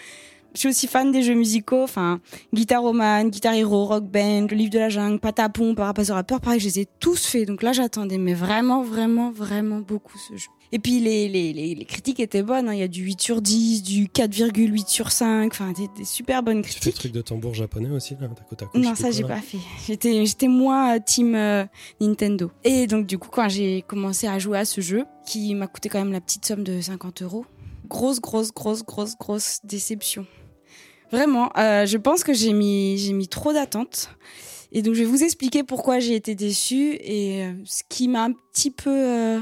je 0.53 0.59
suis 0.59 0.69
aussi 0.69 0.87
fan 0.87 1.11
des 1.11 1.23
jeux 1.23 1.33
musicaux, 1.33 1.83
enfin, 1.83 2.19
Guitar 2.53 2.81
Roman, 2.81 3.25
Guitar 3.25 3.53
Hero, 3.53 3.85
Rock 3.85 4.05
Band, 4.05 4.47
Le 4.49 4.55
Livre 4.55 4.71
de 4.71 4.79
la 4.79 4.89
Jungle, 4.89 5.19
Patapon, 5.19 5.75
Parapaz 5.75 6.11
Rappeur, 6.11 6.41
pareil, 6.41 6.59
je 6.59 6.65
les 6.65 6.79
ai 6.81 6.87
tous 6.99 7.25
faits. 7.25 7.47
Donc 7.47 7.63
là, 7.63 7.71
j'attendais, 7.73 8.17
mais 8.17 8.33
vraiment, 8.33 8.83
vraiment, 8.83 9.31
vraiment 9.31 9.79
beaucoup 9.79 10.17
ce 10.17 10.35
jeu. 10.35 10.49
Et 10.73 10.79
puis 10.79 11.01
les, 11.01 11.27
les, 11.27 11.51
les, 11.51 11.75
les 11.75 11.85
critiques 11.85 12.21
étaient 12.21 12.43
bonnes, 12.43 12.69
hein. 12.69 12.73
il 12.73 12.79
y 12.79 12.83
a 12.83 12.87
du 12.87 13.03
8 13.03 13.19
sur 13.21 13.41
10, 13.41 13.83
du 13.83 14.05
4,8 14.05 14.87
sur 14.87 15.11
5, 15.11 15.51
enfin, 15.51 15.73
des, 15.73 15.89
des 15.97 16.05
super 16.05 16.43
bonnes 16.43 16.61
Tu 16.61 16.69
fais 16.69 16.75
le 16.75 16.79
critiques. 16.81 16.95
truc 16.95 17.11
de 17.11 17.21
tambour 17.21 17.53
japonais 17.53 17.89
aussi, 17.89 18.15
là, 18.21 18.27
d'un 18.27 18.35
côté 18.49 18.63
à 18.73 18.77
Non, 18.77 18.95
ça 18.95 19.11
j'ai 19.11 19.23
pas 19.23 19.41
fait. 19.41 19.57
J'étais 19.85 20.25
j'étais 20.25 20.47
moins 20.47 20.95
euh, 20.95 20.99
team 21.05 21.35
euh, 21.35 21.65
Nintendo. 21.99 22.51
Et 22.63 22.87
donc 22.87 23.05
du 23.05 23.17
coup, 23.17 23.27
quand 23.29 23.49
j'ai 23.49 23.81
commencé 23.81 24.27
à 24.27 24.39
jouer 24.39 24.59
à 24.59 24.65
ce 24.65 24.79
jeu, 24.79 25.03
qui 25.25 25.53
m'a 25.55 25.67
coûté 25.67 25.89
quand 25.89 25.99
même 25.99 26.13
la 26.13 26.21
petite 26.21 26.45
somme 26.45 26.63
de 26.63 26.79
50 26.79 27.21
euros, 27.21 27.45
grosse, 27.89 28.21
grosse, 28.21 28.53
grosse, 28.53 28.83
grosse, 28.85 29.17
grosse 29.17 29.59
déception. 29.65 30.25
Vraiment, 31.11 31.51
euh, 31.57 31.85
je 31.85 31.97
pense 31.97 32.23
que 32.23 32.33
j'ai 32.33 32.53
mis 32.53 32.97
j'ai 32.97 33.13
mis 33.13 33.27
trop 33.27 33.53
d'attentes. 33.53 34.09
Et 34.71 34.81
donc 34.81 34.93
je 34.93 34.99
vais 34.99 35.05
vous 35.05 35.23
expliquer 35.23 35.63
pourquoi 35.63 35.99
j'ai 35.99 36.15
été 36.15 36.33
déçue 36.33 36.93
et 37.01 37.43
euh, 37.43 37.51
ce 37.65 37.83
qui 37.89 38.07
m'a 38.07 38.23
un 38.23 38.31
petit 38.31 38.71
peu, 38.71 38.89
euh, 38.89 39.39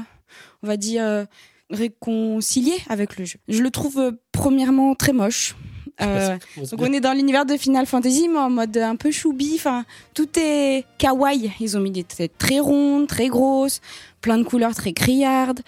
on 0.62 0.66
va 0.66 0.76
dire, 0.76 1.04
euh, 1.04 1.24
réconcilié 1.70 2.74
avec 2.88 3.16
le 3.16 3.24
jeu. 3.24 3.38
Je 3.48 3.62
le 3.62 3.70
trouve 3.70 3.98
euh, 3.98 4.12
premièrement 4.32 4.94
très 4.94 5.12
moche. 5.12 5.54
Euh, 6.00 6.36
donc 6.56 6.80
on 6.80 6.92
est 6.92 7.00
dans 7.00 7.12
l'univers 7.12 7.44
de 7.44 7.56
Final 7.56 7.86
Fantasy, 7.86 8.28
mais 8.28 8.38
en 8.38 8.50
mode 8.50 8.76
un 8.78 8.96
peu 8.96 9.10
choubi. 9.10 9.52
Enfin, 9.54 9.84
tout 10.14 10.28
est 10.36 10.84
kawaii. 10.98 11.52
Ils 11.60 11.76
ont 11.76 11.80
mis 11.80 11.90
des 11.90 12.04
têtes 12.04 12.38
très 12.38 12.58
rondes, 12.58 13.06
très 13.06 13.28
grosses, 13.28 13.80
plein 14.20 14.38
de 14.38 14.44
couleurs 14.44 14.74
très 14.74 14.92
criardes. 14.92 15.60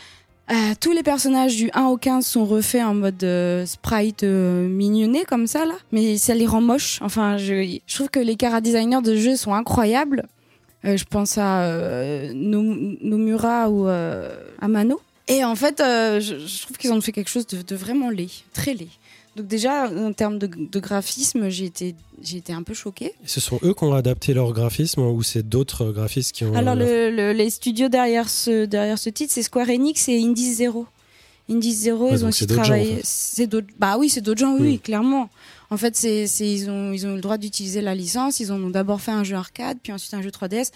Euh, 0.51 0.74
tous 0.80 0.93
les 0.93 1.03
personnages 1.03 1.57
du 1.57 1.70
1 1.72 1.84
au 1.86 1.97
15 1.97 2.26
sont 2.26 2.45
refaits 2.45 2.82
en 2.82 2.95
mode 2.95 3.22
euh, 3.22 3.64
sprite 3.64 4.24
euh, 4.24 4.68
mignonné 4.68 5.24
comme 5.24 5.47
ça 5.47 5.64
là, 5.64 5.74
mais 5.93 6.18
ça 6.18 6.34
les 6.34 6.47
rend 6.47 6.61
moches. 6.61 6.99
Enfin, 7.01 7.36
je, 7.36 7.78
trouve 7.95 8.11
que 8.11 8.18
les 8.18 8.36
cara 8.36 8.61
designers 8.61 9.03
de 9.03 9.16
jeux 9.16 9.36
sont 9.36 9.55
incroyables. 9.55 10.26
Je 10.84 11.05
pense 11.05 11.38
à 11.38 12.32
Nom- 12.34 12.97
Nomura 13.01 13.70
ou 13.70 13.86
Amano. 14.61 15.01
Et 15.28 15.45
en 15.45 15.55
fait, 15.55 15.76
je, 15.78 16.62
trouve 16.62 16.76
qu'ils 16.76 16.93
ont 16.93 17.01
fait 17.01 17.12
quelque 17.12 17.30
chose 17.30 17.47
de 17.47 17.76
vraiment 17.76 18.11
laid, 18.11 18.28
très 18.53 18.74
laid. 18.74 18.88
Donc 19.37 19.47
déjà, 19.47 19.89
en 19.91 20.12
termes 20.12 20.39
de, 20.39 20.47
de 20.47 20.78
graphisme, 20.80 21.49
j'ai 21.49 21.64
été, 21.64 21.95
j'ai 22.22 22.37
été 22.37 22.53
un 22.53 22.62
peu 22.62 22.74
choquée. 22.74 23.14
Ce 23.24 23.41
sont 23.41 23.59
eux 23.62 23.72
qui 23.72 23.85
ont 23.85 23.95
adapté 23.95 24.35
leur 24.35 24.53
graphisme 24.53 25.01
ou 25.01 25.22
c'est 25.22 25.43
d'autres 25.49 25.91
graphistes 25.91 26.33
qui 26.33 26.45
ont. 26.45 26.55
Alors 26.55 26.74
leur- 26.74 26.87
le, 26.87 27.11
le- 27.11 27.33
les 27.33 27.49
studios 27.49 27.89
derrière 27.89 28.28
ce, 28.28 28.66
derrière 28.66 28.99
ce 28.99 29.09
titre, 29.09 29.33
c'est 29.33 29.43
Square 29.43 29.70
Enix 29.70 30.09
et 30.09 30.20
Indies 30.22 30.55
Zero. 30.55 30.87
Indies 31.51 31.72
Zero, 31.74 32.07
Ouais, 32.09 32.12
ils 32.12 32.24
ont 32.24 32.28
aussi 32.28 32.47
travaillé. 32.47 32.93
en 32.93 32.97
fait. 32.97 33.03
C'est 33.05 33.47
d'autres. 33.47 33.68
Bah 33.78 33.97
oui, 33.99 34.09
c'est 34.11 34.20
d'autres 34.20 34.41
gens, 34.41 34.55
oui, 34.59 34.74
Hmm. 34.74 34.78
clairement. 34.78 35.30
En 35.70 35.76
fait, 35.78 35.97
c'est, 35.97 36.26
ils 36.41 36.68
ont, 36.70 36.93
ils 36.93 37.07
ont 37.07 37.12
eu 37.12 37.16
le 37.16 37.20
droit 37.22 37.39
d'utiliser 37.39 37.80
la 37.80 37.95
licence. 37.95 38.39
Ils 38.41 38.53
ont 38.53 38.68
d'abord 38.68 39.01
fait 39.01 39.11
un 39.12 39.24
jeu 39.24 39.37
arcade, 39.37 39.78
puis 39.83 39.93
ensuite 39.93 40.12
un 40.12 40.20
jeu 40.20 40.30
3DS. 40.30 40.70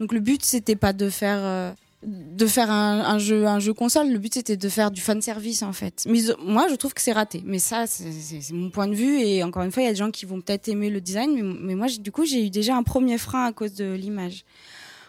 Donc 0.00 0.12
le 0.12 0.20
but, 0.20 0.44
c'était 0.44 0.76
pas 0.76 0.92
de 0.92 1.08
faire, 1.08 1.38
euh, 1.40 1.70
de 2.04 2.46
faire 2.46 2.70
un, 2.70 3.18
jeu, 3.18 3.72
console. 3.74 4.10
Le 4.10 4.18
but, 4.18 4.34
c'était 4.34 4.56
de 4.56 4.68
faire 4.68 4.90
du 4.90 5.00
fan 5.00 5.20
service, 5.22 5.62
en 5.62 5.72
fait. 5.72 6.04
Mais 6.08 6.30
ont- 6.30 6.36
moi, 6.44 6.66
je 6.68 6.74
trouve 6.74 6.94
que 6.94 7.00
c'est 7.00 7.12
raté. 7.12 7.42
Mais 7.44 7.58
ça, 7.58 7.86
c'est, 7.86 8.04
mon 8.52 8.70
point 8.70 8.88
de 8.88 8.94
vue. 8.94 9.20
Et 9.20 9.42
encore 9.42 9.62
une 9.62 9.70
fois, 9.70 9.82
il 9.82 9.86
y 9.86 9.88
a 9.88 9.92
des 9.92 9.98
gens 9.98 10.10
qui 10.10 10.26
vont 10.26 10.40
peut-être 10.40 10.68
aimer 10.68 10.90
le 10.90 11.00
design, 11.00 11.56
mais, 11.60 11.74
moi, 11.74 11.86
du 11.88 12.12
coup, 12.12 12.24
j'ai 12.24 12.46
eu 12.46 12.50
déjà 12.50 12.76
un 12.76 12.82
premier 12.82 13.18
frein 13.18 13.46
à 13.46 13.52
cause 13.52 13.74
de 13.74 13.92
l'image. 13.92 14.44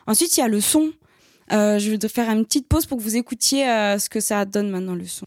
Ensuite, 0.06 0.38
il 0.38 0.42
y 0.42 0.44
a 0.44 0.48
le 0.48 0.62
son. 0.62 0.92
Euh, 1.52 1.78
je 1.80 1.92
vais 1.92 2.08
faire 2.08 2.30
une 2.30 2.46
petite 2.46 2.68
pause 2.68 2.86
pour 2.86 2.98
que 2.98 3.04
vous 3.04 3.16
écoutiez 3.16 3.68
euh, 3.68 3.98
ce 4.00 4.10
que 4.10 4.20
ça 4.20 4.46
donne 4.46 4.70
maintenant 4.70 4.96
le 4.96 5.06
son. 5.06 5.26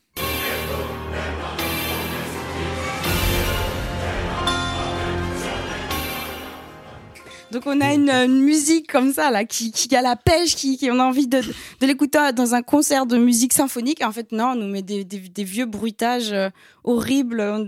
Donc 7.53 7.63
on 7.67 7.81
a 7.81 7.95
une, 7.95 8.43
musique 8.43 8.91
comme 8.91 9.13
ça 9.13 9.31
là 9.31 9.45
qui, 9.45 9.71
qui 9.71 9.95
a 9.95 10.03
la 10.03 10.17
pêche, 10.17 10.57
qui, 10.57 10.77
qui 10.77 10.91
on 10.91 10.99
a 10.99 11.05
envie 11.05 11.29
de, 11.29 11.41
de 11.41 11.87
l'écouter 11.87 12.33
dans 12.35 12.55
un 12.55 12.63
concert 12.63 13.07
de 13.07 13.17
musique 13.17 13.53
symphonique. 13.53 14.03
En 14.05 14.13
fait 14.13 14.33
non, 14.33 14.53
on 14.53 14.55
nous 14.57 14.67
met 14.67 14.83
des, 14.83 15.05
des, 15.05 15.19
des 15.21 15.45
vieux 15.45 15.67
bruitages 15.67 16.33
euh, 16.33 16.51
horribles, 16.85 17.41
euh, 17.41 17.65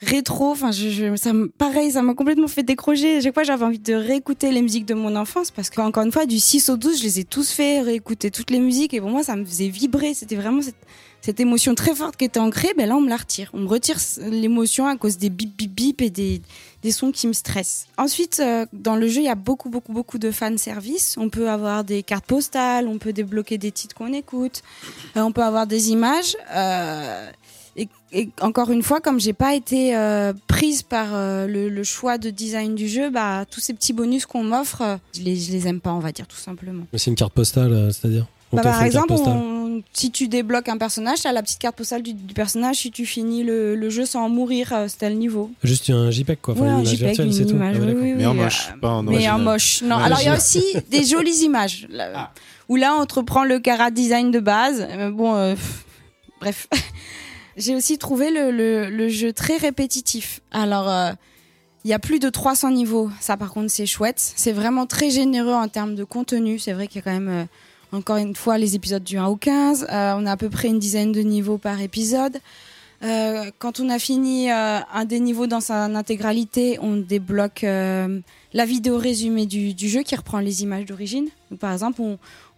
rétro. 0.00 0.50
Enfin 0.50 0.70
je, 0.70 0.90
je, 0.90 1.16
ça, 1.16 1.32
pareil, 1.56 1.92
ça 1.92 2.02
m'a 2.02 2.14
complètement 2.14 2.48
fait 2.48 2.62
décrocher. 2.62 3.22
Chaque 3.22 3.34
fois 3.34 3.42
j'avais 3.42 3.64
envie 3.64 3.78
de 3.78 3.94
réécouter 3.94 4.50
les 4.52 4.60
musiques 4.60 4.86
de 4.86 4.94
mon 4.94 5.16
enfance 5.16 5.50
parce 5.50 5.70
qu'encore 5.70 6.02
une 6.02 6.12
fois 6.12 6.26
du 6.26 6.38
6 6.38 6.68
au 6.68 6.76
12 6.76 6.98
je 6.98 7.04
les 7.04 7.20
ai 7.20 7.24
tous 7.24 7.50
fait 7.50 7.80
réécouter 7.80 8.30
toutes 8.30 8.50
les 8.50 8.60
musiques 8.60 8.92
et 8.92 9.00
pour 9.00 9.10
moi 9.10 9.22
ça 9.22 9.34
me 9.36 9.44
faisait 9.44 9.68
vibrer. 9.68 10.12
C'était 10.12 10.36
vraiment 10.36 10.60
cette, 10.60 10.76
cette 11.22 11.40
émotion 11.40 11.74
très 11.74 11.94
forte 11.94 12.16
qui 12.16 12.26
était 12.26 12.40
ancrée. 12.40 12.74
Ben 12.76 12.86
là 12.86 12.96
on 12.96 13.00
me 13.00 13.08
la 13.08 13.16
retire. 13.16 13.50
On 13.54 13.60
me 13.60 13.68
retire 13.68 13.96
l'émotion 14.30 14.86
à 14.86 14.96
cause 14.96 15.16
des 15.16 15.30
bip 15.30 15.56
bip 15.56 15.74
bip 15.74 16.02
et 16.02 16.10
des 16.10 16.42
des 16.86 16.92
sons 16.92 17.10
qui 17.10 17.26
me 17.26 17.32
stressent. 17.32 17.88
Ensuite, 17.98 18.38
euh, 18.38 18.64
dans 18.72 18.94
le 18.94 19.08
jeu, 19.08 19.20
il 19.20 19.24
y 19.24 19.28
a 19.28 19.34
beaucoup, 19.34 19.70
beaucoup, 19.70 19.92
beaucoup 19.92 20.18
de 20.18 20.30
fan 20.30 20.56
service. 20.56 21.16
On 21.18 21.28
peut 21.28 21.50
avoir 21.50 21.82
des 21.82 22.04
cartes 22.04 22.26
postales, 22.26 22.86
on 22.86 22.98
peut 22.98 23.12
débloquer 23.12 23.58
des 23.58 23.72
titres 23.72 23.96
qu'on 23.96 24.12
écoute, 24.12 24.62
euh, 25.16 25.22
on 25.22 25.32
peut 25.32 25.42
avoir 25.42 25.66
des 25.66 25.90
images. 25.90 26.36
euh, 26.54 27.28
et, 28.12 28.30
encore 28.40 28.70
une 28.70 28.84
fois, 28.84 29.00
comme 29.00 29.18
j'ai 29.20 29.34
pas 29.34 29.54
été 29.54 29.94
prise 30.46 30.82
par 30.82 31.08
le, 31.12 31.82
choix 31.82 32.16
de 32.16 32.30
design 32.30 32.74
du 32.74 32.88
jeu, 32.88 33.10
bah 33.10 33.44
tous 33.50 33.60
ces 33.60 33.74
petits 33.74 33.92
bonus 33.92 34.24
qu'on 34.24 34.44
m'offre, 34.44 34.98
je 35.14 35.20
les, 35.20 35.34
les 35.34 35.68
aime 35.68 35.80
pas, 35.80 35.92
on 35.92 35.98
va 35.98 36.12
dire 36.12 36.26
tout 36.26 36.36
simplement. 36.36 36.84
Mais 36.92 36.98
c'est 36.98 37.10
une 37.10 37.16
carte 37.16 37.34
postale, 37.34 37.92
c'est-à-dire? 37.92 38.26
Bah, 38.52 38.62
par 38.62 38.82
exemple, 38.84 39.12
on- 39.12 39.82
si 39.92 40.10
tu 40.10 40.28
débloques 40.28 40.68
un 40.68 40.78
personnage, 40.78 41.20
tu 41.22 41.26
as 41.26 41.32
la 41.32 41.42
petite 41.42 41.58
carte 41.58 41.76
postale 41.76 42.02
du, 42.02 42.14
du 42.14 42.32
personnage. 42.32 42.76
Si 42.76 42.90
tu 42.90 43.04
finis 43.04 43.42
le, 43.42 43.74
le 43.74 43.90
jeu 43.90 44.06
sans 44.06 44.28
mourir, 44.28 44.72
euh, 44.72 44.86
c'est 44.88 44.98
tel 44.98 45.18
niveau. 45.18 45.50
Juste 45.64 45.90
un 45.90 46.10
JPEG, 46.10 46.38
quoi. 46.40 46.54
Enfin, 46.54 46.62
Ouais, 46.64 46.70
un 46.70 46.78
image 46.80 46.94
JPEG, 46.96 47.20
virtuelle, 47.20 47.46
tout. 47.46 47.54
image, 47.56 47.76
Ah 47.78 47.84
oui, 47.84 47.92
oui, 48.00 48.12
Mais 48.16 48.26
en 48.26 48.34
moche, 48.34 48.68
euh, 48.74 48.78
pas 48.80 48.90
en 48.90 49.02
Mais 49.02 49.28
en 49.28 49.38
moche. 49.38 49.82
Non, 49.82 49.96
Ouais, 49.96 50.02
alors 50.04 50.18
il 50.22 50.26
y 50.26 50.28
a 50.28 50.36
aussi 50.36 50.62
des 50.90 51.04
jolies 51.04 51.42
images. 51.44 51.86
là, 51.90 52.32
Où 52.68 52.76
là, 52.76 52.96
on 52.98 53.04
te 53.04 53.14
reprend 53.16 53.44
le 53.44 53.58
cara 53.58 53.90
design 53.90 54.30
de 54.30 54.40
base. 54.40 54.86
Mais 54.96 55.10
bon, 55.10 55.34
euh, 55.34 55.54
pff, 55.54 55.84
bref. 56.40 56.68
J'ai 57.56 57.74
aussi 57.74 57.96
trouvé 57.98 58.30
le, 58.30 58.50
le, 58.50 58.88
le 58.90 59.08
jeu 59.08 59.32
très 59.32 59.56
répétitif. 59.56 60.40
Alors, 60.52 60.88
euh, 60.88 61.12
il 61.84 61.90
y 61.90 61.94
a 61.94 61.98
plus 61.98 62.18
de 62.18 62.28
300 62.28 62.70
niveaux. 62.70 63.10
Ça, 63.20 63.36
par 63.36 63.50
contre, 63.50 63.70
c'est 63.70 63.86
chouette. 63.86 64.20
C'est 64.36 64.52
vraiment 64.52 64.86
très 64.86 65.10
généreux 65.10 65.54
en 65.54 65.68
termes 65.68 65.94
de 65.94 66.04
contenu. 66.04 66.58
C'est 66.58 66.72
vrai 66.72 66.86
qu'il 66.86 66.96
y 66.96 66.98
a 67.00 67.02
quand 67.02 67.12
même, 67.18 67.28
euh, 67.28 67.44
encore 67.92 68.16
une 68.16 68.34
fois, 68.34 68.58
les 68.58 68.74
épisodes 68.74 69.02
du 69.02 69.16
1 69.16 69.26
au 69.26 69.36
15. 69.36 69.86
Euh, 69.90 70.14
on 70.16 70.26
a 70.26 70.32
à 70.32 70.36
peu 70.36 70.50
près 70.50 70.68
une 70.68 70.78
dizaine 70.78 71.12
de 71.12 71.20
niveaux 71.20 71.58
par 71.58 71.80
épisode. 71.80 72.38
Euh, 73.02 73.50
quand 73.58 73.78
on 73.78 73.90
a 73.90 73.98
fini 73.98 74.50
euh, 74.50 74.78
un 74.92 75.04
des 75.04 75.20
niveaux 75.20 75.46
dans 75.46 75.60
sa 75.60 75.84
intégralité, 75.84 76.78
on 76.80 76.96
débloque 76.96 77.62
la 77.62 78.64
vidéo 78.64 78.96
résumée 78.96 79.44
du, 79.44 79.74
jeu 79.88 80.02
qui 80.02 80.16
reprend 80.16 80.38
les 80.40 80.62
images 80.62 80.86
d'origine. 80.86 81.28
Par 81.60 81.72
exemple, 81.72 82.00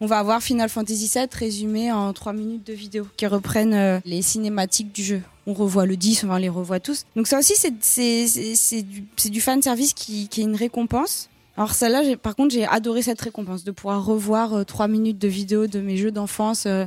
on, 0.00 0.06
va 0.06 0.18
avoir 0.18 0.40
Final 0.40 0.68
Fantasy 0.68 1.10
VII 1.12 1.26
résumé 1.32 1.90
en 1.90 2.12
3 2.12 2.32
minutes 2.32 2.66
de 2.66 2.72
vidéo 2.72 3.06
qui 3.16 3.26
reprennent 3.26 4.00
les 4.04 4.22
cinématiques 4.22 4.92
du 4.92 5.02
jeu. 5.02 5.22
On 5.46 5.54
revoit 5.54 5.86
le 5.86 5.96
10, 5.96 6.24
on 6.28 6.36
les 6.36 6.48
revoit 6.48 6.78
tous. 6.78 7.04
Donc 7.16 7.26
ça 7.26 7.38
aussi, 7.38 7.54
c'est- 7.56 8.82
du, 9.30 9.40
fan 9.40 9.60
service 9.60 9.92
qui 9.92 10.28
est 10.30 10.42
une 10.42 10.54
récompense. 10.54 11.28
Alors 11.58 11.74
celle-là, 11.74 12.16
par 12.16 12.36
contre, 12.36 12.54
j'ai 12.54 12.64
adoré 12.64 13.02
cette 13.02 13.20
récompense 13.20 13.64
de 13.64 13.72
pouvoir 13.72 14.04
revoir 14.04 14.54
euh, 14.54 14.64
3 14.64 14.86
minutes 14.86 15.18
de 15.18 15.26
vidéo 15.26 15.66
de 15.66 15.80
mes 15.80 15.96
jeux 15.96 16.12
d'enfance. 16.12 16.66
euh, 16.66 16.86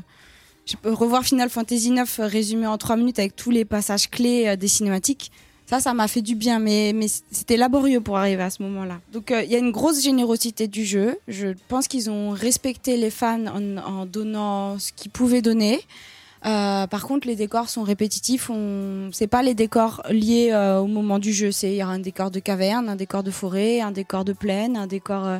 revoir 0.85 1.25
Final 1.25 1.49
Fantasy 1.49 1.91
9 1.91 2.21
résumé 2.23 2.67
en 2.67 2.77
3 2.77 2.95
minutes 2.95 3.19
avec 3.19 3.35
tous 3.35 3.51
les 3.51 3.65
passages 3.65 4.09
clés 4.09 4.47
euh, 4.47 4.55
des 4.55 4.69
cinématiques. 4.69 5.29
Ça, 5.65 5.81
ça 5.81 5.93
m'a 5.93 6.07
fait 6.07 6.21
du 6.21 6.35
bien, 6.35 6.59
mais, 6.59 6.95
c'était 7.31 7.57
laborieux 7.57 7.99
pour 7.99 8.17
arriver 8.17 8.43
à 8.43 8.49
ce 8.49 8.63
moment-là. 8.63 9.01
Donc, 9.11 9.31
euh, 9.31 9.43
il 9.43 9.51
y 9.51 9.55
a 9.55 9.57
une 9.57 9.71
grosse 9.71 10.01
générosité 10.01 10.69
du 10.69 10.85
jeu. 10.85 11.17
Je 11.27 11.47
pense 11.67 11.89
qu'ils 11.89 12.09
ont 12.09 12.29
respecté 12.29 12.95
les 12.95 13.09
fans 13.09 13.47
en 13.47 14.05
donnant 14.05 14.79
ce 14.79 14.93
qu'ils 14.93 15.11
pouvaient 15.11 15.41
donner. 15.41 15.81
Euh, 16.45 16.87
par 16.87 17.05
contre, 17.05 17.27
les 17.27 17.35
décors 17.35 17.69
sont 17.69 17.83
répétitifs. 17.83 18.49
On... 18.49 19.09
C'est 19.13 19.27
pas 19.27 19.43
les 19.43 19.53
décors 19.53 20.01
liés 20.09 20.49
euh, 20.51 20.79
au 20.79 20.87
moment 20.87 21.19
du 21.19 21.33
jeu. 21.33 21.51
C'est 21.51 21.71
il 21.71 21.75
y 21.77 21.83
aura 21.83 21.93
un 21.93 21.99
décor 21.99 22.31
de 22.31 22.39
caverne, 22.39 22.89
un 22.89 22.95
décor 22.95 23.23
de 23.23 23.31
forêt, 23.31 23.81
un 23.81 23.91
décor 23.91 24.25
de 24.25 24.33
plaine, 24.33 24.75
un 24.75 24.87
décor. 24.87 25.25
euh, 25.27 25.39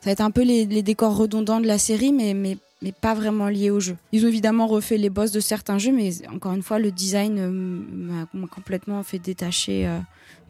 Ça 0.00 0.10
va 0.10 0.12
être 0.12 0.20
un 0.20 0.30
peu 0.30 0.42
les, 0.42 0.66
les 0.66 0.82
décors 0.82 1.16
redondants 1.16 1.60
de 1.60 1.66
la 1.66 1.78
série, 1.78 2.12
mais 2.12 2.34
mais 2.34 2.58
mais 2.82 2.92
pas 2.92 3.14
vraiment 3.14 3.48
liées 3.48 3.70
au 3.70 3.80
jeu. 3.80 3.96
Ils 4.12 4.26
ont 4.26 4.28
évidemment 4.28 4.66
refait 4.66 4.98
les 4.98 5.08
boss 5.08 5.32
de 5.32 5.40
certains 5.40 5.78
jeux, 5.78 5.92
mais 5.92 6.10
encore 6.30 6.52
une 6.52 6.62
fois, 6.62 6.78
le 6.78 6.90
design 6.90 7.38
euh, 7.38 7.50
m'a 8.34 8.46
complètement 8.46 9.02
fait 9.02 9.18
détacher 9.18 9.86
euh, 9.86 9.98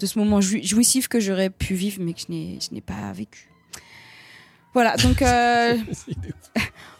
de 0.01 0.07
ce 0.07 0.19
moment 0.19 0.41
jou- 0.41 0.59
jouissif 0.61 1.07
que 1.07 1.21
j'aurais 1.21 1.51
pu 1.51 1.75
vivre, 1.75 1.99
mais 2.01 2.13
que 2.13 2.23
je 2.27 2.75
n'ai 2.75 2.81
pas 2.81 3.13
vécu. 3.15 3.49
Voilà, 4.75 4.97
donc 4.97 5.23
euh, 5.23 5.77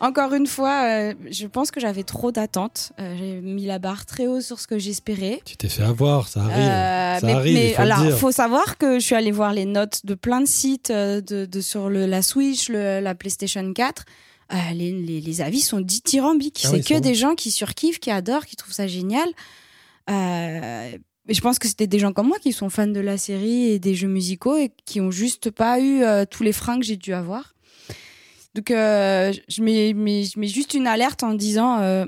encore 0.01 0.33
une 0.35 0.47
fois, 0.47 0.85
euh, 0.89 1.15
je 1.31 1.47
pense 1.47 1.71
que 1.71 1.81
j'avais 1.81 2.03
trop 2.05 2.31
d'attentes. 2.33 2.93
Euh, 3.01 3.17
J'ai 3.19 3.41
mis 3.41 3.67
la 3.67 3.79
barre 3.79 4.07
très 4.07 4.27
haut 4.27 4.41
sur 4.41 4.61
ce 4.61 4.67
que 4.67 4.79
j'espérais. 4.79 5.41
Tu 5.45 5.57
t'es 5.57 5.69
fait 5.69 5.83
avoir, 5.83 6.29
ça 6.29 6.43
arrive. 6.43 6.57
Euh, 6.57 7.19
ça 7.21 7.27
mais, 7.27 7.33
arrive, 7.33 7.55
mais 7.55 7.69
il 7.71 7.75
faut 7.75 7.83
le 7.83 7.91
alors, 7.91 8.03
dire. 8.05 8.17
faut 8.19 8.33
savoir 8.33 8.79
que 8.79 8.99
je 8.99 9.05
suis 9.05 9.15
allée 9.15 9.33
voir 9.33 9.53
les 9.53 9.65
notes 9.65 10.01
de 10.07 10.15
plein 10.15 10.41
de 10.41 10.47
sites 10.47 10.91
de, 10.93 11.21
de- 11.47 11.61
sur 11.61 11.89
le, 11.89 12.07
la 12.07 12.23
Switch, 12.23 12.69
le- 12.69 13.01
la 13.01 13.15
PlayStation 13.15 13.73
4. 13.73 14.05
Euh, 14.53 14.57
les, 14.75 14.93
les- 14.93 15.21
les 15.21 15.41
avis 15.41 15.61
sont 15.61 15.81
dithyrambiques. 15.81 16.63
Ah 16.65 16.69
c'est 16.71 16.77
oui, 16.77 16.85
que 16.85 16.99
des 17.01 17.15
gens 17.15 17.35
qui 17.35 17.51
surkiffent, 17.51 17.99
qui 17.99 18.11
adorent, 18.11 18.47
qui 18.47 18.57
trouvent 18.57 18.75
ça 18.75 18.87
génial. 18.87 19.29
Et 21.27 21.33
je 21.35 21.41
pense 21.41 21.59
que 21.59 21.67
c'était 21.69 21.87
des 21.87 21.99
gens 21.99 22.13
comme 22.13 22.29
moi 22.29 22.39
qui 22.39 22.53
sont 22.53 22.69
fans 22.69 22.87
de 22.87 23.01
la 23.01 23.17
série 23.17 23.71
et 23.71 23.79
des 23.79 23.95
jeux 23.95 24.09
musicaux 24.09 24.57
et 24.59 24.71
qui 24.85 25.01
ont 25.01 25.11
juste 25.11 25.51
pas 25.51 25.81
eu 25.81 26.03
euh, 26.03 26.27
tous 26.29 26.43
les 26.43 26.53
freins 26.53 26.79
que 26.79 26.85
j'ai 26.85 26.97
dû 26.97 27.15
avoir. 27.15 27.54
Donc, 28.55 28.71
euh, 28.71 29.33
je, 29.49 29.63
mets, 29.63 29.93
mets- 29.95 30.25
je 30.25 30.39
mets 30.39 30.47
juste 30.47 30.75
une 30.75 30.87
alerte 30.87 31.23
en 31.23 31.35
disant 31.35 31.79
euh, 31.81 32.07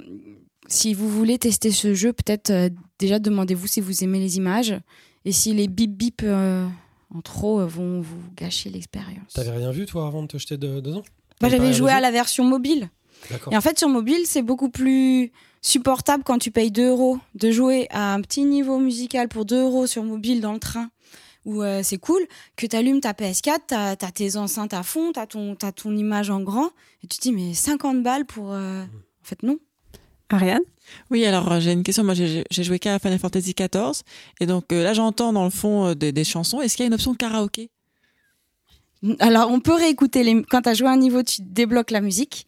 si 0.68 0.94
vous 0.94 1.09
voulez 1.09 1.39
tester 1.39 1.70
ce 1.73 1.94
jeu, 1.94 2.12
peut-être 2.12 2.51
euh, 2.51 2.68
déjà 2.98 3.18
demandez-vous 3.18 3.66
si 3.66 3.81
vous 3.81 4.05
aimez 4.05 4.20
les 4.20 4.36
images 4.36 4.74
et 5.24 5.32
si 5.32 5.52
les 5.55 5.66
bip 5.68 5.93
bip 5.97 6.23
en 6.23 7.20
trop 7.23 7.64
vont 7.66 8.01
vous 8.01 8.18
gâcher 8.36 8.70
l'expérience. 8.70 9.32
T'avais 9.35 9.51
rien 9.51 9.70
vu, 9.70 9.86
toi, 9.86 10.06
avant 10.06 10.23
de 10.23 10.28
te 10.28 10.39
jeter 10.39 10.56
de- 10.56 10.81
dedans? 10.81 11.02
T'avais 11.39 11.56
j'avais 11.59 11.73
joué 11.73 11.90
à 11.93 12.01
la 12.01 12.10
version 12.10 12.44
mobile. 12.44 12.89
Et 13.51 13.56
en 13.56 13.60
fait, 13.60 13.78
sur 13.78 13.89
mobile, 13.89 14.20
c'est 14.24 14.43
beaucoup 14.43 14.68
plus 14.70 15.32
supportable 15.62 16.23
quand 16.24 16.39
tu 16.39 16.51
payes 16.51 16.70
2 16.70 16.89
euros 16.90 17.18
de 17.35 17.51
jouer 17.51 17.86
à 17.90 18.14
un 18.14 18.20
petit 18.20 18.44
niveau 18.44 18.78
musical 18.78 19.28
pour 19.28 19.44
2 19.44 19.62
euros 19.62 19.86
sur 19.86 20.05
mobile 20.05 20.40
dans 20.40 20.52
le 20.52 20.59
train 20.60 20.90
où 21.47 21.62
euh, 21.62 21.81
c'est 21.82 21.97
cool, 21.97 22.20
que 22.56 22.66
tu 22.66 22.77
allumes 22.77 23.01
ta 23.01 23.12
PS4, 23.12 23.59
t'as 23.68 23.90
as 23.93 24.12
tes 24.12 24.36
enceintes 24.36 24.74
à 24.74 24.82
fond, 24.82 25.12
t'as 25.12 25.27
ton, 25.27 25.55
t'as 25.55 25.73
ton 25.73 25.97
image 25.97 26.28
en 26.28 26.40
grand, 26.40 26.66
et 27.02 27.06
tu 27.06 27.16
te 27.16 27.23
dis, 27.23 27.32
mais 27.32 27.55
50 27.55 28.02
balles 28.02 28.27
pour. 28.27 28.52
euh, 28.52 28.82
En 28.82 29.24
fait, 29.24 29.43
non. 29.43 29.59
Ariane? 30.28 30.62
Oui, 31.10 31.24
alors 31.24 31.51
euh, 31.52 31.60
j'ai 31.60 31.73
une 31.73 31.85
question. 31.85 32.02
Moi, 32.05 32.14
j'ai 32.14 32.44
joué 32.51 32.78
qu'à 32.81 32.98
Final 32.98 33.18
Fantasy 33.20 33.55
XIV. 33.55 34.02
Et 34.40 34.47
donc 34.47 34.73
euh, 34.73 34.82
là, 34.82 34.93
j'entends 34.93 35.32
dans 35.32 35.44
le 35.44 35.51
fond 35.51 35.86
euh, 35.86 35.94
des, 35.94 36.10
des 36.12 36.24
chansons. 36.24 36.60
Est-ce 36.60 36.77
qu'il 36.77 36.82
y 36.82 36.86
a 36.86 36.89
une 36.89 36.94
option 36.94 37.12
de 37.12 37.16
karaoké? 37.16 37.70
Alors, 39.20 39.51
on 39.51 39.60
peut 39.60 39.74
réécouter 39.74 40.24
les. 40.24 40.43
Quand 40.43 40.62
t'as 40.62 40.74
joué 40.74 40.89
un 40.89 40.97
niveau, 40.97 41.23
tu 41.23 41.43
débloques 41.43 41.93
la 41.93 42.01
musique, 42.01 42.47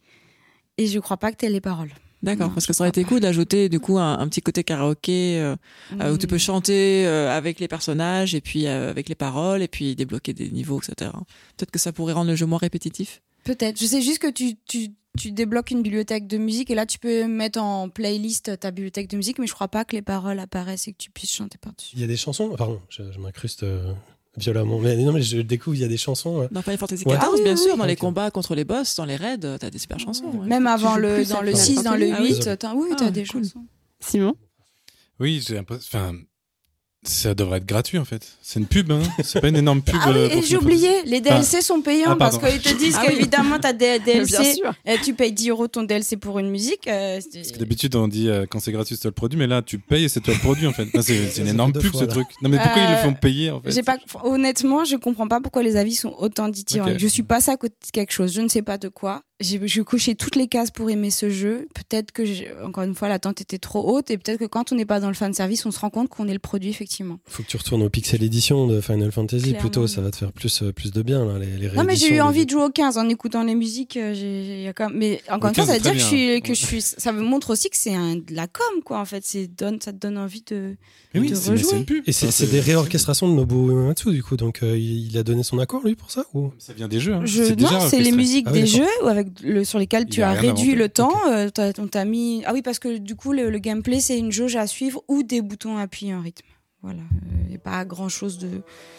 et 0.77 0.87
je 0.87 0.99
crois 0.99 1.15
pas 1.17 1.31
que 1.31 1.37
t'aies 1.37 1.49
les 1.49 1.61
paroles. 1.61 1.91
D'accord, 2.21 2.53
parce 2.53 2.65
que 2.65 2.73
ça 2.73 2.83
aurait 2.83 2.89
été 2.89 3.03
cool 3.05 3.21
d'ajouter 3.21 3.69
du 3.69 3.79
coup 3.79 3.97
un, 3.97 4.19
un 4.19 4.27
petit 4.27 4.41
côté 4.41 4.63
karaoké 4.65 5.39
euh, 5.39 5.55
euh, 6.01 6.13
où 6.13 6.17
tu 6.17 6.27
peux 6.27 6.35
Mm. 6.35 6.39
chanter 6.39 7.07
euh, 7.07 7.29
avec 7.31 7.59
les 7.61 7.67
personnages 7.69 8.35
et 8.35 8.41
puis 8.41 8.67
euh, 8.67 8.89
avec 8.89 9.07
les 9.07 9.15
paroles 9.15 9.61
et 9.61 9.67
puis 9.69 9.95
débloquer 9.95 10.33
des 10.33 10.49
niveaux, 10.51 10.79
etc. 10.81 11.11
Peut-être 11.57 11.71
que 11.71 11.79
ça 11.79 11.93
pourrait 11.93 12.13
rendre 12.13 12.29
le 12.29 12.35
jeu 12.35 12.45
moins 12.45 12.59
répétitif. 12.59 13.21
Peut-être. 13.45 13.79
Je 13.79 13.85
sais 13.85 14.01
juste 14.01 14.19
que 14.19 14.29
tu, 14.29 14.55
tu, 14.67 14.89
tu 15.17 15.31
débloques 15.31 15.71
une 15.71 15.81
bibliothèque 15.81 16.27
de 16.27 16.37
musique 16.37 16.69
et 16.69 16.75
là 16.75 16.85
tu 16.85 16.99
peux 16.99 17.25
mettre 17.25 17.59
en 17.61 17.87
playlist 17.89 18.59
ta 18.59 18.71
bibliothèque 18.71 19.09
de 19.09 19.15
musique, 19.15 19.39
mais 19.39 19.47
je 19.47 19.53
crois 19.53 19.69
pas 19.69 19.85
que 19.85 19.95
les 19.95 20.01
paroles 20.01 20.39
apparaissent 20.39 20.87
et 20.89 20.91
que 20.91 20.97
tu 20.97 21.09
puisses 21.11 21.31
chanter 21.31 21.57
par-dessus. 21.57 21.91
Il 21.95 22.01
y 22.01 22.03
a 22.03 22.07
des 22.07 22.17
chansons 22.17 22.49
Pardon, 22.57 22.81
je, 22.89 23.03
je 23.13 23.19
m'incruste 23.19 23.63
euh, 23.63 23.93
violemment. 24.41 24.79
Mais 24.79 24.95
non, 24.97 25.11
mais 25.13 25.21
je 25.21 25.39
découvre, 25.41 25.75
il 25.75 25.81
y 25.81 25.85
a 25.85 25.87
des 25.87 25.97
chansons. 25.97 26.47
Dans 26.51 26.61
Final 26.61 26.77
Fantasy 26.77 27.03
Ouais. 27.05 27.13
XIV, 27.17 27.23
Ah 27.25 27.29
oui, 27.33 27.43
bien 27.43 27.53
oui, 27.53 27.57
sûr, 27.57 27.71
oui. 27.73 27.77
dans 27.79 27.85
les 27.85 27.95
combats 27.95 28.31
contre 28.31 28.55
les 28.55 28.63
boss, 28.65 28.95
dans 28.95 29.05
les 29.05 29.15
raids, 29.15 29.37
euh, 29.43 29.57
t'as 29.57 29.69
des 29.69 29.79
super 29.79 29.99
chansons. 29.99 30.25
ouais. 30.31 30.47
Même 30.47 30.67
avant 30.67 30.95
le, 30.95 31.25
dans 31.25 31.41
le 31.41 31.51
Final 31.51 31.55
6, 31.65 31.83
dans 31.83 31.95
le 31.95 32.07
Fantasy 32.07 32.23
8, 32.33 32.47
Ah 32.47 32.49
oui. 32.51 32.57
t'as- 32.57 32.73
oui, 32.75 32.87
Ah, 32.91 32.95
t'as 32.97 33.11
des 33.11 33.25
cool. 33.25 33.43
chansons. 33.43 33.65
Simon? 33.99 34.35
Oui, 35.19 35.43
j'ai 35.45 35.55
l'impression. 35.55 35.99
Enfin, 35.99 36.13
ça 37.03 37.33
devrait 37.33 37.57
être 37.59 37.65
gratuit 37.65 37.97
en 37.97 38.05
fait. 38.05 38.27
C'est 38.41 38.59
une 38.59 38.65
pub, 38.65 38.91
hein. 38.91 39.01
C'est 39.23 39.39
pas 39.39 39.47
une 39.47 39.55
énorme 39.55 39.81
pub. 39.81 39.95
Ah 40.01 40.09
oui, 40.11 40.17
euh, 40.17 40.29
et 40.29 40.41
j'ai 40.41 40.57
oublié, 40.57 40.89
les 41.05 41.21
DLC 41.21 41.61
sont 41.61 41.81
payants 41.81 42.09
Ah, 42.11 42.15
parce 42.17 42.37
qu'ils 42.37 42.61
te 42.61 42.77
disent 42.77 42.95
Ah 42.97 43.03
oui. 43.07 43.15
qu'évidemment 43.15 43.57
t'as 43.59 43.73
des 43.73 43.99
DLC, 43.99 44.37
Bien 44.41 44.53
sûr. 44.53 44.73
et 44.85 44.97
tu 44.99 45.13
payes 45.13 45.31
10 45.31 45.49
euros 45.49 45.67
ton 45.67 45.83
DLC 45.83 46.17
pour 46.17 46.39
une 46.39 46.49
musique. 46.49 46.87
euh, 46.87 47.19
c'est- 47.21 47.39
Parce 47.39 47.51
que 47.53 47.59
d'habitude, 47.59 47.95
on 47.95 48.07
dit 48.07 48.27
euh, 48.29 48.45
quand 48.49 48.59
c'est 48.59 48.71
gratuit, 48.71 48.95
c'est 48.95 49.01
toi 49.03 49.09
le 49.09 49.15
produit, 49.15 49.39
mais 49.39 49.47
là, 49.47 49.61
tu 49.61 49.79
payes 49.79 50.03
et 50.05 50.09
c'est 50.09 50.19
toi 50.19 50.33
le 50.33 50.39
produit 50.39 50.67
en 50.67 50.73
fait. 50.73 50.87
C'est 51.01 51.37
une 51.37 51.47
énorme 51.47 51.71
pub 51.73 51.91
fois, 51.91 52.01
ce 52.01 52.05
là. 52.05 52.11
truc. 52.11 52.27
Non, 52.41 52.49
mais 52.49 52.57
pourquoi 52.57 52.81
ils 52.81 52.89
le 52.89 52.95
Euh, 52.95 53.03
font 53.03 53.13
payer 53.13 53.51
en 53.51 53.61
fait 53.61 53.81
pas, 53.83 53.97
honnêtement, 54.23 54.83
je 54.83 54.95
comprends 54.97 55.27
pas 55.27 55.39
pourquoi 55.41 55.63
les 55.63 55.77
avis 55.77 55.95
sont 55.95 56.13
autant 56.19 56.49
dithyrambiques. 56.49 56.95
Ok. 56.95 57.01
Je 57.01 57.07
suis 57.07 57.23
passée 57.23 57.51
à 57.51 57.57
côté 57.57 57.75
de 57.85 57.91
quelque 57.91 58.11
chose, 58.11 58.33
je 58.33 58.41
ne 58.41 58.49
sais 58.49 58.61
pas 58.61 58.77
de 58.77 58.89
quoi. 58.89 59.21
J'ai 59.41 59.59
j'ai 59.67 59.83
coché 59.85 60.15
toutes 60.15 60.35
les 60.35 60.47
cases 60.47 60.69
pour 60.69 60.89
aimer 60.89 61.11
ce 61.11 61.29
jeu. 61.29 61.67
Peut-être 61.73 62.11
que, 62.11 62.23
encore 62.65 62.83
une 62.83 62.93
fois, 62.93 63.07
l'attente 63.07 63.39
était 63.39 63.57
trop 63.57 63.89
haute 63.95 64.11
et 64.11 64.17
peut-être 64.17 64.39
que 64.39 64.45
quand 64.45 64.73
on 64.73 64.75
n'est 64.75 64.85
pas 64.85 64.99
dans 64.99 65.07
le 65.07 65.13
fan 65.13 65.33
service, 65.33 65.65
on 65.65 65.71
se 65.71 65.79
rend 65.79 65.89
compte 65.89 66.09
qu'on 66.09 66.27
est 66.27 66.33
le 66.33 66.39
produit 66.39 66.69
effectivement. 66.69 67.19
Faut 67.25 67.43
que 67.43 67.47
tu 67.47 67.55
retournes 67.55 67.83
au 67.83 67.89
Pixel 67.89 68.21
Edition 68.21 68.67
de 68.67 68.81
Final 68.81 69.13
Fantasy 69.13 69.43
Clairement. 69.43 69.59
plutôt, 69.61 69.87
ça 69.87 70.01
va 70.01 70.11
te 70.11 70.17
faire 70.17 70.33
plus, 70.33 70.61
euh, 70.61 70.73
plus 70.73 70.91
de 70.91 71.01
bien 71.01 71.23
là, 71.25 71.39
les, 71.39 71.57
les 71.57 71.69
Non, 71.75 71.85
mais 71.85 71.95
j'ai 71.95 72.07
eu 72.07 72.11
des- 72.15 72.21
envie 72.21 72.45
de 72.45 72.49
jouer 72.51 72.63
au 72.63 72.69
15 72.69 72.97
en 72.97 73.07
écoutant 73.07 73.43
les 73.43 73.55
musiques. 73.55 73.95
euh, 73.95 74.13
j'ai- 74.13 74.43
j'ai- 74.43 74.63
y 74.63 74.67
a 74.67 74.73
quand 74.73 74.89
même- 74.89 74.97
Mais 74.99 75.21
encore 75.29 75.49
une 75.49 75.55
fois, 75.55 75.63
15 75.65 75.67
ça 75.67 75.73
veut 75.75 75.79
dire 75.79 75.93
que 75.93 75.99
je 75.99 76.03
suis, 76.03 76.41
que 76.41 76.53
je 76.53 76.65
suis. 76.65 76.81
Ça 76.81 77.13
me 77.13 77.21
montre 77.21 77.51
aussi 77.51 77.69
que 77.69 77.77
c'est 77.77 77.95
un- 77.95 78.17
de 78.17 78.33
la 78.35 78.47
com, 78.47 78.81
quoi. 78.83 78.99
En 78.99 79.05
fait, 79.05 79.23
c'est 79.25 79.47
donne, 79.47 79.79
ça 79.79 79.93
te 79.93 79.97
donne 79.99 80.17
envie 80.17 80.43
de. 80.49 80.75
Mais 81.13 81.21
oui, 81.21 81.31
de 81.31 81.35
rejouer. 81.37 81.77
une 81.77 81.85
pub. 81.85 82.03
Et 82.07 82.11
c'est 82.11 82.51
des 82.51 82.59
réorchestrations 82.59 83.27
de 83.29 83.33
Nobuo 83.33 83.69
Uematsu 83.71 84.11
du 84.11 84.21
coup, 84.21 84.35
donc 84.37 84.61
euh, 84.63 84.77
il 84.77 85.17
a 85.17 85.23
donné 85.23 85.41
son 85.43 85.57
accord 85.59 85.81
lui 85.83 85.95
pour 85.95 86.11
ça 86.11 86.25
ou? 86.35 86.51
Ça 86.59 86.73
vient 86.73 86.87
des 86.89 86.99
jeux. 86.99 87.13
Hein. 87.15 87.21
Je, 87.25 87.53
non, 87.55 87.69
c'est 87.89 87.99
les 88.01 88.11
musiques 88.11 88.45
Ah 88.47 88.51
des 88.51 88.67
jeux 88.67 88.85
avec 89.07 89.28
le, 89.43 89.63
sur 89.63 89.79
lesquels 89.79 90.05
tu 90.07 90.21
as 90.21 90.31
réduit 90.31 90.75
le 90.75 90.89
temps. 90.89 91.13
euh, 91.29 91.49
t'as- 91.49 91.71
on 91.79 91.87
t'a 91.87 92.05
mis. 92.05 92.43
Ah 92.45 92.51
oui, 92.53 92.61
parce 92.61 92.79
que 92.79 92.97
du 92.97 93.15
coup, 93.15 93.31
le, 93.33 93.49
le 93.49 93.59
gameplay, 93.59 93.99
c'est 93.99 94.17
une 94.17 94.31
jauge 94.31 94.55
à 94.55 94.67
suivre 94.67 95.01
ou 95.07 95.23
des 95.23 95.41
boutons 95.41 95.77
à 95.77 95.81
appuyer 95.81 96.11
un 96.13 96.21
rythme. 96.21 96.45
Voilà. 96.81 97.01
Il 97.43 97.49
n'y 97.49 97.55
a 97.55 97.59
pas 97.59 97.83
grand 97.83 98.07
chose 98.07 98.37
de. 98.37 98.47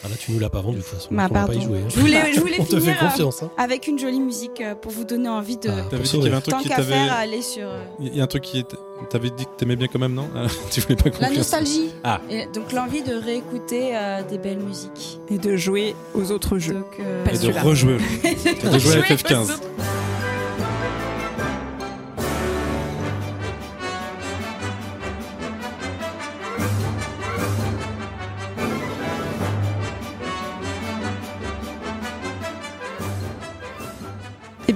ah, 0.04 0.08
Là 0.08 0.14
tu 0.18 0.32
nous 0.32 0.38
l'as 0.38 0.50
pas 0.50 0.60
vendu 0.60 0.76
de 0.78 0.82
toute 0.82 0.90
façon, 0.92 1.08
Bah, 1.14 1.28
on 1.30 1.32
va 1.32 1.40
pas 1.40 1.46
pardon. 1.46 1.58
y 1.58 1.62
jouer. 1.64 1.78
hein. 1.78 1.88
Je 1.88 1.98
voulais, 1.98 2.32
je 2.34 2.40
voulais 2.40 2.56
on 2.60 2.64
te 2.66 2.78
fait 2.78 2.90
euh, 2.90 2.94
confiance. 2.94 3.42
Hein. 3.42 3.50
avec 3.56 3.86
une 3.86 3.98
jolie 3.98 4.20
musique 4.20 4.60
euh, 4.60 4.74
pour 4.74 4.92
vous 4.92 5.04
donner 5.04 5.30
envie 5.30 5.56
de. 5.56 5.70
Ah, 5.70 5.76
T'avais 5.88 5.88
pour 5.88 6.00
dit 6.02 6.10
qu'il 6.10 6.22
y 6.24 6.26
avait 6.26 6.36
un 6.36 6.40
truc 6.42 6.58
qui 6.58 6.68
qu'à 6.68 6.76
t'avait. 6.76 6.92
faire, 6.92 7.12
aller 7.14 7.40
sur. 7.40 7.66
euh, 7.66 7.82
Il 8.00 8.14
y 8.14 8.20
a 8.20 8.24
un 8.24 8.26
truc 8.26 8.42
qui 8.42 8.58
était. 8.58 8.76
T'avais 9.08 9.30
dit 9.30 9.46
que 9.46 9.50
t'aimais 9.56 9.76
bien 9.76 9.86
quand 9.90 9.98
même, 9.98 10.12
non? 10.12 10.28
Ah, 10.36 10.44
Tu 10.70 10.82
voulais 10.82 10.96
pas 10.96 11.08
La 11.20 11.30
nostalgie. 11.30 11.88
Ah. 12.04 12.20
Et 12.28 12.44
donc 12.52 12.70
l'envie 12.72 13.00
de 13.02 13.14
réécouter 13.14 13.92
euh, 13.96 14.22
des 14.28 14.36
belles 14.36 14.58
musiques. 14.60 15.18
Et 15.30 15.38
de 15.38 15.56
jouer 15.56 15.94
aux 16.12 16.32
autres 16.32 16.58
jeux. 16.58 16.74
Donc, 16.74 16.98
euh, 17.00 17.24
Et 17.32 17.38
de 17.38 17.50
rejouer. 17.66 17.96
T'as 18.60 18.78
joué 18.78 18.96
à 18.96 19.00
FF15. 19.04 19.56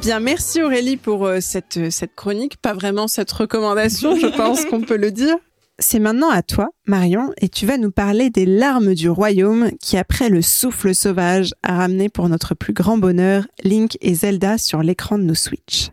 Bien, 0.05 0.20
merci 0.20 0.62
Aurélie 0.62 0.98
pour 0.98 1.24
euh, 1.24 1.40
cette, 1.40 1.78
euh, 1.78 1.90
cette 1.90 2.14
chronique, 2.14 2.59
pas 2.59 2.74
vraiment 2.74 3.09
cette 3.09 3.32
recommandation, 3.32 4.16
je 4.16 4.26
pense 4.36 4.66
qu'on 4.66 4.82
peut 4.82 4.98
le 4.98 5.10
dire. 5.10 5.35
C'est 5.78 5.98
maintenant 5.98 6.28
à 6.28 6.43
toi, 6.43 6.68
Marion, 6.86 7.32
et 7.40 7.48
tu 7.48 7.64
vas 7.64 7.78
nous 7.78 7.90
parler 7.90 8.28
des 8.28 8.44
larmes 8.44 8.94
du 8.94 9.09
royaume 9.09 9.70
qui, 9.81 9.97
après 9.97 10.28
le 10.28 10.43
souffle 10.43 10.94
sauvage, 10.94 11.55
a 11.62 11.76
ramené 11.76 12.10
pour 12.10 12.28
notre 12.28 12.55
plus 12.55 12.74
grand 12.74 12.98
bonheur 12.98 13.47
Link 13.62 13.97
et 14.02 14.14
Zelda 14.14 14.59
sur 14.59 14.82
l'écran 14.82 15.18
de 15.18 15.24
nos 15.24 15.35
Switch. 15.35 15.90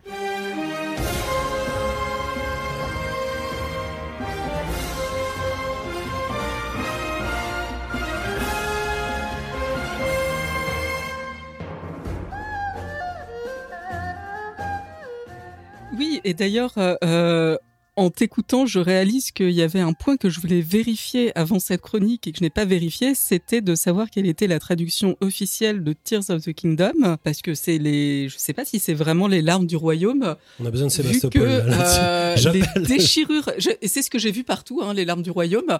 Et 16.24 16.34
d'ailleurs, 16.34 16.72
euh, 16.78 16.94
euh, 17.04 17.56
en 17.96 18.08
t'écoutant, 18.08 18.64
je 18.64 18.78
réalise 18.78 19.32
qu'il 19.32 19.50
y 19.50 19.60
avait 19.60 19.80
un 19.80 19.92
point 19.92 20.16
que 20.16 20.30
je 20.30 20.40
voulais 20.40 20.62
vérifier 20.62 21.30
avant 21.36 21.58
cette 21.58 21.82
chronique 21.82 22.26
et 22.26 22.32
que 22.32 22.38
je 22.38 22.42
n'ai 22.42 22.48
pas 22.50 22.64
vérifié, 22.64 23.14
c'était 23.14 23.60
de 23.60 23.74
savoir 23.74 24.08
quelle 24.08 24.26
était 24.26 24.46
la 24.46 24.58
traduction 24.58 25.16
officielle 25.20 25.84
de 25.84 25.92
Tears 25.92 26.30
of 26.30 26.42
the 26.42 26.54
Kingdom, 26.54 27.18
parce 27.22 27.42
que 27.42 27.54
c'est 27.54 27.76
les, 27.76 28.30
je 28.30 28.38
sais 28.38 28.54
pas 28.54 28.64
si 28.64 28.78
c'est 28.78 28.94
vraiment 28.94 29.28
les 29.28 29.42
larmes 29.42 29.66
du 29.66 29.76
royaume, 29.76 30.36
On 30.58 30.64
a 30.64 30.70
besoin 30.70 30.86
de 30.88 30.92
vu 30.92 30.96
Sébastopol 30.96 31.40
que 31.42 31.46
là, 31.46 31.66
là-dessus. 31.66 32.48
euh, 32.48 32.52
les 32.80 32.86
déchirures, 32.86 33.50
c'est 33.82 34.00
ce 34.02 34.08
que 34.08 34.18
j'ai 34.18 34.30
vu 34.30 34.42
partout, 34.44 34.80
hein, 34.82 34.94
les 34.94 35.04
larmes 35.04 35.22
du 35.22 35.30
royaume. 35.30 35.78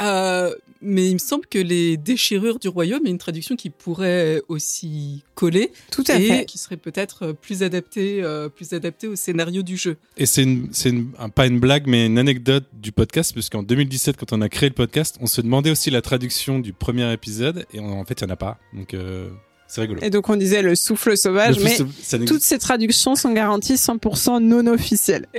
Euh, 0.00 0.54
mais 0.80 1.08
il 1.08 1.14
me 1.14 1.18
semble 1.18 1.46
que 1.46 1.58
les 1.58 1.96
déchirures 1.96 2.60
du 2.60 2.68
royaume 2.68 3.04
est 3.04 3.10
une 3.10 3.18
traduction 3.18 3.56
qui 3.56 3.70
pourrait 3.70 4.42
aussi 4.46 5.24
coller 5.34 5.72
Tout 5.90 6.04
à 6.06 6.20
et 6.20 6.26
fait. 6.28 6.44
qui 6.44 6.56
serait 6.58 6.76
peut-être 6.76 7.32
plus 7.32 7.64
adaptée, 7.64 8.22
euh, 8.22 8.48
plus 8.48 8.72
adaptée 8.74 9.08
au 9.08 9.16
scénario 9.16 9.62
du 9.62 9.76
jeu. 9.76 9.96
Et 10.16 10.26
c'est 10.26 10.44
une, 10.44 10.68
c'est 10.72 10.90
une- 10.90 11.10
un- 11.18 11.28
pas 11.28 11.48
une 11.48 11.57
blague, 11.60 11.86
mais 11.86 12.06
une 12.06 12.18
anecdote 12.18 12.64
du 12.72 12.92
podcast, 12.92 13.32
puisqu'en 13.32 13.62
2017, 13.62 14.16
quand 14.16 14.32
on 14.32 14.40
a 14.40 14.48
créé 14.48 14.68
le 14.68 14.74
podcast, 14.74 15.16
on 15.20 15.26
se 15.26 15.40
demandait 15.40 15.70
aussi 15.70 15.90
la 15.90 16.02
traduction 16.02 16.58
du 16.58 16.72
premier 16.72 17.12
épisode, 17.12 17.66
et 17.72 17.80
on- 17.80 18.00
en 18.00 18.04
fait, 18.04 18.20
il 18.20 18.24
n'y 18.24 18.30
en 18.30 18.34
a 18.34 18.36
pas. 18.36 18.58
Donc, 18.74 18.94
euh, 18.94 19.28
C'est 19.66 19.82
rigolo. 19.82 20.00
Et 20.02 20.08
donc 20.10 20.28
on 20.30 20.36
disait 20.36 20.62
le 20.62 20.74
souffle 20.74 21.14
sauvage, 21.16 21.58
Le 21.58 21.64
mais 21.64 22.24
toutes 22.24 22.40
ces 22.40 22.58
traductions 22.58 23.14
sont 23.16 23.32
garanties 23.34 23.74
100% 23.76 24.40
non 24.40 24.66
officielles. 24.66 25.26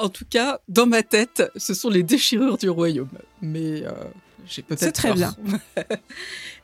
En 0.00 0.08
tout 0.08 0.24
cas, 0.30 0.60
dans 0.68 0.86
ma 0.86 1.02
tête, 1.02 1.42
ce 1.56 1.74
sont 1.74 1.90
les 1.90 2.04
déchirures 2.04 2.56
du 2.56 2.70
royaume. 2.70 3.08
Mais 3.42 3.82
euh, 3.84 3.90
j'ai 4.46 4.62
peut-être 4.62 4.80
C'est 4.80 4.92
très 4.92 5.12
bien. 5.12 5.34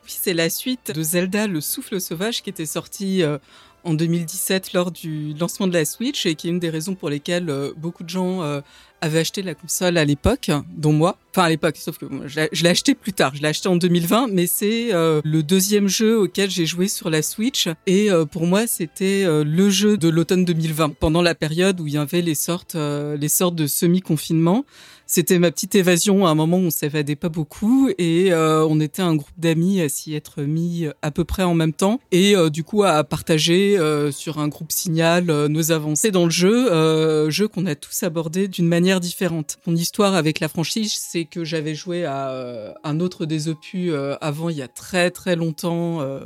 Puis 0.03 0.15
c'est 0.21 0.33
la 0.33 0.49
suite 0.49 0.93
de 0.95 1.03
Zelda 1.03 1.45
Le 1.45 1.59
Souffle 1.59 1.99
Sauvage 1.99 2.41
qui 2.43 2.49
était 2.49 2.65
sorti 2.65 3.23
euh, 3.23 3.37
en 3.85 3.93
2017 3.93 4.73
lors 4.73 4.91
du 4.91 5.33
lancement 5.39 5.67
de 5.67 5.73
la 5.73 5.85
Switch 5.85 6.25
et 6.25 6.35
qui 6.35 6.47
est 6.47 6.49
une 6.49 6.59
des 6.59 6.69
raisons 6.69 6.95
pour 6.95 7.09
lesquelles 7.09 7.49
euh, 7.49 7.71
beaucoup 7.77 8.03
de 8.03 8.09
gens 8.09 8.41
euh, 8.41 8.61
avaient 9.01 9.19
acheté 9.19 9.41
la 9.43 9.53
console 9.55 9.97
à 9.97 10.05
l'époque, 10.05 10.49
dont 10.75 10.91
moi. 10.93 11.17
Enfin 11.31 11.43
à 11.43 11.49
l'époque, 11.49 11.77
sauf 11.77 11.97
que 11.97 12.05
je 12.25 12.47
l'ai- 12.63 12.69
acheté 12.69 12.95
plus 12.95 13.13
tard. 13.13 13.33
Je 13.35 13.41
l'ai 13.41 13.47
acheté 13.47 13.69
en 13.69 13.75
2020, 13.75 14.27
mais 14.31 14.47
c'est 14.47 14.93
euh, 14.93 15.21
le 15.23 15.43
deuxième 15.43 15.87
jeu 15.87 16.17
auquel 16.19 16.49
j'ai 16.49 16.65
joué 16.65 16.87
sur 16.87 17.09
la 17.09 17.21
Switch. 17.21 17.67
Et 17.87 18.09
pour 18.31 18.47
moi, 18.47 18.67
c'était 18.67 19.25
le 19.27 19.69
jeu 19.69 19.97
de 19.97 20.09
l'automne 20.09 20.45
2020, 20.45 20.95
pendant 20.99 21.21
la 21.21 21.35
période 21.35 21.79
où 21.79 21.87
il 21.87 21.93
y 21.93 21.97
avait 21.97 22.21
les 22.21 22.35
sortes, 22.35 22.75
les 22.75 23.29
sortes 23.29 23.55
de 23.55 23.67
semi-confinement. 23.67 24.65
C'était 25.07 25.39
ma 25.39 25.51
petite 25.51 25.75
évasion 25.75 26.25
à 26.25 26.29
un 26.31 26.35
moment 26.35 26.57
où 26.57 26.61
on 26.65 26.69
s'évadait 26.71 27.15
pas 27.15 27.29
beaucoup 27.29 27.89
et 27.97 28.33
euh, 28.33 28.65
on 28.67 28.79
était 28.79 29.03
un 29.03 29.15
groupe 29.15 29.29
d'amis 29.37 29.81
à 29.81 29.89
s'y 29.89 30.15
être 30.15 30.41
mis 30.41 30.87
à 31.01 31.11
peu 31.11 31.23
près 31.23 31.43
en 31.43 31.53
même 31.53 31.73
temps 31.73 31.99
et 32.11 32.35
euh, 32.35 32.49
du 32.49 32.63
coup 32.63 32.83
à 32.83 33.03
partager 33.03 33.77
euh, 33.77 34.11
sur 34.11 34.39
un 34.39 34.47
groupe 34.47 34.71
signal 34.71 35.29
euh, 35.29 35.47
nos 35.47 35.71
avancées 35.71 36.11
dans 36.11 36.25
le 36.25 36.31
jeu, 36.31 36.71
euh, 36.71 37.29
jeu 37.29 37.47
qu'on 37.47 37.65
a 37.67 37.75
tous 37.75 38.03
abordé 38.03 38.47
d'une 38.47 38.67
manière 38.67 38.99
différente. 38.99 39.57
Mon 39.67 39.75
histoire 39.75 40.15
avec 40.15 40.39
la 40.39 40.47
franchise, 40.47 40.93
c'est 40.97 41.25
que 41.25 41.43
j'avais 41.43 41.75
joué 41.75 42.05
à 42.05 42.29
euh, 42.29 42.73
un 42.83 42.99
autre 42.99 43.25
des 43.25 43.47
opus 43.47 43.91
euh, 43.91 44.15
avant 44.21 44.49
il 44.49 44.57
y 44.57 44.61
a 44.61 44.67
très 44.67 45.11
très 45.11 45.35
longtemps 45.35 46.01
euh, 46.01 46.19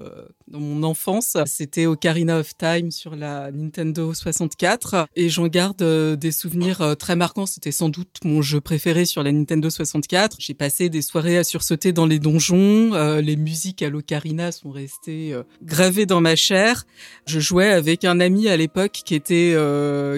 dans 0.50 0.60
mon 0.60 0.84
enfance. 0.84 1.38
C'était 1.46 1.86
Ocarina 1.86 2.40
of 2.40 2.58
Time 2.58 2.92
sur 2.92 3.16
la 3.16 3.52
Nintendo 3.52 4.14
64 4.14 5.08
et 5.16 5.30
j'en 5.30 5.48
garde 5.48 5.82
euh, 5.82 6.16
des 6.16 6.32
souvenirs 6.32 6.82
euh, 6.82 6.96
très 6.96 7.16
marquants. 7.16 7.46
C'était 7.46 7.72
sans 7.72 7.90
doute 7.90 8.18
mon 8.24 8.42
jeu 8.42 8.60
préféré 8.60 9.06
sur 9.06 9.22
la 9.22 9.32
Nintendo 9.32 9.70
64. 9.70 10.38
J'ai 10.40 10.54
passé 10.54 10.90
des 10.90 11.02
soirées 11.02 11.38
à 11.38 11.44
sursauter 11.44 11.94
dans 11.94 12.06
les 12.06 12.20
donjons. 12.20 12.94
Euh, 12.94 13.22
les 13.22 13.36
musiques 13.36 13.84
à 13.84 13.90
l'Ocarina 13.90 14.52
sont 14.52 14.72
restées 14.72 15.36
gravées 15.64 16.06
dans 16.06 16.22
ma 16.22 16.36
chair. 16.36 16.86
Je 17.28 17.40
jouais 17.40 17.70
avec 17.70 18.04
un 18.04 18.20
ami 18.20 18.48
à 18.48 18.58
l'époque 18.58 19.02
qui 19.06 19.16
était 19.16 19.56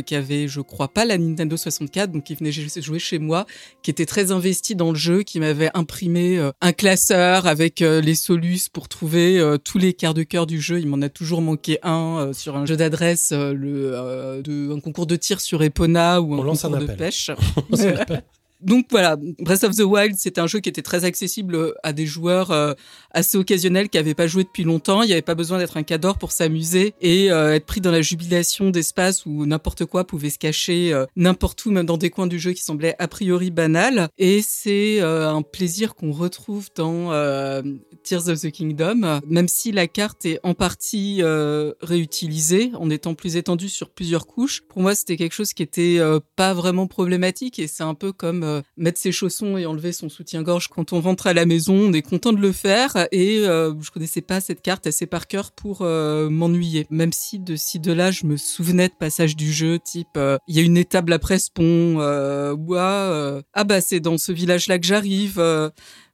qui 0.06 0.16
avait 0.16 0.48
je 0.48 0.62
crois 0.62 0.88
pas 0.88 1.06
la 1.06 1.18
Nintendo 1.18 1.58
64 1.58 2.12
donc 2.12 2.24
qui 2.24 2.36
venait 2.36 2.52
jouer 2.52 2.99
chez 2.99 3.20
moi 3.20 3.45
qui 3.82 3.91
était 3.91 4.06
très 4.06 4.32
investi 4.32 4.76
dans 4.76 4.91
le 4.91 4.98
jeu 4.98 5.24
qui 5.24 5.40
m'avait 5.40 5.72
imprimé 5.74 6.40
un 6.62 6.72
classeur 6.72 7.48
avec 7.48 7.80
les 7.80 8.16
solus 8.16 8.70
pour 8.72 8.88
trouver 8.88 9.58
tous 9.64 9.78
les 9.78 9.94
quarts 9.94 10.14
de 10.14 10.20
cœur 10.23 10.48
du 10.48 10.61
jeu 10.61 10.80
il 10.80 10.88
m'en 10.88 11.02
a 11.02 11.10
toujours 11.10 11.41
manqué 11.41 11.80
un 11.84 12.18
euh, 12.19 12.34
sur 12.34 12.57
un 12.57 12.65
jeu 12.65 12.77
d'adresse 12.77 13.31
euh, 13.31 13.53
le 13.53 13.91
euh, 13.93 14.41
de 14.41 14.73
un 14.73 14.80
concours 14.80 15.06
de 15.06 15.15
tir 15.15 15.41
sur 15.41 15.64
Epona 15.64 16.22
ou 16.22 16.34
un 16.34 16.39
On 16.39 16.43
lance 16.43 16.65
un 16.65 16.69
de 16.69 16.76
appel. 16.77 16.98
pêche 16.98 17.31
On. 17.72 18.22
Donc 18.62 18.88
voilà, 18.92 19.18
Breath 19.40 19.64
of 19.64 19.76
the 19.76 19.82
Wild, 19.82 20.16
c'est 20.18 20.38
un 20.38 20.48
jeu 20.48 20.60
qui 20.60 20.70
était 20.70 20.82
très 20.82 21.06
accessible 21.06 21.74
à 21.84 21.94
des 21.94 22.06
joueurs 22.06 22.52
euh, 22.52 22.74
assez 23.12 23.38
occasionnels 23.38 23.90
qui 23.90 23.98
n'avaient 23.98 24.14
pas 24.14 24.28
joué 24.28 24.44
depuis 24.44 24.64
longtemps. 24.64 25.02
Il 25.04 25.08
n'y 25.08 25.14
avait 25.14 25.22
pas 25.22 25.36
besoin 25.36 25.58
d'être 25.58 25.78
un 25.78 25.84
cador 25.84 26.18
pour 26.18 26.32
s'amuser 26.32 26.94
et 27.02 27.32
euh, 27.32 27.56
être 27.56 27.66
pris 27.66 27.82
dans 27.82 27.92
la 27.92 28.02
jubilation 28.02 28.70
d'espace 28.70 29.26
où 29.26 29.46
n'importe 29.46 29.86
quoi 29.86 30.06
pouvait 30.06 30.30
se 30.30 30.38
cacher 30.38 30.94
euh, 30.94 31.06
n'importe 31.16 31.66
où, 31.66 31.72
même 31.72 31.86
dans 31.86 31.98
des 31.98 32.10
coins 32.10 32.28
du 32.28 32.40
jeu 32.40 32.54
qui 32.54 32.64
semblaient 32.64 32.96
a 33.00 33.08
priori 33.08 33.52
banals. 33.52 34.10
Et 34.18 34.42
c'est 34.42 35.02
euh, 35.02 35.30
un 35.30 35.42
plaisir 35.42 35.96
qu'on 35.96 36.12
retrouve 36.12 36.70
dans 36.76 37.12
euh, 37.12 37.62
Tears 38.04 38.30
of 38.30 38.42
the 38.42 38.52
Kingdom, 38.52 39.22
même 39.28 39.48
si 39.48 39.72
la 39.72 39.88
carte 39.88 40.26
est 40.26 40.40
en 40.44 40.54
partie 40.54 41.20
euh, 41.22 41.74
réutilisée 41.82 42.72
en 42.76 42.90
étant 42.90 43.14
plus 43.14 43.36
étendue 43.36 43.70
sur 43.70 43.90
plusieurs 43.90 44.28
couches. 44.28 44.62
Pour 44.68 44.82
moi, 44.82 44.96
c'était 44.96 45.18
quelque 45.18 45.34
chose 45.34 45.54
qui 45.54 45.64
était 45.64 45.98
euh, 46.00 46.20
pas 46.36 46.54
vraiment 46.54 46.88
problématique 46.88 47.60
et 47.60 47.68
c'est 47.68 47.84
un 47.84 47.94
peu 47.94 48.12
comme 48.12 48.44
euh, 48.52 48.61
mettre 48.78 48.99
ses 48.99 49.11
chaussons 49.11 49.57
et 49.57 49.65
enlever 49.65 49.91
son 49.91 50.10
soutien-gorge 50.10 50.68
quand 50.68 50.94
on 50.94 51.02
rentre 51.02 51.28
à 51.28 51.34
la 51.34 51.45
maison. 51.45 51.76
On 51.76 51.94
est 51.94 52.02
content 52.02 52.34
de 52.34 52.40
le 52.40 52.52
faire 52.52 53.07
et 53.11 53.40
euh, 53.40 53.73
je 53.82 53.91
connaissais 53.91 54.22
pas 54.22 54.41
cette 54.41 54.61
carte 54.61 54.88
assez 54.88 55.06
par 55.06 55.28
cœur 55.28 55.52
pour 55.52 55.82
euh, 55.82 56.30
m'ennuyer. 56.30 56.88
Même 56.90 57.14
si 57.14 57.40
de 57.40 57.56
ci 57.56 57.80
de 57.80 57.91
là, 57.91 58.11
je 58.11 58.26
me 58.26 58.38
souvenais 58.38 58.88
de 58.88 58.94
passages 58.94 59.36
du 59.36 59.52
jeu 59.52 59.80
type 59.80 60.07
euh, 60.18 60.38
il 60.48 60.56
y 60.56 60.60
a 60.60 60.61
une 60.61 60.78
étable 60.78 61.14
après 61.14 61.40
ce 61.40 61.49
pont 61.52 61.72
ou 62.02 62.76
ah, 62.76 63.64
bah 63.65 63.82
c'est 63.82 63.99
dans 63.99 64.18
ce 64.18 64.32
village-là 64.32 64.80
que 64.80 64.86
j'arrive. 64.86 65.41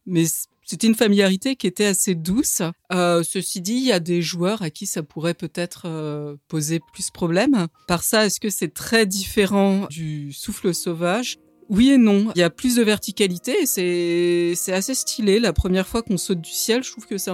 mais 0.06 0.24
c'était 0.64 0.86
une 0.86 0.94
familiarité 0.94 1.56
qui 1.56 1.66
était 1.66 1.86
assez 1.86 2.14
douce. 2.14 2.62
Ceci 2.90 3.60
dit, 3.60 3.74
il 3.74 3.86
y 3.86 3.92
a 3.92 4.00
des 4.00 4.20
joueurs 4.22 4.62
à 4.62 4.70
qui 4.70 4.86
ça 4.86 5.02
pourrait 5.02 5.34
peut-être 5.34 6.36
poser 6.48 6.80
plus 6.92 7.10
problème. 7.10 7.68
Par 7.86 8.02
ça, 8.02 8.26
est-ce 8.26 8.38
que 8.40 8.50
c'est 8.50 8.74
très 8.74 9.06
différent 9.06 9.86
du 9.90 10.32
souffle 10.32 10.74
sauvage 10.74 11.38
oui 11.68 11.90
et 11.90 11.98
non. 11.98 12.30
Il 12.34 12.38
y 12.38 12.42
a 12.42 12.50
plus 12.50 12.76
de 12.76 12.82
verticalité 12.82 13.62
et 13.62 13.66
c'est 13.66 14.52
c'est 14.56 14.72
assez 14.72 14.94
stylé. 14.94 15.40
La 15.40 15.52
première 15.52 15.86
fois 15.86 16.02
qu'on 16.02 16.16
saute 16.16 16.40
du 16.40 16.50
ciel, 16.50 16.82
je 16.82 16.90
trouve 16.90 17.06
que 17.06 17.18
c'est 17.18 17.30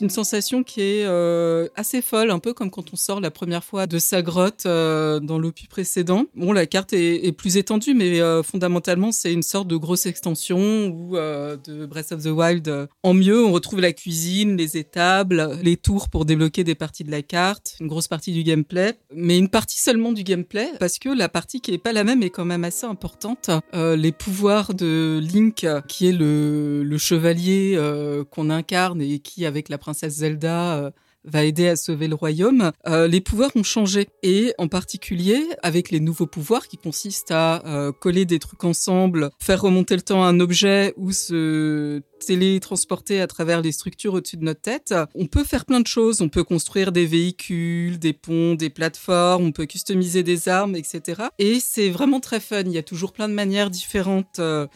une 0.00 0.10
sensation 0.10 0.62
qui 0.62 0.80
est 0.80 1.04
euh, 1.04 1.68
assez 1.76 2.02
folle, 2.02 2.30
un 2.30 2.38
peu 2.38 2.52
comme 2.52 2.70
quand 2.70 2.92
on 2.92 2.96
sort 2.96 3.20
la 3.20 3.30
première 3.30 3.64
fois 3.64 3.86
de 3.86 3.98
sa 3.98 4.22
grotte 4.22 4.66
euh, 4.66 5.20
dans 5.20 5.38
l'opus 5.38 5.66
précédent. 5.66 6.26
Bon, 6.34 6.52
la 6.52 6.66
carte 6.66 6.92
est, 6.92 7.32
plus 7.32 7.56
étendue, 7.56 7.94
mais 7.94 8.20
euh, 8.20 8.42
fondamentalement, 8.42 9.12
c'est 9.12 9.32
une 9.32 9.42
sorte 9.42 9.68
de 9.68 9.76
grosse 9.76 10.06
extension 10.06 10.86
où 10.86 11.16
euh, 11.16 11.56
de 11.56 11.86
Breath 11.86 12.12
of 12.12 12.22
the 12.22 12.26
Wild 12.26 12.68
euh, 12.68 12.86
en 13.02 13.14
mieux, 13.14 13.44
on 13.44 13.52
retrouve 13.52 13.80
la 13.80 13.92
cuisine, 13.92 14.56
les 14.56 14.76
étables, 14.76 15.58
les 15.62 15.76
tours 15.76 16.08
pour 16.08 16.24
débloquer 16.24 16.64
des 16.64 16.74
parties 16.74 17.04
de 17.04 17.10
la 17.10 17.22
carte, 17.22 17.76
une 17.80 17.88
grosse 17.88 18.08
partie 18.08 18.32
du 18.32 18.42
gameplay, 18.42 18.94
mais 19.14 19.38
une 19.38 19.48
partie 19.48 19.80
seulement 19.80 20.12
du 20.12 20.24
gameplay 20.24 20.68
parce 20.78 20.98
que 20.98 21.08
la 21.08 21.28
partie 21.28 21.60
qui 21.60 21.72
est 21.72 21.78
pas 21.78 21.92
la 21.92 22.04
même 22.04 22.22
est 22.22 22.30
quand 22.30 22.44
même 22.44 22.64
assez 22.64 22.86
importante. 22.86 23.50
Euh, 23.74 23.96
les 23.96 24.12
pouvoirs 24.12 24.74
de 24.74 25.20
Link, 25.22 25.66
qui 25.88 26.08
est 26.08 26.12
le, 26.12 26.82
le 26.82 26.98
chevalier 26.98 27.74
euh, 27.76 28.24
qu'on 28.24 28.50
incarne 28.50 29.00
et 29.00 29.18
qui, 29.18 29.46
avec 29.46 29.68
la 29.68 29.78
princesse 29.78 30.14
Zelda, 30.14 30.76
euh, 30.76 30.90
va 31.24 31.44
aider 31.44 31.68
à 31.68 31.76
sauver 31.76 32.08
le 32.08 32.14
royaume, 32.14 32.72
euh, 32.86 33.06
les 33.06 33.20
pouvoirs 33.20 33.50
ont 33.54 33.62
changé. 33.62 34.08
Et 34.22 34.54
en 34.58 34.68
particulier, 34.68 35.40
avec 35.62 35.90
les 35.90 36.00
nouveaux 36.00 36.26
pouvoirs 36.26 36.68
qui 36.68 36.76
consistent 36.76 37.30
à 37.30 37.62
euh, 37.66 37.92
coller 37.92 38.24
des 38.24 38.38
trucs 38.38 38.64
ensemble, 38.64 39.30
faire 39.38 39.60
remonter 39.62 39.94
le 39.96 40.02
temps 40.02 40.24
à 40.24 40.26
un 40.26 40.40
objet 40.40 40.94
ou 40.96 41.12
se 41.12 42.02
télétransporter 42.24 43.20
à 43.20 43.26
travers 43.26 43.60
les 43.60 43.72
structures 43.72 44.14
au-dessus 44.14 44.36
de 44.36 44.44
notre 44.44 44.60
tête, 44.60 44.94
on 45.14 45.26
peut 45.26 45.44
faire 45.44 45.64
plein 45.64 45.80
de 45.80 45.86
choses. 45.86 46.20
On 46.20 46.28
peut 46.28 46.44
construire 46.44 46.92
des 46.92 47.06
véhicules, 47.06 47.98
des 47.98 48.12
ponts, 48.12 48.54
des 48.54 48.70
plateformes, 48.70 49.44
on 49.44 49.52
peut 49.52 49.66
customiser 49.66 50.22
des 50.22 50.48
armes, 50.48 50.76
etc. 50.76 51.22
Et 51.38 51.60
c'est 51.60 51.90
vraiment 51.90 52.20
très 52.20 52.40
fun. 52.40 52.62
Il 52.62 52.72
y 52.72 52.78
a 52.78 52.82
toujours 52.82 53.12
plein 53.12 53.28
de 53.28 53.34
manières 53.34 53.70
différentes. 53.70 54.38
euh, 54.38 54.66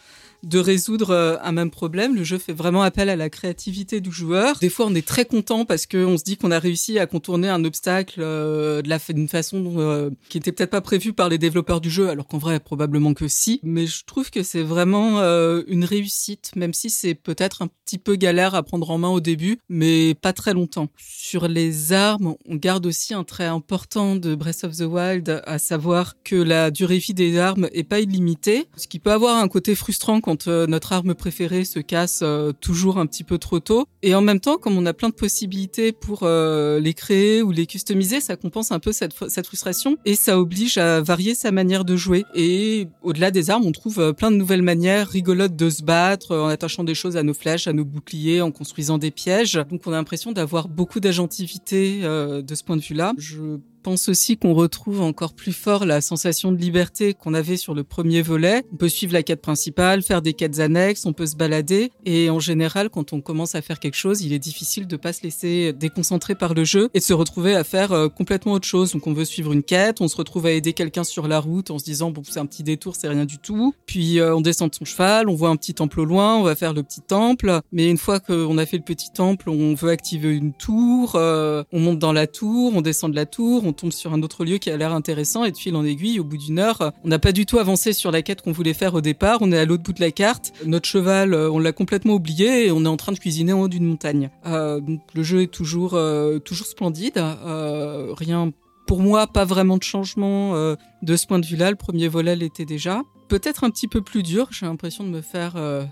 de 0.43 0.59
résoudre 0.59 1.09
euh, 1.09 1.35
un 1.41 1.51
même 1.51 1.71
problème. 1.71 2.15
Le 2.15 2.23
jeu 2.23 2.37
fait 2.37 2.53
vraiment 2.53 2.83
appel 2.83 3.09
à 3.09 3.15
la 3.15 3.29
créativité 3.29 4.01
du 4.01 4.11
joueur. 4.11 4.57
Des 4.59 4.69
fois, 4.69 4.85
on 4.85 4.95
est 4.95 5.05
très 5.05 5.25
content 5.25 5.65
parce 5.65 5.85
qu'on 5.85 6.17
se 6.17 6.23
dit 6.23 6.37
qu'on 6.37 6.51
a 6.51 6.59
réussi 6.59 6.99
à 6.99 7.07
contourner 7.07 7.49
un 7.49 7.65
obstacle 7.65 8.19
euh, 8.21 8.81
d'une 9.09 9.27
façon 9.27 10.11
qui 10.29 10.37
était 10.37 10.51
peut-être 10.51 10.69
pas 10.69 10.81
prévue 10.81 11.13
par 11.13 11.27
les 11.27 11.37
développeurs 11.37 11.81
du 11.81 11.89
jeu, 11.89 12.09
alors 12.09 12.27
qu'en 12.27 12.37
vrai, 12.37 12.59
probablement 12.59 13.13
que 13.13 13.27
si. 13.27 13.59
Mais 13.63 13.87
je 13.87 14.05
trouve 14.05 14.29
que 14.29 14.43
c'est 14.43 14.61
vraiment 14.63 15.19
une 15.67 15.83
réussite, 15.83 16.51
même 16.55 16.73
si 16.73 16.89
c'est 16.89 17.15
peut-être 17.37 17.61
un 17.61 17.67
petit 17.85 17.97
peu 17.97 18.15
galère 18.15 18.55
à 18.55 18.63
prendre 18.63 18.89
en 18.89 18.97
main 18.97 19.09
au 19.09 19.19
début, 19.19 19.59
mais 19.69 20.15
pas 20.15 20.33
très 20.33 20.53
longtemps. 20.53 20.89
Sur 20.97 21.47
les 21.47 21.93
armes, 21.93 22.35
on 22.47 22.55
garde 22.55 22.85
aussi 22.85 23.13
un 23.13 23.23
trait 23.23 23.45
important 23.45 24.15
de 24.15 24.35
Breath 24.35 24.63
of 24.63 24.75
the 24.75 24.81
Wild, 24.81 25.41
à 25.45 25.59
savoir 25.59 26.15
que 26.23 26.35
la 26.35 26.71
durée 26.71 26.97
vie 26.97 27.13
des 27.13 27.37
armes 27.37 27.69
est 27.71 27.83
pas 27.83 27.99
illimitée, 27.99 28.67
ce 28.75 28.87
qui 28.87 28.99
peut 28.99 29.11
avoir 29.11 29.37
un 29.37 29.47
côté 29.47 29.75
frustrant 29.75 30.19
quand 30.19 30.47
euh, 30.47 30.67
notre 30.67 30.93
arme 30.93 31.13
préférée 31.13 31.63
se 31.63 31.79
casse 31.79 32.21
euh, 32.23 32.51
toujours 32.59 32.97
un 32.97 33.05
petit 33.05 33.23
peu 33.23 33.37
trop 33.37 33.59
tôt. 33.59 33.85
Et 34.01 34.15
en 34.15 34.21
même 34.21 34.39
temps, 34.39 34.57
comme 34.57 34.77
on 34.77 34.85
a 34.85 34.93
plein 34.93 35.09
de 35.09 35.13
possibilités 35.13 35.91
pour 35.91 36.21
euh, 36.23 36.79
les 36.79 36.93
créer 36.93 37.41
ou 37.41 37.51
les 37.51 37.67
customiser, 37.67 38.19
ça 38.19 38.35
compense 38.35 38.71
un 38.71 38.79
peu 38.79 38.91
cette, 38.91 39.13
cette 39.29 39.45
frustration 39.45 39.97
et 40.05 40.15
ça 40.15 40.39
oblige 40.39 40.77
à 40.77 41.01
varier 41.01 41.35
sa 41.35 41.51
manière 41.51 41.85
de 41.85 41.95
jouer. 41.95 42.25
Et 42.33 42.87
au-delà 43.03 43.31
des 43.31 43.49
armes, 43.49 43.65
on 43.65 43.71
trouve 43.71 44.13
plein 44.13 44.31
de 44.31 44.37
nouvelles 44.37 44.63
manières 44.63 45.07
rigolotes 45.07 45.55
de 45.55 45.69
se 45.69 45.83
battre 45.83 46.35
en 46.35 46.47
attachant 46.47 46.83
des 46.83 46.95
choses 46.95 47.15
à 47.15 47.23
nos 47.27 47.33
flèches, 47.33 47.67
à 47.67 47.73
nos 47.73 47.85
boucliers, 47.85 48.41
en 48.41 48.51
construisant 48.51 48.97
des 48.97 49.11
pièges. 49.11 49.53
Donc 49.69 49.81
on 49.85 49.91
a 49.91 49.95
l'impression 49.95 50.31
d'avoir 50.31 50.67
beaucoup 50.67 50.99
d'agentivité 50.99 51.99
euh, 52.03 52.41
de 52.41 52.55
ce 52.55 52.63
point 52.63 52.77
de 52.77 52.81
vue-là. 52.81 53.13
Je 53.17 53.57
pense 53.81 54.09
aussi 54.09 54.37
qu'on 54.37 54.53
retrouve 54.53 55.01
encore 55.01 55.33
plus 55.33 55.53
fort 55.53 55.85
la 55.85 56.01
sensation 56.01 56.51
de 56.51 56.57
liberté 56.57 57.13
qu'on 57.13 57.33
avait 57.33 57.57
sur 57.57 57.73
le 57.73 57.83
premier 57.83 58.21
volet. 58.21 58.63
On 58.73 58.77
peut 58.77 58.89
suivre 58.89 59.13
la 59.13 59.23
quête 59.23 59.41
principale, 59.41 60.01
faire 60.01 60.21
des 60.21 60.33
quêtes 60.33 60.59
annexes, 60.59 61.05
on 61.05 61.13
peut 61.13 61.25
se 61.25 61.35
balader. 61.35 61.91
Et 62.05 62.29
en 62.29 62.39
général, 62.39 62.89
quand 62.89 63.13
on 63.13 63.21
commence 63.21 63.55
à 63.55 63.61
faire 63.61 63.79
quelque 63.79 63.95
chose, 63.95 64.21
il 64.21 64.33
est 64.33 64.39
difficile 64.39 64.87
de 64.87 64.95
pas 64.95 65.13
se 65.13 65.23
laisser 65.23 65.73
déconcentrer 65.73 66.35
par 66.35 66.53
le 66.53 66.63
jeu 66.63 66.89
et 66.93 66.99
de 66.99 67.03
se 67.03 67.13
retrouver 67.13 67.55
à 67.55 67.63
faire 67.63 67.91
euh, 67.91 68.09
complètement 68.09 68.53
autre 68.53 68.67
chose. 68.67 68.91
Donc 68.93 69.07
on 69.07 69.13
veut 69.13 69.25
suivre 69.25 69.53
une 69.53 69.63
quête, 69.63 70.01
on 70.01 70.07
se 70.07 70.15
retrouve 70.15 70.45
à 70.45 70.51
aider 70.51 70.73
quelqu'un 70.73 71.03
sur 71.03 71.27
la 71.27 71.39
route 71.39 71.71
en 71.71 71.79
se 71.79 71.85
disant 71.85 72.11
bon 72.11 72.21
c'est 72.25 72.39
un 72.39 72.45
petit 72.45 72.63
détour, 72.63 72.95
c'est 72.95 73.07
rien 73.07 73.25
du 73.25 73.37
tout. 73.37 73.73
Puis 73.85 74.19
euh, 74.19 74.35
on 74.35 74.41
descend 74.41 74.69
de 74.69 74.75
son 74.75 74.85
cheval, 74.85 75.29
on 75.29 75.35
voit 75.35 75.49
un 75.49 75.55
petit 75.55 75.73
temple 75.73 76.01
au 76.01 76.05
loin, 76.05 76.37
on 76.37 76.43
va 76.43 76.55
faire 76.55 76.73
le 76.73 76.83
petit 76.83 77.01
temple. 77.01 77.61
Mais 77.71 77.89
une 77.89 77.97
fois 77.97 78.19
qu'on 78.19 78.57
a 78.57 78.65
fait 78.65 78.77
le 78.77 78.83
petit 78.83 79.11
temple, 79.11 79.49
on 79.49 79.73
veut 79.73 79.89
activer 79.89 80.35
une 80.35 80.53
tour, 80.53 81.13
euh, 81.15 81.63
on 81.71 81.79
monte 81.79 81.99
dans 81.99 82.13
la 82.13 82.27
tour, 82.27 82.73
on 82.75 82.81
descend 82.81 83.11
de 83.11 83.15
la 83.15 83.25
tour, 83.25 83.63
on 83.67 83.73
tombe 83.73 83.91
sur 83.91 84.13
un 84.13 84.21
autre 84.21 84.45
lieu 84.45 84.57
qui 84.57 84.69
a 84.69 84.77
l'air 84.77 84.93
intéressant 84.93 85.43
et 85.43 85.51
de 85.51 85.57
fil 85.57 85.75
en 85.75 85.85
aiguille, 85.85 86.19
au 86.19 86.23
bout 86.23 86.37
d'une 86.37 86.59
heure, 86.59 86.93
on 87.03 87.07
n'a 87.07 87.19
pas 87.19 87.31
du 87.31 87.45
tout 87.45 87.59
avancé 87.59 87.93
sur 87.93 88.11
la 88.11 88.21
quête 88.21 88.41
qu'on 88.41 88.51
voulait 88.51 88.73
faire 88.73 88.93
au 88.93 89.01
départ. 89.01 89.39
On 89.41 89.51
est 89.51 89.57
à 89.57 89.65
l'autre 89.65 89.83
bout 89.83 89.93
de 89.93 90.01
la 90.01 90.11
carte. 90.11 90.53
Notre 90.65 90.87
cheval, 90.87 91.33
euh, 91.33 91.51
on 91.51 91.59
l'a 91.59 91.71
complètement 91.71 92.13
oublié 92.13 92.67
et 92.67 92.71
on 92.71 92.83
est 92.85 92.89
en 92.89 92.97
train 92.97 93.11
de 93.11 93.19
cuisiner 93.19 93.53
en 93.53 93.61
haut 93.61 93.67
d'une 93.67 93.85
montagne. 93.85 94.29
Euh, 94.45 94.81
le 95.13 95.23
jeu 95.23 95.41
est 95.41 95.51
toujours 95.51 95.93
euh, 95.93 96.39
toujours 96.39 96.67
splendide. 96.67 97.17
Rien 97.17 98.51
pour 98.87 99.01
moi, 99.01 99.27
pas 99.27 99.43
vraiment 99.43 99.77
de 99.77 99.83
changement 99.83 100.53
de 100.53 101.15
ce 101.15 101.27
point 101.27 101.39
de 101.39 101.45
vue-là. 101.45 101.71
Le 101.71 101.75
premier 101.75 102.07
volet 102.07 102.37
l'était 102.37 102.65
déjà. 102.65 103.01
Peut-être 103.27 103.65
un 103.65 103.69
petit 103.69 103.89
peu 103.89 104.01
plus 104.01 104.23
dur. 104.23 104.47
J'ai 104.51 104.65
l'impression 104.65 105.03
de 105.03 105.09
me 105.09 105.21
faire 105.21 105.55
euh, 105.57 105.83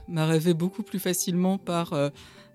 beaucoup 0.55 0.83
plus 0.83 0.99
facilement 0.99 1.57
par 1.57 1.93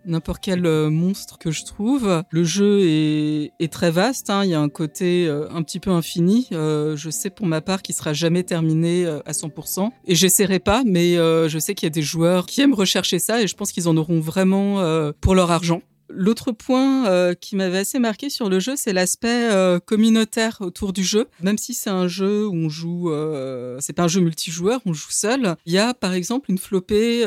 n'importe 0.05 0.41
quel 0.43 0.67
euh, 0.67 0.91
monstre 0.91 1.39
que 1.39 1.51
je 1.51 1.65
trouve. 1.65 2.23
Le 2.31 2.45
jeu 2.45 2.81
est, 2.83 3.53
est 3.59 3.73
très 3.73 3.91
vaste, 3.91 4.31
hein. 4.31 4.45
il 4.45 4.51
y 4.51 4.55
a 4.55 4.61
un 4.61 4.69
côté 4.69 5.27
euh, 5.27 5.49
un 5.51 5.63
petit 5.63 5.81
peu 5.81 5.91
infini. 5.91 6.49
Euh, 6.53 6.97
je 6.97 7.11
sais 7.11 7.31
pour 7.31 7.47
ma 7.47 7.61
part 7.61 7.83
qu'il 7.83 7.95
sera 7.95 8.13
jamais 8.13 8.43
terminé 8.43 9.07
à 9.07 9.33
100%. 9.33 9.91
Et 10.07 10.15
j'essaierai 10.15 10.59
pas, 10.59 10.83
mais 10.85 11.15
je 11.15 11.59
sais 11.59 11.75
qu'il 11.75 11.87
y 11.87 11.89
a 11.89 11.91
des 11.91 12.03
joueurs 12.03 12.47
qui 12.47 12.61
aiment 12.61 12.75
rechercher 12.75 13.19
ça 13.19 13.43
et 13.43 13.47
je 13.47 13.55
pense 13.55 13.73
qu'ils 13.73 13.89
en 13.89 13.97
auront 13.97 14.21
vraiment 14.21 14.83
pour 15.21 15.35
leur 15.35 15.51
argent. 15.51 15.83
L'autre 16.13 16.51
point 16.51 17.07
euh, 17.07 17.35
qui 17.35 17.57
m'avait 17.57 17.79
assez 17.79 17.99
marqué 17.99 18.31
sur 18.31 18.49
le 18.49 18.59
jeu, 18.59 18.75
c'est 18.77 18.93
l'aspect 18.93 19.49
euh, 19.51 19.79
communautaire 19.79 20.59
autour 20.61 20.93
du 20.93 21.05
jeu. 21.05 21.29
Même 21.41 21.59
si 21.59 21.73
c'est 21.73 21.91
un 21.91 22.09
jeu 22.09 22.47
où 22.47 22.55
on 22.55 22.69
joue, 22.69 23.11
euh, 23.13 23.77
c'est 23.81 23.93
pas 23.93 24.05
un 24.05 24.09
jeu 24.09 24.21
multijoueur, 24.21 24.81
on 24.87 24.93
joue 24.93 25.11
seul. 25.11 25.55
Il 25.67 25.73
y 25.73 25.79
a 25.79 25.95
par 25.95 26.13
exemple 26.13 26.51
une 26.51 26.59
flopée 26.59 27.25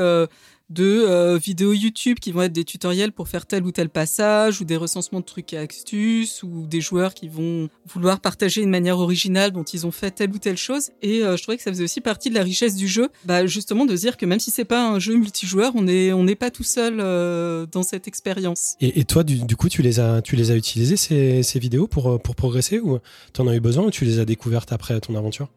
de 0.70 0.84
euh, 0.84 1.38
vidéos 1.38 1.74
YouTube 1.74 2.20
qui 2.20 2.32
vont 2.32 2.42
être 2.42 2.54
des 2.54 2.64
tutoriels 2.64 3.12
pour 3.12 3.28
faire 3.28 3.46
tel 3.46 3.64
ou 3.64 3.72
tel 3.72 3.90
passage, 3.90 4.62
ou 4.62 4.64
des 4.64 4.78
recensements 4.78 5.20
de 5.20 5.26
trucs 5.26 5.54
et 5.54 5.58
astuces, 5.58 6.42
ou 6.44 6.66
des 6.68 6.82
joueurs 6.82 7.14
qui 7.14 7.28
vont 7.28 7.70
vouloir 7.86 8.20
partager 8.20 8.62
une 8.62 8.70
manière 8.70 8.98
originale 8.98 9.52
dont 9.52 9.64
ils 9.64 9.86
ont 9.86 9.92
fait 9.92 10.12
telle 10.12 10.32
ou 10.32 10.40
telle 10.40 10.58
chose. 10.58 10.90
Et 11.02 11.24
euh, 11.24 11.38
je 11.38 11.44
trouvais 11.44 11.58
que 11.58 11.64
ça 11.64 11.72
faisait 11.72 11.84
aussi 11.84 12.02
partie 12.02 12.30
de 12.30 12.36
la 12.36 12.44
richesse 12.44 12.76
du 12.76 12.88
jeu, 12.88 13.10
bah, 13.26 13.46
justement 13.46 13.86
de 13.86 13.96
dire 13.96 14.18
que 14.18 14.26
même 14.26 14.40
si 14.40 14.52
c'est 14.52 14.66
pas 14.66 14.88
un 14.88 15.00
jeu 15.00 15.16
multijoueur, 15.16 15.74
on 15.76 15.88
est 15.88 16.12
on 16.14 16.24
n'est 16.24 16.36
pas 16.36 16.50
tout 16.50 16.64
seul 16.64 17.00
euh, 17.00 17.66
dans 17.72 17.84
cette 17.84 18.08
expérience. 18.08 18.76
Et, 18.82 19.00
et 19.00 19.04
toi, 19.04 19.24
du, 19.24 19.40
du 19.40 19.56
coup, 19.56 19.70
tu 19.70 19.82
les 19.82 20.00
as, 20.00 20.22
tu 20.22 20.36
les 20.36 20.52
as 20.52 20.56
utilisées 20.56 20.98
ces, 20.98 21.44
ces 21.44 21.60
vidéos 21.60 21.88
pour, 21.88 22.22
pour 22.22 22.36
progresser 22.36 22.80
ou 22.80 23.00
t'en 23.34 23.48
as 23.48 23.56
eu 23.56 23.60
besoin 23.60 23.86
ou 23.86 23.92
tu 23.92 24.06
les 24.06 24.20
as 24.20 24.26
découvertes 24.26 24.72
après 24.72 25.00
ton 25.00 25.16
aventure? 25.16 25.50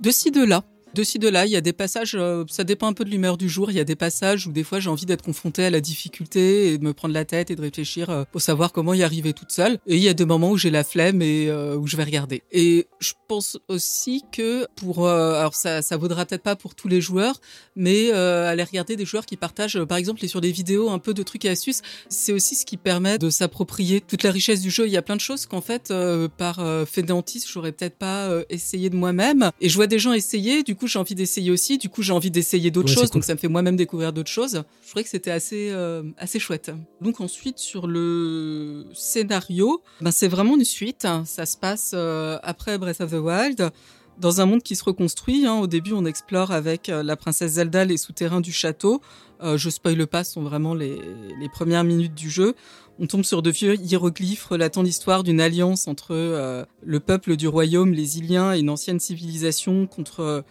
De 0.00 0.10
ci 0.10 0.30
de 0.30 0.44
là. 0.44 0.64
De 0.96 1.18
de 1.18 1.28
là, 1.28 1.44
il 1.44 1.52
y 1.52 1.56
a 1.56 1.60
des 1.60 1.74
passages, 1.74 2.14
euh, 2.14 2.44
ça 2.48 2.64
dépend 2.64 2.86
un 2.86 2.94
peu 2.94 3.04
de 3.04 3.10
l'humeur 3.10 3.36
du 3.36 3.50
jour. 3.50 3.70
Il 3.70 3.76
y 3.76 3.80
a 3.80 3.84
des 3.84 3.96
passages 3.96 4.46
où 4.46 4.52
des 4.52 4.64
fois 4.64 4.80
j'ai 4.80 4.88
envie 4.88 5.04
d'être 5.04 5.22
confronté 5.22 5.62
à 5.62 5.68
la 5.68 5.82
difficulté 5.82 6.72
et 6.72 6.78
de 6.78 6.84
me 6.84 6.94
prendre 6.94 7.12
la 7.12 7.26
tête 7.26 7.50
et 7.50 7.54
de 7.54 7.60
réfléchir 7.60 8.08
euh, 8.08 8.24
pour 8.32 8.40
savoir 8.40 8.72
comment 8.72 8.94
y 8.94 9.02
arriver 9.02 9.34
toute 9.34 9.50
seule. 9.50 9.78
Et 9.86 9.96
il 9.96 10.02
y 10.02 10.08
a 10.08 10.14
des 10.14 10.24
moments 10.24 10.50
où 10.50 10.56
j'ai 10.56 10.70
la 10.70 10.84
flemme 10.84 11.20
et 11.20 11.48
euh, 11.48 11.76
où 11.76 11.86
je 11.86 11.98
vais 11.98 12.04
regarder. 12.04 12.42
Et 12.50 12.86
je 12.98 13.12
pense 13.28 13.58
aussi 13.68 14.24
que 14.32 14.66
pour, 14.76 15.06
alors 15.06 15.54
ça, 15.54 15.82
ça 15.82 15.98
vaudra 15.98 16.24
peut-être 16.24 16.42
pas 16.42 16.56
pour 16.56 16.74
tous 16.74 16.88
les 16.88 17.00
joueurs, 17.00 17.40
mais 17.74 18.12
aller 18.12 18.62
regarder 18.62 18.94
des 18.94 19.04
joueurs 19.04 19.26
qui 19.26 19.36
partagent, 19.36 19.82
par 19.84 19.98
exemple, 19.98 20.26
sur 20.26 20.40
des 20.40 20.52
vidéos 20.52 20.88
un 20.90 21.00
peu 21.00 21.12
de 21.12 21.24
trucs 21.24 21.44
et 21.44 21.48
astuces, 21.48 21.82
c'est 22.08 22.32
aussi 22.32 22.54
ce 22.54 22.64
qui 22.64 22.76
permet 22.76 23.18
de 23.18 23.28
s'approprier 23.28 24.00
toute 24.00 24.22
la 24.22 24.30
richesse 24.30 24.60
du 24.60 24.70
jeu. 24.70 24.86
Il 24.86 24.92
y 24.92 24.96
a 24.96 25.02
plein 25.02 25.16
de 25.16 25.20
choses 25.20 25.46
qu'en 25.46 25.60
fait, 25.60 25.92
par 26.36 26.60
fainéantise, 26.86 27.46
j'aurais 27.48 27.72
peut-être 27.72 27.96
pas 27.96 28.30
essayé 28.48 28.90
de 28.90 28.96
moi-même. 28.96 29.50
Et 29.60 29.68
je 29.68 29.74
vois 29.74 29.88
des 29.88 29.98
gens 29.98 30.12
essayer, 30.12 30.62
du 30.62 30.76
coup 30.76 30.85
j'ai 30.86 30.98
envie 30.98 31.14
d'essayer 31.14 31.50
aussi, 31.50 31.78
du 31.78 31.88
coup 31.88 32.02
j'ai 32.02 32.12
envie 32.12 32.30
d'essayer 32.30 32.70
d'autres 32.70 32.88
Ouais, 32.88 32.94
choses, 32.94 33.10
cool. 33.10 33.20
donc 33.20 33.24
ça 33.24 33.34
me 33.34 33.38
fait 33.38 33.48
moi-même 33.48 33.76
découvrir 33.76 34.12
d'autres 34.12 34.30
choses. 34.30 34.62
Je 34.84 34.88
trouvais 34.90 35.02
que 35.04 35.10
c'était 35.10 35.30
assez, 35.30 35.68
euh, 35.70 36.02
assez 36.18 36.38
chouette. 36.38 36.70
Donc 37.00 37.20
ensuite 37.20 37.58
sur 37.58 37.86
le 37.86 38.86
scénario, 38.94 39.82
ben 40.00 40.10
c'est 40.10 40.28
vraiment 40.28 40.56
une 40.56 40.64
suite. 40.64 41.06
Ça 41.24 41.46
se 41.46 41.56
passe 41.56 41.92
euh, 41.94 42.38
après 42.42 42.78
Breath 42.78 43.00
of 43.00 43.10
the 43.10 43.14
Wild 43.14 43.70
dans 44.18 44.40
un 44.40 44.46
monde 44.46 44.62
qui 44.62 44.76
se 44.76 44.84
reconstruit. 44.84 45.44
hein. 45.46 45.56
Au 45.60 45.66
début, 45.66 45.92
on 45.92 46.06
explore 46.06 46.50
avec 46.50 46.88
euh, 46.88 47.02
la 47.02 47.16
princesse 47.16 47.52
Zelda 47.52 47.84
les 47.84 47.96
souterrains 47.98 48.40
du 48.40 48.52
château. 48.52 49.00
Je 49.42 49.68
spoile 49.68 50.06
pas, 50.06 50.24
ce 50.24 50.32
sont 50.32 50.42
vraiment 50.42 50.72
les, 50.72 50.98
les 51.38 51.48
premières 51.50 51.84
minutes 51.84 52.14
du 52.14 52.30
jeu. 52.30 52.54
On 52.98 53.06
tombe 53.06 53.22
sur 53.22 53.42
de 53.42 53.50
vieux 53.50 53.74
hiéroglyphes 53.78 54.44
relatant 54.46 54.80
l'histoire 54.82 55.22
d'une 55.24 55.42
alliance 55.42 55.86
entre 55.88 56.12
euh, 56.14 56.64
le 56.82 57.00
peuple 57.00 57.36
du 57.36 57.46
royaume, 57.46 57.92
les 57.92 58.16
Iliens, 58.16 58.54
et 58.54 58.60
une 58.60 58.70
ancienne 58.70 58.98
civilisation 58.98 59.86
contre 59.86 60.42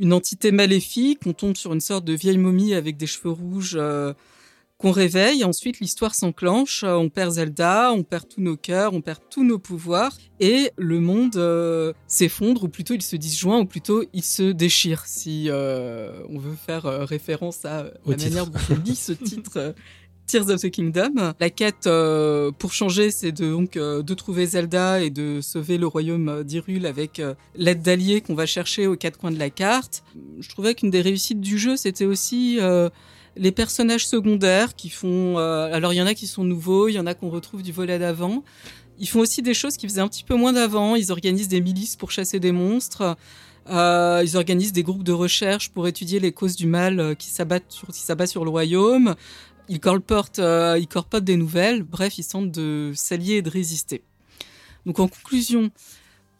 une 0.00 0.12
entité 0.12 0.50
maléfique. 0.50 1.20
On 1.26 1.32
tombe 1.32 1.56
sur 1.56 1.72
une 1.72 1.80
sorte 1.80 2.04
de 2.04 2.14
vieille 2.14 2.38
momie 2.38 2.74
avec 2.74 2.96
des 2.96 3.06
cheveux 3.06 3.30
rouges 3.30 3.76
euh, 3.78 4.12
qu'on 4.78 4.90
réveille. 4.90 5.44
Ensuite, 5.44 5.78
l'histoire 5.78 6.14
s'enclenche. 6.14 6.82
On 6.84 7.10
perd 7.10 7.32
Zelda, 7.32 7.92
on 7.92 8.02
perd 8.02 8.26
tous 8.28 8.40
nos 8.40 8.56
cœurs, 8.56 8.94
on 8.94 9.02
perd 9.02 9.20
tous 9.30 9.44
nos 9.44 9.58
pouvoirs. 9.58 10.16
Et 10.40 10.70
le 10.76 11.00
monde 11.00 11.36
euh, 11.36 11.92
s'effondre, 12.06 12.64
ou 12.64 12.68
plutôt 12.68 12.94
il 12.94 13.02
se 13.02 13.14
disjoint, 13.16 13.60
ou 13.60 13.66
plutôt 13.66 14.02
il 14.14 14.24
se 14.24 14.50
déchire, 14.50 15.04
si 15.06 15.46
euh, 15.48 16.22
on 16.30 16.38
veut 16.38 16.56
faire 16.56 16.84
référence 17.06 17.64
à 17.66 17.92
Au 18.04 18.10
la 18.10 18.16
titre. 18.16 18.30
manière 18.30 18.46
dont 18.46 18.58
on 18.70 18.78
lit 18.82 18.96
ce 18.96 19.12
titre. 19.12 19.74
Tears 20.30 20.48
of 20.48 20.60
the 20.60 20.70
Kingdom. 20.70 21.34
La 21.40 21.50
quête 21.50 21.88
euh, 21.88 22.52
pour 22.56 22.72
changer, 22.72 23.10
c'est 23.10 23.32
donc 23.32 23.76
euh, 23.76 24.00
de 24.00 24.14
trouver 24.14 24.46
Zelda 24.46 25.02
et 25.02 25.10
de 25.10 25.40
sauver 25.40 25.76
le 25.76 25.88
royaume 25.88 26.28
euh, 26.28 26.42
d'Hyrule 26.44 26.86
avec 26.86 27.20
l'aide 27.56 27.82
d'alliés 27.82 28.20
qu'on 28.20 28.36
va 28.36 28.46
chercher 28.46 28.86
aux 28.86 28.94
quatre 28.94 29.18
coins 29.18 29.32
de 29.32 29.40
la 29.40 29.50
carte. 29.50 30.04
Je 30.38 30.48
trouvais 30.48 30.76
qu'une 30.76 30.90
des 30.90 31.00
réussites 31.00 31.40
du 31.40 31.58
jeu, 31.58 31.76
c'était 31.76 32.04
aussi 32.04 32.60
les 33.36 33.52
personnages 33.52 34.06
secondaires 34.06 34.76
qui 34.76 34.88
font. 34.88 35.38
alors 35.38 35.92
il 35.92 35.96
y 35.96 36.02
en 36.02 36.06
a 36.06 36.14
qui 36.14 36.28
sont 36.28 36.44
nouveaux, 36.44 36.88
il 36.88 36.92
y 36.92 37.00
en 37.00 37.06
a 37.06 37.14
qu'on 37.14 37.30
retrouve 37.30 37.62
du 37.62 37.72
volet 37.72 37.98
d'avant. 37.98 38.44
Ils 39.00 39.08
font 39.08 39.20
aussi 39.20 39.42
des 39.42 39.54
choses 39.54 39.76
qui 39.76 39.88
faisaient 39.88 40.00
un 40.00 40.08
petit 40.08 40.24
peu 40.24 40.36
moins 40.36 40.52
d'avant. 40.52 40.94
Ils 40.94 41.10
organisent 41.10 41.48
des 41.48 41.60
milices 41.60 41.96
pour 41.96 42.12
chasser 42.12 42.38
des 42.38 42.52
monstres. 42.52 43.16
Ils 43.68 44.36
organisent 44.36 44.72
des 44.72 44.82
groupes 44.82 45.04
de 45.04 45.12
recherche 45.12 45.70
pour 45.70 45.88
étudier 45.88 46.20
les 46.20 46.32
causes 46.32 46.56
du 46.56 46.66
mal 46.66 47.16
qui 47.18 47.30
s'abat 47.30 48.26
sur 48.26 48.44
le 48.44 48.50
royaume. 48.50 49.16
Euh, 50.38 50.78
ils 50.78 50.88
colportent 50.88 51.24
des 51.24 51.36
nouvelles. 51.36 51.82
Bref, 51.82 52.18
ils 52.18 52.26
tentent 52.26 52.50
de 52.50 52.92
s'allier 52.94 53.34
et 53.34 53.42
de 53.42 53.50
résister. 53.50 54.02
Donc 54.86 54.98
en 54.98 55.08
conclusion, 55.08 55.70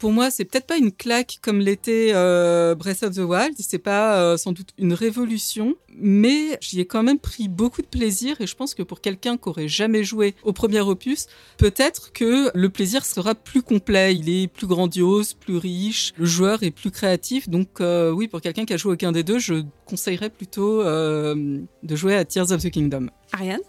pour 0.01 0.11
moi, 0.11 0.31
c'est 0.31 0.45
peut-être 0.45 0.65
pas 0.65 0.77
une 0.77 0.91
claque 0.91 1.37
comme 1.43 1.59
l'était 1.59 2.09
euh, 2.15 2.73
Breath 2.73 3.03
of 3.03 3.13
the 3.13 3.19
Wild. 3.19 3.53
C'est 3.59 3.77
pas 3.77 4.19
euh, 4.19 4.35
sans 4.35 4.51
doute 4.51 4.69
une 4.79 4.93
révolution, 4.93 5.75
mais 5.95 6.57
j'y 6.59 6.79
ai 6.79 6.85
quand 6.85 7.03
même 7.03 7.19
pris 7.19 7.47
beaucoup 7.47 7.83
de 7.83 7.87
plaisir. 7.87 8.41
Et 8.41 8.47
je 8.47 8.55
pense 8.55 8.73
que 8.73 8.81
pour 8.81 8.99
quelqu'un 8.99 9.37
qui 9.37 9.47
aurait 9.47 9.67
jamais 9.67 10.03
joué 10.03 10.33
au 10.41 10.53
premier 10.53 10.79
opus, 10.79 11.27
peut-être 11.57 12.13
que 12.13 12.49
le 12.55 12.69
plaisir 12.69 13.05
sera 13.05 13.35
plus 13.35 13.61
complet. 13.61 14.15
Il 14.15 14.27
est 14.27 14.47
plus 14.47 14.65
grandiose, 14.65 15.35
plus 15.35 15.57
riche. 15.57 16.13
Le 16.17 16.25
joueur 16.25 16.63
est 16.63 16.71
plus 16.71 16.89
créatif. 16.89 17.47
Donc 17.47 17.79
euh, 17.79 18.09
oui, 18.09 18.27
pour 18.27 18.41
quelqu'un 18.41 18.65
qui 18.65 18.73
a 18.73 18.77
joué 18.77 18.93
aucun 18.93 19.11
des 19.11 19.21
deux, 19.21 19.37
je 19.37 19.63
conseillerais 19.85 20.31
plutôt 20.31 20.81
euh, 20.81 21.59
de 21.83 21.95
jouer 21.95 22.15
à 22.15 22.25
Tears 22.25 22.51
of 22.51 22.63
the 22.63 22.71
Kingdom. 22.71 23.09
Ariane? 23.33 23.61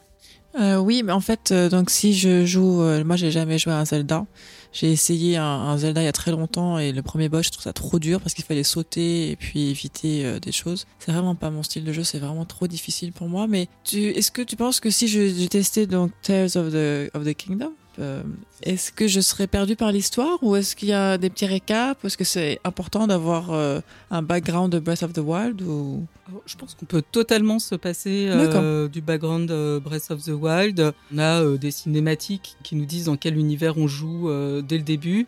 Euh, 0.60 0.76
oui, 0.76 1.02
mais 1.02 1.12
en 1.12 1.20
fait, 1.20 1.50
euh, 1.50 1.68
donc 1.68 1.88
si 1.88 2.12
je 2.12 2.44
joue, 2.44 2.82
euh, 2.82 3.04
moi 3.04 3.16
j'ai 3.16 3.30
jamais 3.30 3.59
joué 3.59 3.72
à 3.72 3.78
un 3.78 3.84
Zelda. 3.84 4.26
J'ai 4.72 4.90
essayé 4.90 5.36
un, 5.36 5.44
un 5.44 5.76
Zelda 5.76 6.02
il 6.02 6.06
y 6.06 6.08
a 6.08 6.12
très 6.12 6.30
longtemps 6.30 6.78
et 6.78 6.92
le 6.92 7.02
premier 7.02 7.28
boss, 7.28 7.46
je 7.46 7.50
trouve 7.52 7.64
ça 7.64 7.72
trop 7.72 7.98
dur 7.98 8.20
parce 8.20 8.34
qu'il 8.34 8.44
fallait 8.44 8.62
sauter 8.62 9.30
et 9.30 9.36
puis 9.36 9.68
éviter 9.70 10.24
euh, 10.24 10.38
des 10.38 10.52
choses. 10.52 10.86
C'est 10.98 11.12
vraiment 11.12 11.34
pas 11.34 11.50
mon 11.50 11.62
style 11.62 11.84
de 11.84 11.92
jeu, 11.92 12.04
c'est 12.04 12.18
vraiment 12.18 12.44
trop 12.44 12.66
difficile 12.66 13.12
pour 13.12 13.28
moi. 13.28 13.46
Mais 13.46 13.68
est-ce 13.92 14.30
que 14.30 14.42
tu 14.42 14.56
penses 14.56 14.80
que 14.80 14.90
si 14.90 15.08
je, 15.08 15.28
j'ai 15.28 15.48
testé 15.48 15.86
donc 15.86 16.10
Tales 16.22 16.56
of 16.56 16.72
the 16.72 17.14
of 17.14 17.24
the 17.24 17.34
Kingdom, 17.34 17.72
euh, 17.98 18.23
est-ce 18.62 18.90
que 18.90 19.06
je 19.06 19.20
serais 19.20 19.47
perdu 19.47 19.77
par 19.77 19.93
l'histoire 19.93 20.39
ou 20.43 20.56
est-ce 20.56 20.74
qu'il 20.74 20.89
y 20.89 20.94
a 20.94 21.19
des 21.19 21.28
petits 21.28 21.47
récaps 21.47 22.02
est-ce 22.05 22.16
que 22.16 22.24
c'est 22.24 22.59
important 22.64 23.06
d'avoir 23.06 23.52
euh, 23.52 23.81
un 24.10 24.23
background 24.23 24.73
de 24.73 24.78
Breath 24.78 25.02
of 25.02 25.12
the 25.12 25.19
Wild 25.19 25.60
ou? 25.62 26.06
Alors, 26.28 26.43
Je 26.47 26.56
pense 26.56 26.74
qu'on 26.74 26.86
peut 26.86 27.02
totalement 27.02 27.59
se 27.59 27.74
passer 27.74 28.28
euh, 28.28 28.89
du 28.89 29.01
background 29.02 29.51
euh, 29.51 29.78
Breath 29.78 30.10
of 30.10 30.23
the 30.23 30.31
Wild. 30.31 30.93
On 31.14 31.19
a 31.19 31.56
des 31.59 31.70
cinématiques 31.70 32.56
qui 32.62 32.77
nous 32.77 32.86
disent 32.86 33.06
dans 33.06 33.16
quel 33.16 33.36
univers 33.36 33.77
on 33.77 33.86
joue 33.86 34.31
dès 34.62 34.78
le 34.78 34.85
début. 34.85 35.27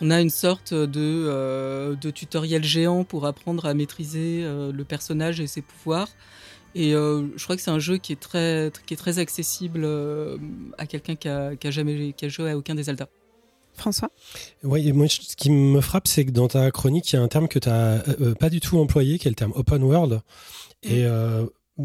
On 0.00 0.10
a 0.10 0.20
une 0.20 0.30
sorte 0.30 0.72
de, 0.72 1.94
de 1.94 2.10
tutoriel 2.10 2.64
géant 2.64 3.04
pour 3.04 3.26
apprendre 3.26 3.66
à 3.66 3.74
maîtriser 3.74 4.42
le 4.42 4.84
personnage 4.84 5.40
et 5.40 5.46
ses 5.46 5.62
pouvoirs. 5.62 6.08
Et 6.74 6.94
euh, 6.94 7.26
je 7.36 7.44
crois 7.44 7.56
que 7.56 7.62
c'est 7.62 7.70
un 7.70 7.78
jeu 7.78 7.98
qui 7.98 8.12
est 8.12 8.20
très, 8.20 8.70
qui 8.86 8.94
est 8.94 8.96
très 8.96 9.18
accessible 9.18 9.82
euh, 9.84 10.38
à 10.78 10.86
quelqu'un 10.86 11.16
qui 11.16 11.28
a, 11.28 11.56
qui 11.56 11.66
a 11.66 11.70
jamais 11.70 12.12
qui 12.12 12.24
a 12.24 12.28
joué 12.28 12.50
à 12.50 12.56
aucun 12.56 12.74
des 12.74 12.84
Zelda. 12.84 13.08
François? 13.74 14.10
Oui, 14.62 14.92
moi, 14.92 15.08
ce 15.08 15.36
qui 15.36 15.50
me 15.50 15.80
frappe, 15.80 16.06
c'est 16.06 16.24
que 16.24 16.32
dans 16.32 16.48
ta 16.48 16.70
chronique, 16.70 17.10
il 17.12 17.16
y 17.16 17.18
a 17.18 17.22
un 17.22 17.28
terme 17.28 17.48
que 17.48 17.58
tu 17.58 17.68
n'as 17.68 18.00
pas 18.34 18.50
du 18.50 18.60
tout 18.60 18.78
employé, 18.78 19.18
qui 19.18 19.28
est 19.28 19.30
le 19.30 19.36
terme 19.36 19.52
open 19.54 19.82
world. 19.82 20.20
Et 20.82 21.06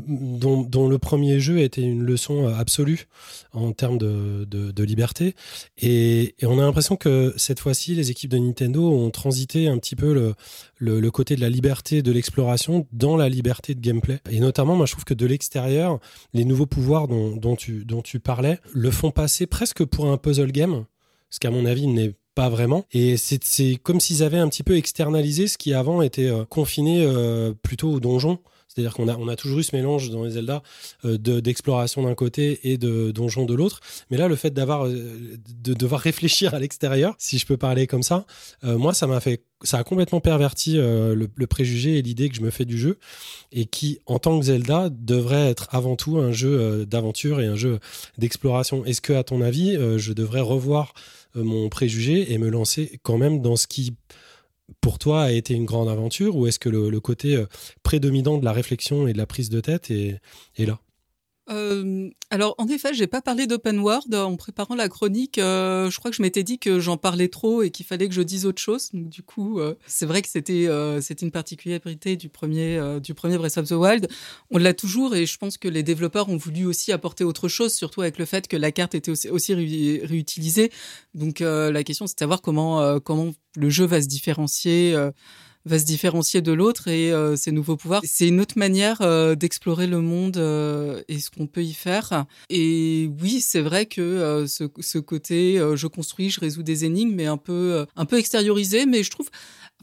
dont, 0.07 0.87
le 0.87 0.97
premier 0.97 1.39
jeu 1.39 1.59
était 1.59 1.81
une 1.81 2.03
leçon 2.03 2.47
absolue 2.47 3.07
en 3.53 3.71
termes 3.71 3.97
de, 3.97 4.83
liberté. 4.83 5.35
Et, 5.81 6.35
on 6.43 6.59
a 6.59 6.63
l'impression 6.63 6.95
que 6.95 7.33
cette 7.37 7.59
fois-ci, 7.59 7.95
les 7.95 8.11
équipes 8.11 8.31
de 8.31 8.37
Nintendo 8.37 8.91
ont 8.91 9.09
transité 9.09 9.67
un 9.67 9.77
petit 9.77 9.95
peu 9.95 10.33
le, 10.77 11.11
côté 11.11 11.35
de 11.35 11.41
la 11.41 11.49
liberté 11.49 12.01
de 12.01 12.11
l'exploration 12.11 12.87
dans 12.91 13.17
la 13.17 13.29
liberté 13.29 13.75
de 13.75 13.79
gameplay. 13.79 14.19
Et 14.29 14.39
notamment, 14.39 14.75
moi, 14.75 14.85
je 14.85 14.91
trouve 14.91 15.05
que 15.05 15.13
de 15.13 15.25
l'extérieur, 15.25 15.99
les 16.33 16.45
nouveaux 16.45 16.65
pouvoirs 16.65 17.07
dont, 17.07 17.35
dont, 17.35 17.55
tu, 17.55 17.85
dont 17.85 18.01
tu 18.01 18.19
parlais 18.19 18.59
le 18.73 18.91
font 18.91 19.11
passer 19.11 19.47
presque 19.47 19.83
pour 19.85 20.11
un 20.11 20.17
puzzle 20.17 20.51
game, 20.51 20.85
ce 21.29 21.39
qu'à 21.39 21.51
mon 21.51 21.65
avis 21.65 21.87
n'est 21.87 22.13
pas 22.35 22.49
vraiment. 22.49 22.85
Et 22.91 23.17
c'est 23.17 23.75
comme 23.81 23.99
s'ils 23.99 24.21
avaient 24.21 24.37
un 24.37 24.49
petit 24.49 24.63
peu 24.63 24.75
externalisé 24.75 25.47
ce 25.47 25.57
qui 25.57 25.73
avant 25.73 26.01
était 26.01 26.27
euh, 26.27 26.45
confiné 26.45 27.03
euh, 27.05 27.53
plutôt 27.63 27.93
au 27.93 27.99
donjon. 27.99 28.39
C'est-à-dire 28.75 28.93
qu'on 28.93 29.07
a, 29.07 29.15
on 29.15 29.29
a 29.29 29.37
toujours 29.37 29.59
eu 29.59 29.63
ce 29.63 29.73
mélange 29.73 30.09
dans 30.09 30.25
les 30.25 30.31
Zelda 30.31 30.61
euh, 31.05 31.17
d'exploration 31.17 32.03
d'un 32.03 32.13
côté 32.13 32.59
et 32.69 32.77
de 32.77 33.11
donjon 33.11 33.45
de 33.45 33.53
l'autre. 33.53 33.79
Mais 34.11 34.17
là, 34.17 34.27
le 34.27 34.35
fait 34.35 34.57
euh, 34.57 35.37
de 35.63 35.73
devoir 35.73 36.01
réfléchir 36.01 36.53
à 36.53 36.59
l'extérieur, 36.59 37.15
si 37.17 37.37
je 37.37 37.45
peux 37.45 37.55
parler 37.55 37.87
comme 37.87 38.03
ça, 38.03 38.25
euh, 38.65 38.77
moi, 38.77 38.93
ça 38.93 39.07
a 39.77 39.83
complètement 39.85 40.19
perverti 40.19 40.73
le, 40.75 41.27
préjugé 41.47 41.97
et 41.97 42.01
l'idée 42.01 42.27
que 42.27 42.35
je 42.35 42.41
me 42.41 42.49
fais 42.49 42.65
du 42.65 42.77
jeu 42.77 42.99
et 43.53 43.65
qui, 43.65 43.99
en 44.07 44.19
tant 44.19 44.37
que 44.39 44.45
Zelda, 44.45 44.89
devrait 44.89 45.49
être 45.49 45.69
avant 45.71 45.95
tout 45.95 46.17
un 46.17 46.33
jeu 46.33 46.85
d'aventure 46.85 47.39
et 47.39 47.45
un 47.45 47.55
jeu 47.55 47.79
d'exploration. 48.17 48.83
Est-ce 48.83 48.99
que, 48.99 49.13
à 49.13 49.23
ton 49.23 49.41
avis, 49.41 49.77
je 49.97 50.11
devrais 50.11 50.41
revoir 50.41 50.93
mon 51.35 51.69
préjugé 51.69 52.33
et 52.33 52.37
me 52.37 52.49
lancer 52.49 52.99
quand 53.03 53.17
même 53.17 53.41
dans 53.41 53.55
ce 53.55 53.67
qui 53.67 53.95
pour 54.81 54.99
toi 54.99 55.23
a 55.23 55.31
été 55.31 55.53
une 55.53 55.65
grande 55.65 55.89
aventure 55.89 56.35
ou 56.35 56.47
est-ce 56.47 56.59
que 56.59 56.69
le, 56.69 56.99
côté 56.99 57.35
euh, 57.35 57.45
prédominant 57.83 58.37
de 58.37 58.45
la 58.45 58.51
réflexion 58.51 59.07
et 59.07 59.13
de 59.13 59.17
la 59.17 59.25
prise 59.25 59.49
de 59.49 59.61
tête 59.61 59.91
est 59.91 60.19
là? 60.57 60.79
Alors 61.47 62.55
en 62.57 62.67
effet, 62.67 62.93
j'ai 62.93 63.07
pas 63.07 63.21
parlé 63.21 63.47
d'open 63.47 63.79
world 63.79 64.13
en 64.15 64.35
préparant 64.35 64.75
la 64.75 64.89
chronique. 64.89 65.35
Je 65.37 65.97
crois 65.97 66.11
que 66.11 66.17
je 66.17 66.21
m'étais 66.21 66.43
dit 66.43 66.59
que 66.59 66.79
j'en 66.79 66.97
parlais 66.97 67.27
trop 67.27 67.61
et 67.61 67.69
qu'il 67.69 67.85
fallait 67.85 68.07
que 68.07 68.15
je 68.15 68.21
dise 68.21 68.45
autre 68.45 68.61
chose. 68.61 68.89
Du 68.93 69.21
coup, 69.21 69.59
c'est 69.85 70.05
vrai 70.05 70.21
que 70.21 70.27
c'était 70.27 70.65
une 71.21 71.31
particularité 71.31 72.15
du 72.15 72.29
premier 72.29 72.99
du 72.99 73.13
premier 73.13 73.37
Breath 73.37 73.57
of 73.57 73.67
the 73.67 73.73
Wild. 73.73 74.07
On 74.49 74.57
l'a 74.57 74.73
toujours 74.73 75.15
et 75.15 75.25
je 75.25 75.37
pense 75.37 75.57
que 75.57 75.67
les 75.67 75.83
développeurs 75.83 76.29
ont 76.29 76.37
voulu 76.37 76.65
aussi 76.65 76.91
apporter 76.91 77.23
autre 77.23 77.47
chose, 77.47 77.73
surtout 77.73 78.01
avec 78.01 78.17
le 78.17 78.25
fait 78.25 78.47
que 78.47 78.57
la 78.57 78.71
carte 78.71 78.95
était 78.95 79.11
aussi, 79.11 79.29
aussi 79.29 79.53
ré 79.53 80.01
réutilisée. 80.03 80.71
Donc 81.13 81.41
la 81.41 81.83
question 81.83 82.07
c'est 82.07 82.15
de 82.15 82.19
savoir 82.19 82.41
comment 82.41 82.99
comment 82.99 83.31
le 83.55 83.69
jeu 83.69 83.85
va 83.85 84.01
se 84.01 84.07
différencier 84.07 84.95
va 85.65 85.79
se 85.79 85.85
différencier 85.85 86.41
de 86.41 86.51
l'autre 86.51 86.87
et 86.87 87.11
euh, 87.11 87.35
ses 87.35 87.51
nouveaux 87.51 87.75
pouvoirs. 87.75 88.01
C'est 88.03 88.27
une 88.27 88.39
autre 88.39 88.57
manière 88.57 89.01
euh, 89.01 89.35
d'explorer 89.35 89.87
le 89.87 89.99
monde 89.99 90.37
euh, 90.37 91.01
et 91.07 91.19
ce 91.19 91.29
qu'on 91.29 91.47
peut 91.47 91.63
y 91.63 91.73
faire. 91.73 92.25
Et 92.49 93.09
oui, 93.21 93.41
c'est 93.41 93.61
vrai 93.61 93.85
que 93.85 94.01
euh, 94.01 94.47
ce, 94.47 94.65
ce, 94.79 94.97
côté 94.99 95.59
euh, 95.59 95.75
je 95.75 95.87
construis, 95.87 96.29
je 96.29 96.39
résous 96.39 96.63
des 96.63 96.85
énigmes, 96.85 97.13
mais 97.15 97.25
un 97.25 97.37
peu 97.37 97.85
un 97.95 98.05
peu 98.05 98.17
extériorisé. 98.17 98.85
Mais 98.85 99.03
je 99.03 99.09
trouve 99.09 99.29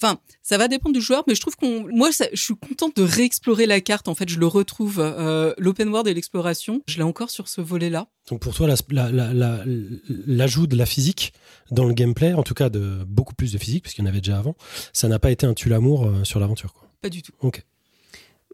Enfin, 0.02 0.18
ça 0.42 0.58
va 0.58 0.66
dépendre 0.66 0.94
du 0.94 1.00
joueur, 1.00 1.22
mais 1.26 1.34
je 1.34 1.40
trouve 1.40 1.56
qu'on, 1.56 1.86
moi, 1.88 2.10
ça, 2.10 2.26
je 2.32 2.42
suis 2.42 2.56
contente 2.56 2.96
de 2.96 3.02
réexplorer 3.02 3.66
la 3.66 3.80
carte. 3.80 4.08
En 4.08 4.14
fait, 4.14 4.28
je 4.28 4.40
le 4.40 4.46
retrouve 4.46 4.98
euh, 4.98 5.54
l'open 5.56 5.88
world 5.88 6.08
et 6.08 6.14
l'exploration. 6.14 6.82
Je 6.88 6.96
l'ai 6.96 7.04
encore 7.04 7.30
sur 7.30 7.48
ce 7.48 7.60
volet-là. 7.60 8.08
Donc 8.28 8.40
pour 8.40 8.54
toi, 8.54 8.66
l'ajout 8.66 8.82
la, 8.90 9.10
la, 9.10 9.32
la, 9.32 9.64
de 9.64 10.76
la 10.76 10.86
physique 10.86 11.32
dans 11.70 11.84
le 11.84 11.94
gameplay, 11.94 12.32
en 12.32 12.42
tout 12.42 12.54
cas 12.54 12.68
de 12.68 13.04
beaucoup 13.06 13.34
plus 13.34 13.52
de 13.52 13.58
physique, 13.58 13.84
puisqu'il 13.84 14.02
y 14.02 14.04
en 14.04 14.08
avait 14.08 14.20
déjà 14.20 14.38
avant, 14.38 14.56
ça 14.92 15.08
n'a 15.08 15.18
pas 15.18 15.30
été 15.30 15.46
un 15.46 15.54
tue-l'amour 15.54 16.06
euh, 16.06 16.24
sur 16.24 16.40
l'aventure. 16.40 16.74
Pas 17.00 17.08
du 17.08 17.22
tout. 17.22 17.32
Ok. 17.40 17.64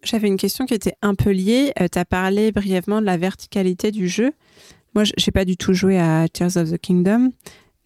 J'avais 0.02 0.28
une 0.28 0.36
question 0.36 0.66
qui 0.66 0.74
était 0.74 0.94
un 1.02 1.15
peu 1.15 1.31
liée. 1.31 1.73
Euh, 1.81 1.89
tu 1.90 1.98
as 1.98 2.05
parlé 2.05 2.52
brièvement 2.52 3.01
de 3.01 3.06
la 3.06 3.16
verticalité 3.16 3.90
du 3.90 4.09
jeu. 4.09 4.32
Moi, 4.94 5.05
j'ai 5.16 5.31
pas 5.31 5.44
du 5.44 5.56
tout 5.56 5.73
joué 5.74 5.98
à 5.98 6.28
Tears 6.28 6.56
of 6.56 6.70
the 6.70 6.78
Kingdom, 6.78 7.32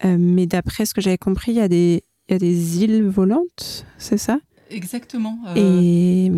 euh, 0.05 0.17
mais 0.19 0.45
d'après 0.45 0.85
ce 0.85 0.93
que 0.93 1.01
j'avais 1.01 1.17
compris, 1.17 1.51
il 1.53 1.57
y 1.57 1.61
a 1.61 1.67
des 1.67 2.03
il 2.27 2.33
y 2.33 2.35
a 2.35 2.39
des 2.39 2.83
îles 2.83 3.07
volantes, 3.07 3.85
c'est 3.97 4.17
ça? 4.17 4.39
Exactement. 4.69 5.37
Euh... 5.47 5.53
Et, 5.55 6.31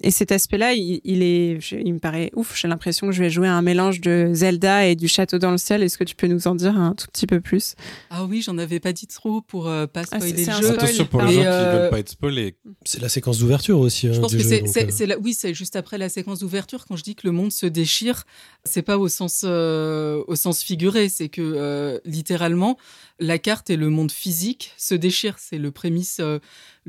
et, 0.00 0.10
cet 0.10 0.32
aspect-là, 0.32 0.74
il, 0.74 1.00
il, 1.04 1.22
est, 1.22 1.58
il 1.72 1.94
me 1.94 1.98
paraît 1.98 2.30
ouf. 2.34 2.58
J'ai 2.60 2.68
l'impression 2.68 3.06
que 3.06 3.12
je 3.12 3.22
vais 3.22 3.30
jouer 3.30 3.48
un 3.48 3.62
mélange 3.62 4.00
de 4.00 4.30
Zelda 4.32 4.86
et 4.86 4.96
du 4.96 5.08
Château 5.08 5.38
dans 5.38 5.50
le 5.50 5.58
ciel. 5.58 5.82
Est-ce 5.82 5.96
que 5.96 6.04
tu 6.04 6.14
peux 6.14 6.26
nous 6.26 6.46
en 6.46 6.54
dire 6.54 6.76
un 6.76 6.94
tout 6.94 7.06
petit 7.06 7.26
peu 7.26 7.40
plus? 7.40 7.74
Ah 8.10 8.24
oui, 8.24 8.42
j'en 8.42 8.58
avais 8.58 8.80
pas 8.80 8.92
dit 8.92 9.06
trop 9.06 9.40
pour 9.40 9.68
euh, 9.68 9.86
pas 9.86 10.02
Ah, 10.10 10.20
spoiler 10.20 10.46
Ah, 10.48 10.60
le 10.60 10.66
jeu. 10.66 10.72
Attention 10.74 11.04
pour 11.06 11.22
les 11.22 11.34
gens 11.34 11.42
euh... 11.44 11.72
qui 11.72 11.78
veulent 11.78 11.90
pas 11.90 11.98
être 12.00 12.08
spoilés. 12.10 12.56
C'est 12.84 13.00
la 13.00 13.08
séquence 13.08 13.38
d'ouverture 13.38 13.78
aussi. 13.78 14.08
Je 14.08 14.12
hein, 14.12 14.20
pense 14.20 14.32
du 14.32 14.38
que 14.38 14.42
jeu, 14.42 14.48
c'est, 14.48 14.60
donc, 14.84 15.00
euh... 15.00 15.06
la, 15.06 15.18
oui, 15.18 15.34
c'est 15.34 15.54
juste 15.54 15.76
après 15.76 15.98
la 15.98 16.08
séquence 16.08 16.40
d'ouverture 16.40 16.86
quand 16.86 16.96
je 16.96 17.02
dis 17.02 17.14
que 17.14 17.26
le 17.26 17.32
monde 17.32 17.52
se 17.52 17.66
déchire. 17.66 18.24
C'est 18.64 18.82
pas 18.82 18.98
au 18.98 19.08
sens 19.08 19.42
euh, 19.44 20.22
au 20.26 20.36
sens 20.36 20.62
figuré, 20.62 21.08
c'est 21.08 21.28
que 21.28 21.42
euh, 21.42 21.98
littéralement 22.04 22.76
la 23.20 23.38
carte 23.38 23.70
et 23.70 23.76
le 23.76 23.90
monde 23.90 24.12
physique 24.12 24.72
se 24.76 24.94
déchirent. 24.94 25.38
C'est 25.38 25.58
le 25.58 25.70
prémisse 25.70 26.18
euh, 26.20 26.38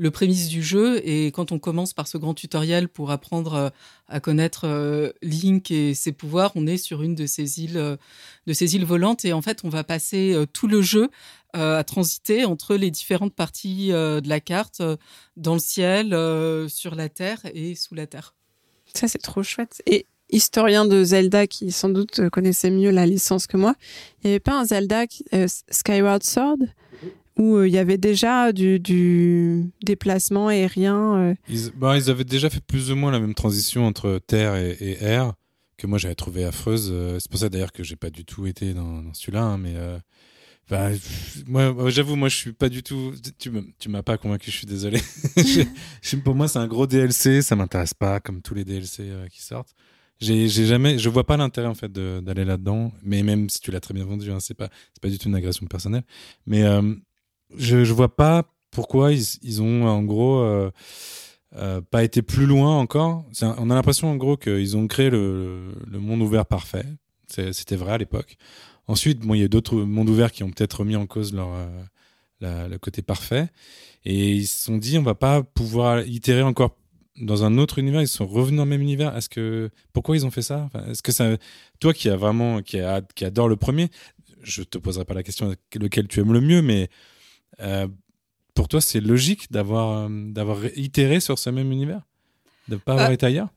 le 0.00 0.10
prémisse 0.10 0.48
du 0.48 0.62
jeu. 0.62 1.06
Et 1.06 1.26
quand 1.26 1.52
on 1.52 1.58
commence 1.58 1.92
par 1.92 2.08
ce 2.08 2.16
grand 2.16 2.32
tutoriel 2.32 2.88
pour 2.88 3.10
apprendre 3.10 3.54
euh, 3.54 3.68
à 4.08 4.18
connaître 4.18 4.62
euh, 4.64 5.12
Link 5.20 5.70
et 5.70 5.92
ses 5.92 6.12
pouvoirs, 6.12 6.52
on 6.54 6.66
est 6.66 6.78
sur 6.78 7.02
une 7.02 7.14
de 7.14 7.26
ces 7.26 7.60
îles, 7.60 7.76
euh, 7.76 7.96
de 8.46 8.54
ces 8.54 8.74
îles 8.74 8.86
volantes. 8.86 9.26
Et 9.26 9.34
en 9.34 9.42
fait, 9.42 9.60
on 9.62 9.68
va 9.68 9.84
passer 9.84 10.34
tout 10.52 10.66
le 10.66 10.80
jeu 10.80 11.10
à 11.52 11.82
transiter 11.84 12.44
entre 12.44 12.76
les 12.76 12.90
différentes 12.90 13.34
parties 13.34 13.88
de 13.88 14.28
la 14.28 14.40
carte, 14.40 14.82
dans 15.36 15.54
le 15.54 15.60
ciel, 15.60 16.10
sur 16.68 16.94
la 16.94 17.08
terre 17.08 17.40
et 17.54 17.74
sous 17.74 17.94
la 17.94 18.06
terre. 18.06 18.34
Ça, 18.94 19.08
c'est 19.08 19.18
trop 19.18 19.42
chouette. 19.42 19.82
Et 19.86 20.06
historien 20.32 20.84
de 20.84 21.02
Zelda 21.04 21.46
qui 21.46 21.72
sans 21.72 21.88
doute 21.88 22.28
connaissait 22.30 22.70
mieux 22.70 22.90
la 22.90 23.06
licence 23.06 23.46
que 23.46 23.56
moi, 23.56 23.74
il 24.22 24.28
n'y 24.28 24.30
avait 24.32 24.40
pas 24.40 24.58
un 24.58 24.64
Zelda 24.64 25.04
euh, 25.34 25.46
Skyward 25.70 26.22
Sword? 26.22 26.58
Où 27.40 27.56
euh, 27.56 27.66
il 27.66 27.72
y 27.72 27.78
avait 27.78 27.98
déjà 27.98 28.52
du, 28.52 29.72
déplacement 29.82 30.48
aérien. 30.48 31.16
Euh... 31.16 31.34
Ils, 31.48 31.70
bah, 31.74 31.96
ils 31.96 32.10
avaient 32.10 32.24
déjà 32.24 32.50
fait 32.50 32.60
plus 32.60 32.92
ou 32.92 32.96
moins 32.96 33.10
la 33.10 33.18
même 33.18 33.34
transition 33.34 33.86
entre 33.86 34.20
terre 34.26 34.54
et, 34.56 34.98
air 35.00 35.32
que 35.78 35.86
moi 35.86 35.96
j'avais 35.96 36.14
trouvé 36.14 36.44
affreuse. 36.44 36.90
Euh, 36.92 37.18
C'est 37.18 37.30
pour 37.30 37.40
ça 37.40 37.48
d'ailleurs 37.48 37.72
que 37.72 37.82
j'ai 37.82 37.96
pas 37.96 38.10
du 38.10 38.24
tout 38.26 38.46
été 38.46 38.74
dans, 38.74 39.14
celui-là, 39.14 39.42
hein, 39.42 39.58
mais 39.58 39.72
euh, 39.74 39.98
bah, 40.68 40.90
moi, 41.46 41.88
j'avoue, 41.88 42.14
moi 42.14 42.28
je 42.28 42.36
suis 42.36 42.52
pas 42.52 42.68
du 42.68 42.82
tout. 42.82 43.14
Tu 43.38 43.50
tu 43.78 43.88
m'as 43.88 44.02
pas 44.02 44.18
convaincu, 44.18 44.50
je 44.50 44.56
suis 44.58 44.66
désolé. 44.66 45.00
pour 46.24 46.34
moi, 46.34 46.46
c'est 46.46 46.58
un 46.58 46.68
gros 46.68 46.86
DLC, 46.86 47.40
ça 47.40 47.56
m'intéresse 47.56 47.94
pas 47.94 48.20
comme 48.20 48.42
tous 48.42 48.54
les 48.54 48.64
DLC 48.64 49.10
qui 49.32 49.42
sortent. 49.42 49.74
J'ai 50.20 50.48
jamais, 50.50 50.98
je 50.98 51.08
vois 51.08 51.24
pas 51.24 51.38
l'intérêt 51.38 51.68
en 51.68 51.74
fait 51.74 51.90
d'aller 51.90 52.44
là-dedans. 52.44 52.92
Mais 53.02 53.22
même 53.22 53.48
si 53.48 53.60
tu 53.60 53.70
l'as 53.70 53.80
très 53.80 53.94
bien 53.94 54.04
vendu, 54.04 54.30
hein, 54.30 54.38
c'est 54.38 54.52
pas, 54.52 54.68
pas 55.00 55.08
du 55.08 55.18
tout 55.18 55.28
une 55.28 55.34
agression 55.34 55.66
personnelle. 55.66 56.04
Mais 56.44 56.62
je, 57.56 57.84
je 57.84 57.92
vois 57.92 58.14
pas 58.14 58.44
pourquoi 58.70 59.12
ils, 59.12 59.24
ils 59.42 59.62
ont 59.62 59.86
en 59.86 60.02
gros 60.02 60.40
euh, 60.40 60.70
euh, 61.56 61.80
pas 61.80 62.04
été 62.04 62.22
plus 62.22 62.46
loin 62.46 62.78
encore. 62.78 63.24
On 63.42 63.70
a 63.70 63.74
l'impression 63.74 64.10
en 64.10 64.16
gros 64.16 64.36
qu'ils 64.36 64.76
ont 64.76 64.86
créé 64.86 65.10
le, 65.10 65.72
monde 65.92 66.22
ouvert 66.22 66.46
parfait. 66.46 66.86
C'était 67.28 67.76
vrai 67.76 67.92
à 67.92 67.98
l'époque. 67.98 68.36
Ensuite, 68.86 69.20
bon, 69.20 69.34
il 69.34 69.40
y 69.40 69.44
a 69.44 69.48
d'autres 69.48 69.76
mondes 69.76 70.08
ouverts 70.08 70.32
qui 70.32 70.42
ont 70.42 70.50
peut-être 70.50 70.80
remis 70.80 70.96
en 70.96 71.06
cause 71.06 71.32
leur 71.32 71.48
euh, 72.42 72.68
le 72.68 72.78
côté 72.78 73.02
parfait. 73.02 73.48
Et 74.04 74.32
ils 74.32 74.46
se 74.46 74.64
sont 74.64 74.78
dit, 74.78 74.98
on 74.98 75.02
va 75.02 75.14
pas 75.14 75.42
pouvoir 75.42 76.06
itérer 76.06 76.42
encore 76.42 76.76
dans 77.20 77.44
un 77.44 77.58
autre 77.58 77.78
univers. 77.78 78.00
Ils 78.00 78.08
sont 78.08 78.26
revenus 78.26 78.58
dans 78.58 78.64
le 78.64 78.70
même 78.70 78.82
univers. 78.82 79.16
Est-ce 79.16 79.28
que 79.28 79.70
pourquoi 79.92 80.16
ils 80.16 80.26
ont 80.26 80.30
fait 80.30 80.42
ça? 80.42 80.70
Est-ce 80.88 81.02
que 81.02 81.12
ça, 81.12 81.36
toi 81.78 81.92
qui 81.92 82.08
a 82.08 82.16
vraiment 82.16 82.62
qui, 82.62 82.80
a, 82.80 83.02
qui 83.14 83.24
adore 83.24 83.48
le 83.48 83.56
premier, 83.56 83.90
je 84.42 84.62
te 84.62 84.78
poserai 84.78 85.04
pas 85.04 85.14
la 85.14 85.22
question 85.22 85.54
lequel 85.74 86.08
tu 86.08 86.20
aimes 86.20 86.32
le 86.32 86.40
mieux, 86.40 86.62
mais 86.62 86.88
euh, 87.60 87.86
pour 88.54 88.68
toi, 88.68 88.80
c'est 88.80 89.00
logique 89.00 89.50
d'avoir 89.52 90.08
d'avoir 90.10 90.58
itéré 90.76 91.20
sur 91.20 91.38
ce 91.38 91.50
même 91.50 91.70
univers, 91.72 92.02
de 92.68 92.76
pas 92.76 92.92
avoir 92.92 93.08
Ah. 93.10 93.12
été 93.14 93.26
ailleurs? 93.26 93.48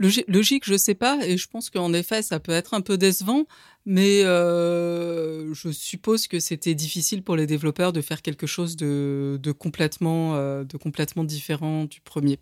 Logi- 0.00 0.24
Logique, 0.28 0.62
je 0.64 0.76
sais 0.76 0.94
pas, 0.94 1.18
et 1.26 1.36
je 1.36 1.48
pense 1.48 1.70
qu'en 1.70 1.92
effet, 1.92 2.22
ça 2.22 2.38
peut 2.38 2.52
être 2.52 2.72
un 2.74 2.80
peu 2.80 2.96
décevant, 2.96 3.46
mais 3.84 4.22
euh, 4.24 5.52
je 5.54 5.70
suppose 5.72 6.28
que 6.28 6.38
c'était 6.38 6.74
difficile 6.76 7.22
pour 7.24 7.34
les 7.34 7.46
développeurs 7.48 7.92
de 7.92 8.00
faire 8.00 8.22
quelque 8.22 8.46
chose 8.46 8.76
de, 8.76 9.40
de 9.42 9.50
complètement, 9.52 10.36
euh, 10.36 10.62
de 10.64 10.76
complètement 10.76 11.24
différent 11.24 11.84
du 11.84 12.00
premier. 12.00 12.38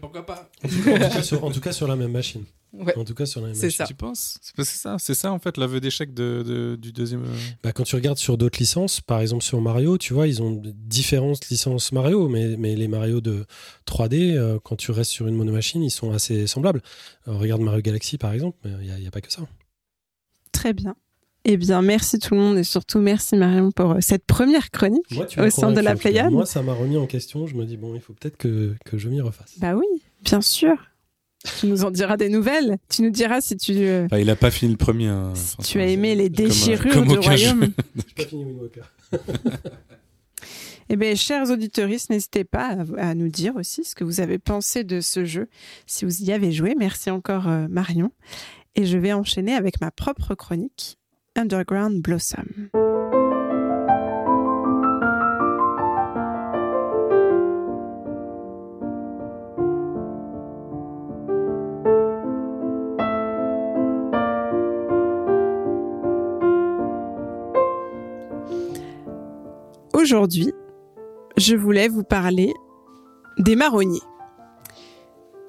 Pourquoi 0.00 0.26
pas? 0.26 0.50
En 0.64 0.68
tout, 0.68 0.82
cas, 0.82 0.90
en, 0.90 0.94
tout 1.08 1.14
cas, 1.14 1.22
sur, 1.22 1.44
en 1.44 1.50
tout 1.52 1.60
cas, 1.60 1.72
sur 1.72 1.86
la 1.86 1.94
même 1.96 2.10
machine. 2.12 2.44
Ouais. 2.78 2.96
En 2.98 3.04
tout 3.04 3.14
cas, 3.14 3.26
sur 3.26 3.40
la 3.40 3.48
même 3.48 3.56
C'est 3.56 3.70
ça. 3.70 3.84
Tu 3.84 3.94
penses? 3.94 4.38
C'est 4.42 4.64
ça, 4.64 4.96
c'est 4.98 5.14
ça 5.14 5.32
en 5.32 5.38
fait 5.38 5.56
l'aveu 5.56 5.80
d'échec 5.80 6.12
de, 6.14 6.42
de, 6.46 6.76
du 6.76 6.92
deuxième. 6.92 7.22
euh, 7.22 7.36
Bah, 7.62 7.72
quand 7.72 7.84
tu 7.84 7.94
regardes 7.96 8.18
sur 8.18 8.36
d'autres 8.36 8.58
licences, 8.58 9.00
par 9.00 9.20
exemple 9.20 9.42
sur 9.44 9.60
Mario, 9.60 9.98
tu 9.98 10.12
vois, 10.14 10.26
ils 10.26 10.42
ont 10.42 10.60
différentes 10.74 11.48
licences 11.48 11.92
Mario, 11.92 12.28
mais, 12.28 12.56
mais 12.58 12.76
les 12.76 12.88
Mario 12.88 13.20
de 13.20 13.46
3D, 13.86 14.34
euh, 14.36 14.58
quand 14.62 14.76
tu 14.76 14.90
restes 14.90 15.10
sur 15.10 15.26
une 15.26 15.34
monomachine, 15.36 15.82
ils 15.82 15.90
sont 15.90 16.12
assez 16.12 16.46
semblables. 16.46 16.82
Euh, 17.28 17.32
regarde 17.32 17.62
Mario 17.62 17.80
Galaxy, 17.82 18.18
par 18.18 18.32
exemple, 18.32 18.58
il 18.64 18.76
n'y 18.78 19.04
a, 19.04 19.08
a, 19.08 19.10
pas 19.10 19.20
que 19.20 19.32
ça. 19.32 19.42
Très 20.52 20.72
bien. 20.72 20.94
Eh 21.48 21.56
bien, 21.56 21.80
merci 21.80 22.18
tout 22.18 22.34
le 22.34 22.40
monde 22.40 22.58
et 22.58 22.64
surtout 22.64 22.98
merci 22.98 23.36
Marion 23.36 23.70
pour 23.70 23.94
cette 24.00 24.24
première 24.26 24.70
chronique 24.72 25.04
Moi, 25.12 25.26
au 25.38 25.50
sein 25.50 25.70
de 25.70 25.80
la. 25.80 25.94
Pléiade. 25.94 26.32
Moi, 26.32 26.44
ça 26.44 26.60
m'a 26.62 26.74
remis 26.74 26.96
en 26.96 27.06
question. 27.06 27.46
Je 27.46 27.54
me 27.54 27.64
dis, 27.64 27.76
bon, 27.76 27.94
il 27.94 28.00
faut 28.00 28.14
peut-être 28.14 28.36
que, 28.36 28.74
que 28.84 28.98
je 28.98 29.08
m'y 29.08 29.20
refasse. 29.20 29.54
Bah 29.58 29.74
oui, 29.76 29.86
bien 30.24 30.40
sûr. 30.40 30.74
Tu 31.60 31.66
nous 31.66 31.84
en 31.84 31.90
diras 31.90 32.16
des 32.16 32.28
nouvelles. 32.28 32.76
Tu 32.88 33.02
nous 33.02 33.10
diras 33.10 33.40
si 33.40 33.56
tu, 33.56 33.72
euh, 33.76 34.06
Enfin, 34.06 34.18
il 34.18 34.28
a 34.30 34.36
pas 34.36 34.50
fini 34.50 34.72
le 34.72 34.76
premier. 34.76 35.06
hein, 35.08 35.32
si 35.34 35.56
tu 35.58 35.80
as 35.80 35.86
aimé 35.86 36.14
les 36.14 36.30
Comme, 36.30 36.44
euh, 36.44 36.48
déchirures 36.48 36.92
comme 36.92 37.06
du 37.08 37.16
aucun 37.16 37.36
jeu. 37.36 37.50
royaume. 37.50 37.72
Pas 38.16 38.22
fini 38.24 38.44
Wind 38.44 38.58
Walker. 38.60 38.82
Eh 40.88 40.94
bien, 40.94 41.16
chers 41.16 41.50
auditeurs, 41.50 41.88
n'hésitez 41.88 42.44
pas 42.44 42.76
à, 42.96 43.08
à 43.08 43.14
nous 43.14 43.28
dire 43.28 43.56
aussi 43.56 43.82
ce 43.82 43.96
que 43.96 44.04
vous 44.04 44.20
avez 44.20 44.38
pensé 44.38 44.84
de 44.84 45.00
ce 45.00 45.24
jeu, 45.24 45.48
si 45.84 46.04
vous 46.04 46.22
y 46.22 46.30
avez 46.32 46.52
joué. 46.52 46.76
Merci 46.78 47.10
encore, 47.10 47.48
euh, 47.48 47.66
Marion. 47.68 48.12
Et 48.76 48.86
je 48.86 48.96
vais 48.96 49.12
enchaîner 49.12 49.54
avec 49.54 49.80
ma 49.80 49.90
propre 49.90 50.36
chronique, 50.36 50.96
Underground 51.34 52.00
Blossom. 52.02 52.44
Aujourd'hui, 70.06 70.52
je 71.36 71.56
voulais 71.56 71.88
vous 71.88 72.04
parler 72.04 72.54
des 73.38 73.56
marronniers. 73.56 74.04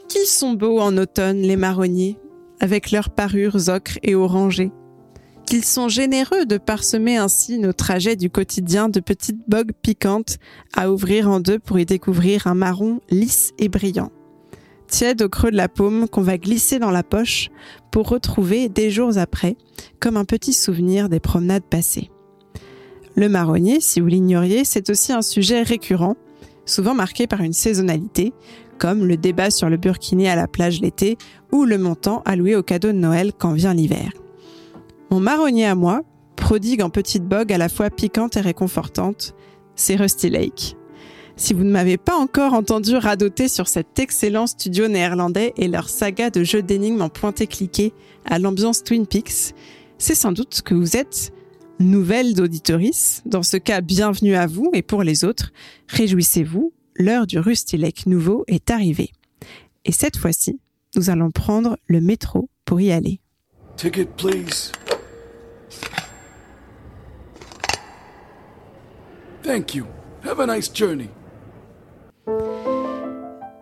Qu'ils 0.10 0.26
sont 0.26 0.54
beaux 0.54 0.80
en 0.80 0.98
automne, 0.98 1.44
les 1.44 1.56
marronniers, 1.56 2.18
avec 2.60 2.90
leurs 2.90 3.12
parures 3.12 3.70
ocre 3.70 4.00
et 4.02 4.16
orangées. 4.16 4.72
Qu'ils 5.46 5.64
sont 5.64 5.90
généreux 5.90 6.48
de 6.48 6.58
parsemer 6.58 7.18
ainsi 7.18 7.60
nos 7.60 7.72
trajets 7.72 8.16
du 8.16 8.32
quotidien 8.32 8.90
de 8.90 9.00
petites 9.00 9.48
bogues 9.48 9.74
piquantes 9.84 10.38
à 10.76 10.92
ouvrir 10.92 11.30
en 11.30 11.40
deux 11.40 11.60
pour 11.60 11.78
y 11.78 11.86
découvrir 11.86 12.48
un 12.48 12.56
marron 12.56 13.00
lisse 13.12 13.54
et 13.60 13.70
brillant. 13.70 14.12
Tiède 14.88 15.22
au 15.22 15.30
creux 15.30 15.52
de 15.52 15.56
la 15.56 15.70
paume 15.70 16.10
qu'on 16.10 16.22
va 16.22 16.40
glisser 16.40 16.80
dans 16.80 16.90
la 16.90 17.04
poche 17.04 17.52
pour 17.92 18.10
retrouver 18.10 18.70
des 18.70 18.90
jours 18.90 19.20
après 19.20 19.56
comme 20.00 20.18
un 20.18 20.26
petit 20.26 20.54
souvenir 20.54 21.10
des 21.10 21.20
promenades 21.20 21.70
passées. 21.70 22.10
Le 23.18 23.30
marronnier, 23.30 23.82
si 23.82 24.00
vous 24.00 24.06
l'ignoriez, 24.06 24.64
c'est 24.64 24.92
aussi 24.92 25.12
un 25.12 25.24
sujet 25.24 25.64
récurrent, 25.64 26.16
souvent 26.68 26.94
marqué 26.94 27.26
par 27.26 27.42
une 27.42 27.52
saisonnalité, 27.52 28.32
comme 28.78 29.08
le 29.08 29.18
débat 29.18 29.50
sur 29.50 29.70
le 29.70 29.78
burkini 29.78 30.28
à 30.28 30.36
la 30.36 30.48
plage 30.48 30.82
l'été 30.82 31.18
ou 31.52 31.66
le 31.66 31.80
montant 31.80 32.22
alloué 32.26 32.56
au 32.56 32.62
cadeau 32.62 32.90
de 32.90 32.98
Noël 32.98 33.32
quand 33.36 33.54
vient 33.54 33.74
l'hiver. 33.74 34.12
Mon 35.10 35.20
marronnier 35.20 35.66
à 35.66 35.74
moi, 35.74 36.04
prodigue 36.36 36.84
en 36.84 36.92
petite 36.92 37.24
bogue 37.24 37.52
à 37.52 37.58
la 37.58 37.70
fois 37.70 37.90
piquante 37.90 38.38
et 38.38 38.42
réconfortante, 38.42 39.34
c'est 39.76 39.96
Rusty 39.96 40.30
Lake. 40.30 40.78
Si 41.38 41.56
vous 41.56 41.64
ne 41.64 41.72
m'avez 41.72 41.98
pas 41.98 42.16
encore 42.16 42.54
entendu 42.54 42.96
radoter 42.98 43.48
sur 43.48 43.68
cet 43.68 43.98
excellent 43.98 44.46
studio 44.46 44.88
néerlandais 44.88 45.56
et 45.58 45.68
leur 45.68 45.90
saga 45.90 46.30
de 46.30 46.44
jeux 46.44 46.62
d'énigmes 46.62 47.02
en 47.02 47.10
pointé-cliqué 47.10 47.94
à 48.26 48.38
l'ambiance 48.38 48.84
Twin 48.84 49.08
Peaks, 49.08 49.56
c'est 49.98 50.14
sans 50.14 50.32
doute 50.32 50.62
que 50.64 50.76
vous 50.76 50.96
êtes 50.96 51.32
nouvelle 51.80 52.40
auditorice. 52.42 53.22
Dans 53.26 53.44
ce 53.44 53.58
cas, 53.58 53.82
bienvenue 53.82 54.36
à 54.36 54.48
vous 54.48 54.70
et 54.74 54.82
pour 54.82 55.04
les 55.04 55.24
autres, 55.24 55.52
réjouissez-vous, 55.88 56.74
l'heure 56.96 57.28
du 57.28 57.40
Rusty 57.40 57.78
Lake 57.78 58.06
nouveau 58.06 58.44
est 58.48 58.72
arrivée. 58.72 59.12
Et 59.86 59.92
cette 59.92 60.18
fois-ci, 60.18 60.60
nous 60.96 61.10
allons 61.10 61.32
prendre 61.32 61.78
le 61.88 62.02
métro 62.02 62.50
pour 62.66 62.82
y 62.82 62.92
aller. 62.92 63.20
Ticket, 63.76 64.06
please. 64.18 64.72
Thank 69.44 69.76
you. 69.76 69.86
Have 70.24 70.40
a 70.40 70.48
nice 70.48 70.70
journey. 70.74 71.10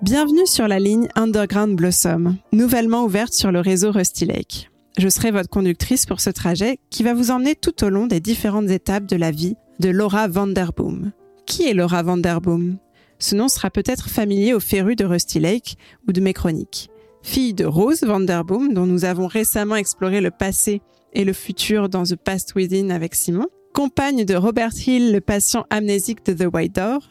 Bienvenue 0.02 0.46
sur 0.46 0.68
la 0.68 0.80
ligne 0.80 1.08
Underground 1.16 1.76
Blossom, 1.76 2.38
nouvellement 2.52 3.04
ouverte 3.06 3.34
sur 3.34 3.52
le 3.52 3.60
réseau 3.60 3.92
Rusty 3.92 4.26
Lake. 4.26 4.70
Je 4.98 5.10
serai 5.10 5.32
votre 5.32 5.50
conductrice 5.50 6.06
pour 6.06 6.22
ce 6.22 6.30
trajet 6.30 6.80
qui 6.90 7.04
va 7.04 7.14
vous 7.14 7.30
emmener 7.30 7.56
tout 7.56 7.84
au 7.84 7.90
long 7.90 8.08
des 8.08 8.22
différentes 8.22 8.70
étapes 8.70 9.06
de 9.06 9.18
la 9.18 9.30
vie 9.30 9.56
de 9.80 9.90
Laura 9.90 10.30
Vanderboom. 10.30 11.12
Qui 11.46 11.68
est 11.68 11.74
Laura 11.74 12.02
Vanderboom 12.02 12.78
Ce 13.20 13.36
nom 13.36 13.50
sera 13.50 13.70
peut-être 13.70 14.10
familier 14.10 14.54
aux 14.54 14.62
férus 14.62 14.96
de 14.96 15.04
Rusty 15.04 15.42
Lake 15.42 15.76
ou 16.08 16.14
de 16.14 16.22
mes 16.22 16.32
chroniques. 16.32 16.90
Fille 17.24 17.54
de 17.54 17.66
Rose 17.66 18.04
Vanderboom, 18.04 18.74
dont 18.74 18.86
nous 18.86 19.04
avons 19.04 19.28
récemment 19.28 19.76
exploré 19.76 20.22
le 20.22 20.32
passé 20.32 20.82
et 21.12 21.26
le 21.26 21.34
futur 21.34 21.90
dans 21.90 22.04
The 22.04 22.16
Past 22.16 22.56
Within 22.56 22.90
avec 22.90 23.16
Simon. 23.16 23.48
Compagne 23.74 24.24
de 24.24 24.36
Robert 24.36 24.72
Hill, 24.88 25.12
le 25.12 25.20
patient 25.20 25.66
amnésique 25.70 26.26
de 26.26 26.32
The 26.32 26.54
White 26.54 26.76
Door. 26.76 27.02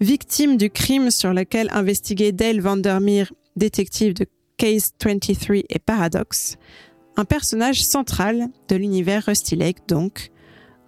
Victime 0.00 0.56
du 0.56 0.70
crime 0.70 1.12
sur 1.12 1.32
lequel 1.32 1.68
investiguait 1.70 2.32
Dale 2.32 2.60
Vandermeer, 2.60 3.32
détective 3.54 4.14
de 4.14 4.26
Case 4.56 4.90
23 5.00 5.58
et 5.68 5.78
Paradox 5.78 6.58
un 7.18 7.24
personnage 7.24 7.84
central 7.84 8.46
de 8.68 8.76
l'univers 8.76 9.24
Rusty 9.26 9.56
Lake 9.56 9.88
donc, 9.88 10.30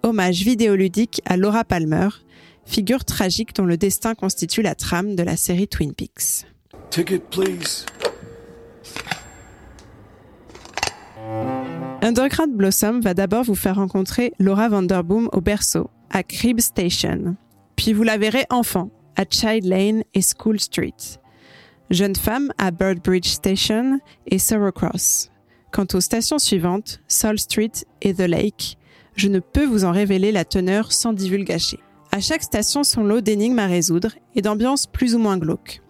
hommage 0.01 0.43
vidéoludique 0.43 1.21
à 1.25 1.35
Laura 1.35 1.65
Palmer, 1.65 2.07
figure 2.63 3.03
tragique 3.03 3.53
dont 3.53 3.65
le 3.65 3.75
destin 3.75 4.15
constitue 4.15 4.61
la 4.61 4.73
trame 4.73 5.15
de 5.15 5.23
la 5.23 5.35
série 5.35 5.67
Twin 5.67 5.93
Peaks. 5.93 6.45
Ticket, 6.89 7.19
please. 7.19 7.85
Underground 12.01 12.55
Blossom 12.55 13.01
va 13.01 13.13
d'abord 13.13 13.43
vous 13.43 13.55
faire 13.55 13.75
rencontrer 13.75 14.31
Laura 14.39 14.69
Vanderboom 14.69 15.27
au 15.33 15.41
berceau, 15.41 15.89
à 16.09 16.23
Crib 16.23 16.61
Station. 16.61 17.35
Puis 17.75 17.91
vous 17.91 18.03
la 18.03 18.17
verrez 18.17 18.45
enfant, 18.49 18.89
à 19.17 19.25
Child 19.29 19.65
Lane 19.65 20.03
et 20.13 20.21
School 20.21 20.61
Street. 20.61 20.95
Jeune 21.89 22.15
femme 22.15 22.53
à 22.57 22.71
Birdbridge 22.71 23.27
Station 23.27 23.99
et 24.27 24.39
Sorrow 24.39 24.71
Cross. 24.71 25.30
Quant 25.71 25.87
aux 25.93 26.01
stations 26.01 26.39
suivantes, 26.39 27.01
Sol 27.07 27.39
Street 27.39 27.71
et 28.01 28.13
The 28.13 28.27
Lake, 28.27 28.77
je 29.15 29.29
ne 29.29 29.39
peux 29.39 29.65
vous 29.65 29.85
en 29.85 29.91
révéler 29.91 30.31
la 30.31 30.43
teneur 30.43 30.91
sans 30.91 31.13
divulgacher. 31.13 31.79
À 32.11 32.19
chaque 32.19 32.43
station, 32.43 32.83
son 32.83 33.03
lot 33.03 33.21
d'énigmes 33.21 33.59
à 33.59 33.67
résoudre 33.67 34.11
et 34.35 34.41
d'ambiance 34.41 34.85
plus 34.85 35.15
ou 35.15 35.19
moins 35.19 35.37
glauque. 35.37 35.81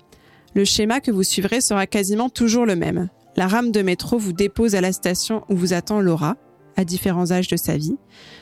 Le 0.53 0.65
schéma 0.65 0.99
que 0.99 1.09
vous 1.09 1.23
suivrez 1.23 1.61
sera 1.61 1.87
quasiment 1.87 2.29
toujours 2.29 2.67
le 2.67 2.75
même. 2.75 3.09
La 3.35 3.47
rame 3.47 3.71
de 3.71 3.81
métro 3.81 4.19
vous 4.19 4.33
dépose 4.33 4.75
à 4.75 4.81
la 4.81 4.93
station 4.93 5.43
où 5.49 5.55
vous 5.55 5.73
attend 5.73 5.99
Laura, 5.99 6.35
à 6.75 6.85
différents 6.85 7.31
âges 7.31 7.47
de 7.47 7.57
sa 7.57 7.75
vie. 7.75 7.97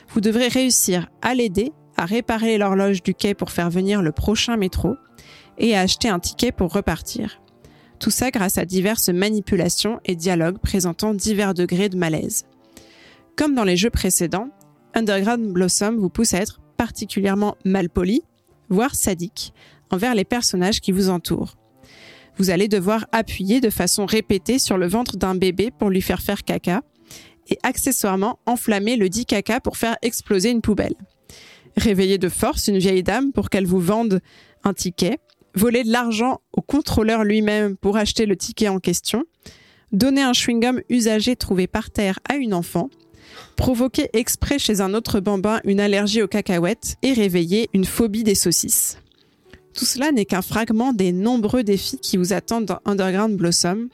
Vous 0.09 0.19
devrez 0.19 0.49
réussir 0.49 1.07
à 1.21 1.35
l'aider 1.35 1.71
à 1.95 2.05
réparer 2.05 2.57
l'horloge 2.57 3.03
du 3.03 3.13
quai 3.13 3.33
pour 3.33 3.51
faire 3.51 3.69
venir 3.69 4.01
le 4.01 4.13
prochain 4.13 4.55
métro 4.55 4.95
et 5.57 5.75
à 5.75 5.81
acheter 5.81 6.07
un 6.07 6.19
ticket 6.19 6.53
pour 6.53 6.71
repartir. 6.71 7.41
Tout 7.99 8.11
ça 8.11 8.31
grâce 8.31 8.57
à 8.57 8.65
diverses 8.65 9.09
manipulations 9.09 9.99
et 10.05 10.15
dialogues 10.15 10.57
présentant 10.59 11.13
divers 11.13 11.53
degrés 11.53 11.89
de 11.89 11.97
malaise. 11.97 12.45
Comme 13.35 13.55
dans 13.55 13.65
les 13.65 13.77
jeux 13.77 13.89
précédents, 13.89 14.49
Underground 14.93 15.51
Blossom 15.51 15.97
vous 15.97 16.09
pousse 16.09 16.33
à 16.33 16.39
être 16.39 16.61
particulièrement 16.77 17.57
malpoli, 17.65 18.21
voire 18.69 18.95
sadique, 18.95 19.53
envers 19.91 20.15
les 20.15 20.23
personnages 20.23 20.79
qui 20.79 20.91
vous 20.91 21.09
entourent. 21.09 21.57
Vous 22.37 22.49
allez 22.51 22.69
devoir 22.69 23.05
appuyer 23.11 23.59
de 23.59 23.69
façon 23.69 24.05
répétée 24.05 24.59
sur 24.59 24.77
le 24.77 24.87
ventre 24.87 25.17
d'un 25.17 25.35
bébé 25.35 25.71
pour 25.71 25.89
lui 25.89 26.01
faire 26.01 26.21
faire 26.21 26.43
caca, 26.43 26.81
et 27.49 27.57
accessoirement 27.63 28.39
enflammer 28.45 28.95
le 28.95 29.09
dit 29.09 29.25
caca 29.25 29.59
pour 29.59 29.75
faire 29.75 29.97
exploser 30.01 30.51
une 30.51 30.61
poubelle. 30.61 30.95
Réveiller 31.75 32.17
de 32.17 32.29
force 32.29 32.67
une 32.67 32.77
vieille 32.77 33.03
dame 33.03 33.33
pour 33.33 33.49
qu'elle 33.49 33.65
vous 33.65 33.79
vende 33.79 34.21
un 34.63 34.73
ticket, 34.73 35.19
voler 35.55 35.83
de 35.83 35.91
l'argent 35.91 36.41
au 36.53 36.61
contrôleur 36.61 37.23
lui-même 37.23 37.75
pour 37.77 37.97
acheter 37.97 38.25
le 38.25 38.35
ticket 38.35 38.67
en 38.67 38.79
question, 38.79 39.25
donner 39.91 40.21
un 40.21 40.33
chewing-gum 40.33 40.81
usagé 40.89 41.35
trouvé 41.35 41.67
par 41.67 41.89
terre 41.91 42.19
à 42.27 42.35
une 42.35 42.53
enfant, 42.53 42.89
provoquer 43.55 44.09
exprès 44.13 44.59
chez 44.59 44.81
un 44.81 44.93
autre 44.93 45.19
bambin 45.19 45.61
une 45.63 45.79
allergie 45.79 46.21
aux 46.21 46.27
cacahuètes 46.27 46.97
et 47.01 47.13
réveiller 47.13 47.69
une 47.73 47.85
phobie 47.85 48.23
des 48.23 48.35
saucisses. 48.35 48.97
Tout 49.73 49.85
cela 49.85 50.11
n'est 50.11 50.25
qu'un 50.25 50.41
fragment 50.41 50.93
des 50.93 51.11
nombreux 51.11 51.63
défis 51.63 51.99
qui 51.99 52.17
vous 52.17 52.33
attendent 52.33 52.65
dans 52.65 52.79
Underground 52.85 53.37
Blossom, 53.37 53.89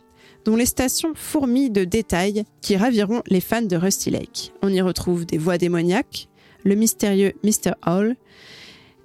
dont 0.46 0.56
les 0.56 0.66
stations 0.66 1.14
fourmillent 1.16 1.72
de 1.72 1.84
détails 1.84 2.46
qui 2.62 2.78
raviront 2.78 3.22
les 3.28 3.42
fans 3.42 3.62
de 3.62 3.76
Rusty 3.76 4.12
Lake. 4.12 4.54
On 4.62 4.70
y 4.70 4.82
retrouve 4.82 5.26
des 5.26 5.38
voix 5.38 5.58
démoniaques, 5.58 6.28
le 6.64 6.76
mystérieux 6.76 7.34
Mr. 7.44 7.74
Hall, 7.86 8.16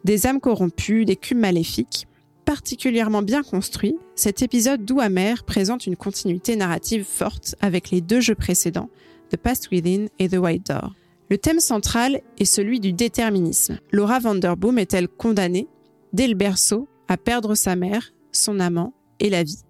des 0.05 0.27
âmes 0.27 0.41
corrompues, 0.41 1.05
des 1.05 1.17
cubes 1.17 1.39
maléfiques, 1.39 2.07
particulièrement 2.51 3.23
bien 3.23 3.45
construit, 3.45 3.97
cet 4.17 4.43
épisode 4.43 4.85
doux 4.85 4.99
amer 4.99 5.45
présente 5.45 5.87
une 5.87 5.95
continuité 5.95 6.57
narrative 6.57 7.05
forte 7.05 7.55
avec 7.61 7.93
les 7.93 8.01
deux 8.01 8.21
jeux 8.21 8.35
précédents, 8.35 8.91
The 9.31 9.37
Past 9.37 9.71
Within 9.71 10.07
et 10.19 10.29
The 10.29 10.39
White 10.39 10.67
Door. 10.67 10.97
Le 11.31 11.39
thème 11.39 11.61
central 11.61 12.23
est 12.41 12.45
celui 12.45 12.81
du 12.81 12.93
déterminisme. 12.93 13.79
Laura 13.93 14.19
Vanderboom 14.19 14.81
est-elle 14.81 15.07
condamnée, 15.07 15.69
dès 16.13 16.27
le 16.27 16.35
berceau, 16.35 16.89
à 17.07 17.17
perdre 17.17 17.55
sa 17.55 17.77
mère, 17.77 18.13
son 18.33 18.59
amant 18.59 18.95
et 19.21 19.31
la 19.31 19.45
vie? 19.45 19.63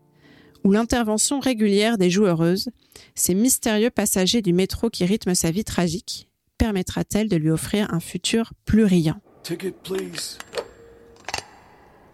Ou 0.65 0.73
l'intervention 0.73 1.39
régulière 1.39 1.99
des 1.99 2.09
joueuses, 2.09 2.71
ces 3.15 3.35
mystérieux 3.35 3.91
passagers 3.91 4.41
du 4.41 4.55
métro 4.55 4.89
qui 4.89 5.05
rythment 5.05 5.35
sa 5.35 5.51
vie 5.51 5.65
tragique, 5.65 6.31
permettra-t-elle 6.57 7.29
de 7.29 7.37
lui 7.37 7.51
offrir 7.51 7.93
un 7.93 8.01
futur 8.01 8.55
plus 8.65 8.85
riant? 8.85 9.21
Ticket, 9.43 9.75
please. 9.85 10.39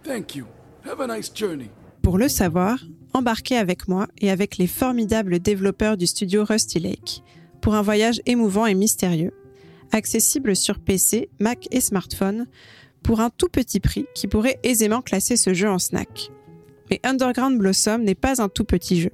Thank 0.02 0.34
you. 0.34 0.46
Have 0.88 1.00
a 1.00 1.16
nice 1.16 1.32
journey. 1.34 1.68
Pour 2.02 2.16
le 2.16 2.28
savoir, 2.28 2.78
embarquez 3.12 3.56
avec 3.56 3.88
moi 3.88 4.06
et 4.20 4.30
avec 4.30 4.56
les 4.56 4.68
formidables 4.68 5.40
développeurs 5.40 5.96
du 5.96 6.06
studio 6.06 6.44
Rusty 6.44 6.78
Lake 6.78 7.24
pour 7.60 7.74
un 7.74 7.82
voyage 7.82 8.20
émouvant 8.26 8.66
et 8.66 8.74
mystérieux, 8.74 9.32
accessible 9.90 10.54
sur 10.54 10.78
PC, 10.78 11.28
Mac 11.40 11.66
et 11.72 11.80
smartphone, 11.80 12.46
pour 13.02 13.20
un 13.20 13.30
tout 13.30 13.48
petit 13.48 13.80
prix 13.80 14.06
qui 14.14 14.28
pourrait 14.28 14.60
aisément 14.62 15.02
classer 15.02 15.36
ce 15.36 15.54
jeu 15.54 15.68
en 15.68 15.80
snack. 15.80 16.30
Mais 16.90 17.00
Underground 17.02 17.58
Blossom 17.58 18.04
n'est 18.04 18.14
pas 18.14 18.40
un 18.40 18.48
tout 18.48 18.64
petit 18.64 19.00
jeu. 19.00 19.10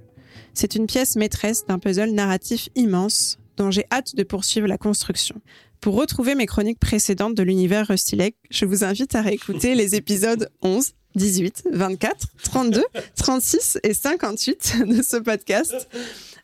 C'est 0.52 0.74
une 0.74 0.86
pièce 0.86 1.16
maîtresse 1.16 1.64
d'un 1.64 1.78
puzzle 1.78 2.10
narratif 2.10 2.68
immense 2.74 3.38
dont 3.56 3.70
j'ai 3.70 3.86
hâte 3.90 4.14
de 4.14 4.22
poursuivre 4.22 4.66
la 4.66 4.76
construction. 4.76 5.40
Pour 5.80 5.94
retrouver 5.96 6.34
mes 6.34 6.46
chroniques 6.46 6.78
précédentes 6.78 7.34
de 7.34 7.42
l'univers 7.42 7.88
Rusty 7.88 8.16
Lake, 8.16 8.36
je 8.50 8.66
vous 8.66 8.84
invite 8.84 9.14
à 9.14 9.22
réécouter 9.22 9.74
les 9.74 9.94
épisodes 9.94 10.50
11, 10.62 10.92
18, 11.14 11.64
24, 11.72 12.26
32, 12.44 12.82
36 13.16 13.78
et 13.82 13.94
58 13.94 14.76
de 14.86 15.02
ce 15.02 15.16
podcast, 15.16 15.88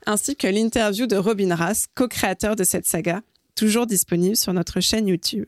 ainsi 0.07 0.37
que 0.37 0.47
l'interview 0.47 1.07
de 1.07 1.17
Robin 1.17 1.55
Rass, 1.55 1.87
co-créateur 1.95 2.57
de 2.57 2.65
cette 2.65 2.87
saga, 2.87 3.23
toujours 3.55 3.87
disponible 3.87 4.37
sur 4.37 4.53
notre 4.53 4.81
chaîne 4.81 5.09
YouTube. 5.09 5.47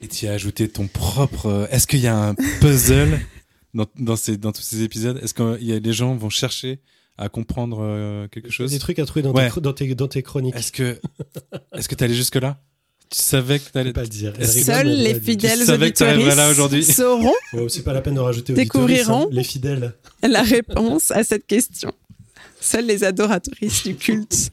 Et 0.00 0.08
tu 0.08 0.26
as 0.26 0.32
ajouté 0.32 0.68
ton 0.68 0.86
propre. 0.86 1.46
euh, 1.46 1.66
Est-ce 1.70 1.86
qu'il 1.86 2.00
y 2.00 2.06
a 2.06 2.16
un 2.16 2.34
puzzle 2.60 3.20
dans, 3.74 3.86
dans, 3.98 4.16
ces, 4.16 4.36
dans 4.38 4.52
tous 4.52 4.62
ces 4.62 4.82
épisodes? 4.82 5.18
Est-ce 5.22 5.34
que 5.34 5.58
il 5.60 5.66
y 5.66 5.72
a, 5.72 5.78
les 5.78 5.92
gens 5.92 6.14
vont 6.16 6.30
chercher 6.30 6.80
à 7.18 7.28
comprendre 7.28 7.80
euh, 7.82 8.26
quelque 8.28 8.50
chose? 8.50 8.70
Des 8.70 8.78
trucs 8.78 8.98
à 8.98 9.04
trouver 9.04 9.22
dans, 9.22 9.32
Ouais. 9.32 9.50
tes, 9.50 9.60
dans, 9.60 9.72
tes, 9.74 9.94
dans 9.94 10.08
tes 10.08 10.22
chroniques. 10.22 10.56
Est-ce 10.56 10.72
que 10.72 10.98
est-ce 11.74 11.88
que 11.88 11.94
t'allais 11.94 12.14
jusque 12.14 12.36
là 12.36 12.62
Tu 13.10 13.20
savais 13.20 13.58
que 13.58 13.70
t'allais. 13.70 13.92
pas 13.92 14.02
le 14.02 14.08
dire. 14.08 14.32
Seuls 14.40 14.86
les 14.86 15.18
fidèles 15.18 15.62
aujourd'hui. 16.50 16.84
sauront 16.84 17.32
Ouais, 17.52 17.66
c'est 17.68 17.82
pas 17.82 17.92
la 17.92 18.00
peine 18.02 18.14
de 18.14 18.20
rajouter 18.20 18.52
Découvriront. 18.52 19.24
hein, 19.24 19.28
les 19.32 19.42
fidèles. 19.44 19.94
la 20.22 20.42
réponse 20.42 21.10
à 21.10 21.24
cette 21.24 21.46
question. 21.46 21.92
Seuls 22.60 22.86
les 22.86 23.02
adoratrices 23.04 23.82
du 23.84 23.96
culte. 23.96 24.50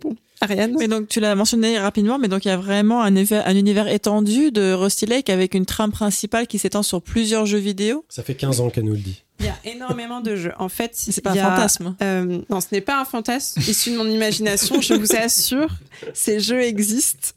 Bon, 0.00 0.14
Ariane 0.42 0.76
Mais 0.78 0.86
donc 0.88 1.08
tu 1.08 1.18
l'as 1.20 1.34
mentionné 1.34 1.78
rapidement, 1.78 2.18
mais 2.18 2.28
donc 2.28 2.44
il 2.44 2.48
y 2.48 2.50
a 2.50 2.56
vraiment 2.58 3.02
un, 3.02 3.08
univers- 3.10 3.46
un 3.46 3.56
univers 3.56 3.88
étendu 3.88 4.52
de 4.52 4.72
Rusty 4.72 5.06
Lake 5.06 5.30
avec 5.30 5.54
une 5.54 5.64
trame 5.66 5.90
principale 5.90 6.46
qui 6.46 6.58
s'étend 6.58 6.82
sur 6.82 7.00
plusieurs 7.02 7.46
jeux 7.46 7.58
vidéo. 7.58 8.04
Ça 8.10 8.22
fait 8.22 8.34
15 8.34 8.60
ans 8.60 8.68
qu'elle 8.70 8.84
nous 8.84 8.92
le 8.92 8.98
dit. 8.98 9.22
Il 9.40 9.46
y 9.46 9.48
a 9.48 9.56
énormément 9.64 10.20
de 10.20 10.36
jeux. 10.36 10.52
En 10.58 10.68
fait, 10.68 10.92
C'est 10.94 11.20
pas 11.22 11.30
un 11.32 11.36
a- 11.38 11.50
fantasme. 11.56 11.96
Euh, 12.02 12.38
non, 12.48 12.60
ce 12.60 12.66
n'est 12.72 12.80
pas 12.80 13.00
un 13.00 13.04
fantasme 13.04 13.60
issu 13.60 13.90
de 13.92 13.96
mon 13.96 14.06
imagination. 14.08 14.80
Je 14.80 14.94
vous 14.94 15.14
assure, 15.16 15.68
ces 16.14 16.38
jeux 16.40 16.62
existent. 16.62 17.28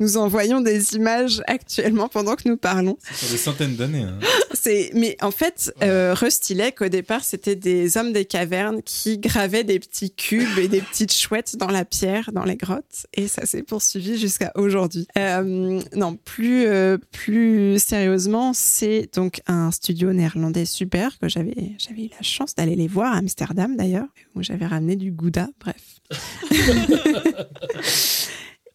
Nous 0.00 0.16
en 0.16 0.28
voyons 0.28 0.60
des 0.60 0.94
images 0.94 1.42
actuellement 1.46 2.08
pendant 2.08 2.36
que 2.36 2.48
nous 2.48 2.56
parlons. 2.56 2.96
Sur 3.14 3.28
des 3.28 3.36
centaines 3.36 3.76
d'années. 3.76 4.02
hein. 4.02 4.18
C'est, 4.52 4.90
mais 4.94 5.16
en 5.20 5.30
fait, 5.30 5.72
euh, 5.82 6.14
Rusty 6.14 6.54
Lake, 6.54 6.80
au 6.80 6.88
départ, 6.88 7.24
c'était 7.24 7.56
des 7.56 7.96
hommes 7.98 8.12
des 8.12 8.24
cavernes 8.24 8.82
qui 8.82 9.18
gravaient 9.18 9.64
des 9.64 9.78
petits 9.78 10.10
cubes 10.10 10.58
et 10.58 10.68
des 10.68 10.80
petites 10.80 11.12
chouettes 11.12 11.56
dans 11.56 11.70
la 11.70 11.84
pierre, 11.84 12.30
dans 12.32 12.44
les 12.44 12.56
grottes, 12.56 13.06
et 13.14 13.28
ça 13.28 13.44
s'est 13.46 13.62
poursuivi 13.62 14.18
jusqu'à 14.18 14.52
aujourd'hui. 14.54 15.06
Euh, 15.18 15.80
non, 15.94 16.16
plus 16.16 16.66
euh, 16.66 16.96
plus 17.12 17.78
sérieusement, 17.78 18.52
c'est 18.54 19.08
donc 19.14 19.40
un 19.46 19.70
studio 19.70 20.12
néerlandais 20.12 20.64
super 20.64 21.18
que 21.18 21.28
j'avais 21.28 21.72
j'avais 21.78 22.04
eu 22.04 22.08
la 22.10 22.22
chance 22.22 22.54
d'aller 22.54 22.76
les 22.76 22.88
voir 22.88 23.12
à 23.12 23.16
Amsterdam 23.18 23.76
d'ailleurs, 23.76 24.06
où 24.34 24.42
j'avais 24.42 24.66
ramené 24.66 24.96
du 24.96 25.10
gouda. 25.10 25.48
Bref. 25.60 26.00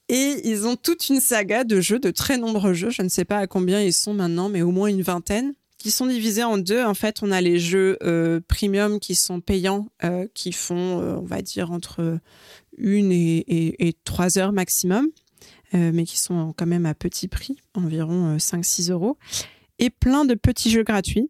Et 0.09 0.41
ils 0.43 0.65
ont 0.65 0.75
toute 0.75 1.09
une 1.09 1.19
saga 1.19 1.63
de 1.63 1.79
jeux, 1.79 1.99
de 1.99 2.09
très 2.09 2.37
nombreux 2.37 2.73
jeux. 2.73 2.89
Je 2.89 3.03
ne 3.03 3.09
sais 3.09 3.25
pas 3.25 3.37
à 3.37 3.47
combien 3.47 3.81
ils 3.81 3.93
sont 3.93 4.13
maintenant, 4.13 4.49
mais 4.49 4.63
au 4.63 4.71
moins 4.71 4.87
une 4.87 5.03
vingtaine, 5.03 5.53
qui 5.79 5.91
sont 5.91 6.07
divisés 6.07 6.43
en 6.43 6.57
deux. 6.57 6.83
En 6.83 6.93
fait, 6.93 7.23
on 7.23 7.31
a 7.31 7.41
les 7.41 7.57
jeux 7.57 7.97
euh, 8.03 8.39
premium 8.47 8.99
qui 8.99 9.15
sont 9.15 9.39
payants, 9.39 9.87
euh, 10.03 10.27
qui 10.33 10.51
font, 10.51 10.99
euh, 10.99 11.15
on 11.15 11.25
va 11.25 11.41
dire, 11.41 11.71
entre 11.71 12.19
une 12.77 13.11
et, 13.11 13.45
et, 13.47 13.93
trois 14.03 14.37
heures 14.37 14.51
maximum, 14.51 15.07
mais 15.73 16.03
qui 16.05 16.17
sont 16.17 16.53
quand 16.57 16.65
même 16.65 16.85
à 16.85 16.93
petit 16.95 17.27
prix, 17.27 17.57
environ 17.75 18.35
euh, 18.35 18.37
5-6 18.37 18.91
euros. 18.91 19.17
Et 19.77 19.89
plein 19.89 20.25
de 20.25 20.33
petits 20.33 20.69
jeux 20.69 20.83
gratuits. 20.83 21.29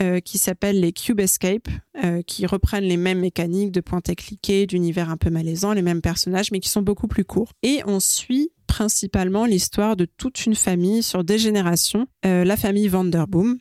Euh, 0.00 0.18
qui 0.18 0.36
s'appellent 0.36 0.80
les 0.80 0.92
Cube 0.92 1.20
Escape, 1.20 1.68
euh, 2.04 2.20
qui 2.22 2.44
reprennent 2.44 2.84
les 2.84 2.96
mêmes 2.96 3.20
mécaniques 3.20 3.70
de 3.70 3.80
pointer 3.80 4.16
cliquer, 4.16 4.66
d'univers 4.66 5.10
un 5.10 5.16
peu 5.16 5.30
malaisant, 5.30 5.72
les 5.72 5.82
mêmes 5.82 6.00
personnages, 6.00 6.50
mais 6.50 6.58
qui 6.58 6.68
sont 6.68 6.82
beaucoup 6.82 7.06
plus 7.06 7.24
courts. 7.24 7.52
Et 7.62 7.82
on 7.86 8.00
suit 8.00 8.50
principalement 8.66 9.44
l'histoire 9.44 9.94
de 9.94 10.04
toute 10.04 10.44
une 10.44 10.56
famille 10.56 11.04
sur 11.04 11.22
des 11.22 11.38
générations, 11.38 12.08
euh, 12.24 12.44
la 12.44 12.56
famille 12.56 12.88
Vanderboom, 12.88 13.58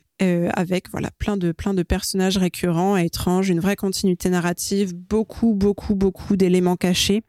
avec 0.54 0.90
voilà 0.92 1.12
plein 1.20 1.36
de 1.36 1.52
plein 1.52 1.74
de 1.74 1.84
personnages 1.84 2.38
récurrents 2.38 2.96
et 2.96 3.04
étranges, 3.06 3.50
une 3.50 3.60
vraie 3.60 3.76
continuité 3.76 4.30
narrative, 4.30 4.96
beaucoup 4.96 5.54
beaucoup 5.54 5.94
beaucoup 5.94 6.38
d'éléments 6.38 6.78
cachés. 6.78 7.22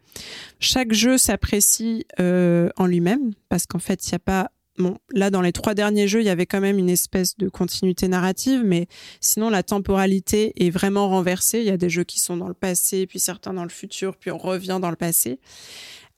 Chaque 0.61 0.93
jeu 0.93 1.19
s'apprécie 1.19 2.07
en 2.21 2.87
lui-même 2.87 3.33
parce 3.49 3.67
qu'en 3.67 3.81
fait 3.81 4.07
il 4.07 4.13
n'y 4.13 4.17
a 4.17 4.21
pas 4.21 4.53
Bon, 4.79 4.99
là, 5.13 5.31
dans 5.31 5.41
les 5.41 5.53
trois 5.53 5.75
derniers 5.75 6.07
jeux, 6.07 6.21
il 6.21 6.27
y 6.27 6.31
avait 6.31 6.47
quand 6.47 6.61
même 6.61 6.79
une 6.79 6.91
espèce 6.91 7.37
de 7.37 7.49
continuité 7.49 8.09
narrative, 8.09 8.63
mais 8.65 8.87
sinon, 9.21 9.49
la 9.49 9.63
temporalité 9.63 10.53
est 10.65 10.71
vraiment 10.71 11.09
renversée. 11.09 11.61
Il 11.61 11.65
y 11.65 11.71
a 11.71 11.77
des 11.77 11.89
jeux 11.89 12.05
qui 12.05 12.21
sont 12.21 12.37
dans 12.37 12.49
le 12.49 12.55
passé, 12.55 13.07
puis 13.07 13.19
certains 13.19 13.55
dans 13.55 13.63
le 13.63 13.71
futur, 13.71 14.17
puis 14.17 14.31
on 14.31 14.39
revient 14.39 14.79
dans 14.81 14.91
le 14.91 14.97
passé. 14.97 15.39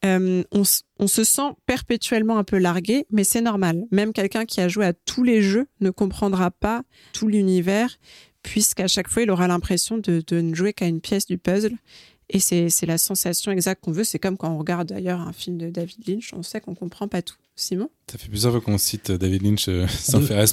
Euh, 0.05 0.45
on, 0.53 0.65
se 0.65 1.25
sent 1.25 1.51
perpétuellement 1.67 2.39
un 2.39 2.45
peu 2.45 2.59
largué, 2.59 3.07
mais 3.11 3.25
c'est 3.25 3.41
normal. 3.41 3.85
Même 3.91 4.13
quelqu'un 4.13 4.45
qui 4.45 4.61
a 4.61 4.69
joué 4.69 4.87
à 4.87 4.93
tous 4.93 5.25
les 5.25 5.43
jeux 5.43 5.67
ne 5.81 5.91
comprendra 5.91 6.51
pas 6.51 6.83
tout 7.13 7.27
l'univers, 7.27 7.97
puisqu'à 8.43 8.87
chaque 8.87 9.09
fois, 9.09 9.23
il 9.23 9.31
aura 9.31 9.49
l'impression 9.49 9.99
de 9.99 10.23
ne 10.31 10.55
jouer 10.55 10.73
qu'à 10.73 10.87
une 10.87 11.01
pièce 11.01 11.27
du 11.27 11.39
puzzle. 11.39 11.77
Et 12.31 12.41
c'est 12.41 12.69
c'est 12.69 12.87
la 12.87 12.99
sensation 12.99 13.51
exacte 13.53 13.83
qu'on 13.85 13.93
veut. 13.93 14.05
C'est 14.05 14.19
comme 14.19 14.37
quand 14.37 14.51
on 14.51 14.59
regarde 14.59 14.89
d'ailleurs 14.89 15.21
un 15.21 15.33
film 15.33 15.57
de 15.59 15.71
David 15.71 16.07
Lynch, 16.07 16.33
on 16.35 16.43
sait 16.43 16.61
qu'on 16.61 16.75
comprend 16.75 17.09
pas 17.09 17.23
tout. 17.23 17.37
Simon? 17.57 17.91
Ça 18.11 18.19
fait 18.19 18.29
plusieurs 18.29 18.53
fois 18.53 18.61
qu'on 18.61 18.79
cite 18.79 19.11
David 19.11 19.43
Lynch 19.43 19.69
euh, 19.69 19.87
sans 19.99 20.21
Deux- 20.21 20.27
faire. 20.27 20.45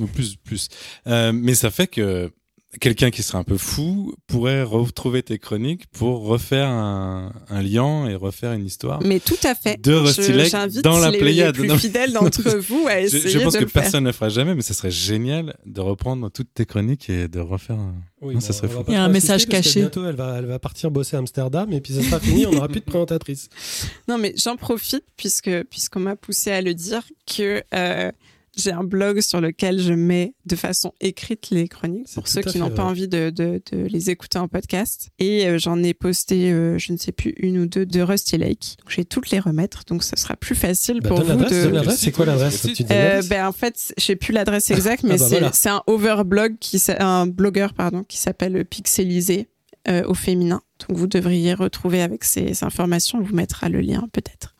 Ou 0.00 0.06
plus, 0.06 0.36
plus. 0.36 0.68
Euh, 1.06 1.32
mais 1.32 1.54
ça 1.54 1.70
fait 1.70 1.86
que 1.86 2.30
quelqu'un 2.80 3.10
qui 3.10 3.22
serait 3.22 3.38
un 3.38 3.44
peu 3.44 3.56
fou 3.56 4.14
pourrait 4.26 4.62
retrouver 4.62 5.22
tes 5.22 5.38
chroniques 5.38 5.86
pour 5.92 6.26
refaire 6.26 6.68
un, 6.68 7.32
un 7.48 7.62
lien 7.62 8.06
et 8.06 8.14
refaire 8.14 8.52
une 8.52 8.66
histoire. 8.66 9.00
Mais 9.02 9.18
tout 9.20 9.38
à 9.44 9.54
fait. 9.54 9.80
De 9.82 9.94
Rusty 9.94 10.22
Je- 10.24 10.32
Lake 10.32 10.50
J'invite 10.50 10.82
dans 10.84 10.98
la 10.98 11.10
les, 11.10 11.18
Pléiade. 11.18 11.56
les 11.56 11.68
plus 11.68 11.78
fidèles 11.78 12.12
d'entre 12.14 12.42
vous 12.58 12.86
à 12.86 13.00
Je, 13.00 13.16
essayer 13.16 13.28
je 13.30 13.38
pense 13.38 13.54
de 13.54 13.58
que 13.60 13.64
le 13.64 13.70
faire. 13.70 13.82
personne 13.82 14.04
ne 14.04 14.08
le 14.08 14.12
fera 14.12 14.28
jamais, 14.28 14.54
mais 14.54 14.62
ça 14.62 14.74
serait 14.74 14.90
génial 14.90 15.56
de 15.64 15.80
reprendre 15.80 16.30
toutes 16.30 16.52
tes 16.52 16.66
chroniques 16.66 17.08
et 17.08 17.28
de 17.28 17.40
refaire 17.40 17.76
un... 17.76 17.94
Oui, 18.20 18.34
Non, 18.34 18.40
bon, 18.40 18.46
ça 18.46 18.52
serait 18.52 18.68
fou. 18.68 18.82
Il 18.88 18.94
y 18.94 18.96
a 18.96 19.04
un 19.04 19.08
message 19.08 19.46
caché. 19.46 19.80
Bientôt, 19.80 20.06
elle 20.06 20.16
va, 20.16 20.36
elle 20.38 20.46
va 20.46 20.58
partir 20.58 20.90
bosser 20.90 21.16
à 21.16 21.20
Amsterdam 21.20 21.72
et 21.72 21.80
puis 21.80 21.94
ça 21.94 22.02
sera 22.02 22.20
fini, 22.20 22.46
on 22.46 22.52
n'aura 22.52 22.68
plus 22.68 22.80
de 22.80 22.84
présentatrice. 22.86 23.48
Non, 24.08 24.18
mais 24.18 24.34
j'en 24.36 24.56
profite 24.56 25.04
puisque 25.16 25.50
puisqu'on 25.64 26.00
m'a 26.00 26.16
poussé 26.16 26.50
à 26.50 26.60
le 26.62 26.74
dire 26.74 27.02
que 27.26 27.62
euh, 27.74 28.12
j'ai 28.56 28.72
un 28.72 28.84
blog 28.84 29.20
sur 29.20 29.40
lequel 29.40 29.78
je 29.80 29.92
mets 29.92 30.34
de 30.46 30.56
façon 30.56 30.92
écrite 31.00 31.50
les 31.50 31.68
chroniques 31.68 32.08
pour 32.14 32.26
ceux 32.28 32.42
qui 32.42 32.58
n'ont 32.58 32.70
pas 32.70 32.84
envie 32.84 33.08
de, 33.08 33.30
de, 33.30 33.60
de 33.72 33.78
les 33.86 34.10
écouter 34.10 34.38
en 34.38 34.48
podcast. 34.48 35.10
Et 35.18 35.46
euh, 35.46 35.58
j'en 35.58 35.82
ai 35.82 35.92
posté, 35.94 36.50
euh, 36.52 36.78
je 36.78 36.92
ne 36.92 36.96
sais 36.96 37.12
plus, 37.12 37.34
une 37.38 37.58
ou 37.58 37.66
deux 37.66 37.84
de 37.86 38.00
Rusty 38.00 38.38
Lake. 38.38 38.76
Donc, 38.78 38.90
je 38.90 38.96
vais 38.96 39.04
toutes 39.04 39.30
les 39.30 39.40
remettre, 39.40 39.82
donc 39.86 40.02
ça 40.02 40.16
sera 40.16 40.36
plus 40.36 40.54
facile 40.54 41.00
Bah, 41.02 41.08
pour 41.10 41.22
vous 41.22 41.44
de. 41.44 41.48
donne 41.48 41.72
l'adresse. 41.74 42.00
C'est 42.00 42.12
quoi 42.12 42.24
l'adresse? 42.26 42.66
Euh, 42.90 43.22
ben 43.28 43.46
en 43.46 43.52
fait, 43.52 43.92
je 43.98 44.02
sais 44.04 44.16
plus 44.16 44.32
l'adresse 44.32 44.70
exacte, 44.70 45.02
mais 45.02 45.14
Ah 45.14 45.18
bah 45.18 45.24
c'est 45.28 45.40
voilà. 45.40 45.76
un 45.76 45.82
overblog 45.86 46.56
qui 46.58 46.80
un 46.98 47.26
blogueur 47.26 47.74
pardon 47.74 48.04
qui 48.04 48.16
s'appelle 48.18 48.64
Pixelisé 48.64 49.48
euh, 49.88 50.02
au 50.06 50.14
féminin. 50.14 50.62
Donc 50.88 50.96
vous 50.98 51.06
devriez 51.06 51.54
retrouver 51.54 52.00
avec 52.02 52.24
ces 52.24 52.64
informations. 52.64 53.18
On 53.18 53.22
vous 53.22 53.34
mettra 53.34 53.68
le 53.68 53.80
lien 53.80 54.08
peut-être. 54.12 54.54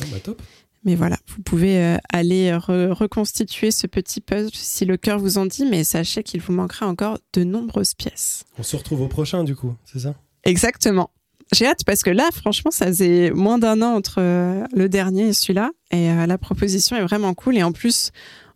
Ah, 0.00 0.04
bah, 0.10 0.18
top. 0.22 0.40
Mais 0.84 0.94
voilà, 0.94 1.18
vous 1.28 1.42
pouvez 1.42 1.76
euh, 1.78 1.96
aller 2.10 2.50
re- 2.52 2.90
reconstituer 2.92 3.70
ce 3.70 3.86
petit 3.86 4.20
puzzle 4.22 4.50
si 4.54 4.86
le 4.86 4.96
cœur 4.96 5.18
vous 5.18 5.36
en 5.36 5.44
dit, 5.46 5.66
mais 5.66 5.84
sachez 5.84 6.22
qu'il 6.22 6.40
vous 6.40 6.52
manquera 6.54 6.86
encore 6.86 7.18
de 7.34 7.44
nombreuses 7.44 7.92
pièces. 7.94 8.44
On 8.58 8.62
se 8.62 8.76
retrouve 8.76 9.02
au 9.02 9.08
prochain 9.08 9.44
du 9.44 9.54
coup, 9.54 9.74
c'est 9.84 9.98
ça? 10.00 10.14
Exactement. 10.44 11.10
J'ai 11.52 11.66
hâte 11.66 11.84
parce 11.84 12.02
que 12.02 12.10
là, 12.10 12.28
franchement, 12.32 12.70
ça 12.70 12.86
faisait 12.86 13.30
moins 13.32 13.58
d'un 13.58 13.82
an 13.82 13.94
entre 13.94 14.20
euh, 14.20 14.64
le 14.72 14.88
dernier 14.88 15.28
et 15.28 15.32
celui-là. 15.32 15.70
Et 15.90 16.08
euh, 16.10 16.26
la 16.26 16.38
proposition 16.38 16.96
est 16.96 17.02
vraiment 17.02 17.34
cool. 17.34 17.56
Et 17.58 17.62
en 17.64 17.72
plus, 17.72 18.12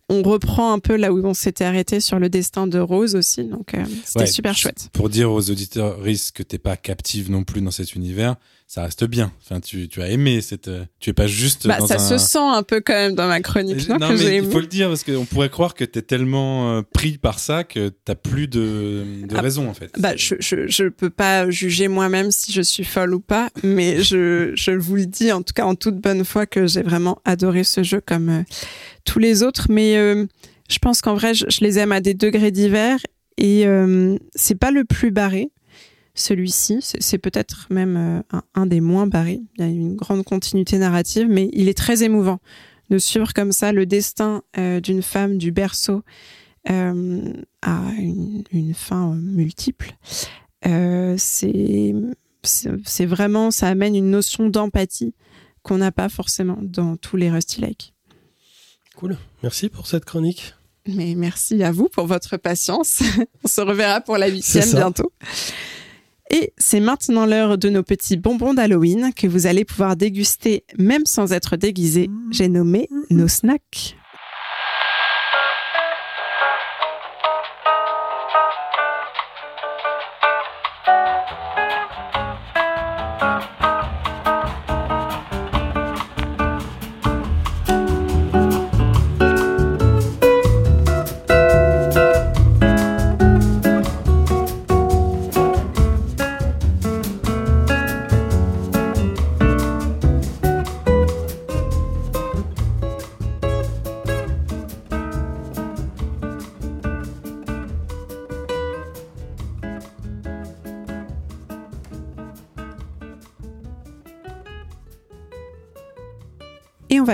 on 0.08 0.22
reprend 0.22 0.72
un 0.72 0.78
peu 0.78 0.94
là 0.96 1.12
où 1.12 1.18
on 1.26 1.34
s'était 1.34 1.64
arrêté 1.64 1.98
sur 1.98 2.18
le 2.20 2.28
destin 2.28 2.66
de 2.68 2.78
Rose 2.78 3.16
aussi. 3.16 3.44
Donc, 3.44 3.74
euh, 3.74 3.84
c'était 4.04 4.20
Ouais, 4.20 4.26
super 4.26 4.56
chouette. 4.56 4.90
Pour 4.92 5.08
dire 5.08 5.32
aux 5.32 5.50
auditeurs 5.50 6.00
risque 6.00 6.36
que 6.36 6.42
t'es 6.44 6.58
pas 6.58 6.76
captive 6.76 7.30
non 7.32 7.42
plus 7.42 7.60
dans 7.62 7.72
cet 7.72 7.94
univers, 7.96 8.36
ça 8.66 8.82
reste 8.84 9.04
bien. 9.04 9.30
Enfin, 9.42 9.60
tu, 9.60 9.88
tu 9.88 10.02
as 10.02 10.08
aimé 10.08 10.40
cette. 10.40 10.68
euh, 10.68 10.84
Tu 10.98 11.10
es 11.10 11.12
pas 11.12 11.26
juste. 11.26 11.66
Bah, 11.68 11.78
dans 11.78 11.86
ça 11.86 11.96
un... 11.96 11.98
se 11.98 12.18
sent 12.18 12.38
un 12.40 12.62
peu 12.62 12.80
quand 12.80 12.94
même 12.94 13.14
dans 13.14 13.28
ma 13.28 13.40
chronique, 13.40 13.88
non, 13.88 13.98
Non, 13.98 14.08
que 14.08 14.16
j'ai 14.16 14.30
mais 14.30 14.36
il 14.38 14.50
faut 14.50 14.58
le 14.58 14.66
dire 14.66 14.88
parce 14.88 15.04
qu'on 15.04 15.24
pourrait 15.26 15.50
croire 15.50 15.74
que 15.74 15.84
t'es 15.84 16.02
tellement 16.02 16.72
euh, 16.78 16.82
pris 16.82 17.18
par 17.18 17.38
ça 17.38 17.62
que 17.62 17.90
t'as 18.04 18.14
plus 18.16 18.48
de, 18.48 19.04
de 19.28 19.36
Ah, 19.36 19.40
raison 19.42 19.68
en 19.68 19.74
fait. 19.74 19.92
Bah, 19.98 20.16
je, 20.16 20.34
je, 20.40 20.66
je 20.66 20.88
peux 20.88 21.10
pas 21.10 21.48
juger 21.50 21.86
moi-même 21.88 22.30
si 22.32 22.52
je 22.52 22.62
suis 22.62 22.84
folle 22.84 23.14
ou 23.14 23.20
pas, 23.20 23.50
mais 23.62 24.02
je, 24.02 24.52
je 24.54 24.70
vous 24.72 24.96
le 24.96 25.06
dis 25.06 25.30
en 25.30 25.42
tout 25.42 25.52
cas 25.54 25.64
en 25.66 25.74
toute 25.76 25.96
bonne 26.00 26.24
foi 26.24 26.46
que 26.46 26.66
j'ai 26.66 26.82
vraiment 26.82 27.18
adoré 27.24 27.62
ce 27.64 27.82
jeu 27.84 28.00
comme 28.04 28.28
euh, 28.30 28.42
tous 29.04 29.18
les 29.20 29.42
autres. 29.42 29.66
Mais 29.70 29.96
euh, 29.98 30.26
je 30.70 30.78
pense 30.78 31.00
qu'en 31.02 31.14
vrai, 31.14 31.34
je, 31.34 31.44
je 31.48 31.60
les 31.60 31.78
aime 31.78 31.92
à 31.92 32.00
des 32.00 32.14
degrés 32.14 32.50
divers 32.50 32.98
et 33.36 33.66
euh, 33.66 34.16
c'est 34.34 34.58
pas 34.58 34.70
le 34.70 34.84
plus 34.84 35.10
barré. 35.10 35.50
Celui-ci, 36.14 36.78
c'est 36.80 37.18
peut-être 37.18 37.66
même 37.70 37.96
euh, 37.96 38.36
un, 38.36 38.42
un 38.54 38.66
des 38.66 38.80
moins 38.80 39.06
barrés. 39.06 39.40
Il 39.56 39.64
y 39.64 39.66
a 39.66 39.70
une 39.70 39.96
grande 39.96 40.24
continuité 40.24 40.78
narrative, 40.78 41.26
mais 41.28 41.50
il 41.52 41.68
est 41.68 41.76
très 41.76 42.02
émouvant 42.04 42.40
de 42.90 42.98
suivre 42.98 43.32
comme 43.32 43.52
ça 43.52 43.72
le 43.72 43.86
destin 43.86 44.42
euh, 44.58 44.80
d'une 44.80 45.02
femme 45.02 45.38
du 45.38 45.50
berceau 45.52 46.02
euh, 46.70 47.32
à 47.62 47.80
une, 47.98 48.44
une 48.52 48.74
fin 48.74 49.14
multiple. 49.14 49.96
Euh, 50.66 51.16
c'est 51.18 51.94
vraiment 53.06 53.50
ça 53.50 53.68
amène 53.68 53.94
une 53.94 54.10
notion 54.10 54.48
d'empathie 54.48 55.14
qu'on 55.62 55.78
n'a 55.78 55.92
pas 55.92 56.08
forcément 56.08 56.58
dans 56.60 56.96
tous 56.96 57.16
les 57.16 57.30
Rusty 57.30 57.60
Lake. 57.60 57.94
Cool. 58.96 59.16
Merci 59.42 59.68
pour 59.68 59.86
cette 59.86 60.04
chronique. 60.04 60.54
Mais 60.86 61.14
merci 61.14 61.62
à 61.62 61.72
vous 61.72 61.88
pour 61.88 62.06
votre 62.06 62.36
patience. 62.36 63.02
On 63.44 63.48
se 63.48 63.60
reverra 63.62 64.00
pour 64.02 64.18
la 64.18 64.28
huitième 64.28 64.70
bientôt. 64.70 65.12
Et 66.30 66.52
c'est 66.56 66.80
maintenant 66.80 67.26
l'heure 67.26 67.58
de 67.58 67.68
nos 67.68 67.82
petits 67.82 68.16
bonbons 68.16 68.54
d'Halloween 68.54 69.12
que 69.14 69.26
vous 69.26 69.46
allez 69.46 69.64
pouvoir 69.64 69.96
déguster 69.96 70.64
même 70.78 71.06
sans 71.06 71.32
être 71.32 71.56
déguisé. 71.56 72.08
J'ai 72.30 72.48
nommé 72.48 72.88
nos 73.10 73.28
snacks. 73.28 73.96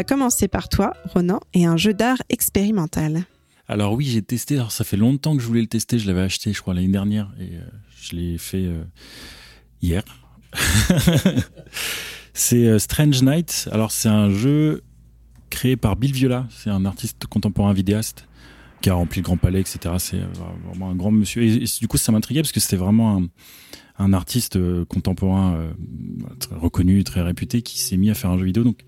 Commencer 0.04 0.48
par 0.48 0.68
toi, 0.68 0.94
Ronan, 1.04 1.40
et 1.54 1.66
un 1.66 1.76
jeu 1.76 1.94
d'art 1.94 2.18
expérimental. 2.28 3.24
Alors 3.70 3.92
oui, 3.92 4.04
j'ai 4.04 4.20
testé. 4.20 4.56
Alors 4.56 4.72
ça 4.72 4.82
fait 4.82 4.96
longtemps 4.96 5.36
que 5.36 5.42
je 5.42 5.46
voulais 5.46 5.60
le 5.60 5.68
tester. 5.68 6.00
Je 6.00 6.08
l'avais 6.08 6.22
acheté, 6.22 6.52
je 6.52 6.60
crois, 6.60 6.74
l'année 6.74 6.88
dernière, 6.88 7.30
et 7.38 7.54
euh, 7.54 7.60
je 8.02 8.16
l'ai 8.16 8.36
fait 8.36 8.64
euh, 8.64 8.82
hier. 9.80 10.02
c'est 12.34 12.66
euh, 12.66 12.80
Strange 12.80 13.22
Night. 13.22 13.68
Alors 13.70 13.92
c'est 13.92 14.08
un 14.08 14.28
jeu 14.28 14.82
créé 15.50 15.76
par 15.76 15.94
Bill 15.94 16.12
Viola. 16.12 16.48
C'est 16.50 16.70
un 16.70 16.84
artiste 16.84 17.26
contemporain 17.26 17.72
vidéaste 17.72 18.26
qui 18.80 18.90
a 18.90 18.94
rempli 18.94 19.20
le 19.20 19.24
Grand 19.24 19.36
Palais, 19.36 19.60
etc. 19.60 19.94
C'est 19.98 20.20
vraiment 20.66 20.90
un 20.90 20.96
grand 20.96 21.12
monsieur. 21.12 21.44
Et, 21.44 21.64
du 21.80 21.86
coup, 21.86 21.96
ça 21.96 22.10
m'intriguait 22.10 22.40
parce 22.40 22.50
que 22.50 22.60
c'était 22.60 22.76
vraiment 22.76 23.18
un, 23.18 23.28
un 24.02 24.12
artiste 24.12 24.58
contemporain 24.86 25.70
très 26.40 26.56
reconnu, 26.56 27.04
très 27.04 27.20
réputé, 27.20 27.62
qui 27.62 27.78
s'est 27.78 27.98
mis 27.98 28.10
à 28.10 28.14
faire 28.14 28.30
un 28.30 28.38
jeu 28.38 28.46
vidéo. 28.46 28.64
Donc 28.64 28.78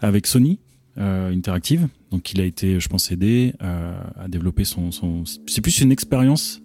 avec 0.00 0.26
Sony 0.26 0.58
euh, 0.98 1.30
Interactive. 1.30 1.88
Donc 2.10 2.32
il 2.32 2.40
a 2.40 2.44
été, 2.44 2.80
je 2.80 2.88
pense, 2.88 3.10
aidé 3.10 3.54
euh, 3.62 3.98
à 4.16 4.28
développer 4.28 4.64
son. 4.64 4.90
C'est 5.46 5.60
plus 5.60 5.80
une 5.80 5.92
expérience 5.92 6.62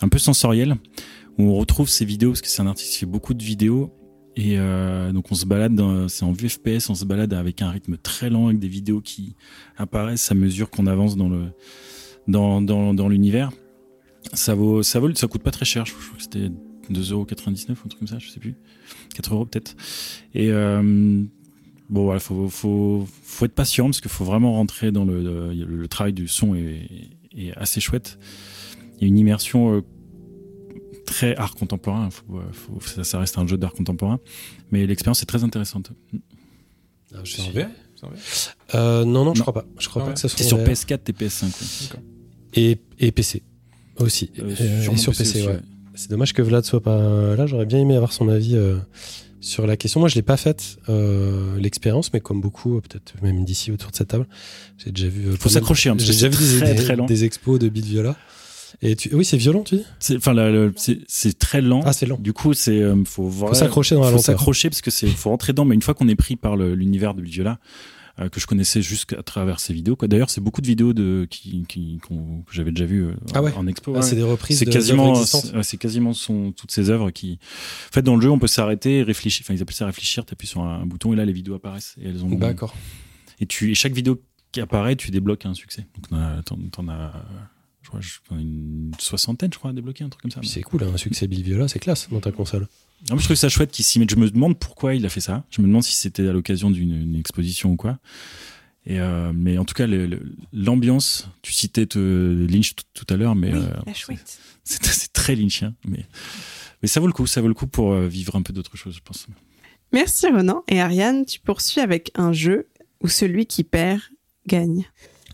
un 0.00 0.08
peu 0.08 0.18
sensorielle 0.18 0.76
où 1.38 1.44
on 1.44 1.56
retrouve 1.56 1.88
ses 1.88 2.04
vidéos 2.04 2.30
parce 2.30 2.42
que 2.42 2.48
c'est 2.48 2.62
un 2.62 2.66
artiste 2.66 2.92
qui 2.92 2.98
fait 2.98 3.06
beaucoup 3.06 3.34
de 3.34 3.42
vidéos. 3.42 3.92
Et 4.34 4.58
euh, 4.58 5.12
donc 5.12 5.30
on 5.30 5.34
se 5.34 5.44
balade, 5.44 5.80
c'est 6.08 6.24
en 6.24 6.32
vue 6.32 6.48
FPS, 6.48 6.88
on 6.88 6.94
se 6.94 7.04
balade 7.04 7.34
avec 7.34 7.60
un 7.60 7.70
rythme 7.70 7.98
très 7.98 8.30
lent, 8.30 8.46
avec 8.46 8.58
des 8.58 8.68
vidéos 8.68 9.02
qui 9.02 9.36
apparaissent 9.76 10.32
à 10.32 10.34
mesure 10.34 10.70
qu'on 10.70 10.86
avance 10.86 11.16
dans 11.16 11.28
le 11.28 11.52
dans, 12.28 12.62
dans, 12.62 12.94
dans 12.94 13.08
l'univers. 13.08 13.50
Ça 14.32 14.54
vaut, 14.54 14.82
ça 14.82 15.00
vaut, 15.00 15.14
ça 15.14 15.26
coûte 15.26 15.42
pas 15.42 15.50
très 15.50 15.66
cher. 15.66 15.84
Je 15.84 15.92
crois 15.92 16.16
que 16.16 16.22
c'était 16.22 16.48
2,99€ 16.90 17.68
ou 17.68 17.72
un 17.72 17.74
truc 17.74 17.98
comme 17.98 18.08
ça, 18.08 18.18
je 18.18 18.30
sais 18.30 18.40
plus. 18.40 18.54
4 19.14 19.34
euros 19.34 19.44
peut-être. 19.44 19.76
Et 20.34 20.50
bon, 21.92 22.04
voilà, 22.04 22.18
faut, 22.20 22.48
faut, 22.48 23.06
faut 23.22 23.44
être 23.44 23.54
patient 23.54 23.84
parce 23.86 24.00
qu'il 24.00 24.10
faut 24.10 24.24
vraiment 24.24 24.54
rentrer 24.54 24.90
dans 24.90 25.04
le, 25.04 25.22
le, 25.22 25.52
le 25.64 25.88
travail 25.88 26.12
du 26.12 26.26
son 26.26 26.54
est, 26.56 26.88
est 27.36 27.52
assez 27.56 27.80
chouette. 27.80 28.18
Il 28.96 29.02
y 29.02 29.04
a 29.04 29.08
une 29.08 29.18
immersion 29.18 29.74
euh, 29.76 29.80
très 31.06 31.36
art 31.36 31.54
contemporain. 31.54 32.08
Faut, 32.10 32.38
euh, 32.38 32.42
faut- 32.52 32.80
ça, 32.80 33.04
ça 33.04 33.18
reste 33.18 33.38
un 33.38 33.46
jeu 33.46 33.56
d'art 33.56 33.72
contemporain, 33.72 34.18
mais 34.70 34.86
l'expérience 34.86 35.22
est 35.22 35.26
très 35.26 35.44
intéressante. 35.44 35.92
Ah, 37.14 37.18
je 37.24 37.30
suis- 37.32 37.42
VR 37.52 37.66
C'est 37.94 38.06
en 38.06 38.08
VR 38.10 38.16
Euh, 38.74 39.04
non, 39.04 39.24
non, 39.24 39.34
je 39.34 39.40
Non. 39.40 39.44
crois 39.44 39.52
pas. 39.54 39.64
Je 39.78 39.88
crois 39.88 40.02
Ah 40.02 40.04
pas 40.06 40.08
ouais. 40.10 40.14
que 40.14 40.20
ça 40.20 40.28
soit 40.28 40.44
sur 40.44 40.58
VR. 40.58 40.64
PS4 40.64 41.08
et 41.08 41.12
PS5. 41.12 41.44
ouais. 41.94 42.00
Et, 42.54 42.78
et 42.98 43.12
PC 43.12 43.42
aussi. 43.98 44.30
Euh, 44.38 44.54
Euh, 44.60 44.90
et 44.92 44.96
sur 44.96 45.12
PC 45.12 45.24
PC, 45.24 45.38
aussi, 45.38 45.46
ouais. 45.48 45.52
ouais. 45.54 45.60
C'est 45.94 46.10
dommage 46.10 46.32
que 46.32 46.40
Vlad 46.42 46.64
soit 46.64 46.82
pas 46.82 47.34
là. 47.36 47.46
J'aurais 47.46 47.66
bien 47.66 47.78
aimé 47.78 47.94
avoir 47.96 48.12
son 48.12 48.28
avis 48.28 48.56
euh, 48.56 48.78
sur 49.42 49.66
la 49.66 49.76
question. 49.76 50.00
Moi, 50.00 50.08
je 50.08 50.14
l'ai 50.14 50.22
pas 50.22 50.38
faite 50.38 50.78
euh, 50.88 51.58
l'expérience, 51.58 52.10
mais 52.14 52.20
comme 52.20 52.40
beaucoup, 52.40 52.80
peut-être 52.80 53.12
même 53.22 53.44
d'ici 53.44 53.70
autour 53.70 53.90
de 53.90 53.96
cette 53.96 54.08
table, 54.08 54.26
j'ai 54.78 54.90
déjà 54.92 55.08
vu. 55.08 55.28
euh, 55.28 55.36
Faut 55.38 55.50
s'accrocher, 55.50 55.90
hein, 55.90 55.96
J'ai 55.98 56.12
déjà 56.12 56.28
vu 56.28 56.38
des, 56.38 56.58
très, 56.60 56.74
des- 56.74 56.82
très 56.84 56.96
lent. 56.96 57.04
des 57.06 57.24
expos 57.24 57.58
de 57.58 57.68
Beat 57.68 57.84
Viola. 57.84 58.16
Et 58.80 58.96
tu... 58.96 59.14
oui, 59.14 59.24
c'est 59.24 59.36
violent, 59.36 59.62
tu 59.62 59.76
dis? 59.76 59.84
C'est- 60.00 60.16
Enfin, 60.16 60.34
très 61.38 61.60
lent. 61.60 61.82
Ah, 61.84 61.92
c'est 61.92 62.06
lent. 62.06 62.18
Du 62.18 62.32
coup, 62.32 62.54
c'est 62.54 62.80
euh, 62.80 63.04
faut, 63.04 63.28
Faut 63.30 63.52
s'accrocher 63.54 63.94
dans 63.94 64.02
la 64.04 64.10
faut 64.10 64.18
s'accrocher 64.18 64.70
parce 64.70 64.80
que 64.80 64.90
c'est 64.90 65.06
faut 65.08 65.28
rentrer 65.30 65.52
dedans. 65.52 65.64
Mais 65.66 65.74
une 65.74 65.82
fois 65.82 65.94
qu'on 65.94 66.08
est 66.08 66.16
pris 66.16 66.36
par 66.36 66.56
l'univers 66.56 67.14
de 67.14 67.20
Viola, 67.22 67.58
euh, 68.20 68.28
que 68.28 68.40
je 68.40 68.46
connaissais 68.46 68.82
juste 68.82 69.12
à 69.14 69.22
travers 69.22 69.58
ses 69.60 69.72
vidéos. 69.72 69.96
quoi. 69.96 70.06
D'ailleurs, 70.08 70.28
c'est 70.30 70.40
beaucoup 70.40 70.60
de 70.60 70.66
vidéos 70.66 70.92
de 70.92 71.26
qui, 71.30 71.64
qui 71.68 71.98
qu'on- 71.98 72.42
que 72.42 72.52
j'avais 72.52 72.70
déjà 72.72 72.84
vues 72.86 73.04
euh, 73.06 73.14
Ah 73.34 73.42
ouais. 73.42 73.52
en 73.54 73.66
expo. 73.66 73.92
Ah, 73.94 73.98
ouais. 73.98 74.02
c'est 74.02 74.16
des 74.16 74.22
reprises 74.22 74.58
c'est 74.58 74.64
de- 74.66 74.70
quasiment 74.70 75.14
c'est 75.62 75.76
quasiment 75.78 76.12
son, 76.12 76.52
toutes 76.52 76.70
ces 76.72 76.90
œuvres 76.90 77.10
qui 77.10 77.38
en 77.88 77.92
fait 77.92 78.02
dans 78.02 78.16
le 78.16 78.20
jeu 78.22 78.30
on 78.30 78.38
peut 78.38 78.46
s'arrêter 78.46 79.02
réfléchir 79.02 79.44
enfin 79.44 79.54
ils 79.54 79.62
appellent 79.62 79.74
ça 79.74 79.86
réfléchir 79.86 80.24
t'appuies 80.26 80.46
sur 80.46 80.62
un, 80.62 80.80
un 80.82 80.86
bouton 80.86 81.12
et 81.12 81.16
là 81.16 81.24
les 81.24 81.32
vidéos 81.32 81.54
apparaissent 81.54 81.94
et 82.00 82.08
elles 82.08 82.24
ont 82.24 82.28
D'accord. 82.30 82.74
et 83.40 83.46
tu 83.46 83.70
et 83.70 83.74
chaque 83.74 83.92
vidéo 83.94 84.20
qui 84.52 84.60
apparaît 84.60 84.96
tu 84.96 85.10
débloques 85.10 85.46
un 85.46 85.54
succès 85.54 85.86
donc 85.94 86.08
t'en 86.08 86.16
as, 86.18 86.42
t'en- 86.42 86.88
as 86.88 87.12
je 87.82 87.88
crois 87.88 88.00
une 88.38 88.92
soixantaine 88.98 89.50
je 89.52 89.58
crois 89.58 89.70
à 89.70 89.74
débloquer 89.74 90.04
un 90.04 90.08
truc 90.08 90.22
comme 90.22 90.30
ça 90.30 90.40
C'est 90.44 90.62
cool, 90.62 90.84
hein, 90.84 90.90
un 90.94 90.96
succès 90.96 91.26
Bill 91.26 91.42
Viola, 91.42 91.66
c'est 91.68 91.78
classe 91.78 92.08
dans 92.10 92.20
ta 92.20 92.30
console. 92.32 92.68
Je 93.08 93.24
trouve 93.24 93.36
ça 93.36 93.48
chouette 93.48 93.70
qu'il 93.70 93.84
s'y 93.84 93.98
mette. 93.98 94.10
Je 94.10 94.16
me 94.16 94.30
demande 94.30 94.58
pourquoi 94.58 94.94
il 94.94 95.04
a 95.04 95.08
fait 95.08 95.20
ça. 95.20 95.44
Je 95.50 95.60
me 95.60 95.66
demande 95.66 95.82
si 95.82 95.96
c'était 95.96 96.28
à 96.28 96.32
l'occasion 96.32 96.70
d'une 96.70 97.02
une 97.02 97.16
exposition 97.16 97.70
ou 97.70 97.76
quoi. 97.76 97.98
Et 98.84 99.00
euh, 99.00 99.32
mais 99.34 99.58
en 99.58 99.64
tout 99.64 99.74
cas, 99.74 99.86
l'ambiance, 100.52 101.28
tu 101.42 101.52
citais 101.52 101.86
te, 101.86 101.98
Lynch 101.98 102.74
tout, 102.94 103.06
à 103.08 103.16
l'heure, 103.16 103.34
mais 103.34 103.52
Oui, 103.52 103.60
euh, 103.60 104.14
c'est 104.64 105.12
très 105.12 105.36
Lynchien. 105.36 105.74
Mais, 105.86 106.04
mais 106.82 106.88
ça 106.88 107.00
vaut 107.00 107.06
le 107.06 107.12
coup, 107.12 107.26
ça 107.26 107.40
vaut 107.40 107.48
le 107.48 107.54
coup 107.54 107.68
pour 107.68 107.92
euh, 107.92 108.08
vivre 108.08 108.34
un 108.34 108.42
peu 108.42 108.52
d'autre 108.52 108.76
chose, 108.76 108.96
je 108.96 109.00
pense. 109.00 109.26
Merci 109.92 110.26
Ronan. 110.26 110.64
Et 110.68 110.80
Ariane, 110.80 111.24
tu 111.24 111.38
poursuis 111.38 111.80
avec 111.80 112.10
un 112.14 112.32
jeu 112.32 112.68
où 113.02 113.08
celui 113.08 113.46
qui 113.46 113.62
perd 113.62 114.00
gagne. 114.46 114.84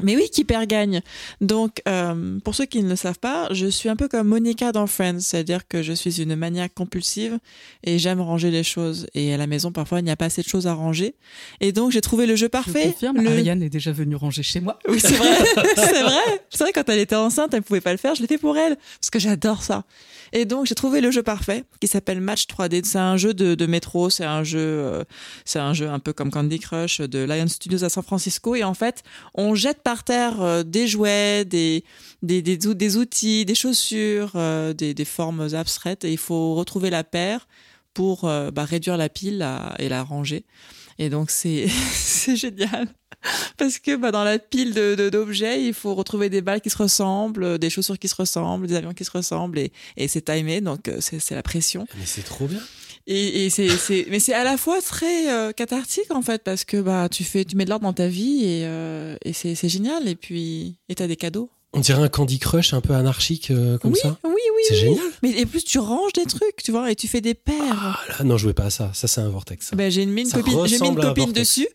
Mais 0.03 0.17
oui, 0.17 0.29
qui 0.31 0.45
perd 0.45 0.67
gagne. 0.67 1.01
Donc, 1.41 1.83
euh, 1.89 2.39
pour 2.45 2.55
ceux 2.55 2.67
qui 2.67 2.83
ne 2.83 2.89
le 2.89 2.97
savent 2.97 3.19
pas, 3.19 3.49
je 3.53 3.67
suis 3.67 3.89
un 3.89 3.97
peu 3.97 4.09
comme 4.09 4.29
Monica 4.29 4.73
dans 4.73 4.87
Friends, 4.87 5.21
c'est-à-dire 5.21 5.67
que 5.67 5.83
je 5.83 5.93
suis 5.93 6.21
une 6.21 6.37
maniaque 6.37 6.75
compulsive 6.75 7.39
et 7.85 7.99
j'aime 7.99 8.21
ranger 8.21 8.51
les 8.51 8.63
choses. 8.63 9.07
Et 9.15 9.33
à 9.35 9.37
la 9.37 9.47
maison, 9.47 9.73
parfois, 9.73 10.01
il 10.01 10.05
n'y 10.05 10.11
a 10.11 10.17
pas 10.17 10.27
assez 10.27 10.43
de 10.43 10.49
choses 10.49 10.67
à 10.67 10.75
ranger. 10.75 11.15
Et 11.61 11.73
donc, 11.73 11.91
j'ai 11.91 12.01
trouvé 12.01 12.27
le 12.27 12.37
jeu 12.37 12.47
Je 12.47 12.51
parfait. 12.51 12.85
confirme, 12.85 13.21
le... 13.21 13.31
Ariane 13.31 13.63
est 13.63 13.71
déjà 13.71 13.93
venue 13.93 14.17
ranger 14.17 14.43
chez 14.43 14.61
moi. 14.61 14.79
Oui, 14.89 15.01
c'est 15.01 15.15
vrai. 15.15 15.37
c'est 15.77 16.03
vrai. 16.03 16.43
C'est 16.51 16.65
vrai, 16.65 16.73
quand 16.73 16.89
elle 16.89 17.01
était 17.01 17.17
enceinte, 17.17 17.55
elle 17.55 17.63
pouvait 17.63 17.81
pas 17.81 17.93
le 17.93 17.99
faire. 17.99 18.15
Je 18.15 18.21
l'ai 18.23 18.29
fait 18.29 18.39
pour 18.39 18.57
elle. 18.57 18.77
Parce 19.01 19.11
que 19.11 19.19
j'adore 19.19 19.63
ça. 19.63 19.85
Et 20.33 20.45
donc, 20.45 20.67
j'ai 20.67 20.75
trouvé 20.75 21.01
le 21.01 21.11
jeu 21.11 21.23
parfait 21.23 21.65
qui 21.81 21.87
s'appelle 21.89 22.21
Match 22.21 22.47
3D. 22.47 22.85
C'est 22.85 22.99
un 22.99 23.17
jeu 23.17 23.35
de, 23.35 23.55
de 23.55 23.67
métro. 23.67 24.11
C'est 24.11 24.25
un 24.25 24.45
jeu, 24.45 24.59
euh, 24.61 25.05
c'est 25.45 25.59
un 25.59 25.73
jeu 25.75 25.89
un 25.89 25.99
peu 25.99 26.13
comme 26.13 26.31
Candy 26.31 26.59
Crush 26.59 27.01
de 27.01 27.19
Lion 27.21 27.47
Studios 27.49 27.85
à 27.85 27.89
San 27.89 28.03
Francisco. 28.03 28.55
Et 28.55 28.65
en 28.65 28.75
fait, 28.75 29.03
on 29.35 29.55
jette 29.55 29.83
par 29.83 30.05
terre 30.05 30.41
euh, 30.43 30.63
des 30.63 30.87
jouets, 30.87 31.45
des, 31.45 31.85
des, 32.23 32.43
des, 32.43 32.67
ou- 32.67 32.75
des 32.75 32.97
outils, 32.97 33.45
des 33.45 33.55
chaussures, 33.55 34.33
euh, 34.35 34.73
des, 34.73 34.95
des 34.95 35.05
formes 35.05 35.49
abstraites. 35.55 36.05
Et 36.05 36.13
il 36.13 36.19
faut 36.19 36.55
retrouver 36.55 36.91
la 36.91 37.05
paire 37.05 37.47
pour 37.95 38.23
bah, 38.23 38.65
réduire 38.65 38.97
la 38.97 39.09
pile 39.09 39.45
et 39.81 39.89
la 39.89 40.05
ranger. 40.05 40.45
Et 40.99 41.11
donc 41.11 41.31
c'est 41.31 41.69
c'est 41.93 42.37
génial 42.37 42.89
parce 43.57 43.79
que 43.79 43.97
bah, 43.97 44.11
dans 44.13 44.25
la 44.25 44.39
pile 44.39 44.75
de 44.75 44.95
de- 44.95 45.09
d'objets, 45.11 45.65
il 45.65 45.75
faut 45.75 45.95
retrouver 45.95 46.29
des 46.31 46.41
balles 46.43 46.61
qui 46.61 46.71
se 46.71 46.77
ressemblent, 46.79 47.45
euh, 47.45 47.59
des 47.59 47.71
chaussures 47.71 47.99
qui 47.99 48.09
se 48.09 48.15
ressemblent, 48.15 48.67
des 48.67 48.75
avions 48.75 48.95
qui 48.95 49.05
se 49.05 49.11
ressemblent 49.11 49.59
et, 49.59 49.73
et 49.97 50.09
c'est 50.09 50.23
timé 50.23 50.61
donc 50.61 50.89
euh, 50.89 50.99
c'est 51.01 51.19
c'est 51.19 51.35
la 51.35 51.43
pression. 51.43 51.87
Mais 51.99 52.07
c'est 52.07 52.23
trop 52.23 52.47
bien. 52.47 52.61
Et, 53.11 53.47
et 53.47 53.51
c'est, 53.51 53.71
c'est, 53.71 54.07
mais 54.11 54.21
c'est 54.21 54.35
à 54.35 54.45
la 54.45 54.59
fois 54.59 54.83
très 54.83 55.33
euh, 55.33 55.51
cathartique 55.53 56.11
en 56.15 56.21
fait 56.21 56.43
parce 56.45 56.65
que 56.65 56.77
bah 56.79 57.09
tu 57.09 57.25
fais, 57.25 57.43
tu 57.45 57.57
mets 57.57 57.65
de 57.65 57.71
l'ordre 57.71 57.85
dans 57.87 57.95
ta 57.95 58.07
vie 58.07 58.45
et, 58.45 58.67
euh, 58.67 59.17
et 59.25 59.33
c'est, 59.33 59.55
c'est 59.55 59.71
génial. 59.71 60.07
Et 60.07 60.15
puis 60.15 60.77
et 60.91 60.95
t'as 60.95 61.07
des 61.07 61.17
cadeaux. 61.17 61.49
On 61.75 61.81
dirait 61.81 62.03
un 62.03 62.09
Candy 62.09 62.39
Crush 62.39 62.73
un 62.73 62.81
peu 62.81 62.95
anarchique 62.95 63.51
euh, 63.51 63.77
comme 63.79 63.93
oui, 63.93 63.99
ça. 64.03 64.17
oui, 64.25 64.31
oui. 64.33 64.63
C'est 64.69 64.75
oui. 64.75 64.81
génial. 64.81 65.05
Mais 65.23 65.31
et 65.33 65.47
plus 65.47 65.65
tu 65.65 65.79
ranges 65.79 66.15
des 66.15 66.25
trucs, 66.25 66.63
tu 66.65 66.71
vois, 66.71 66.91
et 66.91 66.97
tu 66.97 67.09
fais 67.09 67.21
des 67.21 67.35
paires. 67.35 68.01
Ah 68.09 68.13
là, 68.19 68.25
non, 68.25 68.39
jouez 68.39 68.55
pas 68.55 68.65
à 68.65 68.71
ça. 68.71 68.91
Ça, 68.95 69.07
c'est 69.07 69.21
un 69.21 69.29
vortex. 69.29 69.73
ben 69.75 69.91
j'ai 69.91 70.07
mis 70.07 70.23
une 70.23 70.29
Ça 70.29 70.39
copine, 70.39 70.67
j'ai 70.67 70.79
mis 70.79 70.89
une 70.89 70.97
copine 70.97 71.33
dessus. 71.33 71.69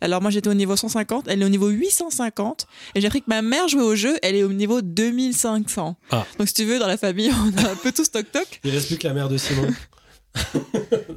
Alors 0.00 0.22
moi 0.22 0.30
j'étais 0.30 0.48
au 0.48 0.54
niveau 0.54 0.76
150, 0.76 1.26
elle 1.26 1.42
est 1.42 1.44
au 1.44 1.48
niveau 1.48 1.68
850 1.68 2.68
et 2.94 3.00
j'ai 3.00 3.08
appris 3.08 3.20
que 3.20 3.28
ma 3.28 3.42
mère 3.42 3.66
jouait 3.66 3.82
au 3.82 3.96
jeu, 3.96 4.16
elle 4.22 4.36
est 4.36 4.44
au 4.44 4.52
niveau 4.52 4.80
2500. 4.80 5.96
Ah. 6.12 6.24
Donc 6.38 6.46
si 6.46 6.54
tu 6.54 6.64
veux 6.64 6.78
dans 6.78 6.86
la 6.86 6.96
famille 6.96 7.32
on 7.58 7.64
a 7.64 7.70
un 7.70 7.74
peu 7.74 7.90
tous 7.90 8.08
toc 8.10 8.30
toc. 8.30 8.60
Il 8.62 8.70
reste 8.70 8.86
plus 8.86 8.96
que 8.98 9.08
la 9.08 9.14
mère 9.14 9.28
de 9.28 9.36
Simon. 9.36 9.66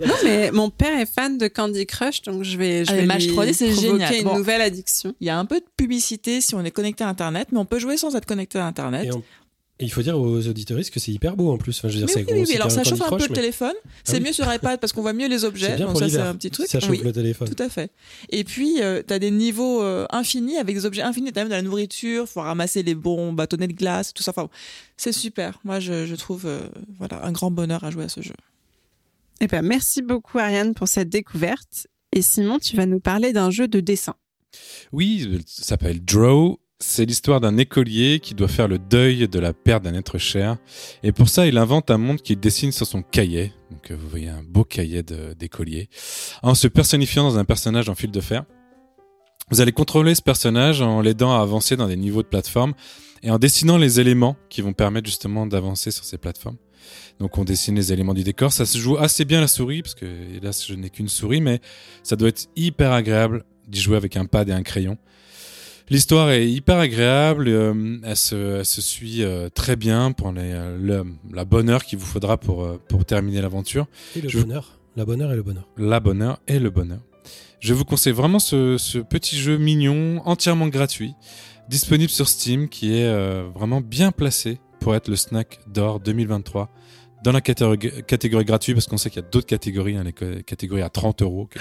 Non, 0.06 0.14
mais 0.24 0.52
mon 0.52 0.70
père 0.70 1.00
est 1.00 1.06
fan 1.06 1.38
de 1.38 1.48
Candy 1.48 1.86
Crush, 1.86 2.22
donc 2.24 2.44
je 2.44 2.58
vais, 2.58 2.86
je 2.86 2.92
Ah, 2.92 2.96
vais 2.96 3.06
matchs 3.06 3.28
lui 3.28 3.34
3D, 3.36 3.54
c'est 3.54 3.68
provoquer 3.70 3.88
génial. 3.92 4.16
une 4.16 4.24
Bon. 4.24 4.38
nouvelle 4.38 4.62
addiction. 4.62 5.14
Il 5.22 5.28
y 5.28 5.30
a 5.30 5.38
un 5.38 5.46
peu 5.46 5.60
de 5.60 5.66
publicité 5.78 6.42
si 6.42 6.56
on 6.56 6.64
est 6.66 6.72
connecté 6.72 7.04
à 7.04 7.08
internet, 7.10 7.50
mais 7.52 7.60
on 7.60 7.66
peut 7.66 7.80
jouer 7.80 7.98
sans 7.98 8.16
être 8.16 8.26
connecté 8.26 8.58
à 8.58 8.66
internet. 8.66 9.06
Et, 9.06 9.12
on- 9.14 9.20
et 9.80 9.86
il 9.86 9.92
faut 9.92 10.02
dire 10.04 10.20
aux 10.20 10.48
auditoristes 10.48 10.92
que 10.94 11.00
c'est 11.00 11.12
hyper 11.12 11.36
beau 11.36 11.52
en 11.52 11.58
plus. 11.58 11.78
Enfin, 11.80 11.88
je 11.88 11.94
veux 12.00 12.06
dire, 12.06 12.08
Oui, 12.08 12.14
c'est 12.14 12.20
oui, 12.20 12.26
gros, 12.26 12.36
oui, 12.36 12.46
c'est 12.46 12.52
oui. 12.54 12.58
Alors 12.58 12.72
ça 12.72 12.84
chauffe 12.84 13.02
un 13.02 13.10
peu 13.10 13.16
Crush, 13.18 13.22
le 13.24 13.30
mais 13.30 13.36
téléphone. 13.36 13.74
C'est 14.04 14.18
oui. 14.18 14.24
mieux 14.26 14.34
sur 14.34 14.52
iPad 14.54 14.80
parce 14.80 14.94
qu'on 14.94 15.02
voit 15.02 15.14
mieux 15.14 15.28
les 15.28 15.44
objets. 15.44 15.68
C'est 15.72 15.76
bien 15.78 15.86
Donc 15.86 15.94
pour 15.94 16.00
ça 16.02 16.06
c'est 16.08 16.12
l'hiver. 16.18 16.28
un 16.28 16.36
petit 16.36 16.52
truc. 16.52 16.68
Ça 16.68 16.80
chauffe 16.80 16.90
Oui, 16.92 17.02
le 17.04 17.12
téléphone. 17.12 17.50
tout 17.50 17.64
à 17.64 17.68
fait. 17.70 17.92
Et 18.30 18.44
puis 18.44 18.76
tu 18.76 19.14
as 19.14 19.20
des 19.20 19.32
niveaux 19.32 19.82
euh, 19.82 20.06
infinis 20.12 20.58
avec 20.58 20.76
des 20.76 20.86
objets 20.86 21.02
infinis. 21.02 21.32
T'as 21.32 21.42
même 21.42 21.50
de 21.50 21.54
la 21.56 21.62
nourriture. 21.64 22.28
Faut 22.28 22.42
ramasser 22.42 22.84
les 22.84 22.94
bons 22.96 23.34
bâtonnets 23.34 23.68
de 23.68 23.74
glace, 23.74 24.14
tout 24.14 24.22
ça. 24.24 24.32
Enfin, 24.36 24.50
c'est 24.98 25.12
super. 25.14 25.60
Moi 25.64 25.80
je, 25.80 26.06
je 26.06 26.16
trouve 26.16 26.46
euh, 26.46 26.60
voilà 27.00 27.24
un 27.26 27.32
grand 27.32 27.50
bonheur 27.50 27.84
à 27.84 27.90
jouer 27.92 28.04
à 28.04 28.10
ce 28.10 28.22
jeu. 28.22 28.34
Eh 29.44 29.48
ben, 29.48 29.64
merci 29.64 30.04
beaucoup, 30.04 30.38
Ariane, 30.38 30.76
pour 30.76 30.88
cette 30.88 31.10
découverte. 31.10 31.88
Et 32.14 32.22
Simon, 32.22 32.60
tu 32.60 32.76
vas 32.76 32.86
nous 32.86 33.00
parler 33.00 33.34
d'un 33.34 33.50
jeu 33.50 33.68
de 33.68 33.80
dessin. 33.80 34.14
Oui, 34.92 35.42
ça 35.48 35.64
s'appelle 35.64 36.06
Draw. 36.06 36.60
C'est 36.80 37.06
l'histoire 37.06 37.42
d'un 37.42 37.58
écolier 37.58 38.20
qui 38.20 38.36
doit 38.36 38.48
faire 38.48 38.68
le 38.68 38.78
deuil 38.78 39.28
de 39.28 39.40
la 39.40 39.54
perte 39.54 39.84
d'un 39.84 39.96
être 39.96 40.20
cher. 40.20 40.58
Et 41.02 41.12
pour 41.12 41.28
ça, 41.28 41.48
il 41.48 41.58
invente 41.58 41.90
un 41.90 41.98
monde 41.98 42.22
qu'il 42.22 42.40
dessine 42.40 42.72
sur 42.72 42.86
son 42.86 43.02
cahier. 43.02 43.52
Donc, 43.72 43.90
euh, 43.90 43.96
vous 43.96 44.10
voyez 44.10 44.30
un 44.30 44.44
beau 44.44 44.64
cahier 44.64 45.02
d'écolier. 45.02 45.90
En 46.44 46.54
se 46.54 46.68
personnifiant 46.68 47.24
dans 47.24 47.40
un 47.40 47.46
personnage 47.46 47.90
en 47.90 47.96
fil 47.96 48.12
de 48.12 48.22
fer. 48.22 48.46
Vous 49.50 49.60
allez 49.60 49.72
contrôler 49.72 50.14
ce 50.14 50.22
personnage 50.22 50.84
en 50.84 51.02
l'aidant 51.02 51.36
à 51.36 51.42
avancer 51.42 51.76
dans 51.76 51.88
des 51.88 51.98
niveaux 51.98 52.22
de 52.22 52.28
plateforme 52.28 52.74
et 53.24 53.32
en 53.32 53.40
dessinant 53.40 53.78
les 53.78 54.00
éléments 54.00 54.38
qui 54.50 54.62
vont 54.62 54.74
permettre 54.74 55.08
justement 55.08 55.48
d'avancer 55.48 55.90
sur 55.90 56.04
ces 56.04 56.20
plateformes. 56.20 56.58
Donc 57.20 57.38
on 57.38 57.44
dessine 57.44 57.76
les 57.76 57.92
éléments 57.94 58.14
du 58.14 58.24
décor. 58.24 58.52
Ça 58.52 58.66
se 58.66 58.78
joue 58.78 58.98
assez 58.98 59.26
bien 59.26 59.42
la 59.42 59.48
souris, 59.48 59.82
parce 59.82 59.96
que 59.96 60.06
hélas 60.36 60.66
je 60.68 60.74
n'ai 60.74 60.90
qu'une 60.90 61.08
souris, 61.10 61.42
mais 61.42 61.60
ça 62.04 62.16
doit 62.16 62.30
être 62.30 62.48
hyper 62.56 62.92
agréable 62.92 63.44
d'y 63.68 63.80
jouer 63.82 63.98
avec 63.98 64.18
un 64.18 64.26
pad 64.26 64.50
et 64.50 64.54
un 64.54 64.64
crayon. 64.64 64.98
L'histoire 65.90 66.32
est 66.32 66.50
hyper 66.50 66.78
agréable, 66.78 67.48
euh, 67.50 67.98
elle, 68.04 68.16
se, 68.16 68.60
elle 68.60 68.66
se 68.66 68.82
suit 68.82 69.24
euh, 69.24 69.50
très 69.50 69.76
bien 69.76 70.14
pour 70.14 70.32
les, 70.32 70.42
euh, 70.54 70.78
le- 70.80 71.06
la 71.34 71.44
bonne 71.44 71.70
heure 71.70 71.84
qu'il 71.84 72.00
vous 72.00 72.06
faudra 72.06 72.38
pour, 72.38 72.80
pour 72.88 73.04
terminer 73.04 73.42
l'aventure. 73.42 73.88
Et 74.16 74.22
le 74.22 74.30
Je- 74.30 74.40
bonheur. 74.40 74.80
La 74.96 75.06
bonheur 75.06 75.32
et 75.34 75.36
le 75.36 75.44
bonheur. 75.44 75.68
La 75.78 76.00
bonne 76.00 76.22
heure 76.22 76.40
et 76.48 76.60
le 76.60 76.70
bonheur. 76.70 77.00
Je 77.60 77.74
vous 77.74 77.84
conseille 77.86 78.14
vraiment 78.14 78.40
ce, 78.40 78.78
ce 78.78 79.00
petit 79.00 79.38
jeu 79.38 79.58
mignon, 79.58 80.22
entièrement 80.26 80.68
gratuit, 80.68 81.14
disponible 81.70 82.10
sur 82.10 82.28
Steam, 82.28 82.68
qui 82.70 82.94
est 82.94 83.44
vraiment 83.54 83.82
bien 83.82 84.12
placé 84.12 84.60
pour 84.82 84.96
être 84.96 85.08
le 85.08 85.16
snack 85.16 85.60
d'or 85.68 86.00
2023 86.02 86.70
dans 87.24 87.32
la 87.32 87.40
catégorie, 87.42 87.78
catégorie 88.08 88.46
gratuite, 88.46 88.76
parce 88.76 88.88
qu'on 88.88 88.98
sait 88.98 89.12
qu'il 89.12 89.22
y 89.22 89.26
a 89.26 89.30
d'autres 89.30 89.46
catégories, 89.46 89.96
hein, 89.96 90.04
les 90.04 90.42
catégories 90.44 90.82
à 90.82 90.90
30 90.90 91.22
euros, 91.22 91.48
que- 91.52 91.60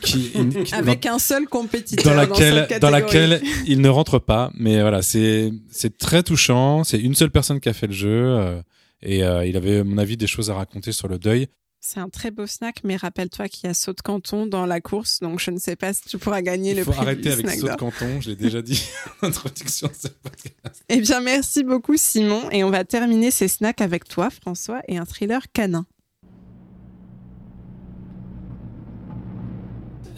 qui, 0.00 0.30
qui- 0.64 0.74
Avec 0.74 1.04
un 1.04 1.18
seul 1.18 1.46
compétiteur. 1.46 2.04
dans 2.14 2.14
laquelle, 2.18 2.54
dans 2.54 2.66
catégorie. 2.90 2.90
laquelle 2.90 3.42
il 3.66 3.82
ne 3.82 3.88
rentre 3.90 4.18
pas. 4.18 4.50
Mais 4.54 4.80
voilà, 4.80 5.02
c'est 5.02 5.52
c'est 5.70 5.98
très 5.98 6.22
touchant. 6.22 6.84
C'est 6.84 6.98
une 6.98 7.14
seule 7.14 7.30
personne 7.30 7.60
qui 7.60 7.68
a 7.68 7.74
fait 7.74 7.86
le 7.86 7.92
jeu 7.92 8.08
euh, 8.30 8.62
et 9.02 9.22
euh, 9.22 9.44
il 9.44 9.58
avait, 9.58 9.80
à 9.80 9.84
mon 9.84 9.98
avis, 9.98 10.16
des 10.16 10.26
choses 10.26 10.50
à 10.50 10.54
raconter 10.54 10.90
sur 10.92 11.06
le 11.06 11.18
deuil. 11.18 11.48
C'est 11.86 12.00
un 12.00 12.08
très 12.08 12.30
beau 12.30 12.46
snack, 12.46 12.80
mais 12.82 12.96
rappelle-toi 12.96 13.46
qu'il 13.50 13.66
y 13.66 13.70
a 13.70 13.74
saut 13.74 13.92
de 13.92 14.00
canton 14.00 14.46
dans 14.46 14.64
la 14.64 14.80
course, 14.80 15.20
donc 15.20 15.38
je 15.38 15.50
ne 15.50 15.58
sais 15.58 15.76
pas 15.76 15.92
si 15.92 16.00
tu 16.04 16.16
pourras 16.16 16.40
gagner 16.40 16.70
Il 16.70 16.78
le 16.78 16.84
faut 16.84 16.92
prix 16.92 17.02
arrêter 17.02 17.22
du 17.24 17.28
avec 17.28 17.46
snack 17.46 17.58
saut 17.58 17.68
de 17.68 17.74
canton. 17.74 18.22
Je 18.22 18.30
l'ai 18.30 18.36
déjà 18.36 18.62
dit 18.62 18.88
en 19.22 19.26
introduction 19.26 19.88
de 19.88 19.92
ce 19.92 20.08
podcast. 20.08 20.82
Eh 20.88 21.00
bien, 21.02 21.20
merci 21.20 21.62
beaucoup, 21.62 21.98
Simon. 21.98 22.48
Et 22.52 22.64
on 22.64 22.70
va 22.70 22.84
terminer 22.84 23.30
ces 23.30 23.48
snacks 23.48 23.82
avec 23.82 24.08
toi, 24.08 24.30
François, 24.30 24.80
et 24.88 24.96
un 24.96 25.04
thriller 25.04 25.42
canin. 25.52 25.84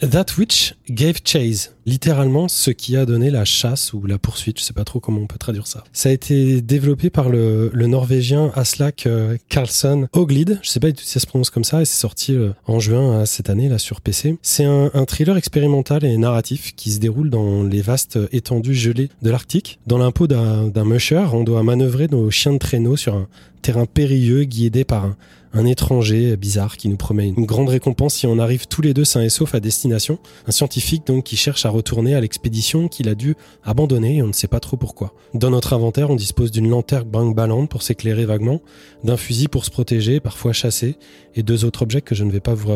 That 0.01 0.25
Which 0.37 0.75
Gave 0.89 1.21
Chase, 1.23 1.73
littéralement 1.85 2.47
ce 2.47 2.69
qui 2.69 2.95
a 2.95 3.05
donné 3.05 3.31
la 3.31 3.45
chasse 3.45 3.93
ou 3.93 4.05
la 4.05 4.19
poursuite, 4.19 4.59
je 4.59 4.63
sais 4.63 4.73
pas 4.73 4.83
trop 4.83 4.99
comment 4.99 5.21
on 5.21 5.27
peut 5.27 5.39
traduire 5.39 5.65
ça. 5.65 5.83
Ça 5.91 6.09
a 6.09 6.11
été 6.11 6.61
développé 6.61 7.09
par 7.09 7.29
le, 7.29 7.71
norvégien 7.73 8.51
Aslak 8.55 9.07
euh, 9.07 9.37
Karlsson 9.49 10.07
Oglid, 10.13 10.59
je 10.61 10.69
sais 10.69 10.79
pas 10.79 10.89
si 10.95 11.07
ça 11.07 11.19
se 11.19 11.25
prononce 11.25 11.49
comme 11.49 11.63
ça, 11.63 11.81
et 11.81 11.85
c'est 11.85 11.99
sorti 11.99 12.35
euh, 12.35 12.51
en 12.67 12.79
juin 12.79 13.13
euh, 13.13 13.25
cette 13.25 13.49
année 13.49 13.69
là 13.69 13.79
sur 13.79 14.01
PC. 14.01 14.37
C'est 14.41 14.65
un, 14.65 14.91
un 14.93 15.05
thriller 15.05 15.35
expérimental 15.35 16.05
et 16.05 16.17
narratif 16.17 16.75
qui 16.75 16.91
se 16.91 16.99
déroule 16.99 17.29
dans 17.29 17.63
les 17.63 17.81
vastes 17.81 18.19
étendues 18.31 18.75
gelées 18.75 19.09
de 19.23 19.31
l'Arctique. 19.31 19.79
Dans 19.87 19.97
l'impôt 19.97 20.27
d'un 20.27 20.83
musher, 20.83 21.25
on 21.33 21.43
doit 21.43 21.63
manœuvrer 21.63 22.07
nos 22.07 22.29
chiens 22.29 22.53
de 22.53 22.59
traîneau 22.59 22.97
sur 22.97 23.15
un 23.15 23.27
terrain 23.67 23.85
périlleux 23.85 24.45
guidé 24.45 24.85
par 24.85 25.03
un, 25.03 25.17
un 25.51 25.65
étranger 25.65 26.37
bizarre 26.37 26.77
qui 26.77 26.87
nous 26.87 26.95
promet 26.95 27.27
une 27.27 27.45
grande 27.45 27.67
récompense 27.67 28.15
si 28.15 28.25
on 28.25 28.39
arrive 28.39 28.65
tous 28.67 28.81
les 28.81 28.93
deux 28.93 29.03
sains 29.03 29.23
et 29.23 29.29
saufs 29.29 29.53
à 29.53 29.59
destination. 29.59 30.19
Un 30.45 30.51
scientifique 30.51 31.05
donc 31.05 31.25
qui 31.25 31.35
cherche 31.35 31.65
à 31.65 31.69
retourner 31.69 32.15
à 32.15 32.21
l'expédition 32.21 32.87
qu'il 32.87 33.09
a 33.09 33.13
dû 33.13 33.35
abandonner 33.65 34.15
et 34.15 34.21
on 34.21 34.27
ne 34.27 34.31
sait 34.31 34.47
pas 34.47 34.61
trop 34.61 34.77
pourquoi. 34.77 35.13
Dans 35.33 35.49
notre 35.49 35.73
inventaire, 35.73 36.09
on 36.09 36.15
dispose 36.15 36.49
d'une 36.49 36.69
lanterne 36.69 37.09
bang 37.09 37.35
ballante 37.35 37.69
pour 37.69 37.83
s'éclairer 37.83 38.25
vaguement, 38.25 38.61
d'un 39.03 39.17
fusil 39.17 39.49
pour 39.49 39.65
se 39.65 39.69
protéger, 39.69 40.21
parfois 40.21 40.53
chasser, 40.53 40.95
et 41.35 41.43
deux 41.43 41.65
autres 41.65 41.81
objets 41.81 41.99
que 41.99 42.15
je 42.15 42.23
ne 42.23 42.31
vais 42.31 42.39
pas 42.39 42.53
vous, 42.53 42.71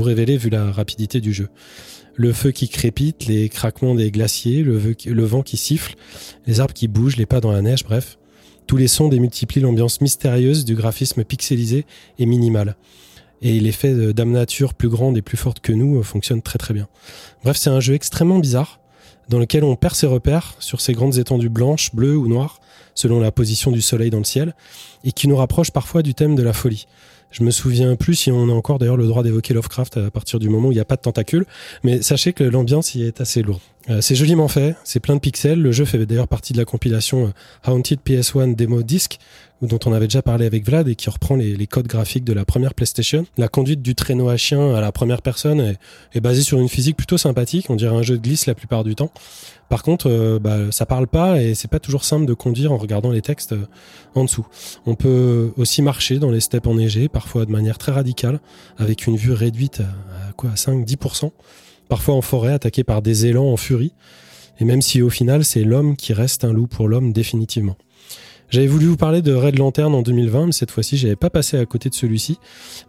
révéler 0.00 0.36
vu 0.36 0.48
la 0.48 0.70
rapidité 0.70 1.20
du 1.20 1.32
jeu. 1.32 1.48
Le 2.14 2.32
feu 2.32 2.52
qui 2.52 2.68
crépite, 2.68 3.26
les 3.26 3.48
craquements 3.48 3.96
des 3.96 4.12
glaciers, 4.12 4.62
le 4.62 5.24
vent 5.24 5.42
qui 5.42 5.56
siffle, 5.56 5.96
les 6.46 6.60
arbres 6.60 6.72
qui 6.72 6.86
bougent, 6.86 7.16
les 7.16 7.26
pas 7.26 7.40
dans 7.40 7.50
la 7.50 7.62
neige, 7.62 7.82
bref. 7.82 8.16
Tous 8.66 8.76
les 8.76 8.88
sons 8.88 9.08
démultiplient 9.08 9.60
l'ambiance 9.60 10.00
mystérieuse 10.00 10.64
du 10.64 10.74
graphisme 10.74 11.22
pixelisé 11.22 11.86
et 12.18 12.26
minimal. 12.26 12.74
Et 13.42 13.60
l'effet 13.60 13.94
de 13.94 14.12
Dame 14.12 14.32
Nature 14.32 14.74
plus 14.74 14.88
grande 14.88 15.16
et 15.16 15.22
plus 15.22 15.36
forte 15.36 15.60
que 15.60 15.72
nous 15.72 15.98
euh, 15.98 16.02
fonctionne 16.02 16.42
très 16.42 16.58
très 16.58 16.74
bien. 16.74 16.88
Bref, 17.44 17.56
c'est 17.56 17.70
un 17.70 17.80
jeu 17.80 17.94
extrêmement 17.94 18.38
bizarre, 18.38 18.80
dans 19.28 19.38
lequel 19.38 19.62
on 19.62 19.76
perd 19.76 19.94
ses 19.94 20.06
repères 20.06 20.54
sur 20.58 20.80
ces 20.80 20.94
grandes 20.94 21.18
étendues 21.18 21.48
blanches, 21.48 21.94
bleues 21.94 22.16
ou 22.16 22.26
noires, 22.28 22.60
selon 22.94 23.20
la 23.20 23.30
position 23.30 23.70
du 23.70 23.82
soleil 23.82 24.10
dans 24.10 24.18
le 24.18 24.24
ciel, 24.24 24.54
et 25.04 25.12
qui 25.12 25.28
nous 25.28 25.36
rapproche 25.36 25.70
parfois 25.70 26.02
du 26.02 26.14
thème 26.14 26.34
de 26.34 26.42
la 26.42 26.52
folie. 26.52 26.86
Je 27.30 27.42
me 27.42 27.50
souviens 27.50 27.94
plus 27.96 28.14
si 28.14 28.32
on 28.32 28.48
a 28.48 28.52
encore 28.52 28.78
d'ailleurs 28.78 28.96
le 28.96 29.06
droit 29.06 29.22
d'évoquer 29.22 29.52
Lovecraft 29.52 29.98
à 29.98 30.10
partir 30.10 30.38
du 30.38 30.48
moment 30.48 30.68
où 30.68 30.72
il 30.72 30.76
n'y 30.76 30.80
a 30.80 30.84
pas 30.84 30.96
de 30.96 31.02
tentacules, 31.02 31.44
mais 31.84 32.00
sachez 32.02 32.32
que 32.32 32.44
l'ambiance 32.44 32.94
y 32.94 33.02
est 33.02 33.20
assez 33.20 33.42
lourde. 33.42 33.60
Euh, 33.88 34.00
c'est 34.00 34.16
joliment 34.16 34.48
fait, 34.48 34.74
c'est 34.82 34.98
plein 34.98 35.14
de 35.14 35.20
pixels. 35.20 35.60
Le 35.60 35.70
jeu 35.70 35.84
fait 35.84 36.04
d'ailleurs 36.06 36.26
partie 36.26 36.52
de 36.52 36.58
la 36.58 36.64
compilation 36.64 37.26
euh, 37.26 37.70
Haunted 37.70 38.00
PS1 38.04 38.56
Demo 38.56 38.82
Disc, 38.82 39.18
dont 39.62 39.78
on 39.86 39.92
avait 39.92 40.08
déjà 40.08 40.22
parlé 40.22 40.44
avec 40.44 40.64
Vlad 40.66 40.88
et 40.88 40.96
qui 40.96 41.08
reprend 41.08 41.36
les, 41.36 41.66
codes 41.68 41.86
graphiques 41.86 42.24
de 42.24 42.32
la 42.32 42.44
première 42.44 42.74
PlayStation. 42.74 43.26
La 43.38 43.48
conduite 43.48 43.82
du 43.82 43.94
traîneau 43.94 44.28
à 44.28 44.36
chien 44.36 44.74
à 44.74 44.80
la 44.80 44.90
première 44.90 45.22
personne 45.22 45.76
est, 46.12 46.20
basée 46.20 46.42
sur 46.42 46.58
une 46.58 46.68
physique 46.68 46.96
plutôt 46.96 47.16
sympathique. 47.16 47.70
On 47.70 47.76
dirait 47.76 47.94
un 47.94 48.02
jeu 48.02 48.16
de 48.16 48.22
glisse 48.22 48.46
la 48.46 48.54
plupart 48.54 48.82
du 48.82 48.96
temps. 48.96 49.12
Par 49.68 49.84
contre, 49.84 50.10
euh, 50.10 50.40
bah, 50.40 50.58
ça 50.72 50.84
parle 50.84 51.06
pas 51.06 51.40
et 51.40 51.54
c'est 51.54 51.70
pas 51.70 51.80
toujours 51.80 52.04
simple 52.04 52.26
de 52.26 52.34
conduire 52.34 52.72
en 52.72 52.78
regardant 52.78 53.12
les 53.12 53.22
textes 53.22 53.54
en 54.16 54.24
dessous. 54.24 54.46
On 54.84 54.96
peut 54.96 55.52
aussi 55.56 55.80
marcher 55.80 56.18
dans 56.18 56.30
les 56.30 56.40
steppes 56.40 56.66
enneigées, 56.66 57.08
parfois 57.08 57.46
de 57.46 57.52
manière 57.52 57.78
très 57.78 57.92
radicale, 57.92 58.40
avec 58.78 59.06
une 59.06 59.16
vue 59.16 59.32
réduite 59.32 59.80
à, 59.80 60.28
à 60.28 60.32
quoi, 60.32 60.50
à 60.50 60.54
5-10%. 60.54 61.30
Parfois 61.88 62.14
en 62.14 62.22
forêt, 62.22 62.52
attaqué 62.52 62.84
par 62.84 63.02
des 63.02 63.26
élans 63.26 63.52
en 63.52 63.56
furie. 63.56 63.92
Et 64.58 64.64
même 64.64 64.82
si 64.82 65.02
au 65.02 65.10
final, 65.10 65.44
c'est 65.44 65.64
l'homme 65.64 65.96
qui 65.96 66.12
reste 66.12 66.44
un 66.44 66.52
loup 66.52 66.66
pour 66.66 66.88
l'homme 66.88 67.12
définitivement. 67.12 67.76
J'avais 68.48 68.66
voulu 68.66 68.86
vous 68.86 68.96
parler 68.96 69.22
de 69.22 69.34
Red 69.34 69.58
Lantern 69.58 69.94
en 69.94 70.02
2020, 70.02 70.46
mais 70.46 70.52
cette 70.52 70.70
fois-ci, 70.70 70.96
j'avais 70.96 71.16
pas 71.16 71.30
passé 71.30 71.58
à 71.58 71.66
côté 71.66 71.88
de 71.88 71.94
celui-ci. 71.94 72.38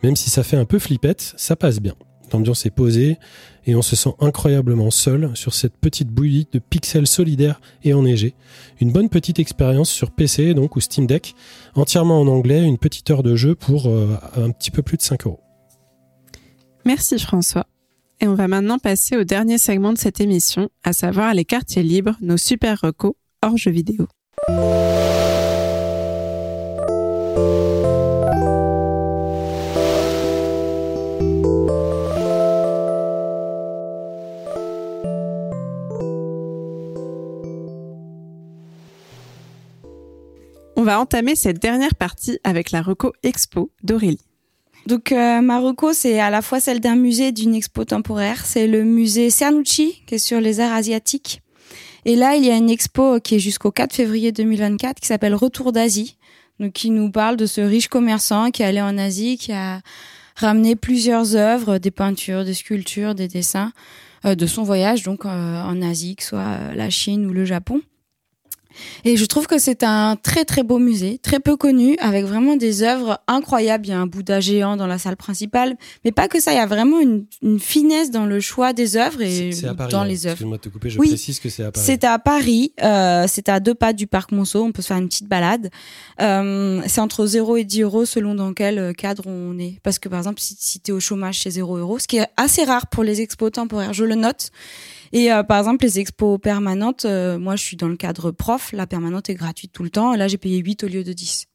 Même 0.03 0.15
si 0.15 0.30
ça 0.30 0.44
fait 0.44 0.57
un 0.57 0.65
peu 0.65 0.80
flippette, 0.80 1.34
ça 1.36 1.56
passe 1.56 1.80
bien. 1.80 1.95
L'ambiance 2.32 2.65
est 2.65 2.72
posée 2.72 3.18
et 3.65 3.76
on 3.76 3.82
se 3.82 3.95
sent 3.95 4.14
incroyablement 4.19 4.91
seul 4.91 5.32
sur 5.34 5.53
cette 5.53 5.78
petite 5.78 6.10
bouillie 6.10 6.48
de 6.52 6.60
pixels 6.60 7.07
solidaires 7.07 7.61
et 7.84 7.94
enneigés. 7.94 8.36
Une 8.82 8.91
bonne 8.91 9.10
petite 9.10 9.40
expérience 9.40 9.90
sur 9.90 10.11
PC 10.11 10.53
donc 10.53 10.76
ou 10.76 10.82
Steam 10.82 11.07
Deck, 11.07 11.36
entièrement 11.76 12.19
en 12.19 12.28
anglais, 12.28 12.64
une 12.64 12.78
petite 12.78 13.10
heure 13.11 13.24
de 13.24 13.36
jeu 13.36 13.56
pour 13.56 13.88
euh, 13.88 14.18
un 14.36 14.52
petit 14.52 14.72
peu 14.72 14.82
plus 14.82 14.98
de 14.98 15.02
5 15.02 15.26
euros. 15.26 15.40
Merci 16.86 17.18
François. 17.18 17.65
Et 18.19 18.27
on 18.27 18.34
va 18.34 18.48
maintenant 18.48 18.80
passer 18.80 19.15
au 19.15 19.23
dernier 19.23 19.60
segment 19.60 19.94
de 19.94 19.98
cette 19.98 20.19
émission, 20.19 20.69
à 20.84 20.91
savoir 20.91 21.34
les 21.34 21.45
quartiers 21.45 21.84
libres, 21.84 22.15
nos 22.22 22.38
super 22.38 22.81
recos 22.81 23.14
hors 23.44 23.57
jeux 23.57 23.72
vidéo. 23.72 24.07
On 40.80 40.84
va 40.84 40.99
entamer 40.99 41.35
cette 41.35 41.60
dernière 41.60 41.95
partie 41.95 42.39
avec 42.44 42.72
la 42.72 42.81
reco 42.81 43.14
expo 43.22 43.72
d'Aurélie. 43.84 44.22
Donc 44.88 45.12
euh, 45.12 45.42
Marocco, 45.42 45.92
c'est 45.92 46.18
à 46.22 46.30
la 46.30 46.42
fois 46.42 46.62
celle 46.62 46.80
d'un 46.80 46.96
musée 46.96 47.28
et 47.28 47.32
d'une 47.34 47.54
expo 47.54 47.84
temporaire. 47.84 48.46
C'est 48.46 48.68
le 48.68 48.86
musée 48.86 49.30
Cernucci, 49.30 50.02
qui 50.06 50.16
est 50.16 50.18
sur 50.18 50.40
les 50.40 50.62
arts 50.62 50.72
asiatiques. 50.72 51.42
Et 52.06 52.16
là, 52.16 52.38
il 52.38 52.46
y 52.46 52.50
a 52.50 52.56
une 52.56 52.70
expo 52.70 53.20
qui 53.20 53.36
est 53.36 53.40
jusqu'au 53.40 53.70
4 53.70 53.94
février 53.94 54.32
2024, 54.32 55.02
qui 55.02 55.08
s'appelle 55.08 55.36
Retour 55.36 55.74
d'Asie, 55.74 56.16
donc 56.62 56.72
qui 56.72 56.90
nous 56.90 57.12
parle 57.12 57.36
de 57.36 57.46
ce 57.46 57.60
riche 57.60 57.90
commerçant 57.90 58.50
qui 58.50 58.62
est 58.64 58.66
allé 58.66 58.80
en 58.80 58.98
Asie, 58.98 59.38
qui 59.38 59.52
a 59.52 59.82
ramené 60.38 60.78
plusieurs 60.78 61.36
œuvres, 61.36 61.80
des 61.80 61.92
peintures, 61.92 62.46
des 62.46 62.54
sculptures, 62.54 63.14
des 63.14 63.28
dessins, 63.28 63.74
euh, 64.24 64.36
de 64.36 64.46
son 64.46 64.64
voyage 64.64 65.04
donc 65.04 65.26
euh, 65.26 65.64
en 65.64 65.82
Asie, 65.82 66.16
que 66.16 66.24
ce 66.24 66.30
soit 66.30 66.74
la 66.74 66.90
Chine 66.90 67.26
ou 67.26 67.34
le 67.34 67.44
Japon. 67.44 67.82
Et 69.06 69.18
je 69.18 69.26
trouve 69.26 69.48
que 69.48 69.58
c'est 69.58 69.84
un 69.84 70.16
très 70.16 70.45
très 70.45 70.64
beau 70.64 70.80
musée, 70.80 71.20
très 71.22 71.40
peu 71.40 71.56
connu, 71.56 71.95
avec 71.99 72.26
vraiment 72.26 72.56
des 72.56 72.84
œuvres 72.84 73.20
incroyables. 73.28 73.86
Il 73.86 73.90
y 73.90 73.94
a 73.94 73.99
un 73.99 74.08
Bouddha 74.08 74.40
géant 74.40 74.76
dans 74.78 74.88
la 74.88 74.98
salle 74.98 75.18
principale, 75.18 75.76
mais 76.06 76.12
pas 76.12 76.28
que 76.28 76.40
ça. 76.40 76.52
Il 76.54 76.58
y 76.58 76.60
a 76.60 76.66
vraiment 76.66 76.99
une, 76.99 77.26
une 77.41 77.60
finesse 77.60 78.12
dans 78.12 78.26
le 78.26 78.40
choix 78.40 78.74
des 78.74 78.98
œuvres 78.98 79.22
et 79.22 79.52
C'est 79.52 79.68
à 79.68 79.74
Paris. 79.74 79.91
dans 79.91 80.02
hein. 80.02 80.06
les 80.06 80.26
œuvres. 80.26 80.34
Excuse-moi 80.34 80.58
de 80.58 80.62
te 80.62 80.70
couper, 80.70 80.90
je 80.90 80.99
Oui. 80.99 81.08
précise 81.10 81.40
que 81.40 81.49
c'est 81.49 81.64
à 81.64 81.72
Paris. 81.72 81.86
C'est 81.86 82.04
à 82.04 82.20
Paris, 82.20 82.74
euh, 82.84 83.26
c'est 83.28 83.49
à 83.49 83.60
deux 83.60 83.76
pas 83.76 83.94
du 83.94 84.08
parc 84.08 84.32
Monceau, 84.32 84.64
on 84.64 84.72
peut 84.72 84.82
se 84.82 84.88
faire 84.88 84.98
une 84.98 85.08
petite 85.08 85.28
balade. 85.28 85.70
Euh, 86.22 86.82
c'est 86.88 87.02
entre 87.02 87.26
0 87.26 87.58
et 87.58 87.64
10 87.64 87.82
euros 87.84 88.06
selon 88.06 88.36
dans 88.36 88.54
quel 88.54 88.80
euh, 88.80 88.94
cadre 88.94 89.24
on 89.28 89.58
est. 89.60 89.80
Parce 89.84 89.99
que 89.99 90.10
par 90.10 90.20
exemple, 90.20 90.40
si, 90.41 90.56
si 90.60 90.80
tu 90.80 90.91
es 90.91 90.94
au 90.94 90.99
chômage, 90.99 91.40
c'est 91.41 91.52
0 91.52 91.78
euros, 91.78 91.99
ce 91.99 92.08
qui 92.08 92.18
est 92.18 92.28
assez 92.38 92.64
rare 92.64 92.88
pour 92.88 93.04
les 93.04 93.22
expos 93.22 93.52
temporaires, 93.52 93.94
je 93.94 94.04
le 94.04 94.16
note. 94.16 94.49
Et 95.14 95.32
euh, 95.32 95.44
par 95.44 95.58
exemple, 95.60 95.84
les 95.86 96.00
expos 96.00 96.40
permanentes, 96.42 97.06
euh, 97.06 97.38
moi 97.40 97.56
je 97.56 97.64
suis 97.64 97.78
dans 97.78 97.88
le 97.88 97.96
cadre 97.98 98.32
prof, 98.32 98.72
la 98.74 98.88
permanente 98.88 99.30
est 99.30 99.36
gratuite 99.36 99.72
tout 99.72 99.84
le 99.84 99.90
temps, 99.90 100.14
et 100.14 100.18
là 100.18 100.28
j'ai 100.28 100.38
payé 100.38 100.58
8 100.58 100.84
au 100.84 100.88
lieu 100.88 101.04
de 101.04 101.14
10. 101.14 101.46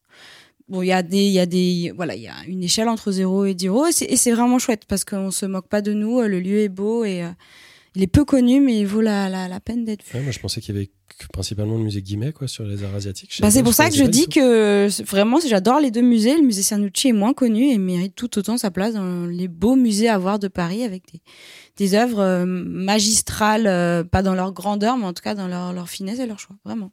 Bon, 0.69 0.81
il 0.83 0.87
y 0.87 0.93
a 0.93 1.03
des, 1.03 1.19
il 1.27 1.33
y 1.33 1.41
a 1.41 1.47
des, 1.47 1.93
voilà, 1.95 2.15
il 2.15 2.23
y 2.23 2.29
a 2.29 2.35
une 2.47 2.63
échelle 2.63 2.89
entre 2.89 3.11
0 3.13 3.45
et 3.47 3.55
10 3.55 3.67
euros, 3.67 3.87
et 3.87 3.93
c'est- 4.17 4.33
vraiment 4.33 4.59
chouette 4.59 4.85
parce 4.89 5.05
qu'on 5.05 5.31
se 5.31 5.45
moque 5.45 5.69
pas 5.69 5.83
de 5.83 5.93
nous, 5.93 6.21
euh, 6.21 6.29
le 6.29 6.41
lieu 6.41 6.61
est 6.61 6.69
beau 6.71 7.05
et 7.05 7.23
euh, 7.25 7.29
il 7.95 8.03
est 8.03 8.07
peu 8.07 8.25
connu, 8.25 8.61
mais 8.61 8.79
il 8.81 8.87
vaut 8.87 9.03
la, 9.03 9.29
la, 9.29 9.49
la 9.49 9.61
peine 9.61 9.85
d'être 9.85 10.03
vu. 10.03 10.17
Ouais, 10.17 10.23
moi, 10.23 10.33
je 10.33 10.39
pensais 10.39 10.63
qu'il 10.63 10.75
y 10.75 10.79
avait 10.79 10.91
principalement 11.31 11.77
le 11.77 11.83
musée 11.85 12.01
Guimet 12.01 12.33
quoi, 12.33 12.49
sur 12.49 12.65
les 12.65 12.83
arts 12.85 12.95
asiatiques. 12.95 13.37
Bah, 13.43 13.51
c'est 13.51 13.63
pour 13.63 13.75
ça 13.75 13.91
que 13.91 13.95
je 13.97 14.05
dis 14.05 14.29
que 14.29 14.89
c'est- 14.91 15.03
vraiment, 15.07 15.39
j'adore 15.47 15.79
les 15.79 15.91
deux 15.91 16.01
musées. 16.01 16.35
Le 16.37 16.43
musée 16.43 16.63
Cernucci 16.63 17.09
est 17.09 17.13
moins 17.13 17.35
connu 17.35 17.69
et 17.71 17.77
mérite 17.77 18.15
tout 18.15 18.39
autant 18.39 18.57
sa 18.57 18.71
place 18.71 18.95
dans 18.95 19.27
les 19.27 19.47
beaux 19.47 19.77
musées 19.77 20.09
à 20.09 20.17
voir 20.17 20.39
de 20.39 20.49
Paris 20.49 20.85
avec 20.85 21.03
des, 21.13 21.21
des 21.77 21.95
œuvres 21.95 22.21
euh, 22.21 22.45
magistrales, 22.47 23.67
euh, 23.67 24.05
pas 24.05 24.23
dans 24.23 24.35
leur 24.35 24.53
grandeur, 24.53 24.97
mais 24.97 25.07
en 25.07 25.13
tout 25.13 25.23
cas 25.23 25.35
dans 25.35 25.49
leur, 25.49 25.73
leur 25.73 25.89
finesse 25.89 26.19
et 26.19 26.27
leur 26.27 26.39
choix. 26.39 26.57
Vraiment. 26.65 26.93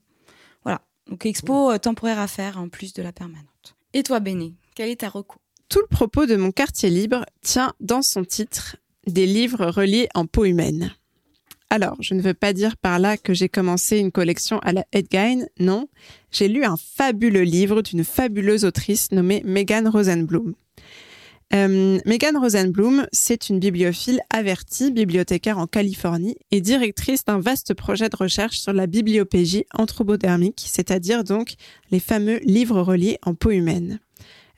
Voilà. 0.63 0.81
Donc, 1.09 1.25
expo 1.25 1.71
euh, 1.71 1.77
temporaire 1.77 2.19
à 2.19 2.27
faire 2.27 2.57
en 2.57 2.69
plus 2.69 2.93
de 2.93 3.01
la 3.01 3.11
permanente. 3.11 3.75
Et 3.93 4.03
toi, 4.03 4.19
Béné, 4.19 4.53
quel 4.75 4.89
est 4.89 5.01
ta 5.01 5.09
reco? 5.09 5.37
Tout 5.67 5.81
le 5.81 5.87
propos 5.87 6.25
de 6.25 6.35
mon 6.35 6.51
quartier 6.51 6.89
libre 6.89 7.25
tient 7.41 7.73
dans 7.79 8.01
son 8.01 8.23
titre 8.23 8.77
des 9.07 9.25
livres 9.25 9.67
reliés 9.67 10.07
en 10.15 10.25
peau 10.25 10.45
humaine. 10.45 10.91
Alors, 11.71 11.95
je 11.99 12.15
ne 12.15 12.21
veux 12.21 12.33
pas 12.33 12.53
dire 12.53 12.77
par 12.77 12.97
là 12.97 13.15
que 13.17 13.35
j'ai 13.35 13.49
commencé 13.49 13.99
une 13.99 14.11
collection 14.11 14.57
à 14.59 14.73
la 14.73 14.85
Edgain, 14.91 15.45
non. 15.59 15.87
J'ai 16.31 16.47
lu 16.47 16.63
un 16.63 16.75
fabuleux 16.77 17.43
livre 17.43 17.83
d'une 17.83 18.03
fabuleuse 18.03 18.65
autrice 18.65 19.11
nommée 19.11 19.43
Megan 19.45 19.87
Rosenblum. 19.87 20.55
Euh, 21.51 21.99
Megan 22.05 22.37
Rosenblum, 22.37 23.07
c'est 23.11 23.49
une 23.49 23.59
bibliophile 23.59 24.21
avertie, 24.31 24.91
bibliothécaire 24.91 25.57
en 25.57 25.65
Californie 25.65 26.37
et 26.51 26.61
directrice 26.61 27.25
d'un 27.25 27.39
vaste 27.39 27.73
projet 27.73 28.07
de 28.07 28.15
recherche 28.15 28.59
sur 28.59 28.71
la 28.71 28.85
bibliopégie 28.85 29.65
anthropodermique, 29.73 30.63
c'est-à-dire 30.67 31.23
donc 31.23 31.55
les 31.89 31.99
fameux 31.99 32.39
livres 32.43 32.81
reliés 32.81 33.17
en 33.25 33.33
peau 33.33 33.49
humaine. 33.49 33.99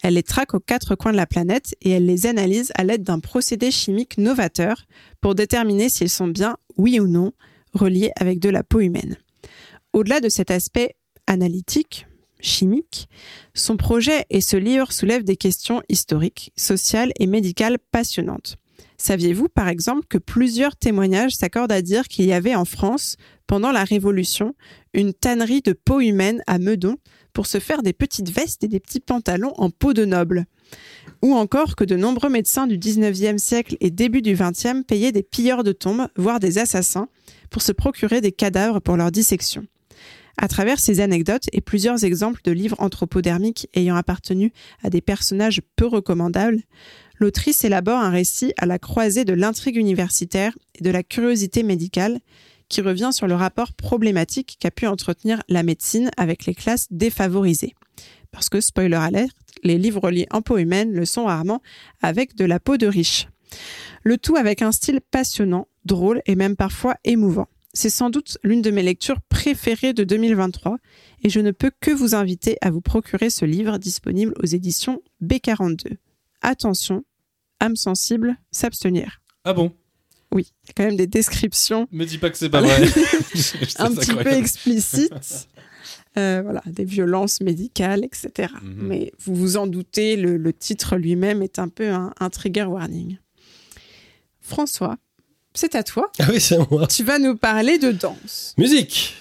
Elle 0.04 0.16
les 0.16 0.24
traque 0.24 0.54
aux 0.54 0.60
quatre 0.60 0.96
coins 0.96 1.12
de 1.12 1.18
la 1.18 1.28
planète 1.28 1.76
et 1.82 1.92
elle 1.92 2.06
les 2.06 2.26
analyse 2.26 2.72
à 2.76 2.84
l'aide 2.84 3.04
d'un 3.04 3.20
procédé 3.20 3.72
chimique 3.72 4.18
novateur 4.18 4.86
pour 5.22 5.36
déterminer 5.36 5.90
s'ils 5.90 6.10
sont 6.10 6.28
bien, 6.28 6.58
oui 6.76 7.00
ou 7.00 7.08
non, 7.08 7.32
reliés 7.74 8.12
avec 8.18 8.40
de 8.40 8.50
la 8.50 8.64
peau 8.64 8.82
humaine. 8.82 9.18
Au-delà 9.94 10.20
de 10.20 10.30
cet 10.30 10.52
aspect 10.52 10.96
analytique, 11.28 12.08
chimique, 12.42 13.08
son 13.54 13.78
projet 13.78 14.26
et 14.30 14.42
ce 14.42 14.58
livre 14.58 14.92
soulèvent 14.92 15.24
des 15.24 15.38
questions 15.38 15.82
historiques, 15.90 16.52
sociales 16.56 17.12
et 17.20 17.28
médicales 17.28 17.78
passionnantes. 17.92 18.58
Saviez-vous, 18.98 19.50
par 19.50 19.68
exemple, 19.68 20.06
que 20.08 20.20
plusieurs 20.20 20.76
témoignages 20.76 21.36
s'accordent 21.36 21.72
à 21.72 21.82
dire 21.82 22.08
qu'il 22.08 22.26
y 22.26 22.34
avait 22.34 22.54
en 22.54 22.66
France, 22.66 23.16
pendant 23.48 23.72
la 23.72 23.84
Révolution, 23.84 24.54
une 24.94 25.14
tannerie 25.14 25.62
de 25.62 25.74
peau 25.74 26.02
humaine 26.02 26.44
à 26.46 26.60
Meudon 26.60 26.98
pour 27.34 27.48
se 27.48 27.60
faire 27.60 27.82
des 27.82 27.94
petites 27.94 28.30
vestes 28.30 28.64
et 28.64 28.68
des 28.68 28.80
petits 28.80 29.00
pantalons 29.00 29.54
en 29.58 29.72
peau 29.72 29.94
de 29.94 30.06
noble? 30.06 30.46
Ou 31.24 31.34
encore 31.34 31.76
que 31.76 31.84
de 31.84 31.96
nombreux 31.96 32.30
médecins 32.30 32.68
du 32.68 32.78
19e 32.78 33.40
siècle 33.40 33.76
et 33.80 33.90
début 33.90 34.22
du 34.22 34.36
20e 34.36 34.84
payaient 34.84 35.12
des 35.12 35.24
pilleurs 35.24 35.64
de 35.64 35.72
tombes, 35.72 36.08
voire 36.16 36.40
des 36.40 36.60
assassins, 36.60 37.10
pour 37.50 37.64
se 37.64 37.72
procurer 37.72 38.22
des 38.22 38.32
cadavres 38.32 38.82
pour 38.82 38.98
leur 38.98 39.12
dissection. 39.12 39.66
À 40.38 40.48
travers 40.48 40.80
ces 40.80 41.00
anecdotes 41.00 41.48
et 41.52 41.62
plusieurs 41.62 42.04
exemples 42.04 42.42
de 42.44 42.52
livres 42.52 42.78
anthropodermiques 42.80 43.68
ayant 43.74 43.96
appartenu 43.96 44.52
à 44.84 44.90
des 44.90 45.02
personnages 45.02 45.62
peu 45.76 45.86
recommandables, 45.86 46.62
l'autrice 47.20 47.64
élabore 47.64 48.00
un 48.00 48.10
récit 48.10 48.54
à 48.58 48.66
la 48.66 48.80
croisée 48.80 49.26
de 49.26 49.34
l'intrigue 49.34 49.76
universitaire 49.76 50.58
et 50.76 50.84
de 50.84 50.90
la 50.90 51.04
curiosité 51.04 51.64
médicale 51.64 52.20
qui 52.70 52.82
revient 52.82 53.12
sur 53.12 53.28
le 53.28 53.36
rapport 53.36 53.74
problématique 53.74 54.58
qu'a 54.60 54.72
pu 54.72 54.88
entretenir 54.88 55.44
la 55.50 55.62
médecine 55.62 56.10
avec 56.18 56.46
les 56.46 56.56
classes 56.56 56.88
défavorisées. 56.90 57.76
Parce 58.32 58.48
que, 58.48 58.62
spoiler 58.62 58.96
alert, 58.96 59.36
les 59.64 59.78
livres 59.78 60.10
liés 60.10 60.28
en 60.32 60.42
peau 60.42 60.58
humaine 60.58 60.94
le 60.94 61.06
sont 61.06 61.26
rarement 61.26 61.62
avec 62.02 62.36
de 62.36 62.46
la 62.46 62.60
peau 62.60 62.78
de 62.78 62.88
riche. 62.88 63.28
Le 64.04 64.18
tout 64.18 64.38
avec 64.38 64.62
un 64.62 64.72
style 64.72 65.02
passionnant, 65.12 65.68
drôle 65.86 66.22
et 66.26 66.36
même 66.36 66.56
parfois 66.56 66.96
émouvant. 67.04 67.48
C'est 67.74 67.90
sans 67.90 68.10
doute 68.10 68.38
l'une 68.44 68.62
de 68.62 68.72
mes 68.72 68.84
lectures 68.84 69.22
préférées 69.22 69.94
de 69.94 70.04
2023 70.04 70.78
et 71.24 71.30
je 71.30 71.40
ne 71.40 71.52
peux 71.52 71.72
que 71.80 71.92
vous 71.92 72.16
inviter 72.16 72.58
à 72.62 72.70
vous 72.70 72.82
procurer 72.82 73.30
ce 73.30 73.46
livre 73.46 73.78
disponible 73.78 74.34
aux 74.42 74.46
éditions 74.46 75.02
B42. 75.24 75.98
Attention, 76.42 77.06
âme 77.60 77.76
sensible, 77.76 78.36
s'abstenir. 78.52 79.22
Ah 79.46 79.54
bon? 79.54 79.72
Oui, 80.34 80.52
il 80.64 80.68
y 80.68 80.72
a 80.72 80.74
quand 80.76 80.84
même 80.84 80.98
des 80.98 81.08
descriptions 81.08 81.88
Me 81.92 82.06
dis 82.06 82.18
pas 82.18 82.30
que 82.30 82.38
c'est 82.38 82.50
pas 82.50 82.62
vrai. 82.62 82.82
un 83.80 83.94
petit 83.94 84.16
peu 84.16 84.32
explicites. 84.32 85.48
Euh, 86.18 86.42
voilà, 86.42 86.62
des 86.66 86.84
violences 86.84 87.40
médicales, 87.40 88.04
etc. 88.04 88.52
Mhm. 88.62 88.76
Mais 88.82 89.14
vous 89.20 89.34
vous 89.34 89.58
en 89.58 89.66
doutez, 89.66 90.18
le, 90.18 90.36
le 90.36 90.52
titre 90.52 90.98
lui-même 90.98 91.42
est 91.42 91.58
un 91.58 91.70
peu 91.70 91.90
un, 91.90 92.14
un 92.20 92.30
trigger 92.30 92.66
warning. 92.66 93.18
François, 94.42 94.98
c'est 95.54 95.76
à 95.76 95.84
toi. 95.84 96.10
Ah 96.20 96.26
oui, 96.30 96.40
c'est 96.40 96.58
moi. 96.72 96.88
Tu 96.88 97.04
vas 97.04 97.20
nous 97.20 97.36
parler 97.36 97.78
de 97.78 97.92
danse. 97.92 98.54
Musique 98.58 99.16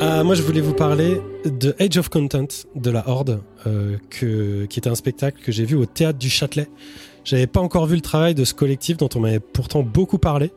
Ah, 0.00 0.22
moi, 0.22 0.34
je 0.34 0.42
voulais 0.42 0.60
vous 0.60 0.74
parler 0.74 1.20
de 1.44 1.74
Age 1.80 1.96
of 1.98 2.08
Content 2.08 2.46
de 2.74 2.90
la 2.90 3.08
Horde, 3.08 3.42
euh, 3.66 3.96
que, 4.10 4.66
qui 4.66 4.78
était 4.78 4.90
un 4.90 4.94
spectacle 4.94 5.42
que 5.42 5.50
j'ai 5.52 5.64
vu 5.64 5.74
au 5.74 5.86
théâtre 5.86 6.18
du 6.18 6.30
Châtelet. 6.30 6.68
J'avais 7.28 7.46
pas 7.46 7.60
encore 7.60 7.84
vu 7.84 7.94
le 7.94 8.00
travail 8.00 8.34
de 8.34 8.42
ce 8.42 8.54
collectif 8.54 8.96
dont 8.96 9.10
on 9.14 9.20
m'avait 9.20 9.38
pourtant 9.38 9.82
beaucoup 9.82 10.16
parlé. 10.16 10.50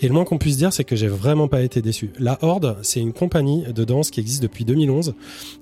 Et 0.00 0.08
le 0.08 0.14
moins 0.14 0.24
qu'on 0.24 0.38
puisse 0.38 0.56
dire, 0.56 0.72
c'est 0.72 0.82
que 0.82 0.96
j'ai 0.96 1.08
vraiment 1.08 1.46
pas 1.46 1.60
été 1.60 1.82
déçu. 1.82 2.10
La 2.18 2.38
Horde, 2.40 2.78
c'est 2.80 3.00
une 3.00 3.12
compagnie 3.12 3.64
de 3.64 3.84
danse 3.84 4.10
qui 4.10 4.20
existe 4.20 4.42
depuis 4.42 4.64
2011, 4.64 5.12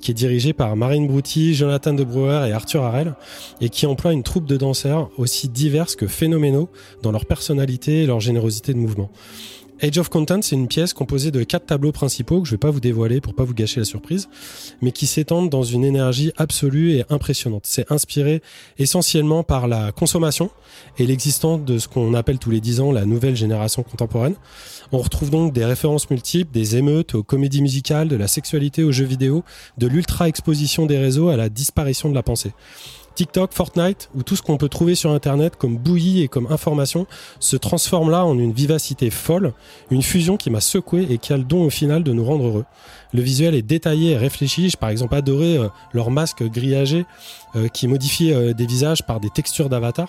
qui 0.01 0.13
est 0.13 0.15
dirigée 0.15 0.53
par 0.53 0.77
Marine 0.77 1.09
Brouty, 1.09 1.55
Jonathan 1.55 1.93
de 1.93 2.05
Brouwer 2.05 2.47
et 2.49 2.53
Arthur 2.53 2.85
Harel, 2.85 3.17
et 3.61 3.69
qui 3.69 3.85
emploie 3.87 4.13
une 4.13 4.23
troupe 4.23 4.47
de 4.47 4.57
danseurs 4.57 5.11
aussi 5.19 5.49
diverses 5.49 5.97
que 5.97 6.07
phénoménaux 6.07 6.69
dans 7.03 7.11
leur 7.11 7.27
personnalité 7.27 8.05
et 8.05 8.07
leur 8.07 8.21
générosité 8.21 8.75
de 8.75 8.79
mouvement. 8.79 9.11
Age 9.83 9.99
of 9.99 10.09
Content, 10.09 10.41
c'est 10.41 10.55
une 10.55 10.69
pièce 10.69 10.93
composée 10.93 11.31
de 11.33 11.43
quatre 11.43 11.67
tableaux 11.67 11.91
principaux 11.91 12.41
que 12.41 12.47
je 12.47 12.53
vais 12.53 12.59
pas 12.59 12.71
vous 12.71 12.81
dévoiler 12.81 13.21
pour 13.21 13.35
pas 13.35 13.43
vous 13.43 13.55
gâcher 13.55 13.81
la 13.81 13.85
surprise, 13.85 14.29
mais 14.81 14.93
qui 14.93 15.07
s'étendent 15.07 15.51
dans 15.51 15.65
une 15.65 15.85
énergie 15.85 16.33
absolue 16.37 16.93
et 16.93 17.05
impressionnante. 17.11 17.65
C'est 17.67 17.91
inspiré 17.91 18.41
essentiellement 18.79 19.43
par 19.43 19.67
la 19.67 19.91
consommation 19.91 20.51
et 20.99 21.07
l'existence 21.07 21.65
de 21.65 21.79
ce 21.79 21.89
qu'on 21.89 22.15
appelle 22.15 22.39
tous 22.39 22.51
les 22.51 22.61
dix 22.61 22.81
ans 22.81 22.93
la 22.93 23.05
nouvelle 23.05 23.37
génération 23.37 23.83
contemporaine. 23.83 24.37
On 24.93 24.99
retrouve 24.99 25.31
donc 25.31 25.53
des 25.53 25.65
références 25.65 26.09
multiples, 26.09 26.53
des 26.53 26.77
émeutes 26.77 27.17
aux 27.17 27.25
comédies 27.25 27.63
musicales, 27.63 28.09
de 28.09 28.17
la 28.17 28.29
sexualité 28.29 28.85
aux 28.85 28.93
jeux 28.93 29.05
vidéo, 29.05 29.43
de 29.79 29.89
l'ultra-exposition 29.89 30.87
des 30.87 30.99
réseaux 30.99 31.29
à 31.29 31.37
la 31.37 31.49
disparition 31.49 32.09
de 32.09 32.15
la 32.15 32.23
pensée. 32.23 32.53
TikTok, 33.15 33.53
Fortnite 33.53 34.11
ou 34.15 34.23
tout 34.23 34.37
ce 34.37 34.43
qu'on 34.43 34.57
peut 34.57 34.69
trouver 34.69 34.95
sur 34.95 35.11
Internet 35.11 35.57
comme 35.57 35.77
bouillie 35.77 36.23
et 36.23 36.29
comme 36.29 36.47
information 36.51 37.07
se 37.41 37.57
transforme 37.57 38.11
là 38.11 38.25
en 38.25 38.39
une 38.39 38.53
vivacité 38.53 39.11
folle, 39.11 39.53
une 39.91 40.03
fusion 40.03 40.37
qui 40.37 40.51
m'a 40.51 40.61
secoué 40.61 41.07
et 41.11 41.19
qui 41.19 41.33
a 41.33 41.37
le 41.37 41.45
don 41.45 41.65
au 41.65 41.71
final 41.71 42.03
de 42.03 42.13
nous 42.13 42.25
rendre 42.25 42.47
heureux. 42.47 42.65
Le 43.13 43.23
visuel 43.23 43.55
est 43.55 43.63
détaillé 43.63 44.13
et 44.13 44.17
réfléchi. 44.17 44.71
J'ai 44.71 44.77
par 44.77 44.89
exemple 44.89 45.15
adoré 45.15 45.57
euh, 45.57 45.69
leur 45.93 46.11
masque 46.11 46.43
grillagé 46.43 47.07
euh, 47.57 47.69
qui 47.69 47.87
modifie 47.89 48.33
euh, 48.33 48.53
des 48.53 48.67
visages 48.67 49.05
par 49.05 49.21
des 49.21 49.31
textures 49.31 49.69
d'avatar 49.69 50.09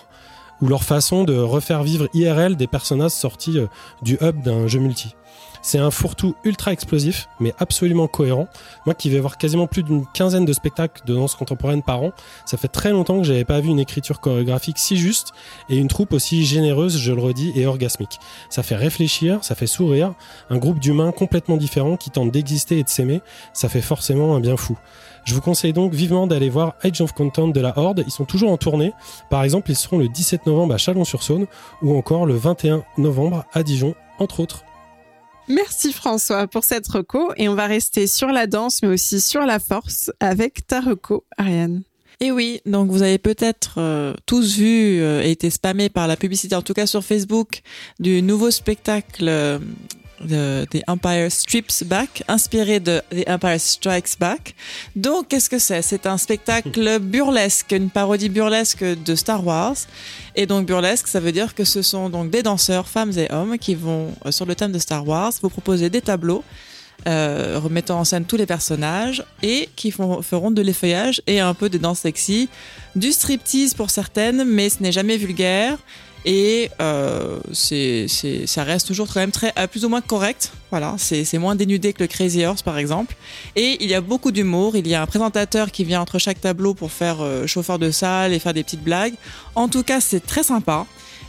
ou 0.60 0.68
leur 0.68 0.84
façon 0.84 1.24
de 1.24 1.36
refaire 1.36 1.82
vivre 1.82 2.08
IRL 2.14 2.56
des 2.56 2.66
personnages 2.66 3.12
sortis 3.12 3.58
euh, 3.58 3.66
du 4.02 4.16
hub 4.20 4.42
d'un 4.42 4.66
jeu 4.66 4.80
multi. 4.80 5.14
C'est 5.66 5.78
un 5.78 5.90
fourre-tout 5.90 6.36
ultra 6.44 6.72
explosif, 6.72 7.28
mais 7.40 7.52
absolument 7.58 8.06
cohérent. 8.06 8.46
Moi 8.84 8.94
qui 8.94 9.10
vais 9.10 9.18
voir 9.18 9.36
quasiment 9.36 9.66
plus 9.66 9.82
d'une 9.82 10.06
quinzaine 10.06 10.44
de 10.44 10.52
spectacles 10.52 11.02
de 11.04 11.12
danse 11.12 11.34
contemporaine 11.34 11.82
par 11.82 12.04
an, 12.04 12.12
ça 12.44 12.56
fait 12.56 12.68
très 12.68 12.92
longtemps 12.92 13.18
que 13.18 13.24
j'avais 13.24 13.44
pas 13.44 13.58
vu 13.58 13.70
une 13.70 13.80
écriture 13.80 14.20
chorégraphique 14.20 14.78
si 14.78 14.96
juste 14.96 15.32
et 15.68 15.76
une 15.76 15.88
troupe 15.88 16.12
aussi 16.12 16.46
généreuse, 16.46 16.96
je 16.98 17.12
le 17.12 17.20
redis, 17.20 17.50
et 17.56 17.66
orgasmique. 17.66 18.20
Ça 18.48 18.62
fait 18.62 18.76
réfléchir, 18.76 19.42
ça 19.42 19.56
fait 19.56 19.66
sourire, 19.66 20.14
un 20.50 20.56
groupe 20.56 20.78
d'humains 20.78 21.10
complètement 21.10 21.56
différents 21.56 21.96
qui 21.96 22.10
tentent 22.10 22.30
d'exister 22.30 22.78
et 22.78 22.84
de 22.84 22.88
s'aimer, 22.88 23.20
ça 23.52 23.68
fait 23.68 23.82
forcément 23.82 24.36
un 24.36 24.40
bien 24.40 24.56
fou. 24.56 24.78
Je 25.24 25.34
vous 25.34 25.40
conseille 25.40 25.72
donc 25.72 25.92
vivement 25.94 26.28
d'aller 26.28 26.48
voir 26.48 26.74
Age 26.84 27.00
of 27.00 27.12
Content 27.12 27.48
de 27.48 27.60
la 27.60 27.76
Horde. 27.76 28.04
Ils 28.06 28.12
sont 28.12 28.24
toujours 28.24 28.52
en 28.52 28.56
tournée. 28.56 28.92
Par 29.30 29.42
exemple, 29.42 29.72
ils 29.72 29.76
seront 29.76 29.98
le 29.98 30.06
17 30.06 30.46
novembre 30.46 30.74
à 30.74 30.78
Chalon-sur-Saône 30.78 31.48
ou 31.82 31.98
encore 31.98 32.24
le 32.24 32.36
21 32.36 32.84
novembre 32.98 33.44
à 33.52 33.64
Dijon, 33.64 33.96
entre 34.20 34.38
autres. 34.38 34.65
Merci 35.48 35.92
François 35.92 36.48
pour 36.48 36.64
cette 36.64 36.88
reco 36.88 37.32
et 37.36 37.48
on 37.48 37.54
va 37.54 37.66
rester 37.66 38.06
sur 38.06 38.28
la 38.28 38.46
danse 38.46 38.82
mais 38.82 38.88
aussi 38.88 39.20
sur 39.20 39.42
la 39.42 39.58
force 39.60 40.10
avec 40.18 40.66
ta 40.66 40.80
reco, 40.80 41.24
Ariane. 41.36 41.82
Et 42.20 42.32
oui, 42.32 42.60
donc 42.64 42.90
vous 42.90 43.02
avez 43.02 43.18
peut-être 43.18 43.74
euh, 43.76 44.14
tous 44.24 44.56
vu 44.56 45.00
euh, 45.00 45.22
et 45.22 45.32
été 45.32 45.50
spammé 45.50 45.90
par 45.90 46.08
la 46.08 46.16
publicité, 46.16 46.54
en 46.54 46.62
tout 46.62 46.72
cas 46.72 46.86
sur 46.86 47.04
Facebook, 47.04 47.60
du 48.00 48.22
nouveau 48.22 48.50
spectacle 48.50 49.28
euh, 49.28 49.58
de 50.24 50.66
The 50.70 50.82
Empire 50.86 51.30
Strips 51.30 51.84
Back, 51.84 52.22
inspiré 52.28 52.80
de 52.80 53.02
The 53.10 53.28
Empire 53.28 53.60
Strikes 53.60 54.18
Back. 54.18 54.54
Donc, 54.94 55.28
qu'est-ce 55.28 55.50
que 55.50 55.58
c'est? 55.58 55.82
C'est 55.82 56.06
un 56.06 56.18
spectacle 56.18 56.98
burlesque, 57.00 57.72
une 57.72 57.90
parodie 57.90 58.28
burlesque 58.28 58.84
de 58.84 59.14
Star 59.14 59.46
Wars. 59.46 59.76
Et 60.34 60.46
donc, 60.46 60.66
burlesque, 60.66 61.08
ça 61.08 61.20
veut 61.20 61.32
dire 61.32 61.54
que 61.54 61.64
ce 61.64 61.82
sont 61.82 62.08
donc 62.08 62.30
des 62.30 62.42
danseurs, 62.42 62.88
femmes 62.88 63.12
et 63.16 63.30
hommes, 63.32 63.58
qui 63.58 63.74
vont, 63.74 64.12
euh, 64.24 64.30
sur 64.30 64.46
le 64.46 64.54
thème 64.54 64.72
de 64.72 64.78
Star 64.78 65.06
Wars, 65.06 65.32
vous 65.42 65.50
proposer 65.50 65.90
des 65.90 66.00
tableaux 66.00 66.44
euh, 67.06 67.60
remettant 67.62 68.00
en 68.00 68.04
scène 68.04 68.24
tous 68.24 68.36
les 68.36 68.46
personnages 68.46 69.22
et 69.40 69.68
qui 69.76 69.92
font, 69.92 70.22
feront 70.22 70.50
de 70.50 70.60
l'effeuillage 70.60 71.22
et 71.28 71.38
un 71.38 71.54
peu 71.54 71.68
des 71.68 71.78
danses 71.78 72.00
sexy, 72.00 72.48
du 72.96 73.12
striptease 73.12 73.74
pour 73.74 73.90
certaines, 73.90 74.42
mais 74.44 74.70
ce 74.70 74.82
n'est 74.82 74.90
jamais 74.90 75.16
vulgaire 75.16 75.78
et 76.26 76.70
euh, 76.80 77.38
ça 77.52 78.64
reste 78.64 78.88
toujours 78.88 79.06
quand 79.06 79.20
même 79.20 79.30
très 79.30 79.52
euh, 79.56 79.68
plus 79.68 79.84
ou 79.84 79.88
moins 79.88 80.00
correct. 80.00 80.50
Voilà, 80.70 80.96
c'est, 80.98 81.24
c'est 81.24 81.38
moins 81.38 81.54
dénudé 81.54 81.92
que 81.92 82.02
le 82.02 82.08
Crazy 82.08 82.44
Horse 82.44 82.62
par 82.62 82.78
exemple. 82.78 83.14
Et 83.54 83.76
il 83.80 83.88
y 83.88 83.94
a 83.94 84.00
beaucoup 84.00 84.32
d'humour. 84.32 84.74
Il 84.76 84.88
y 84.88 84.96
a 84.96 85.00
un 85.00 85.06
présentateur 85.06 85.70
qui 85.70 85.84
vient 85.84 86.00
entre 86.00 86.18
chaque 86.18 86.40
tableau 86.40 86.74
pour 86.74 86.90
faire 86.90 87.18
euh, 87.20 87.46
chauffeur 87.46 87.78
de 87.78 87.92
salle 87.92 88.32
et 88.32 88.40
faire 88.40 88.52
des 88.52 88.64
petites 88.64 88.82
blagues. 88.82 89.14
En 89.54 89.68
tout 89.68 89.84
cas, 89.84 90.00
c'est 90.00 90.18
très 90.18 90.42
sympa. 90.42 90.86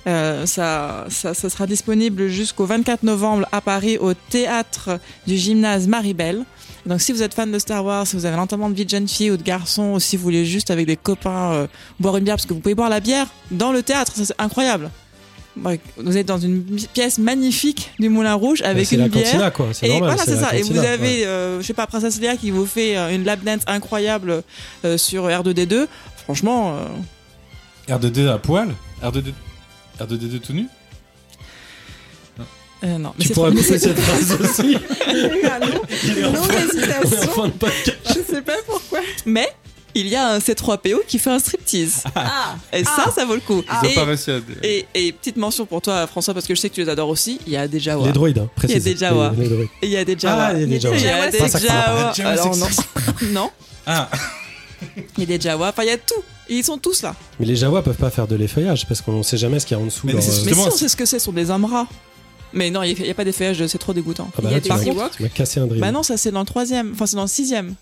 Euh, 0.07 0.45
ça, 0.45 1.05
ça, 1.09 1.33
ça 1.33 1.49
sera 1.49 1.67
disponible 1.67 2.27
jusqu'au 2.29 2.65
24 2.65 3.03
novembre 3.03 3.45
à 3.51 3.59
Paris 3.61 3.97
au 3.97 4.13
théâtre 4.13 4.99
du 5.27 5.35
gymnase 5.37 5.87
Maribel. 5.87 6.43
Donc 6.85 7.01
si 7.01 7.11
vous 7.11 7.21
êtes 7.21 7.33
fan 7.33 7.51
de 7.51 7.59
Star 7.59 7.83
Wars, 7.83 8.07
si 8.07 8.15
vous 8.15 8.25
avez 8.25 8.37
l'entendement 8.37 8.69
de 8.69 8.75
vie 8.75 8.85
de 8.85 8.89
jeune 8.89 9.07
fille 9.07 9.31
ou 9.31 9.37
de 9.37 9.43
garçon, 9.43 9.93
ou 9.95 9.99
si 9.99 10.15
vous 10.15 10.23
voulez 10.23 10.45
juste 10.45 10.71
avec 10.71 10.85
des 10.85 10.95
copains 10.95 11.51
euh, 11.51 11.67
boire 11.99 12.15
une 12.15 12.23
bière, 12.23 12.35
parce 12.37 12.45
que 12.45 12.53
vous 12.53 12.61
pouvez 12.61 12.75
boire 12.75 12.89
la 12.89 13.01
bière 13.01 13.27
dans 13.51 13.73
le 13.73 13.83
théâtre, 13.83 14.13
c'est 14.15 14.33
incroyable. 14.39 14.89
Vous 15.97 16.15
êtes 16.17 16.27
dans 16.27 16.37
une 16.37 16.63
pièce 16.93 17.17
magnifique 17.17 17.91
du 17.99 18.09
Moulin 18.09 18.35
Rouge 18.35 18.61
avec 18.61 18.91
une 18.91 18.99
la 18.99 19.07
bière. 19.07 19.23
cantina, 19.23 19.51
quoi. 19.51 19.67
Et 19.81 19.89
normal. 19.89 20.15
voilà, 20.15 20.23
c'est 20.23 20.37
ça. 20.37 20.55
Et 20.55 20.61
vous 20.61 20.67
cantina, 20.75 20.91
avez, 20.91 21.21
ouais. 21.21 21.25
euh, 21.25 21.61
je 21.61 21.65
sais 21.65 21.73
pas, 21.73 21.87
Princesse 21.87 22.21
Léa 22.21 22.37
qui 22.37 22.51
vous 22.51 22.65
fait 22.65 22.95
euh, 22.95 23.09
une 23.13 23.23
lap 23.23 23.43
dance 23.43 23.63
incroyable 23.65 24.43
euh, 24.85 24.97
sur 24.97 25.27
R2D2. 25.27 25.87
Franchement, 26.23 26.77
euh, 27.89 27.93
R2D 27.97 28.27
à 28.29 28.37
poil? 28.37 28.69
R2D... 29.03 29.33
R2D2 29.99 30.39
tout 30.39 30.53
nu 30.53 30.67
euh, 32.83 32.97
non. 32.99 33.11
Mais 33.17 33.23
Tu 33.23 33.27
c'est 33.29 33.33
pourrais 33.33 33.49
couper 33.51 33.79
cette 33.79 33.99
phrase 33.99 34.37
aussi. 34.39 34.77
Il 35.07 35.23
Non 35.23 35.29
fin- 35.41 35.59
il 36.03 36.17
est 36.19 36.25
en 36.25 37.03
hésitation. 37.03 37.31
fin 37.31 37.47
de 37.47 37.51
podcast. 37.53 37.97
Je 38.05 38.33
sais 38.35 38.41
pas 38.43 38.53
pourquoi. 38.67 38.99
Mais 39.25 39.47
il 39.95 40.07
y 40.07 40.15
a 40.15 40.27
un 40.33 40.37
C3PO 40.37 40.97
qui 41.07 41.17
fait 41.17 41.31
un 41.31 41.39
striptease. 41.39 42.03
Ah, 42.13 42.55
Et 42.71 42.83
ça, 42.83 43.11
ça 43.15 43.25
vaut 43.25 43.33
le 43.33 43.41
coup. 43.41 43.63
Ils 43.67 43.87
ont 43.87 43.89
Et- 43.91 43.95
pas 43.95 44.03
réussi 44.05 44.29
à... 44.29 44.37
Et, 44.61 44.85
et 44.93 45.11
petite 45.11 45.37
mention 45.37 45.65
pour 45.65 45.81
toi, 45.81 46.05
François, 46.05 46.35
parce 46.35 46.45
que 46.45 46.53
je 46.53 46.59
sais 46.61 46.69
que 46.69 46.75
tu 46.75 46.81
les 46.83 46.89
adores 46.89 47.09
aussi. 47.09 47.39
Il 47.47 47.53
y 47.53 47.57
a 47.57 47.67
des 47.67 47.79
Jawa. 47.79 48.05
Les 48.05 48.11
droïdes, 48.13 48.37
hein, 48.37 48.49
précise. 48.55 48.83
des 48.83 48.95
Jawa. 48.95 49.33
Les- 49.35 49.43
les 49.45 49.49
droïdes. 49.49 49.69
Et 49.81 49.85
il 49.87 49.91
y 49.93 49.97
a 49.97 50.05
des 50.05 50.19
Jawa. 50.19 50.43
Ah, 50.49 50.53
il 50.53 50.59
y 50.59 50.63
a 50.63 50.67
des 50.67 50.79
Jawa. 50.79 50.97
Il 50.97 51.03
y 51.03 51.07
a 51.09 51.31
des 51.31 51.37
Ah, 51.41 51.47
Jawa. 51.57 52.13
Jawa 52.13 52.29
Alors, 52.29 52.55
non. 52.57 52.67
non. 53.31 53.49
Ah 53.87 54.07
Il 55.17 55.21
y 55.21 55.33
a 55.33 55.37
des 55.37 55.41
Jawa. 55.41 55.69
Enfin, 55.69 55.81
il 55.81 55.87
y 55.89 55.91
a 55.91 55.97
tout. 55.97 56.13
Et 56.49 56.55
ils 56.55 56.63
sont 56.63 56.77
tous 56.77 57.01
là. 57.01 57.15
Mais 57.39 57.45
les 57.45 57.55
Jawa 57.55 57.81
peuvent 57.83 57.95
pas 57.97 58.09
faire 58.09 58.27
de 58.27 58.35
l'effeuillage 58.35 58.87
parce 58.87 59.01
qu'on 59.01 59.21
sait 59.23 59.37
jamais 59.37 59.59
ce 59.59 59.65
qu'il 59.65 59.75
y 59.77 59.79
a 59.79 59.83
en 59.83 59.85
dessous. 59.85 60.07
Mais 60.07 60.13
leur, 60.13 60.21
c'est 60.21 60.45
Mais 60.45 60.53
si 60.53 60.59
on 60.59 60.71
sait 60.71 60.87
ce 60.87 60.95
que 60.95 61.05
c'est, 61.05 61.19
ce 61.19 61.25
sont 61.25 61.33
des 61.33 61.45
rats. 61.45 61.87
Mais 62.53 62.69
non, 62.71 62.81
il 62.83 62.97
n'y 62.99 63.09
a, 63.09 63.13
pas 63.13 63.25
d'effeuillage, 63.25 63.65
c'est 63.67 63.77
trop 63.77 63.93
dégoûtant. 63.93 64.29
Ah 64.37 64.41
bah 64.41 64.43
Il 64.43 64.51
y 64.51 64.53
a 64.53 64.57
là, 64.57 64.59
des 64.61 64.69
tu 64.69 64.75
m'as- 64.75 64.83
Ewoks 65.03 65.11
tu 65.17 65.23
m'as 65.23 65.29
cassé 65.29 65.59
un 65.59 65.67
dream. 65.67 65.81
Bah 65.81 65.91
non, 65.91 66.01
ça 66.03 66.15
c'est 66.15 66.31
dans 66.31 66.39
le 66.39 66.45
troisième. 66.45 66.91
Enfin, 66.93 67.05
c'est 67.05 67.17
dans 67.17 67.23
le 67.23 67.27
sixième. 67.27 67.75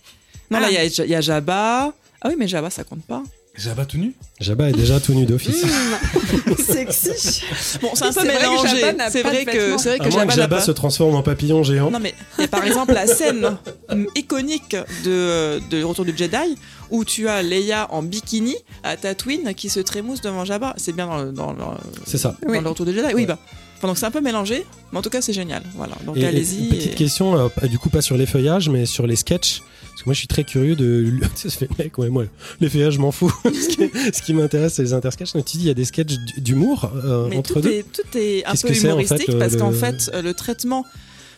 Non, 0.50 0.60
là, 0.60 0.68
Ah. 0.68 0.72
il 0.72 0.74
y 0.74 0.78
a, 0.78 1.06
il 1.06 1.10
y 1.12 1.16
a 1.16 1.22
Jabba. 1.22 1.94
Ah 2.22 2.28
oui, 2.28 2.36
mais 2.38 2.48
Jabba, 2.48 2.70
ça 2.72 2.84
compte 2.84 3.04
pas. 3.06 3.22
Jabba 3.58 3.86
tout 3.86 3.98
nu 3.98 4.14
Jabba 4.42 4.70
est 4.70 4.74
déjà 4.74 5.00
tout 5.00 5.14
nu 5.14 5.26
d'office. 5.26 5.64
sexy. 6.60 7.42
Bon, 7.82 7.90
c'est 7.94 8.06
un 8.06 8.12
peu 8.12 8.20
c'est 8.22 8.26
vrai 8.26 8.36
que 8.36 8.42
mélangé. 8.42 8.82
C'est 9.10 9.22
vrai 9.24 9.46
que, 9.46 9.78
c'est 9.78 9.90
vrai 9.98 10.00
À 10.00 10.10
que 10.10 10.10
moins 10.14 10.20
Jabba 10.22 10.26
que 10.28 10.36
Jabba 10.36 10.62
se 10.62 10.72
transforme 10.72 11.16
en 11.16 11.24
papillon 11.24 11.64
géant. 11.64 11.90
Non 11.92 12.00
mais 12.00 12.14
il 12.38 12.42
y 12.42 12.46
a 12.46 12.48
par 12.48 12.66
exemple 12.66 12.94
la 12.94 13.08
scène 13.08 13.58
iconique 14.16 14.76
de, 15.06 15.60
de 15.70 15.84
Retour 15.84 16.06
du 16.06 16.16
Jedi 16.16 16.58
où 16.92 17.06
tu 17.06 17.28
as 17.30 17.42
Leia 17.44 17.88
en 17.92 18.04
bikini 18.04 18.56
à 18.84 18.98
Tatooine 18.98 19.54
qui 19.56 19.70
se 19.70 19.80
trémousse 19.80 20.22
devant 20.22 20.46
Jabba. 20.46 20.74
C'est 20.78 20.94
bien 20.96 21.08
dans 21.08 21.24
le, 21.24 21.32
dans 21.32 21.52
le, 21.54 21.60
C'est 22.06 22.18
ça. 22.18 22.36
dans 22.44 22.52
Oui. 22.52 22.60
le 22.62 22.68
Retour 22.70 22.86
du 22.86 22.94
Jedi. 22.94 23.14
Oui, 23.14 23.26
bah. 23.26 23.40
Enfin, 23.78 23.88
donc 23.90 23.98
c'est 23.98 24.06
un 24.06 24.12
peu 24.12 24.22
mélangé, 24.22 24.66
mais 24.92 25.00
en 25.00 25.02
tout 25.02 25.10
cas 25.10 25.22
c'est 25.22 25.34
génial. 25.34 25.62
Voilà. 25.76 25.96
Donc 26.06 26.16
Et, 26.18 26.22
et 26.22 26.26
allez-y. 26.28 26.70
petite 26.70 26.94
et- 26.94 26.96
question, 26.96 27.38
euh, 27.38 27.68
du 27.68 27.78
coup 27.78 27.90
pas 27.90 28.02
sur 28.02 28.16
les 28.18 28.26
feuillages, 28.26 28.70
mais 28.70 28.86
sur 28.86 29.06
les 29.08 29.16
sketchs. 29.16 29.62
Parce 29.96 30.04
que 30.04 30.10
moi 30.10 30.14
je 30.14 30.20
suis 30.20 30.28
très 30.28 30.44
curieux 30.44 30.76
de. 30.76 31.12
Se 31.36 31.48
fait 31.50 31.70
mec, 31.80 31.98
ouais, 31.98 32.10
moi 32.10 32.26
les 32.60 32.70
feuillages 32.70 32.96
je 32.96 33.00
m'en 33.00 33.12
fous. 33.12 33.34
ce 33.46 33.68
qui, 33.70 33.90
ce 34.14 34.22
qui 34.22 34.34
m'intéresse 34.34 34.74
c'est 34.74 34.84
les 34.84 34.94
intersketchs. 34.94 35.32
Tu 35.34 35.40
dis 35.58 35.64
il 35.64 35.68
y 35.68 35.70
a 35.70 35.74
des 35.74 35.86
sketchs 35.86 36.16
d'humour 36.38 36.92
euh, 37.04 37.32
entre 37.32 37.54
tout 37.56 37.62
deux. 37.62 37.72
est, 37.72 37.84
tout 37.92 38.18
est 38.18 38.46
un 38.46 38.52
peu 38.56 38.68
que 38.68 38.74
c'est, 38.74 38.88
en 38.88 38.90
humoristique 38.92 39.28
le- 39.30 39.38
parce 39.40 39.56
qu'en 39.56 39.72
fait, 39.72 40.12
euh, 40.14 40.22
le 40.22 40.34
traitement. 40.34 40.86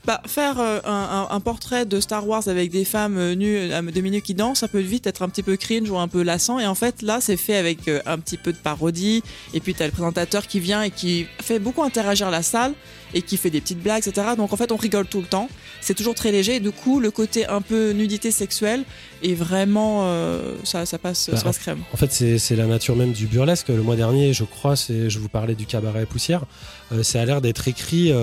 Bah, 0.06 0.22
faire 0.26 0.58
euh, 0.62 0.80
un, 0.86 1.28
un- 1.30 1.36
un 1.36 1.40
portrait 1.42 1.86
de 1.86 2.00
Star 2.00 2.26
Wars 2.26 2.48
avec 2.48 2.72
des 2.72 2.86
femmes 2.86 3.18
euh, 3.18 3.36
nues 3.36 3.74
à 3.74 3.82
demi-nues 3.82 4.22
qui 4.22 4.34
dansent, 4.36 4.60
ça 4.60 4.70
peut 4.70 4.80
vite 4.80 5.06
être 5.06 5.22
un 5.22 5.28
petit 5.28 5.44
peu 5.44 5.58
cringe 5.58 5.90
ou 5.90 5.98
un 5.98 6.08
peu 6.08 6.22
lassant. 6.24 6.60
Et 6.60 6.66
en 6.66 6.76
fait, 6.76 7.02
là, 7.02 7.20
c'est 7.20 7.36
fait 7.36 7.58
avec 7.58 7.90
euh, 7.90 8.00
un 8.06 8.18
petit 8.18 8.38
peu 8.38 8.54
de 8.54 8.58
parodie. 8.58 9.22
Et 9.54 9.60
puis, 9.60 9.74
t'as 9.74 9.84
le 9.86 9.92
présentateur 9.92 10.48
qui 10.48 10.62
vient 10.62 10.82
et 10.84 10.92
qui 10.92 11.26
fait 11.42 11.60
beaucoup 11.60 11.84
interagir 11.84 12.32
la 12.32 12.42
salle 12.42 12.72
et 13.14 13.22
qui 13.22 13.38
fait 13.38 13.50
des 13.50 13.62
petites 13.62 13.82
blagues, 13.82 14.08
etc. 14.08 14.30
Donc, 14.38 14.54
en 14.54 14.58
fait, 14.58 14.72
on 14.72 14.76
rigole 14.76 15.08
tout 15.08 15.22
le 15.22 15.28
temps. 15.28 15.50
C'est 15.82 15.94
toujours 15.94 16.16
très 16.16 16.32
léger. 16.32 16.56
Et 16.56 16.60
du 16.60 16.72
coup, 16.72 17.00
le 17.00 17.12
côté 17.12 17.46
un 17.48 17.62
peu 17.62 17.92
nudité 17.92 18.32
sexuelle 18.32 18.84
est 19.24 19.34
vraiment. 19.34 20.02
euh, 20.04 20.56
ça, 20.64 20.86
ça 20.86 20.98
passe, 20.98 21.30
Bah, 21.30 21.38
ça 21.38 21.44
passe 21.44 21.60
crème. 21.60 21.80
En 21.94 21.98
fait, 21.98 22.12
c'est 22.12 22.56
la 22.56 22.66
nature 22.66 22.96
même 22.96 23.12
du 23.14 23.28
burlesque. 23.28 23.70
Le 23.70 23.82
mois 23.82 23.96
dernier, 23.96 24.34
je 24.34 24.44
crois, 24.44 24.76
c'est 24.76 25.10
je 25.10 25.20
vous 25.20 25.30
parlais 25.30 25.56
du 25.56 25.66
cabaret 25.66 26.06
poussière. 26.06 26.44
Euh, 26.92 27.04
ça 27.04 27.22
a 27.22 27.26
l'air 27.26 27.42
d'être 27.42 27.68
écrit 27.68 28.12
euh, 28.12 28.16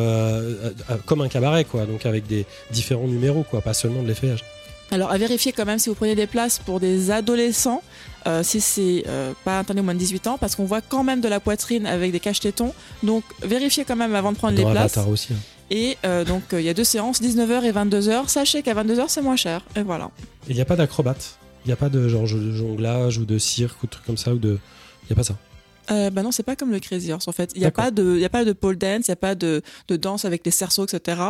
euh, 0.90 0.96
comme 1.06 1.20
un 1.20 1.28
cabaret, 1.28 1.64
quoi. 1.64 1.86
Donc 1.86 2.06
avec 2.06 2.26
des 2.26 2.46
différents 2.70 3.06
numéros, 3.06 3.44
quoi, 3.48 3.60
pas 3.60 3.74
seulement 3.74 4.02
de 4.02 4.08
l'effeuillage. 4.08 4.44
Alors 4.94 5.10
à 5.10 5.18
vérifier 5.18 5.52
quand 5.52 5.64
même 5.66 5.78
si 5.78 5.88
vous 5.88 5.94
prenez 5.94 6.14
des 6.14 6.26
places 6.28 6.58
pour 6.60 6.78
des 6.80 7.10
adolescents, 7.10 7.82
euh, 8.26 8.42
si 8.42 8.60
c'est 8.60 9.04
euh, 9.08 9.32
pas 9.44 9.58
interdit 9.58 9.80
au 9.80 9.84
moins 9.84 9.94
de 9.94 9.98
18 9.98 10.26
ans, 10.28 10.38
parce 10.38 10.54
qu'on 10.54 10.64
voit 10.66 10.80
quand 10.80 11.02
même 11.04 11.20
de 11.20 11.28
la 11.28 11.40
poitrine 11.40 11.84
avec 11.86 12.12
des 12.12 12.20
cache-tétons. 12.20 12.72
Donc 13.02 13.24
vérifiez 13.42 13.84
quand 13.84 13.96
même 13.96 14.14
avant 14.14 14.32
de 14.32 14.36
prendre 14.36 14.56
Dans 14.56 14.66
les 14.68 14.70
places. 14.72 14.96
Avatar 14.96 15.08
aussi. 15.08 15.32
hein. 15.32 15.36
Et 15.70 15.96
euh, 16.04 16.24
donc 16.24 16.42
euh, 16.52 16.60
il 16.60 16.64
y 16.64 16.68
a 16.68 16.74
deux 16.74 16.84
séances, 16.84 17.20
19h 17.20 17.64
et 17.64 17.72
22h. 17.72 18.28
Sachez 18.28 18.62
qu'à 18.62 18.74
22h 18.74 19.06
c'est 19.08 19.22
moins 19.22 19.36
cher. 19.36 19.62
Et 19.76 19.82
voilà. 19.82 20.10
Il 20.48 20.54
n'y 20.54 20.60
a 20.60 20.64
pas 20.66 20.76
d'acrobate. 20.76 21.38
Il 21.64 21.68
n'y 21.68 21.72
a 21.72 21.76
pas 21.76 21.88
de 21.88 22.08
genre 22.08 22.22
de 22.24 22.52
jonglage 22.52 23.18
ou 23.18 23.24
de 23.24 23.38
cirque 23.38 23.82
ou 23.82 23.86
de 23.86 23.90
trucs 23.90 24.04
comme 24.06 24.16
ça 24.18 24.32
ou 24.32 24.38
de. 24.38 24.58
Il 25.02 25.06
n'y 25.08 25.12
a 25.12 25.16
pas 25.16 25.24
ça. 25.24 25.34
Euh, 25.90 26.08
bah 26.10 26.22
non, 26.22 26.30
c'est 26.32 26.42
pas 26.42 26.56
comme 26.56 26.70
le 26.70 26.80
Crazy 26.80 27.12
Horse 27.12 27.28
en 27.28 27.32
fait. 27.32 27.50
Il 27.54 27.60
n'y 27.60 27.66
a, 27.66 27.70
pas 27.70 27.90
de- 27.90 28.16
y 28.18 28.24
a 28.24 28.30
pas 28.30 28.44
de 28.44 28.52
pole 28.52 28.76
dance, 28.76 29.06
il 29.08 29.10
n'y 29.10 29.14
a 29.14 29.16
pas 29.16 29.34
de, 29.34 29.60
de 29.88 29.96
danse 29.96 30.24
avec 30.24 30.42
les 30.46 30.50
cerceaux, 30.50 30.86
etc. 30.86 31.20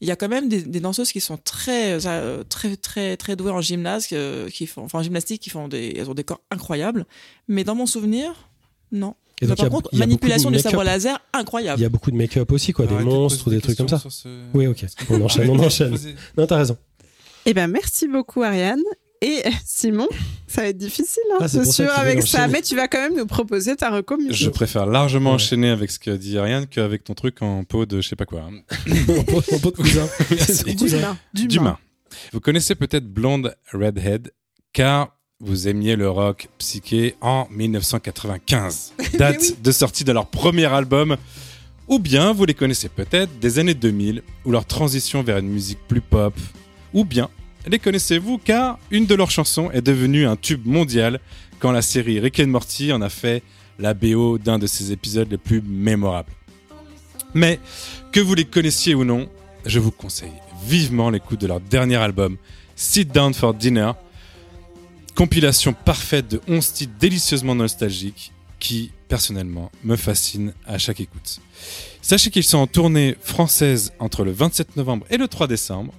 Il 0.00 0.08
y 0.08 0.10
a 0.10 0.16
quand 0.16 0.28
même 0.28 0.48
des, 0.48 0.62
des 0.62 0.80
danseuses 0.80 1.12
qui 1.12 1.20
sont 1.20 1.36
très, 1.36 2.04
euh, 2.06 2.42
très, 2.44 2.76
très, 2.76 3.16
très 3.16 3.36
douées 3.36 3.50
en 3.52 3.60
gymnase, 3.60 4.06
euh, 4.12 4.48
qui 4.50 4.66
font, 4.66 4.82
enfin 4.82 4.98
en 4.98 5.02
gymnastique, 5.02 5.40
qui 5.42 5.50
font 5.50 5.68
des, 5.68 5.94
elles 5.96 6.10
ont 6.10 6.14
des 6.14 6.24
corps 6.24 6.40
incroyables. 6.50 7.06
Mais 7.48 7.64
dans 7.64 7.74
mon 7.74 7.86
souvenir, 7.86 8.32
non. 8.92 9.14
Et 9.40 9.46
Mais 9.46 9.48
donc, 9.48 9.56
par 9.56 9.66
il 9.66 9.68
a- 9.68 9.70
contre, 9.70 9.88
il 9.92 9.98
manipulation 9.98 10.50
du 10.50 10.56
de 10.58 10.62
sabre 10.62 10.84
laser, 10.84 11.18
Il 11.34 11.38
incroyable. 11.40 11.82
y 11.82 11.84
a 11.84 11.88
beaucoup 11.88 12.10
de 12.10 12.16
make-up 12.16 12.52
aussi, 12.52 12.72
quoi, 12.72 12.86
des 12.86 12.94
monstres 12.94 13.46
ou 13.48 13.50
des 13.50 13.60
trucs 13.60 13.76
comme 13.76 13.88
ça. 13.88 14.00
ce- 14.08 14.28
Oui, 14.54 14.66
ok. 14.66 14.84
On 15.10 15.20
enchaîne, 15.22 15.50
on 15.50 15.58
enchaîne. 15.58 15.96
Non, 16.38 16.46
t'as 16.46 16.56
raison. 16.58 16.76
Eh 17.46 17.52
ben 17.52 17.66
merci 17.68 18.06
beaucoup 18.08 18.42
Ariane. 18.42 18.80
Et 19.26 19.42
Simon, 19.64 20.06
ça 20.46 20.60
va 20.62 20.68
être 20.68 20.76
difficile, 20.76 21.22
hein, 21.32 21.38
Ah, 21.40 21.48
c'est 21.48 21.64
sûr, 21.64 21.90
avec 21.96 22.22
ça. 22.26 22.46
Mais 22.46 22.60
tu 22.60 22.76
vas 22.76 22.88
quand 22.88 23.00
même 23.00 23.16
nous 23.16 23.24
proposer 23.26 23.74
ta 23.74 23.88
reco 23.88 24.18
musique. 24.18 24.34
Je 24.34 24.50
préfère 24.50 24.84
largement 24.84 25.30
Ouais. 25.30 25.36
enchaîner 25.36 25.70
avec 25.70 25.90
ce 25.90 25.98
que 25.98 26.10
dit 26.10 26.36
Ariane 26.36 26.66
qu'avec 26.66 27.04
ton 27.04 27.14
truc 27.14 27.40
en 27.40 27.64
peau 27.64 27.86
de 27.86 28.02
je 28.02 28.08
sais 28.10 28.16
pas 28.16 28.26
quoi. 28.26 28.42
Mon 28.86 29.22
pot 29.24 29.42
mon 29.50 29.58
pot 29.60 29.70
de 29.70 29.76
cousin. 29.76 30.06
Dumas. 30.76 31.16
Dumas. 31.32 31.48
Dumas. 31.48 31.78
Vous 32.34 32.40
connaissez 32.40 32.74
peut-être 32.74 33.06
Blonde 33.06 33.54
Redhead, 33.72 34.30
car 34.74 35.16
vous 35.40 35.68
aimiez 35.68 35.96
le 35.96 36.10
rock 36.10 36.48
psyché 36.58 37.16
en 37.22 37.48
1995, 37.50 38.92
date 39.18 39.38
Oui. 39.40 39.56
de 39.62 39.72
sortie 39.72 40.04
de 40.04 40.12
leur 40.12 40.26
premier 40.26 40.66
album, 40.66 41.16
ou 41.88 41.98
bien 41.98 42.32
vous 42.32 42.44
les 42.44 42.54
connaissez 42.54 42.88
peut-être 42.90 43.38
des 43.40 43.58
années 43.58 43.74
2000, 43.74 44.22
ou 44.44 44.50
leur 44.52 44.66
transition 44.66 45.22
vers 45.22 45.38
une 45.38 45.48
musique 45.48 45.78
plus 45.88 46.00
pop, 46.02 46.34
ou 46.92 47.04
bien 47.04 47.30
les 47.66 47.78
connaissez-vous 47.78 48.38
car 48.38 48.78
une 48.90 49.06
de 49.06 49.14
leurs 49.14 49.30
chansons 49.30 49.70
est 49.70 49.82
devenue 49.82 50.26
un 50.26 50.36
tube 50.36 50.66
mondial 50.66 51.20
quand 51.60 51.72
la 51.72 51.82
série 51.82 52.20
Rick 52.20 52.40
and 52.40 52.48
Morty 52.48 52.92
en 52.92 53.00
a 53.00 53.08
fait 53.08 53.42
la 53.78 53.94
BO 53.94 54.38
d'un 54.38 54.58
de 54.58 54.66
ses 54.66 54.92
épisodes 54.92 55.30
les 55.30 55.38
plus 55.38 55.62
mémorables. 55.62 56.32
Mais 57.32 57.58
que 58.12 58.20
vous 58.20 58.34
les 58.34 58.44
connaissiez 58.44 58.94
ou 58.94 59.04
non, 59.04 59.28
je 59.66 59.78
vous 59.78 59.90
conseille 59.90 60.32
vivement 60.64 61.10
l'écoute 61.10 61.40
de 61.40 61.46
leur 61.46 61.60
dernier 61.60 61.96
album, 61.96 62.36
Sit 62.76 63.12
Down 63.12 63.34
for 63.34 63.54
Dinner, 63.54 63.92
compilation 65.14 65.72
parfaite 65.72 66.28
de 66.28 66.40
11 66.48 66.72
titres 66.72 66.92
délicieusement 66.98 67.54
nostalgiques 67.54 68.32
qui, 68.58 68.92
personnellement, 69.08 69.70
me 69.82 69.96
fascinent 69.96 70.52
à 70.66 70.78
chaque 70.78 71.00
écoute. 71.00 71.40
Sachez 72.00 72.30
qu'ils 72.30 72.44
sont 72.44 72.58
en 72.58 72.66
tournée 72.66 73.16
française 73.20 73.92
entre 73.98 74.24
le 74.24 74.32
27 74.32 74.76
novembre 74.76 75.06
et 75.10 75.16
le 75.16 75.28
3 75.28 75.46
décembre 75.46 75.92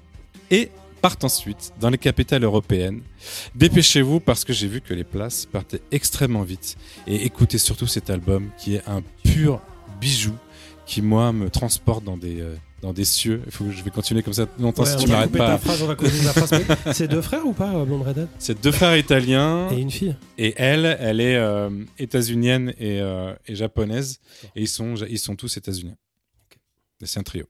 et 0.51 0.69
partent 1.05 1.23
ensuite 1.23 1.71
dans 1.79 1.91
les 1.91 1.99
capitales 1.99 2.43
européennes. 2.43 3.01
Dépêchez-vous 3.53 4.19
parce 4.19 4.43
que 4.43 4.53
j'ai 4.53 4.67
vu 4.67 4.81
que 4.81 4.91
les 4.91 5.03
places 5.03 5.45
partaient 5.45 5.83
extrêmement 5.91 6.41
vite 6.41 6.77
et 7.05 7.25
écoutez 7.27 7.59
surtout 7.59 7.85
cet 7.85 8.09
album 8.09 8.49
qui 8.57 8.73
est 8.73 8.81
un 8.87 9.03
pur 9.23 9.61
bijou 10.01 10.33
qui 10.87 11.03
moi 11.03 11.31
me 11.31 11.51
transporte 11.51 12.03
dans 12.03 12.17
des 12.17 12.41
euh, 12.41 12.55
dans 12.81 12.91
des 12.91 13.05
cieux. 13.05 13.43
Il 13.45 13.51
faut 13.51 13.65
que 13.65 13.71
je 13.71 13.83
vais 13.83 13.91
continuer 13.91 14.23
comme 14.23 14.33
ça 14.33 14.47
longtemps 14.57 14.81
Ouais, 14.81 14.97
si 14.97 15.05
tu 15.05 15.07
m'arrêtes 15.07 15.31
pas. 15.31 15.59
C'est 16.91 17.07
deux 17.07 17.21
frères 17.21 17.45
ou 17.45 17.53
pas, 17.53 17.71
euh, 17.75 17.85
Blonde 17.85 18.01
Redhead? 18.07 18.27
C'est 18.39 18.59
deux 18.59 18.71
frères 18.71 18.97
italiens 18.97 19.69
Et 19.69 19.79
une 19.81 19.91
fille. 19.91 20.15
et 20.39 20.55
elle, 20.57 20.97
elle 20.99 21.21
est 21.21 21.35
euh, 21.35 21.69
états-unienne 21.99 22.73
et, 22.79 22.99
euh, 22.99 23.35
et 23.45 23.53
japonaise 23.53 24.19
et 24.55 24.61
ils 24.63 24.67
sont 24.67 24.95
ils 25.07 25.19
sont 25.19 25.35
tous 25.35 25.55
états-uniens. 25.55 25.97
C'est 27.03 27.19
un 27.19 27.23
trio. 27.23 27.45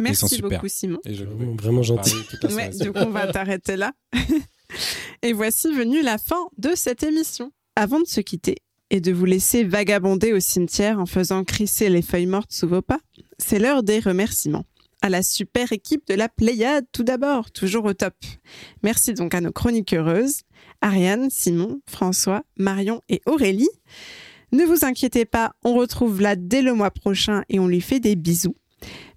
Ils 0.00 0.16
sont 0.16 0.26
Merci 0.26 0.34
super. 0.36 0.50
beaucoup, 0.50 0.68
Simon. 0.68 0.98
Et 1.04 1.14
je 1.14 1.24
Vraiment, 1.24 1.54
vraiment 1.54 1.82
gentil. 1.82 2.16
Ouais, 2.50 2.70
donc 2.70 2.96
on 2.96 3.10
va 3.10 3.32
t'arrêter 3.32 3.76
là. 3.76 3.92
et 5.22 5.32
voici 5.32 5.72
venue 5.72 6.02
la 6.02 6.18
fin 6.18 6.48
de 6.58 6.70
cette 6.74 7.02
émission. 7.02 7.52
Avant 7.76 8.00
de 8.00 8.06
se 8.06 8.20
quitter 8.20 8.56
et 8.90 9.00
de 9.00 9.12
vous 9.12 9.24
laisser 9.24 9.64
vagabonder 9.64 10.32
au 10.32 10.40
cimetière 10.40 11.00
en 11.00 11.06
faisant 11.06 11.44
crisser 11.44 11.88
les 11.88 12.02
feuilles 12.02 12.26
mortes 12.26 12.52
sous 12.52 12.68
vos 12.68 12.82
pas, 12.82 13.00
c'est 13.38 13.58
l'heure 13.58 13.82
des 13.82 13.98
remerciements. 13.98 14.64
À 15.02 15.10
la 15.10 15.22
super 15.22 15.72
équipe 15.72 16.06
de 16.06 16.14
la 16.14 16.28
Pléiade, 16.28 16.86
tout 16.92 17.02
d'abord, 17.02 17.50
toujours 17.50 17.84
au 17.84 17.92
top. 17.92 18.14
Merci 18.82 19.12
donc 19.12 19.34
à 19.34 19.40
nos 19.40 19.52
chroniqueuses, 19.52 20.42
Ariane, 20.80 21.28
Simon, 21.30 21.80
François, 21.88 22.42
Marion 22.56 23.02
et 23.08 23.20
Aurélie. 23.26 23.68
Ne 24.52 24.64
vous 24.64 24.84
inquiétez 24.84 25.24
pas, 25.24 25.52
on 25.64 25.74
retrouve 25.74 26.20
là 26.20 26.36
dès 26.36 26.62
le 26.62 26.74
mois 26.74 26.90
prochain 26.90 27.42
et 27.48 27.58
on 27.58 27.66
lui 27.66 27.80
fait 27.80 28.00
des 28.00 28.16
bisous. 28.16 28.56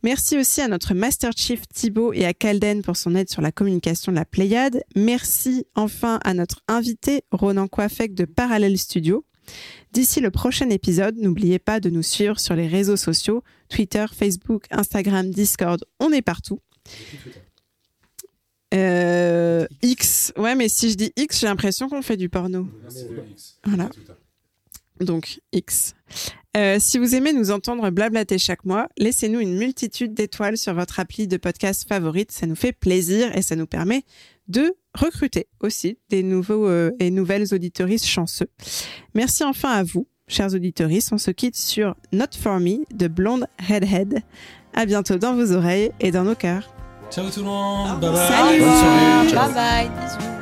Merci 0.07 0.37
aussi 0.37 0.61
à 0.61 0.69
notre 0.69 0.93
Master 0.93 1.33
Chief 1.35 1.67
Thibaut 1.67 2.13
et 2.13 2.23
à 2.23 2.33
Calden 2.33 2.81
pour 2.81 2.95
son 2.95 3.13
aide 3.13 3.29
sur 3.29 3.41
la 3.41 3.51
communication 3.51 4.13
de 4.13 4.15
la 4.15 4.23
Pléiade. 4.23 4.81
Merci 4.95 5.65
enfin 5.75 6.21
à 6.23 6.33
notre 6.33 6.61
invité 6.69 7.25
Ronan 7.29 7.67
Coiffec 7.67 8.13
de 8.13 8.23
Parallel 8.23 8.77
Studio. 8.77 9.25
D'ici 9.91 10.21
le 10.21 10.31
prochain 10.31 10.69
épisode, 10.69 11.17
n'oubliez 11.17 11.59
pas 11.59 11.81
de 11.81 11.89
nous 11.89 12.03
suivre 12.03 12.39
sur 12.39 12.55
les 12.55 12.67
réseaux 12.67 12.95
sociaux, 12.95 13.43
Twitter, 13.67 14.05
Facebook, 14.09 14.63
Instagram, 14.71 15.29
Discord, 15.29 15.83
on 15.99 16.13
est 16.13 16.21
partout. 16.21 16.61
Euh, 18.73 19.67
X, 19.81 20.31
ouais, 20.37 20.55
mais 20.55 20.69
si 20.69 20.89
je 20.89 20.95
dis 20.95 21.11
X, 21.17 21.41
j'ai 21.41 21.47
l'impression 21.47 21.89
qu'on 21.89 22.01
fait 22.01 22.15
du 22.15 22.29
porno. 22.29 22.69
Voilà. 23.65 23.89
Donc 24.99 25.39
X. 25.53 25.93
Euh, 26.55 26.77
si 26.79 26.97
vous 26.97 27.13
aimez 27.13 27.33
nous 27.33 27.51
entendre 27.51 27.89
blablater 27.91 28.39
chaque 28.39 28.65
mois, 28.65 28.87
laissez-nous 28.97 29.39
une 29.39 29.57
multitude 29.57 30.13
d'étoiles 30.13 30.57
sur 30.57 30.73
votre 30.73 30.99
appli 30.99 31.27
de 31.27 31.37
podcast 31.37 31.87
favorite. 31.87 32.31
Ça 32.31 32.47
nous 32.47 32.55
fait 32.55 32.71
plaisir 32.71 33.35
et 33.35 33.41
ça 33.41 33.55
nous 33.55 33.67
permet 33.67 34.03
de 34.47 34.73
recruter 34.95 35.47
aussi 35.59 35.99
des 36.09 36.23
nouveaux 36.23 36.67
euh, 36.67 36.91
et 36.99 37.11
nouvelles 37.11 37.53
auditoristes 37.53 38.07
chanceux. 38.07 38.47
Merci 39.13 39.43
enfin 39.43 39.69
à 39.69 39.83
vous, 39.83 40.07
chers 40.27 40.53
auditoristes. 40.53 41.13
On 41.13 41.17
se 41.19 41.31
quitte 41.31 41.55
sur 41.55 41.95
Not 42.11 42.35
For 42.39 42.59
Me 42.59 42.85
de 42.91 43.07
Blonde 43.07 43.45
Redhead. 43.69 44.21
À 44.73 44.85
bientôt 44.85 45.17
dans 45.17 45.35
vos 45.35 45.51
oreilles 45.51 45.91
et 45.99 46.11
dans 46.11 46.23
nos 46.23 46.35
cœurs. 46.35 46.73
Ciao 47.11 47.29
tout 47.29 47.39
le 47.39 47.45
monde. 47.45 47.99
Bye 47.99 48.11
bye. 48.11 48.27
Salut. 48.27 48.59
Bonne 48.59 48.77
soirée. 48.77 49.29
Ciao. 49.29 49.53
Bye 49.53 49.89
bye. 49.89 50.36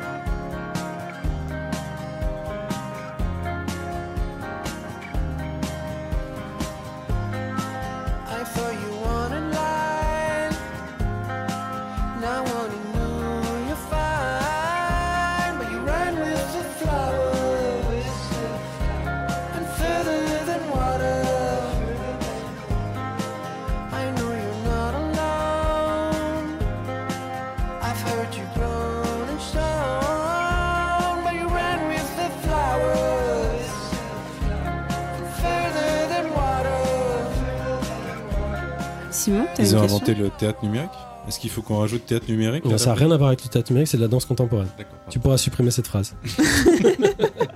Ils 39.65 39.71
une 39.71 39.77
ont 39.77 39.81
question 39.81 39.97
inventé 39.97 40.15
le 40.15 40.29
théâtre 40.29 40.59
numérique 40.63 40.91
Est-ce 41.27 41.39
qu'il 41.39 41.49
faut 41.49 41.61
qu'on 41.61 41.79
rajoute 41.79 42.05
théâtre 42.05 42.25
numérique 42.29 42.63
Non, 42.65 42.77
ça 42.77 42.91
n'a 42.91 42.95
rien 42.95 43.11
à 43.11 43.17
voir 43.17 43.29
avec 43.29 43.43
le 43.43 43.49
théâtre 43.49 43.71
numérique, 43.71 43.87
c'est 43.89 43.97
de 43.97 44.01
la 44.03 44.07
danse 44.07 44.25
contemporaine. 44.25 44.67
Tu 45.09 45.19
pourras 45.19 45.37
supprimer 45.37 45.71
cette 45.71 45.87
phrase. 45.87 46.15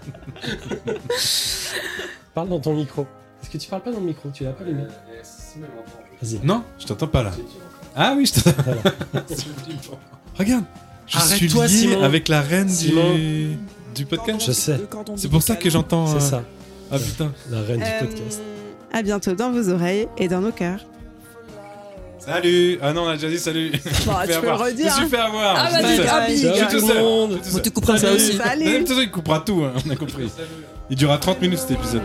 Parle 2.33 2.49
dans 2.49 2.59
ton 2.59 2.73
micro. 2.73 3.05
Est-ce 3.41 3.49
que 3.49 3.57
tu 3.57 3.69
parles 3.69 3.81
pas 3.83 3.91
dans 3.91 3.99
le 3.99 4.05
micro? 4.05 4.29
Tu 4.33 4.43
l'as 4.43 4.51
pas 4.51 4.63
allumé? 4.63 4.83
Vas-y. 6.21 6.39
Non, 6.45 6.63
je 6.77 6.85
t'entends 6.85 7.07
pas 7.07 7.23
là. 7.23 7.31
Ah 7.95 8.13
oui, 8.15 8.25
je 8.25 8.41
t'entends. 8.41 8.71
Regarde, 10.37 10.63
je 11.07 11.17
suis 11.19 11.33
Arrête-toi, 11.35 11.67
lié 11.67 11.73
Simon. 11.73 12.03
avec 12.03 12.27
la 12.27 12.41
reine 12.41 12.69
Simon. 12.69 13.15
du, 13.15 13.57
du 13.95 14.05
podcast. 14.05 14.41
Je 14.45 14.51
sais, 14.51 14.79
C'est 15.15 15.29
pour 15.29 15.41
ça 15.41 15.55
que 15.55 15.69
j'entends. 15.69 16.07
c'est 16.07 16.15
euh, 16.17 16.19
ça, 16.19 16.43
Ah 16.91 16.99
putain. 16.99 17.31
la 17.49 17.61
reine 17.61 17.81
Euh, 17.83 18.01
du 18.01 18.07
podcast. 18.07 18.41
À 18.93 19.01
bientôt 19.01 19.33
dans 19.35 19.51
vos 19.51 19.69
oreilles 19.69 20.07
et 20.17 20.27
dans 20.27 20.41
nos 20.41 20.51
cœurs. 20.51 20.85
Salut 22.19 22.77
Ah 22.81 22.93
non, 22.93 23.03
on 23.03 23.07
a 23.09 23.13
déjà 23.15 23.29
dit 23.29 23.39
salut. 23.39 23.71
Fait 23.71 23.89
tu 24.33 24.39
peux 24.39 24.45
le 24.45 24.53
redire, 24.53 24.93
Je 24.95 25.01
me 25.03 25.07
suis 25.07 25.09
fait 25.15 25.21
avoir. 25.21 25.55
Ah, 25.57 25.69
vas-y, 25.71 25.97
tout 25.97 26.69
Je 26.69 26.69
suis 26.69 26.81
seul. 26.87 26.97
ça 27.97 28.07
Salut. 28.07 28.15
aussi. 28.15 28.33
Salut. 28.37 28.65
De 28.65 28.77
toute 28.79 28.87
façon, 28.89 29.01
il 29.01 29.11
coupera 29.11 29.39
tout, 29.39 29.63
hein, 29.63 29.73
on 29.85 29.89
a 29.89 29.95
compris. 29.95 30.29
Il 30.89 30.95
durera 30.97 31.17
30 31.17 31.41
minutes 31.41 31.59
cet 31.59 31.71
épisode. 31.71 32.01